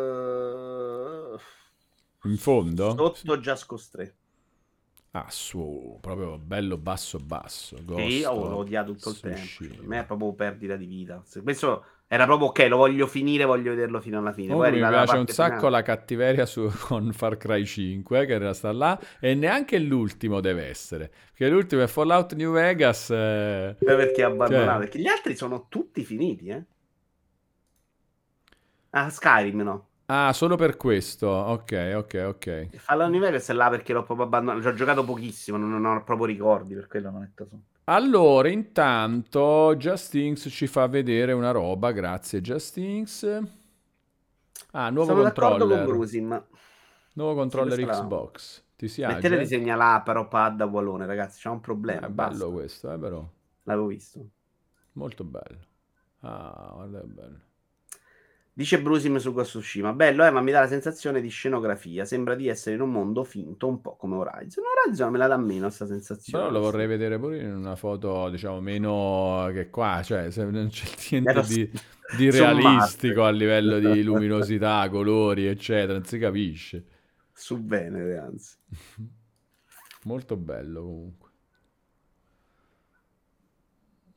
Eh, 0.08 1.36
In 2.24 2.36
fondo? 2.36 2.94
Sotto 2.96 3.38
Just 3.38 3.90
3. 3.92 4.16
Ah, 5.12 5.26
su, 5.30 5.98
proprio 6.00 6.38
bello 6.38 6.76
basso 6.76 7.18
basso. 7.18 7.76
Sì, 7.78 7.84
Ghost 7.84 8.10
io 8.10 8.30
of 8.30 8.50
l'ho 8.50 8.56
odiato 8.56 8.92
tutto 8.92 9.08
il 9.10 9.16
Tsushima. 9.16 9.68
tempo. 9.68 9.80
Per 9.80 9.88
me 9.88 9.98
è 10.00 10.04
proprio 10.04 10.32
perdita 10.34 10.76
di 10.76 10.86
vita. 10.86 11.22
Questo 11.42 11.84
era 12.10 12.24
proprio 12.24 12.48
ok, 12.48 12.66
lo 12.68 12.76
voglio 12.78 13.06
finire, 13.06 13.44
voglio 13.44 13.70
vederlo 13.70 14.00
fino 14.00 14.18
alla 14.18 14.32
fine. 14.32 14.54
Poi 14.54 14.56
Comunque 14.56 14.80
mi 14.80 14.88
piace 14.88 15.16
un 15.18 15.26
sacco 15.26 15.54
finale- 15.56 15.70
la 15.72 15.82
cattiveria 15.82 16.46
su, 16.46 16.68
con 16.88 17.12
Far 17.12 17.36
Cry 17.36 17.64
5 17.66 18.24
che 18.26 18.38
resta 18.38 18.72
là 18.72 18.98
e 19.20 19.34
neanche 19.34 19.78
l'ultimo 19.78 20.40
deve 20.40 20.66
essere 20.68 21.10
perché 21.28 21.48
l'ultimo 21.48 21.82
è 21.82 21.86
Fallout 21.86 22.34
New 22.34 22.52
Vegas 22.52 23.10
eh, 23.10 23.76
perché 23.78 24.22
abbandonato. 24.22 24.70
Cioè- 24.70 24.78
Perché 24.78 24.98
gli 25.00 25.06
altri 25.06 25.36
sono 25.36 25.66
tutti 25.68 26.02
finiti, 26.04 26.46
eh. 26.48 26.64
Ah, 28.90 29.10
Skyrim 29.10 29.60
no. 29.62 29.86
ah 30.06 30.32
solo 30.32 30.56
per 30.56 30.76
questo 30.76 31.26
ok 31.28 31.92
ok 31.96 32.24
ok 32.28 32.76
Fallout 32.78 33.10
New 33.10 33.20
Vegas 33.20 33.48
è 33.50 33.52
là 33.52 33.68
perché 33.68 33.92
l'ho 33.92 34.02
proprio 34.02 34.26
abbandonato. 34.26 34.62
Ci 34.62 34.68
ho 34.68 34.74
giocato 34.74 35.04
pochissimo, 35.04 35.56
non, 35.58 35.70
non 35.70 35.96
ho 35.96 36.02
proprio 36.04 36.26
ricordi, 36.26 36.74
per 36.74 36.86
quello 36.86 37.10
non 37.10 37.20
metto 37.20 37.44
su. 37.46 37.60
Allora 37.90 38.48
intanto 38.48 39.74
Justinx 39.76 40.48
ci 40.50 40.66
fa 40.66 40.86
vedere 40.86 41.32
una 41.32 41.50
roba 41.50 41.90
grazie 41.92 42.40
Justinx 42.40 43.42
ah 44.72 44.90
nuovo 44.90 45.06
Sono 45.08 45.22
d'accordo 45.22 45.66
con 45.66 45.68
controller 45.68 45.96
Brusim. 45.96 46.46
nuovo 47.14 47.34
controller 47.34 47.78
Xbox 47.86 48.62
ti 48.76 48.88
si 48.88 49.02
Mettete 49.02 49.26
agge? 49.34 49.38
disegna 49.38 49.74
là, 49.74 50.02
però 50.04 50.28
pad 50.28 50.60
a 50.60 50.66
Wallone, 50.66 51.04
ragazzi. 51.04 51.40
C'è 51.40 51.48
un 51.48 51.60
problema. 51.60 52.06
è 52.06 52.10
bello 52.10 52.52
questo 52.52 52.92
eh 52.92 52.98
però 52.98 53.26
L'avevo 53.64 53.86
visto. 53.86 54.28
molto 54.92 55.24
bello 55.24 55.58
ah 56.20 56.72
guarda 56.74 57.00
che 57.00 57.06
bello 57.06 57.40
Dice 58.58 58.82
Brusim 58.82 59.18
su 59.18 59.32
Ghost 59.32 59.50
Tsushima. 59.50 59.92
Bello, 59.92 60.24
eh, 60.24 60.30
ma 60.30 60.40
mi 60.40 60.50
dà 60.50 60.58
la 60.58 60.66
sensazione 60.66 61.20
di 61.20 61.28
scenografia. 61.28 62.04
Sembra 62.04 62.34
di 62.34 62.48
essere 62.48 62.74
in 62.74 62.80
un 62.80 62.90
mondo 62.90 63.22
finto, 63.22 63.68
un 63.68 63.80
po' 63.80 63.94
come 63.94 64.16
Horizon. 64.16 64.64
Horizon 64.84 65.12
me 65.12 65.18
la 65.18 65.28
dà 65.28 65.36
meno 65.36 65.66
questa 65.66 65.86
sensazione. 65.86 66.44
Però 66.44 66.58
lo 66.58 66.64
vorrei 66.64 66.88
vedere 66.88 67.20
pure 67.20 67.38
in 67.38 67.54
una 67.54 67.76
foto, 67.76 68.28
diciamo, 68.28 68.60
meno 68.60 69.48
che 69.52 69.70
qua, 69.70 70.02
cioè 70.02 70.32
se 70.32 70.44
non 70.44 70.70
c'è 70.70 70.88
niente 71.10 71.30
Era 71.30 71.42
di, 71.42 71.70
di 72.16 72.30
realistico 72.32 73.22
a 73.22 73.30
livello 73.30 73.78
di 73.78 74.02
luminosità, 74.02 74.88
colori, 74.90 75.46
eccetera, 75.46 75.92
non 75.92 76.04
si 76.04 76.18
capisce. 76.18 76.84
Su 77.32 77.64
Venere, 77.64 78.18
anzi. 78.18 78.56
Molto 80.02 80.36
bello 80.36 80.82
comunque. 80.82 81.27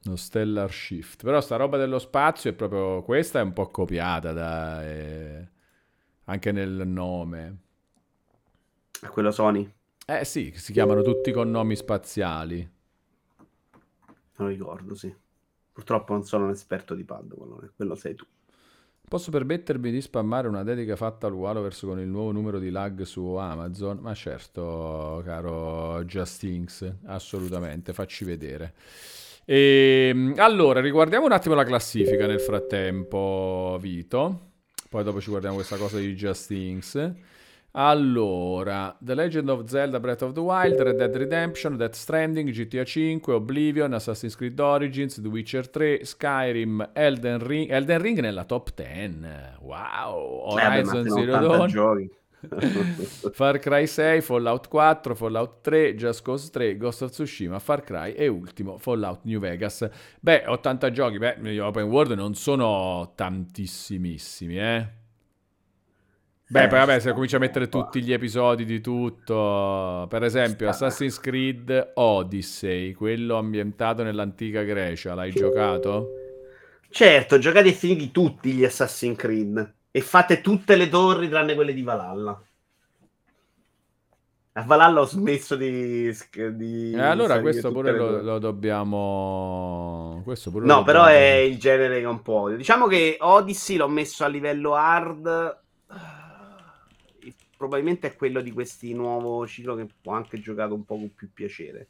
Lo 0.03 0.15
Stellar 0.15 0.71
Shift. 0.71 1.23
Però 1.23 1.39
sta 1.41 1.55
roba 1.55 1.77
dello 1.77 1.99
spazio 1.99 2.49
è 2.49 2.53
proprio... 2.53 3.03
Questa 3.03 3.39
è 3.39 3.43
un 3.43 3.53
po' 3.53 3.69
copiata 3.69 4.31
da... 4.33 4.83
eh, 4.83 5.47
anche 6.25 6.51
nel 6.51 6.87
nome. 6.87 7.57
A 9.01 9.09
quello 9.09 9.31
Sony? 9.31 9.71
Eh 10.05 10.25
sì, 10.25 10.51
si 10.55 10.73
chiamano 10.73 11.01
tutti 11.01 11.31
con 11.31 11.49
nomi 11.49 11.75
spaziali. 11.75 12.69
Non 14.37 14.47
ricordo, 14.47 14.95
sì. 14.95 15.13
Purtroppo 15.71 16.13
non 16.13 16.23
sono 16.23 16.45
un 16.45 16.51
esperto 16.51 16.95
di 16.95 17.03
pad, 17.03 17.31
Wallone. 17.33 17.71
Quello 17.75 17.95
sei 17.95 18.15
tu. 18.15 18.25
Posso 19.07 19.29
permettermi 19.29 19.91
di 19.91 20.01
spammare 20.01 20.47
una 20.47 20.63
dedica 20.63 20.95
fatta 20.95 21.27
al 21.27 21.33
Waloverse 21.33 21.85
con 21.85 21.99
il 21.99 22.07
nuovo 22.07 22.31
numero 22.31 22.59
di 22.59 22.69
lag 22.69 23.01
su 23.01 23.25
Amazon? 23.33 23.99
Ma 23.99 24.13
certo, 24.13 25.21
caro 25.25 26.03
Justinx, 26.05 26.93
assolutamente, 27.05 27.93
facci 27.93 28.23
vedere. 28.23 28.73
E, 29.51 30.33
allora, 30.37 30.79
riguardiamo 30.79 31.25
un 31.25 31.33
attimo 31.33 31.55
la 31.55 31.65
classifica 31.65 32.25
nel 32.25 32.39
frattempo, 32.39 33.77
Vito. 33.81 34.51
Poi 34.89 35.03
dopo 35.03 35.19
ci 35.19 35.29
guardiamo 35.29 35.55
questa 35.55 35.75
cosa 35.75 35.97
di 35.97 36.13
Justinx. 36.13 37.11
Allora, 37.71 38.95
The 38.97 39.13
Legend 39.13 39.49
of 39.49 39.65
Zelda 39.65 39.99
Breath 39.99 40.21
of 40.21 40.31
the 40.31 40.39
Wild, 40.39 40.79
Red 40.79 40.95
Dead 40.95 41.13
Redemption, 41.13 41.75
Death 41.75 41.95
Stranding, 41.95 42.49
GTA 42.49 42.85
5, 42.85 43.33
Oblivion, 43.33 43.91
Assassin's 43.91 44.37
Creed 44.37 44.57
Origins, 44.57 45.19
The 45.19 45.27
Witcher 45.27 45.69
3, 45.69 46.05
Skyrim, 46.05 46.91
Elden 46.93 47.45
Ring, 47.45 47.69
Elden 47.69 48.01
Ring 48.01 48.19
nella 48.19 48.45
top 48.45 48.73
10. 48.73 49.57
Wow! 49.59 50.57
Eh, 50.57 50.65
Horizon 50.65 51.07
sono 51.07 51.19
Zero 51.19 51.35
80 51.35 51.57
Dawn, 51.57 51.67
giochi. 51.67 52.09
Far 53.33 53.59
Cry 53.59 53.85
6, 53.85 54.21
Fallout 54.25 54.67
4, 54.67 55.15
Fallout 55.15 55.61
3, 55.61 55.95
Just 55.95 56.23
Cause 56.23 56.49
3, 56.49 56.75
Ghost 56.77 57.01
of 57.03 57.11
Tsushima, 57.11 57.59
Far 57.59 57.83
Cry 57.83 58.13
e 58.13 58.27
ultimo 58.27 58.77
Fallout 58.77 59.21
New 59.23 59.39
Vegas. 59.39 59.87
Beh, 60.19 60.43
80 60.47 60.91
giochi, 60.91 61.17
beh, 61.17 61.37
gli 61.41 61.59
open 61.59 61.83
world 61.85 62.13
non 62.13 62.33
sono 62.33 63.13
tantissimissimi, 63.15 64.57
eh. 64.59 64.87
Beh, 66.47 66.63
Eh, 66.63 66.67
poi 66.67 66.79
vabbè, 66.79 66.99
se 66.99 66.99
sta. 66.99 67.13
cominci 67.13 67.35
a 67.35 67.39
mettere 67.39 67.69
tutti 67.69 68.01
gli 68.03 68.11
episodi 68.11 68.65
di 68.65 68.81
tutto, 68.81 70.05
per 70.09 70.23
esempio 70.23 70.67
sta. 70.71 70.87
Assassin's 70.87 71.19
Creed 71.19 71.91
Odyssey, 71.95 72.91
quello 72.93 73.37
ambientato 73.37 74.03
nell'antica 74.03 74.63
Grecia, 74.63 75.13
l'hai 75.13 75.31
giocato? 75.31 76.17
Certo, 76.89 77.37
giocate 77.39 77.69
e 77.69 77.73
finiti 77.73 78.11
tutti 78.11 78.51
gli 78.51 78.63
Assassin's 78.65 79.17
Creed. 79.17 79.75
E 79.91 80.01
fate 80.01 80.41
tutte 80.41 80.75
le 80.75 80.87
torri 80.89 81.27
tranne 81.29 81.53
quelle 81.53 81.73
di 81.73 81.81
Valhalla. 81.83 82.41
A 84.53 84.63
Valhalla 84.63 85.01
ho 85.01 85.05
smesso 85.05 85.55
di... 85.55 86.11
di 86.53 86.91
E 86.91 86.97
Eh, 86.97 86.99
allora 87.01 87.39
questo 87.39 87.71
pure 87.71 87.91
lo, 87.93 88.21
lo 88.21 88.39
dobbiamo... 88.39 90.21
Questo 90.23 90.51
pure 90.51 90.65
No, 90.65 90.77
lo 90.77 90.83
però 90.83 91.03
dobbiamo- 91.05 91.19
è 91.25 91.35
il 91.39 91.57
genere 91.57 91.99
che 91.99 92.05
un 92.05 92.21
po'. 92.21 92.49
Diciamo 92.49 92.87
che 92.87 93.17
Odyssey 93.19 93.77
l'ho 93.77 93.87
messo 93.87 94.23
a 94.23 94.27
livello 94.27 94.75
hard. 94.75 95.59
Eh, 95.89 96.29
Probabilmente 97.55 98.07
è 98.07 98.15
quello 98.15 98.41
di 98.41 98.51
questi 98.51 98.91
nuovo 98.93 99.45
ciclo 99.45 99.75
che 99.75 99.87
ho 100.03 100.11
anche 100.11 100.39
giocato 100.39 100.73
un 100.73 100.83
po' 100.83 100.95
con 100.95 101.13
più 101.13 101.29
piacere. 101.31 101.89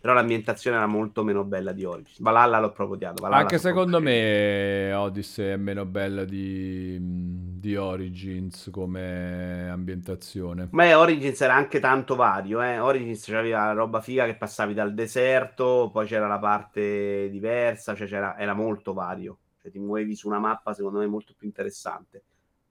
Però 0.00 0.12
l'ambientazione 0.12 0.76
era 0.76 0.86
molto 0.86 1.24
meno 1.24 1.44
bella 1.44 1.72
di 1.72 1.84
Origins. 1.84 2.20
Valhalla 2.20 2.60
l'ho 2.60 2.70
proprio 2.70 2.96
odiato. 2.96 3.22
Valhalla 3.22 3.42
Anche 3.42 3.58
secondo 3.58 4.00
me 4.00 4.92
Odyssey 4.92 5.52
è 5.52 5.56
meno 5.56 5.84
bella 5.84 6.24
di, 6.24 6.96
di 7.00 7.76
Origins 7.76 8.68
come 8.70 9.68
ambientazione. 9.68 10.68
Ma 10.70 10.98
Origins 10.98 11.40
era 11.40 11.54
anche 11.54 11.80
tanto 11.80 12.14
vario, 12.14 12.62
eh. 12.62 12.78
Origins 12.78 13.24
c'aveva 13.24 13.66
la 13.66 13.72
roba 13.72 14.00
figa 14.00 14.24
che 14.26 14.36
passavi 14.36 14.72
dal 14.72 14.94
deserto, 14.94 15.90
poi 15.92 16.06
c'era 16.06 16.28
la 16.28 16.38
parte 16.38 17.28
diversa, 17.30 17.94
cioè 17.96 18.06
c'era, 18.06 18.38
era 18.38 18.54
molto 18.54 18.92
vario. 18.92 19.38
Cioè 19.60 19.72
ti 19.72 19.78
muovevi 19.80 20.14
su 20.14 20.28
una 20.28 20.38
mappa, 20.38 20.74
secondo 20.74 21.00
me, 21.00 21.06
molto 21.06 21.34
più 21.36 21.46
interessante. 21.48 22.22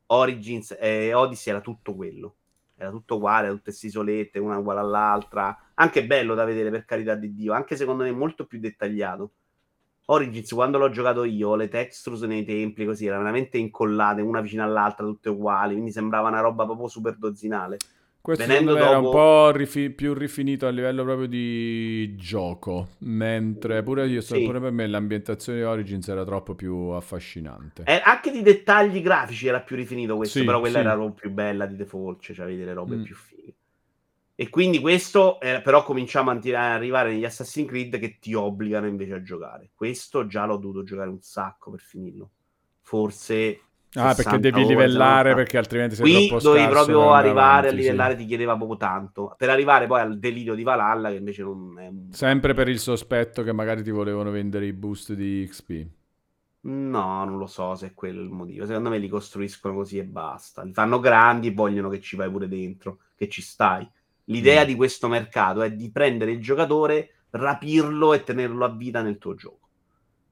Origins 0.08 0.76
e 0.80 1.14
Odyssey 1.14 1.52
era 1.52 1.62
tutto 1.62 1.94
quello. 1.94 2.36
Era 2.80 2.92
tutto 2.92 3.16
uguale, 3.16 3.50
tutte 3.50 3.64
queste 3.64 3.88
isolette, 3.88 4.38
una 4.40 4.58
uguale 4.58 4.80
all'altra. 4.80 5.58
Anche 5.74 6.06
bello 6.06 6.36
da 6.36 6.46
vedere, 6.46 6.70
per 6.70 6.86
carità 6.86 7.16
di 7.16 7.34
Dio. 7.34 7.54
Anche 7.54 7.76
secondo 7.76 8.04
me 8.04 8.12
molto 8.12 8.46
più 8.46 8.60
dettagliato. 8.60 9.32
Origins, 10.06 10.52
quando 10.54 10.78
l'ho 10.78 10.90
giocato 10.90 11.24
io, 11.24 11.56
le 11.56 11.68
textures 11.68 12.22
nei 12.22 12.46
templi 12.46 12.86
così 12.86 13.08
erano 13.08 13.24
veramente 13.24 13.58
incollate 13.58 14.22
una 14.22 14.42
vicino 14.42 14.64
all'altra, 14.64 15.06
tutte 15.06 15.30
uguali. 15.30 15.74
Quindi 15.74 15.92
sembrava 15.92 16.30
una 16.30 16.40
roba 16.40 16.66
proprio 16.66 16.88
super 16.88 17.16
dozzinale. 17.18 17.78
Questo 18.22 18.46
Venendo 18.46 18.74
me 18.74 18.80
era 18.82 18.98
un 18.98 19.04
dopo- 19.04 19.18
po' 19.18 19.52
rifi- 19.52 19.90
più 19.90 20.14
rifinito 20.14 20.68
a 20.68 20.70
livello 20.70 21.04
proprio 21.04 21.28
di 21.28 22.14
gioco, 22.18 22.90
mentre 23.00 23.84
pure, 23.84 24.06
io, 24.08 24.20
Sì. 24.20 24.44
pure 24.44 24.60
per 24.60 24.72
me 24.72 24.86
l'ambientazione 24.86 25.60
di 25.60 25.64
Origins 25.64 26.08
era 26.10 26.26
troppo 26.26 26.54
più 26.54 26.76
affascinante. 26.90 27.84
Eh, 27.86 28.02
anche 28.04 28.32
di 28.32 28.42
dettagli 28.42 29.02
grafici 29.02 29.48
era 29.48 29.62
più 29.62 29.78
rifinito 29.78 30.18
questo, 30.18 30.40
Sì, 30.40 30.46
però 30.46 30.60
quella 30.60 30.80
sì. 30.80 30.86
era 30.86 30.94
proprio 30.96 31.14
più 31.14 31.32
bella 31.32 31.66
di 31.66 31.78
default, 31.78 32.22
cioè 32.34 32.44
avevi 32.46 32.60
delle 32.60 32.74
robe 32.74 32.96
Mm. 32.98 33.04
più 33.04 33.16
fighe. 33.16 33.56
E 34.36 34.50
quindi 34.50 34.80
questo, 34.80 35.40
eh, 35.40 35.62
però 35.64 35.84
cominciamo 35.84 36.30
a 36.30 36.38
arrivare 36.74 37.12
negli 37.14 37.26
Assassin's 37.26 37.70
Creed 37.70 37.98
che 37.98 38.18
ti 38.20 38.34
obbligano 38.34 38.88
invece 38.88 39.14
a 39.14 39.22
giocare. 39.24 39.70
Questo 39.74 40.28
già 40.28 40.46
l'ho 40.46 40.58
dovuto 40.58 40.84
giocare 40.84 41.10
un 41.10 41.22
sacco 41.22 41.72
per 41.72 41.80
finirlo. 41.80 42.30
Forse... 42.82 43.62
Ah, 43.96 44.14
perché 44.16 44.38
60 44.38 44.38
devi 44.40 44.66
livellare 44.66 45.30
70. 45.30 45.36
perché 45.36 45.58
altrimenti 45.58 45.96
sei 45.96 46.06
Qui 46.06 46.14
troppo 46.28 46.40
dovevi 46.40 46.68
scarso 46.68 46.68
proprio 46.68 47.12
arrivare 47.14 47.30
avanti, 47.30 47.68
a 47.70 47.72
sì. 47.72 47.76
livellare, 47.76 48.16
ti 48.16 48.26
chiedeva 48.26 48.56
proprio 48.56 48.78
tanto. 48.78 49.34
Per 49.38 49.50
arrivare 49.50 49.88
poi 49.88 50.02
al 50.02 50.20
delirio 50.20 50.56
di 50.56 50.64
Valhalla, 50.64 51.10
che 51.10 51.16
invece 51.16 51.44
non 51.44 51.80
è 51.80 51.88
un... 51.88 52.12
Sempre 52.12 52.54
per 52.54 52.68
il 52.68 52.80
sospetto 52.80 53.44
che 53.44 53.54
magari 53.54 53.82
ti 53.84 53.92
volevano 53.92 54.30
vendere 54.32 54.66
i 54.66 54.74
boost 54.74 55.14
di 55.14 55.46
XP. 55.50 55.88
No, 56.62 57.24
non 57.24 57.38
lo 57.38 57.48
so 57.48 57.76
se 57.76 57.88
è 57.88 57.94
quello 57.94 58.22
il 58.22 58.30
motivo. 58.30 58.66
Secondo 58.66 58.90
me 58.90 58.98
li 58.98 59.08
costruiscono 59.08 59.74
così 59.76 59.98
e 60.00 60.04
basta. 60.06 60.64
Li 60.64 60.74
fanno 60.74 61.00
grandi 61.00 61.48
e 61.48 61.54
vogliono 61.54 61.90
che 61.90 62.02
ci 62.02 62.16
vai 62.16 62.30
pure 62.30 62.48
dentro, 62.48 63.00
che 63.16 63.30
ci 63.30 63.42
stai. 63.42 63.90
L'idea 64.26 64.64
Mm. 64.64 64.66
di 64.66 64.76
questo 64.76 65.08
mercato 65.08 65.62
è 65.62 65.72
di 65.72 65.90
prendere 65.92 66.32
il 66.32 66.42
giocatore, 66.42 67.24
rapirlo 67.32 68.14
e 68.14 68.24
tenerlo 68.24 68.66
a 68.66 68.70
vita 68.70 69.02
nel 69.02 69.18
tuo 69.18 69.34
gioco. 69.36 69.67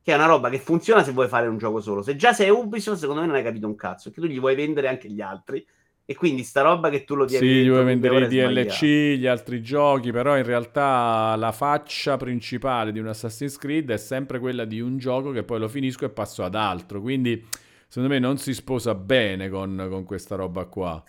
Che 0.06 0.11
è 0.11 0.15
una 0.15 0.27
roba 0.27 0.49
che 0.49 0.60
funziona 0.60 1.03
se 1.03 1.11
vuoi 1.14 1.27
fare 1.27 1.48
un 1.48 1.57
gioco 1.57 1.82
solo. 1.82 2.03
Se 2.03 2.15
già 2.15 2.32
sei 2.32 2.49
Ubisoft, 2.52 2.99
secondo 2.99 3.22
me 3.22 3.27
non 3.27 3.36
hai 3.36 3.44
capito 3.44 3.65
un 3.65 3.76
cazzo, 3.76 4.11
perché 4.11 4.27
tu 4.27 4.32
gli 4.34 4.40
vuoi 4.40 4.53
vendere 4.56 4.88
anche 4.88 5.10
gli 5.10 5.19
altri. 5.19 5.65
E 6.06 6.15
quindi 6.15 6.44
sta 6.44 6.61
roba 6.61 6.90
che 6.90 7.03
tu 7.03 7.15
lo 7.15 7.26
Sì, 7.27 7.38
tieni 7.38 7.64
gli 7.64 7.69
vuoi 7.69 7.84
vendere 7.84 8.19
i 8.19 8.27
DLC, 8.27 9.18
gli 9.18 9.26
altri 9.26 9.61
giochi, 9.64 10.11
però 10.11 10.38
in 10.38 10.44
realtà 10.44 11.36
la 11.36 11.52
faccia 11.52 12.18
principale 12.18 12.91
di 12.91 12.99
un 12.99 13.07
Assassin's 13.07 13.57
Creed 13.57 13.90
è 13.90 13.98
sempre 13.98 14.40
quella 14.40 14.64
di 14.64 14.80
un 14.80 14.98
gioco 14.99 15.32
che 15.32 15.44
poi 15.44 15.60
lo 15.60 15.68
finisco 15.68 16.06
e 16.06 16.10
passo 16.10 16.44
ad 16.44 16.53
altro. 16.53 17.02
Quindi 17.02 17.44
secondo 17.88 18.10
me 18.14 18.19
non 18.19 18.38
si 18.38 18.53
sposa 18.53 18.94
bene 18.94 19.49
con, 19.49 19.88
con 19.90 20.03
questa 20.03 20.36
roba 20.36 20.65
qua. 20.65 21.03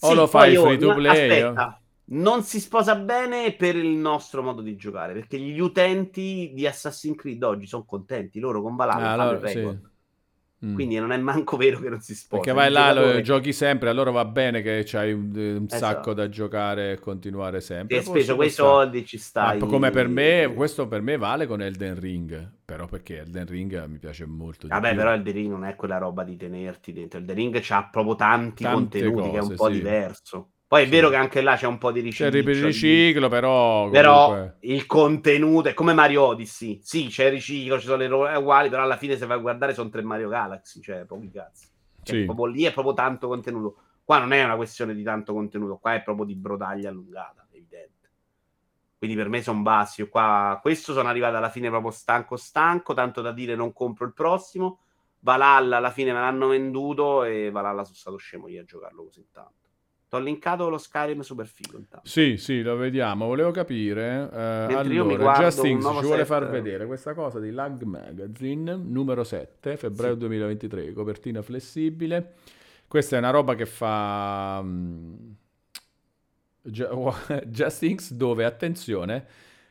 O 0.00 0.08
Sì, 0.08 0.14
lo 0.14 0.26
fai 0.26 0.56
free 0.56 0.78
to 0.78 0.92
play. 0.92 1.40
Aspetta, 1.40 1.81
non 2.12 2.42
si 2.44 2.60
sposa 2.60 2.96
bene 2.96 3.54
per 3.56 3.76
il 3.76 3.88
nostro 3.96 4.42
modo 4.42 4.60
di 4.62 4.76
giocare, 4.76 5.12
perché 5.14 5.38
gli 5.38 5.58
utenti 5.60 6.52
di 6.54 6.66
Assassin's 6.66 7.16
Creed 7.16 7.42
oggi 7.42 7.66
sono 7.66 7.84
contenti, 7.84 8.40
loro 8.40 8.62
con 8.62 8.76
Valhalla 8.76 9.00
Ah, 9.04 9.12
allora, 9.14 9.46
sì. 9.48 9.60
Mm. 10.64 10.74
Quindi 10.74 10.96
non 10.96 11.12
è 11.12 11.18
manco 11.18 11.56
vero 11.58 11.80
che 11.80 11.88
non 11.88 12.00
si 12.00 12.14
sposa. 12.14 12.42
Perché 12.42 12.52
vai 12.52 12.70
là, 12.70 12.92
lo 12.94 13.20
giochi 13.20 13.52
sempre, 13.52 13.90
allora 13.90 14.10
va 14.10 14.24
bene 14.24 14.62
che 14.62 14.82
c'hai 14.86 15.12
un, 15.12 15.30
un 15.36 15.68
Esatto. 15.68 15.78
sacco 15.78 16.14
da 16.14 16.28
giocare 16.28 16.92
e 16.92 16.98
continuare 16.98 17.60
Ti 17.86 17.94
sempre. 17.94 17.96
hai 17.96 18.02
Forse 18.02 18.22
speso 18.22 18.36
quei 18.36 18.50
stare. 18.50 18.68
soldi, 18.68 19.04
ci 19.06 19.18
Ma 19.38 19.56
stai. 19.58 19.58
come 19.66 19.90
per 19.90 20.08
me, 20.08 20.52
questo 20.54 20.88
per 20.88 21.02
me 21.02 21.16
vale 21.18 21.46
con 21.46 21.60
Elden 21.62 21.98
Ring, 21.98 22.50
però 22.64 22.86
perché 22.86 23.20
Elden 23.20 23.46
Ring 23.46 23.84
mi 23.86 23.98
piace 23.98 24.24
molto 24.26 24.66
Vabbè, 24.66 24.94
più. 24.94 24.96
però 24.96 25.14
il 25.14 25.22
The 25.22 25.30
Ring 25.32 25.50
non 25.50 25.64
è 25.64 25.76
quella 25.76 25.98
roba 25.98 26.24
di 26.24 26.36
tenerti 26.36 26.92
dentro. 26.92 27.22
The 27.22 27.32
Ring 27.34 27.58
c'ha 27.60 27.88
proprio 27.90 28.14
tanti 28.16 28.66
Tante 28.66 29.02
contenuti, 29.02 29.30
che 29.30 29.36
è 29.38 29.40
un 29.40 29.52
cose, 29.52 29.54
po' 29.54 29.68
sì. 29.68 29.72
diverso. 29.72 30.52
Poi 30.72 30.80
è 30.80 30.84
Sì. 30.86 30.90
vero 30.90 31.10
che 31.10 31.16
anche 31.16 31.42
là 31.42 31.54
c'è 31.54 31.66
un 31.66 31.76
po' 31.76 31.92
di 31.92 32.00
C'è 32.08 32.28
il 32.28 32.32
riciclo. 32.32 32.66
riciclo, 32.66 33.28
però 33.28 33.90
Però 33.90 34.24
comunque- 34.28 34.56
il 34.60 34.86
contenuto 34.86 35.68
è 35.68 35.74
come 35.74 35.92
Mario 35.92 36.22
Odyssey. 36.22 36.80
Sì, 36.82 37.08
c'è 37.08 37.26
il 37.26 37.32
riciclo, 37.32 37.78
ci 37.78 37.84
sono 37.84 37.98
le 37.98 38.06
robe 38.06 38.34
uguali, 38.36 38.70
però 38.70 38.80
alla 38.82 38.96
fine 38.96 39.18
se 39.18 39.26
vai 39.26 39.36
a 39.36 39.40
guardare 39.40 39.74
sono 39.74 39.90
tre 39.90 40.00
Mario 40.00 40.30
Galaxy, 40.30 40.80
cioè 40.80 41.04
pochi 41.04 41.30
cazzi. 41.30 41.66
Sì. 42.02 42.24
proprio 42.24 42.46
lì 42.46 42.62
è 42.64 42.72
proprio 42.72 42.94
tanto 42.94 43.28
contenuto. 43.28 43.76
Qua 44.02 44.18
non 44.18 44.32
è 44.32 44.42
una 44.42 44.56
questione 44.56 44.94
di 44.94 45.02
tanto 45.02 45.34
contenuto, 45.34 45.76
qua 45.76 45.92
è 45.92 46.02
proprio 46.02 46.24
di 46.24 46.34
brodaglia 46.36 46.88
allungata, 46.88 47.46
evidente. 47.52 48.08
Quindi 48.96 49.14
per 49.14 49.28
me 49.28 49.42
sono 49.42 49.60
bassi. 49.60 50.00
Io 50.00 50.08
Qua, 50.08 50.58
questo 50.62 50.94
sono 50.94 51.06
arrivato 51.10 51.36
alla 51.36 51.50
fine 51.50 51.68
proprio 51.68 51.90
stanco 51.90 52.36
stanco, 52.36 52.94
tanto 52.94 53.20
da 53.20 53.30
dire 53.32 53.54
non 53.56 53.74
compro 53.74 54.06
il 54.06 54.14
prossimo. 54.14 54.78
Valhalla 55.20 55.76
alla 55.76 55.90
fine 55.90 56.14
me 56.14 56.20
l'hanno 56.20 56.46
venduto 56.48 57.24
e 57.24 57.50
Valhalla 57.50 57.84
sono 57.84 57.94
stato 57.96 58.16
scemo 58.16 58.48
io 58.48 58.62
a 58.62 58.64
giocarlo 58.64 59.04
così 59.04 59.26
tanto. 59.30 59.61
Ti 60.12 60.18
ho 60.18 60.20
linkato 60.20 60.68
lo 60.68 60.76
Skyrim 60.76 61.20
super 61.22 61.46
figo 61.46 61.78
intanto. 61.78 62.06
Sì, 62.06 62.36
sì, 62.36 62.60
lo 62.60 62.76
vediamo. 62.76 63.24
Volevo 63.24 63.50
capire. 63.50 64.28
eh, 64.30 64.74
allora, 64.74 65.32
Justin 65.38 65.80
ci 65.80 65.86
vuole 65.86 66.02
set- 66.18 66.26
far 66.26 66.50
vedere 66.50 66.84
questa 66.84 67.14
cosa 67.14 67.40
di 67.40 67.50
Lag 67.50 67.80
Magazine, 67.80 68.74
numero 68.76 69.24
7, 69.24 69.78
febbraio 69.78 70.12
Sì. 70.12 70.18
2023, 70.18 70.92
copertina 70.92 71.40
flessibile. 71.40 72.34
Questa 72.86 73.16
è 73.16 73.20
una 73.20 73.30
roba 73.30 73.54
che 73.54 73.64
fa 73.64 74.60
mm, 74.62 75.14
Ju- 76.64 77.14
Justins 77.46 78.12
dove, 78.12 78.44
attenzione, 78.44 79.26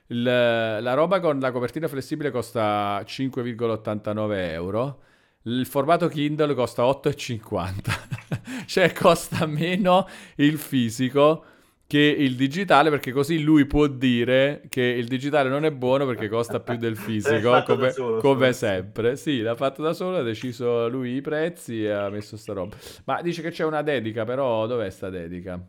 il- 0.08 0.24
la 0.24 0.94
roba 0.96 1.20
con 1.20 1.38
la 1.40 1.52
copertina 1.52 1.88
flessibile 1.88 2.32
costa 2.32 3.00
5,89 3.06 4.50
euro. 4.54 5.02
Il 5.44 5.66
formato 5.66 6.08
Kindle 6.08 6.54
costa 6.54 6.84
8,50, 6.84 8.61
cioè 8.72 8.94
costa 8.94 9.46
meno 9.46 10.08
il 10.38 10.58
fisico 10.58 11.44
che 11.88 12.00
il 12.00 12.38
digitale 12.38 12.90
perché 12.90 13.12
così 13.12 13.42
lui 13.42 13.66
può 13.66 13.88
dire 13.88 14.62
che 14.70 14.82
il 14.82 15.08
digitale 15.08 15.50
non 15.50 15.66
è 15.66 15.72
buono 15.72 16.06
perché 16.06 16.30
costa 16.30 16.62
più 16.62 16.78
del 16.78 16.96
fisico 16.98 17.62
come, 17.64 17.92
solo, 17.92 18.22
come 18.22 18.54
sempre 18.54 19.18
sì 19.18 19.42
l'ha 19.42 19.56
fatto 19.56 19.82
da 19.82 19.92
solo 19.92 20.18
ha 20.20 20.22
deciso 20.22 20.88
lui 20.88 21.16
i 21.16 21.22
prezzi 21.22 21.84
e 21.84 21.92
ha 21.92 22.10
messo 22.10 22.38
sta 22.38 22.54
roba 22.54 22.78
ma 23.04 23.22
dice 23.22 23.42
che 23.42 23.52
c'è 23.52 23.66
una 23.66 23.82
dedica 23.82 24.24
però 24.24 24.66
dov'è 24.68 24.90
sta 24.90 25.10
dedica? 25.10 25.62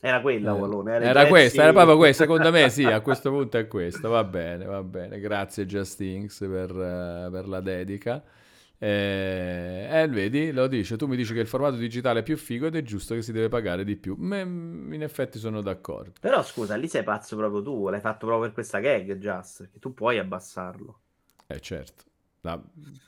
Era 0.00 0.20
quella, 0.20 0.50
Eh, 0.50 0.58
Wallone. 0.58 0.92
Era, 0.94 1.12
prezzi- 1.12 1.28
questa, 1.28 1.62
era 1.62 1.72
proprio 1.72 1.96
questa. 1.96 2.22
Secondo 2.24 2.50
me, 2.50 2.68
sì, 2.70 2.84
a 2.84 3.00
questo 3.00 3.30
punto 3.30 3.58
è 3.58 3.66
questa. 3.66 4.08
Va 4.08 4.24
bene, 4.24 4.64
va 4.64 4.82
bene. 4.82 5.18
Grazie, 5.18 5.66
Justins, 5.66 6.38
per, 6.38 6.70
eh, 6.70 7.28
per 7.30 7.48
la 7.48 7.60
dedica. 7.60 8.22
Eh, 8.78 9.88
eh, 9.90 10.08
vedi, 10.08 10.52
lo 10.52 10.66
dice. 10.66 10.96
Tu 10.96 11.06
mi 11.06 11.16
dici 11.16 11.32
che 11.32 11.40
il 11.40 11.46
formato 11.46 11.76
digitale 11.76 12.20
è 12.20 12.22
più 12.22 12.36
figo 12.36 12.66
ed 12.66 12.76
è 12.76 12.82
giusto 12.82 13.14
che 13.14 13.22
si 13.22 13.32
deve 13.32 13.48
pagare 13.48 13.84
di 13.84 13.96
più. 13.96 14.14
Me- 14.18 14.40
in 14.42 15.02
effetti 15.02 15.38
sono 15.38 15.60
d'accordo. 15.62 16.12
Però 16.20 16.42
scusa, 16.42 16.76
lì 16.76 16.88
sei 16.88 17.02
pazzo 17.02 17.36
proprio 17.36 17.62
tu. 17.62 17.88
L'hai 17.88 18.00
fatto 18.00 18.26
proprio 18.26 18.40
per 18.40 18.52
questa 18.52 18.80
gag, 18.80 19.14
Just. 19.16 19.60
Perché 19.62 19.78
tu 19.78 19.94
puoi 19.94 20.18
abbassarlo. 20.18 21.00
Eh, 21.48 21.60
certo. 21.60 22.04
La- 22.42 22.54
eh, 22.54 22.60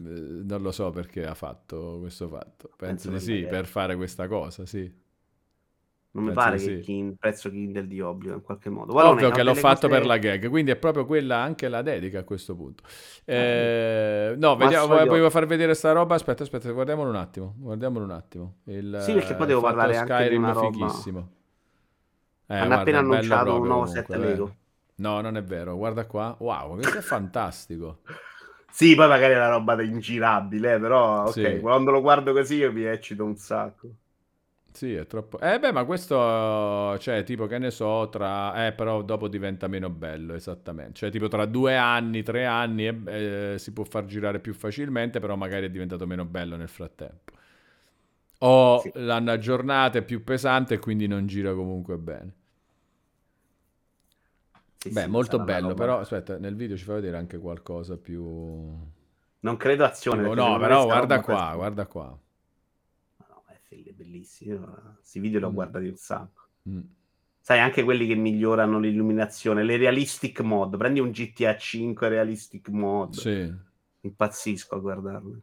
non 0.03 0.63
lo 0.63 0.73
so 0.73 0.91
perché 0.91 1.27
ha 1.27 1.35
fatto 1.35 1.99
questo 2.01 2.29
fatto. 2.29 2.71
Penso 2.77 3.09
Penso 3.09 3.11
di 3.11 3.19
sì, 3.21 3.47
per 3.47 3.67
fare 3.67 3.97
questa 3.97 4.27
cosa, 4.29 4.65
sì. 4.67 4.91
Non 6.19 6.29
mi 6.29 6.33
pare 6.33 6.57
che 6.57 6.63
sì. 6.63 6.81
chi- 6.81 6.99
il 6.99 7.17
prezzo 7.19 7.51
Kindle 7.51 7.87
di 7.87 8.01
obbligo 8.01 8.35
in 8.35 8.43
qualche 8.43 8.71
modo. 8.71 8.93
Wallone, 8.93 9.15
Ovvio 9.15 9.31
che 9.31 9.43
l'ho 9.43 9.55
fatto 9.55 9.89
cose- 9.89 9.99
per 10.01 10.07
la 10.07 10.17
gag, 10.19 10.49
quindi 10.49 10.71
è 10.71 10.77
proprio 10.77 11.07
quella 11.07 11.37
anche 11.39 11.69
la 11.69 11.83
dedica 11.83 12.21
a 12.21 12.25
questo 12.25 12.55
punto. 12.57 12.83
Eh, 13.25 14.35
no, 14.37 14.51
Ma 14.51 14.55
vediamo, 14.57 14.87
volevo 14.87 15.31
far 15.31 15.47
vedere 15.47 15.75
sta 15.75 15.93
roba. 15.93 16.15
Aspetta, 16.15 16.43
aspetta, 16.43 16.71
guardiamolo 16.71 17.09
un 17.11 17.17
attimo. 17.17 17.55
Guardiamolo 17.59 18.05
un 18.05 18.11
attimo. 18.11 18.55
Il, 18.65 18.99
Sì, 19.01 19.13
perché 19.13 19.35
poi 19.35 19.45
eh, 19.45 19.49
devo 19.49 19.61
parlare 19.61 19.97
anche 19.97 20.13
di 20.13 20.23
Skyrim 20.25 20.43
una 20.43 20.53
roba. 20.53 20.89
fighissimo. 20.89 21.29
Eh, 22.51 22.55
Hanno 22.55 22.65
guarda, 22.67 22.81
appena 22.81 22.99
annunciato 22.99 23.55
un 23.55 23.61
proprio 23.61 23.65
nuovo 23.65 23.85
comunque, 23.87 24.03
set 24.03 24.11
eh. 24.11 24.19
Lego. 24.19 24.57
No, 24.97 25.21
non 25.21 25.37
è 25.37 25.43
vero. 25.45 25.77
Guarda 25.77 26.07
qua. 26.07 26.35
Wow, 26.39 26.75
questo 26.75 26.99
è 26.99 27.03
fantastico. 27.03 28.01
Sì, 28.71 28.95
poi 28.95 29.09
magari 29.09 29.33
è 29.33 29.37
una 29.37 29.49
roba 29.49 29.75
da 29.75 29.83
ingirabile, 29.83 30.75
eh, 30.75 30.79
però 30.81 31.25
ok, 31.25 31.33
Sì. 31.33 31.59
quando 31.61 31.91
lo 31.91 32.01
guardo 32.01 32.33
così 32.33 32.57
io 32.57 32.71
mi 32.73 32.85
eccito 32.85 33.25
un 33.25 33.37
sacco. 33.37 33.89
Sì, 34.79 34.95
è 34.95 35.07
troppo. 35.09 35.41
Eh 35.41 35.59
beh, 35.59 35.73
ma 35.73 35.85
questo, 35.85 36.15
cioè, 37.01 37.25
tipo, 37.25 37.47
che 37.47 37.59
ne 37.59 37.73
so, 37.73 38.09
tra... 38.11 38.69
Eh, 38.69 38.73
però 38.73 39.03
dopo 39.03 39.27
diventa 39.27 39.67
meno 39.67 39.91
bello, 39.91 40.35
esattamente. 40.35 40.93
Cioè, 40.95 41.11
tipo, 41.11 41.27
tra 41.27 41.47
due 41.47 41.77
anni, 41.77 42.23
tre 42.23 42.47
anni, 42.47 42.87
eh, 42.87 43.55
eh, 43.55 43.59
si 43.59 43.73
può 43.73 43.83
far 43.83 44.05
girare 44.07 44.39
più 44.39 44.55
facilmente, 44.55 45.19
però 45.19 45.35
magari 45.35 45.67
è 45.67 45.71
diventato 45.71 46.07
meno 46.07 46.25
bello 46.25 46.55
nel 46.55 46.69
frattempo. 46.69 47.33
O 48.41 48.81
Sì. 48.83 48.91
l'hanno 48.95 49.31
aggiornato, 49.33 49.99
è 49.99 50.03
più 50.03 50.25
pesante 50.25 50.75
e 50.75 50.79
quindi 50.79 51.07
non 51.07 51.27
gira 51.27 51.53
comunque 51.55 51.97
bene. 51.99 52.33
Sì, 54.79 54.93
Beh, 54.93 55.03
sì, 55.03 55.09
molto 55.09 55.39
bello, 55.41 55.75
però, 55.75 55.99
aspetta, 55.99 56.39
nel 56.39 56.55
video 56.55 56.77
ci 56.77 56.85
fa 56.85 56.95
vedere 56.95 57.17
anche 57.17 57.39
qualcosa 57.39 57.97
più... 57.97 58.77
Non 59.41 59.57
credo 59.57 59.85
azione. 59.85 60.23
Tipo, 60.23 60.35
no, 60.35 60.43
secondo 60.43 60.65
me 60.67 60.67
però 60.67 60.81
sta 60.81 60.85
guarda 60.85 61.21
qua, 61.21 61.53
guarda 61.55 61.87
qua. 61.87 62.19
Ma 63.19 63.27
No, 63.29 63.45
è 63.49 63.59
figo, 63.63 63.91
è 63.91 63.93
bellissimo. 64.09 64.95
Questi 64.97 65.21
video 65.21 65.39
li 65.41 65.45
ho 65.47 65.51
Mm. 65.51 65.55
guardati 65.55 65.87
un 65.89 65.97
sacco. 65.97 66.49
Mm. 66.69 66.81
Sai, 67.41 67.61
anche 67.61 67.83
quelli 67.85 68.07
che 68.07 68.15
migliorano 68.15 68.79
l'illuminazione, 68.79 69.65
le 69.65 69.77
realistic 69.77 70.41
mod. 70.41 70.77
Prendi 70.77 71.01
un 71.01 71.11
GTA 71.11 71.57
5 71.57 72.09
realistic 72.09 72.69
mod. 72.69 73.15
Sì. 73.15 73.55
Impazzisco 74.01 74.75
a 74.75 74.79
guardarlo. 74.79 75.41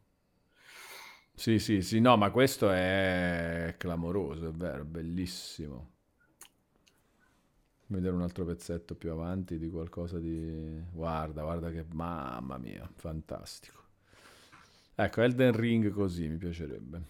Sì, 1.34 1.60
sì, 1.60 1.82
sì, 1.82 2.00
no, 2.00 2.18
ma 2.18 2.32
questo 2.32 2.72
è 2.72 3.76
clamoroso, 3.78 4.48
è 4.50 4.52
vero, 4.52 4.86
bellissimo. 4.86 5.92
Vedere 7.88 8.14
un 8.16 8.22
altro 8.22 8.46
pezzetto 8.46 8.96
più 8.96 9.12
avanti 9.12 9.58
di 9.58 9.70
qualcosa 9.70 10.20
di... 10.20 10.82
Guarda, 10.92 11.44
guarda 11.44 11.72
che... 11.72 11.86
Mamma 11.94 12.58
mia, 12.58 12.90
fantastico. 12.96 13.84
Ecco, 14.96 15.22
Elden 15.22 15.52
Ring 15.56 15.90
così 15.92 16.28
mi 16.28 16.38
piacerebbe. 16.38 17.02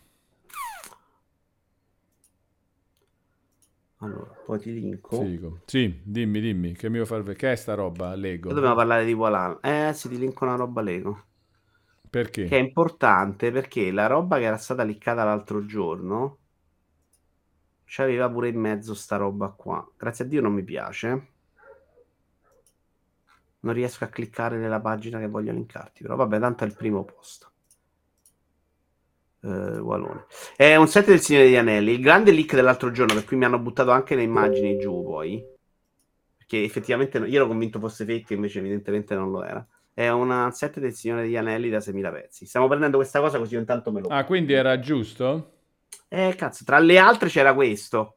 Allora, 3.97 4.31
poi 4.45 4.59
ti 4.59 4.71
linko. 4.73 5.17
Figo. 5.17 5.61
Sì, 5.65 6.01
dimmi, 6.03 6.39
dimmi, 6.39 6.73
che 6.73 6.87
mi 6.87 6.95
devo 6.95 7.05
far 7.05 7.19
vedere? 7.19 7.37
Che 7.37 7.51
è 7.51 7.55
sta 7.55 7.73
roba? 7.73 8.13
Lego. 8.15 8.49
Dobbiamo 8.53 8.75
parlare 8.75 9.03
di 9.03 9.13
Walan. 9.13 9.59
Eh 9.61 9.91
sì, 9.93 10.07
ti 10.07 10.17
linko 10.17 10.45
una 10.45 10.55
roba 10.55 10.81
Lego. 10.81 11.23
Perché? 12.09 12.47
Che 12.47 12.55
è 12.55 12.59
importante 12.59 13.51
perché 13.51 13.91
la 13.91 14.07
roba 14.07 14.37
che 14.37 14.45
era 14.45 14.55
stata 14.57 14.83
liccata 14.83 15.25
l'altro 15.25 15.65
giorno 15.65 16.37
c'aveva 17.85 18.29
pure 18.29 18.49
in 18.49 18.59
mezzo 18.59 18.93
sta 18.93 19.15
roba 19.15 19.49
qua. 19.49 19.83
Grazie 19.97 20.25
a 20.25 20.27
Dio 20.27 20.41
non 20.41 20.53
mi 20.53 20.63
piace. 20.63 21.27
Non 23.61 23.73
riesco 23.73 24.03
a 24.05 24.07
cliccare 24.07 24.57
nella 24.57 24.79
pagina 24.79 25.19
che 25.19 25.27
voglio 25.27 25.51
linkarti, 25.51 26.03
però 26.03 26.15
vabbè, 26.15 26.39
tanto 26.39 26.63
è 26.63 26.67
il 26.67 26.75
primo 26.75 27.03
posto. 27.03 27.51
Uh, 29.45 29.77
Walone. 29.77 30.25
È 30.55 30.75
un 30.75 30.87
set 30.87 31.05
del 31.05 31.19
Signore 31.19 31.45
degli 31.45 31.55
Anelli. 31.55 31.91
Il 31.91 32.01
grande 32.01 32.31
leak 32.31 32.55
dell'altro 32.55 32.89
giorno, 32.89 33.13
per 33.13 33.25
cui 33.25 33.37
mi 33.37 33.45
hanno 33.45 33.59
buttato 33.59 33.91
anche 33.91 34.15
le 34.15 34.23
immagini 34.23 34.77
giù 34.79 35.03
poi. 35.03 35.43
Perché 36.35 36.63
effettivamente 36.63 37.19
io 37.19 37.35
ero 37.35 37.45
convinto 37.47 37.79
fosse 37.79 38.05
fake, 38.05 38.33
invece 38.33 38.57
evidentemente 38.57 39.13
non 39.13 39.29
lo 39.29 39.43
era. 39.43 39.65
È 39.93 40.09
un 40.09 40.49
set 40.51 40.79
del 40.79 40.93
Signore 40.93 41.21
degli 41.21 41.37
Anelli 41.37 41.69
da 41.69 41.77
6.000 41.77 42.11
pezzi. 42.11 42.45
Stiamo 42.47 42.67
prendendo 42.67 42.97
questa 42.97 43.19
cosa 43.19 43.37
così 43.37 43.55
intanto 43.55 43.91
me 43.91 44.01
lo... 44.01 44.07
Ah, 44.07 44.23
quindi 44.25 44.53
era 44.53 44.79
giusto? 44.79 45.51
Eh, 46.07 46.33
cazzo, 46.35 46.63
tra 46.65 46.79
le 46.79 46.97
altre 46.97 47.29
c'era 47.29 47.53
questo. 47.53 48.14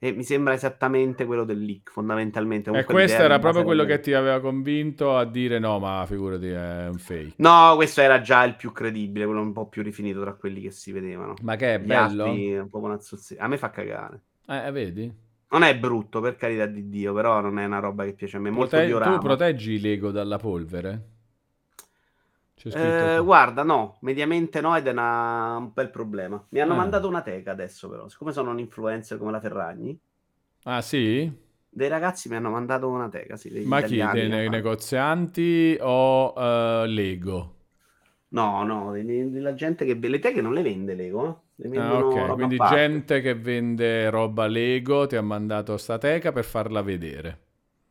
E 0.00 0.12
mi 0.12 0.22
sembra 0.22 0.54
esattamente 0.54 1.24
quello 1.24 1.44
del 1.44 1.58
leak, 1.58 1.90
fondamentalmente. 1.90 2.70
E 2.70 2.84
questo 2.84 3.20
era 3.22 3.38
proprio 3.40 3.64
quello 3.64 3.84
che 3.84 3.98
ti 3.98 4.12
aveva 4.14 4.40
convinto 4.40 5.16
a 5.16 5.24
dire 5.24 5.58
no, 5.58 5.80
ma 5.80 6.04
figurati, 6.06 6.48
è 6.48 6.86
un 6.86 6.98
fake. 6.98 7.34
No, 7.38 7.72
questo 7.74 8.00
era 8.00 8.20
già 8.20 8.44
il 8.44 8.54
più 8.54 8.70
credibile, 8.70 9.24
quello 9.24 9.40
un 9.40 9.52
po' 9.52 9.66
più 9.66 9.82
rifinito 9.82 10.20
tra 10.20 10.34
quelli 10.34 10.60
che 10.60 10.70
si 10.70 10.92
vedevano. 10.92 11.34
Ma 11.42 11.56
che 11.56 11.74
è 11.74 11.80
Gli 11.80 11.86
bello? 11.86 12.24
un 12.26 12.68
po' 12.70 12.98
A 13.38 13.48
me 13.48 13.58
fa 13.58 13.70
cagare. 13.70 14.20
Eh, 14.46 14.70
vedi? 14.70 15.12
Non 15.50 15.62
è 15.62 15.76
brutto, 15.76 16.20
per 16.20 16.36
carità 16.36 16.66
di 16.66 16.88
Dio, 16.88 17.12
però 17.12 17.40
non 17.40 17.58
è 17.58 17.64
una 17.64 17.78
roba 17.80 18.04
che 18.04 18.12
piace 18.12 18.36
a 18.36 18.40
me. 18.40 18.50
Molto 18.50 18.76
Prote- 18.76 19.02
tu 19.02 19.18
proteggi 19.18 19.80
Lego 19.80 20.10
dalla 20.10 20.36
polvere? 20.36 21.02
Eh, 22.64 23.20
guarda, 23.22 23.62
no, 23.62 23.98
mediamente 24.00 24.60
no 24.60 24.76
ed 24.76 24.86
è 24.86 24.90
una... 24.90 25.56
un 25.56 25.70
bel 25.72 25.90
problema. 25.90 26.44
Mi 26.50 26.60
hanno 26.60 26.74
ah. 26.74 26.76
mandato 26.76 27.08
una 27.08 27.22
teca 27.22 27.52
adesso 27.52 27.88
però, 27.88 28.08
siccome 28.08 28.32
sono 28.32 28.50
un 28.50 28.58
influencer 28.58 29.18
come 29.18 29.30
la 29.30 29.40
Ferragni. 29.40 29.98
Ah 30.64 30.82
sì? 30.82 31.30
Dei 31.70 31.88
ragazzi 31.88 32.28
mi 32.28 32.36
hanno 32.36 32.50
mandato 32.50 32.88
una 32.88 33.08
teca, 33.08 33.36
sì. 33.36 33.62
Ma 33.64 33.82
chi? 33.82 34.04
Dei 34.12 34.28
ne- 34.28 34.48
negozianti 34.48 35.76
o 35.80 36.32
uh, 36.34 36.84
Lego? 36.86 37.54
No, 38.30 38.64
no, 38.64 38.92
della 38.92 39.54
gente 39.54 39.84
che... 39.84 39.94
Le 39.94 40.18
teche 40.18 40.40
non 40.42 40.52
le 40.52 40.62
vende 40.62 40.94
Lego, 40.94 41.28
eh? 41.28 41.76
Ah, 41.76 41.98
ok, 41.98 42.34
quindi 42.34 42.56
gente 42.56 43.20
che 43.20 43.34
vende 43.34 44.10
roba 44.10 44.46
Lego 44.46 45.06
ti 45.06 45.16
ha 45.16 45.22
mandato 45.22 45.76
sta 45.76 45.98
teca 45.98 46.30
per 46.30 46.44
farla 46.44 46.82
vedere. 46.82 47.40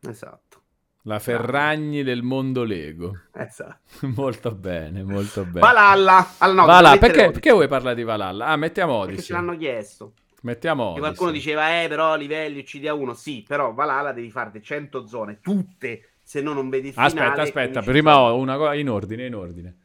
Esatto. 0.07 0.61
La 1.07 1.19
Ferragni 1.19 2.03
del 2.03 2.21
mondo 2.21 2.65
Lego. 2.65 3.17
Esatto. 3.33 3.77
molto 4.13 4.51
bene, 4.51 5.03
molto 5.03 5.45
bene. 5.45 5.61
Valhalla. 5.61 6.33
Allora, 6.39 6.61
no, 6.61 6.67
Valhalla. 6.67 6.97
Perché, 6.97 7.31
perché, 7.31 7.51
vuoi 7.51 7.69
parlare 7.69 7.95
di 7.95 8.03
Valhalla? 8.03 8.47
Ah, 8.47 8.57
mettiamo 8.57 8.91
Odyssey. 8.91 9.15
Perché 9.15 9.27
ce 9.27 9.33
l'hanno 9.33 9.57
chiesto. 9.57 10.13
Mettiamo 10.41 10.83
Odyssey. 10.83 10.99
qualcuno 10.99 11.31
diceva, 11.31 11.81
eh, 11.81 11.87
però 11.87 12.17
livelli 12.17 12.59
uccidi 12.59 12.89
a 12.89 12.93
uno. 12.93 13.13
Sì, 13.13 13.45
però 13.47 13.71
Valhalla 13.71 14.11
devi 14.11 14.29
farti 14.29 14.61
100 14.61 15.07
zone, 15.07 15.39
tutte, 15.39 16.09
se 16.21 16.41
no 16.41 16.51
non 16.51 16.67
vedi 16.67 16.87
il 16.87 16.93
finale. 16.93 17.19
Aspetta, 17.21 17.41
aspetta, 17.41 17.81
prima 17.81 18.19
ho 18.19 18.35
una 18.35 18.57
cosa 18.57 18.73
in 18.73 18.89
ordine, 18.89 19.27
in 19.27 19.35
ordine. 19.35 19.75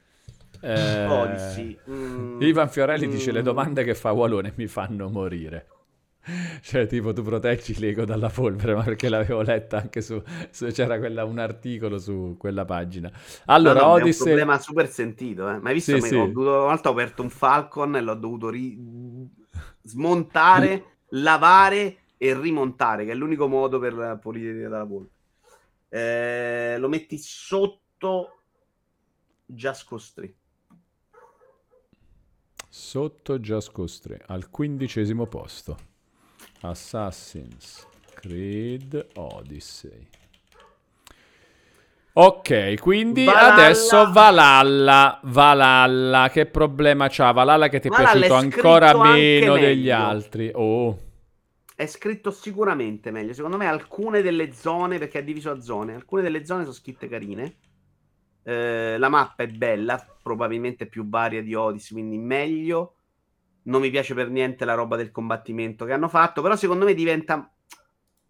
Eh, 0.60 1.06
Odyssey. 1.06 1.78
Mm. 1.88 2.42
Ivan 2.42 2.68
Fiorelli 2.68 3.06
mm. 3.06 3.10
dice, 3.10 3.30
le 3.30 3.42
domande 3.42 3.84
che 3.84 3.94
fa 3.94 4.10
Walone 4.10 4.54
mi 4.56 4.66
fanno 4.66 5.08
morire. 5.08 5.66
Cioè, 6.62 6.86
tipo, 6.86 7.12
tu 7.12 7.22
proteggi 7.22 7.78
Lego 7.78 8.04
dalla 8.04 8.28
polvere, 8.28 8.74
ma 8.74 8.82
perché 8.82 9.08
l'avevo 9.08 9.42
letta 9.42 9.78
anche 9.78 10.00
su, 10.00 10.22
su 10.50 10.66
c'era 10.66 10.98
quella, 10.98 11.24
un 11.24 11.38
articolo 11.38 11.98
su 11.98 12.36
quella 12.38 12.64
pagina. 12.64 13.10
Allora, 13.46 13.80
no, 13.80 13.86
no, 13.86 13.92
Odyssey... 13.92 14.26
È 14.26 14.30
un 14.30 14.36
problema 14.36 14.60
super 14.60 14.88
sentito, 14.88 15.50
eh. 15.50 15.58
Ma 15.58 15.68
hai 15.68 15.74
visto? 15.74 15.98
Sì, 16.00 16.08
sì. 16.08 16.14
Ho 16.14 16.26
dovuto, 16.26 16.50
una 16.50 16.58
volta 16.58 16.88
ho 16.88 16.92
aperto 16.92 17.22
un 17.22 17.30
Falcon 17.30 17.96
e 17.96 18.00
l'ho 18.00 18.14
dovuto 18.14 18.50
ri... 18.50 18.78
smontare, 19.82 20.84
lavare 21.10 21.96
e 22.16 22.38
rimontare, 22.38 23.04
che 23.04 23.10
è 23.10 23.14
l'unico 23.14 23.48
modo 23.48 23.78
per 23.78 24.18
pulire 24.20 24.68
dalla 24.68 24.86
polvere. 24.86 25.10
Eh, 25.88 26.78
lo 26.78 26.88
metti 26.88 27.18
sotto 27.18 28.38
Just 29.44 29.86
Cause 29.88 30.12
3. 30.14 30.34
Sotto 32.68 33.38
Just 33.38 33.72
Cause 33.72 34.00
3, 34.02 34.22
al 34.28 34.48
quindicesimo 34.48 35.26
posto. 35.26 35.90
Assassin's 36.62 37.86
Creed 38.14 39.08
Odyssey. 39.16 40.06
Ok, 42.14 42.78
quindi 42.78 43.24
Valhalla. 43.24 43.52
adesso 43.54 44.12
Valhalla, 44.12 45.20
Valhalla, 45.24 46.28
che 46.30 46.46
problema 46.46 47.08
c'ha? 47.08 47.32
Valhalla 47.32 47.68
che 47.68 47.80
ti 47.80 47.88
è 47.88 47.90
Valhalla 47.90 48.12
piaciuto 48.12 48.34
è 48.34 48.38
ancora 48.38 49.02
meno 49.02 49.56
degli 49.56 49.90
altri. 49.90 50.52
Oh. 50.54 50.98
È 51.74 51.86
scritto 51.86 52.30
sicuramente 52.30 53.10
meglio. 53.10 53.32
Secondo 53.32 53.56
me 53.56 53.66
alcune 53.66 54.22
delle 54.22 54.52
zone, 54.52 54.98
perché 54.98 55.18
è 55.20 55.24
diviso 55.24 55.50
a 55.50 55.60
zone, 55.60 55.94
alcune 55.94 56.22
delle 56.22 56.44
zone 56.44 56.62
sono 56.62 56.74
scritte 56.74 57.08
carine. 57.08 57.56
Eh, 58.44 58.98
la 58.98 59.08
mappa 59.08 59.42
è 59.42 59.48
bella, 59.48 60.04
probabilmente 60.22 60.86
più 60.86 61.08
varia 61.08 61.42
di 61.42 61.54
Odyssey, 61.54 61.92
quindi 61.92 62.18
meglio 62.18 62.94
non 63.64 63.80
mi 63.80 63.90
piace 63.90 64.14
per 64.14 64.30
niente 64.30 64.64
la 64.64 64.74
roba 64.74 64.96
del 64.96 65.10
combattimento 65.10 65.84
che 65.84 65.92
hanno 65.92 66.08
fatto, 66.08 66.42
però 66.42 66.56
secondo 66.56 66.84
me 66.84 66.94
diventa 66.94 67.50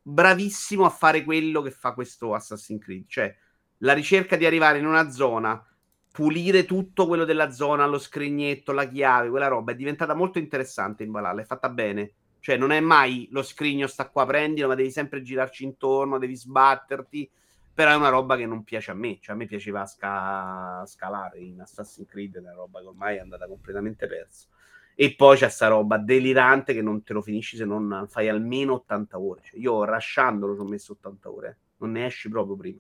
bravissimo 0.03 0.85
a 0.85 0.91
fare 0.91 1.23
quello 1.25 1.63
che 1.63 1.71
fa 1.71 1.93
questo 1.93 2.35
Assassin's 2.35 2.83
Creed, 2.83 3.05
cioè 3.07 3.35
la 3.79 3.93
ricerca 3.93 4.37
di 4.37 4.47
arrivare 4.47 4.79
in 4.79 4.87
una 4.87 5.11
zona, 5.11 5.65
pulire 6.13 6.65
tutto 6.65 7.07
quello 7.07 7.25
della 7.25 7.51
zona, 7.51 7.87
lo 7.87 7.99
scrignetto, 7.99 8.73
la 8.73 8.87
chiave, 8.87 9.31
quella 9.31 9.49
roba 9.49 9.73
è 9.73 9.75
diventata 9.77 10.15
molto 10.15 10.39
interessante 10.39 11.03
in 11.03 11.11
Valhalla, 11.11 11.41
è 11.41 11.45
fatta 11.45 11.69
bene. 11.69 12.13
Cioè 12.39 12.57
non 12.57 12.73
è 12.73 12.81
mai 12.81 13.29
lo 13.31 13.43
scrigno 13.43 13.87
sta 13.87 14.09
qua, 14.09 14.27
prendilo, 14.27 14.67
ma 14.69 14.75
devi 14.75 14.91
sempre 14.91 15.23
girarci 15.23 15.65
intorno, 15.65 16.19
devi 16.19 16.37
sbatterti. 16.37 17.31
Però 17.75 17.91
è 17.91 17.95
una 17.95 18.09
roba 18.09 18.37
che 18.37 18.47
non 18.47 18.65
piace 18.65 18.91
a 18.91 18.95
me. 18.95 19.19
Cioè, 19.21 19.35
a 19.35 19.39
me 19.39 19.47
piaceva 19.47 19.87
sca- 19.87 20.85
scalare 20.85 21.39
in 21.39 21.61
Assassin's 21.61 22.09
Creed, 22.09 22.37
è 22.37 22.41
una 22.41 22.53
roba 22.53 22.81
che 22.81 22.87
ormai 22.87 23.17
è 23.17 23.21
andata 23.21 23.47
completamente 23.47 24.07
persa. 24.07 24.47
E 24.95 25.15
poi 25.15 25.37
c'è 25.37 25.49
sta 25.49 25.69
roba 25.69 25.97
delirante 25.97 26.75
che 26.75 26.83
non 26.83 27.03
te 27.03 27.13
lo 27.13 27.23
finisci 27.23 27.57
se 27.57 27.65
non 27.65 28.07
fai 28.09 28.29
almeno 28.29 28.75
80 28.75 29.19
ore. 29.19 29.41
Cioè, 29.45 29.59
io 29.59 29.85
rasciandolo 29.85 30.55
ci 30.55 30.61
ho 30.61 30.65
messo 30.65 30.93
80 30.93 31.31
ore, 31.31 31.49
eh. 31.49 31.57
non 31.79 31.93
ne 31.93 32.07
esci 32.07 32.29
proprio 32.29 32.57
prima. 32.57 32.79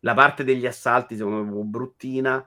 La 0.00 0.14
parte 0.14 0.44
degli 0.44 0.66
assalti, 0.66 1.16
secondo 1.16 1.42
me, 1.42 1.60
è 1.60 1.64
bruttina. 1.64 2.46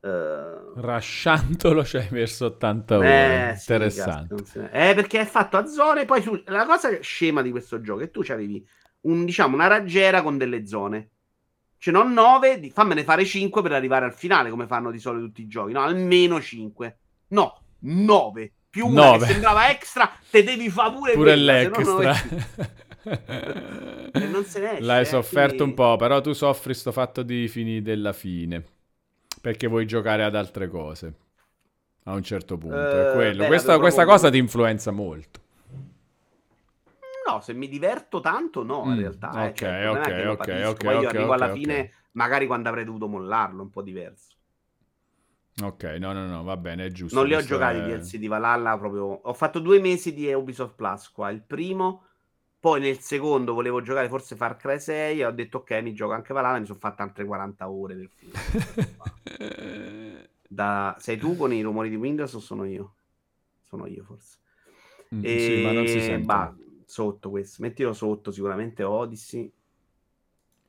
Uh... 0.00 0.78
Rasciandolo 0.80 1.84
ci 1.84 1.96
hai 1.96 2.08
messo 2.10 2.46
80 2.46 2.96
ore. 2.96 3.08
Eh, 3.08 3.50
Interessante. 3.50 4.44
Sì, 4.44 4.58
eh, 4.58 4.92
perché 4.94 5.20
è 5.20 5.24
fatto 5.24 5.56
a 5.56 5.66
zone. 5.66 6.04
Poi 6.04 6.22
su... 6.22 6.40
la 6.46 6.64
cosa 6.64 6.96
scema 7.00 7.42
di 7.42 7.50
questo 7.50 7.80
gioco 7.80 8.00
è 8.00 8.04
che 8.04 8.10
tu 8.10 8.22
avevi 8.28 8.64
un, 9.02 9.24
diciamo, 9.24 9.54
una 9.54 9.66
raggiera 9.66 10.22
con 10.22 10.38
delle 10.38 10.66
zone. 10.66 11.10
Cioè, 11.78 11.92
non 11.92 12.12
9, 12.12 12.70
fammene 12.70 13.02
fare 13.02 13.24
5 13.24 13.60
per 13.60 13.72
arrivare 13.72 14.04
al 14.04 14.14
finale, 14.14 14.50
come 14.50 14.66
fanno 14.66 14.90
di 14.90 14.98
solito 14.98 15.26
tutti 15.26 15.42
i 15.42 15.48
giochi. 15.48 15.72
No, 15.72 15.82
almeno 15.82 16.40
5. 16.40 16.98
No, 17.28 17.63
9 17.84 18.52
più 18.74 18.88
9 18.88 19.26
sembrava 19.26 19.70
extra, 19.70 20.10
te 20.30 20.42
devi 20.42 20.68
fare 20.68 20.94
pure, 20.94 21.12
pure 21.12 21.36
l'extra. 21.36 22.12
e 23.04 24.26
non 24.26 24.44
se 24.44 24.60
ne 24.60 24.72
esce, 24.72 24.82
L'hai 24.82 25.02
eh, 25.02 25.04
sofferto 25.04 25.56
quindi... 25.56 25.70
un 25.70 25.74
po', 25.74 25.96
però 25.96 26.20
tu 26.20 26.32
soffri 26.32 26.74
sto 26.74 26.90
fatto 26.90 27.22
di 27.22 27.46
fini 27.46 27.82
della 27.82 28.12
fine. 28.12 28.64
Perché 29.40 29.68
vuoi 29.68 29.86
giocare 29.86 30.24
ad 30.24 30.34
altre 30.34 30.68
cose. 30.68 31.14
A 32.04 32.14
un 32.14 32.22
certo 32.22 32.58
punto. 32.58 32.76
Uh, 32.76 32.80
è 32.80 33.12
quello. 33.14 33.42
Beh, 33.42 33.46
questa, 33.46 33.78
questa 33.78 34.04
cosa 34.04 34.28
ti 34.28 34.38
influenza 34.38 34.90
molto. 34.90 35.40
No, 37.28 37.40
se 37.40 37.54
mi 37.54 37.68
diverto 37.68 38.20
tanto, 38.20 38.64
no, 38.64 38.82
in 38.86 38.94
mm, 38.94 38.98
realtà. 38.98 39.28
Ok, 39.28 39.50
eh. 39.50 39.54
cioè, 39.54 39.88
ok, 39.88 39.98
ok, 39.98 40.28
ok. 40.28 40.66
ok, 40.66 40.84
Poi 40.84 40.98
io 40.98 41.08
arrivo 41.08 41.24
okay, 41.24 41.36
alla 41.36 41.44
okay. 41.46 41.58
fine, 41.58 41.92
magari 42.12 42.46
quando 42.46 42.68
avrei 42.68 42.84
dovuto 42.84 43.06
mollarlo, 43.06 43.62
un 43.62 43.70
po' 43.70 43.82
diverso. 43.82 44.33
Ok, 45.62 45.84
no, 46.00 46.12
no, 46.12 46.26
no, 46.26 46.42
va 46.42 46.56
bene, 46.56 46.86
è 46.86 46.90
giusto. 46.90 47.16
Non 47.16 47.28
li 47.28 47.34
ho 47.34 47.40
giocati 47.40 47.78
è... 47.78 47.96
DLC 47.96 48.16
di 48.16 48.26
Valhalla 48.26 48.76
proprio. 48.76 49.04
Ho 49.04 49.32
fatto 49.34 49.60
due 49.60 49.78
mesi 49.78 50.12
di 50.12 50.32
Ubisoft 50.32 50.74
Plus 50.74 51.10
qua. 51.10 51.30
Il 51.30 51.42
primo, 51.42 52.02
poi 52.58 52.80
nel 52.80 52.98
secondo 52.98 53.54
volevo 53.54 53.80
giocare 53.80 54.08
forse 54.08 54.34
Far 54.34 54.56
Cry 54.56 54.80
6 54.80 55.20
e 55.20 55.24
ho 55.24 55.30
detto 55.30 55.58
ok, 55.58 55.70
mi 55.82 55.94
gioco 55.94 56.12
anche 56.12 56.32
Valhalla, 56.32 56.58
mi 56.58 56.66
sono 56.66 56.78
fatto 56.78 57.02
altre 57.02 57.24
40 57.24 57.70
ore 57.70 57.94
del 57.94 58.10
film. 58.10 58.32
Da... 60.54 60.94
Sei 61.00 61.18
tu 61.18 61.36
con 61.36 61.52
i 61.52 61.62
rumori 61.62 61.88
di 61.88 61.96
Windows 61.96 62.32
o 62.34 62.38
sono 62.38 62.64
io? 62.64 62.94
Sono 63.64 63.86
io 63.86 64.04
forse. 64.04 64.38
Mm, 65.14 65.24
E... 65.24 65.38
Sì, 65.40 65.62
ma 65.62 65.72
non 65.72 65.86
si 65.88 66.00
sente. 66.00 66.24
Bah, 66.24 66.54
sotto 66.84 67.30
questo. 67.30 67.62
Mettilo 67.62 67.92
sotto 67.92 68.30
sicuramente 68.30 68.84
Odyssey. 68.84 69.50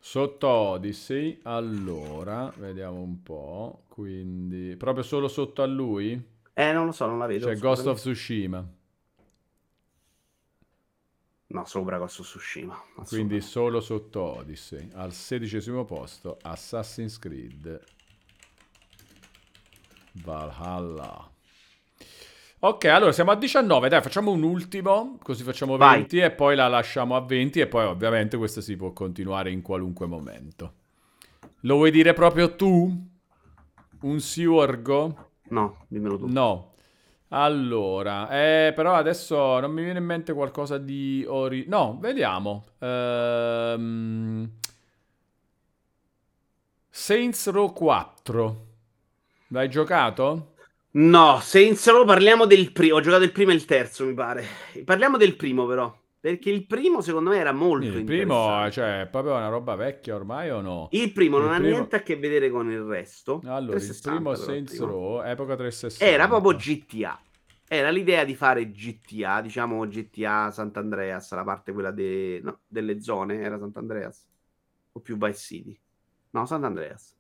Sotto 0.06 0.48
Odyssey, 0.48 1.40
allora, 1.41 2.53
vediamo 2.57 3.02
un 3.02 3.23
po'. 3.23 3.86
Quindi, 3.88 4.76
proprio 4.77 5.03
solo 5.03 5.27
sotto 5.27 5.64
a 5.64 5.65
lui? 5.65 6.11
Eh, 6.53 6.72
non 6.72 6.86
lo 6.86 6.91
so, 6.91 7.07
non 7.07 7.18
la 7.18 7.26
vedo. 7.26 7.48
C'è 7.48 7.57
Ghost 7.57 7.88
of. 7.88 7.98
Tsushima. 7.98 8.64
No, 11.48 11.65
sopra 11.65 11.98
Ghost 11.98 12.19
of 12.19 12.27
Tsushima. 12.27 12.80
Quindi 13.07 13.41
solo 13.41 13.82
sotto 13.82 14.22
Odyssey. 14.22 14.90
Al 14.94 15.11
sedicesimo 15.11 15.86
posto 15.86 16.38
Assassin's 16.40 17.18
Creed 17.18 17.84
Valhalla. 20.23 21.35
Ok, 22.66 22.86
allora 22.86 23.12
siamo 23.12 23.30
a 23.30 23.36
19. 23.36 23.90
Dai, 23.90 24.02
facciamo 24.02 24.32
un 24.32 24.42
ultimo, 24.42 25.20
così 25.22 25.44
facciamo 25.44 25.78
Vai. 25.78 26.00
20 26.00 26.18
e 26.18 26.32
poi 26.32 26.56
la 26.56 26.68
lasciamo 26.68 27.16
a 27.16 27.22
20 27.22 27.60
e 27.60 27.68
poi 27.68 27.86
ovviamente 27.86 28.38
questo 28.38 28.60
si 28.60 28.76
può 28.76 28.92
continuare 28.92 29.52
in 29.52 29.62
qualunque 29.62 30.08
momento. 30.08 30.74
Lo 31.60 31.76
vuoi 31.76 31.92
dire 31.92 32.14
proprio 32.14 32.56
tu? 32.56 32.92
Un 34.02 34.20
Siorgo? 34.20 35.30
No, 35.50 35.86
dimmelo 35.88 36.18
tu. 36.18 36.28
No. 36.28 36.72
Allora, 37.28 38.30
eh, 38.30 38.74
però 38.74 38.96
adesso 38.96 39.60
non 39.60 39.72
mi 39.72 39.84
viene 39.84 40.00
in 40.00 40.06
mente 40.06 40.34
qualcosa 40.34 40.80
di... 40.80 41.24
Ori... 41.28 41.66
No, 41.68 42.00
vediamo. 42.02 42.66
Ehm, 42.80 44.50
Saints 46.90 47.48
Row 47.52 47.72
4. 47.72 48.66
L'hai 49.50 49.70
giocato? 49.70 50.55
No, 50.97 51.39
Saints 51.41 51.89
Row 51.89 52.05
parliamo 52.05 52.45
del 52.45 52.72
primo. 52.72 52.95
Ho 52.95 53.01
giocato 53.01 53.23
il 53.23 53.31
primo 53.34 53.51
e 53.51 53.55
il 53.55 53.65
terzo, 53.65 54.05
mi 54.05 54.13
pare. 54.13 54.45
Parliamo 54.85 55.17
del 55.17 55.35
primo, 55.35 55.65
però. 55.65 55.93
Perché 56.17 56.49
il 56.49 56.65
primo, 56.65 57.01
secondo 57.01 57.31
me, 57.31 57.38
era 57.38 57.51
molto 57.51 57.85
Il 57.85 58.03
primo, 58.05 58.69
cioè, 58.72 59.01
è 59.01 59.07
proprio 59.07 59.35
una 59.35 59.49
roba 59.49 59.76
vecchia 59.76 60.15
ormai 60.15 60.49
o 60.49 60.61
no? 60.61 60.88
Il 60.91 61.11
primo 61.11 61.38
non 61.38 61.49
il 61.49 61.53
ha 61.53 61.57
primo- 61.57 61.72
niente 61.76 61.95
a 61.97 62.01
che 62.01 62.15
vedere 62.15 62.49
con 62.49 62.72
il 62.72 62.81
resto. 62.81 63.41
Allora, 63.43 63.77
il 63.77 63.81
360 63.81 64.09
primo 64.09 64.31
però, 64.31 64.41
il 64.41 64.47
Saints 64.47 64.72
primo. 64.72 64.85
Row, 64.88 65.23
epoca 65.23 65.55
360. 65.55 66.11
Era 66.11 66.27
proprio 66.27 66.55
GTA. 66.55 67.19
Era 67.67 67.89
l'idea 67.89 68.23
di 68.23 68.34
fare 68.35 68.72
GTA, 68.72 69.41
diciamo 69.41 69.85
GTA 69.88 70.49
Sant'Andreas, 70.49 71.34
la 71.34 71.43
parte 71.43 71.73
quella 71.73 71.91
de- 71.91 72.39
no, 72.41 72.61
delle 72.65 73.01
zone, 73.01 73.41
era 73.41 73.59
Sant'Andreas? 73.59 74.27
O 74.93 74.99
più 75.01 75.17
Vice 75.17 75.39
City? 75.39 75.80
No, 76.31 76.45
Sant'Andreas. 76.45 77.15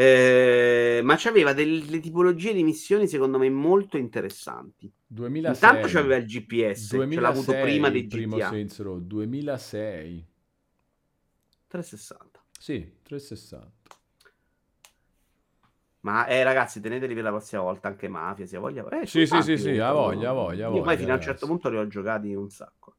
Eh, 0.00 1.00
ma 1.02 1.16
c'aveva 1.16 1.52
delle 1.52 1.98
tipologie 1.98 2.52
di 2.52 2.62
missioni 2.62 3.08
secondo 3.08 3.36
me 3.36 3.50
molto 3.50 3.96
interessanti. 3.96 4.88
2006. 5.08 5.54
Intanto 5.54 5.88
c'aveva 5.88 6.14
il 6.14 6.24
GPS, 6.24 6.86
ce 7.10 7.20
l'ha 7.20 7.28
avuto 7.28 7.50
2006 7.52 7.60
prima 7.60 7.90
primo 8.06 8.36
GTA. 8.36 8.48
Saints 8.48 8.80
Row, 8.80 9.00
2006. 9.00 10.24
360. 11.66 12.40
Sì, 12.60 12.92
360. 13.02 13.72
Ma 16.00 16.26
eh, 16.26 16.44
ragazzi, 16.44 16.80
teneteli 16.80 17.14
per 17.14 17.24
la 17.24 17.30
prossima 17.30 17.62
volta 17.62 17.88
anche 17.88 18.06
Mafia, 18.06 18.46
se 18.46 18.56
ha 18.56 18.60
voglia. 18.60 18.88
Eh, 18.90 19.04
Sì, 19.04 19.26
sì, 19.26 19.42
sì, 19.42 19.58
sì, 19.58 19.78
ha 19.78 19.88
no? 19.88 19.94
voglia, 19.94 20.30
ha 20.30 20.32
voglia, 20.32 20.66
ha 20.68 20.70
Io 20.70 20.80
poi 20.82 20.94
voglia, 20.94 20.96
fino 20.96 21.10
a 21.12 21.14
un 21.16 21.20
certo 21.20 21.46
ragazzi. 21.46 21.46
punto 21.46 21.68
li 21.70 21.76
ho 21.76 21.86
giocati 21.88 22.34
un 22.34 22.50
sacco. 22.50 22.94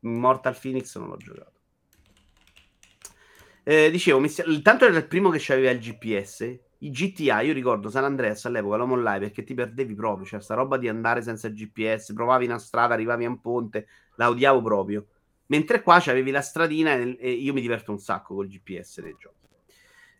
Mortal 0.00 0.58
Phoenix 0.60 0.96
non 0.98 1.08
l'ho 1.08 1.16
giocato. 1.16 1.53
Eh, 3.66 3.90
dicevo, 3.90 4.20
mi 4.20 4.28
sia- 4.28 4.44
tanto 4.60 4.84
era 4.84 4.96
il 4.96 5.06
primo 5.06 5.30
che 5.30 5.38
c'aveva 5.40 5.70
il 5.70 5.78
GPS. 5.78 6.58
I 6.78 6.90
GTA, 6.90 7.40
io 7.40 7.54
ricordo 7.54 7.88
San 7.88 8.04
Andreas 8.04 8.44
all'epoca 8.44 8.76
lo 8.76 8.86
mollai 8.86 9.18
perché 9.18 9.42
ti 9.42 9.54
perdevi 9.54 9.94
proprio. 9.94 10.26
C'era 10.26 10.42
sta 10.42 10.54
roba 10.54 10.76
di 10.76 10.86
andare 10.88 11.22
senza 11.22 11.48
GPS, 11.48 12.12
provavi 12.12 12.44
una 12.44 12.58
strada, 12.58 12.92
arrivavi 12.92 13.24
a 13.24 13.28
un 13.30 13.40
ponte, 13.40 13.86
la 14.16 14.28
odiavo 14.28 14.60
proprio. 14.60 15.06
Mentre 15.46 15.82
qua 15.82 15.98
c'avevi 16.00 16.30
la 16.30 16.42
stradina 16.42 16.92
e, 16.94 17.30
io 17.30 17.52
mi 17.54 17.60
diverto 17.62 17.90
un 17.90 17.98
sacco 17.98 18.34
col 18.34 18.48
GPS 18.48 18.98
nei 18.98 19.16
giochi. 19.18 19.46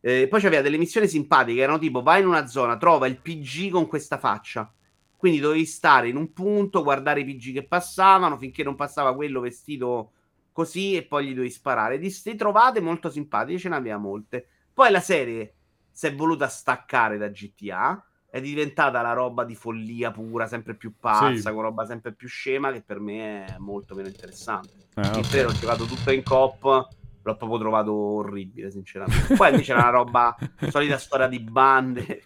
Eh, 0.00 0.28
poi 0.28 0.40
c'aveva 0.40 0.62
delle 0.62 0.76
missioni 0.78 1.08
simpatiche, 1.08 1.60
erano 1.60 1.78
tipo 1.78 2.02
vai 2.02 2.20
in 2.20 2.26
una 2.26 2.46
zona, 2.46 2.76
trova 2.76 3.06
il 3.06 3.20
PG 3.20 3.70
con 3.70 3.86
questa 3.86 4.18
faccia. 4.18 4.72
Quindi 5.16 5.38
dovevi 5.40 5.64
stare 5.66 6.08
in 6.08 6.16
un 6.16 6.32
punto, 6.32 6.82
guardare 6.82 7.20
i 7.20 7.24
PG 7.24 7.52
che 7.54 7.66
passavano 7.66 8.36
finché 8.38 8.62
non 8.62 8.74
passava 8.74 9.14
quello 9.14 9.40
vestito 9.40 10.12
così 10.54 10.94
e 10.96 11.02
poi 11.04 11.26
gli 11.26 11.34
dovevi 11.34 11.50
sparare. 11.50 11.98
Di 11.98 12.10
ste 12.10 12.36
trovate 12.36 12.80
molto 12.80 13.10
simpatiche, 13.10 13.58
ce 13.58 13.68
n'aveva 13.68 13.98
molte. 13.98 14.46
Poi 14.72 14.90
la 14.92 15.00
serie 15.00 15.54
si 15.90 16.06
è 16.06 16.14
voluta 16.14 16.46
staccare 16.48 17.18
da 17.18 17.28
GTA, 17.28 18.02
è 18.30 18.40
diventata 18.40 19.02
la 19.02 19.12
roba 19.12 19.44
di 19.44 19.54
follia 19.56 20.10
pura, 20.12 20.46
sempre 20.46 20.74
più 20.74 20.94
pazza, 20.98 21.48
Sì. 21.50 21.52
con 21.54 21.62
roba 21.62 21.84
sempre 21.86 22.12
più 22.14 22.28
scema, 22.28 22.72
che 22.72 22.82
per 22.82 23.00
me 23.00 23.54
è 23.54 23.58
molto 23.58 23.94
meno 23.96 24.08
interessante. 24.08 24.88
Ah, 24.94 25.10
Il 25.18 25.24
ok. 25.24 25.28
3 25.28 25.44
ho 25.44 25.52
giocato 25.52 25.84
tutto 25.86 26.10
in 26.12 26.22
coop, 26.22 26.62
l'ho 26.64 27.36
proprio 27.36 27.58
trovato 27.58 27.92
orribile, 27.92 28.70
sinceramente. 28.70 29.34
Poi 29.36 29.50
invece 29.50 29.72
era 29.72 29.82
una 29.82 29.90
roba, 29.90 30.36
solita 30.70 30.98
storia 30.98 31.26
di 31.28 31.40
bande. 31.40 32.22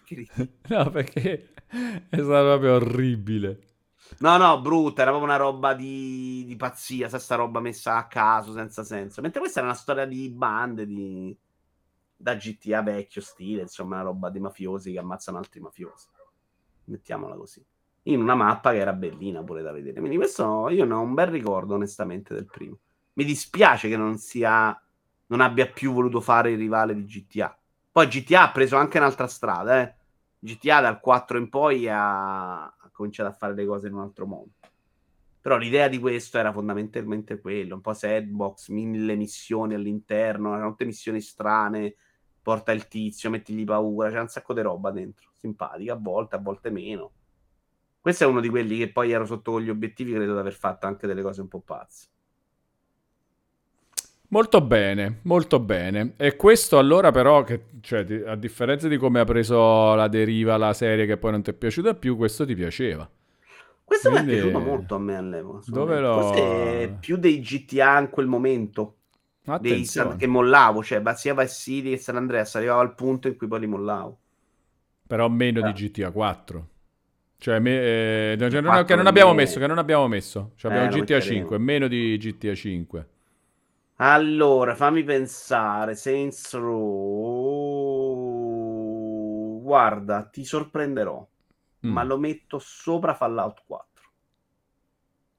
No, 0.69 0.89
perché 0.91 1.53
è 2.09 2.15
stato 2.15 2.25
proprio 2.25 2.73
orribile. 2.75 3.59
No, 4.17 4.37
no, 4.37 4.59
brutta, 4.59 5.03
era 5.03 5.11
proprio 5.11 5.31
una 5.31 5.41
roba 5.41 5.73
di, 5.73 6.43
di 6.45 6.55
pazzia, 6.55 7.07
sa 7.07 7.19
sta 7.19 7.35
roba 7.35 7.59
messa 7.59 7.95
a 7.95 8.07
caso, 8.07 8.51
senza 8.51 8.83
senso. 8.83 9.21
Mentre 9.21 9.39
questa 9.39 9.59
era 9.59 9.69
una 9.69 9.77
storia 9.77 10.05
di 10.05 10.29
bande, 10.29 10.85
di... 10.85 11.37
da 12.15 12.35
GTA 12.35 12.81
vecchio 12.81 13.21
stile, 13.21 13.61
insomma, 13.61 13.95
una 13.95 14.05
roba 14.05 14.29
di 14.29 14.39
mafiosi 14.39 14.91
che 14.91 14.99
ammazzano 14.99 15.37
altri 15.37 15.59
mafiosi. 15.61 16.07
Mettiamola 16.85 17.35
così. 17.35 17.63
In 18.03 18.21
una 18.21 18.35
mappa 18.35 18.71
che 18.71 18.77
era 18.79 18.93
bellina 18.93 19.43
pure 19.43 19.61
da 19.61 19.71
vedere. 19.71 19.99
Quindi 19.99 20.17
questo 20.17 20.69
io 20.69 20.85
ne 20.85 20.93
ho 20.93 21.01
un 21.01 21.13
bel 21.13 21.27
ricordo, 21.27 21.75
onestamente, 21.75 22.33
del 22.33 22.45
primo. 22.45 22.77
Mi 23.13 23.23
dispiace 23.23 23.87
che 23.87 23.95
non 23.97 24.17
sia... 24.17 24.77
non 25.27 25.39
abbia 25.39 25.67
più 25.67 25.93
voluto 25.93 26.19
fare 26.19 26.51
il 26.51 26.57
rivale 26.57 26.93
di 26.95 27.05
GTA. 27.05 27.57
Poi 27.91 28.07
GTA 28.07 28.43
ha 28.43 28.51
preso 28.51 28.75
anche 28.75 28.97
un'altra 28.97 29.27
strada, 29.27 29.81
eh. 29.81 29.95
GTA 30.39 30.81
dal 30.81 30.99
4 30.99 31.37
in 31.37 31.49
poi 31.49 31.87
ha 31.89 32.73
cominciato 32.99 33.29
a 33.29 33.33
fare 33.33 33.55
le 33.55 33.65
cose 33.65 33.87
in 33.87 33.93
un 33.93 34.01
altro 34.01 34.25
modo. 34.25 34.49
Però 35.41 35.57
l'idea 35.57 35.87
di 35.87 35.99
questo 35.99 36.37
era 36.37 36.51
fondamentalmente 36.51 37.39
quello, 37.39 37.75
un 37.75 37.81
po' 37.81 37.93
sandbox, 37.93 38.67
mille 38.69 39.15
missioni 39.15 39.73
all'interno, 39.73 40.53
erano 40.53 40.71
tutte 40.71 40.85
missioni 40.85 41.21
strane, 41.21 41.95
porta 42.41 42.73
il 42.73 42.87
tizio, 42.87 43.29
mettigli 43.29 43.63
paura, 43.63 44.09
c'era 44.09 44.21
un 44.21 44.27
sacco 44.27 44.53
di 44.53 44.61
roba 44.61 44.91
dentro, 44.91 45.31
simpatica, 45.37 45.93
a 45.93 45.97
volte, 45.97 46.35
a 46.35 46.39
volte 46.39 46.69
meno. 46.69 47.11
Questo 48.01 48.25
è 48.25 48.27
uno 48.27 48.41
di 48.41 48.49
quelli 48.49 48.77
che 48.77 48.91
poi 48.91 49.11
ero 49.11 49.25
sotto 49.25 49.51
con 49.51 49.61
gli 49.61 49.69
obiettivi, 49.69 50.13
credo 50.13 50.33
di 50.33 50.39
aver 50.39 50.53
fatto 50.53 50.85
anche 50.85 51.07
delle 51.07 51.21
cose 51.21 51.41
un 51.41 51.47
po' 51.47 51.61
pazze. 51.61 52.07
Molto 54.31 54.61
bene, 54.61 55.19
molto 55.23 55.59
bene. 55.59 56.13
E 56.17 56.35
questo 56.35 56.77
allora 56.77 57.09
però, 57.11 57.43
che, 57.43 57.63
cioè, 57.81 58.05
a 58.27 58.35
differenza 58.35 58.87
di 58.87 58.97
come 58.97 59.19
ha 59.19 59.23
preso 59.25 59.95
la 59.95 60.07
deriva 60.07 60.55
la 60.57 60.73
serie 60.73 61.05
che 61.07 61.17
poi 61.17 61.31
non 61.31 61.41
ti 61.41 61.49
è 61.49 61.53
piaciuta 61.53 61.95
più, 61.95 62.15
questo 62.15 62.45
ti 62.45 62.53
piaceva. 62.53 63.09
Questo 63.83 64.11
Quindi- 64.11 64.33
mi 64.33 64.37
è 64.37 64.41
piaciuto 64.41 64.59
molto 64.63 64.95
a 64.95 64.99
me 64.99 65.15
all'epoca. 65.15 65.59
Dove 65.65 65.99
lo- 65.99 66.21
Forse 66.21 66.97
più 66.99 67.17
dei 67.17 67.39
GTA 67.39 67.99
in 67.99 68.09
quel 68.09 68.27
momento. 68.27 68.93
Attenzione. 69.49 70.15
che 70.15 70.27
mollavo, 70.27 70.83
cioè 70.83 71.01
sia 71.15 71.33
Vice 71.33 71.47
City 71.55 71.89
che 71.91 71.97
San 71.97 72.15
Andreas 72.17 72.53
arrivavo 72.53 72.81
al 72.81 72.93
punto 72.93 73.27
in 73.27 73.35
cui 73.35 73.47
poi 73.47 73.61
li 73.61 73.65
mollavo. 73.65 74.19
Però 75.07 75.27
meno 75.27 75.59
Eh. 75.67 75.71
di 75.73 75.87
GTA 75.87 76.11
4. 76.11 76.67
Cioè, 77.39 77.57
me- 77.57 78.33
eh, 78.33 78.37
cioè, 78.37 78.49
non- 78.61 78.65
4 78.65 78.85
che 78.85 78.95
non 78.95 79.07
abbiamo 79.07 79.31
me- 79.31 79.37
messo, 79.37 79.57
che 79.59 79.65
non 79.65 79.79
abbiamo 79.79 80.07
messo. 80.07 80.51
Cioè, 80.55 80.69
Eh, 80.69 80.75
abbiamo 80.75 80.95
lo 80.95 81.01
GTA 81.03 81.15
metteremo. 81.15 81.39
5, 81.39 81.57
meno 81.57 81.87
di 81.87 82.17
GTA 82.19 82.53
5. 82.53 83.07
Allora, 84.01 84.75
fammi 84.75 85.03
pensare, 85.03 85.95
Saints 85.95 86.53
Row. 86.53 88.01
Guarda, 89.61 90.23
ti 90.25 90.43
sorprenderò, 90.43 91.25
Mm. 91.85 91.89
ma 91.93 92.03
lo 92.03 92.17
metto 92.17 92.59
sopra 92.59 93.13
Fallout 93.13 93.63
4. 93.65 94.11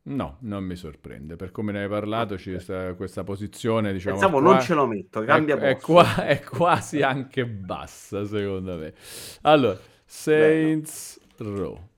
No, 0.03 0.39
non 0.41 0.65
mi 0.65 0.77
sorprende. 0.77 1.37
Per 1.37 1.51
come 1.53 1.73
ne 1.73 1.83
hai 1.83 1.89
parlato, 1.89 2.39
ci 2.39 2.55
Ok. 2.55 2.59
sta 2.59 2.95
questa 2.95 3.23
posizione, 3.23 3.93
diciamo, 3.93 4.17
Pensavo 4.19 4.39
qua- 4.39 4.43
non 4.43 4.61
ce 4.61 4.75
lo 4.75 4.87
metto, 4.87 5.23
cambia 5.23 5.57
è, 5.57 5.77
è 5.77 5.77
qua- 5.79 6.25
è 6.25 6.43
quasi 6.43 7.03
anche 7.03 7.47
bassa, 7.47 8.25
secondo 8.27 8.77
me. 8.79 8.95
Allora, 9.43 9.79
Saints 10.05 11.21
Row. 11.39 11.89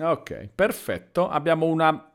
Ok, 0.00 0.48
perfetto. 0.54 1.28
Abbiamo 1.28 1.66
una 1.66 2.11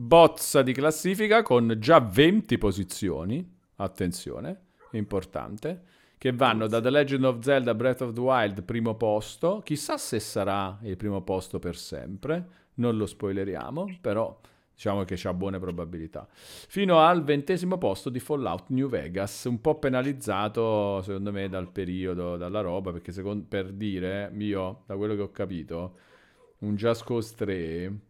bozza 0.00 0.62
di 0.62 0.72
classifica 0.72 1.42
con 1.42 1.76
già 1.78 2.00
20 2.00 2.56
posizioni. 2.58 3.58
Attenzione, 3.76 4.60
importante. 4.92 5.82
Che 6.16 6.32
vanno 6.32 6.66
da 6.66 6.80
The 6.80 6.90
Legend 6.90 7.24
of 7.24 7.38
Zelda 7.40 7.74
Breath 7.74 8.00
of 8.02 8.12
the 8.12 8.20
Wild, 8.20 8.62
primo 8.64 8.94
posto. 8.94 9.60
Chissà 9.62 9.96
se 9.96 10.20
sarà 10.20 10.78
il 10.82 10.96
primo 10.96 11.22
posto 11.22 11.58
per 11.58 11.76
sempre. 11.76 12.58
Non 12.74 12.96
lo 12.96 13.06
spoileriamo, 13.06 13.98
però 14.00 14.38
Diciamo 14.80 15.04
che 15.04 15.16
c'ha 15.18 15.34
buone 15.34 15.58
probabilità. 15.58 16.26
Fino 16.30 17.00
al 17.00 17.22
ventesimo 17.22 17.76
posto 17.76 18.08
di 18.08 18.18
Fallout 18.18 18.68
New 18.68 18.88
Vegas, 18.88 19.44
un 19.44 19.60
po' 19.60 19.78
penalizzato 19.78 21.02
secondo 21.02 21.32
me 21.32 21.50
dal 21.50 21.70
periodo, 21.70 22.38
dalla 22.38 22.62
roba, 22.62 22.90
perché 22.90 23.12
secondo, 23.12 23.44
per 23.46 23.72
dire, 23.72 24.32
io, 24.38 24.84
da 24.86 24.96
quello 24.96 25.14
che 25.14 25.20
ho 25.20 25.30
capito, 25.30 25.98
un 26.60 26.76
Just 26.76 27.04
Cause 27.04 27.34
3 27.36 28.09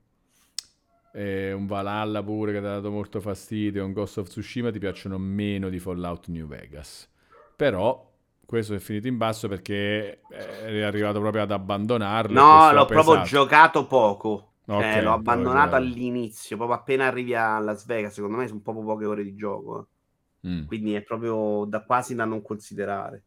e 1.13 1.53
un 1.53 1.67
Valhalla 1.67 2.23
pure 2.23 2.53
che 2.53 2.61
ti 2.61 2.67
ha 2.67 2.71
dato 2.71 2.91
molto 2.91 3.21
fastidio, 3.21 3.85
un 3.85 3.93
Ghost 3.93 4.19
of 4.19 4.29
Tsushima 4.29 4.71
ti 4.71 4.79
piacciono 4.79 5.19
meno 5.19 5.69
di 5.69 5.79
Fallout 5.79 6.29
New 6.29 6.47
Vegas. 6.47 7.09
Però 7.57 8.09
questo 8.47 8.75
è 8.75 8.79
finito 8.79 9.07
in 9.09 9.17
basso 9.17 9.49
perché 9.49 10.21
è 10.29 10.83
arrivato 10.83 11.21
proprio 11.21 11.43
ad 11.43 11.53
abbandonarlo. 11.53 12.35
No, 12.35 12.73
l'ho 12.73 12.87
proprio 12.87 13.21
giocato 13.23 13.87
poco. 13.87 14.47
Cioè, 14.67 14.77
Ok, 14.77 15.03
l'ho 15.03 15.13
abbandonato 15.13 15.75
all'inizio, 15.77 16.57
proprio 16.57 16.79
appena 16.79 17.07
arrivi 17.07 17.35
a 17.35 17.59
Las 17.59 17.85
Vegas. 17.87 18.15
Secondo 18.15 18.37
me 18.37 18.47
sono 18.47 18.61
proprio 18.61 18.85
poche 18.85 19.05
ore 19.05 19.23
di 19.25 19.35
gioco. 19.35 19.89
eh. 20.43 20.49
Mm. 20.49 20.63
Quindi 20.67 20.95
è 20.95 21.03
proprio 21.03 21.65
da 21.67 21.83
quasi 21.85 22.15
da 22.15 22.25
non 22.25 22.43
considerare. 22.43 23.25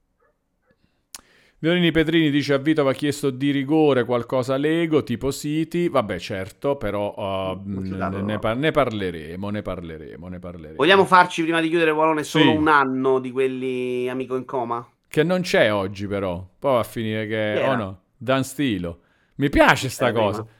Violini 1.63 1.91
Petrini 1.91 2.29
dice 2.29 2.55
a 2.55 2.57
Vito 2.57 2.83
va 2.83 2.91
chiesto 2.91 3.29
di 3.29 3.49
rigore 3.51 4.03
qualcosa 4.03 4.57
Lego 4.57 5.01
tipo 5.01 5.31
City. 5.31 5.87
Vabbè, 5.87 6.19
certo, 6.19 6.75
però 6.75 7.13
uh, 7.15 7.61
ne, 7.63 8.21
ne 8.21 8.37
par- 8.37 8.57
ne 8.57 8.71
parleremo, 8.71 9.49
ne 9.49 9.61
parleremo, 9.61 10.27
ne 10.27 10.39
parleremo. 10.39 10.75
Vogliamo 10.75 11.05
farci 11.05 11.41
prima 11.41 11.61
di 11.61 11.69
chiudere 11.69 11.93
Valone 11.93 12.23
solo 12.23 12.43
Sì. 12.43 12.49
un 12.49 12.67
anno 12.67 13.19
di 13.19 13.31
quelli 13.31 14.09
amico 14.09 14.35
in 14.35 14.43
coma? 14.43 14.85
Che 15.07 15.23
non 15.23 15.39
c'è 15.39 15.71
oggi 15.71 16.05
però. 16.05 16.45
Poi 16.59 16.73
va 16.73 16.79
a 16.79 16.83
finire 16.83 17.27
che... 17.27 17.53
Era? 17.53 17.71
Oh 17.71 17.75
no, 17.77 17.99
Dan 18.17 18.43
Stilo. 18.43 18.99
Mi 19.35 19.47
piace 19.47 19.87
sta 19.87 20.09
Era 20.09 20.19
cosa. 20.19 20.41
prima. 20.43 20.57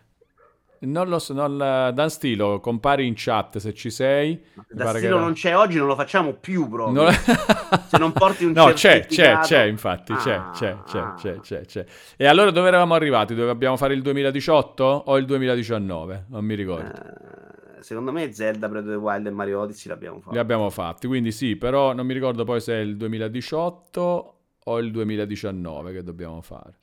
Non 0.85 1.07
lo 1.07 1.19
so, 1.19 1.33
non, 1.33 1.57
Dan 1.57 2.09
Stilo, 2.09 2.59
compari 2.59 3.05
in 3.07 3.13
chat 3.15 3.57
se 3.57 3.73
ci 3.73 3.89
sei. 3.89 4.31
Mi 4.53 4.63
Da 4.69 4.83
pare 4.85 4.93
che 4.93 5.05
stilo 5.05 5.15
era- 5.15 5.23
non 5.25 5.33
c'è 5.33 5.55
oggi, 5.55 5.77
non 5.77 5.87
lo 5.87 5.95
facciamo 5.95 6.33
più 6.33 6.67
proprio. 6.67 7.03
Non- 7.03 7.13
Se 7.87 7.97
non 7.97 8.11
porti 8.11 8.43
un 8.45 8.51
No, 8.53 8.71
c'è, 8.73 9.05
c'è, 9.05 9.37
c'è, 9.39 9.63
infatti, 9.63 10.13
c'è, 10.15 10.33
Ah, 10.33 10.51
c'è, 10.51 10.75
c'è, 10.85 10.97
ah. 10.99 11.13
c'è, 11.13 11.39
c'è, 11.39 11.61
c'è. 11.65 11.85
E 12.17 12.25
allora 12.25 12.51
dove 12.51 12.67
eravamo 12.67 12.95
arrivati? 12.95 13.35
Dovevamo 13.35 13.77
fare 13.77 13.93
il 13.93 14.01
2018 14.01 14.83
o 14.83 15.17
il 15.17 15.25
2019? 15.25 16.25
Non 16.29 16.43
mi 16.43 16.55
ricordo. 16.55 16.89
Eh, 16.91 17.81
secondo 17.83 18.11
me 18.11 18.33
Zelda, 18.33 18.67
Breath 18.67 18.85
of 18.85 18.91
the 18.91 18.97
Wild 18.97 19.27
e 19.27 19.29
Mario 19.31 19.59
Odyssey 19.61 19.89
l'abbiamo 19.91 20.19
fatto. 20.19 20.31
Li 20.31 20.39
abbiamo 20.39 20.69
fatti, 20.69 21.07
quindi 21.07 21.31
sì, 21.31 21.55
però 21.55 21.93
non 21.93 22.05
mi 22.05 22.13
ricordo 22.13 22.43
poi 22.43 22.59
se 22.59 22.73
è 22.73 22.79
il 22.79 22.97
2018 22.97 24.37
o 24.65 24.79
il 24.79 24.91
2019 24.91 25.93
che 25.93 26.03
dobbiamo 26.03 26.41
fare. 26.41 26.79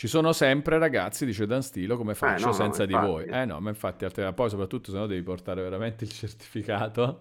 Ci 0.00 0.08
sono 0.08 0.32
sempre 0.32 0.78
ragazzi, 0.78 1.26
dice 1.26 1.44
Dan 1.44 1.62
Stilo, 1.62 1.98
come 1.98 2.14
faccio 2.14 2.46
no, 2.46 2.52
no, 2.52 2.56
senza 2.56 2.86
di 2.86 2.94
infatti. 2.94 3.10
voi? 3.10 3.26
Eh 3.26 3.44
no, 3.44 3.60
ma 3.60 3.68
infatti, 3.68 4.06
poi 4.34 4.48
soprattutto 4.48 4.90
se 4.90 4.96
no 4.96 5.06
devi 5.06 5.20
portare 5.20 5.60
veramente 5.60 6.04
il 6.04 6.10
certificato. 6.10 7.20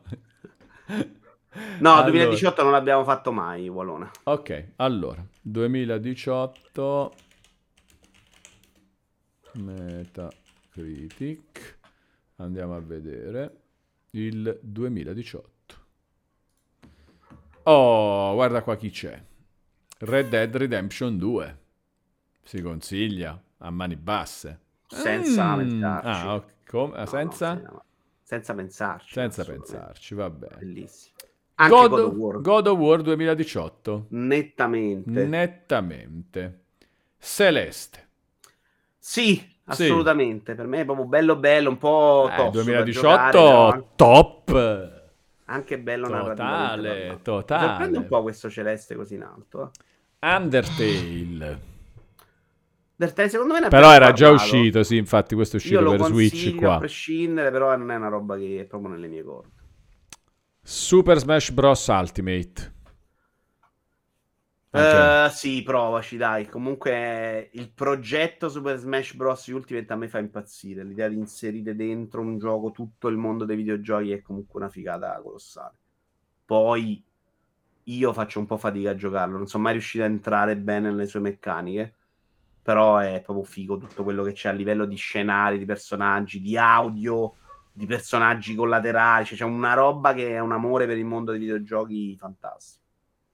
No, 1.80 1.92
Allora. 1.92 2.04
2018 2.04 2.64
non 2.64 2.72
l'abbiamo 2.72 3.04
fatto 3.04 3.34
mai, 3.34 3.68
Walona. 3.68 4.10
Ok, 4.24 4.76
allora, 4.78 5.22
2018 5.42 7.14
Metacritic 9.56 10.60
andiamo 12.38 12.76
a 12.76 12.80
vedere 12.80 13.58
il 14.12 14.58
2018 14.62 15.76
Oh, 17.64 18.34
guarda 18.36 18.62
qua 18.62 18.78
chi 18.78 18.90
c'è 18.90 19.22
Red 19.98 20.30
Dead 20.30 20.56
Redemption 20.56 21.18
2 21.18 21.58
si 22.50 22.62
consiglia 22.64 23.40
a 23.60 23.70
mani 23.70 23.96
basse 23.96 24.60
Senza 24.88 25.54
Mm, 25.54 25.58
pensarci. 25.58 26.08
ah, 26.08 26.34
ok, 26.36 26.46
come? 26.66 26.96
Ah, 26.98 27.06
No, 27.06 27.12
senza? 27.12 27.54
no, 27.54 27.60
sì, 27.60 27.62
no, 27.62 27.84
senza 28.24 28.54
pensarci. 28.56 29.14
senza 29.14 29.44
pensarci, 29.46 30.16
va 30.16 30.30
bene 30.32 30.58
Bellissimo. 30.62 31.16
Anche 31.56 31.76
God, 31.76 31.90
God, 31.90 32.00
of 32.06 32.14
War. 32.16 32.42
God 32.42 32.68
of 32.68 32.78
War 32.80 33.02
2018 33.04 34.08
Nettamente. 34.10 35.22
nettamente 35.30 36.42
Celeste 37.20 38.08
sì, 38.98 39.42
assolutamente. 39.66 40.56
Per 40.56 40.66
me 40.68 40.82
è 40.82 40.86
proprio 40.86 41.06
bello 41.06 41.36
bello, 41.36 41.70
un 41.70 41.78
po' 41.78 42.32
Eh, 42.32 42.36
tosto 42.36 42.72
da 42.72 42.84
2018 42.84 42.88
giocare, 42.88 43.86
top 43.96 44.52
anche 45.46 45.80
bello 45.80 46.08
totale, 46.08 46.20
parlando. 46.26 47.22
totale. 47.24 47.54
Mi 47.54 47.58
sorprende 47.58 47.98
un 47.98 48.08
po' 48.08 48.22
questo 48.22 48.50
celeste 48.50 48.96
così 48.96 49.16
in 49.16 49.24
alto. 49.24 49.64
eh. 49.64 49.88
Undertale 50.36 51.60
Del 53.00 53.14
secondo 53.30 53.54
me 53.54 53.66
però 53.70 53.94
era 53.94 54.12
già 54.12 54.26
parlato. 54.26 54.52
uscito 54.52 54.84
sì 54.84 54.98
infatti 54.98 55.34
questo 55.34 55.56
è 55.56 55.60
uscito 55.60 55.90
per 55.90 56.04
Switch 56.04 56.32
consiglio 56.32 56.60
a 56.60 56.68
qua 56.68 56.78
prescindere, 56.80 57.50
però 57.50 57.74
non 57.78 57.92
è 57.92 57.96
una 57.96 58.10
roba 58.10 58.36
che 58.36 58.60
è 58.60 58.66
proprio 58.66 58.92
nelle 58.92 59.08
mie 59.08 59.24
corde. 59.24 59.54
Super 60.62 61.18
Smash 61.18 61.52
Bros 61.52 61.88
Ultimate 61.88 62.74
Eh, 64.72 65.30
sì, 65.32 65.64
provaci, 65.64 66.18
dai. 66.18 66.46
Comunque 66.48 67.50
il 67.54 67.72
progetto 67.72 68.50
Super 68.50 68.78
Smash 68.78 69.14
Bros. 69.14 69.48
Ultimate 69.48 69.94
a 69.94 69.96
me 69.96 70.10
fa 70.10 70.20
impazzire. 70.20 70.84
L'idea 70.84 71.08
di 71.08 71.16
inserire 71.16 71.78
dentro 71.78 72.20
un 72.20 72.38
gioco 72.38 72.72
tutto 72.72 73.08
il 73.08 73.16
mondo 73.16 73.46
dei 73.46 73.56
videogiochi 73.56 74.12
è 74.12 74.22
comunque 74.22 74.60
una 74.60 74.70
figata 74.70 75.18
colossale. 75.24 75.78
Poi 76.44 77.02
io 77.86 78.14
faccio 78.14 78.40
un 78.40 78.46
po' 78.46 78.58
fatica 78.58 78.90
a 78.90 78.96
giocarlo, 78.96 79.38
non 79.38 79.48
sono 79.48 79.64
mai 79.64 79.72
riuscito 79.72 80.04
a 80.04 80.08
entrare 80.08 80.58
bene 80.58 80.90
nelle 80.90 81.08
sue 81.08 81.22
meccaniche. 81.22 81.94
Però 82.62 82.98
è 82.98 83.22
proprio 83.24 83.46
figo 83.46 83.78
tutto 83.78 84.04
quello 84.04 84.24
che 84.24 84.34
c'è 84.34 84.50
a 84.50 84.54
livello 84.54 84.86
di 84.86 84.96
scenari, 84.96 85.58
di 85.58 85.66
personaggi, 85.66 86.42
di 86.42 86.58
audio, 86.58 87.34
di 87.72 87.86
personaggi 87.86 88.56
collaterali. 88.56 89.26
Cioè, 89.26 89.38
c'è 89.38 89.44
una 89.46 89.74
roba 89.74 90.14
che 90.14 90.30
è 90.30 90.40
un 90.40 90.52
amore 90.52 90.86
per 90.86 90.98
il 90.98 91.06
mondo 91.06 91.32
dei 91.32 91.40
videogiochi 91.40 92.16
fantastico. 92.18 92.84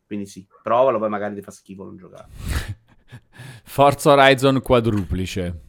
Quindi 0.06 0.26
sì, 0.28 0.48
provalo, 0.62 1.00
poi 1.00 1.10
magari 1.10 1.36
ti 1.36 1.42
fa 1.42 1.52
schifo 1.52 1.84
non 1.84 1.98
giocare. 1.98 2.28
Forza 3.64 4.12
Horizon 4.12 4.62
quadruplice 4.62 5.62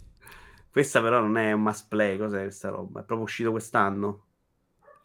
Questa 0.70 1.00
però 1.00 1.20
non 1.20 1.36
è 1.36 1.52
un 1.52 1.62
must 1.62 1.88
play, 1.88 2.18
cos'è 2.18 2.42
questa 2.42 2.68
roba? 2.68 3.00
È 3.00 3.04
proprio 3.04 3.22
uscito 3.22 3.50
quest'anno? 3.50 4.26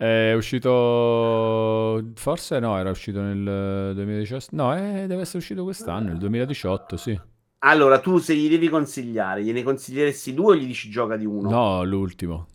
è 0.01 0.33
uscito 0.33 2.03
forse 2.15 2.57
no 2.57 2.75
era 2.75 2.89
uscito 2.89 3.21
nel 3.21 3.93
2017 3.93 4.55
no 4.55 4.75
eh, 4.75 5.05
deve 5.05 5.21
essere 5.21 5.37
uscito 5.37 5.63
quest'anno 5.63 6.11
il 6.11 6.17
2018 6.17 6.97
sì 6.97 7.21
Allora, 7.63 7.99
tu 7.99 8.17
se 8.17 8.35
gli 8.35 8.49
devi 8.49 8.69
consigliare, 8.69 9.43
gliene 9.43 9.63
consiglieresti 9.63 10.33
due 10.33 10.55
o 10.55 10.55
gli 10.55 10.65
dici 10.65 10.89
gioca 10.89 11.15
di 11.15 11.25
uno? 11.25 11.49
no 11.49 11.83
l'ultimo 11.83 12.47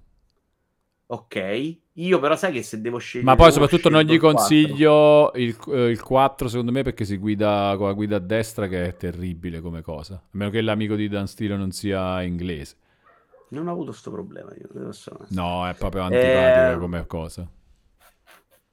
Ok. 1.09 1.77
Io 1.99 2.19
però 2.19 2.37
sai 2.37 2.53
che 2.53 2.63
se 2.63 2.81
devo 2.81 2.99
scegliere... 2.99 3.31
Ma 3.31 3.37
poi 3.37 3.53
soprattutto 3.53 3.89
non 3.89 4.03
gli 4.03 4.19
consiglio 4.19 5.31
il, 5.35 5.57
eh, 5.69 5.89
il 5.89 6.03
4 6.03 6.49
secondo 6.49 6.73
me 6.73 6.83
perché 6.83 7.05
si 7.05 7.17
guida 7.17 7.75
con 7.79 7.87
la 7.87 7.93
guida 7.95 8.17
a 8.17 8.19
destra 8.21 8.67
che 8.67 8.87
è 8.87 8.97
terribile 8.97 9.61
come 9.61 9.83
cosa. 9.83 10.15
A 10.15 10.23
meno 10.33 10.51
che 10.51 10.61
l'amico 10.61 10.95
di 10.95 11.09
Dan 11.09 11.27
Stilo 11.27 11.57
non 11.57 11.71
sia 11.71 12.23
inglese. 12.23 12.77
Non 13.51 13.69
ho 13.69 13.73
avuto 13.73 13.93
sto 13.93 14.11
problema 14.11 14.51
io. 14.57 14.69
No, 15.29 15.67
è 15.67 15.75
proprio 15.75 16.03
antipatica 16.03 16.73
Eh, 16.73 16.79
come 16.79 17.07
cosa. 17.07 17.49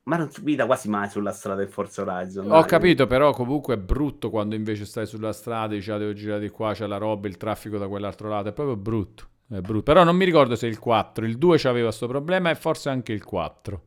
Ma 0.05 0.17
non 0.17 0.29
si 0.31 0.41
guida 0.41 0.65
quasi 0.65 0.89
mai 0.89 1.09
sulla 1.09 1.31
strada 1.31 1.59
del 1.59 1.69
Forza 1.69 2.01
Horizon. 2.01 2.51
Ho 2.51 2.59
dai. 2.59 2.65
capito, 2.65 3.07
però 3.07 3.31
comunque 3.31 3.75
è 3.75 3.77
brutto 3.77 4.29
quando 4.29 4.53
invece 4.53 4.83
stai 4.85 5.05
sulla 5.05 5.31
strada 5.31 5.73
e 5.73 5.77
dici 5.77 5.91
"Ah, 5.91 5.97
devo 5.97 6.11
girare 6.11 6.41
di 6.41 6.49
qua, 6.49 6.73
c'è 6.73 6.85
la 6.87 6.97
roba, 6.97 7.27
il 7.29 7.37
traffico 7.37 7.77
da 7.77 7.87
quell'altro 7.87 8.27
lato. 8.27 8.49
È 8.49 8.53
proprio 8.53 8.75
brutto. 8.75 9.27
È 9.47 9.61
brutto. 9.61 9.83
Però 9.83 10.03
non 10.03 10.15
mi 10.17 10.25
ricordo 10.25 10.55
se 10.55 10.67
il 10.67 10.77
4, 10.79 11.25
il 11.25 11.37
2 11.37 11.57
c'aveva 11.57 11.85
questo 11.87 12.07
problema 12.07 12.49
e 12.49 12.55
forse 12.55 12.89
anche 12.89 13.13
il 13.13 13.23
4. 13.23 13.83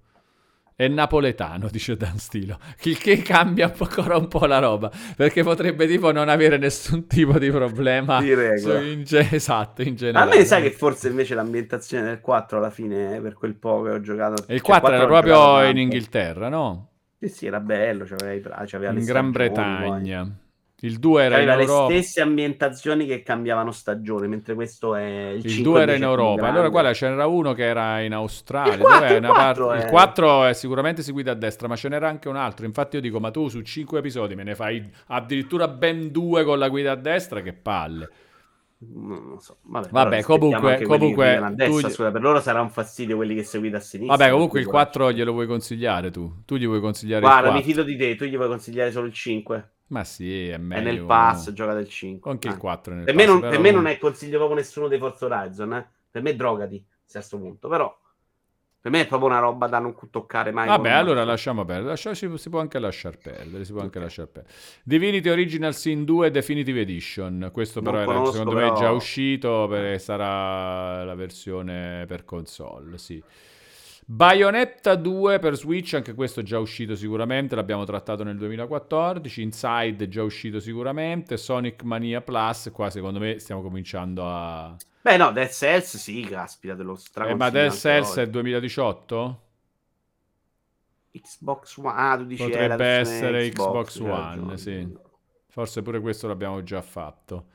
È 0.79 0.89
napoletano, 0.89 1.69
dice 1.71 1.97
Dan 1.97 2.19
Stilo. 2.19 2.59
Il 2.83 2.99
che 2.99 3.23
cambia 3.23 3.73
ancora 3.79 4.19
un 4.19 4.29
po' 4.29 4.45
la 4.45 4.59
roba. 4.59 4.91
Perché 5.17 5.43
potrebbe 5.43 5.87
tipo 5.87 6.13
non 6.13 6.29
avere 6.29 6.59
nessun 6.59 7.07
tipo 7.07 7.39
di 7.39 7.51
problema. 7.51 8.21
Di 8.21 8.35
regola. 8.35 8.81
in 8.83 9.03
ge- 9.03 9.27
esatto, 9.33 9.81
in 9.81 9.93
A 9.93 9.95
generale. 9.95 10.37
me 10.37 10.45
sai 10.45 10.61
che 10.61 10.71
forse 10.73 11.09
invece 11.09 11.35
l'ambientazione 11.35 12.05
del 12.05 12.21
4 12.21 12.59
alla 12.59 12.69
fine, 12.69 13.17
eh, 13.17 13.21
per 13.23 13.33
quel 13.33 13.55
po' 13.55 13.81
che 13.85 13.91
ho 13.91 14.01
giocato... 14.03 14.43
Il 14.49 14.61
cioè, 14.61 14.61
4 14.61 14.89
era 14.93 14.97
l'ho 14.99 15.15
giocato 15.15 15.23
proprio 15.23 15.71
in. 15.71 15.79
Inghilterra, 15.79 16.49
no? 16.51 16.91
Sì, 17.19 17.29
sì, 17.29 17.47
era 17.47 17.61
bello, 17.61 18.05
c'aveva, 18.05 18.33
i 18.35 18.41
pra- 18.41 18.63
c'aveva 18.67 18.93
In 18.93 19.05
Gran 19.05 19.31
Bretagna. 19.31 20.31
Il 20.81 20.99
2 20.99 21.23
era 21.23 21.41
in 21.41 21.49
Europa. 21.49 21.87
le 21.89 22.03
stesse 22.03 22.21
ambientazioni 22.21 23.07
che 23.07 23.23
cambiavano 23.23 23.71
stagione, 23.73 24.27
mentre 24.27 24.55
questo 24.55 24.95
è 24.95 25.31
il, 25.31 25.37
Il 25.45 25.51
5 25.51 25.63
2 25.73 25.83
era 25.83 25.95
in 25.95 26.03
Europa, 26.03 26.49
allora 26.49 26.69
guarda 26.69 26.93
ce 26.93 27.09
n'era 27.09 27.27
uno 27.27 27.55
che 27.55 27.65
era 27.65 28.01
in 28.03 28.13
Australia. 28.13 28.75
Il 28.75 28.81
quattro, 28.81 28.99
dov'è? 29.01 29.13
il 29.13 29.19
Una 29.25 29.33
quattro 29.33 29.67
parte- 29.69 29.81
è- 29.83 29.85
il 29.87 29.91
4 29.91 30.45
è 30.45 30.53
sicuramente 30.53 31.03
si 31.03 31.13
guida 31.13 31.33
a 31.33 31.35
destra, 31.35 31.67
ma 31.67 31.77
ce 31.77 31.89
n'era 31.89 32.09
anche 32.09 32.29
un 32.29 32.37
altro. 32.37 32.67
Infatti 32.67 32.97
io 32.97 33.03
dico, 33.03 33.19
ma 33.21 33.31
tu 33.31 33.49
su 33.49 33.63
5 33.63 34.01
episodi 34.01 34.35
me 34.35 34.43
ne 34.43 34.55
fai 34.55 34.87
addirittura 35.07 35.67
ben 35.69 36.11
due 36.11 36.45
con 36.45 36.59
la 36.59 36.69
guida 36.69 36.93
a 36.93 36.97
destra, 36.97 37.41
che 37.41 37.55
palle. 37.55 38.11
Non 38.79 39.29
lo 39.31 39.39
so. 39.41 39.57
Vabbè, 39.63 39.89
Vabbè, 39.89 40.23
comunque- 40.25 40.83
comunque, 40.83 41.25
guidano 41.25 41.47
a 41.47 41.51
destra, 41.55 41.89
tu 41.89 41.95
scusa, 41.95 42.11
per 42.13 42.21
loro 42.21 42.41
sarà 42.41 42.61
un 42.61 42.69
fastidio 42.69 43.17
quelli 43.17 43.35
che 43.35 43.45
seguite 43.45 43.77
a 43.77 43.81
sinistra. 43.81 44.15
Vabbè, 44.19 44.31
comunque 44.31 44.59
il 44.61 44.67
per 44.67 44.75
cui, 44.75 44.83
4 44.83 45.11
glielo 45.13 45.33
vuoi 45.33 45.47
consigliare 45.47 46.11
tu. 46.11 46.31
Tu 46.45 46.57
gli 46.57 46.67
vuoi 46.67 46.81
consigliare 46.81 47.23
Guarda, 47.23 47.51
mi 47.53 47.63
4. 47.63 47.71
fido 47.71 47.83
di 47.83 47.97
te, 47.97 48.15
tu 48.15 48.27
gli 48.27 48.37
vuoi 48.37 48.49
consigliare 48.49 48.91
solo 48.93 49.07
il 49.07 49.15
5. 49.15 49.71
Ma 49.89 50.03
sì, 50.05 50.49
è 50.49 50.55
È 50.55 50.59
meglio. 50.59 50.83
nel 50.83 51.05
pass, 51.05 51.53
gioca 51.53 51.73
del 51.75 51.89
5. 51.89 52.31
Anche 52.31 52.49
il 52.49 52.55
Eh. 52.55 52.59
4 52.59 52.93
è 52.93 52.97
nel 52.97 53.05
Per, 53.05 53.15
pass, 53.15 53.25
me 53.25 53.31
non, 53.31 53.41
però- 53.41 53.53
per 53.53 53.61
me 53.61 53.71
non 53.71 53.87
è 53.87 53.99
consiglio 53.99 54.37
proprio 54.39 54.57
nessuno 54.59 54.89
dei 54.89 54.99
Forza 54.99 55.27
Horizon, 55.27 55.73
eh. 55.75 55.89
Per 56.11 56.23
me 56.23 56.35
drogati, 56.35 56.85
se 57.05 57.19
a 57.19 57.21
sto 57.21 57.39
punto, 57.39 57.69
però 57.69 57.97
Per 58.87 58.95
me 58.95 59.01
è 59.01 59.07
proprio 59.09 59.29
una 59.31 59.41
roba 59.41 59.67
da 59.67 59.81
non 59.81 59.97
toccare 60.11 60.53
mai. 60.53 60.69
Vabbè, 60.69 60.91
allora 60.91 61.25
lasciamo 61.25 61.65
perdere. 61.65 61.89
Lascia- 61.89 62.15
si, 62.15 62.31
si 62.37 62.49
può 62.49 62.61
anche 62.61 62.79
lasciar 62.79 63.19
perdere. 63.19 63.65
Si 63.65 63.73
può 63.73 63.81
anche 63.83 63.99
lasciar 63.99 64.29
perdere. 64.29 64.55
Divinity 64.85 65.29
Original 65.29 65.75
Sin 65.75 66.05
2 66.05 66.31
Definitive 66.31 66.83
Edition. 66.83 67.51
Questo 67.53 67.81
Non 67.81 67.91
però 67.93 68.05
era, 68.05 68.13
conosco, 68.13 68.37
secondo 68.37 68.55
me 68.61 68.67
è 68.67 68.69
già 68.75 68.79
però- 68.79 68.95
uscito 68.95 69.67
perché 69.69 69.99
sarà 69.99 71.03
la 71.03 71.15
versione 71.17 72.05
per 72.07 72.25
console. 72.25 72.97
Sì. 72.99 73.21
Bayonetta 74.09 74.95
2 74.95 75.41
per 75.41 75.57
Switch, 75.57 75.95
anche 75.95 76.15
questo 76.15 76.39
è 76.39 76.43
già 76.45 76.61
uscito 76.61 76.95
sicuramente, 76.95 77.57
l'abbiamo 77.57 77.83
trattato 77.83 78.23
nel 78.23 78.37
2014. 78.37 79.43
Inside 79.43 80.05
è 80.05 80.09
già 80.09 80.23
uscito 80.23 80.61
sicuramente. 80.61 81.37
Sonic 81.37 81.83
Mania 81.83 82.21
Plus, 82.21 82.71
qua 82.73 82.89
secondo 82.89 83.19
me 83.19 83.41
stiamo 83.41 83.63
cominciando 83.63 84.23
a... 84.25 84.77
Beh, 85.03 85.17
no, 85.17 85.33
Dead 85.33 85.49
Cells 85.49 85.97
sì, 85.97 86.21
caspita, 86.23 86.77
te 86.77 86.85
lo 86.85 86.97
Eh, 87.17 87.35
ma 87.35 87.51
Dead 87.51 87.73
Cells 87.73 88.15
è 88.17 88.23
oggi. 88.23 88.31
2018? 88.31 89.41
Xbox 91.11 91.77
One. 91.79 91.93
Ah, 91.93 92.17
tu 92.17 92.25
dici 92.27 92.43
la 92.43 92.49
Potrebbe 92.49 92.87
essere 92.87 93.49
Xbox, 93.49 93.99
c'hai 93.99 94.39
One, 94.39 94.57
sì. 94.57 94.97
Forse 95.49 95.83
pure 95.83 96.01
questo 96.01 96.29
l'abbiamo 96.29 96.63
già 96.63 96.81
fatto. 96.81 97.47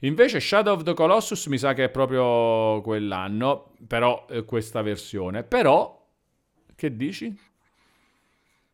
Invece 0.00 0.40
Shadow 0.40 0.74
of 0.74 0.82
the 0.82 0.94
Colossus 0.94 1.46
mi 1.46 1.58
sa 1.58 1.74
che 1.74 1.84
è 1.84 1.88
proprio 1.90 2.80
quell'anno, 2.80 3.74
però 3.86 4.26
eh, 4.30 4.44
questa 4.44 4.80
versione. 4.80 5.42
Però, 5.44 5.99
che 6.80 6.96
dici? 6.96 7.36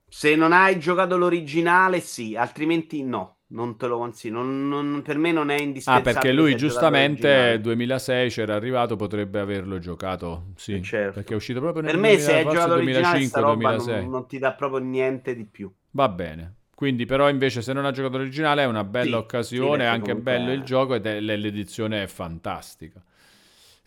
Se 0.08 0.34
non 0.34 0.52
hai 0.52 0.80
giocato 0.80 1.16
l'originale, 1.16 2.00
sì, 2.00 2.34
altrimenti 2.34 3.02
no. 3.04 3.42
Non 3.48 3.76
te 3.76 3.86
lo 3.86 3.98
consiglio. 3.98 4.42
Non- 4.42 4.68
non- 4.68 5.02
per 5.02 5.16
me 5.18 5.30
non 5.30 5.50
è 5.50 5.60
Ah, 5.88 6.00
indispensabile. 6.00 6.02
perché 6.02 6.32
lui 6.32 6.56
giustamente 6.56 7.28
l'originale. 7.28 7.60
2006 7.60 8.28
c'era 8.30 8.54
arrivato, 8.56 8.96
potrebbe 8.96 9.38
averlo 9.40 9.78
giocato, 9.78 10.52
sì. 10.56 10.74
Eh, 10.74 10.82
certo. 10.82 11.12
Perché 11.12 11.32
è 11.32 11.36
uscito 11.36 11.60
proprio 11.60 11.82
nel 11.82 11.92
Per 11.92 11.96
me, 11.96 12.18
2000, 12.18 12.18
se 12.18 12.34
hai 12.34 12.46
giocato 12.48 12.74
l'originale, 12.74 13.20
sta 13.20 13.40
roba 13.40 13.72
2005-2006. 13.72 13.94
non, 13.94 14.08
non 14.10 14.26
ti 14.26 14.38
dà 14.38 14.52
proprio 14.54 14.80
niente 14.84 15.34
di 15.34 15.44
più. 15.46 15.72
Va 15.90 16.08
bene. 16.08 16.54
Quindi, 16.74 17.06
però, 17.06 17.28
invece, 17.30 17.62
se 17.62 17.72
non 17.72 17.86
ha 17.86 17.90
giocato 17.90 18.18
l'originale, 18.18 18.62
è 18.62 18.66
una 18.66 18.84
bella 18.84 19.16
Sì, 19.16 19.18
occasione. 19.18 19.84
sì, 19.84 19.84
è 19.84 19.86
anche 19.86 20.14
comunque 20.14 20.22
bello 20.22 20.52
il 20.52 20.62
gioco 20.62 20.94
ed 20.94 21.06
è- 21.06 21.20
l'edizione 21.20 22.02
è 22.02 22.06
fantastica. 22.06 23.02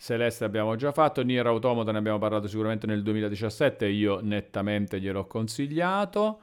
Celeste 0.00 0.44
abbiamo 0.44 0.76
già 0.76 0.92
fatto. 0.92 1.22
Nier 1.22 1.46
Automata 1.46 1.92
ne 1.92 1.98
abbiamo 1.98 2.18
parlato 2.18 2.48
sicuramente 2.48 2.86
nel 2.86 3.02
2017. 3.02 3.86
Io 3.86 4.20
nettamente 4.22 4.98
gliel'ho 4.98 5.26
consigliato. 5.26 6.40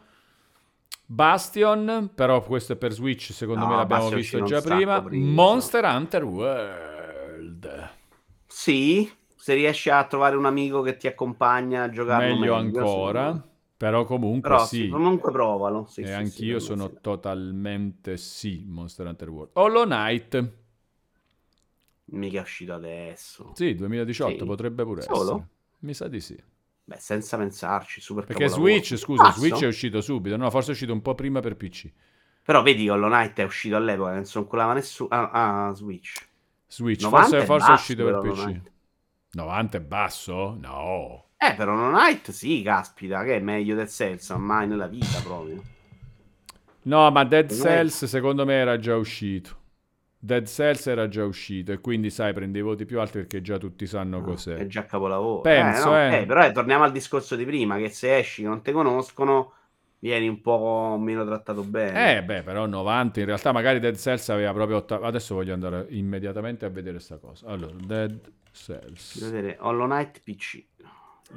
Bastion, 1.08 2.12
però 2.14 2.44
questo 2.44 2.74
è 2.74 2.76
per 2.76 2.92
Switch. 2.92 3.32
Secondo 3.34 3.62
No, 3.62 3.72
me 3.72 3.76
l'abbiamo 3.78 4.10
Bastion 4.10 4.20
visto 4.22 4.44
già 4.44 4.62
prima. 4.62 5.02
prima. 5.02 5.32
Monster 5.32 5.84
Hunter 5.86 6.24
World. 6.24 7.90
Sì, 8.46 9.12
se 9.36 9.54
riesci 9.56 9.90
a 9.90 10.04
trovare 10.06 10.36
un 10.36 10.46
amico 10.46 10.84
che 10.84 10.96
ti 10.98 11.08
accompagna 11.08 11.84
a 11.84 11.90
giocare 11.90 12.28
Meglio 12.28 12.54
ancora. 12.54 13.44
Però 13.76 14.06
comunque 14.06 14.50
Però 14.50 14.66
sì. 14.66 14.88
comunque 14.88 15.32
provalo. 15.32 15.86
Sì, 15.88 16.02
e 16.02 16.08
sì, 16.08 16.12
anch'io 16.14 16.60
sì, 16.60 16.66
sono 16.66 16.92
totalmente 17.02 18.18
sì. 18.18 18.64
Monster 18.68 19.08
Hunter 19.08 19.30
World. 19.30 19.50
Hollow 19.54 19.84
Knight. 19.86 20.66
Mica 22.10 22.40
è 22.40 22.42
uscito 22.42 22.74
adesso. 22.74 23.52
Sì, 23.56 23.76
2018 23.76 24.38
Sì. 24.40 24.46
potrebbe 24.46 24.84
pure 24.84 25.02
Solo? 25.02 25.22
essere. 25.22 25.48
Mi 25.80 25.94
sa 25.94 26.08
di 26.08 26.20
sì. 26.22 26.42
Beh, 26.86 26.98
senza 27.00 27.38
pensarci, 27.38 28.00
super 28.00 28.26
Perché. 28.26 28.48
Switch, 28.48 28.96
scusa, 28.96 29.24
Mazzo. 29.24 29.40
Switch 29.40 29.62
è 29.64 29.68
uscito 29.68 30.00
subito. 30.00 30.38
No, 30.38 30.50
forse 30.50 30.70
è 30.70 30.72
uscito 30.72 30.94
un 30.94 31.02
po' 31.02 31.16
prima 31.16 31.42
per 31.42 31.58
PC. 31.58 31.92
Però 32.44 32.62
vedi, 32.62 32.88
Hollow 32.88 33.10
Knight 33.10 33.38
è 33.40 33.44
uscito 33.44 33.76
all'epoca, 33.76 34.14
non 34.14 34.24
si 34.24 34.42
colava 34.48 34.74
nessuno. 34.74 35.10
Ah, 35.10 35.68
ah, 35.68 35.74
Switch. 35.74 36.26
Switch, 36.66 37.02
90 37.04 37.28
forse, 37.28 37.44
è 37.44 37.46
forse 37.46 37.70
è 37.72 37.74
uscito 37.74 38.06
per 38.06 38.20
PC. 38.20 38.42
Knight. 38.44 38.72
90 39.32 39.78
è 39.78 39.82
basso? 39.82 40.58
No. 40.58 41.26
Eh, 41.38 41.54
però 41.56 41.74
Hollow 41.74 41.92
Knight, 41.92 42.32
sì, 42.32 42.62
caspita, 42.62 43.24
che 43.26 43.36
è 43.36 43.40
meglio 43.42 43.76
del 43.76 43.90
Cells, 43.90 44.30
mai 44.32 44.66
nella 44.66 44.88
vita 44.88 45.20
proprio. 45.22 45.62
No, 46.84 47.12
ma 47.12 47.26
Dead 47.26 47.52
Cells 47.52 48.06
secondo 48.06 48.46
me 48.46 48.54
era 48.54 48.80
già 48.80 48.96
uscito. 48.96 49.56
Dead 50.20 50.46
Cells 50.48 50.88
era 50.88 51.08
già 51.08 51.24
uscito 51.26 51.72
e 51.72 51.80
quindi 51.80 52.10
sai, 52.10 52.34
prendi 52.34 52.58
i 52.60 52.62
voti 52.62 52.86
più 52.86 53.00
alti 53.00 53.20
perché 53.20 53.42
già 53.42 53.58
tutti 53.58 53.86
sanno 53.86 54.18
Ah, 54.18 54.22
cos'è. 54.24 54.56
È 54.56 54.66
già 54.68 54.86
capolavoro. 54.86 55.42
Penso, 55.42 55.96
eh, 55.96 56.08
no, 56.10 56.16
eh. 56.16 56.20
ok, 56.22 56.26
però 56.26 56.44
eh, 56.46 56.52
torniamo 56.52 56.84
al 56.84 56.92
discorso 56.92 57.36
di 57.36 57.46
prima, 57.46 57.78
che 57.78 57.90
se 57.90 58.18
esci 58.18 58.42
che 58.42 58.48
non 58.48 58.62
ti 58.64 58.72
conoscono, 58.72 59.54
vieni 60.00 60.28
un 60.28 60.42
po' 60.42 60.98
meno 61.00 61.24
trattato 61.24 61.64
bene. 61.64 62.18
Eh, 62.18 62.24
beh, 62.24 62.42
però 62.44 62.66
90 62.66 63.20
in 63.20 63.26
realtà 63.28 63.52
magari 63.52 63.80
Dead 63.80 63.96
Cells 63.96 64.30
aveva 64.30 64.54
proprio 64.54 64.78
otta- 64.78 65.02
Adesso 65.02 65.36
voglio 65.36 65.54
andare 65.54 65.86
immediatamente 65.90 66.66
a 66.66 66.70
vedere 66.70 67.00
sta 67.00 67.18
cosa. 67.18 67.48
Allora, 67.48 67.74
Dead 67.80 68.20
Cells. 68.52 69.20
Voglio 69.20 69.32
vedere, 69.32 69.58
Hollow 69.60 69.86
Knight 69.88 70.22
PC. 70.24 70.66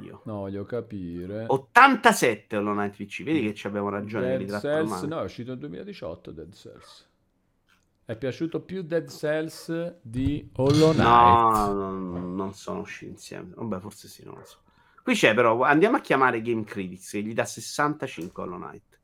Io. 0.01 0.21
No, 0.23 0.35
voglio 0.39 0.63
capire. 0.63 1.45
87 1.47 2.57
Hollow 2.57 2.73
Knight 2.73 2.95
PC, 2.95 3.23
vedi 3.23 3.41
che 3.41 3.53
ci 3.53 3.67
abbiamo 3.67 3.89
ragione, 3.89 4.37
Dead 4.37 4.59
Cells, 4.59 5.03
no, 5.03 5.19
è 5.21 5.23
uscito 5.23 5.51
nel 5.51 5.59
2018 5.59 6.31
Dead 6.31 6.53
Cells. 6.53 7.09
È 8.11 8.17
piaciuto 8.17 8.59
più 8.59 8.81
Dead 8.81 9.09
Cells 9.09 9.95
di 10.01 10.45
Hollow 10.57 10.91
Knight. 10.91 11.07
No, 11.07 11.71
non, 11.71 12.35
non 12.35 12.53
sono 12.53 12.81
usciti 12.81 13.11
insieme. 13.11 13.51
Vabbè, 13.55 13.79
forse 13.79 14.09
sì, 14.09 14.25
non 14.25 14.35
lo 14.35 14.43
so. 14.43 14.57
Qui 15.01 15.13
c'è 15.13 15.33
però, 15.33 15.61
andiamo 15.61 15.95
a 15.95 16.01
chiamare 16.01 16.41
Game 16.41 16.65
Critics, 16.65 17.11
che 17.11 17.21
gli 17.21 17.33
dà 17.33 17.45
65 17.45 18.43
Hollow 18.43 18.59
Knight. 18.59 18.99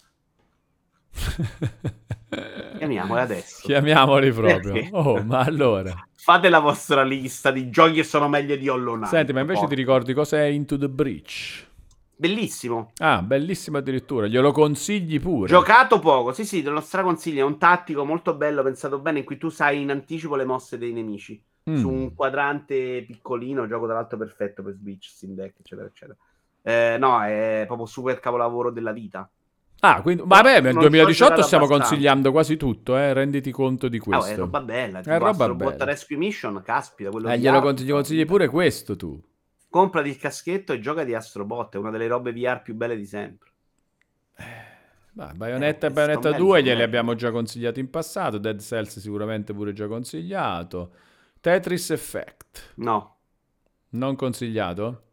Chiamiamoli 2.80 3.22
adesso. 3.22 3.62
Chiamiamoli 3.66 4.30
proprio. 4.34 4.74
Perché? 4.74 4.90
Oh, 4.92 5.24
ma 5.24 5.40
allora. 5.40 5.94
Fate 6.14 6.50
la 6.50 6.60
vostra 6.60 7.04
lista 7.04 7.50
di 7.50 7.70
giochi 7.70 7.94
che 7.94 8.04
sono 8.04 8.28
meglio 8.28 8.58
di 8.58 8.68
Hollow 8.68 8.96
Knight. 8.96 9.10
Senti, 9.10 9.32
ma 9.32 9.40
invece 9.40 9.62
ti 9.62 9.68
Porca. 9.68 9.82
ricordi 9.82 10.14
cos'è 10.14 10.44
Into 10.48 10.78
the 10.78 10.90
Breach? 10.90 11.67
Bellissimo. 12.20 12.92
Ah, 12.98 13.22
bellissimo 13.22 13.78
addirittura. 13.78 14.26
Glielo 14.28 14.52
consigli 14.52 15.20
pure. 15.20 15.48
Giocato 15.48 16.00
poco, 16.00 16.34
sì, 16.34 16.46
sì, 16.46 16.64
te 16.64 16.70
lo 16.70 16.82
straconsiglio. 16.82 17.42
È 17.42 17.48
un 17.48 17.60
tattico 17.60 18.04
molto 18.06 18.34
bello, 18.36 18.64
pensato 18.64 18.98
bene, 19.00 19.20
in 19.20 19.26
cui 19.26 19.38
tu 19.38 19.50
sai 19.50 19.82
in 19.82 19.92
anticipo 19.92 20.36
le 20.36 20.46
mosse 20.46 20.78
dei 20.80 20.94
nemici. 20.94 21.40
Mm. 21.70 21.76
Su 21.78 21.90
un 21.90 22.16
quadrante 22.16 23.04
piccolino, 23.06 23.68
gioco 23.68 23.86
tra 23.86 23.96
l'altro 23.96 24.18
perfetto 24.18 24.64
per 24.64 24.74
Switch, 24.74 25.06
Steam 25.10 25.34
Deck, 25.36 25.60
eccetera, 25.60 25.88
eccetera. 25.88 26.18
Eh, 26.64 26.98
no, 26.98 27.22
è 27.24 27.64
proprio 27.68 27.86
super 27.86 28.20
capolavoro 28.20 28.72
della 28.72 28.92
vita. 28.94 29.30
Ah, 29.82 30.02
quindi, 30.02 30.24
vabbè, 30.26 30.60
nel 30.62 30.74
Non 30.74 30.82
ci 30.82 30.88
ho 30.88 30.90
2018 30.90 31.14
giocato 31.30 31.42
stiamo 31.46 31.64
abbastanza. 31.66 31.90
consigliando 31.94 32.32
quasi 32.32 32.58
tutto, 32.58 32.98
eh? 32.98 33.14
renditi 33.14 33.52
conto 33.52 33.88
di 33.90 33.98
Ah, 33.98 34.02
questo. 34.02 34.32
è 34.32 34.36
roba 34.36 34.62
bella. 34.62 35.02
Tipo 35.02 35.14
È 35.14 35.20
roba 35.20 35.54
bella. 35.54 35.84
Rescue 35.86 36.16
Mission, 36.18 36.62
caspita, 36.66 37.12
quello 37.12 37.30
Eh, 37.30 37.38
glielo 37.38 37.62
consigli 37.62 38.26
pure 38.26 38.48
questo 38.48 38.96
tu. 38.96 39.22
Comprati 39.70 40.10
il 40.10 40.18
caschetto 40.18 40.74
e 40.74 40.80
gioca 40.82 41.06
di 41.06 41.14
Astrobot, 41.14 41.76
è 41.76 41.78
una 41.78 41.90
delle 41.90 42.08
robe 42.08 42.34
VR 42.34 42.62
più 42.62 42.76
belle 42.76 42.98
di 42.98 43.06
sempre. 43.06 43.50
Ma 45.14 45.34
Bayonetta 45.34 45.88
Eh, 45.88 45.90
e 45.90 45.92
Bayonetta 45.92 46.32
sto 46.32 46.32
meglio, 46.32 46.46
2 46.46 46.62
sto 46.62 46.64
glieli 46.64 46.84
meglio. 46.84 46.84
abbiamo 46.84 47.16
già 47.16 47.32
consigliati 47.32 47.80
in 47.80 47.90
passato, 47.90 48.38
Dead 48.38 48.60
Cells 48.62 49.00
sicuramente 49.00 49.52
pure 49.54 49.74
già 49.74 49.88
consigliato. 49.88 50.94
Tetris 51.42 51.90
Effect, 51.90 52.76
No, 52.78 53.18
non 53.90 54.16
consigliato? 54.16 55.04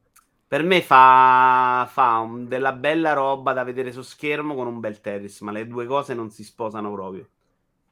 per 0.47 0.63
me 0.63 0.83
fa, 0.83 1.87
fa 1.91 2.19
un- 2.19 2.47
della 2.49 2.73
bella 2.73 3.13
roba 3.13 3.53
da 3.53 3.65
vedere 3.65 3.93
su 3.93 4.03
schermo 4.03 4.55
con 4.55 4.67
un 4.67 4.79
bel 4.81 5.01
Tetris, 5.01 5.41
ma 5.41 5.51
le 5.53 5.67
due 5.67 5.87
cose 5.87 6.15
non 6.15 6.31
si 6.31 6.45
sposano 6.45 6.93
proprio. 6.93 7.29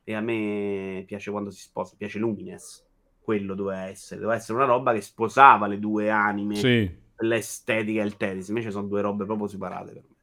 E 0.05 0.15
a 0.15 0.21
me 0.21 1.05
piace 1.07 1.31
quando 1.31 1.51
si 1.51 1.61
sposa, 1.63 1.97
piace 1.97 2.19
Lumines. 2.19 2.87
Quello 3.23 3.55
doveva 3.55 3.83
essere, 3.87 4.21
doveva 4.21 4.37
essere 4.39 4.59
una 4.59 4.67
roba 4.67 4.93
che 4.93 5.01
sposava 5.01 5.67
le 5.67 5.79
due 5.79 6.11
anime, 6.11 6.57
Sì. 6.57 6.91
l'estetica 7.19 8.03
e 8.03 8.05
il 8.05 8.17
Tetris. 8.17 8.49
Invece 8.49 8.71
sono 8.73 8.89
due 8.89 9.01
robe 9.01 9.25
proprio 9.25 9.47
separate 9.47 9.93
per 9.93 10.03
me, 10.09 10.15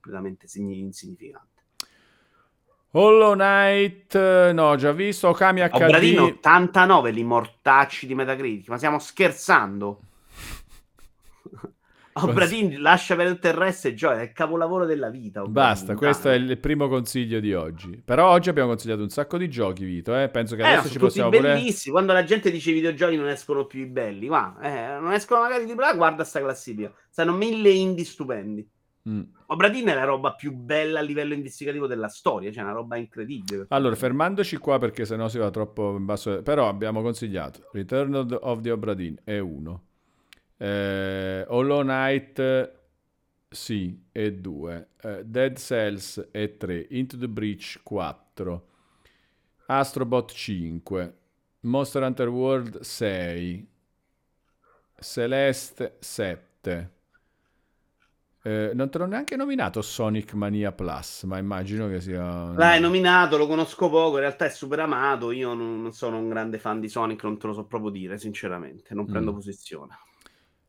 completamente 0.00 0.48
signi- 0.48 0.80
insignificanti. 0.80 1.52
Hollow 2.96 3.32
Knight, 3.34 4.14
eh, 4.14 4.52
no, 4.52 4.76
già 4.76 4.92
visto. 4.92 5.28
Okami 5.28 5.62
Obradino 5.62 6.26
HD. 6.26 6.30
89 6.36 7.10
li 7.10 7.24
mortacci 7.24 8.06
di 8.06 8.14
Metacritic, 8.14 8.68
ma 8.68 8.76
stiamo 8.76 8.98
scherzando? 9.00 10.00
Obradin 12.22 12.80
lascia 12.80 13.16
per 13.16 13.26
il 13.26 13.52
resto 13.52 13.88
e 13.88 13.94
gioia, 13.94 14.20
è 14.20 14.24
il 14.24 14.32
capolavoro 14.32 14.86
della 14.86 15.10
vita. 15.10 15.40
Obradin, 15.40 15.52
Basta, 15.52 15.94
questo 15.96 16.30
è 16.30 16.34
il 16.34 16.58
primo 16.58 16.86
consiglio 16.88 17.40
di 17.40 17.52
oggi. 17.54 18.00
Però 18.04 18.30
oggi 18.30 18.48
abbiamo 18.48 18.68
consigliato 18.68 19.02
un 19.02 19.08
sacco 19.08 19.36
di 19.36 19.48
giochi, 19.48 19.84
Vito. 19.84 20.16
Eh? 20.16 20.28
Penso 20.28 20.54
che 20.54 20.62
Eh, 20.62 20.66
adesso 20.74 20.90
ci 20.90 20.98
possiamo 21.00 21.30
pure. 21.30 21.54
bellissimi. 21.54 21.92
Quando 21.92 22.12
la 22.12 22.22
gente 22.22 22.52
dice 22.52 22.70
i 22.70 22.74
videogiochi 22.74 23.16
non 23.16 23.28
escono 23.28 23.66
più 23.66 23.80
i 23.80 23.86
belli, 23.86 24.28
ma 24.28 24.56
eh, 24.62 25.00
non 25.00 25.12
escono 25.12 25.40
magari 25.40 25.64
di 25.64 25.74
là, 25.74 25.92
guarda 25.94 26.22
sta 26.22 26.40
classifica. 26.40 26.92
Stanno 27.10 27.32
mille 27.32 27.70
indie 27.70 28.04
stupendi. 28.04 28.68
Mm. 29.08 29.22
Obradin 29.46 29.88
è 29.88 29.94
la 29.94 30.04
roba 30.04 30.34
più 30.34 30.52
bella 30.52 31.00
a 31.00 31.02
livello 31.02 31.34
investigativo 31.34 31.86
della 31.86 32.08
storia, 32.08 32.50
cioè 32.52 32.62
una 32.62 32.72
roba 32.72 32.96
incredibile. 32.96 33.66
Allora, 33.68 33.94
fermandoci 33.96 34.56
qua 34.56 34.78
perché 34.78 35.04
sennò 35.04 35.28
si 35.28 35.38
va 35.38 35.50
troppo 35.50 35.96
in 35.96 36.04
basso. 36.04 36.42
Però 36.42 36.68
abbiamo 36.68 37.02
consigliato 37.02 37.68
Return 37.72 38.14
of 38.14 38.26
the, 38.26 38.38
of 38.40 38.60
the 38.60 38.70
Obra 38.70 38.94
Dinn 38.94 39.16
è 39.24 39.38
uno. 39.38 39.82
Eh, 40.64 41.44
Hollow 41.48 41.82
Knight 41.82 42.72
sì, 43.50 44.06
è 44.10 44.32
2. 44.32 44.88
Dead 45.24 45.56
Cells 45.58 46.28
è 46.30 46.56
3. 46.56 46.86
Into 46.90 47.16
the 47.18 47.28
Breach 47.28 47.80
4. 47.82 48.68
Astrobot 49.66 50.32
5. 50.32 51.14
Monster 51.60 52.02
Hunter 52.02 52.28
World 52.28 52.80
6. 52.80 53.68
Celeste 55.00 55.96
7. 56.00 56.90
Eh, 58.42 58.72
non 58.74 58.90
te 58.90 58.98
l'ho 58.98 59.06
neanche 59.06 59.36
nominato 59.36 59.80
Sonic 59.82 60.34
Mania 60.34 60.72
Plus, 60.72 61.22
ma 61.24 61.38
immagino 61.38 61.88
che 61.88 62.00
sia... 62.00 62.52
L'hai 62.56 62.80
nominato, 62.80 63.36
lo 63.36 63.46
conosco 63.46 63.88
poco, 63.90 64.14
in 64.14 64.20
realtà 64.20 64.46
è 64.46 64.50
super 64.50 64.80
amato, 64.80 65.30
io 65.30 65.54
non, 65.54 65.82
non 65.82 65.92
sono 65.92 66.18
un 66.18 66.28
grande 66.28 66.58
fan 66.58 66.80
di 66.80 66.88
Sonic, 66.88 67.22
non 67.24 67.38
te 67.38 67.46
lo 67.48 67.52
so 67.52 67.66
proprio 67.66 67.90
dire, 67.90 68.18
sinceramente, 68.18 68.94
non 68.94 69.06
prendo 69.08 69.32
Mm. 69.32 69.34
posizione. 69.34 69.98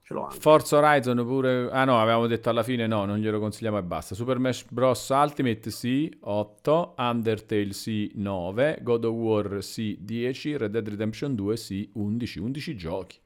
Ce 0.06 0.14
l'ho 0.14 0.26
anche. 0.26 0.40
Forza 0.40 0.78
Horizon 0.78 1.26
pure... 1.26 1.68
Ah 1.72 1.84
no, 1.84 2.00
avevamo 2.00 2.28
detto 2.28 2.52
alla 2.52 2.62
fine 2.62 2.86
no, 2.86 3.06
non 3.06 3.18
glielo 3.18 3.40
consigliamo 3.40 3.80
e 3.80 3.82
basta. 3.82 4.14
Super 4.14 4.38
Smash 4.38 4.66
Bros. 4.70 5.10
Ultimate 5.10 5.72
sì, 5.72 6.16
8. 6.20 6.94
Undertale 6.96 7.74
sì, 7.74 8.12
9. 8.14 8.80
God 8.84 9.06
of 9.06 9.14
War 9.16 9.64
sì, 9.64 9.98
10. 10.00 10.58
Red 10.58 10.72
Dead 10.72 10.88
Redemption 10.88 11.34
2 11.34 11.58
sì, 11.58 11.90
11. 11.94 12.38
11 12.40 12.76
giochi. 12.76 13.20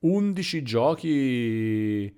11 0.00 0.62
giochi 0.62 2.16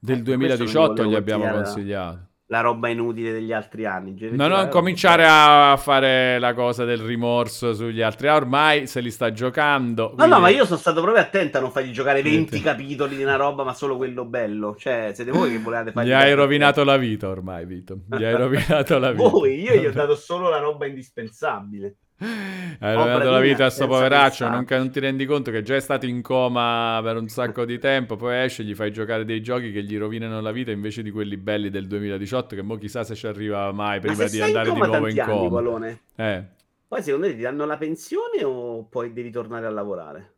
del 0.00 0.16
Eh, 0.16 0.22
non 0.22 0.24
2018 0.24 1.04
gli 1.04 1.14
abbiamo 1.14 1.48
consigliato. 1.48 2.30
La 2.52 2.60
roba 2.60 2.88
inutile 2.88 3.32
degli 3.32 3.50
altri 3.50 3.86
anni. 3.86 4.14
No, 4.32 4.46
non 4.46 4.68
cominciare 4.68 5.24
a 5.26 5.74
fare 5.78 6.38
la 6.38 6.52
cosa 6.52 6.84
del 6.84 6.98
rimorso 6.98 7.72
sugli 7.72 8.02
altri. 8.02 8.28
Ah, 8.28 8.34
ormai 8.36 8.86
se 8.86 9.00
li 9.00 9.10
sta 9.10 9.32
giocando. 9.32 10.12
No, 10.14 10.26
no, 10.26 10.36
quindi- 10.36 10.40
ma 10.40 10.48
io 10.50 10.66
sono 10.66 10.78
stato 10.78 11.00
proprio 11.00 11.22
attento 11.22 11.56
a 11.56 11.60
non 11.62 11.70
fargli 11.70 11.92
giocare 11.92 12.20
20 12.20 12.50
Niente. 12.52 12.60
capitoli 12.60 13.16
di 13.16 13.22
una 13.22 13.36
roba, 13.36 13.64
ma 13.64 13.72
solo 13.72 13.96
quello 13.96 14.26
bello. 14.26 14.76
Cioè, 14.76 15.12
siete 15.14 15.30
voi 15.30 15.50
che 15.50 15.58
volevate 15.60 15.92
fargli 15.92 16.08
Gli 16.08 16.12
hai 16.12 16.34
rovinato 16.34 16.84
la 16.84 16.98
vita 16.98 17.28
ormai, 17.30 17.64
Vito. 17.64 18.00
Gli 18.06 18.22
hai 18.22 18.34
rovinato 18.36 18.98
la 18.98 19.12
vita. 19.12 19.28
Voi, 19.30 19.58
io 19.58 19.74
gli 19.74 19.86
ho 19.86 19.92
dato 19.92 20.14
solo 20.14 20.50
la 20.50 20.58
roba 20.58 20.84
indispensabile. 20.84 21.96
Hai 22.24 22.94
rovinato 22.96 23.30
la 23.30 23.40
vita 23.40 23.66
a 23.66 23.70
sto 23.70 23.86
poveraccio, 23.88 24.48
non, 24.48 24.64
non 24.68 24.90
ti 24.90 25.00
rendi 25.00 25.24
conto 25.26 25.50
che 25.50 25.62
già 25.62 25.74
è 25.76 25.80
stato 25.80 26.06
in 26.06 26.22
coma 26.22 27.00
per 27.02 27.16
un 27.16 27.28
sacco 27.28 27.64
di 27.64 27.78
tempo, 27.78 28.16
poi 28.16 28.44
esce 28.44 28.62
e 28.62 28.64
gli 28.64 28.74
fai 28.74 28.92
giocare 28.92 29.24
dei 29.24 29.42
giochi 29.42 29.72
che 29.72 29.82
gli 29.82 29.98
rovinano 29.98 30.40
la 30.40 30.52
vita 30.52 30.70
invece 30.70 31.02
di 31.02 31.10
quelli 31.10 31.36
belli 31.36 31.68
del 31.70 31.86
2018, 31.86 32.54
che 32.54 32.62
mo 32.62 32.76
chissà 32.76 33.02
se 33.04 33.14
ci 33.14 33.26
arriva 33.26 33.72
mai 33.72 33.96
Ma 33.96 34.00
prima 34.00 34.28
di 34.28 34.40
andare 34.40 34.72
di 34.72 34.80
nuovo 34.80 35.08
in 35.08 35.20
anni, 35.20 35.20
coma. 35.20 35.48
Gualone, 35.48 36.00
Eh. 36.16 36.44
poi 36.86 37.02
secondo 37.02 37.26
te 37.26 37.34
ti 37.34 37.40
danno 37.42 37.64
la 37.66 37.76
pensione 37.76 38.44
o 38.44 38.84
poi 38.84 39.12
devi 39.12 39.30
tornare 39.32 39.66
a 39.66 39.70
lavorare? 39.70 40.34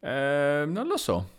Eh, 0.00 0.64
non 0.66 0.86
lo 0.86 0.96
so. 0.96 1.34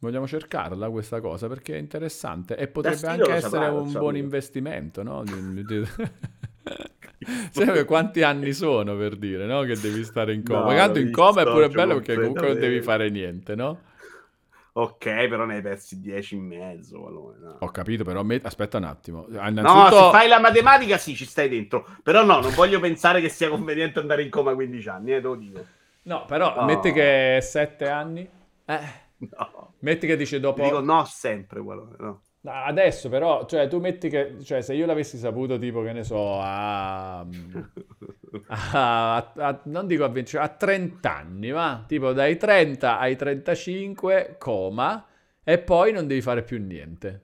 Vogliamo 0.00 0.26
cercarla 0.28 0.90
questa 0.90 1.20
cosa 1.20 1.48
perché 1.48 1.74
è 1.74 1.78
interessante 1.78 2.56
e 2.56 2.68
potrebbe 2.68 3.08
anche 3.08 3.32
essere 3.32 3.66
un 3.68 3.96
buon 3.96 4.16
io. 4.16 4.22
investimento, 4.22 5.02
no? 5.02 5.22
Sai 7.50 7.84
quanti 7.84 8.22
anni 8.22 8.52
sono 8.52 8.96
per 8.96 9.16
dire, 9.16 9.46
no? 9.46 9.62
Che 9.62 9.78
devi 9.78 10.04
stare 10.04 10.32
in 10.32 10.44
coma. 10.44 10.70
No, 10.70 10.76
Tanto 10.76 10.98
in 10.98 11.10
coma 11.10 11.42
è 11.42 11.44
pure 11.44 11.68
bello 11.68 11.94
perché 11.94 12.14
comunque 12.14 12.48
non 12.48 12.58
devi 12.58 12.80
fare 12.80 13.10
niente, 13.10 13.54
no? 13.54 13.80
Ok, 14.72 15.04
però 15.26 15.44
ne 15.44 15.56
hai 15.56 15.62
persi 15.62 15.98
10 15.98 16.36
in 16.36 16.46
mezzo. 16.46 17.00
Gualone, 17.00 17.38
no. 17.40 17.56
Ho 17.58 17.70
capito, 17.70 18.04
però 18.04 18.22
me- 18.22 18.40
aspetta 18.44 18.78
un 18.78 18.84
attimo. 18.84 19.26
No, 19.28 19.48
Innanzitutto, 19.48 20.04
se 20.04 20.10
fai 20.12 20.28
la 20.28 20.38
matematica 20.38 20.96
sì, 20.98 21.16
ci 21.16 21.24
stai 21.24 21.48
dentro. 21.48 21.84
Però 22.04 22.22
no, 22.24 22.38
non 22.40 22.54
voglio 22.54 22.78
pensare 22.78 23.20
che 23.20 23.28
sia 23.28 23.48
conveniente 23.48 23.98
andare 23.98 24.22
in 24.22 24.30
coma 24.30 24.52
a 24.52 24.54
15 24.54 24.88
anni, 24.88 25.12
eh, 25.14 25.20
te 25.20 25.26
lo 25.26 25.34
dico. 25.34 25.64
no, 26.02 26.24
però 26.26 26.54
No. 26.54 26.64
metti 26.64 26.92
che 26.92 27.40
7 27.42 27.88
anni. 27.88 28.28
Eh, 28.66 29.06
No. 29.18 29.74
metti 29.80 30.06
che 30.06 30.16
dice 30.16 30.36
Ti 30.36 30.42
dopo 30.42 30.62
dico 30.62 30.78
no 30.80 31.04
sempre, 31.04 31.60
Gualone, 31.60 31.96
no. 31.98 32.22
Adesso 32.42 33.08
però, 33.08 33.44
cioè 33.46 33.68
tu 33.68 33.78
metti 33.80 34.08
che, 34.08 34.36
cioè 34.42 34.62
se 34.62 34.72
io 34.74 34.86
l'avessi 34.86 35.18
saputo 35.18 35.58
tipo 35.58 35.82
che 35.82 35.92
ne 35.92 36.04
so, 36.04 36.38
a, 36.40 37.18
a- 38.48 39.16
a- 39.36 39.60
non 39.64 39.86
dico 39.86 40.04
a 40.04 40.08
20, 40.08 40.36
a 40.36 40.48
30 40.48 41.16
anni, 41.16 41.50
ma 41.52 41.84
tipo 41.86 42.12
dai 42.12 42.36
30 42.36 42.98
ai 42.98 43.16
35, 43.16 44.36
coma, 44.38 45.04
e 45.42 45.58
poi 45.58 45.92
non 45.92 46.06
devi 46.06 46.20
fare 46.20 46.42
più 46.42 46.58
niente. 46.64 47.22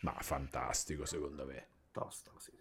Ma 0.00 0.14
fantastico 0.18 1.04
secondo 1.04 1.44
me. 1.46 1.66
Tosto, 1.92 2.32
sì. 2.38 2.52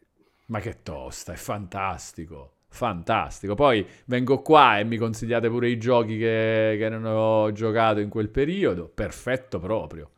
Ma 0.48 0.60
che 0.60 0.82
tosta, 0.84 1.34
è 1.34 1.36
fantastico. 1.36 2.52
Fantastico. 2.70 3.56
Poi 3.56 3.86
vengo 4.06 4.42
qua 4.42 4.80
e 4.80 4.84
mi 4.84 4.98
consigliate 4.98 5.50
pure 5.50 5.70
i 5.70 5.78
giochi 5.78 6.18
che, 6.18 6.76
che 6.78 6.90
non 6.90 7.06
ho 7.06 7.52
giocato 7.52 8.00
in 8.00 8.10
quel 8.10 8.30
periodo. 8.30 8.88
Perfetto 8.90 9.60
proprio. 9.60 10.12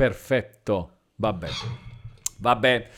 Perfetto. 0.00 0.92
Vabbè. 1.16 1.48
Vabbè. 2.38 2.88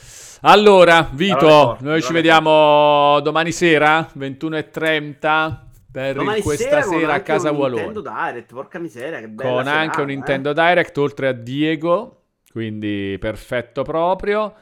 Allora, 0.43 1.11
Vito, 1.13 1.49
forti, 1.49 1.83
noi 1.83 2.01
ci 2.01 2.13
vediamo 2.13 3.19
domani 3.19 3.51
sera, 3.51 4.09
21.30, 4.17 5.59
per 5.91 6.15
Domani 6.15 6.43
questa 6.43 6.81
con 6.83 6.93
sera 6.93 7.11
a 7.11 7.15
anche 7.15 7.25
casa 7.25 7.51
un 7.51 7.57
Walone. 7.57 7.83
Nintendo 7.87 8.09
Direct, 8.09 8.53
porca 8.53 8.79
miseria, 8.79 9.19
che 9.19 9.29
bella 9.29 9.51
Con 9.51 9.67
anche 9.67 9.83
serata, 9.83 10.03
un 10.03 10.11
eh. 10.11 10.15
Nintendo 10.15 10.53
Direct, 10.53 10.99
oltre 10.99 11.27
a 11.27 11.33
Diego, 11.33 12.23
quindi 12.53 13.17
perfetto 13.19 13.83
proprio. 13.83 14.55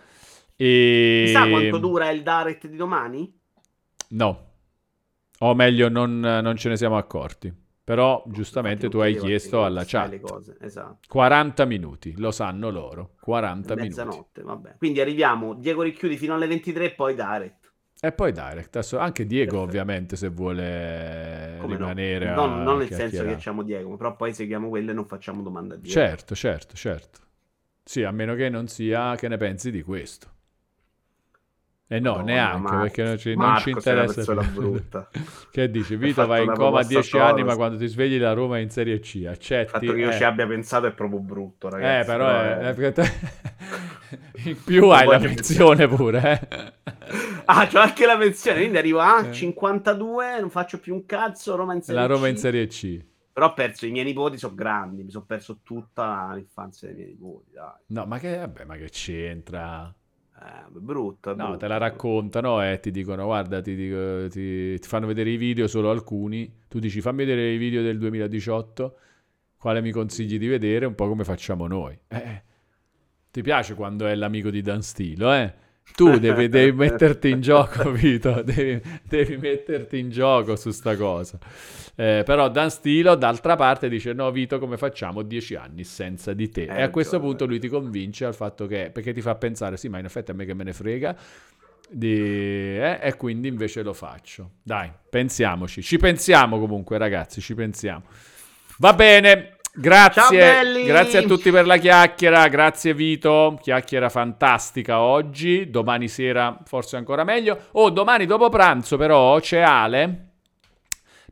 E... 0.56 1.24
Chissà 1.26 1.46
quanto 1.46 1.76
dura 1.76 2.08
il 2.08 2.22
Direct 2.22 2.66
di 2.68 2.76
domani? 2.76 3.38
No, 4.08 4.46
o 5.40 5.54
meglio, 5.54 5.90
non, 5.90 6.18
non 6.20 6.56
ce 6.56 6.70
ne 6.70 6.78
siamo 6.78 6.96
accorti. 6.96 7.59
Però, 7.90 8.22
giustamente, 8.28 8.88
tu 8.88 8.98
hai 8.98 9.16
chiesto 9.16 9.64
alla 9.64 9.82
chat. 9.84 10.20
cose, 10.20 10.56
Esatto. 10.60 11.08
40 11.08 11.64
minuti, 11.64 12.14
lo 12.18 12.30
sanno 12.30 12.70
loro. 12.70 13.14
40 13.20 13.74
minuti. 13.74 13.88
Mezzanotte, 13.88 14.42
vabbè. 14.42 14.76
Quindi 14.78 15.00
arriviamo, 15.00 15.54
Diego 15.54 15.82
richiudi 15.82 16.16
fino 16.16 16.34
alle 16.34 16.46
23 16.46 16.84
e 16.84 16.94
poi 16.94 17.16
Direct. 17.16 17.72
E 18.00 18.12
poi 18.12 18.30
Direct. 18.30 18.76
Adesso 18.76 18.98
anche 18.98 19.26
Diego, 19.26 19.50
Perfetto. 19.50 19.68
ovviamente, 19.68 20.14
se 20.14 20.28
vuole 20.28 21.56
Come 21.58 21.72
no? 21.72 21.78
rimanere 21.78 22.28
a 22.28 22.34
Non, 22.36 22.62
non 22.62 22.78
nel 22.78 22.92
senso 22.92 23.24
che 23.24 23.32
facciamo 23.32 23.64
Diego, 23.64 23.96
però 23.96 24.14
poi 24.14 24.32
seguiamo 24.34 24.68
quello 24.68 24.92
e 24.92 24.94
non 24.94 25.06
facciamo 25.06 25.42
domanda 25.42 25.74
a 25.74 25.76
Diego. 25.78 25.98
Certo, 25.98 26.36
certo, 26.36 26.76
certo. 26.76 27.18
Sì, 27.82 28.04
a 28.04 28.12
meno 28.12 28.36
che 28.36 28.48
non 28.50 28.68
sia 28.68 29.16
che 29.16 29.26
ne 29.26 29.36
pensi 29.36 29.72
di 29.72 29.82
questo. 29.82 30.28
E 31.92 31.98
no, 31.98 32.22
Madonna, 32.22 32.22
neanche, 32.22 32.58
Marco. 32.58 32.80
perché 32.82 33.02
non 33.02 33.18
ci, 33.18 33.34
non 33.34 33.56
ci 33.56 33.70
una 33.70 33.78
interessa. 33.78 34.14
persona 34.14 34.42
brutta. 34.44 35.08
che 35.50 35.70
dici, 35.72 35.96
Vito 35.96 36.24
vai 36.24 36.44
in 36.44 36.52
coma 36.52 36.80
a 36.80 36.84
proposta 36.84 36.86
10 36.86 37.18
anni, 37.18 37.42
ma 37.42 37.56
quando 37.56 37.78
ti 37.78 37.86
svegli 37.88 38.16
la 38.18 38.32
Roma 38.32 38.58
è 38.58 38.60
in 38.60 38.70
Serie 38.70 39.00
C, 39.00 39.14
Il 39.16 39.26
accetti? 39.26 39.70
fatto 39.70 39.92
che 39.92 39.98
io 39.98 40.10
Eh. 40.10 40.12
ci 40.12 40.22
abbia 40.22 40.46
pensato 40.46 40.86
è 40.86 40.92
proprio 40.92 41.18
brutto, 41.18 41.66
Eh, 41.66 41.70
ragazzi. 41.70 42.06
però 42.06 42.28
è, 42.28 42.58
è- 42.58 42.74
è 42.74 43.04
in 44.48 44.62
più 44.64 44.88
hai 44.90 45.06
la 45.08 45.18
pensione 45.18 45.88
pure, 45.90 46.40
eh. 46.48 46.72
Ah, 47.46 47.66
c'ho 47.66 47.80
anche 47.80 48.06
la 48.06 48.16
pensione, 48.16 48.58
quindi 48.58 48.78
arrivo 48.78 49.00
a 49.00 49.26
Eh. 49.26 49.32
52, 49.32 50.38
non 50.40 50.50
faccio 50.50 50.78
più 50.78 50.94
un 50.94 51.04
cazzo, 51.06 51.56
Roma 51.56 51.74
in 51.74 51.82
Serie 51.82 52.00
La 52.00 52.06
Roma 52.06 52.26
C. 52.26 52.30
in 52.30 52.36
Serie 52.36 52.66
C. 52.68 53.04
Però 53.32 53.46
ho 53.46 53.54
perso, 53.54 53.86
i 53.86 53.90
miei 53.90 54.04
nipoti 54.04 54.38
sono 54.38 54.54
grandi, 54.54 55.02
mi 55.02 55.10
sono 55.10 55.24
perso 55.24 55.60
tutta 55.62 56.30
l'infanzia 56.34 56.88
dei 56.88 56.96
miei 56.96 57.08
nipoti, 57.10 57.50
dai. 57.52 57.72
No, 57.86 58.04
ma 58.06 58.18
che, 58.18 58.36
vabbè, 58.36 58.64
ma 58.64 58.76
che 58.76 58.88
c'entra? 58.90 59.92
Eh, 60.42 60.70
brutto, 60.70 61.32
è 61.32 61.34
No, 61.34 61.56
te 61.58 61.66
la 61.68 61.76
raccontano 61.76 62.62
e 62.62 62.80
ti 62.80 62.90
dicono, 62.90 63.26
guarda, 63.26 63.60
ti, 63.60 63.74
dico- 63.74 64.26
ti- 64.28 64.78
ti 64.78 64.88
fanno 64.88 65.06
vedere 65.06 65.30
i 65.30 65.36
video 65.36 65.66
solo 65.66 65.90
alcuni. 65.90 66.50
Tu 66.68 66.78
dici, 66.78 67.00
fammi 67.02 67.18
vedere 67.24 67.52
i 67.52 67.58
video 67.58 67.82
del 67.82 67.98
2018, 67.98 68.96
quale 69.58 69.82
mi 69.82 69.90
consigli 69.90 70.38
di 70.38 70.46
vedere, 70.46 70.86
un 70.86 70.94
po' 70.94 71.08
come 71.08 71.24
facciamo 71.24 71.66
noi. 71.66 71.98
Eh, 72.08 72.42
ti 73.30 73.42
piace 73.42 73.74
quando 73.74 74.06
è 74.06 74.14
l'amico 74.14 74.50
di 74.50 74.62
Dan 74.62 74.82
Stilo, 74.82 75.32
eh? 75.32 75.54
Tu 75.94 76.18
devi, 76.18 76.48
devi 76.48 76.72
metterti 76.76 77.28
in 77.28 77.40
gioco, 77.40 77.90
Vito, 77.92 78.42
devi, 78.42 78.80
devi 79.02 79.36
metterti 79.36 79.98
in 79.98 80.10
gioco 80.10 80.56
su 80.56 80.70
sta 80.70 80.96
cosa. 80.96 81.38
Eh, 81.94 82.22
però 82.24 82.48
Dan 82.50 82.70
Stilo, 82.70 83.14
d'altra 83.16 83.56
parte, 83.56 83.88
dice, 83.88 84.12
no, 84.14 84.30
Vito, 84.30 84.58
come 84.58 84.76
facciamo 84.78 85.22
10 85.22 85.54
anni 85.56 85.84
senza 85.84 86.32
di 86.32 86.48
te? 86.48 86.66
Hai 86.66 86.78
e 86.78 86.82
a 86.82 86.90
questo 86.90 87.16
ragione. 87.16 87.18
punto 87.18 87.44
lui 87.46 87.58
ti 87.58 87.68
convince 87.68 88.24
al 88.24 88.34
fatto 88.34 88.66
che, 88.66 88.90
perché 88.92 89.12
ti 89.12 89.20
fa 89.20 89.34
pensare, 89.34 89.76
sì, 89.76 89.88
ma 89.88 89.98
in 89.98 90.06
effetti 90.06 90.30
a 90.30 90.34
me 90.34 90.44
che 90.46 90.54
me 90.54 90.64
ne 90.64 90.72
frega, 90.72 91.14
di- 91.90 92.78
eh, 92.78 92.98
e 93.02 93.16
quindi 93.16 93.48
invece 93.48 93.82
lo 93.82 93.92
faccio. 93.92 94.52
Dai, 94.62 94.90
pensiamoci. 95.10 95.82
Ci 95.82 95.98
pensiamo 95.98 96.58
comunque, 96.58 96.96
ragazzi, 96.98 97.40
ci 97.40 97.54
pensiamo. 97.54 98.04
Va 98.78 98.94
bene. 98.94 99.56
Grazie, 99.73 100.84
grazie 100.84 101.18
a 101.20 101.23
tutti 101.23 101.50
per 101.50 101.65
la 101.65 101.76
chiacchiera, 101.76 102.49
grazie 102.49 102.92
Vito, 102.92 103.58
chiacchiera 103.62 104.08
fantastica 104.08 105.00
oggi, 105.00 105.70
domani 105.70 106.08
sera 106.08 106.58
forse 106.65 106.97
ancora 106.97 107.24
meglio. 107.24 107.66
Oh, 107.73 107.90
domani 107.90 108.26
dopo 108.26 108.49
pranzo 108.49 108.97
però 108.97 109.39
c'è 109.39 109.60
Ale 109.60 110.30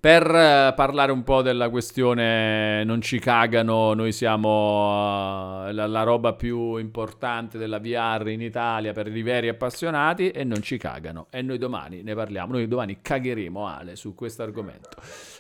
per 0.01 0.23
eh, 0.23 0.73
parlare 0.77 1.11
un 1.13 1.23
po' 1.25 1.43
della 1.43 1.69
questione 1.69 2.85
non 2.85 3.01
ci 3.01 3.19
cagano, 3.19 3.95
noi 3.95 4.13
siamo 4.13 5.65
eh, 5.67 5.73
la, 5.73 5.87
la 5.87 6.03
roba 6.03 6.35
più 6.35 6.77
importante 6.77 7.59
della 7.59 7.79
VR 7.79 8.29
in 8.29 8.43
Italia 8.43 8.93
per 8.93 9.15
i 9.15 9.23
veri 9.23 9.49
appassionati 9.49 10.31
e 10.31 10.45
non 10.45 10.63
ci 10.63 10.79
cagano. 10.79 11.27
E 11.31 11.43
noi 11.43 11.59
domani 11.59 12.03
ne 12.03 12.15
parliamo, 12.15 12.53
noi 12.53 12.69
domani 12.69 12.99
cagheremo 13.03 13.67
Ale 13.67 13.97
su 13.97 14.15
questo 14.15 14.43
argomento. 14.43 14.91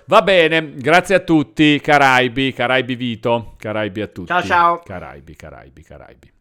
Va 0.06 0.22
bene, 0.22 0.74
grazie 0.74 1.14
a 1.14 1.20
tutti, 1.20 1.80
Caraibi, 1.80 2.52
Caraibi 2.52 2.96
Vito, 2.96 3.54
Caraibi 3.58 4.00
a 4.00 4.06
tutti. 4.06 4.28
Ciao, 4.28 4.42
ciao. 4.42 4.82
Caraibi, 4.84 5.36
Caraibi, 5.36 5.82
Caraibi. 5.82 6.32